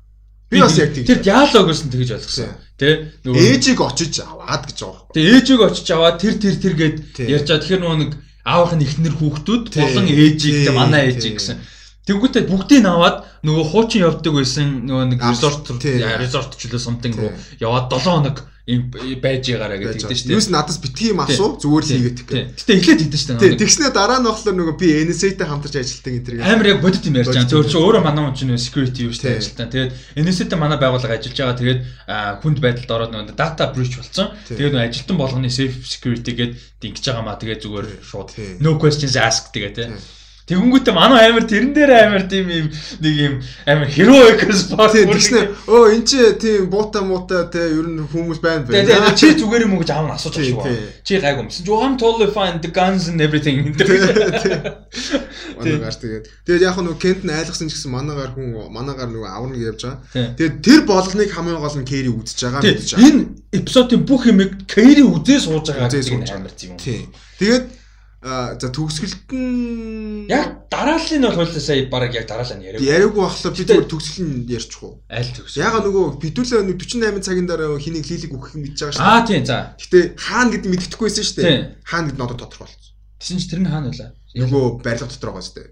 Би 0.50 0.58
бас 0.58 0.76
яг 0.82 0.90
тийм. 0.90 1.06
Тэр 1.06 1.20
диалог 1.22 1.66
гэсэн 1.70 1.88
тэгж 1.94 2.10
ойлгосон. 2.10 2.50
Тэ 2.74 2.88
нөгөө 3.22 3.42
ээжийг 3.54 3.78
очиж 3.86 4.14
аваад 4.26 4.66
гэж 4.66 4.78
байгаа. 4.82 5.06
Тэ 5.14 5.20
ээжийг 5.22 5.60
очиж 5.62 5.88
аваад 5.94 6.16
тэр 6.18 6.34
тэр 6.42 6.56
тэр 6.58 6.74
гэд 6.74 6.96
ярьж 7.22 7.46
байгаа. 7.46 7.62
Тэгэхээр 7.62 7.82
нөгөө 7.86 7.98
нэг 8.02 8.12
аавах 8.42 8.74
нь 8.74 8.82
ихнэр 8.82 9.14
хүүхдүүд 9.14 9.64
болон 9.78 10.06
ээжийг 10.10 10.56
тэ 10.66 10.74
манай 10.74 11.14
ээжийг 11.14 11.38
гэсэн. 11.38 11.62
Тэгвэл 12.02 12.50
бүгдийг 12.50 12.82
аваад 12.82 13.16
нөгөө 13.46 13.64
хуучин 13.70 14.02
явдаг 14.02 14.32
байсан 14.34 14.90
нөгөө 14.90 15.06
нэг 15.14 15.20
resort 15.22 15.64
resort 15.70 16.50
ч 16.58 16.66
үлээ 16.66 16.82
something 16.82 17.14
руу 17.14 17.30
яваад 17.62 17.86
7 17.94 18.10
хоног 18.10 18.36
юм 18.59 18.59
байж 19.18 19.44
байгаараа 19.50 19.78
гэдэг 19.80 20.06
дээ 20.06 20.18
шүү 20.20 20.28
дээ. 20.30 20.36
Юус 20.38 20.48
надаас 20.52 20.78
битгий 20.78 21.10
юм 21.10 21.20
асуу 21.24 21.58
зүгээр 21.58 21.84
л 21.84 21.90
хийгээд 21.90 22.18
гэх. 22.28 22.54
Гэтэ 22.54 22.72
эхлээд 22.78 23.00
хийдэж 23.02 23.20
шүү 23.20 23.38
дээ. 23.40 23.58
Тэгснэ 23.58 23.90
дараа 23.90 24.20
нь 24.20 24.28
болохоор 24.28 24.56
нөгөө 24.56 24.76
би 24.78 24.88
NSA-тэй 25.10 25.46
хамтарч 25.48 25.74
ажилладаг 25.80 26.14
энэ 26.14 26.24
төр. 26.26 26.34
Амар 26.44 26.66
яг 26.70 26.78
бодит 26.84 27.04
юм 27.08 27.16
ярьж 27.18 27.30
байгаа. 27.34 27.50
Зөвөр 27.50 27.68
чи 27.68 27.78
өөрөө 27.80 28.02
манай 28.04 28.22
хүн 28.28 28.36
чинь 28.38 28.54
security 28.60 29.00
юу 29.08 29.14
шүү 29.16 29.24
дээ 29.26 29.40
ажилтаа. 29.40 29.68
Тэгээд 29.72 29.92
NSA-тэй 30.20 30.58
манай 30.60 30.78
байгууллага 30.78 31.16
ажиллаж 31.18 31.38
байгаа. 31.40 31.58
Тэгээд 31.58 31.80
хүнд 32.44 32.58
байдалд 32.62 32.90
ороод 32.94 33.12
нөгөө 33.16 33.34
data 33.34 33.64
breach 33.74 33.94
болсон. 33.98 34.26
Тэгээд 34.46 34.74
нөгөө 34.76 34.88
ажилтан 34.88 35.16
болгоны 35.18 35.50
safe 35.50 35.76
security 35.82 36.32
гээд 36.38 36.52
дингэж 36.78 37.04
байгаа 37.10 37.24
маа. 37.26 37.40
Тэгээд 37.40 37.64
зүгээр 37.66 37.86
шууд 38.06 38.28
no 38.62 38.78
questions 38.78 39.16
asked 39.18 39.50
тэгээ 39.56 39.74
тий. 39.74 39.88
Тэгэнгүүтээ 40.50 40.94
манай 40.94 41.30
амир 41.30 41.46
тэрэн 41.46 41.70
дээр 41.70 41.92
амир 42.10 42.26
тийм 42.26 42.50
юм 42.50 42.66
нэг 42.98 43.14
юм 43.14 43.34
амир 43.70 43.86
heroic 43.86 44.42
sport 44.50 44.98
тэгснэ 44.98 45.70
өө 45.70 45.94
эн 45.94 46.02
чи 46.02 46.18
тийм 46.42 46.66
буута 46.66 47.06
муута 47.06 47.46
те 47.54 47.70
ер 47.70 47.86
нь 47.86 48.02
хүмүүс 48.02 48.42
байна 48.42 48.66
байна. 48.66 49.14
Тэгээ 49.14 49.14
чи 49.14 49.38
зүгээр 49.38 49.70
юм 49.70 49.78
уу 49.78 49.86
гэж 49.86 49.94
аав 49.94 50.10
нь 50.10 50.14
асууж 50.18 50.34
байгаа 50.42 50.66
шүү. 50.66 51.06
Чи 51.06 51.22
гайг 51.22 51.38
юмсан. 51.38 51.62
Чи 51.62 51.70
I'm 51.70 51.94
totally 51.94 52.26
fine 52.34 52.58
the 52.58 52.66
guns 52.74 53.06
and 53.06 53.22
everything. 53.22 53.62
Манайгаар 55.60 55.94
тэгээд 55.94 56.24
тэгээд 56.42 56.66
яг 56.66 56.76
нөгөө 56.82 56.98
Кент 56.98 57.22
нь 57.22 57.30
айлгсан 57.30 57.70
ч 57.70 57.78
гэсэн 57.78 57.94
манайгаар 57.94 58.34
хүн 58.34 58.74
манайгаар 58.74 59.10
нөгөө 59.14 59.30
аврна 59.30 59.54
гэж 59.54 59.70
явж 59.70 59.82
байгаа. 59.86 60.34
Тэгээд 60.34 60.56
тэр 60.66 60.80
болгоныг 60.82 61.30
хамгийн 61.30 61.62
гол 61.62 61.78
нь 61.78 61.86
Кэри 61.86 62.10
үдчихэж 62.10 62.42
байгаа 62.42 62.62
мэдэж 62.66 62.90
байгаа. 62.90 63.06
Энэ 63.06 63.22
эпизодын 63.54 64.02
бүх 64.02 64.26
юмыг 64.26 64.50
Кэри 64.66 65.02
үдээ 65.06 65.38
сууж 65.46 65.70
байгаа 65.70 65.86
гэдэг 65.94 66.18
нь 66.18 66.26
амар 66.26 66.54
тийм. 66.58 66.74
Тэгээд 67.38 67.79
за 68.20 68.68
төгсгөлт 68.68 69.32
нь 69.32 70.28
яг 70.28 70.68
дарааллын 70.68 71.24
бол 71.24 71.40
хуулиас 71.40 71.64
сая 71.64 71.88
баг 71.88 72.12
яг 72.12 72.28
дараалал 72.28 72.60
нь 72.60 72.68
яриаг. 72.68 72.84
Яриаггүй 72.84 73.16
болохоор 73.16 73.56
би 73.56 73.64
зүгээр 73.64 73.88
төгсгөл 73.88 74.28
нь 74.28 74.44
ярьчих 74.44 74.82
уу. 74.84 75.00
Аль 75.08 75.32
төгсгөл. 75.32 75.64
Яга 75.64 75.80
нөгөө 75.80 76.20
битүүлээ 76.20 76.68
48 76.68 77.24
цагийн 77.24 77.48
дараа 77.48 77.80
хэнийг 77.80 78.04
лилиг 78.04 78.36
өгөх 78.36 78.60
юм 78.60 78.68
мэдж 78.68 78.76
байгаа 78.76 78.92
шүү. 78.92 79.08
Аа 79.08 79.24
тийм 79.24 79.44
за. 79.48 79.72
Гэтэ 79.80 80.20
хаана 80.20 80.52
гэдэг 80.52 80.68
мэддэхгүйсэн 80.68 81.24
шүү 81.24 81.36
дээ. 81.40 81.80
Хаана 81.80 82.06
гэдэг 82.12 82.20
нь 82.20 82.26
одоо 82.28 82.38
тодорхойлсон. 82.44 82.92
Тэсэн 83.24 83.40
чи 83.40 83.48
тэр 83.48 83.60
нь 83.64 83.72
хаана 83.72 83.88
вэ? 83.88 84.12
Нөгөө 84.36 84.64
барилга 84.84 85.08
дотор 85.08 85.32
байгаа 85.32 85.44
шүү 85.48 85.56
дээ. 85.56 85.68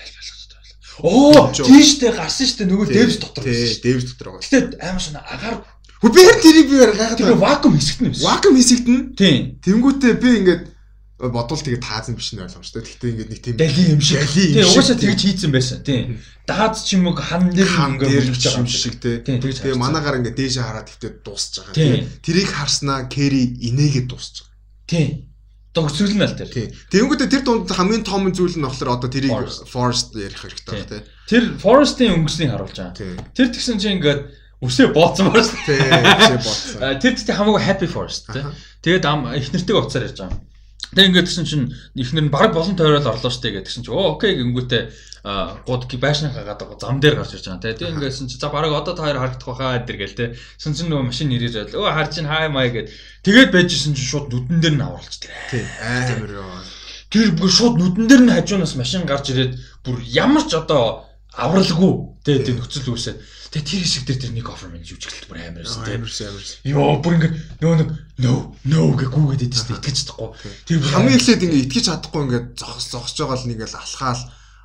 Аль 0.00 0.12
барилга 0.16 0.36
дотор 0.40 0.60
вэ? 0.64 0.72
Оо 1.12 1.40
тийштэй 1.52 2.12
гарсан 2.16 2.46
шүү 2.48 2.56
дээ. 2.56 2.72
Нөгөө 2.72 2.88
дэвс 2.88 3.16
дотор 3.20 3.44
байсан. 3.44 3.68
Тийм 3.68 3.84
дэвс 3.84 4.04
дотор 4.16 4.28
байгаа. 4.32 4.44
Гэтэ 4.48 4.80
амар 4.80 5.02
шана 5.04 5.20
агаар 5.28 5.56
Хөө 6.02 6.10
би 6.10 6.22
тэрийг 6.42 6.66
би 6.66 6.76
гайхаад. 6.82 7.20
Тэр 7.20 7.38
вакуум 7.38 7.78
хэсэгт 7.78 8.02
нь 8.02 8.10
байсан. 8.10 8.26
Вакуум 8.26 8.56
хэсэгт 8.58 8.88
нь. 8.90 9.02
Тийм. 9.14 9.62
Тэнгүүтээ 9.62 10.14
би 10.18 10.28
ингээд 10.42 10.62
бодвол 11.30 11.62
тэгээ 11.62 11.78
таазан 11.78 12.18
биш 12.18 12.34
нь 12.34 12.42
ойлгомжтой. 12.42 12.82
Гэхдээ 12.82 13.10
ингээд 13.14 13.30
нэг 13.30 13.40
тийм 13.46 13.54
дали 13.54 13.82
юм 13.94 14.02
шиг. 14.02 14.26
Тийм 14.26 14.66
угаасаа 14.66 14.98
тэгж 14.98 15.20
хийцэн 15.22 15.52
байсан. 15.54 15.78
Тийм. 15.86 16.18
Дааз 16.42 16.82
ч 16.82 16.98
юм 16.98 17.06
уу 17.06 17.14
хан 17.14 17.54
дээр 17.54 17.70
ингээд 17.70 18.34
бөлж 18.34 18.42
байгаа 18.42 18.58
юм 18.58 18.66
шиг 18.66 18.98
тий. 18.98 19.22
Тэгээ 19.22 19.78
манаагаар 19.78 20.18
ингээд 20.18 20.34
дээшээ 20.34 20.66
хараад 20.66 20.90
тэгтээ 20.90 21.22
дуусч 21.22 21.62
байгаа. 21.62 21.78
Тийм. 21.78 22.10
Тэрийг 22.26 22.50
харснаа 22.50 23.06
Кэри 23.06 23.54
инээгээд 23.70 24.10
дуусч 24.10 24.34
байгаа. 24.42 24.90
Тийм. 24.90 25.10
Догцөл 25.70 26.10
нь 26.10 26.24
аль 26.26 26.34
тэр. 26.34 26.50
Тийм. 26.50 26.68
Тэнгүүдээ 26.90 27.28
тэр 27.30 27.42
дунд 27.46 27.70
хамгийн 27.70 28.02
том 28.02 28.26
зүйл 28.34 28.58
нь 28.58 28.66
болохоор 28.66 28.98
одоо 28.98 29.06
тэрийг 29.06 29.30
Forest 29.70 30.18
ярих 30.18 30.42
хэрэгтэй 30.42 30.74
байна 30.74 30.90
тий. 30.90 31.02
Тэр 31.30 31.44
Forest-ийн 31.54 32.18
өнгөснийг 32.18 32.50
харуулж 32.50 32.76
байгаа. 32.82 32.98
Тэр 33.30 33.48
тэгсэн 33.54 33.78
чинь 33.78 34.02
ингээд 34.02 34.26
үсээ 34.58 34.90
бооцсон 34.90 35.30
байна 35.30 35.46
шүү 35.46 35.64
дээ. 35.70 35.80
Үсээ 36.18 36.40
бооцсон. 36.44 36.78
Тэр 37.02 37.12
тэгтээ 37.16 37.36
хамаагүй 37.38 37.62
happy 37.62 37.88
forest 37.88 38.28
тий. 38.28 38.44
Тэгээд 38.84 39.06
их 39.38 39.48
нэртэйг 39.54 39.80
уцаар 39.80 40.10
ярьж 40.12 40.18
байгаа 40.20 40.51
Тэг 40.92 41.08
ингээд 41.08 41.28
гэсэн 41.28 41.48
чинь 41.48 41.66
ихнэр 41.96 42.28
нь 42.28 42.34
баг 42.34 42.52
болон 42.52 42.76
тойрол 42.76 43.08
орлоо 43.08 43.32
штэ 43.32 43.56
гэдэг 43.56 43.72
чинь 43.72 43.88
оо 43.88 44.20
окей 44.20 44.36
гингүүтээ 44.36 44.82
гууд 45.22 45.86
байшнахаа 45.88 46.44
гадаг 46.44 46.76
зам 46.76 47.00
дээр 47.00 47.16
гарч 47.16 47.32
ирж 47.38 47.48
байгаа. 47.48 47.72
Тэг 47.72 47.96
ингэсэн 47.96 48.28
чинь 48.28 48.42
за 48.42 48.52
баг 48.52 48.68
одоо 48.68 48.92
та 48.92 49.08
хоёр 49.08 49.22
харагдах 49.22 49.48
байхаа 49.48 49.80
эдэр 49.80 49.96
гээл 50.02 50.18
те. 50.18 50.26
Сэн 50.58 50.74
чинь 50.74 50.90
нөгөө 50.90 51.08
машин 51.08 51.30
нэрэж 51.30 51.54
байл. 51.72 51.80
Өө 51.80 51.94
харж 51.94 52.12
ин 52.20 52.28
хай 52.28 52.52
май 52.52 52.68
гэд. 52.74 52.90
Тэгээд 53.22 53.54
байжсэн 53.54 53.94
чинь 53.94 54.10
шууд 54.10 54.34
нүдэн 54.34 54.58
дээр 54.60 54.76
нь 54.76 54.82
авралч 54.82 55.14
тэр. 55.22 55.32
Амар 55.80 56.32
ёо. 56.42 56.60
Тэр 57.08 57.28
бүр 57.38 57.50
шууд 57.54 57.78
нүдэн 57.78 58.06
дээр 58.10 58.22
нь 58.26 58.34
хажуунаас 58.34 58.74
машин 58.74 59.06
гарч 59.06 59.30
ирээд 59.30 59.56
бүр 59.86 60.02
ямар 60.10 60.42
ч 60.42 60.58
одоо 60.58 61.06
авралгүй 61.32 62.20
те 62.26 62.42
тэр 62.42 62.58
нөхцөл 62.58 62.92
үүсээ. 62.92 63.16
Тэгээ 63.52 63.68
тэр 63.68 63.82
хэсэг 63.84 64.04
дээр 64.08 64.20
тэр 64.24 64.32
нэг 64.32 64.48
офер 64.48 64.72
менеж 64.72 64.96
үжиглэлт 64.96 65.28
бүр 65.28 65.38
амар 65.44 65.60
байсан 65.60 65.84
амар. 65.84 66.08
Йоо 66.64 66.92
бүр 67.04 67.14
ингэ 67.20 67.28
нөө 67.60 67.74
нэг 67.84 67.88
no 68.24 68.56
no 68.64 68.96
гэгүүгээд 68.96 69.44
идэв 69.44 69.60
чинь 69.60 69.76
итгэж 69.76 69.96
чадахгүй. 70.08 70.30
Тэр 70.64 70.80
хамгийн 70.80 71.18
эхлээд 71.20 71.44
ингээ 71.44 71.64
итгэж 71.68 71.84
чадахгүй 71.84 72.22
ингээ 72.32 72.42
зогс 72.56 72.88
зогсож 72.88 73.18
байгаа 73.20 73.36
л 73.36 73.48
нэг 73.52 73.60
л 73.68 73.76
алхаал 73.76 74.22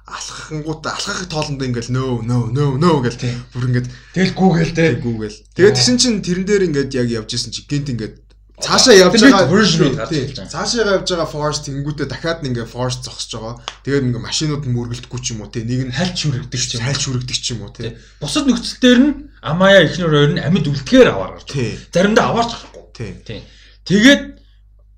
алхахынгууд 0.08 0.82
алхахыг 0.88 1.28
тоолондоо 1.28 1.68
ингээл 1.68 1.92
no 1.92 2.24
no 2.24 2.48
no 2.48 2.80
no 2.80 3.04
гэл 3.04 3.20
бүр 3.52 3.68
ингээд 3.68 3.88
тэгэл 4.16 4.38
гүүгээл 4.40 4.72
те 4.72 4.96
гүүгээл. 5.04 5.38
Тэгээд 5.52 5.76
тэгсэн 5.76 5.98
чинь 6.00 6.24
тэрэн 6.24 6.48
дээр 6.48 6.64
ингээд 6.72 6.96
яг 6.96 7.08
явж 7.12 7.36
исэн 7.36 7.52
чи 7.52 7.68
гинт 7.68 7.92
ингээд 7.92 8.16
цаашаа 8.58 8.96
явж 8.98 9.22
байгаа 9.22 9.46
version-ууд 9.54 9.98
гарч 10.02 10.12
ирж 10.18 10.38
байгаа. 10.42 10.54
Цаашаа 10.54 10.98
явж 10.98 11.08
байгаа 11.14 11.30
force 11.30 11.62
тэнгүүтээ 11.70 12.08
дахиад 12.10 12.42
нэг 12.42 12.58
ингээ 12.58 12.74
force 12.74 13.06
зогсож 13.06 13.32
байгаа. 13.38 13.56
Тэгээд 13.86 14.06
ингээ 14.10 14.24
машинууд 14.26 14.64
нь 14.66 14.74
мөргөлдөхгүй 14.74 15.20
ч 15.22 15.26
юм 15.38 15.46
уу 15.46 15.54
те. 15.54 15.62
Нэг 15.62 15.82
нь 15.88 15.94
хальч 15.94 16.18
хүрэгдэг 16.26 16.62
ч 16.66 16.72
юм. 16.76 16.82
хальч 16.82 17.02
хүрэгдэг 17.06 17.38
ч 17.38 17.46
юм 17.54 17.62
уу 17.62 17.72
те. 17.72 18.02
Бусад 18.18 18.50
нөхцөл 18.50 18.82
дээр 18.82 19.00
нь 19.06 19.14
Амая 19.46 19.86
ихнэр 19.86 20.10
хоёр 20.10 20.32
нь 20.34 20.42
амьд 20.42 20.66
үлдэхээр 20.66 21.14
аваар 21.14 21.38
гарч. 21.38 21.54
Заримдаа 21.94 22.34
аваарч 22.34 22.52
гарахгүй. 22.58 22.86
Тий. 22.98 23.12
Тий. 23.22 23.40
Тэгээд 23.86 24.22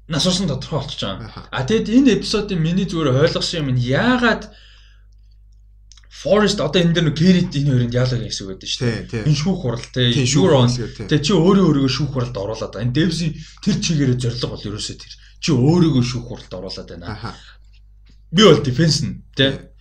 нас 0.07 0.23
уусан 0.23 0.47
тодорхой 0.47 0.79
болчихж 0.79 1.03
байгаа. 1.03 1.51
А 1.51 1.67
тэгэд 1.67 1.91
энэ 1.91 2.15
эпизодын 2.17 2.63
миний 2.63 2.87
зүгээр 2.87 3.27
ойлгосон 3.27 3.59
юм 3.67 3.69
нь 3.75 3.83
яагаад 3.83 4.47
Forest 6.19 6.59
одоо 6.59 6.83
энэ 6.83 6.91
дээр 6.91 7.05
нэг 7.07 7.15
Gerrit 7.15 7.55
энэ 7.55 7.71
хоёрын 7.71 7.93
диалог 7.95 8.19
гэсэн 8.19 8.43
үг 8.43 8.51
байдаг 8.59 8.69
шүү 8.69 8.83
дээ. 9.07 9.23
Энэ 9.23 9.39
шүүх 9.39 9.59
хурал 9.63 9.85
те 9.87 10.11
Euron 10.11 10.67
те 11.07 11.15
чи 11.23 11.31
өөрөө 11.31 11.63
өөрийгөө 11.63 11.91
шүүх 11.95 12.11
хуралд 12.11 12.35
оруулаад. 12.35 12.75
Энэ 12.75 12.91
Devs-ийн 12.91 13.33
тэр 13.63 13.75
чигээрээ 13.79 14.19
зориг 14.19 14.43
бол 14.51 14.67
ерөөсөө 14.67 14.95
тэр. 14.99 15.13
Чи 15.39 15.51
өөрийгөө 15.55 16.03
шүүх 16.03 16.25
хуралд 16.27 16.51
оруулаад 16.51 16.89
байна. 16.91 17.31
Би 18.35 18.41
бол 18.43 18.59
defense 18.59 18.99
нь 19.07 19.23
те. 19.31 19.71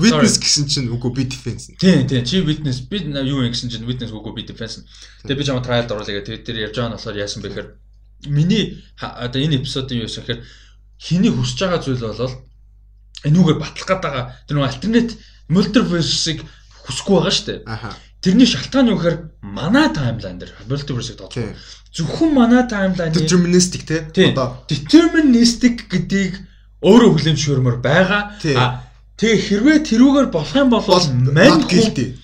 Witness 0.00 0.40
гэсэн 0.40 0.64
чинь 0.64 0.88
үгүй 0.88 1.12
би 1.12 1.28
defense. 1.28 1.76
Тийм 1.76 2.08
тийм 2.08 2.24
чи 2.24 2.40
witness 2.40 2.80
би 2.88 3.04
юу 3.04 3.44
юм 3.44 3.52
гэсэн 3.52 3.68
чинь 3.68 3.84
witness 3.84 4.16
үгүй 4.16 4.32
би 4.32 4.48
defense. 4.48 4.80
Тэгээ 5.28 5.36
би 5.36 5.44
жаа 5.44 5.60
trial 5.60 5.84
оруулаа 5.92 6.24
тэгээ 6.24 6.40
тэр 6.40 6.56
ярьж 6.72 6.80
байгаа 6.80 6.88
нь 6.88 6.96
болохоор 6.96 7.20
яасан 7.20 7.44
бэхээр 7.44 7.68
миний 8.32 8.80
одоо 8.96 9.40
энэ 9.42 9.60
эпизодын 9.60 10.00
юу 10.00 10.08
гэсэн 10.08 10.24
хэрэг 10.24 10.40
хиний 10.96 11.32
хүсэж 11.34 11.58
байгаа 11.68 11.80
зүйл 11.84 12.00
бол 12.00 12.36
энүүгээр 13.28 13.58
батлах 13.60 13.88
гээд 13.88 14.00
байгаа 14.04 14.24
тэр 14.48 14.56
нэг 14.56 14.64
альтернат 14.68 15.10
multiverse-ыг 15.50 16.38
хүсэхгүй 16.86 17.14
байгаа 17.18 17.34
шүү 17.34 17.46
дээ. 17.50 17.60
Аха. 17.66 17.90
Тэрний 18.20 18.46
шалтгаан 18.46 18.90
юу 18.92 18.98
гэхээр 19.00 19.18
манай 19.42 19.88
таймлайн 19.90 20.38
дээр 20.38 20.52
multiverse-ыг 20.70 21.16
тоглох. 21.18 21.56
Зөвхөн 21.90 22.30
манай 22.36 22.62
таймлайн 22.70 23.12
deterministic 23.12 23.82
те 23.88 24.06
одоо 24.30 24.62
deterministic 24.70 25.90
гэдгийг 25.90 26.38
өөрөө 26.84 27.10
хүлээн 27.16 27.36
зөвшөөрмөр 27.36 27.76
байгаа. 27.82 28.38
Тэгээ 29.20 29.40
хэрвээ 29.48 29.78
тэрүүгээр 29.88 30.28
болох 30.32 30.56
юм 30.56 30.70
бол 30.70 30.84
man 30.84 31.64
guilty. 31.68 32.16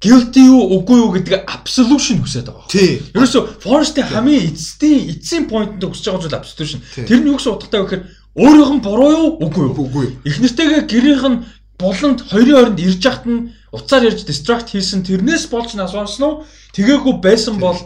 Guilty 0.00 0.42
юу 0.48 0.80
үгүй 0.80 0.96
юу 1.00 1.12
гэдэг 1.16 1.44
absolution 1.48 2.24
хүсэж 2.24 2.48
байгаа. 2.48 2.68
Тий. 2.72 3.00
Ерөөсө 3.12 3.60
Forest-ийн 3.60 4.08
хамгийн 4.08 4.48
эцсийн 4.52 5.12
эцсийн 5.12 5.44
point-д 5.48 5.84
хүсэж 5.84 6.08
байгаа 6.08 6.24
зүйл 6.24 6.40
absolution. 6.40 6.80
Тэр 6.92 7.20
нь 7.20 7.28
юу 7.28 7.36
гэсэн 7.36 7.52
утгатай 7.52 7.80
вэ 7.80 7.86
гэхээр 7.88 8.04
өөрийнх 8.40 8.72
нь 8.80 8.84
буруу 8.84 9.10
юу 9.12 9.28
үгүй 9.44 9.64
юу? 9.68 9.76
Үгүй. 9.84 10.06
Эхнэртэйгээ 10.24 10.82
гэрийнх 10.88 11.24
нь 11.28 11.38
буланд 11.80 12.20
хоёрын 12.28 12.76
хооронд 12.76 12.80
ирж 12.84 13.00
яхад 13.00 13.26
нь 13.26 13.50
уцаар 13.72 14.04
ирж 14.06 14.28
distract 14.28 14.68
хийсэн 14.70 15.02
тэрнээс 15.02 15.48
болж 15.48 15.74
нас 15.74 15.96
онсон 15.96 16.22
уу? 16.22 16.34
Тэгээгүй 16.76 17.14
байсан 17.24 17.56
бол 17.56 17.80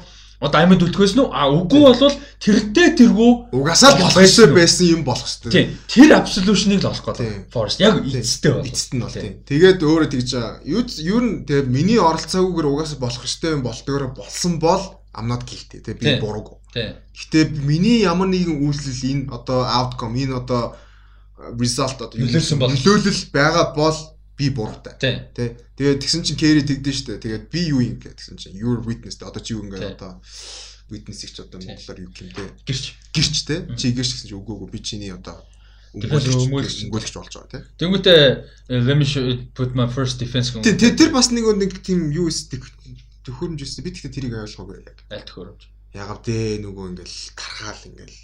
одоо 0.45 0.61
амьд 0.61 0.83
үлдэхээс 0.83 1.15
нь 1.16 1.25
а 1.31 1.49
үгүй 1.49 1.81
болвол 1.81 2.16
тэртээ 2.43 2.89
тэргүү 3.01 3.55
угасаа 3.55 3.97
болох 3.97 4.21
ёстой 4.21 4.53
байсан 4.53 4.87
юм 4.93 5.03
болох 5.07 5.25
ёстой. 5.25 5.51
Тийм. 5.55 5.66
Тэр 5.89 6.11
absolution-ыг 6.21 6.83
л 6.85 6.91
олох 6.93 7.07
гэдэг. 7.07 7.49
Forest 7.49 7.81
яг 7.81 8.03
эцэстэй 8.05 8.53
бол. 8.53 8.66
Эцэст 8.69 8.93
нь 8.93 9.01
бол 9.01 9.15
тийм. 9.15 9.41
Тэгээд 9.47 9.81
өөрөө 9.81 10.09
тэгж 10.12 10.31
юу 10.69 10.83
юу 10.85 11.21
нь 11.25 11.31
тэгээ 11.49 11.71
миний 11.71 11.97
оролцоогүйгээр 12.03 12.69
угаасаа 12.69 12.99
болох 13.01 13.23
ёстой 13.25 13.57
юм 13.57 13.62
болтгоор 13.65 14.12
болсон 14.12 14.61
бол 14.61 14.83
not 15.23 15.47
guilty 15.47 15.81
тэгээ 15.81 16.03
би 16.03 16.11
буруугүй. 16.21 16.59
Гэтэ 16.75 17.62
миний 17.62 18.03
ямар 18.03 18.27
нэгэн 18.29 18.59
үйлсэл 18.66 19.07
энэ 19.07 19.25
одоо 19.31 19.62
outcome 19.62 20.19
энэ 20.19 20.35
одоо 20.35 20.75
result 21.59 22.01
одоо 22.01 22.19
нөлөөлсөн 22.19 22.59
бол 22.59 22.73
нөлөөлөл 22.73 23.23
байгаа 23.35 23.66
бол 23.77 23.99
би 24.35 24.51
буруутай. 24.51 24.99
Тий. 24.99 25.55
Тэгээд 25.79 26.03
тэгсэн 26.03 26.23
чинь 26.27 26.39
Kerry 26.39 26.62
тэгдэж 26.66 26.97
штэ. 27.07 27.23
Тэгээд 27.23 27.45
би 27.51 27.71
юу 27.71 27.83
юм 27.85 28.03
гэ 28.03 28.19
тэгсэн 28.19 28.39
чинь 28.39 28.59
your 28.59 28.83
witness 28.83 29.21
одоо 29.23 29.39
чи 29.39 29.55
юу 29.55 29.62
ингээ 29.62 29.95
одоо 29.95 30.19
witness-ийг 30.91 31.33
ч 31.33 31.39
одоо 31.43 31.62
монголоор 31.62 31.99
юу 32.03 32.11
юм 32.11 32.31
те. 32.35 32.51
Гэрч. 32.66 32.85
Гэрч 33.15 33.37
те. 33.47 33.62
Чи 33.79 33.95
гэрч 33.95 34.11
гэсэн 34.19 34.29
чинь 34.35 34.41
үгүй 34.43 34.55
үгүй 34.59 34.71
би 34.75 34.81
чиний 34.83 35.15
одоо 35.15 35.39
өмгөөлөгч 35.95 36.51
өмгөөлөгч 36.51 37.15
болж 37.15 37.35
байгаа 37.39 37.51
те. 37.55 37.59
Тэнгүүтээ 37.79 38.23
let 38.83 38.97
me 38.99 39.07
put 39.55 39.79
my 39.79 39.87
first 39.87 40.19
defense 40.19 40.51
гэнэ. 40.51 40.99
Тэр 40.99 41.15
бас 41.15 41.31
нэг 41.31 41.47
нэг 41.55 41.79
тийм 41.87 42.11
юу 42.11 42.27
эсвэл 42.27 42.66
төхөөрөмж 43.23 43.62
өссөн. 43.62 43.87
Би 43.87 43.95
тэгтээ 43.95 44.15
тэрийг 44.19 44.35
ойлгоогүй 44.35 44.83
яг. 44.83 44.99
Аль 45.15 45.23
төхөөрөмж? 45.23 45.62
Ягав 45.95 46.19
дээ 46.27 46.59
нөгөө 46.66 46.85
ингээл 46.91 47.16
тархаал 47.39 47.83
ингээл 47.87 48.19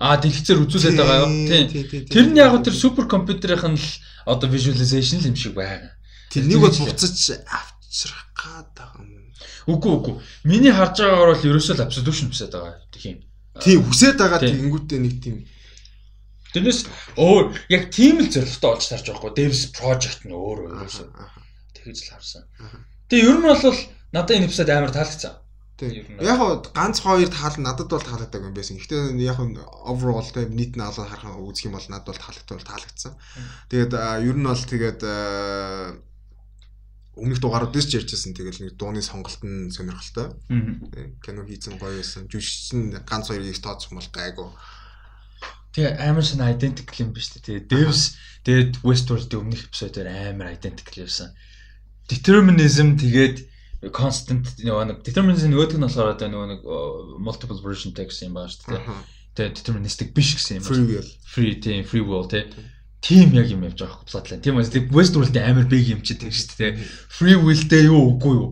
А 0.00 0.18
дэлгэцээр 0.18 0.62
үзүүлээд 0.66 0.98
байгаа 0.98 1.18
юу? 1.22 1.32
Тийм. 1.46 2.06
Тэр 2.10 2.26
нь 2.30 2.38
яг 2.38 2.58
тэр 2.64 2.74
супер 2.74 3.06
компьютерийнх 3.06 3.66
нь 3.70 3.78
л 3.78 3.88
одоо 4.26 4.48
visualization 4.50 5.22
юм 5.22 5.36
шиг 5.36 5.54
байгаа. 5.54 5.94
Тэрнийг 6.32 6.60
бол 6.60 6.74
буцаж 6.74 7.14
авчрах 7.46 8.26
гээд 8.34 8.68
байгаа 8.74 9.02
юм. 9.06 9.30
Үгүй 9.70 9.92
үгүй. 9.94 10.14
Миний 10.44 10.74
харж 10.74 10.98
байгаагаар 11.00 11.32
бол 11.34 11.48
ерөөсөө 11.54 11.74
л 11.78 11.86
absolution 11.86 12.28
хүсэж 12.34 12.50
байгаа 12.50 12.74
тийм. 12.90 13.22
Тийм 13.62 13.80
хүсэж 13.86 14.18
байгаа 14.18 14.40
тэгэнгүүтээ 14.42 14.98
нэг 14.98 15.14
тийм 15.22 15.36
Тэрнээс 16.54 16.86
өөр 17.18 17.50
яг 17.74 17.90
тийм 17.90 18.22
л 18.22 18.30
зорилготой 18.30 18.70
болж 18.78 18.86
тарж 18.86 19.04
байгаа 19.10 19.20
хгүй. 19.26 19.32
Devs 19.34 19.62
project 19.74 20.22
нь 20.22 20.30
өөр 20.30 20.58
өөрөөсөө. 20.70 21.06
Тэгэж 21.74 21.98
л 21.98 22.10
харсан. 22.14 22.46
Тэгээ 23.10 23.26
ер 23.26 23.38
нь 23.42 23.46
бол 23.46 23.58
надад 24.14 24.36
энэ 24.38 24.46
эпизод 24.46 24.70
амар 24.70 24.94
таалагдсан. 24.94 25.34
Тийм. 25.74 26.22
Яг 26.22 26.38
хоо 26.38 26.62
ганц 26.70 27.02
хоёр 27.02 27.26
таал 27.26 27.58
надад 27.58 27.90
бол 27.90 27.98
таалагддаг 27.98 28.46
юм 28.46 28.54
байсан. 28.54 28.78
Гэхдээ 28.78 29.18
яг 29.18 29.42
нь 29.42 29.58
overall 29.58 30.22
тийм 30.22 30.54
нийт 30.54 30.78
нь 30.78 30.86
олоод 30.86 31.10
харах 31.10 31.34
үзэх 31.42 31.66
юм 31.66 31.74
бол 31.74 31.88
надад 31.90 32.14
бол 32.14 32.22
таалагдсан 32.22 32.62
таалагдсан. 32.62 33.12
Тэгээд 33.74 33.92
ер 34.22 34.36
нь 34.38 34.46
бол 34.46 34.62
тэгээд 34.70 35.00
өмнөх 37.18 37.38
дугаарууд 37.42 37.74
дэс 37.74 37.90
ярьжсэн 37.90 38.38
тэгэл 38.38 38.70
нэг 38.70 38.78
дууны 38.78 39.02
сонголт 39.02 39.42
нь 39.42 39.74
сонирхолтой. 39.74 40.38
Кино 41.26 41.42
хийсэн 41.42 41.78
гоё 41.82 41.98
байсан. 41.98 42.30
Жүжигчин 42.30 42.94
ганц 43.02 43.34
хоёр 43.34 43.42
их 43.42 43.58
тооцох 43.58 43.98
бол 43.98 44.10
гайгүй. 44.14 44.50
Тэгээ 45.74 46.06
амар 46.06 46.22
шин 46.22 46.38
identical 46.38 47.02
юм 47.02 47.10
биш 47.10 47.34
үү? 47.34 47.66
Тэгээ 47.66 47.66
Devs 47.66 48.14
тэгээд 48.46 48.72
Westworld-ийн 48.86 49.42
өмнөх 49.42 49.66
эпизодээр 49.74 50.30
амар 50.30 50.54
identical 50.54 51.02
байсан. 51.02 51.34
Determinism 52.06 52.94
тэгээд 52.94 53.53
constant 53.92 54.46
нэг 54.62 55.02
determinism 55.04 55.52
нөгөөдг 55.52 55.76
нь 55.76 55.84
болохоор 55.84 56.14
одоо 56.14 56.28
нөгөө 56.30 56.48
нэг 56.52 56.60
multiple 57.18 57.60
version 57.60 57.92
text 57.92 58.22
юм 58.24 58.38
байна 58.38 58.52
шүү 58.52 58.72
дээ. 58.72 59.02
Тэгээ 59.34 59.56
deterministic 59.58 60.14
биш 60.14 60.36
гэсэн 60.38 60.62
юм. 60.62 60.64
Free 60.64 60.86
will. 60.86 61.10
Free 61.26 61.52
тийм 61.58 61.84
free 61.84 62.04
will 62.06 62.28
тий. 62.30 62.46
Тим 63.04 63.34
яг 63.36 63.50
юм 63.52 63.66
явж 63.66 63.82
байгаа 63.82 64.00
хөө 64.00 64.08
платлаа. 64.08 64.40
Тийм 64.40 64.56
үү? 64.56 64.88
Westworld-ийн 64.88 65.44
амар 65.44 65.66
big 65.68 65.90
юм 65.92 66.00
чи 66.00 66.16
тэг 66.16 66.32
шүү 66.32 66.56
дээ. 66.56 66.72
Free 67.12 67.36
will-тэй 67.36 67.84
юу 67.84 68.16
үгүй 68.16 68.32
юу? 68.32 68.48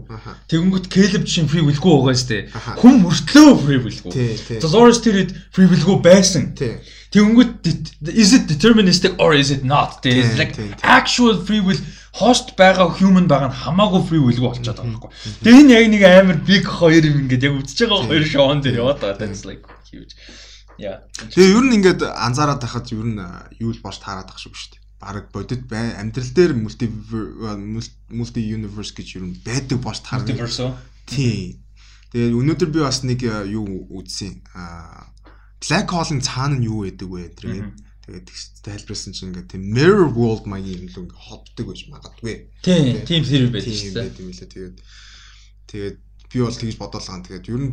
Тэгэнгүүт 0.52 0.92
Caleb 0.92 1.24
чинь 1.24 1.48
free 1.48 1.64
will-гүй 1.64 1.88
байгаа 1.88 2.18
шүү 2.20 2.28
дээ. 2.28 2.42
Хүн 2.76 3.00
мөртлөө 3.00 3.54
free 3.64 3.80
will-гүй. 3.80 4.12
Dolores 4.60 5.00
тэр 5.00 5.32
free 5.56 5.70
will-гүй 5.72 5.96
байсан. 6.04 6.52
Тэгэнгүүт 6.52 8.12
is 8.12 8.36
it 8.36 8.44
deterministic 8.44 9.16
or 9.16 9.32
is 9.32 9.48
it 9.48 9.64
not? 9.64 10.04
There 10.04 10.20
like 10.36 10.52
actual 10.84 11.40
free 11.40 11.64
will 11.64 11.80
хост 12.12 12.52
байгаа 12.60 12.92
human 13.00 13.26
байгаа 13.26 13.48
нь 13.48 13.60
хамаагүй 13.64 14.02
free 14.04 14.20
will-гүй 14.20 14.44
болчиход 14.44 14.76
байгаа 14.76 15.00
байхгүй. 15.00 15.10
Тэгээ 15.40 15.60
энэ 15.64 15.72
яг 15.72 15.86
нэг 15.88 16.02
амар 16.04 16.38
big 16.44 16.64
хоёр 16.68 17.04
юм 17.08 17.24
ингээд 17.24 17.46
яг 17.48 17.54
үтж 17.56 17.78
байгаа 17.88 18.04
хоёр 18.04 18.24
шоон 18.28 18.60
дээр 18.60 18.80
яваад 18.84 19.00
байгаа. 19.00 19.18
That's 19.20 19.48
like 19.48 19.64
huge. 19.88 20.12
Яа. 20.76 21.08
Тэгээ 21.16 21.56
ер 21.56 21.64
нь 21.64 21.76
ингээд 21.80 22.00
анзаараад 22.04 22.60
тахад 22.60 22.92
ер 22.92 23.08
нь 23.08 23.16
юу 23.64 23.72
л 23.72 23.80
бож 23.80 23.96
таарад 23.96 24.28
ах 24.28 24.36
шиг 24.36 24.52
шүү 24.52 24.76
дээ. 24.76 24.82
Бараг 25.00 25.26
бодит 25.32 25.64
бай 25.72 25.96
амьдрал 25.96 26.32
дээр 26.36 26.52
multi 26.52 26.86
multi 28.12 28.40
universe 28.44 28.92
гэж 28.92 29.08
ер 29.16 29.24
нь 29.24 29.40
байдаг 29.40 29.80
таарна. 29.80 30.28
Multiverse. 30.28 30.68
Тий. 31.08 31.64
Тэгээ 32.12 32.36
өнөөдөр 32.36 32.70
би 32.76 32.80
бас 32.84 33.00
нэг 33.08 33.24
юу 33.48 33.88
үзсэн. 33.88 34.44
Аа 34.52 35.08
Black 35.62 35.88
Hole-ын 35.94 36.20
цаана 36.20 36.60
нь 36.60 36.68
юу 36.68 36.84
байдаг 36.84 37.08
вэ 37.08 37.32
гэдэг 37.32 37.72
Тэгээд 38.02 38.26
тайлбарласан 38.66 39.14
чинь 39.14 39.30
ингээд 39.30 39.50
тийм 39.54 39.62
mirror 39.70 40.10
world 40.10 40.44
маягийн 40.50 40.84
юм 40.84 40.90
л 40.90 41.00
ингээд 41.06 41.22
холбдог 41.22 41.66
байж 41.70 41.80
магадгүй. 41.86 42.34
Тийм, 42.66 43.06
тийм 43.06 43.22
theory 43.22 43.48
байдаг 43.54 43.74
шүү 43.78 43.94
дээ. 43.94 44.16
Тийм 44.18 44.28
үлээ. 44.34 44.50
Тэгээд 44.50 44.76
тэгээд 45.70 45.96
би 46.32 46.38
бол 46.42 46.58
тэгж 46.58 46.76
бодоолгаан. 46.82 47.22
Тэгээд 47.22 47.46
ер 47.46 47.60
нь 47.62 47.72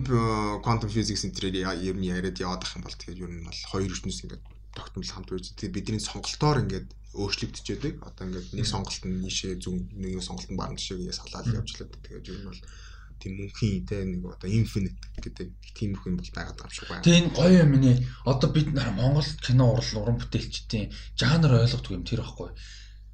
quantum 0.62 0.90
physics 0.94 1.26
энтрээр 1.26 1.66
ер 1.66 1.98
нь 1.98 2.06
яриад 2.06 2.38
яваад 2.38 2.62
ах 2.62 2.78
юм 2.78 2.86
бол 2.86 2.94
тэгээд 2.94 3.24
ер 3.26 3.32
нь 3.34 3.46
бол 3.48 3.62
хоёр 3.74 3.90
ертөнцийн 3.90 4.26
ингээд 4.30 4.46
тогтмол 4.78 5.10
хамт 5.10 5.30
байж. 5.34 5.46
Тэгээ 5.58 5.76
бидний 5.76 6.02
сонголтоор 6.04 6.62
ингээд 6.62 6.88
өөрчлөгдөж 7.18 7.66
байдаг. 7.74 7.94
Одоо 8.06 8.24
ингээд 8.30 8.48
нэг 8.54 8.68
сонголт 8.70 9.02
нь 9.02 9.18
нийшээ 9.26 9.58
зүг 9.58 9.76
нэг 9.98 10.22
сонголт 10.22 10.50
нь 10.54 10.60
баруун 10.60 10.78
тишээ 10.78 11.10
салаад 11.10 11.50
явж 11.58 11.74
лээ. 11.74 11.90
Тэгээд 12.06 12.30
ер 12.30 12.38
нь 12.38 12.50
бол 12.54 12.62
тийм 13.20 13.34
мөнхийн 13.38 13.86
те 13.86 14.02
нэг 14.08 14.24
одоо 14.26 14.50
infinite 14.50 14.98
гэдэг 15.20 15.48
тиймэрхүү 15.76 16.10
юм 16.10 16.18
бол 16.18 16.32
байгаад 16.34 16.58
байгаа 16.58 16.72
юм 16.72 16.76
шиг 16.76 16.88
байна. 16.90 17.04
Тийм 17.04 17.24
гоё 17.36 17.60
юм 17.64 17.74
нэ. 17.78 17.92
Одоо 18.26 18.50
бид 18.50 18.72
нар 18.74 18.90
Монгол 18.96 19.28
кино 19.44 19.66
урлал 19.76 20.02
уран 20.02 20.18
бүтээлчдийн 20.24 20.92
жанр 21.20 21.60
ойлгодог 21.60 21.92
юм 21.92 22.04
тэр 22.08 22.24
байхгүй. 22.24 22.56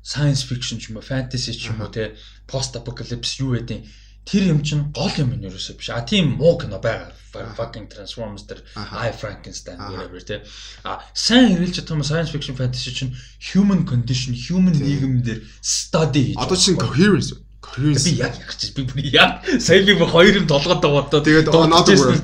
Science 0.06 0.46
fiction 0.46 0.78
ч 0.78 0.94
юм 0.94 1.02
уу, 1.02 1.06
fantasy 1.06 1.58
ч 1.58 1.74
юм 1.74 1.82
уу 1.82 1.90
те 1.90 2.14
post 2.46 2.78
apocalypse 2.78 3.42
юу 3.42 3.58
гэдэг 3.58 3.82
тэр 4.26 4.44
юм 4.50 4.66
чинь 4.66 4.90
гол 4.90 5.14
юм 5.22 5.38
нь 5.38 5.46
ерөөсөө 5.46 5.78
биш. 5.78 5.90
А 5.94 6.02
тийм 6.02 6.42
муу 6.42 6.58
кино 6.58 6.82
байгаа. 6.82 7.14
Fucking 7.36 7.92
Transformers 7.92 8.48
тэр 8.50 8.66
I 8.74 9.14
Frankenstein 9.14 9.78
whatever 9.78 10.18
те. 10.24 10.42
А 10.82 11.06
сайн 11.14 11.62
чадах 11.70 11.94
юм 11.94 12.02
science 12.02 12.34
fiction 12.34 12.58
fantasy 12.58 12.90
чинь 12.90 13.14
human 13.38 13.86
condition, 13.86 14.34
human 14.34 14.74
нийгэм 14.74 15.22
дээр 15.22 15.46
study 15.62 16.34
хийж. 16.34 16.42
Одоо 16.42 16.58
чинь 16.58 16.78
coherence 16.82 17.45
Би 17.78 18.12
яг 18.20 18.34
яг 18.40 18.52
чи 18.58 18.72
би 18.76 18.86
бүр 18.88 19.02
яг 19.12 19.46
сая 19.60 19.84
би 19.84 19.94
хоёр 19.96 20.36
юм 20.40 20.48
толгойд 20.48 20.82
бодоо. 20.82 21.22
Тэгээд 21.22 21.50
another 21.50 21.98
world. 21.98 22.24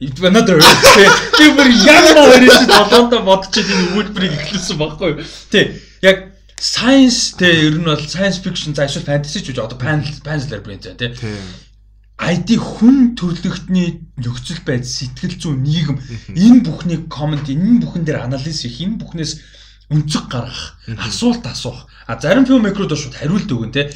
Another 0.00 0.56
world. 0.58 0.82
Би 1.38 1.46
бүр 1.58 1.68
яг 1.84 2.04
хоёр 2.16 2.42
юм 2.42 2.66
толгойд 2.66 3.24
бодчиход 3.24 3.70
энэ 3.70 3.94
үйлдвэрийг 3.96 4.34
эхлүүлсэн 4.38 4.76
баггүй 4.78 5.08
юу. 5.14 5.24
Тий. 5.52 5.78
Яг 6.02 6.34
science 6.58 7.38
те 7.38 7.46
ер 7.68 7.78
нь 7.78 7.86
бол 7.86 8.02
science 8.02 8.42
fiction 8.42 8.74
за 8.74 8.88
эсвэл 8.88 9.06
fantasy 9.06 9.44
ч 9.44 9.54
гэж 9.54 9.62
одоо 9.62 9.78
panel 9.78 10.08
panel 10.26 10.46
labyrinth 10.50 10.90
тий. 10.98 11.14
ID 12.18 12.58
хүн 12.58 13.14
төрлөختний 13.14 14.02
нөхцөл 14.18 14.58
байдал 14.66 14.90
сэтгэл 14.90 15.38
зүйн 15.38 15.62
нийгэм 15.62 15.96
энэ 16.34 16.66
бүхний 16.66 16.98
коммент 17.06 17.46
энэ 17.46 17.78
бүхэн 17.86 18.02
дээр 18.02 18.26
анализ 18.26 18.66
хийх 18.66 18.82
энэ 18.82 18.98
бүхнээс 18.98 19.32
өнцөг 19.94 20.26
гаргах 20.26 20.74
асуулт 20.98 21.46
асуух 21.46 21.86
а 22.10 22.18
зарим 22.18 22.42
фильм 22.42 22.66
микрод 22.66 22.90
шууд 22.90 23.14
хариулт 23.14 23.46
өгөн 23.46 23.70
те 23.70 23.94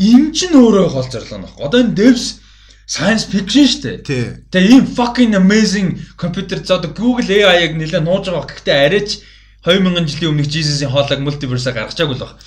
энэ 0.00 0.32
ч 0.32 0.48
өөрөө 0.48 0.86
гол 0.96 1.08
зорилго 1.12 1.38
нөхгүй. 1.44 1.62
Одоо 1.68 1.78
энэ 1.84 1.94
devs 1.94 2.40
science 2.88 3.28
fiction 3.28 3.68
шүү 3.68 4.02
дээ. 4.02 4.50
Тэгээ 4.50 4.72
ийм 4.74 4.86
fucking 4.96 5.36
amazing 5.36 6.00
компьютер 6.16 6.64
за 6.64 6.80
одоо 6.80 6.90
Google 6.90 7.28
AI-ыг 7.28 7.76
нэлээд 7.76 8.02
нууж 8.02 8.32
байгаа. 8.32 8.48
Гэхдээ 8.48 8.76
арайч 8.88 9.10
2000 9.62 10.08
жилийн 10.08 10.32
өмнөх 10.32 10.48
Jesus-ийн 10.48 10.90
хоолойг 10.90 11.20
мультиверсаа 11.20 11.76
гаргачаагүй 11.76 12.16
л 12.16 12.24
баг. 12.24 12.40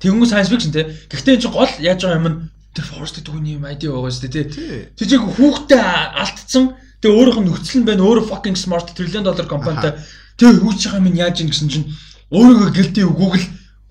Тэгэнгүүт 0.00 0.32
science 0.32 0.50
fiction 0.50 0.72
те. 0.72 0.88
Гэхдээ 1.12 1.36
энэ 1.36 1.42
чинь 1.44 1.54
гол 1.54 1.72
яаж 1.78 2.00
байгаа 2.02 2.18
юм 2.18 2.28
нь 2.32 2.38
тэр 2.74 2.84
Forest 2.88 3.20
түүний 3.20 3.54
юм 3.60 3.68
ID 3.68 3.86
байгаа 3.92 4.10
шүү 4.10 4.24
дээ 4.24 4.32
те. 4.32 4.44
Тэр 4.96 5.06
чиг 5.12 5.22
хүүхдээ 5.22 5.84
алдсан. 6.24 6.74
Тэгээ 7.04 7.14
өөрийнх 7.14 7.40
нь 7.44 7.48
нөхцөл 7.52 7.78
нь 7.84 7.86
байна. 7.86 8.02
Өөрөө 8.02 8.26
fucking 8.32 8.56
smart 8.56 8.88
trillion 8.96 9.22
dollar 9.22 9.46
компанитай. 9.46 10.00
Тэгээ 10.40 10.58
хөөж 10.58 10.80
байгаа 10.88 11.04
юм 11.04 11.14
яаж 11.14 11.36
юм 11.38 11.52
гэсэн 11.52 11.68
чинь 11.68 11.86
өөрийгөө 12.34 12.70
гэлтий 12.74 13.06
Google 13.06 13.44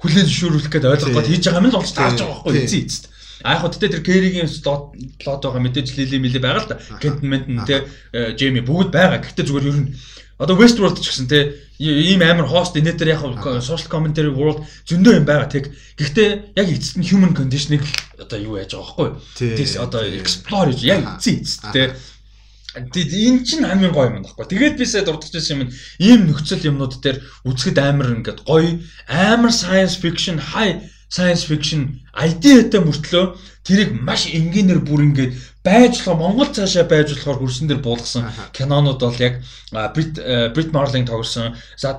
хүлээн 0.04 0.28
зөвшөөрүүлэх 0.28 0.68
гэдэг 0.68 0.92
ойлгох 0.92 1.16
гээд 1.16 1.32
хийж 1.32 1.44
байгаа 1.48 1.62
юм 1.64 1.70
л 1.72 1.78
болж 1.80 1.92
таарч 1.96 2.20
байгаа 2.20 2.36
байхгүй 2.44 2.60
эцээ 2.68 2.82
эцэд. 2.84 3.04
А 3.44 3.56
яг 3.56 3.62
хөтэ 3.64 3.88
тэр 3.88 4.04
Кэригийн 4.04 4.52
слот 4.52 4.96
байгаа 5.24 5.64
мэдээж 5.64 5.88
лили 5.96 6.20
мили 6.20 6.40
байгаа 6.44 6.64
л 6.64 6.70
да. 6.72 6.80
Кентмент 7.00 7.48
нь 7.48 7.64
те 7.64 7.88
Джейми 8.12 8.60
бүгд 8.64 8.92
байгаа. 8.92 9.24
Гэхдээ 9.24 9.48
зүгээр 9.48 9.68
ер 9.72 9.80
нь 9.80 9.90
одоо 10.40 10.56
Westworld 10.60 11.00
ч 11.00 11.08
гэсэн 11.08 11.28
те 11.32 11.56
ийм 11.80 12.24
амар 12.24 12.48
хост 12.48 12.76
энэ 12.76 12.96
дээр 13.00 13.16
яг 13.16 13.24
social 13.64 13.88
commentary 13.88 14.32
world 14.32 14.64
зөндөө 14.88 15.24
юм 15.24 15.26
байгаа 15.28 15.48
тэг. 15.48 15.72
Гэхдээ 16.00 16.56
яг 16.56 16.68
эцэст 16.68 17.00
нь 17.00 17.08
human 17.08 17.32
condition-ыг 17.32 17.84
одоо 18.20 18.40
юу 18.40 18.60
яаж 18.60 18.76
байгаа 18.76 18.92
байхгүй. 18.92 19.10
Тэгээс 19.40 19.76
одоо 19.80 20.02
explore 20.04 20.72
яг 20.84 21.20
эцээ 21.20 21.36
эцэст 21.44 21.64
те 21.72 21.96
Тэгэд 22.74 23.12
энэ 23.14 23.46
чинь 23.46 23.66
хамгийн 23.70 23.94
гоё 23.94 24.10
юм 24.10 24.26
баггүй. 24.26 24.50
Тэгээд 24.50 24.76
би 24.82 24.86
сая 24.90 25.06
дурдж 25.06 25.30
байсан 25.30 25.62
юм 25.62 25.70
ийм 26.02 26.20
нөхцөл 26.26 26.66
юмнууд 26.66 26.98
дээр 26.98 27.22
үзэхэд 27.46 27.78
амар 27.78 28.18
ингээд 28.18 28.42
гоё, 28.50 28.82
амар 29.06 29.54
science 29.54 29.94
fiction, 30.02 30.42
high 30.42 30.82
science 31.14 31.46
fiction 31.46 32.02
idea-тай 32.18 32.82
мөртлөө 32.82 33.38
тэрийг 33.62 33.94
маш 34.02 34.26
энгийнээр 34.26 34.82
бүр 34.82 35.06
ингээд 35.06 35.38
байж 35.62 36.02
болохоор 36.02 36.18
Монгол 36.18 36.50
цаашаа 36.50 36.90
байж 36.90 37.14
болохоор 37.14 37.46
хөрсөн 37.46 37.70
дээр 37.70 37.86
буулгасан 37.86 38.26
кинонууд 38.58 39.00
бол 39.00 39.22
яг 39.22 39.46
Брит 39.94 40.18
Брит 40.58 40.74
Марлинг 40.74 41.08
тоглосон. 41.08 41.54
За 41.78 41.94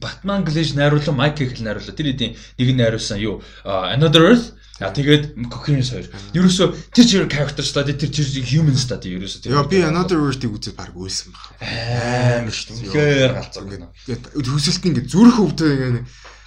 Batman 0.00 0.46
Glitch 0.46 0.78
найруулсан, 0.78 1.18
Mike 1.18 1.42
Hill 1.42 1.66
найруулсан. 1.66 1.98
Тэр 1.98 2.14
хэдийн 2.14 2.38
нэг 2.38 2.68
нь 2.70 2.78
найруулсан 2.78 3.18
юу 3.18 3.42
Another 3.66 4.22
Earth 4.30 4.54
А 4.82 4.90
тэгээд 4.90 5.38
Coherence 5.54 5.94
хоёр. 5.94 6.10
Ерөөсө 6.34 6.74
тэр 6.90 7.06
чир 7.06 7.22
character 7.30 7.62
study 7.62 7.94
тэр 7.94 8.10
чир 8.10 8.26
human 8.42 8.74
study 8.74 9.14
ерөөсө 9.14 9.46
тэр. 9.46 9.54
Яа 9.54 9.70
би 9.70 9.78
another 9.86 10.18
word-ийг 10.18 10.50
үзээд 10.50 10.74
баг 10.74 10.90
үйлсэн 10.98 11.30
баг. 11.30 11.44
Амар 11.62 12.50
шүү 12.50 12.82
дээ. 12.82 12.90
Үнэхээр 12.90 13.34
галзуу 13.38 13.66
гэнэ. 13.70 13.86
Төсөлт 14.34 14.82
ингээд 14.90 15.06
зүрх 15.14 15.38
өвдөө 15.46 15.68
ингээд 15.70 15.98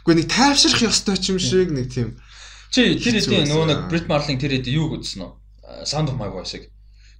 үгүй 0.03 0.15
нэг 0.19 0.27
тайвширх 0.27 0.81
ёстой 0.91 1.15
ч 1.15 1.31
юм 1.31 1.39
шиг 1.39 1.71
нэг 1.71 1.87
тийм. 1.87 2.19
Чи 2.67 2.99
тэр 2.99 3.15
хэдийн 3.23 3.47
нөгөө 3.47 3.67
нэг 3.71 3.79
Brit 3.87 4.11
Marling 4.11 4.39
тэр 4.43 4.59
хэдийн 4.59 4.75
юуг 4.75 4.99
үзсэн 4.99 5.23
үү? 5.23 5.31
Sound 5.87 6.11
of 6.11 6.19
My 6.19 6.27
Voice-ыг 6.27 6.67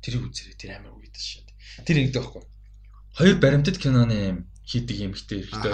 тэрийг 0.04 0.28
үзээрэй. 0.28 0.60
Тэр 0.60 0.72
амар 0.76 0.92
үгүйдэж 0.92 1.24
шээ. 1.24 1.88
Тэр 1.88 2.04
ингэдэг 2.04 2.20
байхгүй. 2.20 2.44
Хоёр 3.16 3.36
баримтат 3.40 3.80
киноны 3.80 4.16
юм 4.16 4.38
хийдэг 4.68 4.98
юм 5.08 5.16
ихтэй 5.16 5.48
ихтэй 5.48 5.72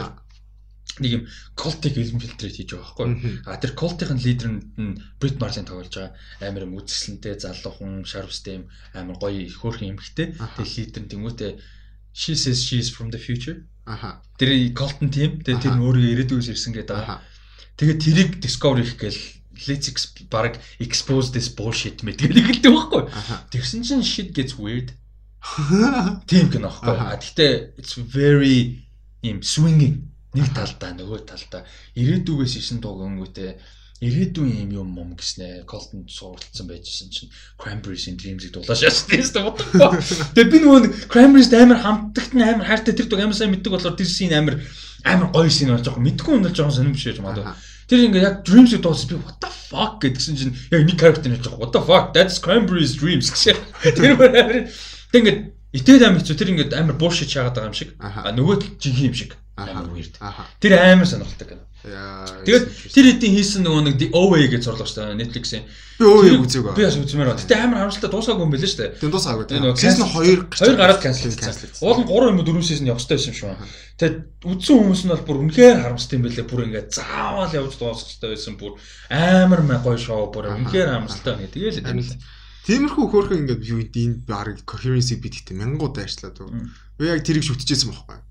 нэг 1.01 1.11
юм 1.11 1.23
колтик 1.57 1.97
инфилтрейт 1.97 2.57
хийж 2.57 2.77
байгаа 2.77 2.93
байхгүй. 2.93 3.41
А 3.49 3.57
тэр 3.57 3.73
колтын 3.73 4.19
лидер 4.21 4.49
нь 4.53 5.01
Брит 5.17 5.41
Марлин 5.41 5.65
тоглож 5.65 5.89
байгаа. 5.89 6.13
Амар 6.41 6.69
юм 6.69 6.77
үзэсгэлэнтэй 6.77 7.33
залуухан 7.41 8.05
шарвстэй 8.05 8.61
юм 8.61 8.65
амар 8.93 9.17
гоё 9.17 9.41
их 9.41 9.57
хөөрхөн 9.57 9.97
эмхтэй. 9.97 10.37
Тэгээ 10.37 10.77
лидер 10.77 11.01
нь 11.01 11.09
тэмүүтэ 11.09 11.47
she 12.13 12.35
says 12.35 12.61
she 12.61 12.77
is 12.77 12.93
from 12.93 13.09
the 13.09 13.17
future. 13.17 13.65
Аха. 13.85 14.21
Тэр 14.37 14.53
колтон 14.77 15.09
тим. 15.09 15.41
Тэгээ 15.41 15.61
тэр 15.65 15.73
нь 15.73 15.83
өөрөө 15.83 16.13
ирээдүйгээс 16.13 16.53
ирсэн 16.53 16.73
гэдэг 16.77 16.93
байгаа. 16.93 17.19
Тэгээ 17.77 17.97
тэрийг 17.97 18.31
discover 18.37 18.85
хийх 18.85 19.01
гээл 19.01 19.21
let's 19.65 20.13
баг 20.29 20.61
expose 20.77 21.33
this 21.33 21.49
bullshit 21.49 22.05
мэдгээл 22.05 22.37
ихэлдэг 22.37 22.69
байхгүй. 22.69 23.01
Тэгсэн 23.49 23.81
чинь 23.81 24.05
shit 24.05 24.29
gets 24.33 24.57
weird. 24.61 24.93
Тийм 26.29 26.53
гэнэ 26.53 26.69
байхгүй. 26.69 26.93
А 26.93 27.17
гэхдээ 27.17 27.81
it's 27.81 27.97
very 27.97 28.85
им 29.25 29.41
swinging 29.41 30.12
нэг 30.33 30.47
талдаа 30.57 30.91
нөгөө 30.97 31.19
талдаа 31.29 31.61
ирээдүгээс 31.93 32.57
исэн 32.57 32.81
дугангүүтээ 32.81 33.51
ирээдүйн 34.03 34.67
юм 34.67 34.71
юм 34.73 34.89
юм 34.99 35.11
гэснэ 35.15 35.63
Colton 35.69 36.09
суралцсан 36.09 36.67
байжсэн 36.67 37.07
чинь 37.13 37.31
Cranberries-ийн 37.55 38.19
Dreams-ийг 38.19 38.51
дулааш 38.51 38.83
яасан 38.83 39.07
тийм 39.13 39.47
бодохгүй. 39.47 39.79
Тэгээ 40.35 40.51
би 40.51 40.57
нөгөө 40.59 40.81
Cranberries 41.07 41.53
амар 41.55 41.79
хамтдагт 41.79 42.33
нь 42.35 42.43
амар 42.43 42.67
хайртай 42.67 42.93
тэр 42.97 43.07
дуг 43.07 43.21
амар 43.23 43.37
сайн 43.37 43.53
мэддэг 43.55 43.71
болохоор 43.71 43.95
тэр 43.95 44.09
scene 44.09 44.35
амар 44.35 44.59
амар 45.07 45.29
гоё 45.31 45.47
scene 45.47 45.71
болж 45.71 45.87
байгаа. 45.87 46.03
Мэдгүй 46.03 46.33
юм 46.35 46.43
бол 46.43 46.51
жоохон 46.57 46.75
сонирмш 46.75 47.05
байж 47.07 47.19
магадгүй. 47.23 47.45
Тэр 47.87 47.99
ингээ 48.09 48.27
яг 48.27 48.35
Dreams-ийг 48.43 48.81
дууссан 48.83 49.07
би 49.07 49.15
what 49.23 49.37
the 49.39 49.51
fuck 49.53 49.93
гэдгсэн 50.03 50.35
чинь 50.35 50.55
яг 50.73 50.83
нэг 50.83 50.97
character 50.99 51.29
нэж 51.31 51.45
байгаа. 51.47 51.61
What 51.63 51.71
the 51.71 51.83
fuck 51.85 52.11
that's 52.11 52.41
Cranberries 52.43 52.99
Dreams 52.99 53.31
гэж. 53.31 53.55
Тэр 53.95 54.19
амар 54.19 54.67
тэг 55.13 55.19
ингээ 55.21 55.37
итэл 55.79 56.03
амар 56.03 56.19
хэцүү 56.19 56.35
тэр 56.35 56.51
ингээ 56.51 56.75
амар 56.75 56.99
bullshit 56.99 57.31
шаагаад 57.31 57.55
байгаа 57.55 57.71
юм 57.71 57.77
шиг. 57.77 57.95
А 58.03 58.35
нөгөө 58.35 58.83
жинхэнэ 58.83 59.07
юм 59.07 59.15
шиг 59.15 59.31
амар 59.55 59.89
weird. 59.93 60.17
Тэр 60.59 60.73
амар 60.81 61.05
сонирхолтой 61.05 61.47
кино. 61.47 61.63
Тэгээд 61.83 62.65
тэр 62.95 63.05
хэдийн 63.11 63.33
хийсэн 63.35 63.61
нөгөө 63.67 63.83
нэг 63.83 63.95
The 63.99 64.07
OA 64.15 64.47
гэж 64.47 64.71
дээ 64.71 65.19
Netflix-ийн. 65.19 65.67
Би 65.99 66.05
OA 66.07 66.39
үзээгүй. 66.39 66.73
Би 66.79 66.87
бас 66.87 66.95
үзмээр 66.95 67.27
байна. 67.27 67.43
Гэтэ 67.43 67.59
амар 67.59 67.77
харамсалтай 67.83 68.09
дуусаагүй 68.09 68.43
юм 68.47 68.53
байлээ 68.55 68.71
шүү 68.71 68.79
дээ. 68.81 68.91
Тийм 69.03 69.11
дуусаагүй. 69.11 69.45
Season 69.75 70.07
2 70.07 70.47
2 70.47 70.79
гараад 70.79 71.03
cancel 71.03 71.27
хийсэн. 71.27 71.75
Уул 71.83 71.99
нь 72.01 72.07
3 72.07 72.31
юм 72.31 72.39
уу 72.39 72.47
4 72.47 72.63
season 72.63 72.87
явах 72.87 73.03
хэрэгтэй 73.03 73.19
байсан 73.19 73.29
юм 73.29 73.35
шиг 73.35 73.47
байна. 73.51 73.67
Тэгээд 73.99 74.17
үзсэн 74.47 74.75
хүмүүс 74.79 75.01
нь 75.03 75.11
бол 75.11 75.27
бүр 75.27 75.37
үнэхээр 75.43 75.77
харамстай 75.83 76.15
юм 76.15 76.23
байлээ. 76.23 76.47
Бүр 76.47 76.65
ингээд 76.71 76.89
заавал 76.95 77.51
явж 77.51 77.73
дуусах 77.75 78.07
хэрэгтэй 78.09 78.31
байсан. 78.31 78.53
Бүр 78.55 78.73
амар 79.11 79.61
гоё 79.83 79.99
шоу 79.99 80.31
бүр 80.31 80.55
үнэхээр 80.55 80.87
харамсалтай 80.87 81.33
байна. 81.35 81.51
Тэгээл 81.51 81.83
л 81.83 82.15
Тиймэрхүү 82.63 83.05
хөөрхөн 83.11 83.43
ингээд 83.43 83.63
юу 83.67 83.83
энэ 83.83 84.23
баг 84.23 84.63
coherency 84.63 85.19
бид 85.19 85.35
ихтэй 85.35 85.51
мянгууд 85.59 85.99
дайрчлаад. 85.99 86.39
Би 86.95 87.11
яг 87.11 87.19
тэрийг 87.27 87.43
шүтчихсэн 87.43 87.91
байхгүй 87.91 88.23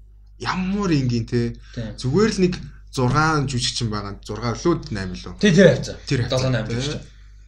ямар 0.42 0.90
ингийн 0.90 1.26
те 1.30 1.54
зүгээр 1.96 2.30
л 2.34 2.42
нэг 2.42 2.54
6 2.92 3.48
жүжигчин 3.48 3.88
байгаа 3.88 4.18
6 4.20 4.36
лөө 4.36 4.90
8 4.90 5.22
лөө. 5.22 5.34
Тий 5.40 5.54
тэр 5.54 5.72
хавцаа. 5.72 5.96
Тэр 6.04 6.20
7 6.28 6.50
8 6.50 6.68
гэж. 6.68 6.86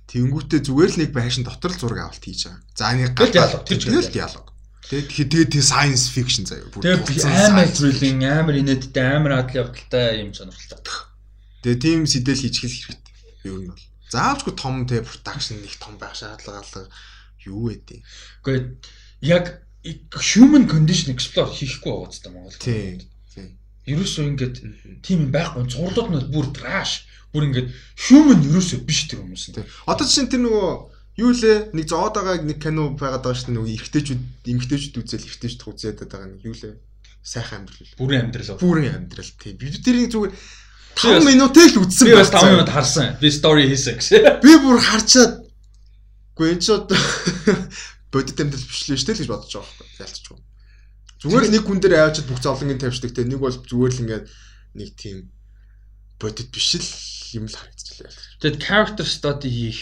Тэнгүүтээ 0.09 0.61
зүгээр 0.65 0.91
л 0.95 1.01
нэг 1.05 1.11
байшин 1.13 1.45
дотор 1.45 1.75
л 1.75 1.81
зураг 1.83 2.01
авалт 2.09 2.25
хийж 2.25 2.49
байгаа. 2.49 2.63
За 2.73 2.95
нэг 2.97 3.13
гал 3.13 3.35
тэр 3.67 3.79
тэгэл 3.83 4.15
диалог. 4.15 4.47
Тэгээд 4.85 5.29
тэгээд 5.33 5.51
тэр 5.53 5.65
science 5.65 6.07
fiction 6.13 6.45
заяа. 6.45 6.69
Тэгээд 6.71 7.25
амар 7.25 7.69
thrilling, 7.73 8.21
амар 8.25 8.57
инээдтэй, 8.61 9.05
амар 9.17 9.33
адал 9.41 9.65
явдалтай 9.65 10.21
юм 10.21 10.37
сонирхолтой. 10.37 11.09
Тэгээд 11.65 11.81
тийм 11.81 12.01
сэтэл 12.05 12.37
хийчихэл 12.37 12.85
хэрэгтэй. 12.93 13.15
Юу 13.49 13.59
нь 13.65 13.69
бол. 13.73 13.85
Заавчгүй 14.13 14.55
том 14.55 14.85
те 14.85 15.01
production 15.01 15.57
их 15.65 15.81
том 15.81 15.97
байх 15.97 16.13
шаардлага 16.13 16.61
алга 16.61 16.93
юу 17.49 17.73
вэ? 17.73 17.81
Гэхдээ 18.45 18.61
яг 19.25 19.64
human 19.85 20.65
condition 20.67 21.13
explore 21.13 21.53
хийхгүй 21.53 21.93
байгаа 21.93 22.13
ч 22.13 22.25
юм 22.25 22.35
Монгол. 22.35 22.57
Тийм. 22.57 23.05
Ерөөсөө 23.85 24.25
ингээд 24.33 24.57
тийм 25.05 25.29
юм 25.29 25.33
байхгүй. 25.33 25.69
Зурлууд 25.69 26.09
нь 26.09 26.33
бүр 26.33 26.49
trash. 26.57 27.05
Бүр 27.37 27.53
ингээд 27.53 27.69
human 28.09 28.41
ерөөсөө 28.49 28.81
биш 28.89 29.05
тэр 29.13 29.21
хүмүүс 29.21 29.53
нь. 29.53 29.69
Одоо 29.85 30.05
жишээ 30.09 30.25
нь 30.25 30.33
тэр 30.33 30.43
нөгөө 30.49 30.73
юу 31.21 31.31
лээ 31.37 31.77
нэг 31.77 31.87
зоод 31.93 32.17
байгаа 32.17 32.41
нэг 32.41 32.59
кино 32.65 32.97
байгаад 32.97 33.23
байгаа 33.23 33.37
шүү 33.37 33.49
дээ 33.53 33.57
нөгөө 33.61 33.75
эргэжтэйчүүд 33.77 34.23
эмгтэйчүүд 34.51 34.97
үзэл 35.05 35.21
эргэжтэйчүүд 35.21 35.69
үзээд 35.69 35.99
байгаа 36.09 36.29
нэг 36.33 36.41
юу 36.49 36.57
лээ 36.57 36.75
сайхан 37.21 37.69
амьдрал. 37.69 37.93
Бүрэн 38.01 38.21
амьдрал. 38.25 38.59
Бүрэн 38.59 38.95
амьдрал 38.99 39.33
тий. 39.37 39.53
Бид 39.53 39.85
тэрийг 39.85 40.11
зүгээр 40.11 40.33
5 40.97 41.29
минутыг 41.29 41.77
л 41.77 41.83
үзсэн 41.85 42.07
байна. 42.09 42.17
Би 42.17 42.21
бас 42.25 42.33
5 42.33 42.53
минут 42.57 42.71
харсан. 42.73 43.07
Би 43.21 43.29
story 43.29 43.65
хийсэн 43.69 43.95
гэсэн. 44.01 44.41
Би 44.41 44.53
бүр 44.59 44.79
харчаад 44.81 45.33
энэ 46.35 46.61
ч 46.61 46.67
одоо 46.75 46.99
бодит 48.15 48.39
амьдрал 48.39 48.63
биш 48.71 48.87
л 48.87 48.95
шүү 48.95 49.07
дээ 49.11 49.19
гэж 49.19 49.29
бодож 49.29 49.51
байгаа 49.51 49.75
байхгүй 49.75 50.05
ялцчихгүй. 50.07 50.39
Зүгээр 51.25 51.45
л 51.45 51.53
нэг 51.59 51.65
хүн 51.67 51.81
дээр 51.83 51.95
аавчад 51.99 52.27
бүх 52.31 52.39
зовлонгийн 52.39 52.79
тавьчихдаг 52.79 53.13
те 53.19 53.27
нэг 53.27 53.41
бол 53.43 53.51
зүгээр 53.51 53.93
л 53.93 54.03
ингээд 54.07 54.27
нэг 54.79 54.89
тийм 54.95 55.17
бодит 56.23 56.49
биш 56.55 56.69
л 56.79 56.91
юм 57.35 57.45
л 57.51 57.57
харагдчихлаа. 57.59 58.13
Тэгэд 58.41 58.57
character 58.63 59.07
study 59.09 59.51
хийх 59.51 59.81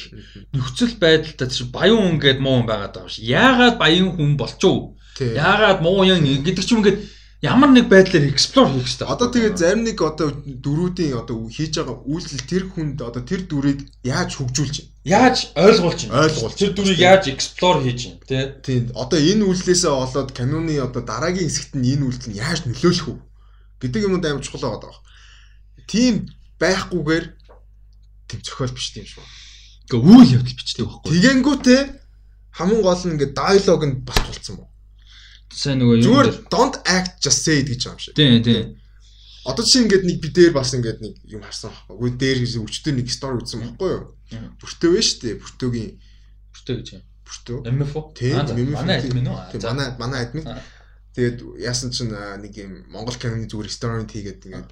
нөхцөл 0.57 0.97
байдалтай 0.97 1.49
чинь 1.53 1.69
баян 1.69 2.01
хүн 2.01 2.19
гээд 2.23 2.41
муу 2.41 2.65
хүн 2.65 2.69
байгаад 2.71 2.95
байгаа 2.97 3.13
ш. 3.13 3.21
Яагаад 3.21 3.77
баян 3.77 4.09
хүн 4.17 4.41
болчихов? 4.41 4.97
Яагаад 5.21 5.85
муу 5.85 6.09
юм 6.09 6.25
гэдэг 6.25 6.65
ч 6.65 6.73
юм 6.73 6.81
ингээд 6.81 7.01
ямар 7.43 7.75
нэг 7.75 7.91
байдлаар 7.91 8.31
explore 8.31 8.71
хийх 8.71 8.87
хэрэгтэй. 8.87 9.09
Одоо 9.11 9.29
тэгээд 9.35 9.59
зарим 9.59 9.83
нэг 9.83 9.99
одоо 9.99 10.31
дөрүүдийн 10.47 11.19
одоо 11.19 11.51
хийж 11.51 11.75
байгаа 11.75 11.99
үйлдэл 12.07 12.47
тэр 12.47 12.65
хүнд 12.71 13.03
одоо 13.03 13.23
тэр 13.27 13.43
дүрийг 13.51 13.83
яаж 14.07 14.39
хөгжүүлж? 14.39 15.03
Яаж 15.03 15.51
ойлгуулж 15.59 16.07
байна? 16.07 16.23
Ойлгуул. 16.23 16.55
Тэр 16.55 16.71
дүрийг 16.71 17.03
яаж 17.03 17.35
explore 17.35 17.83
хийж 17.83 18.15
байна, 18.15 18.23
тий? 18.31 18.47
Тийм. 18.63 18.83
Одоо 18.95 19.19
энэ 19.19 19.43
үйлдэлээсээ 19.43 19.91
болоод 19.91 20.31
каноны 20.31 20.79
одоо 20.79 21.03
дараагийн 21.03 21.51
хэсэгт 21.51 21.75
нь 21.75 21.99
энэ 21.99 22.07
үйлдэл 22.07 22.31
нь 22.31 22.39
яаж 22.39 22.63
нөлөөлөх 22.63 23.11
вэ 23.11 23.19
гэдэг 23.91 24.07
юмуд 24.07 24.23
амар 24.23 24.47
чухал 24.47 24.79
байгаа. 24.79 25.03
Тийм 25.91 26.31
байхгүйгээр 26.63 27.27
тийм 28.31 28.41
зохиол 28.47 28.71
биш 28.71 28.95
тийм 28.95 29.11
шүү. 29.11 29.27
Гэхдээ 29.91 29.99
үйл 29.99 30.35
явдал 30.39 30.59
бичдэг 30.63 30.87
байхгүй. 30.87 31.11
Тэгэнгүүтээ 31.11 31.83
хамгийн 32.55 32.83
гол 32.87 33.03
нь 33.03 33.13
ингээд 33.19 33.35
диалог 33.35 33.83
нь 33.83 33.99
бас 34.07 34.19
тулцсан 34.23 34.63
байна 34.63 34.72
сайн 35.53 35.79
нөгөө 35.81 35.97
юм 36.01 36.05
зүгээр 36.09 36.29
don't 36.49 36.77
act 36.89 37.21
just 37.23 37.45
say 37.45 37.61
it 37.61 37.69
гэж 37.69 37.87
байгаа 37.87 37.97
юм 37.97 38.03
шиг. 38.03 38.15
Тийм 38.17 38.43
тийм. 38.43 38.67
Одоо 39.45 39.65
чи 39.67 39.83
ингээд 39.83 40.05
нэг 40.07 40.19
би 40.23 40.29
дээр 40.31 40.53
бас 40.55 40.73
ингээд 40.75 40.99
нэг 41.03 41.15
юм 41.27 41.43
харсан 41.43 41.71
байхгүй. 41.75 41.95
Үгүй 41.99 42.11
дээр 42.15 42.39
өчтөр 42.47 42.95
нэг 42.95 43.09
story 43.11 43.37
үзсэн 43.43 43.61
байхгүй 43.63 43.91
юу? 43.91 44.03
Бүртөө 44.63 44.91
вэ 44.95 45.03
штэ. 45.03 45.35
Бүртөөгийн 45.43 45.91
бүртөө 46.55 46.75
гэж 46.79 46.89
юм. 46.95 47.03
Бүртөө. 47.27 47.59
MFO. 47.67 48.01
Тийм 48.15 48.39
манай 48.71 49.03
админ 49.03 49.27
үү? 49.27 49.39
Тийм 49.51 49.63
манай 49.67 49.89
манай 49.99 50.21
админ. 50.31 50.47
Тэгээд 51.19 51.39
яасан 51.59 51.91
чинь 51.91 52.15
нэг 52.15 52.55
юм 52.55 52.87
Монгол 52.89 53.19
киноны 53.19 53.51
зүгээр 53.51 53.69
story 53.69 54.07
хийгээд 54.07 54.47
ингээд 54.47 54.71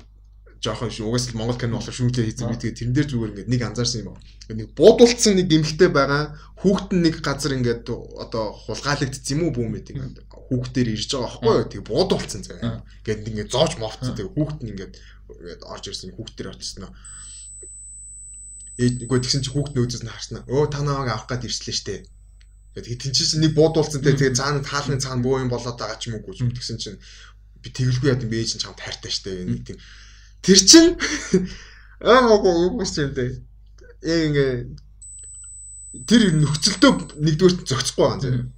жоохон 0.61 0.93
шүү. 0.93 1.09
Угаас 1.09 1.33
л 1.33 1.37
Монгол 1.41 1.59
кино 1.59 1.81
болохоор 1.81 1.97
шүүмжлээ 1.97 2.27
хийсэн 2.31 2.49
би 2.53 2.57
тэгээд 2.61 2.79
тэрэн 2.79 2.95
дээр 2.95 3.09
зүгээр 3.11 3.33
ингээд 3.33 3.51
нэг 3.51 3.63
анзаарсан 3.65 4.01
юм. 4.07 4.17
Нэг 4.53 4.69
буудуулсан 4.77 5.35
нэг 5.41 5.49
эмхтэй 5.49 5.89
байгаа. 5.89 6.37
Хүүхэд 6.61 6.91
нэг 7.01 7.15
газар 7.25 7.57
ингээд 7.57 7.89
одоо 7.91 8.53
хулгаалагдсан 8.55 9.35
юм 9.35 9.49
уу 9.49 9.57
бүүмэд 9.57 9.89
ингээд 9.89 10.30
хүүхдээр 10.51 10.89
ирж 10.99 11.11
байгаа 11.15 11.31
байхгүй 11.31 11.55
юу? 11.55 11.71
Тэгээд 11.71 11.89
буудуулсан 11.89 12.43
зав. 12.43 12.59
Ингээд 12.61 13.31
ингээд 13.31 13.51
зоож 13.55 13.73
мовцсон. 13.79 14.15
Тэгээд 14.19 14.35
хүүхэд 14.35 14.61
нь 14.61 14.71
ингээд 14.75 14.95
ингээд 14.99 15.63
орж 15.71 15.85
ирсэн 15.89 16.13
хүүхдээр 16.19 16.51
очсон 16.51 16.83
нь. 16.85 16.95
Ээгүй 18.81 19.19
тэгсэн 19.23 19.43
чи 19.47 19.51
хүүхд 19.55 19.73
нөөцөөс 19.79 20.03
нь 20.05 20.11
харснаа. 20.11 20.43
Өө 20.51 20.67
та 20.73 20.83
намайг 20.83 21.15
авах 21.15 21.31
гээд 21.31 21.47
ирслээ 21.47 21.77
штэ. 21.79 21.97
Тэгээд 22.75 23.03
тэн 23.07 23.13
чинь 23.15 23.43
нэг 23.45 23.53
буудуулсан 23.55 24.03
тэгээд 24.03 24.39
цаана 24.41 24.65
таалны 24.65 24.99
цаана 24.99 25.23
буу 25.23 25.39
юм 25.39 25.53
болоод 25.53 25.79
байгаа 25.79 25.99
ч 26.01 26.11
юм 26.11 26.19
уу 26.19 26.27
гэж 26.27 26.49
тэгсэн 26.49 26.79
чинь 26.81 26.99
би 27.61 27.69
тэгэлгүй 27.71 28.09
яд 28.11 28.25
би 28.25 28.41
ээж 28.41 28.57
нь 28.57 28.63
чамд 28.63 28.81
хайртай 28.81 29.13
штэ. 29.13 29.45
Нэг 29.45 29.69
тийм 29.69 29.79
Тэр 30.43 30.57
чин 30.57 30.97
аа 32.01 32.21
мого 32.25 32.49
юу 32.49 32.81
гэсэн 32.81 33.13
юм 33.13 33.13
бэ? 33.13 33.25
Яг 34.01 34.21
ингээ 34.33 34.53
тэр 36.09 36.23
нөхцөлдөө 36.41 37.21
нэгдүгээр 37.21 37.55
зохицохгүй 37.69 38.05
байгаа 38.09 38.33
юм. 38.33 38.49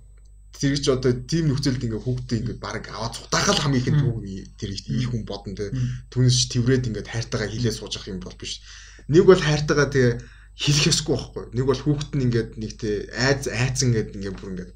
Тэр 0.62 0.78
чи 0.78 0.90
одоо 0.94 1.10
тийм 1.26 1.50
нөхцөлд 1.50 1.82
ингээ 1.82 1.98
хүүхдээ 2.06 2.38
ингээ 2.38 2.58
баг 2.62 2.86
аваад 2.86 3.18
цутаахал 3.18 3.58
хамгийн 3.66 3.82
ихэнд 3.82 3.98
түүг 3.98 4.22
тэр 4.54 4.70
их 4.70 5.10
хүн 5.10 5.26
бодно 5.26 5.58
те. 5.58 5.74
Түүнээс 6.14 6.54
тэрврээд 6.54 6.86
ингээ 6.86 7.10
хайртайгаа 7.10 7.50
хилээ 7.50 7.74
сууж 7.74 7.98
ах 7.98 8.06
юм 8.06 8.22
бол 8.22 8.38
биш. 8.38 8.62
Нэг 9.10 9.26
бол 9.26 9.42
хайртайгаа 9.42 9.90
тэгээ 9.90 10.14
хэлэх 10.62 10.86
ёсгүй 10.94 11.14
байхгүй. 11.18 11.44
Нэг 11.58 11.66
бол 11.66 11.82
хүүхэд 11.82 12.10
нь 12.14 12.24
ингээд 12.30 12.50
нэг 12.62 12.72
те 12.78 13.10
айз 13.10 13.50
айцсан 13.50 13.90
ингээд 13.90 14.14
ингээ 14.14 14.34
бүр 14.38 14.50
ингээ 14.54 14.68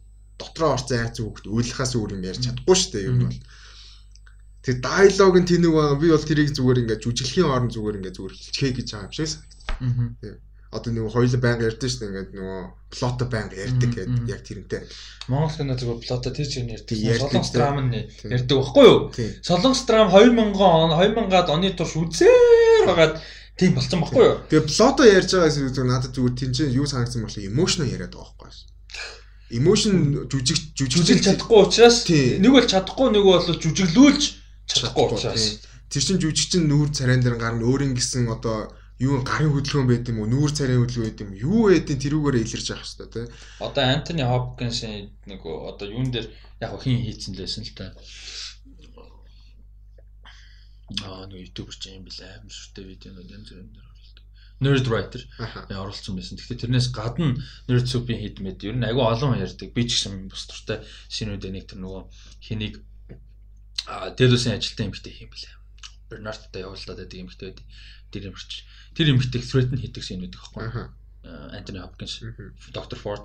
дотроо 0.43 0.75
орсон 0.75 1.07
айц 1.07 1.23
хүүхэд 1.23 1.47
уйлахаас 1.47 1.93
өөр 1.95 2.19
юм 2.19 2.27
ярьж 2.27 2.43
чадахгүй 2.43 2.77
шүү 2.77 2.91
дээ. 2.91 3.07
Нь 3.15 3.23
бол 3.23 3.39
Тэр 4.67 4.83
диалог 4.83 5.39
нь 5.39 5.47
тэнэг 5.47 5.71
байгаа. 5.71 6.03
Би 6.03 6.11
бол 6.11 6.27
тэрийг 6.27 6.51
зүгээр 6.51 6.83
ингээд 6.83 7.05
жүжиглэхийн 7.07 7.47
орон 7.47 7.71
зүгээр 7.71 7.99
ингээд 8.03 8.17
зүгээр 8.19 8.35
хилчгээ 8.35 8.73
гэж 8.75 8.89
байгаа 8.91 9.07
юм 9.07 9.15
шиг 9.15 9.29
санагдав. 9.31 9.63
Аа. 10.27 10.46
Одоо 10.75 10.91
нөгөө 10.93 11.13
хоёул 11.15 11.37
байнга 11.39 11.69
ярьдэн 11.71 11.91
шүү 11.91 12.01
дээ 12.03 12.11
ингээд 12.11 12.31
нөгөө 12.35 12.61
плото 12.91 13.25
байнга 13.31 13.55
ярьдаг 13.55 13.91
гэдэг 13.95 14.27
яг 14.27 14.43
тэрнтэй. 14.43 14.83
Монгол 15.31 15.55
кино 15.55 15.75
зүгээр 15.79 16.01
плото 16.03 16.29
тэр 16.35 16.49
чинь 16.51 16.75
ярьдаг. 16.75 16.97
Солонгос 16.97 17.51
драм 17.55 17.79
нь 17.87 18.07
ярьдаг 18.27 18.57
байхгүй 18.59 18.85
юу? 18.87 18.99
Солонгос 19.47 19.83
драм 19.87 20.11
2000 20.11 20.59
он 20.59 20.91
2000-аад 20.99 21.49
оны 21.55 21.71
турш 21.71 21.95
үзээр 21.95 22.87
хагаад 22.91 23.15
тийм 23.55 23.79
болцсон 23.79 24.03
байхгүй 24.03 24.25
юу? 24.27 24.37
Тэгээ 24.51 24.67
плото 24.67 25.03
ярьж 25.07 25.31
байгаас 25.39 25.57
зүгээр 25.57 25.87
надад 25.87 26.13
зүгээр 26.19 26.35
тэнцэн 26.35 26.75
юу 26.75 26.87
санагдсан 26.91 27.23
бол 27.23 27.39
эмошн 27.39 27.87
яриад 27.87 28.13
байгаа 28.13 28.35
байхгүй 28.35 28.51
юу? 28.51 28.75
Эмошн 29.47 30.27
жүжиг 30.27 30.59
жүжиглэж 30.75 31.23
чадахгүй 31.31 31.59
учраас 31.63 32.03
нэг 32.11 32.51
бол 32.51 32.67
чадахгүй 32.67 33.09
нэг 33.15 33.23
бол 33.23 33.47
жүжиглүүлж 33.47 34.23
чадахгүй 34.67 35.05
учраас 35.15 35.63
тэр 35.87 36.03
чин 36.03 36.19
жүжигчин 36.19 36.67
нүүр 36.67 36.91
царайн 36.91 37.23
дээр 37.23 37.39
гарна 37.39 37.63
өөрийн 37.63 37.95
гисэн 37.95 38.27
одоо 38.27 38.75
юу 38.97 39.21
гарын 39.21 39.53
хөдөлгөөн 39.53 39.89
байд 39.93 40.09
юм 40.09 40.25
уу 40.25 40.29
нүүр 40.33 40.51
царайн 40.57 40.81
хөдөлгөөн 40.81 41.07
байд 41.09 41.21
юм 41.21 41.33
юу 41.37 41.69
байдیں۔ 41.69 42.01
тэрүүгээр 42.01 42.41
илэрж 42.41 42.67
явах 42.73 42.89
хэрэгтэй 42.89 43.09
тий. 43.13 43.27
Одоо 43.61 43.85
Антони 43.85 44.25
Хопкинс 44.25 44.81
нэг 45.29 45.41
одоо 45.45 45.87
юун 45.87 46.09
дээр 46.09 46.33
яг 46.65 46.73
хин 46.81 47.05
хийцэн 47.05 47.37
лээсэн 47.37 47.65
л 47.69 47.77
та. 47.77 47.93
Аа 51.05 51.29
нэг 51.29 51.53
ютубер 51.53 51.77
ч 51.77 51.93
юм 51.93 52.09
бэлээ 52.09 52.41
амар 52.41 52.55
шүртэй 52.57 52.85
видеонууд 52.89 53.29
янз 53.37 53.49
бүрийн 53.53 53.69
дээр 53.75 53.85
оруулдаг. 53.85 54.25
Nerd 54.65 54.87
writer 54.89 55.23
оролцсон 55.77 56.17
байсан. 56.17 56.41
Гэхдээ 56.41 56.63
тэрнээс 56.65 56.89
гадна 56.95 57.37
Nerd 57.69 57.87
Soup-ийн 57.91 58.23
хитмэд 58.25 58.65
ер 58.65 58.77
нь 58.81 58.89
агүй 58.89 59.05
олон 59.05 59.37
ярьдаг. 59.37 59.77
Би 59.77 59.83
ч 59.85 60.01
гэсэн 60.01 60.31
бус 60.33 60.49
туртай 60.49 60.81
шинүүд 61.13 61.45
нэг 61.53 61.69
тэр 61.69 61.85
нөгөө 61.85 62.03
хэнийг 62.49 62.81
Дэлүсийн 63.87 64.57
ажилтан 64.57 64.89
эмэгтэй 64.89 65.15
юм 65.21 65.31
блэ. 65.31 65.53
Бернардтай 66.09 66.65
явуулаад 66.65 66.99
байдаг 67.03 67.19
эмэгтэй 67.21 67.47
байдаг. 67.51 67.67
Тэр 68.11 68.23
юмч 68.31 68.65
тэр 68.97 69.13
эмэгтэй 69.13 69.43
threat 69.45 69.71
нь 69.71 69.81
хийдэг 69.81 70.05
юм 70.09 70.25
байдаг 70.25 70.41
байхгүй. 70.41 70.89
Антони 71.53 71.85
Хопкинс, 71.85 72.25
доктор 72.73 72.99
Форд, 72.99 73.25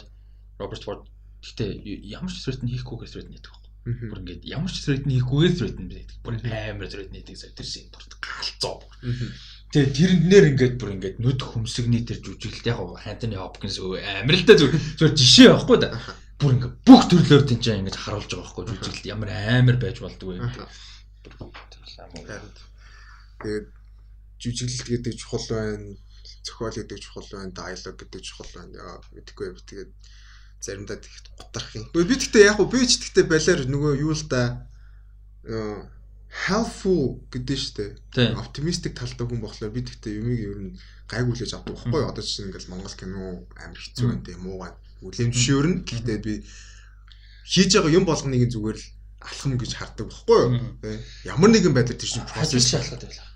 Роберт 0.60 0.84
Форд 0.84 1.08
гэхдээ 1.42 2.06
ямар 2.12 2.32
ч 2.32 2.44
threat 2.44 2.62
нь 2.62 2.72
хийхгүйгээр 2.76 3.12
threat 3.12 3.30
нь 3.32 3.36
хийдэг 3.40 3.52
байхгүй. 3.56 3.72
Бүр 4.12 4.20
ингээд 4.22 4.44
ямар 4.46 4.70
ч 4.70 4.78
threat 4.84 5.06
нь 5.08 5.16
хийхгүйгээр 5.16 5.56
threat 5.58 5.78
нь 5.80 5.90
байдаг. 5.90 6.18
Бүр 6.22 6.34
амар 6.44 6.88
threat 6.92 7.10
нь 7.10 7.18
хийдэг. 7.24 7.56
Тэр 7.56 7.66
шиг 7.66 7.88
дурт 7.90 8.14
галзуу. 8.20 8.84
Тэгээ 9.72 9.96
тэрнээр 9.96 10.46
ингээд 10.52 10.76
бүр 10.76 10.90
ингээд 11.00 11.18
нүд 11.24 11.42
хөмсгний 11.42 12.04
тэр 12.04 12.20
жүжиглэлт 12.20 12.68
яг 12.68 12.80
Антони 13.08 13.40
Хопкинс 13.40 13.80
амар 13.80 14.36
л 14.36 14.46
да 14.46 14.54
зүгээр 14.60 15.14
жишээ 15.16 15.50
байхгүй 15.56 15.78
да. 15.80 15.96
Бүр 16.38 16.52
ингээ 16.60 16.72
бүх 16.84 17.02
төрлөөр 17.08 17.44
тэнцээ 17.48 17.80
ингэж 17.80 17.96
харуулж 17.96 18.30
байгаа 18.30 18.44
байхгүй 18.44 18.66
жүжиглэл 18.70 19.12
ямар 19.16 19.30
амар 19.32 19.78
байж 19.80 19.98
болдгоо 20.04 20.36
юм. 20.36 20.52
Тэгээд 23.42 23.81
жүжиглэл 24.42 24.92
гэдэг 24.98 25.14
чухал 25.16 25.46
байна, 25.54 25.96
зохиол 26.44 26.76
гэдэг 26.76 27.00
чухал 27.00 27.28
байна, 27.32 27.54
диалог 27.54 27.96
гэдэг 28.02 28.22
чухал 28.26 28.50
байна. 28.58 29.00
Мэдхгүй 29.14 29.54
би 29.54 29.62
тэгээд 29.62 29.92
заримдаа 30.62 30.98
тэгт 30.98 31.26
гутрах 31.38 31.70
юм. 31.78 31.86
Би 31.94 32.16
тэгтээ 32.18 32.50
яг 32.50 32.60
би 32.66 32.82
ч 32.86 33.02
тэгтээ 33.02 33.26
балиар 33.30 33.62
нөгөө 33.70 33.94
юу 34.02 34.14
л 34.18 34.26
да 34.30 34.66
helpful 36.32 37.28
гэдэг 37.28 37.58
штэ. 37.60 37.86
Оптимистик 38.40 38.96
талтай 38.96 39.28
хүн 39.28 39.42
болохоор 39.44 39.74
би 39.76 39.84
тэгтээ 39.84 40.22
юмыг 40.22 40.40
ер 40.40 40.60
нь 40.64 40.72
гайгуулж 41.12 41.52
авдаг 41.52 41.76
байхгүй. 41.76 42.02
Одоо 42.08 42.24
чинь 42.24 42.48
ингээл 42.48 42.72
Монгол 42.72 42.96
кино 42.96 43.44
амар 43.60 43.76
хэцүү 43.76 44.06
байна 44.08 44.24
тийм 44.24 44.40
муу 44.48 44.58
байна 44.64 44.78
үлэм 45.04 45.34
жишөөрнө. 45.36 45.84
Гэхдээ 45.84 46.20
би 46.24 46.34
хийж 47.44 47.76
байгаа 47.76 47.92
юм 47.92 48.06
болгоныг 48.08 48.48
зүгээр 48.48 48.80
л 48.80 48.88
алхам 49.20 49.60
гэж 49.60 49.72
хардаг 49.76 50.08
байхгүй 50.08 50.40
юу? 50.40 50.56
Ямар 51.28 51.50
нэгэн 51.52 51.76
байдлаар 51.76 52.00
чинь 52.00 52.24
процесс 52.24 52.70
шалгаад 52.70 53.04
байлаа. 53.04 53.31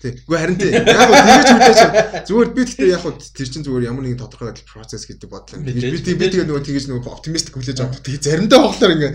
Тий. 0.00 0.16
Гэхдээ 0.16 0.40
харин 0.40 0.56
тий. 0.56 0.72
Яг 0.72 1.08
гоо 1.12 1.20
тэгэж 1.28 1.48
хүлээж 1.52 1.80
зүгээр 2.24 2.50
би 2.56 2.62
гэхдээ 2.64 2.88
яг 2.88 3.02
гоо 3.04 3.12
тэр 3.20 3.48
чинь 3.52 3.64
зүгээр 3.68 3.88
ямар 3.92 4.04
нэгэн 4.08 4.20
тодорхой 4.24 4.48
байдал 4.48 4.72
процесс 4.72 5.04
гэдэг 5.04 5.28
бодлоо. 5.28 5.60
Би 5.60 5.76
би 5.76 6.26
тэгээ 6.32 6.48
нөгөө 6.48 6.64
тэгэж 6.64 6.84
нөгөө 6.88 7.12
оптимистик 7.12 7.52
хүлээж 7.60 7.78
авдаг. 7.84 8.00
Тэгээ 8.00 8.24
заримдаа 8.24 8.60
болохоор 8.64 8.94
ингээ 8.96 9.12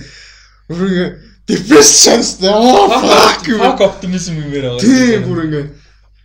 бүр 0.70 0.86
ингээ 0.86 1.10
depressions 1.50 2.38
оо 2.46 2.86
fuck 2.90 3.50
fuck 3.50 3.82
optimism 3.82 4.38
гэмээр 4.38 4.78
байгаа. 4.78 4.86
Тий 4.86 5.18
бүр 5.26 5.40
ингээ 5.50 5.66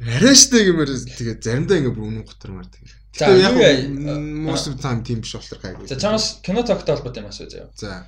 арай 0.01 0.35
штэ 0.35 0.65
гэмээр 0.65 0.91
тэгээ 1.17 1.37
заримдаа 1.45 1.77
ингээ 1.81 1.95
бүр 1.95 2.09
үнэн 2.09 2.25
готормаар 2.25 2.69
тэгээ. 2.73 3.01
За 3.21 3.37
яг 3.37 3.55
most 4.49 4.69
of 4.69 4.81
time 4.81 5.03
тийм 5.03 5.21
биш 5.21 5.35
болохоор 5.35 5.61
гайгүй. 5.61 5.89
За 5.89 5.97
чамаас 6.01 6.41
кино 6.43 6.63
тогтоо 6.63 6.97
холбоотой 6.97 7.23
юм 7.23 7.29
асуу 7.29 7.51
заяа. 7.51 7.69
За. 7.77 8.07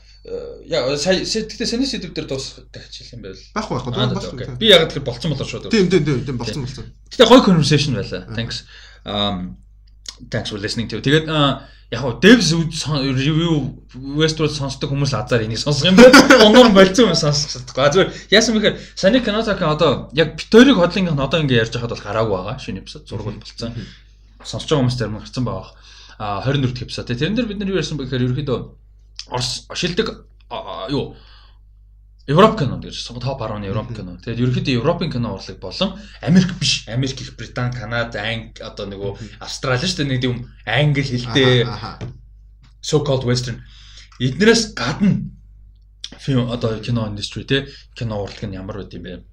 Яа 0.64 0.96
сая 0.96 1.26
сэтгэлээ 1.26 1.68
саний 1.68 1.90
сэдв 1.90 2.14
дээр 2.14 2.30
дуусгах 2.30 2.70
хичээл 2.70 3.18
юм 3.18 3.22
байл. 3.26 3.42
Бах 3.52 3.68
бах 3.68 3.84
бах. 3.90 4.56
Би 4.56 4.70
яг 4.70 4.88
тэр 4.88 5.02
болцсон 5.02 5.34
болоо 5.34 5.44
шууд. 5.44 5.68
Тийм 5.74 5.90
тийм 5.90 6.24
тийм 6.24 6.38
болцсон 6.38 6.64
болцсон. 6.64 6.86
Гэтэ 7.10 7.26
гоё 7.26 7.42
conversation 7.42 7.98
байлаа. 7.98 8.30
Thanks. 8.32 8.64
Um 9.04 9.58
thanks 10.30 10.54
for 10.54 10.58
listening 10.62 10.86
to. 10.88 11.02
Тэгээд 11.02 11.26
яг 11.92 12.00
нь 12.00 12.20
devs 12.24 12.48
review 13.20 13.76
Westworld 13.92 14.56
сонсдог 14.56 14.88
хүмүүс 14.88 15.12
азар 15.12 15.44
энийг 15.44 15.60
сонсох 15.60 15.92
юм 15.92 15.96
байна. 16.00 16.16
Оноор 16.48 16.72
болцсон 16.72 17.12
юм 17.12 17.14
сонсох 17.14 17.52
чадахгүй. 17.52 17.84
А 17.84 17.92
зүгээр 17.92 18.10
яасан 18.32 18.56
бэхээр 18.56 18.76
саний 18.96 19.20
кинотака 19.20 19.68
одоо 19.68 20.08
яг 20.16 20.40
битэрийг 20.40 20.80
хотлынх 20.80 21.12
нь 21.12 21.20
одоо 21.20 21.44
ингэ 21.44 21.60
ярьж 21.60 21.76
байхад 21.76 21.92
бол 21.92 22.00
гараагүй 22.00 22.32
байгаа. 22.32 22.56
Шинэ 22.56 22.80
эпизод 22.80 23.04
зургуул 23.04 23.36
болцсон. 23.36 23.76
Сонсож 24.40 24.72
байгаа 24.72 24.80
хүмүүс 24.88 24.96
зарим 24.96 25.20
гарсан 25.20 25.44
байгаа. 25.44 25.68
А 26.16 26.40
24 26.40 26.72
дэх 26.72 26.88
эпизод. 26.88 27.12
Тэрэн 27.12 27.36
дээр 27.36 27.50
бид 27.52 27.60
нар 27.60 27.68
юу 27.68 27.76
ярьсан 27.76 28.00
бэ 28.00 28.08
гэхээр 28.08 28.24
ерөөхдөө 28.24 28.58
Орос 29.28 29.68
шилдэг 29.76 30.08
юу 30.88 31.12
Европ 32.26 32.58
кино 32.58 32.78
гэж 32.78 32.94
топ 33.02 33.18
10-ны 33.18 33.66
Европ 33.66 33.90
кино. 33.90 34.14
Тэгээд 34.22 34.42
ерөнхийдөө 34.46 34.78
Европын 34.78 35.10
кино 35.10 35.34
урлаг 35.34 35.58
болон 35.58 35.98
Америк 36.22 36.54
биш. 36.60 36.86
Америк, 36.86 37.20
Их 37.20 37.34
Британи, 37.36 37.74
Канада, 37.74 38.22
Анги 38.22 38.62
одоо 38.62 38.86
нөгөө 38.86 39.42
Австрали 39.42 39.82
шүү 39.82 40.06
дээ 40.06 40.10
нэг 40.12 40.22
юм 40.22 40.36
англи 40.62 41.02
хэлтэй 41.02 41.66
so 42.82 43.02
called 43.02 43.26
western 43.26 43.58
эднээс 44.22 44.74
гадна 44.74 45.30
фильм 46.18 46.50
одоо 46.50 46.78
кино 46.80 47.08
индастри 47.08 47.44
те 47.44 47.66
кино 47.94 48.22
урлаг 48.22 48.42
нь 48.46 48.54
ямар 48.54 48.76
байд 48.78 48.94
юм 48.94 49.02
бэ? 49.02 49.24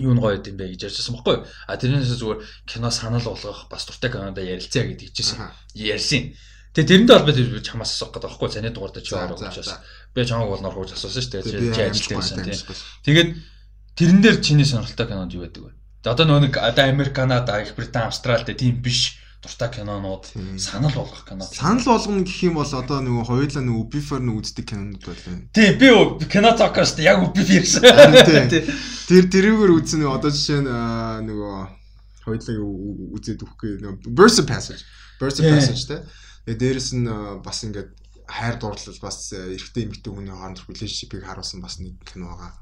Юу 0.00 0.14
нь 0.14 0.20
гоё 0.20 0.42
юм 0.42 0.56
бэ 0.56 0.74
гэж 0.74 0.90
ярьжсэн 0.90 1.14
баггүй. 1.14 1.46
А 1.66 1.76
тэрнээс 1.76 2.10
зүгээр 2.10 2.42
кино 2.66 2.90
санал 2.90 3.22
болгох 3.22 3.68
бас 3.70 3.86
дуртай 3.86 4.10
кинода 4.10 4.42
ярилцъя 4.42 4.82
гэдэг 4.82 5.14
хэлжсэн. 5.14 5.38
Ярьсан. 5.74 6.34
Тэгээ 6.74 7.06
тэрэндээ 7.06 7.54
би 7.54 7.62
чамаас 7.62 7.94
асуух 7.94 8.12
гэдэг 8.12 8.28
байхгүй 8.28 8.48
цааны 8.50 8.70
дугаард 8.74 9.00
чи 9.00 9.14
орох 9.14 9.40
гэж 9.40 9.56
бас. 9.62 9.80
Би 10.16 10.24
чамаг 10.24 10.48
бол 10.48 10.64
норхож 10.64 10.96
асуусан 10.96 11.20
шүү 11.20 11.44
дээ. 11.44 11.76
Чи 11.76 11.82
ажилтсан 11.84 12.16
байсан 12.16 12.40
тийм. 12.40 12.56
Тэгээд 13.04 13.30
тэрэн 14.00 14.20
дээр 14.24 14.36
чиний 14.40 14.64
сонирхолтой 14.64 15.06
кинонд 15.12 15.36
юу 15.36 15.44
байдаг 15.44 15.62
вэ? 15.68 15.76
Одоо 16.08 16.24
нөгөө 16.24 16.42
нэг 16.48 16.54
одоо 16.56 16.84
Америк, 16.88 17.12
Канада, 17.12 17.60
Их 17.60 17.76
Британи, 17.76 18.08
Австралид 18.08 18.48
тийм 18.56 18.80
биш 18.80 19.20
дуртай 19.42 19.70
кинонууд 19.70 20.24
санал 20.58 20.92
болгох 20.96 21.24
кино. 21.28 21.44
Санал 21.44 21.84
болгоно 21.84 22.24
гэх 22.24 22.42
юм 22.48 22.54
бол 22.56 22.64
одоо 22.64 23.04
нөгөө 23.04 23.24
хоёулаа 23.28 23.62
нөгөө 23.62 23.82
Ubifar 23.84 24.20
нь 24.24 24.32
үздэг 24.32 24.64
кинонууд 24.72 25.04
байлаа. 25.04 25.36
Тийм 25.52 25.72
би 25.76 25.88
кино 26.26 26.56
цокост 26.56 26.98
яг 27.04 27.20
Ubifar 27.20 27.60
гэсэн. 27.60 27.84
Тэр 29.10 29.24
тэрүүгээр 29.30 29.72
үзсэн 29.76 30.00
нөгөө 30.02 30.16
одоо 30.16 30.30
жишээ 30.32 30.60
нь 30.64 30.70
нөгөө 31.28 31.54
хоёулаа 32.24 32.56
үзээд 33.14 33.44
өгөхгүй 33.44 33.70
нөгөө 33.84 34.10
Burst 34.10 34.42
Passage. 34.48 34.82
Burst 35.20 35.42
Passage 35.44 35.84
те. 35.86 36.02
Тэгээ 36.46 36.58
дээрэс 36.58 36.90
нь 36.96 37.06
бас 37.42 37.62
ингээд 37.62 37.90
хайр 38.26 38.58
дурлал 38.58 38.98
бас 39.00 39.32
эрэгтэй 39.32 39.86
эмэгтэй 39.86 40.12
хүний 40.12 40.34
хоорондох 40.34 40.66
relationship-ийг 40.66 41.24
харуулсан 41.24 41.62
бас 41.62 41.78
нэг 41.78 41.94
кино 42.02 42.34
байгаа. 42.34 42.58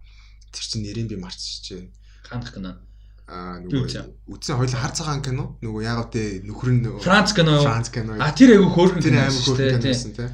Тэр 0.53 0.65
чинь 0.65 0.85
нэрийг 0.85 1.09
би 1.09 1.17
марцчихжээ. 1.17 1.89
Ханах 2.29 2.53
кино. 2.53 2.77
Аа 3.25 3.65
нөгөө 3.65 4.29
үтсэн 4.29 4.61
хоёул 4.61 4.77
хар 4.77 4.93
цагаан 4.93 5.25
кино. 5.25 5.57
Нөгөө 5.65 5.81
яагаад 5.89 6.11
те 6.13 6.45
нөхөр 6.45 6.71
нь 6.77 6.85
Франц 7.01 7.33
кино. 7.33 7.65
Франц 7.65 7.89
кино. 7.89 8.21
А 8.21 8.37
тэр 8.37 8.61
айгүй 8.61 8.69
хөөрхөн. 8.69 9.01
Тэр 9.01 9.17
айгүй 9.25 9.41
хөөрхөн 9.41 9.81
киносэн 9.81 10.13
те. 10.13 10.29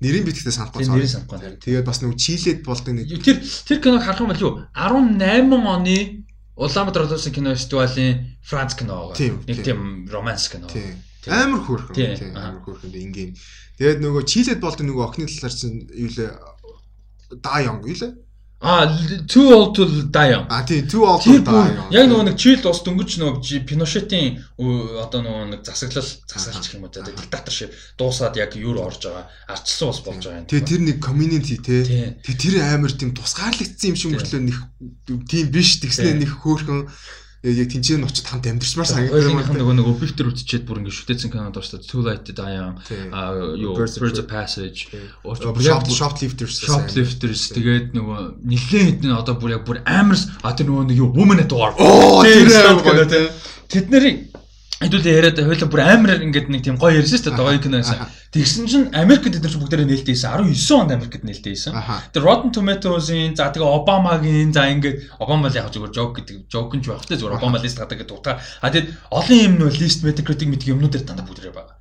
Нэрийн 0.00 0.24
битгэдээ 0.24 0.56
санахгүй 0.56 0.82
цаа. 0.88 0.96
Нэрийн 0.96 1.12
санахгүй. 1.12 1.60
Тэгээд 1.60 1.86
бас 1.86 2.00
нөгөө 2.00 2.16
Чилээд 2.16 2.60
болдог 2.64 2.92
нэг 2.96 3.06
Тэр 3.20 3.38
тэр 3.44 3.78
киног 3.84 4.02
харах 4.02 4.24
юм 4.24 4.32
бол 4.32 4.40
юу 4.40 4.52
18 4.72 5.52
оны 5.52 6.26
Улаанбаатар 6.56 7.06
улсын 7.06 7.36
кино 7.36 7.52
фестивалийн 7.54 8.40
Франц 8.40 8.74
кино 8.74 9.12
байгаа. 9.12 9.44
Нэг 9.46 9.58
тийм 9.62 10.08
романс 10.08 10.48
кино. 10.48 10.66
Тийм 10.72 10.96
Амар 11.30 11.62
хөөрхөн 11.62 11.94
тийм 11.94 12.34
амар 12.34 12.62
хөөрхөн 12.66 12.94
ингийн. 12.98 13.36
Тэгээд 13.78 14.02
нөгөө 14.02 14.22
чилээд 14.26 14.60
болдог 14.62 14.86
нөгөө 14.86 15.04
охины 15.06 15.30
талаар 15.30 15.54
чинь 15.54 15.86
юу 15.94 16.10
лээ 16.10 16.30
Дайонг 17.40 17.86
юу 17.86 17.96
лээ? 17.96 18.12
А 18.64 18.86
too 19.26 19.52
old 19.52 19.74
to 19.74 19.86
die. 19.86 20.46
А 20.48 20.62
тий 20.62 20.82
too 20.82 21.02
old 21.02 21.22
to 21.24 21.42
die. 21.42 21.74
Яг 21.90 22.06
нөгөө 22.06 22.26
нэг 22.30 22.36
чил 22.38 22.62
ус 22.70 22.82
дөнгөж 22.86 23.18
нөгөө 23.18 23.66
Пиношетийн 23.66 24.38
одоо 25.02 25.18
нөгөө 25.18 25.46
нэг 25.50 25.60
засаглал 25.66 26.06
засаглалч 26.06 26.70
юм 26.78 26.86
уу 26.86 26.94
диктаторшип 26.94 27.74
дуусаад 27.98 28.38
яг 28.38 28.54
юур 28.54 28.78
орж 28.78 29.02
байгаа. 29.10 29.26
Арчилсан 29.50 29.90
ус 29.90 30.00
болж 30.06 30.22
байгаа 30.22 30.42
юм. 30.42 30.46
Тэгээ 30.46 30.68
тэр 30.70 30.80
нэг 30.86 30.98
community 31.02 31.58
те. 31.58 31.82
Тэгээ 32.22 32.38
тэр 32.38 32.54
амар 32.62 32.94
тийм 32.94 33.10
тусгаарлагдсан 33.18 33.90
юм 33.90 33.98
шиг 33.98 34.14
мөртлөө 34.14 34.42
нэг 34.46 34.58
тийм 35.26 35.50
биш 35.50 35.82
тэгснэ 35.82 36.22
нэг 36.22 36.30
хөөрхөн 36.30 36.86
яг 37.42 37.74
тэнцээ 37.74 37.98
нь 37.98 38.06
очиж 38.06 38.22
хамт 38.22 38.46
амьдэрчмаар 38.46 38.86
санагдав. 38.86 39.50
Нөгөө 39.50 39.74
нэг 39.74 39.86
объектер 39.90 40.30
үтчихэд 40.30 40.62
бүр 40.62 40.78
ингэ 40.78 40.94
шүтээсэн 40.94 41.30
кинод 41.34 41.58
орсон. 41.58 41.82
Too 41.82 42.06
Light 42.06 42.22
to 42.22 42.32
Die 42.38 42.54
Young, 42.54 42.78
а 43.10 43.34
юу 43.58 43.74
Birds 43.74 43.98
of 43.98 44.30
Passage, 44.30 44.94
Shoplifters, 45.26 46.62
Shoplifters 46.62 47.50
тэгээд 47.50 47.98
нөгөө 47.98 48.46
нэлээд 48.46 49.02
хэдэн 49.02 49.18
одоо 49.18 49.34
бүр 49.34 49.58
яг 49.58 49.66
бүр 49.66 49.82
амар 49.82 50.22
а 50.46 50.54
тэр 50.54 50.70
нөгөө 50.70 50.94
нэг 50.94 50.96
юу 51.02 51.10
Woman 51.10 51.42
at 51.42 51.50
War. 51.50 51.74
Тэр 51.74 52.46
амар 52.46 53.10
гоё. 53.10 53.26
Тэд 53.66 53.90
нарыг 53.90 54.30
хэдүүлээ 54.82 55.18
яриад 55.18 55.38
хойлоо 55.38 55.68
бүр 55.70 55.82
амар 55.82 56.20
ингээд 56.22 56.48
нэг 56.50 56.62
тийм 56.66 56.76
гоё 56.76 56.98
ярьсан 56.98 57.18
шүү 57.18 57.32
дээ 57.32 57.38
гоё 57.38 57.60
кино 57.62 57.78
байсан. 57.80 58.10
Тэгсэн 58.32 58.64
чинь 58.66 58.86
Америкт 58.92 59.32
эдгээр 59.32 59.52
чинь 59.52 59.62
бүгдээрээ 59.62 59.88
нээлттэйсэн 59.88 60.30
19 60.42 60.80
онд 60.80 60.92
Америкт 60.96 61.24
нээлттэйсэн. 61.24 61.72
Тэр 62.12 62.22
Rotten 62.22 62.50
Tomatoes-ийн 62.50 63.36
за 63.36 63.52
тэгээ 63.52 63.68
Обамагийн 63.68 64.50
за 64.52 64.66
ингээд 64.72 65.20
Обама 65.22 65.52
л 65.52 65.58
яг 65.58 65.70
зүгээр 65.70 65.92
жок 65.92 66.18
гэдэг 66.18 66.36
жок 66.48 66.72
нь 66.74 66.82
ч 66.82 66.90
байх 66.90 67.06
тэ 67.06 67.20
зүгээр 67.20 67.36
Обама 67.38 67.60
лист 67.60 67.78
гадаг 67.78 68.02
гэдэг 68.02 68.16
утгаар. 68.16 68.40
А 68.60 68.72
тэгээд 68.72 68.88
олон 69.12 69.38
юм 69.38 69.54
нөө 69.60 69.70
лист 69.78 70.02
Metacritic 70.02 70.48
мэддэг 70.48 70.72
юмнууд 70.72 70.92
дээр 70.96 71.06
дандаа 71.06 71.28
бүгдээрээ 71.28 71.54
байгаа. 71.54 71.76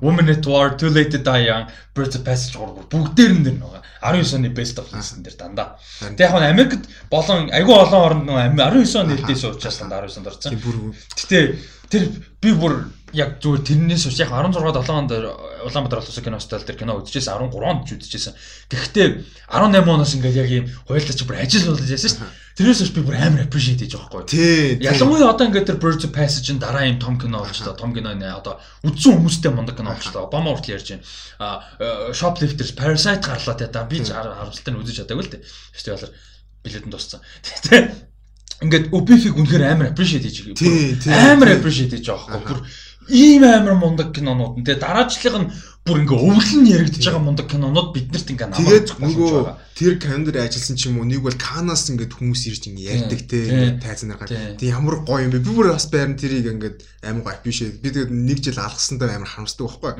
Women 0.00 0.28
at 0.28 0.46
War, 0.46 0.76
Too 0.76 0.90
Late 0.90 1.10
to 1.10 1.18
Die 1.18 1.46
Young, 1.46 1.66
Birds 1.94 2.16
of 2.16 2.24
Passage 2.24 2.58
гурав 2.58 2.84
бүгдээр 2.92 3.32
нь 3.32 3.44
дэр 3.44 3.56
байгаа. 3.62 3.80
19 4.04 4.36
оны 4.36 4.52
Best 4.52 4.76
of 4.76 4.92
List 4.92 5.24
дээр 5.24 5.36
дандаа. 5.40 5.80
Тэгээ 6.04 6.20
яг 6.20 6.34
нь 6.36 6.52
Америкт 6.52 6.84
болон 7.08 7.48
айгүй 7.48 7.72
олон 7.72 8.02
оронд 8.04 8.24
нөгөө 8.28 8.60
19 8.60 9.00
оны 9.00 9.16
нээлттэйсэн 9.16 9.56
учраас 9.56 9.78
дандаа 9.80 10.04
19 10.04 10.20
онд 10.20 10.28
орсон. 10.28 10.52
Гэтэ 11.16 11.40
тэр 11.94 12.10
би 12.42 12.50
бүр 12.58 12.74
яг 13.14 13.38
зүгээр 13.38 13.62
тэрнээс 13.62 14.04
ууш 14.10 14.18
яг 14.18 14.34
16 14.34 14.58
7 14.58 14.90
онд 14.90 15.12
Улаанбаатар 15.64 16.02
улсын 16.02 16.24
кино 16.26 16.42
фестивал 16.42 16.66
дээр 16.66 16.78
кино 16.82 16.98
үзчихсэн 16.98 17.38
13 17.38 17.62
онд 17.62 17.86
ч 17.86 17.94
үзчихсэн. 17.94 18.34
Гэхдээ 18.68 19.06
18 19.54 19.86
оноос 19.86 20.14
ингээд 20.18 20.40
яг 20.42 20.50
ийм 20.50 20.66
хуйлаач 20.90 21.22
бүр 21.22 21.38
ажил 21.38 21.70
болж 21.70 21.86
яасан 21.86 22.10
шүү 22.10 22.26
дээ. 22.26 22.42
Тэрнээс 22.58 22.82
ууш 22.82 22.92
би 22.92 23.02
бүр 23.06 23.16
амар 23.16 23.46
appreciate 23.46 23.86
хийж 23.86 23.94
байгаа 23.94 24.26
байхгүй. 24.26 24.34
Тий. 24.34 24.82
Ялангуяа 24.82 25.30
одоо 25.30 25.46
ингээд 25.46 25.68
тэр 25.70 25.78
Birds 25.78 26.04
of 26.04 26.10
Passage-ын 26.10 26.58
дараа 26.58 26.84
ийм 26.90 26.98
том 26.98 27.14
кино 27.14 27.46
болчлоо. 27.46 27.78
Том 27.78 27.94
кино 27.94 28.12
нэ 28.18 28.34
одоо 28.34 28.58
үдсэн 28.82 29.14
хүмүүстэй 29.14 29.54
мундаг 29.54 29.78
кино 29.78 29.94
болчлоо. 29.94 30.26
Обама 30.26 30.54
хүртэл 30.58 30.74
ярьж 30.74 30.98
байна. 30.98 31.06
А 31.38 31.62
Shoplifters 32.10 32.74
Parasite 32.74 33.22
гарлаа 33.22 33.54
те. 33.54 33.70
Би 33.70 34.02
харамсалтай 34.02 34.74
нь 34.74 34.80
үзэж 34.82 35.06
чадаагүй 35.06 35.22
л 35.22 35.32
дээ. 35.38 35.46
Фестивалаар 35.74 36.12
билетэн 36.66 36.90
дууссан. 36.90 37.22
Тэгээ 37.42 38.13
ингээд 38.62 38.94
OPF-ийг 38.94 39.34
үнэхээр 39.34 39.64
амар 39.66 39.90
appreciate 39.90 40.28
хийж 40.28 40.54
байгаа. 40.54 41.34
Амар 41.34 41.48
appreciate 41.58 41.90
хийж 41.98 42.06
байгаа 42.06 42.38
байхгүй. 42.38 42.54
Бүр 42.54 42.60
ийм 43.08 43.44
амар 43.44 43.74
мундаг 43.76 44.14
кинонууд 44.14 44.56
нь 44.60 44.64
тэгээ 44.64 44.80
дараачлах 44.80 45.36
нь 45.36 45.50
бүр 45.84 46.00
ингээ 46.00 46.20
өвлөн 46.24 46.64
яригдж 46.64 47.04
байгаа 47.04 47.20
мундаг 47.20 47.46
кинонууд 47.52 47.92
биднэрт 47.92 48.28
ингээ 48.32 48.48
намайг 48.48 48.88
нөгөө 48.96 49.44
тэр 49.76 49.94
кандидат 50.00 50.48
ажилласан 50.48 50.76
ч 50.80 50.88
юм 50.88 51.02
уу 51.02 51.08
нэг 51.08 51.20
бол 51.20 51.36
канаас 51.36 51.84
ингээд 51.92 52.16
хүмүүс 52.16 52.42
ирж 52.48 52.62
ингээ 52.72 53.04
ярьдаг 53.04 53.20
те 53.28 53.38
тайзан 53.76 54.08
нар 54.08 54.24
гад. 54.24 54.32
Тэг 54.56 54.64
ямар 54.72 55.04
гоё 55.04 55.28
юм 55.28 55.36
бэ? 55.36 55.44
Би 55.44 55.52
бүр 55.52 55.76
бас 55.76 55.84
байрн 55.92 56.16
тэрийг 56.16 56.48
ингээд 56.48 56.78
амар 57.04 57.28
гоё 57.28 57.36
appreciate. 57.36 57.84
Би 57.84 57.92
тэгээд 57.92 58.08
нэг 58.08 58.38
жил 58.40 58.56
алгасандаа 58.56 59.12
амар 59.12 59.28
хамсдаг 59.28 59.68
байхгүй. 59.68 59.92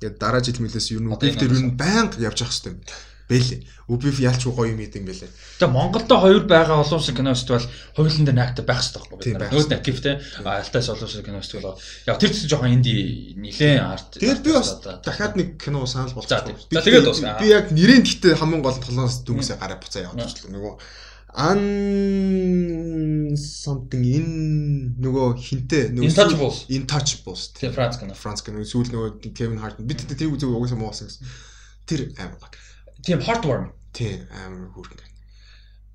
Тэгээд 0.00 0.16
дараа 0.16 0.40
жил 0.40 0.60
мөлөөс 0.64 0.88
юу 0.96 1.04
нэг 1.04 1.36
тэр 1.36 1.52
юу 1.52 1.76
байнга 1.76 2.16
явж 2.24 2.40
явах 2.40 2.56
хэрэгтэй 2.56 2.72
юм 2.72 2.80
бэлээ. 3.26 3.60
Үбиф 3.90 4.18
ялч 4.22 4.46
гоё 4.46 4.70
юм 4.70 4.80
идэм 4.82 5.06
бэлээ. 5.06 5.30
Тэгээ 5.58 5.74
Монголдо 5.74 6.14
хоёр 6.22 6.46
байгаа 6.46 6.82
олон 6.82 6.98
улсын 6.98 7.14
кино 7.14 7.34
фестивал 7.34 7.66
хоёулын 7.98 8.26
дээр 8.26 8.38
наакт 8.38 8.62
байх 8.62 8.82
хэрэгтэй 8.82 9.02
байхгүй 9.02 9.32
нар. 9.34 9.50
Нөөд 9.50 9.70
накив 9.70 9.98
те 10.02 10.12
Алтайс 10.46 10.88
олон 10.90 11.06
улсын 11.06 11.26
кино 11.26 11.42
фестивал. 11.42 11.78
Яг 12.06 12.18
тэр 12.22 12.30
чинь 12.30 12.50
жоохон 12.50 12.74
инди 12.78 13.34
нилээн 13.34 13.82
арт. 13.82 14.18
Тэгээд 14.22 14.42
би 14.46 14.50
бас 14.54 14.78
дахиад 15.02 15.34
нэг 15.34 15.58
кино 15.58 15.86
санал 15.86 16.14
болчихсон. 16.14 16.54
За 16.70 16.82
тэгээд 16.82 17.04
дуусна. 17.04 17.38
Би 17.42 17.50
яг 17.50 17.74
нэрийн 17.74 18.06
гэхдээ 18.06 18.38
хамгийн 18.38 18.62
гол 18.62 18.78
толгоноос 18.78 19.26
дүнсээ 19.26 19.58
гараа 19.58 19.82
буцаа 19.82 20.06
яваад 20.06 20.22
очлоо. 20.22 20.50
Нөгөө 20.54 20.74
ан 21.36 21.60
something 23.36 24.04
in 24.08 24.28
нөгөө 24.96 25.36
хинтээ 25.36 25.92
нөгөө 25.92 26.08
Intouchables 26.08 26.58
Intouchables 26.72 27.42
тийм 27.52 27.74
Франц 27.76 28.00
кино 28.00 28.16
Франц 28.16 28.40
кино 28.40 28.64
сүүл 28.64 28.88
нөгөө 28.88 29.34
Kevin 29.36 29.60
Hart 29.60 29.76
бид 29.84 30.00
тэр 30.08 30.32
үзег 30.32 30.48
угаасаа 30.48 30.80
муу 30.80 30.88
болсон 30.88 31.12
гэсэн 31.12 31.28
тэр 31.84 32.00
амар 32.16 32.40
баг 32.40 32.56
Тийм 33.06 33.22
heartwarming. 33.22 33.72
Тийм 33.94 34.26
амар 34.34 34.68
хөөрхөн. 34.74 35.00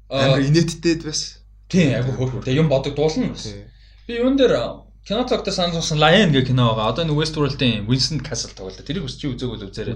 Амар 0.09 0.41
инээдтэй 0.48 1.03
бас. 1.03 1.43
Тийм 1.67 1.91
айгу 1.99 2.15
хөөрхөн. 2.15 2.43
Тэгээ 2.48 2.61
юм 2.64 2.72
бодог 2.72 2.95
дуулна 2.95 3.35
бас. 3.35 3.51
Би 4.07 4.15
юун 4.15 4.40
дээр 4.40 4.56
кино 5.03 5.27
цогтой 5.27 5.51
санал 5.51 5.75
болсон 5.75 5.99
Lion 5.99 6.31
гэх 6.31 6.48
кино 6.48 6.72
байгаа. 6.72 6.95
Одоо 6.95 7.03
нэг 7.06 7.19
Westworld-ийн 7.19 7.83
Winston 7.88 8.23
Castle 8.23 8.56
тоглолт. 8.56 8.80
Тэрийг 8.80 9.06
өсч 9.06 9.27
үзээгүй 9.27 9.59
л 9.59 9.67
үзээрэй. 9.67 9.95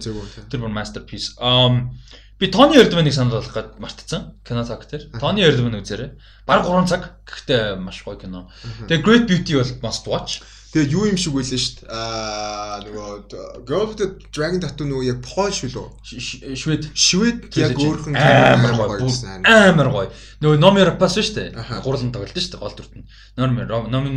Тэр 0.51 0.59
бүр 0.59 0.73
masterpiece. 0.75 1.39
Um 1.39 1.95
би 2.35 2.51
Тони 2.51 2.75
Эрдмэнийг 2.75 3.15
санал 3.15 3.39
болгох 3.39 3.55
гээд 3.55 3.79
мартцсан. 3.79 4.35
Кино 4.43 4.67
цаг 4.67 4.83
дээр. 4.91 5.07
Тони 5.15 5.45
Эрдмэн 5.45 5.79
үзээрэй. 5.79 6.19
Бараг 6.43 6.67
3 6.67 6.89
цаг. 6.91 7.03
Гэхдээ 7.23 7.79
маш 7.79 8.03
гоё 8.03 8.19
кино. 8.19 8.51
Тэгээ 8.91 9.05
Great 9.05 9.25
Beauty 9.29 9.55
бол 9.55 9.71
must 9.87 10.03
watch. 10.09 10.43
Тэгээ 10.75 10.91
юу 10.91 11.07
юм 11.07 11.15
шиг 11.15 11.31
байлаа 11.31 11.55
шүү 11.55 11.75
дээ. 11.79 11.87
Аа 11.87 12.83
нөгөө 12.83 13.63
Girl 13.63 13.85
with 13.87 13.95
the 13.95 14.07
Dragon 14.35 14.59
Tattoo 14.59 14.83
нөгөө 14.83 15.07
яг 15.07 15.21
Польш 15.23 15.63
билүү? 15.63 15.87
Швед. 16.03 16.89
Швед 16.91 17.47
яг 17.55 17.79
өөрхөн 17.79 18.11
амар 18.19 18.75
гоё. 18.75 19.07
Амар 19.47 19.87
гоё. 19.87 20.09
Нөгөө 20.43 20.59
Номи 20.59 20.83
Рапас 20.83 21.15
шүү 21.15 21.31
дээ. 21.31 21.79
Гурлан 21.79 22.11
тоглолт 22.11 22.35
шүү 22.35 22.59
дээ 22.59 22.59
гол 22.59 22.75
дүрт 22.75 22.91
нь. 22.91 23.07
Номи 23.39 23.63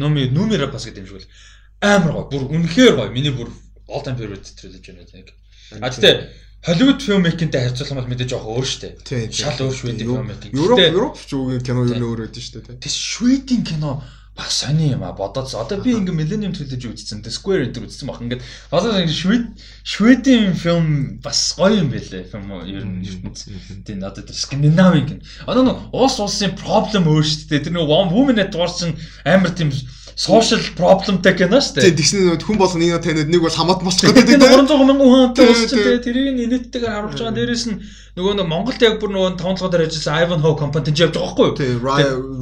Номи 0.02 0.26
Номи 0.34 0.58
Рапас 0.58 0.90
гэдэг 0.90 1.06
юм 1.06 1.06
шиг 1.06 1.22
бол 1.22 1.30
амар 1.78 2.26
гоё. 2.26 2.26
Бүр 2.26 2.42
үнэхээр 2.50 2.94
гоё. 3.06 3.14
Миний 3.14 3.30
бүр 3.30 3.54
all 3.86 4.02
time 4.02 4.18
favorite 4.18 4.50
trilogy 4.58 4.98
нэг 4.98 5.14
нэг. 5.14 5.30
А 5.78 5.94
тэгтээ 5.94 6.26
Холливуд 6.58 6.98
фильм 7.00 7.22
мейкинтэй 7.22 7.70
харьцуулах 7.70 8.02
бол 8.02 8.10
мэдээж 8.10 8.34
жоох 8.34 8.50
өөр 8.50 8.66
шүү 8.66 8.98
дээ. 9.06 9.30
Шал 9.30 9.62
өөр 9.62 9.78
шведийн 9.78 10.10
фильм 10.10 10.26
мейкинг. 10.26 10.58
Европ 10.58 10.82
Европ 10.82 11.14
ч 11.14 11.38
үгүй 11.38 11.62
кино 11.62 11.86
юу 11.86 12.18
нөр 12.18 12.26
өдөн 12.26 12.42
шүү 12.42 12.66
дээ. 12.66 12.82
Тэс 12.82 12.98
шведийн 12.98 13.62
кино 13.62 14.02
бас 14.38 14.62
сони 14.62 14.92
юм 14.94 15.02
а 15.02 15.10
бодоод 15.12 15.50
одоо 15.50 15.82
би 15.82 15.98
ингээ 15.98 16.14
Millennium 16.14 16.54
Trilogy 16.54 16.94
үзсэн. 16.94 17.26
The 17.26 17.30
Square 17.34 17.74
дээр 17.74 17.90
үзсэн 17.90 18.06
баг. 18.06 18.22
Ингээд 18.22 18.46
одоо 18.70 19.02
ингээ 19.02 19.10
швед 19.10 19.44
шведийн 19.82 20.54
фильм 20.54 21.18
бас 21.18 21.58
гоё 21.58 21.82
юм 21.82 21.90
байлээ. 21.90 22.30
Фильм 22.30 22.46
ер 22.62 22.86
нь 22.86 23.02
ертөнц. 23.02 23.50
Тийм 23.82 24.06
одоо 24.06 24.22
тэр 24.22 24.38
Скандинавын. 24.38 25.26
Одоо 25.42 25.62
нэг 25.66 25.76
уус 25.90 26.22
улсын 26.22 26.54
проблем 26.54 27.10
өөр 27.10 27.26
шүү 27.26 27.50
дээ. 27.50 27.66
Тэр 27.66 27.74
нэг 27.82 27.90
Woman 27.90 28.38
at 28.38 28.54
War 28.54 28.70
чинь 28.70 28.94
амар 29.26 29.50
тийм 29.50 29.74
social 30.18 30.58
problemтэй 30.74 31.34
кино 31.38 31.62
шүү 31.62 31.78
дээ. 31.78 31.94
Тийм 31.94 31.98
тэгсэн 32.02 32.42
хүн 32.42 32.58
болго 32.58 32.74
нэг 32.74 32.98
таниад 33.06 33.30
нэг 33.30 33.38
бол 33.38 33.54
хамаат 33.54 33.86
болчих 33.86 34.10
гэдэг. 34.10 34.42
300 34.42 34.66
мянган 34.74 34.98
хүн 34.98 35.30
хамтаа 35.30 35.46
уулзсан 35.46 35.78
тэгээ 35.78 36.02
тэрийг 36.02 36.26
инээдтэйгээр 36.42 36.90
харуулж 36.90 37.18
байгаа. 37.22 37.36
Дээрээс 37.38 37.64
нь 37.70 37.78
нөгөө 38.18 38.34
нэг 38.34 38.48
Монголд 38.50 38.82
яг 38.82 38.98
бүр 38.98 39.10
нөгөө 39.14 39.38
5 39.38 39.62
дахь 39.62 39.70
дээр 39.70 39.86
ажилласан 39.86 40.18
Ivan 40.18 40.42
Ho 40.42 40.50
компани 40.58 40.90
тэнд 40.90 40.98
явж 41.06 41.14
байгаа 41.14 41.30
байхгүй 41.38 41.46
юу? 41.46 41.54
Тийм 41.54 41.78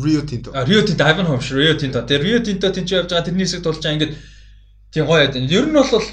Rio 0.00 0.22
Tinto. 0.24 0.48
Rio 0.56 0.80
Tinto 0.88 1.04
Ivan 1.04 1.28
Ho 1.28 1.36
шүү 1.36 1.60
Rio 1.60 1.74
Tinto. 1.76 2.00
Тэгээ 2.00 2.24
Rio 2.24 2.38
Tinto 2.40 2.66
тэнд 2.72 2.88
явж 2.88 3.08
байгаа 3.12 3.26
тэрний 3.28 3.44
хэсэг 3.44 3.60
тулж 3.60 3.84
байгаа 3.84 3.96
ингээд 4.00 4.14
тийм 4.96 5.04
гоё 5.04 5.20
яа. 5.20 5.36
Ер 5.36 5.68
нь 5.68 5.76
бол 5.76 6.06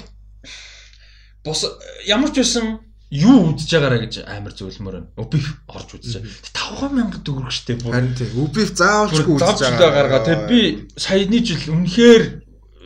бус 1.48 1.60
ямар 2.04 2.28
ч 2.28 2.44
байсан 2.44 2.84
юу 3.14 3.54
үдж 3.54 3.70
байгаараа 3.70 4.02
гэж 4.02 4.26
амар 4.26 4.54
зөвлөмөр 4.58 4.94
байна. 4.98 5.08
Үбиф 5.22 5.46
орж 5.70 5.94
үзэж. 5.94 6.26
5000 6.50 7.22
төгрөг 7.22 7.54
штеп 7.54 7.84
бүр. 7.86 7.94
Харин 7.94 8.14
тийм. 8.18 8.34
Үбиф 8.42 8.74
заавалчгүй 8.74 9.38
үзэж 9.38 9.60
байгаа. 9.78 10.24
Тэгээд 10.26 10.44
би 10.50 10.60
саяны 10.98 11.38
жил 11.46 11.62
үнэхээр 11.70 12.24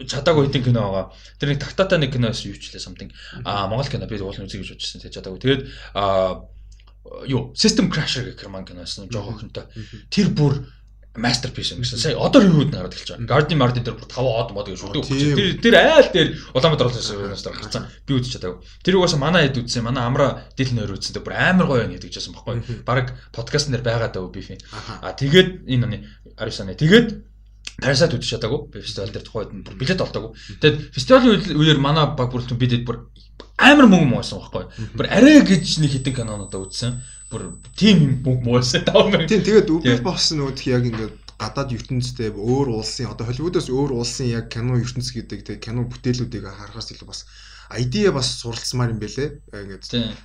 чадаагүй 0.04 0.52
хэдин 0.52 0.64
кино 0.68 0.84
байгаа. 0.84 1.06
Тэр 1.40 1.48
нэг 1.54 1.60
тактата 1.64 1.96
нэг 1.96 2.12
киноос 2.12 2.44
юу 2.44 2.60
ч 2.60 2.76
лээ 2.76 2.84
something. 2.84 3.10
Аа 3.48 3.66
Монгол 3.72 3.88
кино 3.88 4.04
би 4.04 4.20
уулын 4.20 4.44
үзье 4.44 4.60
гэж 4.60 4.76
бодчихсон. 4.76 5.00
Тэгээд 5.00 5.16
чадаагүй. 5.16 5.40
Тэгээд 5.40 5.62
аа 5.96 6.44
юу 7.24 7.56
System 7.56 7.88
Crasher 7.88 8.28
гэх 8.28 8.44
юм 8.44 8.60
киноос 8.68 9.00
нь 9.00 9.08
жоох 9.08 9.32
охинтой. 9.32 9.64
Тэр 10.12 10.28
бүр 10.36 10.60
masterpiece 11.18 11.74
юм 11.74 11.82
гэсэн. 11.82 11.98
Сая 11.98 12.16
одоо 12.16 12.40
ревюуд 12.42 12.70
нараад 12.72 12.94
эхэлж 12.94 13.18
байгаа. 13.18 13.28
Guardian 13.28 13.58
Martin 13.58 13.84
дээр 13.84 13.98
бүр 13.98 14.08
5 14.08 14.24
од 14.24 14.50
мод 14.54 14.66
гэж 14.70 14.78
шүлдэг. 14.78 15.02
Тэр 15.04 15.58
тэр 15.60 15.74
айл 15.78 16.08
дээр 16.14 16.28
Улаанбаатар 16.54 16.88
улсын 16.88 17.18
юунаас 17.18 17.42
гарсан. 17.42 17.86
Би 18.06 18.14
үзэж 18.16 18.38
чадаагүй. 18.38 18.62
Тэр 18.86 18.98
угаасаа 18.98 19.20
манай 19.20 19.50
хэд 19.50 19.60
үзсэн. 19.66 19.84
Манай 19.84 20.06
амра 20.06 20.46
дил 20.56 20.72
нөр 20.72 20.96
үзсэн. 20.96 21.20
Бүр 21.20 21.34
амар 21.34 21.66
гоё 21.66 21.84
юм 21.84 21.94
гэдэг 21.98 22.14
жисэн 22.14 22.32
баггүй. 22.32 22.82
Бараг 22.86 23.18
подкаст 23.34 23.68
нэр 23.68 23.82
байгаа 23.82 24.14
даа 24.14 24.30
би. 24.30 24.46
А 25.02 25.12
тэгээд 25.12 25.66
энэ 25.66 25.84
оны 25.84 25.98
Арисаны. 26.38 26.78
Тэгээд 26.78 27.28
Parasite 27.78 28.18
үзэж 28.18 28.34
чадаагүй. 28.34 28.60
Би 28.74 28.80
фестивал 28.82 29.12
дээр 29.14 29.22
тухайд 29.22 29.50
бүр 29.54 29.76
билет 29.78 30.02
олдоогүй. 30.02 30.34
Тэгээд 30.58 30.78
фестивалийн 30.98 31.54
үеэр 31.54 31.78
манай 31.78 32.10
баг 32.10 32.34
бүрэлдэхүүн 32.34 32.58
бидэд 32.58 32.82
бүр 32.82 33.06
амар 33.58 33.86
мөнгө 33.90 34.08
муусан 34.14 34.38
байхгүй. 34.38 34.64
Бүр 34.94 35.06
арай 35.10 35.42
гэж 35.42 35.82
нэг 35.82 35.90
хитэн 35.98 36.14
кинонуудаа 36.14 36.62
үзсэн 36.62 37.02
бүр 37.30 37.58
юм 37.82 38.22
бүгд 38.22 38.42
муусан 38.46 38.86
мэн. 38.86 39.26
Тийм 39.26 39.42
тэгээд 39.42 39.68
үгүй 39.74 39.98
босс 40.06 40.30
нөгөө 40.32 40.62
яг 40.70 40.86
ингээд 40.86 41.14
гадаад 41.38 41.70
ертөнцтэй 41.74 42.34
өөр 42.34 42.78
улсын 42.78 43.10
одоо 43.14 43.26
Холливуудаас 43.26 43.70
өөр 43.70 43.94
улсын 43.98 44.30
яг 44.30 44.50
кино 44.50 44.74
ертөнц 44.78 45.14
гэдэг 45.14 45.40
тэг 45.46 45.58
кино 45.62 45.86
бүтээлүүдийг 45.86 46.42
харахаас 46.50 46.90
илүү 46.90 47.06
бас 47.06 47.26
ID 47.70 48.10
бас 48.10 48.42
суралцмаар 48.42 48.90
юм 48.90 48.98
бэлээ. 48.98 49.28
Ингээд. 49.54 49.84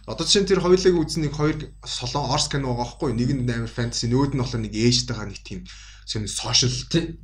Одоо 0.10 0.26
жишээ 0.26 0.42
нь 0.42 0.50
тэр 0.50 0.64
хоёулыг 0.64 0.96
үзсэн 0.96 1.28
нэг 1.28 1.38
хоёр 1.38 1.58
солон 1.86 2.34
орс 2.34 2.50
кино 2.50 2.74
байгаа 2.74 2.98
байхгүй 2.98 3.12
нэг 3.14 3.30
нь 3.30 3.46
амар 3.46 3.70
фэнтези 3.70 4.10
нөгөөд 4.10 4.34
нь 4.34 4.42
болохоор 4.42 4.64
нэг 4.66 4.74
ээжтэйгээ 4.74 5.28
нэг 5.28 5.40
тийм 5.46 5.60
сонь 6.06 6.28
сошиал 6.28 6.76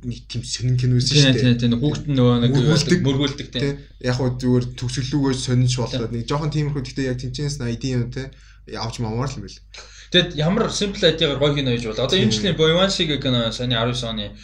нэг 0.04 0.20
тийм 0.28 0.42
сонин 0.44 0.76
кино 0.80 0.96
байсан 0.96 1.16
шүү 1.16 1.32
дээ. 1.36 1.58
Тийм 1.60 1.72
тийм 1.72 1.80
хүүхэд 1.80 2.06
нөгөө 2.10 2.36
нэг 2.44 2.52
мөргүүлдэг 3.04 3.48
тийм. 3.52 3.78
Яг 4.00 4.16
хөө 4.16 4.28
зүгээр 4.40 4.64
төгсгөлүүгөө 4.80 5.32
сонинч 5.36 5.74
болоод 5.76 6.12
нэг 6.12 6.24
жоохон 6.24 6.52
тиймэрхүү 6.54 6.82
гэхдээ 6.84 7.10
яг 7.12 7.18
тэнцэнс 7.20 7.60
ID 7.60 7.84
юм 7.92 8.08
тийм 8.08 8.28
явж 8.70 9.00
мамаар 9.00 9.28
л 9.28 9.36
юм 9.38 9.44
бэл. 9.44 9.60
Тэгэд 10.10 10.34
ямар 10.42 10.66
simple 10.74 11.06
ID-гаар 11.06 11.38
гоё 11.38 11.54
кино 11.54 11.70
хийж 11.70 11.86
бол 11.86 12.02
одоо 12.02 12.18
энэ 12.18 12.34
жилийн 12.34 12.58
Boywanshi 12.58 13.06
гэх 13.06 13.22
кино 13.22 13.54
саяны 13.54 13.78
19 13.78 14.10
оны 14.10 14.34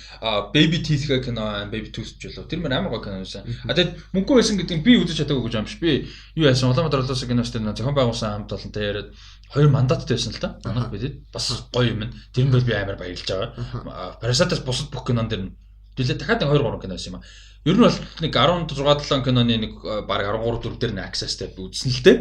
Baby 0.55 0.78
Teeth 0.78 1.10
гэх 1.10 1.26
кино 1.26 1.66
Baby 1.66 1.90
Tooth 1.90 2.23
ч 2.23 2.31
болов. 2.31 2.47
Тэр 2.47 2.62
мөр 2.62 2.70
амар 2.70 2.94
гоё 2.94 3.02
кино 3.02 3.26
байсан. 3.26 3.42
А 3.66 3.74
тэгэд 3.74 3.98
мөнгө 4.15 4.39
байсан 4.39 4.62
гэдэг 4.62 4.78
нь 4.78 4.86
би 4.86 4.94
үзэж 4.94 5.26
чадаагүй 5.26 5.50
гэж 5.50 5.58
юм 5.58 5.66
биш. 5.66 5.82
Би 5.82 6.06
юу 6.39 6.47
яасан 6.47 6.70
Улаанбаатар 6.70 7.02
улсын 7.02 7.26
киноч 7.26 7.50
дээр 7.50 7.74
зохион 7.74 7.98
байгуулсан 7.98 8.47
хамт 8.47 8.55
олонтой 8.55 8.82
яриад 8.86 9.10
хоёр 9.52 9.68
мандаттай 9.70 10.16
байсан 10.16 10.33
л 10.34 10.41
да. 10.41 10.58
Манайх 10.65 10.91
бидэд 10.91 11.15
бас 11.33 11.68
гоё 11.73 11.92
юм. 11.92 12.10
Тэр 12.33 12.47
нь 12.47 12.55
бол 12.55 12.65
би 12.65 12.73
амар 12.73 12.97
баярлж 12.97 13.26
байгаа. 13.26 14.18
Parasite-аас 14.23 14.65
бусад 14.66 14.91
бүх 14.91 15.07
кинон 15.07 15.28
дэр 15.28 15.50
Дэлээ 15.97 16.20
дахиад 16.20 16.44
2 16.44 16.60
3 16.60 16.76
кино 16.84 16.92
байсан 16.92 17.08
юм 17.08 17.16
а. 17.16 17.25
Ер 17.65 17.76
нь 17.76 17.81
бол 17.81 17.97
нэг 18.20 18.33
16 18.36 19.08
7 19.08 19.25
киноны 19.25 19.57
нэг 19.57 19.73
баг 20.05 20.20
13 20.28 20.60
4 20.60 20.76
дээр 20.76 20.92
нэг 20.92 21.08
accessтэй 21.08 21.49
үзсэн 21.57 21.89
л 21.89 22.05
дээ. 22.05 22.16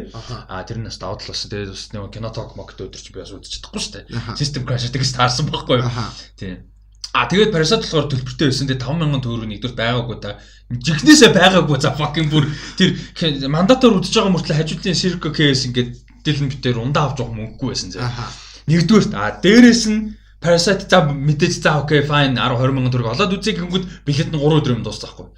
Аа 0.48 0.64
тэр 0.64 0.80
нь 0.80 0.88
бас 0.88 0.96
даваад 0.96 1.20
л 1.20 1.28
болсон. 1.28 1.52
Тэгээд 1.52 1.76
бас 1.76 1.84
нэг 1.92 2.08
кино 2.08 2.32
ток 2.32 2.56
мокт 2.56 2.80
өдөр 2.80 2.96
чи 2.96 3.12
би 3.12 3.20
бас 3.20 3.36
үзэж 3.36 3.60
чадахгүй 3.60 3.80
шүү 3.84 3.92
дээ. 4.00 4.32
System 4.40 4.64
crash 4.64 4.88
гэдэг 4.88 5.04
таарсан 5.12 5.44
байхгүй 5.52 5.84
юу? 5.84 5.92
Тийм. 6.40 6.64
А 7.12 7.28
тэгээд 7.28 7.52
Parasite 7.52 7.84
болохоор 7.84 8.08
төлбөртэй 8.08 8.48
байсан. 8.48 8.64
Тэгээд 8.64 8.84
5000 8.88 9.20
төгрөг 9.20 9.48
нэгдүгээр 9.52 9.76
байгаагүй 9.76 10.16
та. 10.24 10.40
Жигнэсээ 10.72 11.30
байгаагүй 11.36 11.78
за 11.84 11.92
fucking 12.00 12.28
бүр 12.32 12.48
тэр 12.80 12.96
мандатаар 13.52 14.00
үзэж 14.00 14.16
байгаа 14.16 14.32
мөртлөө 14.32 14.56
хажуудлын 14.56 14.96
Circle 14.96 15.32
K-с 15.36 15.68
ингээд 15.68 16.05
дэлэн 16.26 16.50
битээр 16.50 16.82
ундаа 16.82 17.08
авч 17.08 17.22
явах 17.22 17.38
мөнгөгүй 17.38 17.68
байсан 17.70 17.90
зэ. 17.94 18.02
Нэгдүгээр 18.66 19.14
а 19.14 19.38
дээрэс 19.38 19.84
нь 19.88 20.18
Parasite 20.36 20.84
за 20.90 21.00
мэдээж 21.08 21.64
за 21.64 21.80
окей 21.80 22.02
fine 22.04 22.36
10 22.36 22.60
20 22.60 22.76
мянган 22.76 22.92
төгрөг 22.92 23.16
олоод 23.16 23.34
үзье 23.40 23.56
гэнгүүт 23.56 24.04
билет 24.04 24.28
нь 24.28 24.36
3 24.36 24.58
өдөр 24.60 24.76
юм 24.76 24.84
дуусахгүй. 24.84 25.32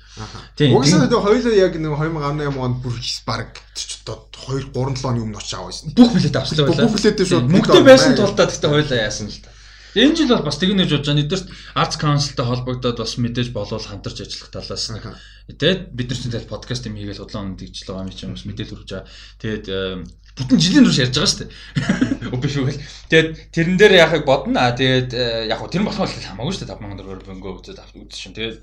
Тийм. 0.58 0.75
Угсаа 0.75 1.07
тэгээ 1.07 1.23
хоёулаа 1.23 1.55
яг 1.55 1.75
нэг 1.78 1.92
2018 1.94 2.58
онд 2.58 2.76
бүр 2.83 2.94
баг 3.23 3.55
одоо 4.02 4.26
2 4.34 4.75
3 4.75 4.99
7 4.99 5.07
оны 5.07 5.23
өмнө 5.23 5.39
очиж 5.39 5.55
аваа 5.55 5.70
шин. 5.70 5.94
Бүх 5.94 6.10
билет 6.12 6.34
авсан 6.34 6.67
байлаа. 6.67 6.91
Бүх 6.91 6.99
билетээ 6.99 7.26
шууд 7.31 7.47
мөнгөтэй 7.47 7.84
байсан 7.86 8.12
тул 8.18 8.34
та 8.34 8.50
гэхдээ 8.50 8.73
хоёулаа 8.75 8.99
яасан 9.07 9.31
л 9.31 9.39
та. 9.39 9.55
Энэ 9.94 10.17
жил 10.18 10.28
бол 10.34 10.44
бас 10.44 10.58
тэгнэж 10.58 10.91
бодож 10.91 11.07
байгаа. 11.08 11.25
Эдгээрт 11.25 11.49
Arts 11.78 11.97
Council-тай 11.97 12.47
холбогдоод 12.47 12.99
бас 12.99 13.15
мэдээж 13.17 13.49
болов 13.55 13.86
хамтарч 13.86 14.18
ажиллах 14.20 14.50
талаас 14.52 14.84
нэг 14.92 15.05
тэгээд 15.49 15.81
бид 15.97 16.08
нар 16.12 16.18
чинь 16.20 16.50
подкаст 16.52 16.86
юм 16.86 16.99
хийгээл 17.00 17.25
удаан 17.25 17.57
тэгжл 17.57 17.89
байгаа 17.89 18.05
юм 18.05 18.12
чинь 18.12 18.34
бас 18.36 18.44
мэдээлэл 18.44 18.75
хүргэж 18.76 18.91
байгаа. 18.92 19.08
Тэгээд 19.41 19.65
бүтэн 20.39 20.58
жилийн 20.62 20.84
турш 20.86 20.99
ярьж 21.02 21.15
байгаа 21.18 21.28
шүү 21.28 21.41
дээ. 21.42 21.50
Үгүй 22.34 22.50
шүү 22.50 22.65
гэл. 22.70 22.83
Тэгээд 23.10 23.28
тэрэн 23.52 23.76
дээр 23.76 23.94
яхаг 23.99 24.23
бодно. 24.25 24.58
Аа 24.62 24.73
тэгээд 24.78 25.10
э, 25.12 25.50
яг 25.50 25.58
хөө 25.58 25.70
тэр 25.75 25.83
нь 25.83 25.89
болох 25.91 26.02
бол 26.07 26.15
хамаагүй 26.15 26.52
шүү 26.55 26.65
дээ 26.65 26.78
5000 26.78 26.99
төгрөг 27.02 27.26
бөнгөө 27.26 27.52
үзээд 27.58 27.83
авч 27.83 27.94
үзсэн. 27.99 28.34
Тэгээд 28.39 28.57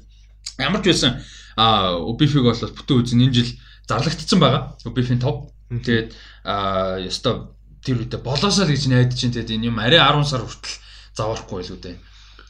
ямар 0.63 0.81
ч 0.81 0.85
байсан 0.89 1.11
аа 1.59 1.99
Убифиг 1.99 2.43
бол 2.47 2.55
бүтэн 2.55 2.97
үзэн 3.03 3.23
энэ 3.27 3.35
жил 3.35 3.51
зарлагдсан 3.85 4.39
байгаа. 4.39 4.63
Убифийн 4.87 5.19
топ. 5.19 5.51
Тэгээд 5.67 6.15
аа 6.47 7.03
ёстой 7.03 7.51
тэр 7.83 8.01
үедээ 8.01 8.21
болоосоо 8.23 8.65
л 8.65 8.73
гэж 8.73 8.87
найдаж 8.87 9.19
чинь 9.19 9.35
тэгээд 9.35 9.53
энэ 9.59 9.67
юм 9.69 9.77
арай 9.77 9.99
10 9.99 10.23
сар 10.25 10.41
хүртэл 10.41 10.79
заварахгүй 11.13 11.61
л 11.61 11.73
үү 11.75 11.81
дээ 11.83 11.97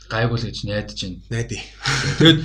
гайгүй 0.10 0.38
л 0.38 0.46
гэж 0.46 0.58
найдаж 0.70 1.00
байна. 1.02 1.18
Найдаа. 1.34 1.62
Тэгээд 2.22 2.40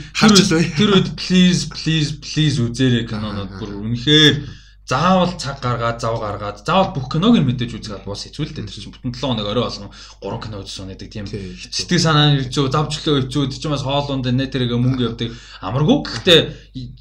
тэр 0.77 0.91
үед 0.97 1.09
please 1.21 1.69
please 1.69 2.17
please 2.25 2.57
үзээрэй 2.57 3.05
кинонод 3.05 3.53
бүр 3.61 3.85
үнэхээр 3.85 4.60
заавал 4.91 5.33
цаг 5.39 5.63
гаргаад 5.63 6.03
зав 6.03 6.19
гаргаад 6.19 6.67
заавал 6.67 6.91
бүх 6.91 7.07
киног 7.15 7.39
нь 7.39 7.47
мэдээж 7.47 7.79
үзгээд 7.79 8.03
бус 8.03 8.27
хэцүү 8.27 8.43
л 8.43 8.55
дээ. 8.59 8.67
Тэр 8.67 8.75
чинь 8.75 8.91
бүтэн 8.91 9.15
7 9.15 9.23
хоног 9.23 9.47
орой 9.47 9.65
болгон 9.71 9.91
3 10.19 10.43
кино 10.43 10.57
үзсэн 10.67 10.91
гэдэг 10.91 11.09
тийм 11.15 11.27
сэтгэл 11.31 12.03
санаа 12.03 12.43
хэцүү 12.43 12.65
завчлаа 12.75 13.23
хэцүү. 13.23 13.43
Тэр 13.55 13.61
чинь 13.63 13.71
бас 13.71 13.87
хоолунд 13.87 14.27
нэтэрэг 14.27 14.75
мөнгө 14.75 15.15
явдаг. 15.15 15.31
Амаргүй 15.63 15.99
гэхдээ 16.11 16.41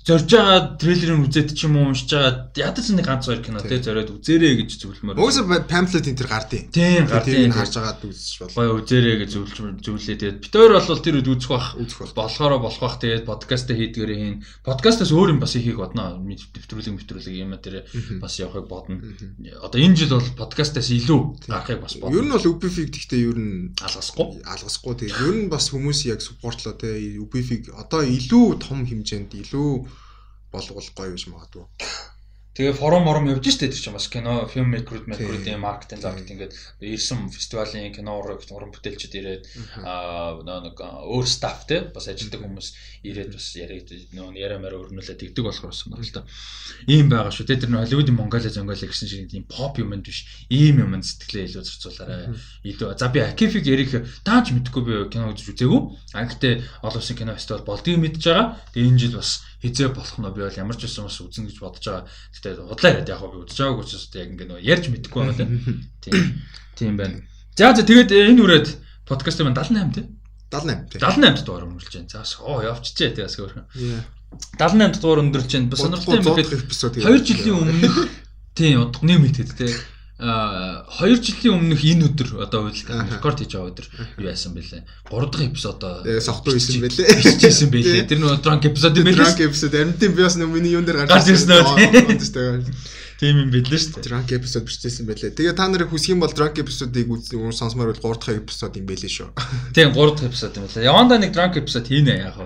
зорж 0.06 0.30
байгаа 0.30 0.78
трейлерыг 0.78 1.26
үзээд 1.26 1.50
ч 1.58 1.66
юм 1.66 1.82
уу 1.82 1.90
уншиж 1.90 2.14
байгаа 2.14 2.54
ядаж 2.54 2.86
нэг 2.94 3.06
ганц 3.10 3.26
хоёр 3.26 3.42
кино 3.42 3.62
тий 3.66 3.82
зориод 3.82 4.14
үзээрэй 4.14 4.54
гэж 4.62 4.70
зөвлөмөр. 4.86 5.18
Өөсөө 5.18 5.66
памфлет 5.66 6.06
энэ 6.06 6.20
тэр 6.22 6.30
гардыг. 6.30 6.70
Тийм 6.70 7.10
гардыг 7.10 7.54
харж 7.58 7.74
байгаад 7.74 8.06
үзэж 8.06 8.54
болоо 8.54 8.82
үзээрэй 8.86 9.16
гэж 9.26 9.30
зөвлөж 9.34 9.82
зөвлөлээ 9.82 10.18
тэгээд 10.22 10.42
бид 10.46 10.54
хоёр 10.54 10.74
бол 10.78 11.02
тэр 11.02 11.18
үед 11.18 11.30
үзэх 11.34 11.50
бах 11.50 11.74
үзэх 11.74 12.14
болохоор 12.14 12.62
болох 12.62 12.82
бах. 12.82 12.98
Тэгээд 13.02 13.26
подкаст 13.26 13.70
хийдгээрээ 13.70 14.18
хийн. 14.18 14.38
Подкастаас 14.66 15.10
өөр 15.14 15.38
юм 15.38 15.40
бас 15.42 15.54
хийх 15.54 15.78
бодно 15.78 16.18
нэвтрүүлэг 16.18 16.94
нэвтрүүлэг 16.98 17.36
юм 17.38 17.54
а 17.54 17.62
тэр 17.62 17.79
бас 18.22 18.40
явахыг 18.40 18.68
бодно. 18.68 19.02
Одоо 19.64 19.80
энэ 19.82 19.96
жил 19.96 20.18
бол 20.18 20.30
подкастаас 20.38 20.90
илүү 20.92 21.48
гарахыг 21.48 21.82
бас 21.82 21.96
бодно. 21.98 22.18
Ер 22.18 22.26
нь 22.26 22.34
бол 22.34 22.50
UBF-ийг 22.52 22.90
гэхдээ 22.94 23.22
ер 23.30 23.38
нь 23.40 23.74
алгасахгүй. 23.80 24.44
Алгасахгүй. 24.44 24.94
Тэгээ 25.00 25.28
ер 25.28 25.36
нь 25.46 25.52
бас 25.52 25.72
хүмүүс 25.72 26.00
яг 26.08 26.20
суппортлоо 26.22 26.74
те 26.76 26.94
UBF-ийг 27.20 27.74
одоо 27.74 28.04
илүү 28.04 28.60
том 28.62 28.84
хэмжээнд 28.86 29.32
илүү 29.36 29.72
болгол 30.52 30.90
гоё 30.98 31.12
биш 31.14 31.26
магадгүй. 31.30 31.66
Тэгээ 32.60 32.76
форум 32.76 33.08
форум 33.08 33.32
явж 33.32 33.56
штэ 33.56 33.72
тэр 33.72 33.80
чинь 33.80 33.96
бас 33.96 34.12
кино 34.12 34.44
фильм 34.52 34.76
мейкерүүд 34.76 35.08
мейкерүүдийн 35.08 35.64
маркетинг 35.64 36.04
заргт 36.04 36.28
ингээд 36.28 36.52
ирсэн 36.84 37.32
фестивалийн 37.32 37.96
кино 37.96 38.20
уран 38.20 38.36
бүтээлчд 38.76 39.16
ирээд 39.16 39.48
аа 39.80 40.44
нэг 40.44 40.76
өөр 40.76 41.24
стаф 41.24 41.64
те 41.72 41.88
бас 41.88 42.12
ажилтдаг 42.12 42.44
хүмүүс 42.44 43.00
ирээд 43.08 43.32
бас 43.32 43.48
яриад 43.56 43.88
нөө 44.12 44.36
яриамаар 44.36 44.76
өрнүүлээд 44.76 45.32
тэгдэг 45.32 45.48
болохоор 45.48 45.72
бас 45.72 46.12
да. 46.12 46.28
Ийм 46.84 47.08
байгаа 47.08 47.32
шүү 47.32 47.48
те 47.48 47.56
тэр 47.56 47.72
нь 47.72 47.80
Холливуудын 47.80 48.20
Монголиа 48.20 48.52
зөнгөлөө 48.52 48.92
гэсэн 48.92 49.08
шиг 49.08 49.32
тийм 49.32 49.48
поп 49.48 49.80
юмд 49.80 50.04
биш 50.04 50.28
ийм 50.52 50.84
юмд 50.84 51.08
сэтгэлээ 51.08 51.48
илүү 51.48 51.64
зарцуулаарай. 51.64 52.36
Илүү 52.68 52.92
за 53.00 53.08
би 53.08 53.24
Акифиг 53.24 53.64
ярих 53.72 54.04
таач 54.28 54.52
мэдхгүй 54.52 54.84
би 54.84 54.94
кино 55.08 55.32
үзэж 55.32 55.56
үзээгүй. 55.56 55.82
А 56.12 56.28
гэхдээ 56.28 56.84
олон 56.84 57.00
улсын 57.00 57.16
кино 57.16 57.40
фестивал 57.40 57.64
болдгийг 57.64 58.04
мэдж 58.04 58.20
байгаа. 58.20 58.60
Тэгээ 58.76 58.90
энэ 58.92 59.00
жил 59.00 59.16
бас 59.16 59.48
хизээ 59.60 59.92
болох 59.92 60.16
нь 60.16 60.28
би 60.32 60.42
бол 60.44 60.62
ямар 60.62 60.78
ч 60.80 60.88
байсан 60.88 61.06
бас 61.06 61.20
үзнэ 61.20 61.52
гэж 61.52 61.58
бодож 61.60 61.84
байгаа. 61.84 62.06
Гэтэ 62.32 62.50
худлаа 62.64 62.92
яриад 62.96 63.12
яг 63.12 63.22
би 63.28 63.38
үзэж 63.44 63.58
байгаагүй 63.60 63.86
ч 63.86 63.92
гэсэн 64.00 64.20
яг 64.20 64.30
ингээ 64.34 64.48
нөгөө 64.48 64.64
ярьж 64.64 64.86
мэдэхгүй 64.88 65.20
байгаа 65.20 65.48
тийм. 66.04 66.20
Тийм 66.80 66.94
байна. 66.96 67.20
За 67.60 67.76
за 67.76 67.84
тэгээд 67.84 68.12
энэ 68.16 68.40
үрээд 68.40 68.68
подкаст 69.04 69.44
маань 69.44 69.60
78 69.60 69.92
тийм. 69.92 70.08
78 70.48 70.96
тийм. 70.96 71.02
78 71.04 71.44
дугаар 71.44 71.68
өндөрлж 71.68 71.94
байна. 72.00 72.08
За 72.08 72.24
оо 72.40 72.64
явчихжээ 72.64 73.20
тийм 73.20 73.28
бас 73.28 73.36
гөрхөн. 73.36 73.68
78 74.56 75.04
дугаар 75.04 75.22
өндөрлж 75.28 75.52
байна. 75.52 75.72
Бас 75.76 75.80
сонирхолтой 75.84 76.24
юм 76.24 76.36
гэхэд 76.40 76.64
2 76.72 77.28
жилийн 77.28 77.58
өмнөх 77.60 77.96
тийм 78.60 78.80
удаа 78.88 79.04
нэмэгдэхэд 79.04 79.52
тийм 79.60 79.76
2 80.20 81.16
жилийн 81.24 81.56
өмнөх 81.56 81.80
энэ 81.80 82.12
өдөр 82.12 82.44
одоо 82.44 82.68
үйл 82.68 82.76
рекорд 82.76 83.40
хийж 83.40 83.56
байгаа 83.56 83.72
өдөр 83.72 83.88
юу 84.20 84.28
яасан 84.28 84.52
бэлээ? 84.52 84.84
3 85.08 85.32
дахь 85.32 85.48
эпизод 85.48 85.80
сохтуу 86.20 86.60
хийсэн 86.60 86.84
бэлээ. 86.84 87.40
хийсэн 87.40 87.72
бэлээ. 87.72 88.04
Тэр 88.04 88.20
нөө 88.20 88.44
дранк 88.44 88.68
эпизод 88.68 89.00
юм 89.00 89.08
бэлээ 89.08 89.16
дранк 89.16 89.40
эпизод 89.40 89.74
амтын 89.80 90.12
би 90.12 90.20
бас 90.20 90.36
миний 90.36 90.76
юун 90.76 90.84
дээр 90.84 91.08
гарч 91.08 91.32
ирсэн 91.32 91.64
үү 91.64 92.68
Тийм 93.20 93.36
юм 93.44 93.50
бэлээ 93.52 93.80
шүү 93.84 94.00
дээ. 94.00 94.08
Drunk 94.08 94.32
episode 94.32 94.64
бичсэн 94.64 95.04
байлээ. 95.04 95.36
Тэгээ 95.36 95.60
та 95.60 95.68
нарыг 95.68 95.92
хүсэх 95.92 96.16
юм 96.16 96.24
бол 96.24 96.32
drunk 96.32 96.56
episode-ыг 96.64 97.08
үзэн 97.12 97.52
сонсомоор 97.52 97.92
бол 97.92 98.16
3 98.16 98.24
дахь 98.24 98.40
episode 98.40 98.80
юм 98.80 98.88
байлээ 98.88 99.12
шүү. 99.12 99.30
Тийм 99.76 99.92
3 99.92 100.16
дахь 100.16 100.32
episode 100.32 100.56
юм 100.56 100.64
байлаа. 100.64 100.88
Яванда 100.88 101.20
нэг 101.20 101.32
drunk 101.36 101.60
episode 101.60 101.92
хийнэ 101.92 102.16
яг 102.16 102.40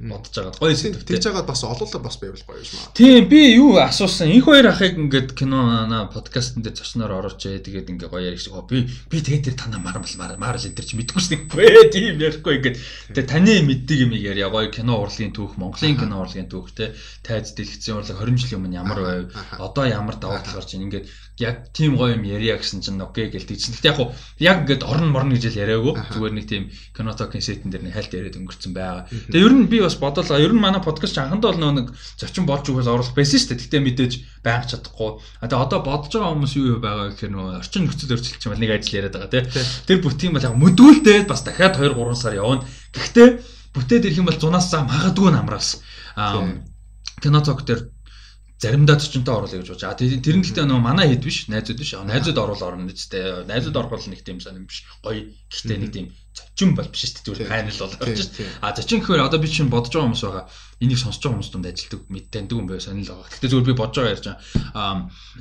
бодож 0.00 0.34
байгаа. 0.34 0.52
Гоё 0.60 0.76
сэдв. 0.76 1.04
Тэгж 1.08 1.24
байгаа 1.30 1.44
бас 1.46 1.64
олоолаа 1.64 2.00
бас 2.04 2.16
байвал 2.20 2.44
гоё 2.44 2.60
юм 2.60 2.78
аа. 2.84 2.92
Тийм 2.92 3.28
би 3.32 3.40
юу 3.56 3.76
асуусан. 3.80 4.28
Энх 4.28 4.44
хоёр 4.44 4.66
ахыг 4.68 4.98
ингээд 4.98 5.32
кино 5.32 5.88
ана 5.88 6.10
подкастн 6.12 6.60
дээр 6.60 6.76
зочноор 6.76 7.12
оруулж 7.20 7.40
ээ. 7.40 7.64
Тэгээд 7.64 7.90
ингээд 7.94 8.10
гоё 8.10 8.28
ярих 8.28 8.40
шиг. 8.40 8.56
Би 8.68 8.88
би 8.88 9.16
тэгээд 9.22 9.44
тэр 9.52 9.56
танаа 9.56 9.80
мармал 9.80 10.16
мармал 10.20 10.60
энэ 10.60 10.76
төр 10.76 10.84
чи 10.84 10.96
мэдгүй 10.98 11.20
шүү 11.20 11.32
дээ. 11.48 11.64
Ээ 11.64 11.92
тийм 11.92 12.20
ярихгүй 12.20 12.54
ингээд. 12.60 12.76
Тэгээ 13.14 13.28
таны 13.30 13.54
мэддэг 13.64 13.98
юм 14.04 14.12
яриа. 14.16 14.50
Гоё 14.50 14.68
кино 14.72 14.98
урлагийн 15.00 15.32
түүх, 15.32 15.56
Монголын 15.56 15.96
кино 15.96 16.24
урлагийн 16.24 16.48
түүх 16.50 16.72
те. 16.74 16.92
Тайз 17.22 17.54
дэлгэцийн 17.54 18.00
урлаг 18.00 18.18
20 18.18 18.36
жилийн 18.40 18.58
өмнө 18.64 18.80
ямар 18.80 19.00
байв? 19.00 19.24
Одоо 19.60 19.86
ямар 19.86 20.09
ямар 20.10 20.18
давуу 20.18 20.42
тал 20.42 20.58
гарч 20.58 20.74
ийн 20.74 20.90
ингээд 20.90 21.06
яг 21.38 21.70
тийм 21.72 21.94
гоё 21.94 22.18
юм 22.18 22.26
ярья 22.26 22.58
гэсэн 22.58 22.82
чинь 22.82 22.98
окей 22.98 23.30
гэлдэг 23.30 23.56
чинь. 23.56 23.74
Гэхдээ 23.78 23.90
яг 23.94 23.96
хуу 23.96 24.10
яг 24.42 24.56
ингээд 24.66 24.82
орн 24.82 25.08
морн 25.14 25.30
гэж 25.30 25.54
л 25.54 25.62
яриаггүй. 25.62 25.94
Зүгээр 26.10 26.34
нэг 26.34 26.46
тийм 26.50 26.64
кинотокийн 26.96 27.42
сетэн 27.42 27.70
дээр 27.70 27.86
нэг 27.86 27.94
хальт 27.94 28.10
яриад 28.10 28.36
өнгөрцөн 28.42 28.74
байгаа. 28.74 29.06
Тэгээ 29.06 29.46
ер 29.46 29.54
нь 29.54 29.70
би 29.70 29.78
бас 29.78 29.94
бодлоо. 29.94 30.36
Ер 30.36 30.52
нь 30.52 30.58
манай 30.58 30.82
подкаст 30.82 31.14
анхандаа 31.14 31.54
бол 31.54 31.62
нэг 31.62 31.94
зочин 32.18 32.44
болж 32.44 32.66
өгөхөс 32.66 32.90
оруулах 32.90 33.14
байсан 33.14 33.38
шүү 33.38 33.54
дээ. 33.54 33.60
Гэхдээ 33.62 33.82
мэдээж 33.86 34.12
байнг 34.42 34.66
чадахгүй. 34.66 35.10
А 35.38 35.46
тэгээ 35.46 35.64
одоо 35.64 35.78
бодож 35.86 36.10
байгаа 36.10 36.34
хүмүүс 36.34 36.54
юу 36.58 36.82
байгаа 36.82 37.06
гэхээр 37.14 37.32
нөгөө 37.32 37.54
орчин 37.62 37.82
нөхцөл 37.86 38.12
өөрчлөлт 38.18 38.46
юм 38.50 38.54
нэг 38.58 38.70
ажил 38.74 38.98
яриад 38.98 39.14
байгаа 39.14 39.30
тий. 39.30 39.44
Тэр 39.86 39.98
бүтгийн 40.02 40.34
бол 40.34 40.48
яг 40.48 40.56
мөдүүлдээд 40.58 41.26
бас 41.30 41.46
дахиад 41.46 41.78
2 41.78 41.94
3 41.94 42.18
сар 42.18 42.34
явна. 42.34 42.66
Гэхдээ 42.92 43.28
бүтээд 43.76 44.04
ирэх 44.10 44.20
юм 44.20 44.28
бол 44.28 44.40
зунаас 44.40 44.68
за 44.72 44.82
магадгүй 44.82 45.30
намраас. 45.30 45.80
А 46.16 46.58
киноток 47.20 47.62
дээр 47.68 47.92
заримдаа 48.60 49.00
зочинтой 49.00 49.34
оруулах 49.34 49.64
гэж 49.64 49.72
бодож. 49.72 49.88
А 49.88 49.96
тэр 49.96 50.36
нь 50.36 50.44
гэхдээ 50.44 50.68
нөгөө 50.68 50.84
манай 50.84 51.08
хэд 51.08 51.24
биш, 51.24 51.48
найзууд 51.48 51.80
биш. 51.80 51.96
Найзууд 51.96 52.36
оруул 52.36 52.60
орно 52.60 52.92
гэжтэй. 52.92 53.48
Найзууд 53.48 53.76
орох 53.80 53.96
бол 53.96 54.04
нэг 54.12 54.20
тийм 54.20 54.36
сонирм 54.36 54.68
биш. 54.68 54.84
Гоё. 55.00 55.32
Гэхдээ 55.48 55.78
нэг 55.80 55.90
тийм 55.96 56.06
зочин 56.36 56.76
бол 56.76 56.84
биш 56.92 57.08
шүү 57.08 57.12
дээ. 57.16 57.24
Зүгээр 57.24 57.48
хайнал 57.48 57.80
бол 57.80 57.96
болж 58.04 58.20
шүү. 58.20 58.44
А 58.60 58.76
зочин 58.76 59.00
гэхээр 59.00 59.24
одоо 59.24 59.40
би 59.40 59.48
чинь 59.48 59.72
бодож 59.72 59.96
байгаа 59.96 60.12
хүмүүс 60.12 60.24
байгаа. 60.28 60.44
Энийг 60.84 61.00
сонсож 61.00 61.24
байгаа 61.24 61.34
хүмүүс 61.40 61.50
дунд 61.56 61.68
ажилтдаг, 61.72 62.00
мэд 62.12 62.26
таньдаг 62.28 62.56
юм 62.60 62.68
байв 62.68 62.84
сонирл 62.84 63.10
байгаа. 63.16 63.32
Гэхдээ 63.32 63.50
зүгээр 63.50 63.68
би 63.72 63.80
бодож 63.80 63.96
байгаа 63.96 64.12
ярьж 64.12 64.26
байгаа. 64.28 64.40
А 64.76 64.82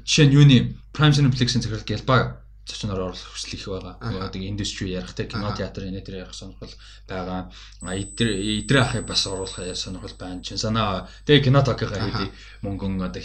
жишээ 0.07 0.25
нь 0.31 0.35
юуны 0.39 0.57
Prime 0.95 1.11
Cineplex-ийн 1.11 1.59
захирал 1.59 1.83
Гэлбаг 1.83 2.23
зочноор 2.69 3.09
оруулах 3.09 3.33
хүсэл 3.33 3.57
их 3.57 3.65
байгаа. 3.65 4.29
Тэгээд 4.29 4.49
индастри 4.53 4.93
ярих 4.93 5.13
те 5.17 5.25
кино 5.25 5.49
театр 5.57 5.89
энэ 5.89 6.05
төр 6.05 6.21
ярих 6.23 6.37
сонирхол 6.37 6.73
байгаа. 7.09 7.49
Идрээ 7.81 8.61
идрээ 8.61 8.83
ахыг 8.85 9.05
бас 9.09 9.25
оруулах 9.25 9.57
сонирхол 9.73 10.15
байна. 10.21 10.45
Чин 10.45 10.61
санаа 10.61 11.09
тэгээд 11.25 11.45
кино 11.49 11.65
токийнхаа 11.65 12.05
хэдий 12.05 12.29
мөнгөн 12.61 13.01
одоо. 13.01 13.21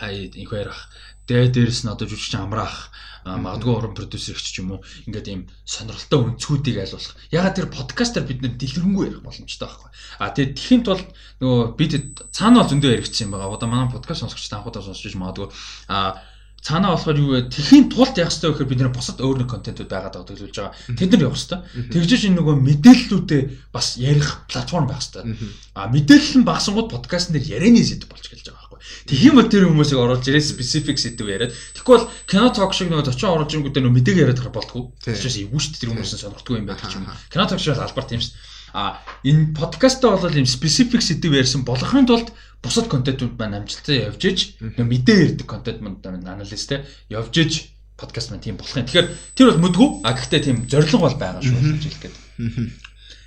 А 0.00 0.08
инх 0.08 0.52
ярих. 0.56 0.88
Тэгээд 1.28 1.52
дээрэс 1.52 1.84
нь 1.84 1.92
одоо 1.92 2.08
жүжигч 2.08 2.34
амраах 2.40 2.88
магадгүй 3.24 3.74
уран 3.76 3.94
продюсер 3.94 4.40
ч 4.40 4.64
юм 4.64 4.80
уу 4.80 4.84
ингээд 5.04 5.28
ийм 5.28 5.42
сонирхолтой 5.68 6.24
өнцгүүдийг 6.24 6.80
айлуулах. 6.80 7.20
Ягаад 7.28 7.54
тэр 7.54 7.68
подкастаар 7.68 8.24
бид 8.24 8.40
нэр 8.40 8.56
дэлгэрэнгүй 8.56 9.04
ярих 9.12 9.20
боломжтой 9.20 9.68
байхгүй. 9.68 9.90
А 10.18 10.32
тэгээд 10.32 10.56
тхийн 10.56 10.82
тулд 10.88 11.04
нөгөө 11.44 11.64
бид 11.76 11.92
цаана 12.32 12.64
бол 12.64 12.70
зөндөө 12.72 12.96
яригдсан 12.96 13.28
юм 13.28 13.32
байгаа. 13.36 13.52
Одоо 13.60 13.68
манай 13.68 13.92
подкаст 13.92 14.24
сонсогчтой 14.24 14.56
анхудаа 14.56 14.82
сонсож 14.82 15.14
магадгүй 15.20 15.48
а 15.92 16.24
цаанаа 16.60 16.92
болохоор 16.92 17.18
юу 17.18 17.30
вэ? 17.32 17.48
Тэхийн 17.48 17.88
тулд 17.88 18.14
яах 18.20 18.28
хэрэгтэй 18.28 18.52
гэхээр 18.52 18.68
бид 18.68 18.80
нэр 18.84 18.92
босод 18.92 19.18
өөр 19.24 19.44
нэг 19.44 19.48
контентууд 19.48 19.88
байгаад 19.88 20.12
байгаа 20.12 20.28
төлөвлөж 20.28 20.56
байгаа. 20.60 20.76
Тэд 20.92 21.10
нар 21.16 21.24
явах 21.24 21.40
хэрэгтэй. 21.40 21.60
Тэгжээч 21.88 22.22
энэ 22.28 22.36
нөгөө 22.36 22.56
мэдээллүүдээ 22.68 23.42
бас 23.72 23.86
ярих 23.96 24.28
платформ 24.44 24.84
байх 24.84 25.00
хэрэгтэй. 25.00 25.24
А 25.72 25.88
мэдээлэл 25.88 26.36
нь 26.44 26.48
багсангууд 26.48 26.92
подкастн 26.92 27.32
дээр 27.32 27.64
ярианы 27.64 27.80
сэдв 27.80 28.12
болж 28.12 28.24
гэлж 28.28 28.44
байгаа 28.52 28.60
байхгүй. 28.60 28.78
Тэгхийн 29.08 29.36
бол 29.40 29.48
тэр 29.48 29.64
хүмүүсийг 29.72 30.00
оруулж 30.04 30.24
ирээ 30.28 30.44
specific 30.44 30.96
сэдв 31.00 31.24
яриад. 31.24 31.56
Тэгэхгүй 31.72 31.94
бол 31.96 32.08
кино 32.28 32.52
ток 32.52 32.76
шиг 32.76 32.92
нөгөө 32.92 33.08
зочин 33.08 33.32
оруулж 33.32 33.52
ирэнгүүтээ 33.56 33.80
нөгөө 33.80 33.96
мэдээг 33.96 34.20
яриад 34.20 34.40
гарах 34.44 34.56
болтгүй. 34.60 34.82
Тэгээс 35.00 35.40
эвгүй 35.48 35.60
шүү 35.64 35.72
дээ 35.72 35.80
тэр 35.80 35.90
хүмүүс 35.96 36.12
нь 36.12 36.20
сонирхдаггүй 36.20 36.60
юм 36.60 36.68
ч 36.76 36.92
юм. 37.00 37.08
Кино 37.32 37.44
ток 37.48 37.60
шиг 37.60 37.80
албар 37.80 38.04
тийм 38.04 38.20
шүү 38.20 38.36
дээ. 38.36 38.59
А 38.74 39.02
энэ 39.24 39.54
подкастаа 39.56 40.16
бол 40.16 40.34
ийм 40.34 40.46
specific 40.46 41.02
сэдв 41.02 41.32
ярьсан 41.32 41.64
болохын 41.64 42.06
тулд 42.06 42.32
бусад 42.62 42.88
контентууд 42.88 43.38
маань 43.38 43.64
амжилттай 43.64 44.06
явж 44.08 44.22
иж 44.24 44.38
мэдээ 44.60 45.18
ирдэг 45.34 45.46
контент 45.46 45.80
манд 45.80 46.04
анализ 46.06 46.66
те 46.66 46.84
явж 47.08 47.34
иж 47.40 47.52
подкаст 48.00 48.30
маань 48.30 48.44
тийм 48.44 48.56
болох 48.56 48.76
юм. 48.76 48.86
Тэгэхээр 48.86 49.08
тэр 49.36 49.46
бол 49.52 49.62
mëдгүү. 49.68 49.88
А 50.04 50.16
гэхдээ 50.16 50.40
тийм 50.40 50.56
зориг 50.68 50.92
бол 50.96 51.16
байгаа 51.16 51.44
шүү 51.44 51.56
гэж 51.56 51.84
хэлэх 51.84 52.02
гээд. 52.04 52.16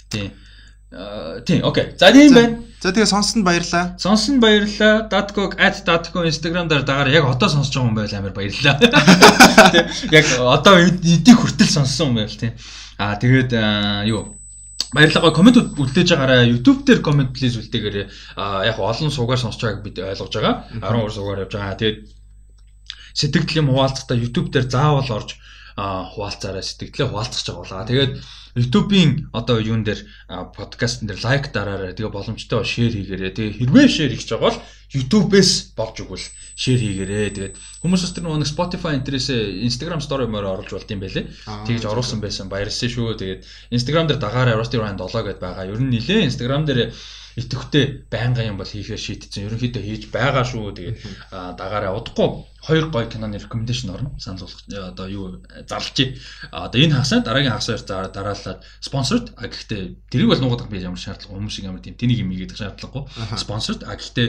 Тийм. 0.10 0.30
Тийм, 1.46 1.60
окей. 1.66 1.94
За 1.98 2.14
тийм 2.14 2.34
байна. 2.34 2.62
За 2.82 2.90
тэгээ 2.94 3.10
сонссонд 3.10 3.46
баярлаа. 3.46 3.98
Сонссонд 3.98 4.42
баярлаа. 4.42 5.10
Datkog 5.10 5.58
@datko 5.58 6.26
Instagram 6.26 6.70
дээр 6.70 6.86
дагаар 6.86 7.10
яг 7.10 7.26
одоо 7.26 7.50
сонсож 7.50 7.74
байгаа 7.74 7.90
хүн 7.90 7.98
байл 7.98 8.18
амар 8.18 8.34
баярлаа. 8.34 8.76
Яг 10.18 10.26
одоо 10.38 10.76
эдийг 10.84 11.38
хүртэл 11.38 11.70
сонссон 11.70 12.14
хүн 12.14 12.18
байл 12.22 12.38
тийм. 12.38 12.54
Аа 13.00 13.18
тэгээд 13.18 13.52
юу 14.10 14.38
Баярлалаа 14.94 15.34
коммент 15.34 15.58
үлдээж 15.58 16.10
байгаарай. 16.14 16.54
YouTube 16.54 16.86
дээр 16.86 17.02
коммент 17.02 17.34
please 17.34 17.58
үлдээгээрэй. 17.58 18.06
А 18.38 18.62
яг 18.62 18.78
олон 18.78 19.10
суугаар 19.10 19.42
сонсож 19.42 19.62
байгааг 19.62 19.84
бид 19.84 19.98
ойлгож 19.98 20.34
байгаа. 20.38 20.70
12 20.78 21.18
суугаар 21.18 21.44
явж 21.50 21.54
байгаа. 21.58 21.82
Тэгээд 21.82 21.98
сэтгэл 23.18 23.60
юм 23.66 23.74
хуваалцахдаа 23.74 24.18
YouTube 24.18 24.54
дээр 24.54 24.70
заавал 24.70 25.10
орж 25.10 25.42
хуваалцаарай 25.78 26.62
сэтгэлээ 26.62 27.10
хуваалцах 27.10 27.42
жагаа. 27.42 27.90
Тэгээд 27.90 28.22
YouTube-ийн 28.54 29.34
одоо 29.34 29.58
юун 29.58 29.82
дээр 29.82 30.06
подкастн 30.30 31.10
дээр 31.10 31.26
лайк 31.26 31.50
дараарай. 31.50 31.98
Тэгээ 31.98 32.14
боломжтой 32.14 32.62
бол 32.62 32.70
шеэр 32.70 32.94
хийгээрэй. 32.94 33.34
Тэгээ 33.34 33.58
хэрвээ 33.66 33.88
шеэр 33.90 34.14
хийж 34.14 34.30
байгаа 34.30 34.46
бол 34.54 34.62
YouTube-ээс 34.94 35.74
болж 35.74 35.96
өгвөл 36.06 36.26
шеэр 36.56 36.80
хийгээрэй. 36.80 37.30
Тэгээд 37.33 37.56
хүмүүс 37.82 38.14
тэр 38.14 38.30
нэг 38.30 38.49
Spotify 38.49 38.93
интерээс 38.98 39.33
Instagram 39.33 40.01
story 40.01 40.30
мөр 40.30 40.45
оруулж 40.45 40.72
болд 40.73 40.93
юм 40.93 41.01
байлээ. 41.01 41.25
Тэгж 41.65 41.83
оруулсан 41.90 42.19
байсан. 42.22 42.49
Баярлалаа 42.49 42.90
шүү. 42.93 43.17
Тэгээд 43.17 43.41
Instagram 43.73 44.06
дээр 44.09 44.19
дагаараа 44.22 44.59
Rusty 44.59 44.77
Ryan 44.77 44.98
7 45.01 45.25
гэдээ 45.25 45.41
байгаа. 45.41 45.69
Ер 45.69 45.82
нь 45.82 45.91
нилээ 45.93 46.30
Instagram 46.30 46.64
дээр 46.69 46.93
итэхтэй 47.36 48.06
байнга 48.12 48.44
юм 48.45 48.58
бол 48.58 48.70
хийхээ 48.70 48.98
шийдсэн. 48.98 49.48
Ерөнхийдөө 49.48 49.84
хийж 49.84 50.03
байгаа 50.14 50.45
шүү. 50.45 50.74
Тэгээд 50.78 50.98
дагаараа 51.58 51.98
удахгүй 51.98 52.45
хоёр 52.64 52.90
гой 52.90 53.10
киноны 53.10 53.38
рекомендашн 53.38 53.90
орно. 53.92 54.16
Санал 54.20 54.48
болгох 54.48 54.64
э, 54.72 54.78
одоо 54.80 55.08
юу 55.08 55.44
зарлж. 55.68 56.16
Одоо 56.52 56.80
энэ 56.80 56.95
хагасаа 56.95 57.20
дараагийн 57.20 57.52
хагасаар 57.52 58.10
дараалаад 58.14 58.64
спонсорд 58.80 59.36
а 59.36 59.48
гэхдээ 59.52 60.08
тэрийг 60.08 60.30
бол 60.32 60.40
нуугдах 60.40 60.72
би 60.72 60.80
ямар 60.80 60.98
шаардлага 60.98 61.36
хүмүүс 61.36 61.53
шиг 61.53 61.68
ямар 61.68 61.84
тийм 61.84 62.00
тэнийг 62.00 62.24
юм 62.24 62.32
ийгдэх 62.32 62.58
шаардлагагүй. 62.58 63.03
Спонсорд 63.36 63.84
а 63.84 64.00
гэхдээ 64.00 64.28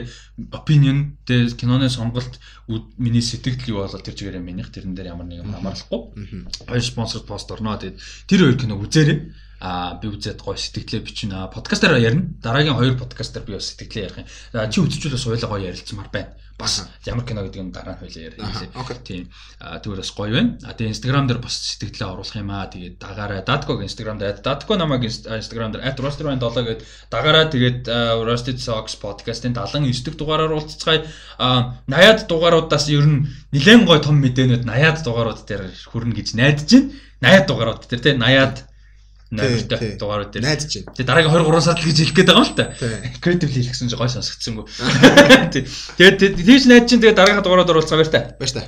opinion 0.51 1.15
дээр 1.23 1.55
киноны 1.55 1.87
сонголт 1.89 2.35
миний 2.99 3.23
сэтгэл 3.23 3.71
юу 3.71 3.87
болоо 3.87 4.03
тэр 4.03 4.19
чигээр 4.19 4.43
минийх 4.43 4.67
тэрэн 4.75 4.95
дээр 4.95 5.15
ямар 5.15 5.31
нэг 5.31 5.47
юм 5.47 5.55
хамаарлахгүй. 5.55 6.01
Хоёр 6.67 6.83
спонсорд 6.83 7.23
пост 7.25 7.47
орно. 7.55 7.79
Тэгээд 7.79 7.99
тэр 8.27 8.39
хоёр 8.43 8.57
кино 8.59 8.75
үзээрэй 8.75 9.31
а 9.59 9.95
би 10.01 10.07
үзээд 10.11 10.41
гоё 10.43 10.57
сэтгэлээ 10.59 11.01
бичнэ. 11.01 11.49
Подкастаар 11.53 11.97
ярина. 11.97 12.27
Дараагийн 12.43 12.75
хоёр 12.75 12.95
подкастаар 12.99 13.45
би 13.45 13.55
бас 13.55 13.71
сэтгэлээ 13.71 14.03
ярих 14.03 14.17
юм. 14.19 14.71
Чи 14.71 14.79
үзчихвэл 14.81 15.15
бас 15.15 15.25
хоёлоо 15.25 15.49
гоё 15.49 15.67
ярилцмаар 15.71 16.09
байна. 16.11 16.35
Бас 16.55 16.87
ямар 17.03 17.27
кино 17.27 17.43
гэдэг 17.43 17.63
нь 17.67 17.71
дараа 17.75 17.95
нь 17.95 17.99
хоёлоо 17.99 18.31
ярих. 18.31 18.39
Тийм. 19.03 19.27
Тэгвэл 19.59 19.99
бас 19.99 20.11
гоё 20.15 20.31
байна. 20.31 20.55
А 20.63 20.71
тэгээ 20.71 20.91
Instagram 20.95 21.27
дээр 21.27 21.39
бас 21.43 21.55
сэтгэлээ 21.75 22.07
оруулах 22.07 22.35
юм 22.39 22.51
аа. 22.51 22.71
Тэгээд 22.71 22.95
дагаараа 22.95 23.43
Dadko 23.43 23.79
Instagram 23.83 24.17
дээр 24.23 24.39
Dadko 24.39 24.79
намайг 24.79 25.03
Instagram 25.03 25.75
дээр 25.75 25.83
@rosterwine7 25.99 26.63
гээд 26.63 26.81
дагаараа 27.11 27.51
тэгээд 27.51 27.81
Roasted 28.23 28.59
Socks 28.63 28.95
podcast-ын 28.95 29.51
79 29.51 30.03
дэх 30.07 30.15
дугаараар 30.15 30.55
уулзцгаая. 30.55 31.03
А 31.39 31.75
80-ад 31.91 32.27
дугааруудаас 32.31 32.87
ер 32.87 33.03
нь 33.03 33.27
нэлээд 33.51 33.83
гоё 33.83 33.99
том 33.99 34.23
мэдээнүүд 34.23 34.63
80-ад 34.63 35.03
дугаарууд 35.03 35.41
дээр 35.43 35.63
хүрнэ 35.91 36.15
гэж 36.15 36.27
найдаж 36.39 36.71
байна. 36.71 36.87
80-ад 37.19 37.47
дугаарууд 37.51 37.83
дээр 37.83 37.99
тийм 37.99 38.23
80-ад 38.23 38.55
найртай 39.31 39.97
дугаарууд 39.97 40.31
дээр 40.31 40.45
найдаж 40.45 40.69
байна. 40.69 40.93
Тэгээ 40.93 41.09
дараагийн 41.09 41.33
23 41.33 41.65
сард 41.65 41.79
л 41.81 41.87
гэж 41.89 41.97
хэлэх 41.97 42.15
гээд 42.15 42.29
байгаа 42.29 42.43
юм 42.43 42.49
л 42.49 42.57
та. 42.59 42.65
Creative 43.23 43.51
хэлсэн 43.51 43.87
чинь 43.89 43.97
гой 43.97 44.09
сонсогдсонгүй. 44.13 44.65
Тэгээд 45.97 46.37
тийш 46.45 46.63
найдаж 46.69 46.89
чинь 46.89 47.01
тэгээ 47.01 47.17
дараагийн 47.17 47.41
дугаараар 47.41 47.71
оруулцгаа 47.73 47.97
баяр 47.97 48.11
та. 48.13 48.21
Баяр 48.37 48.53
та. 48.53 48.61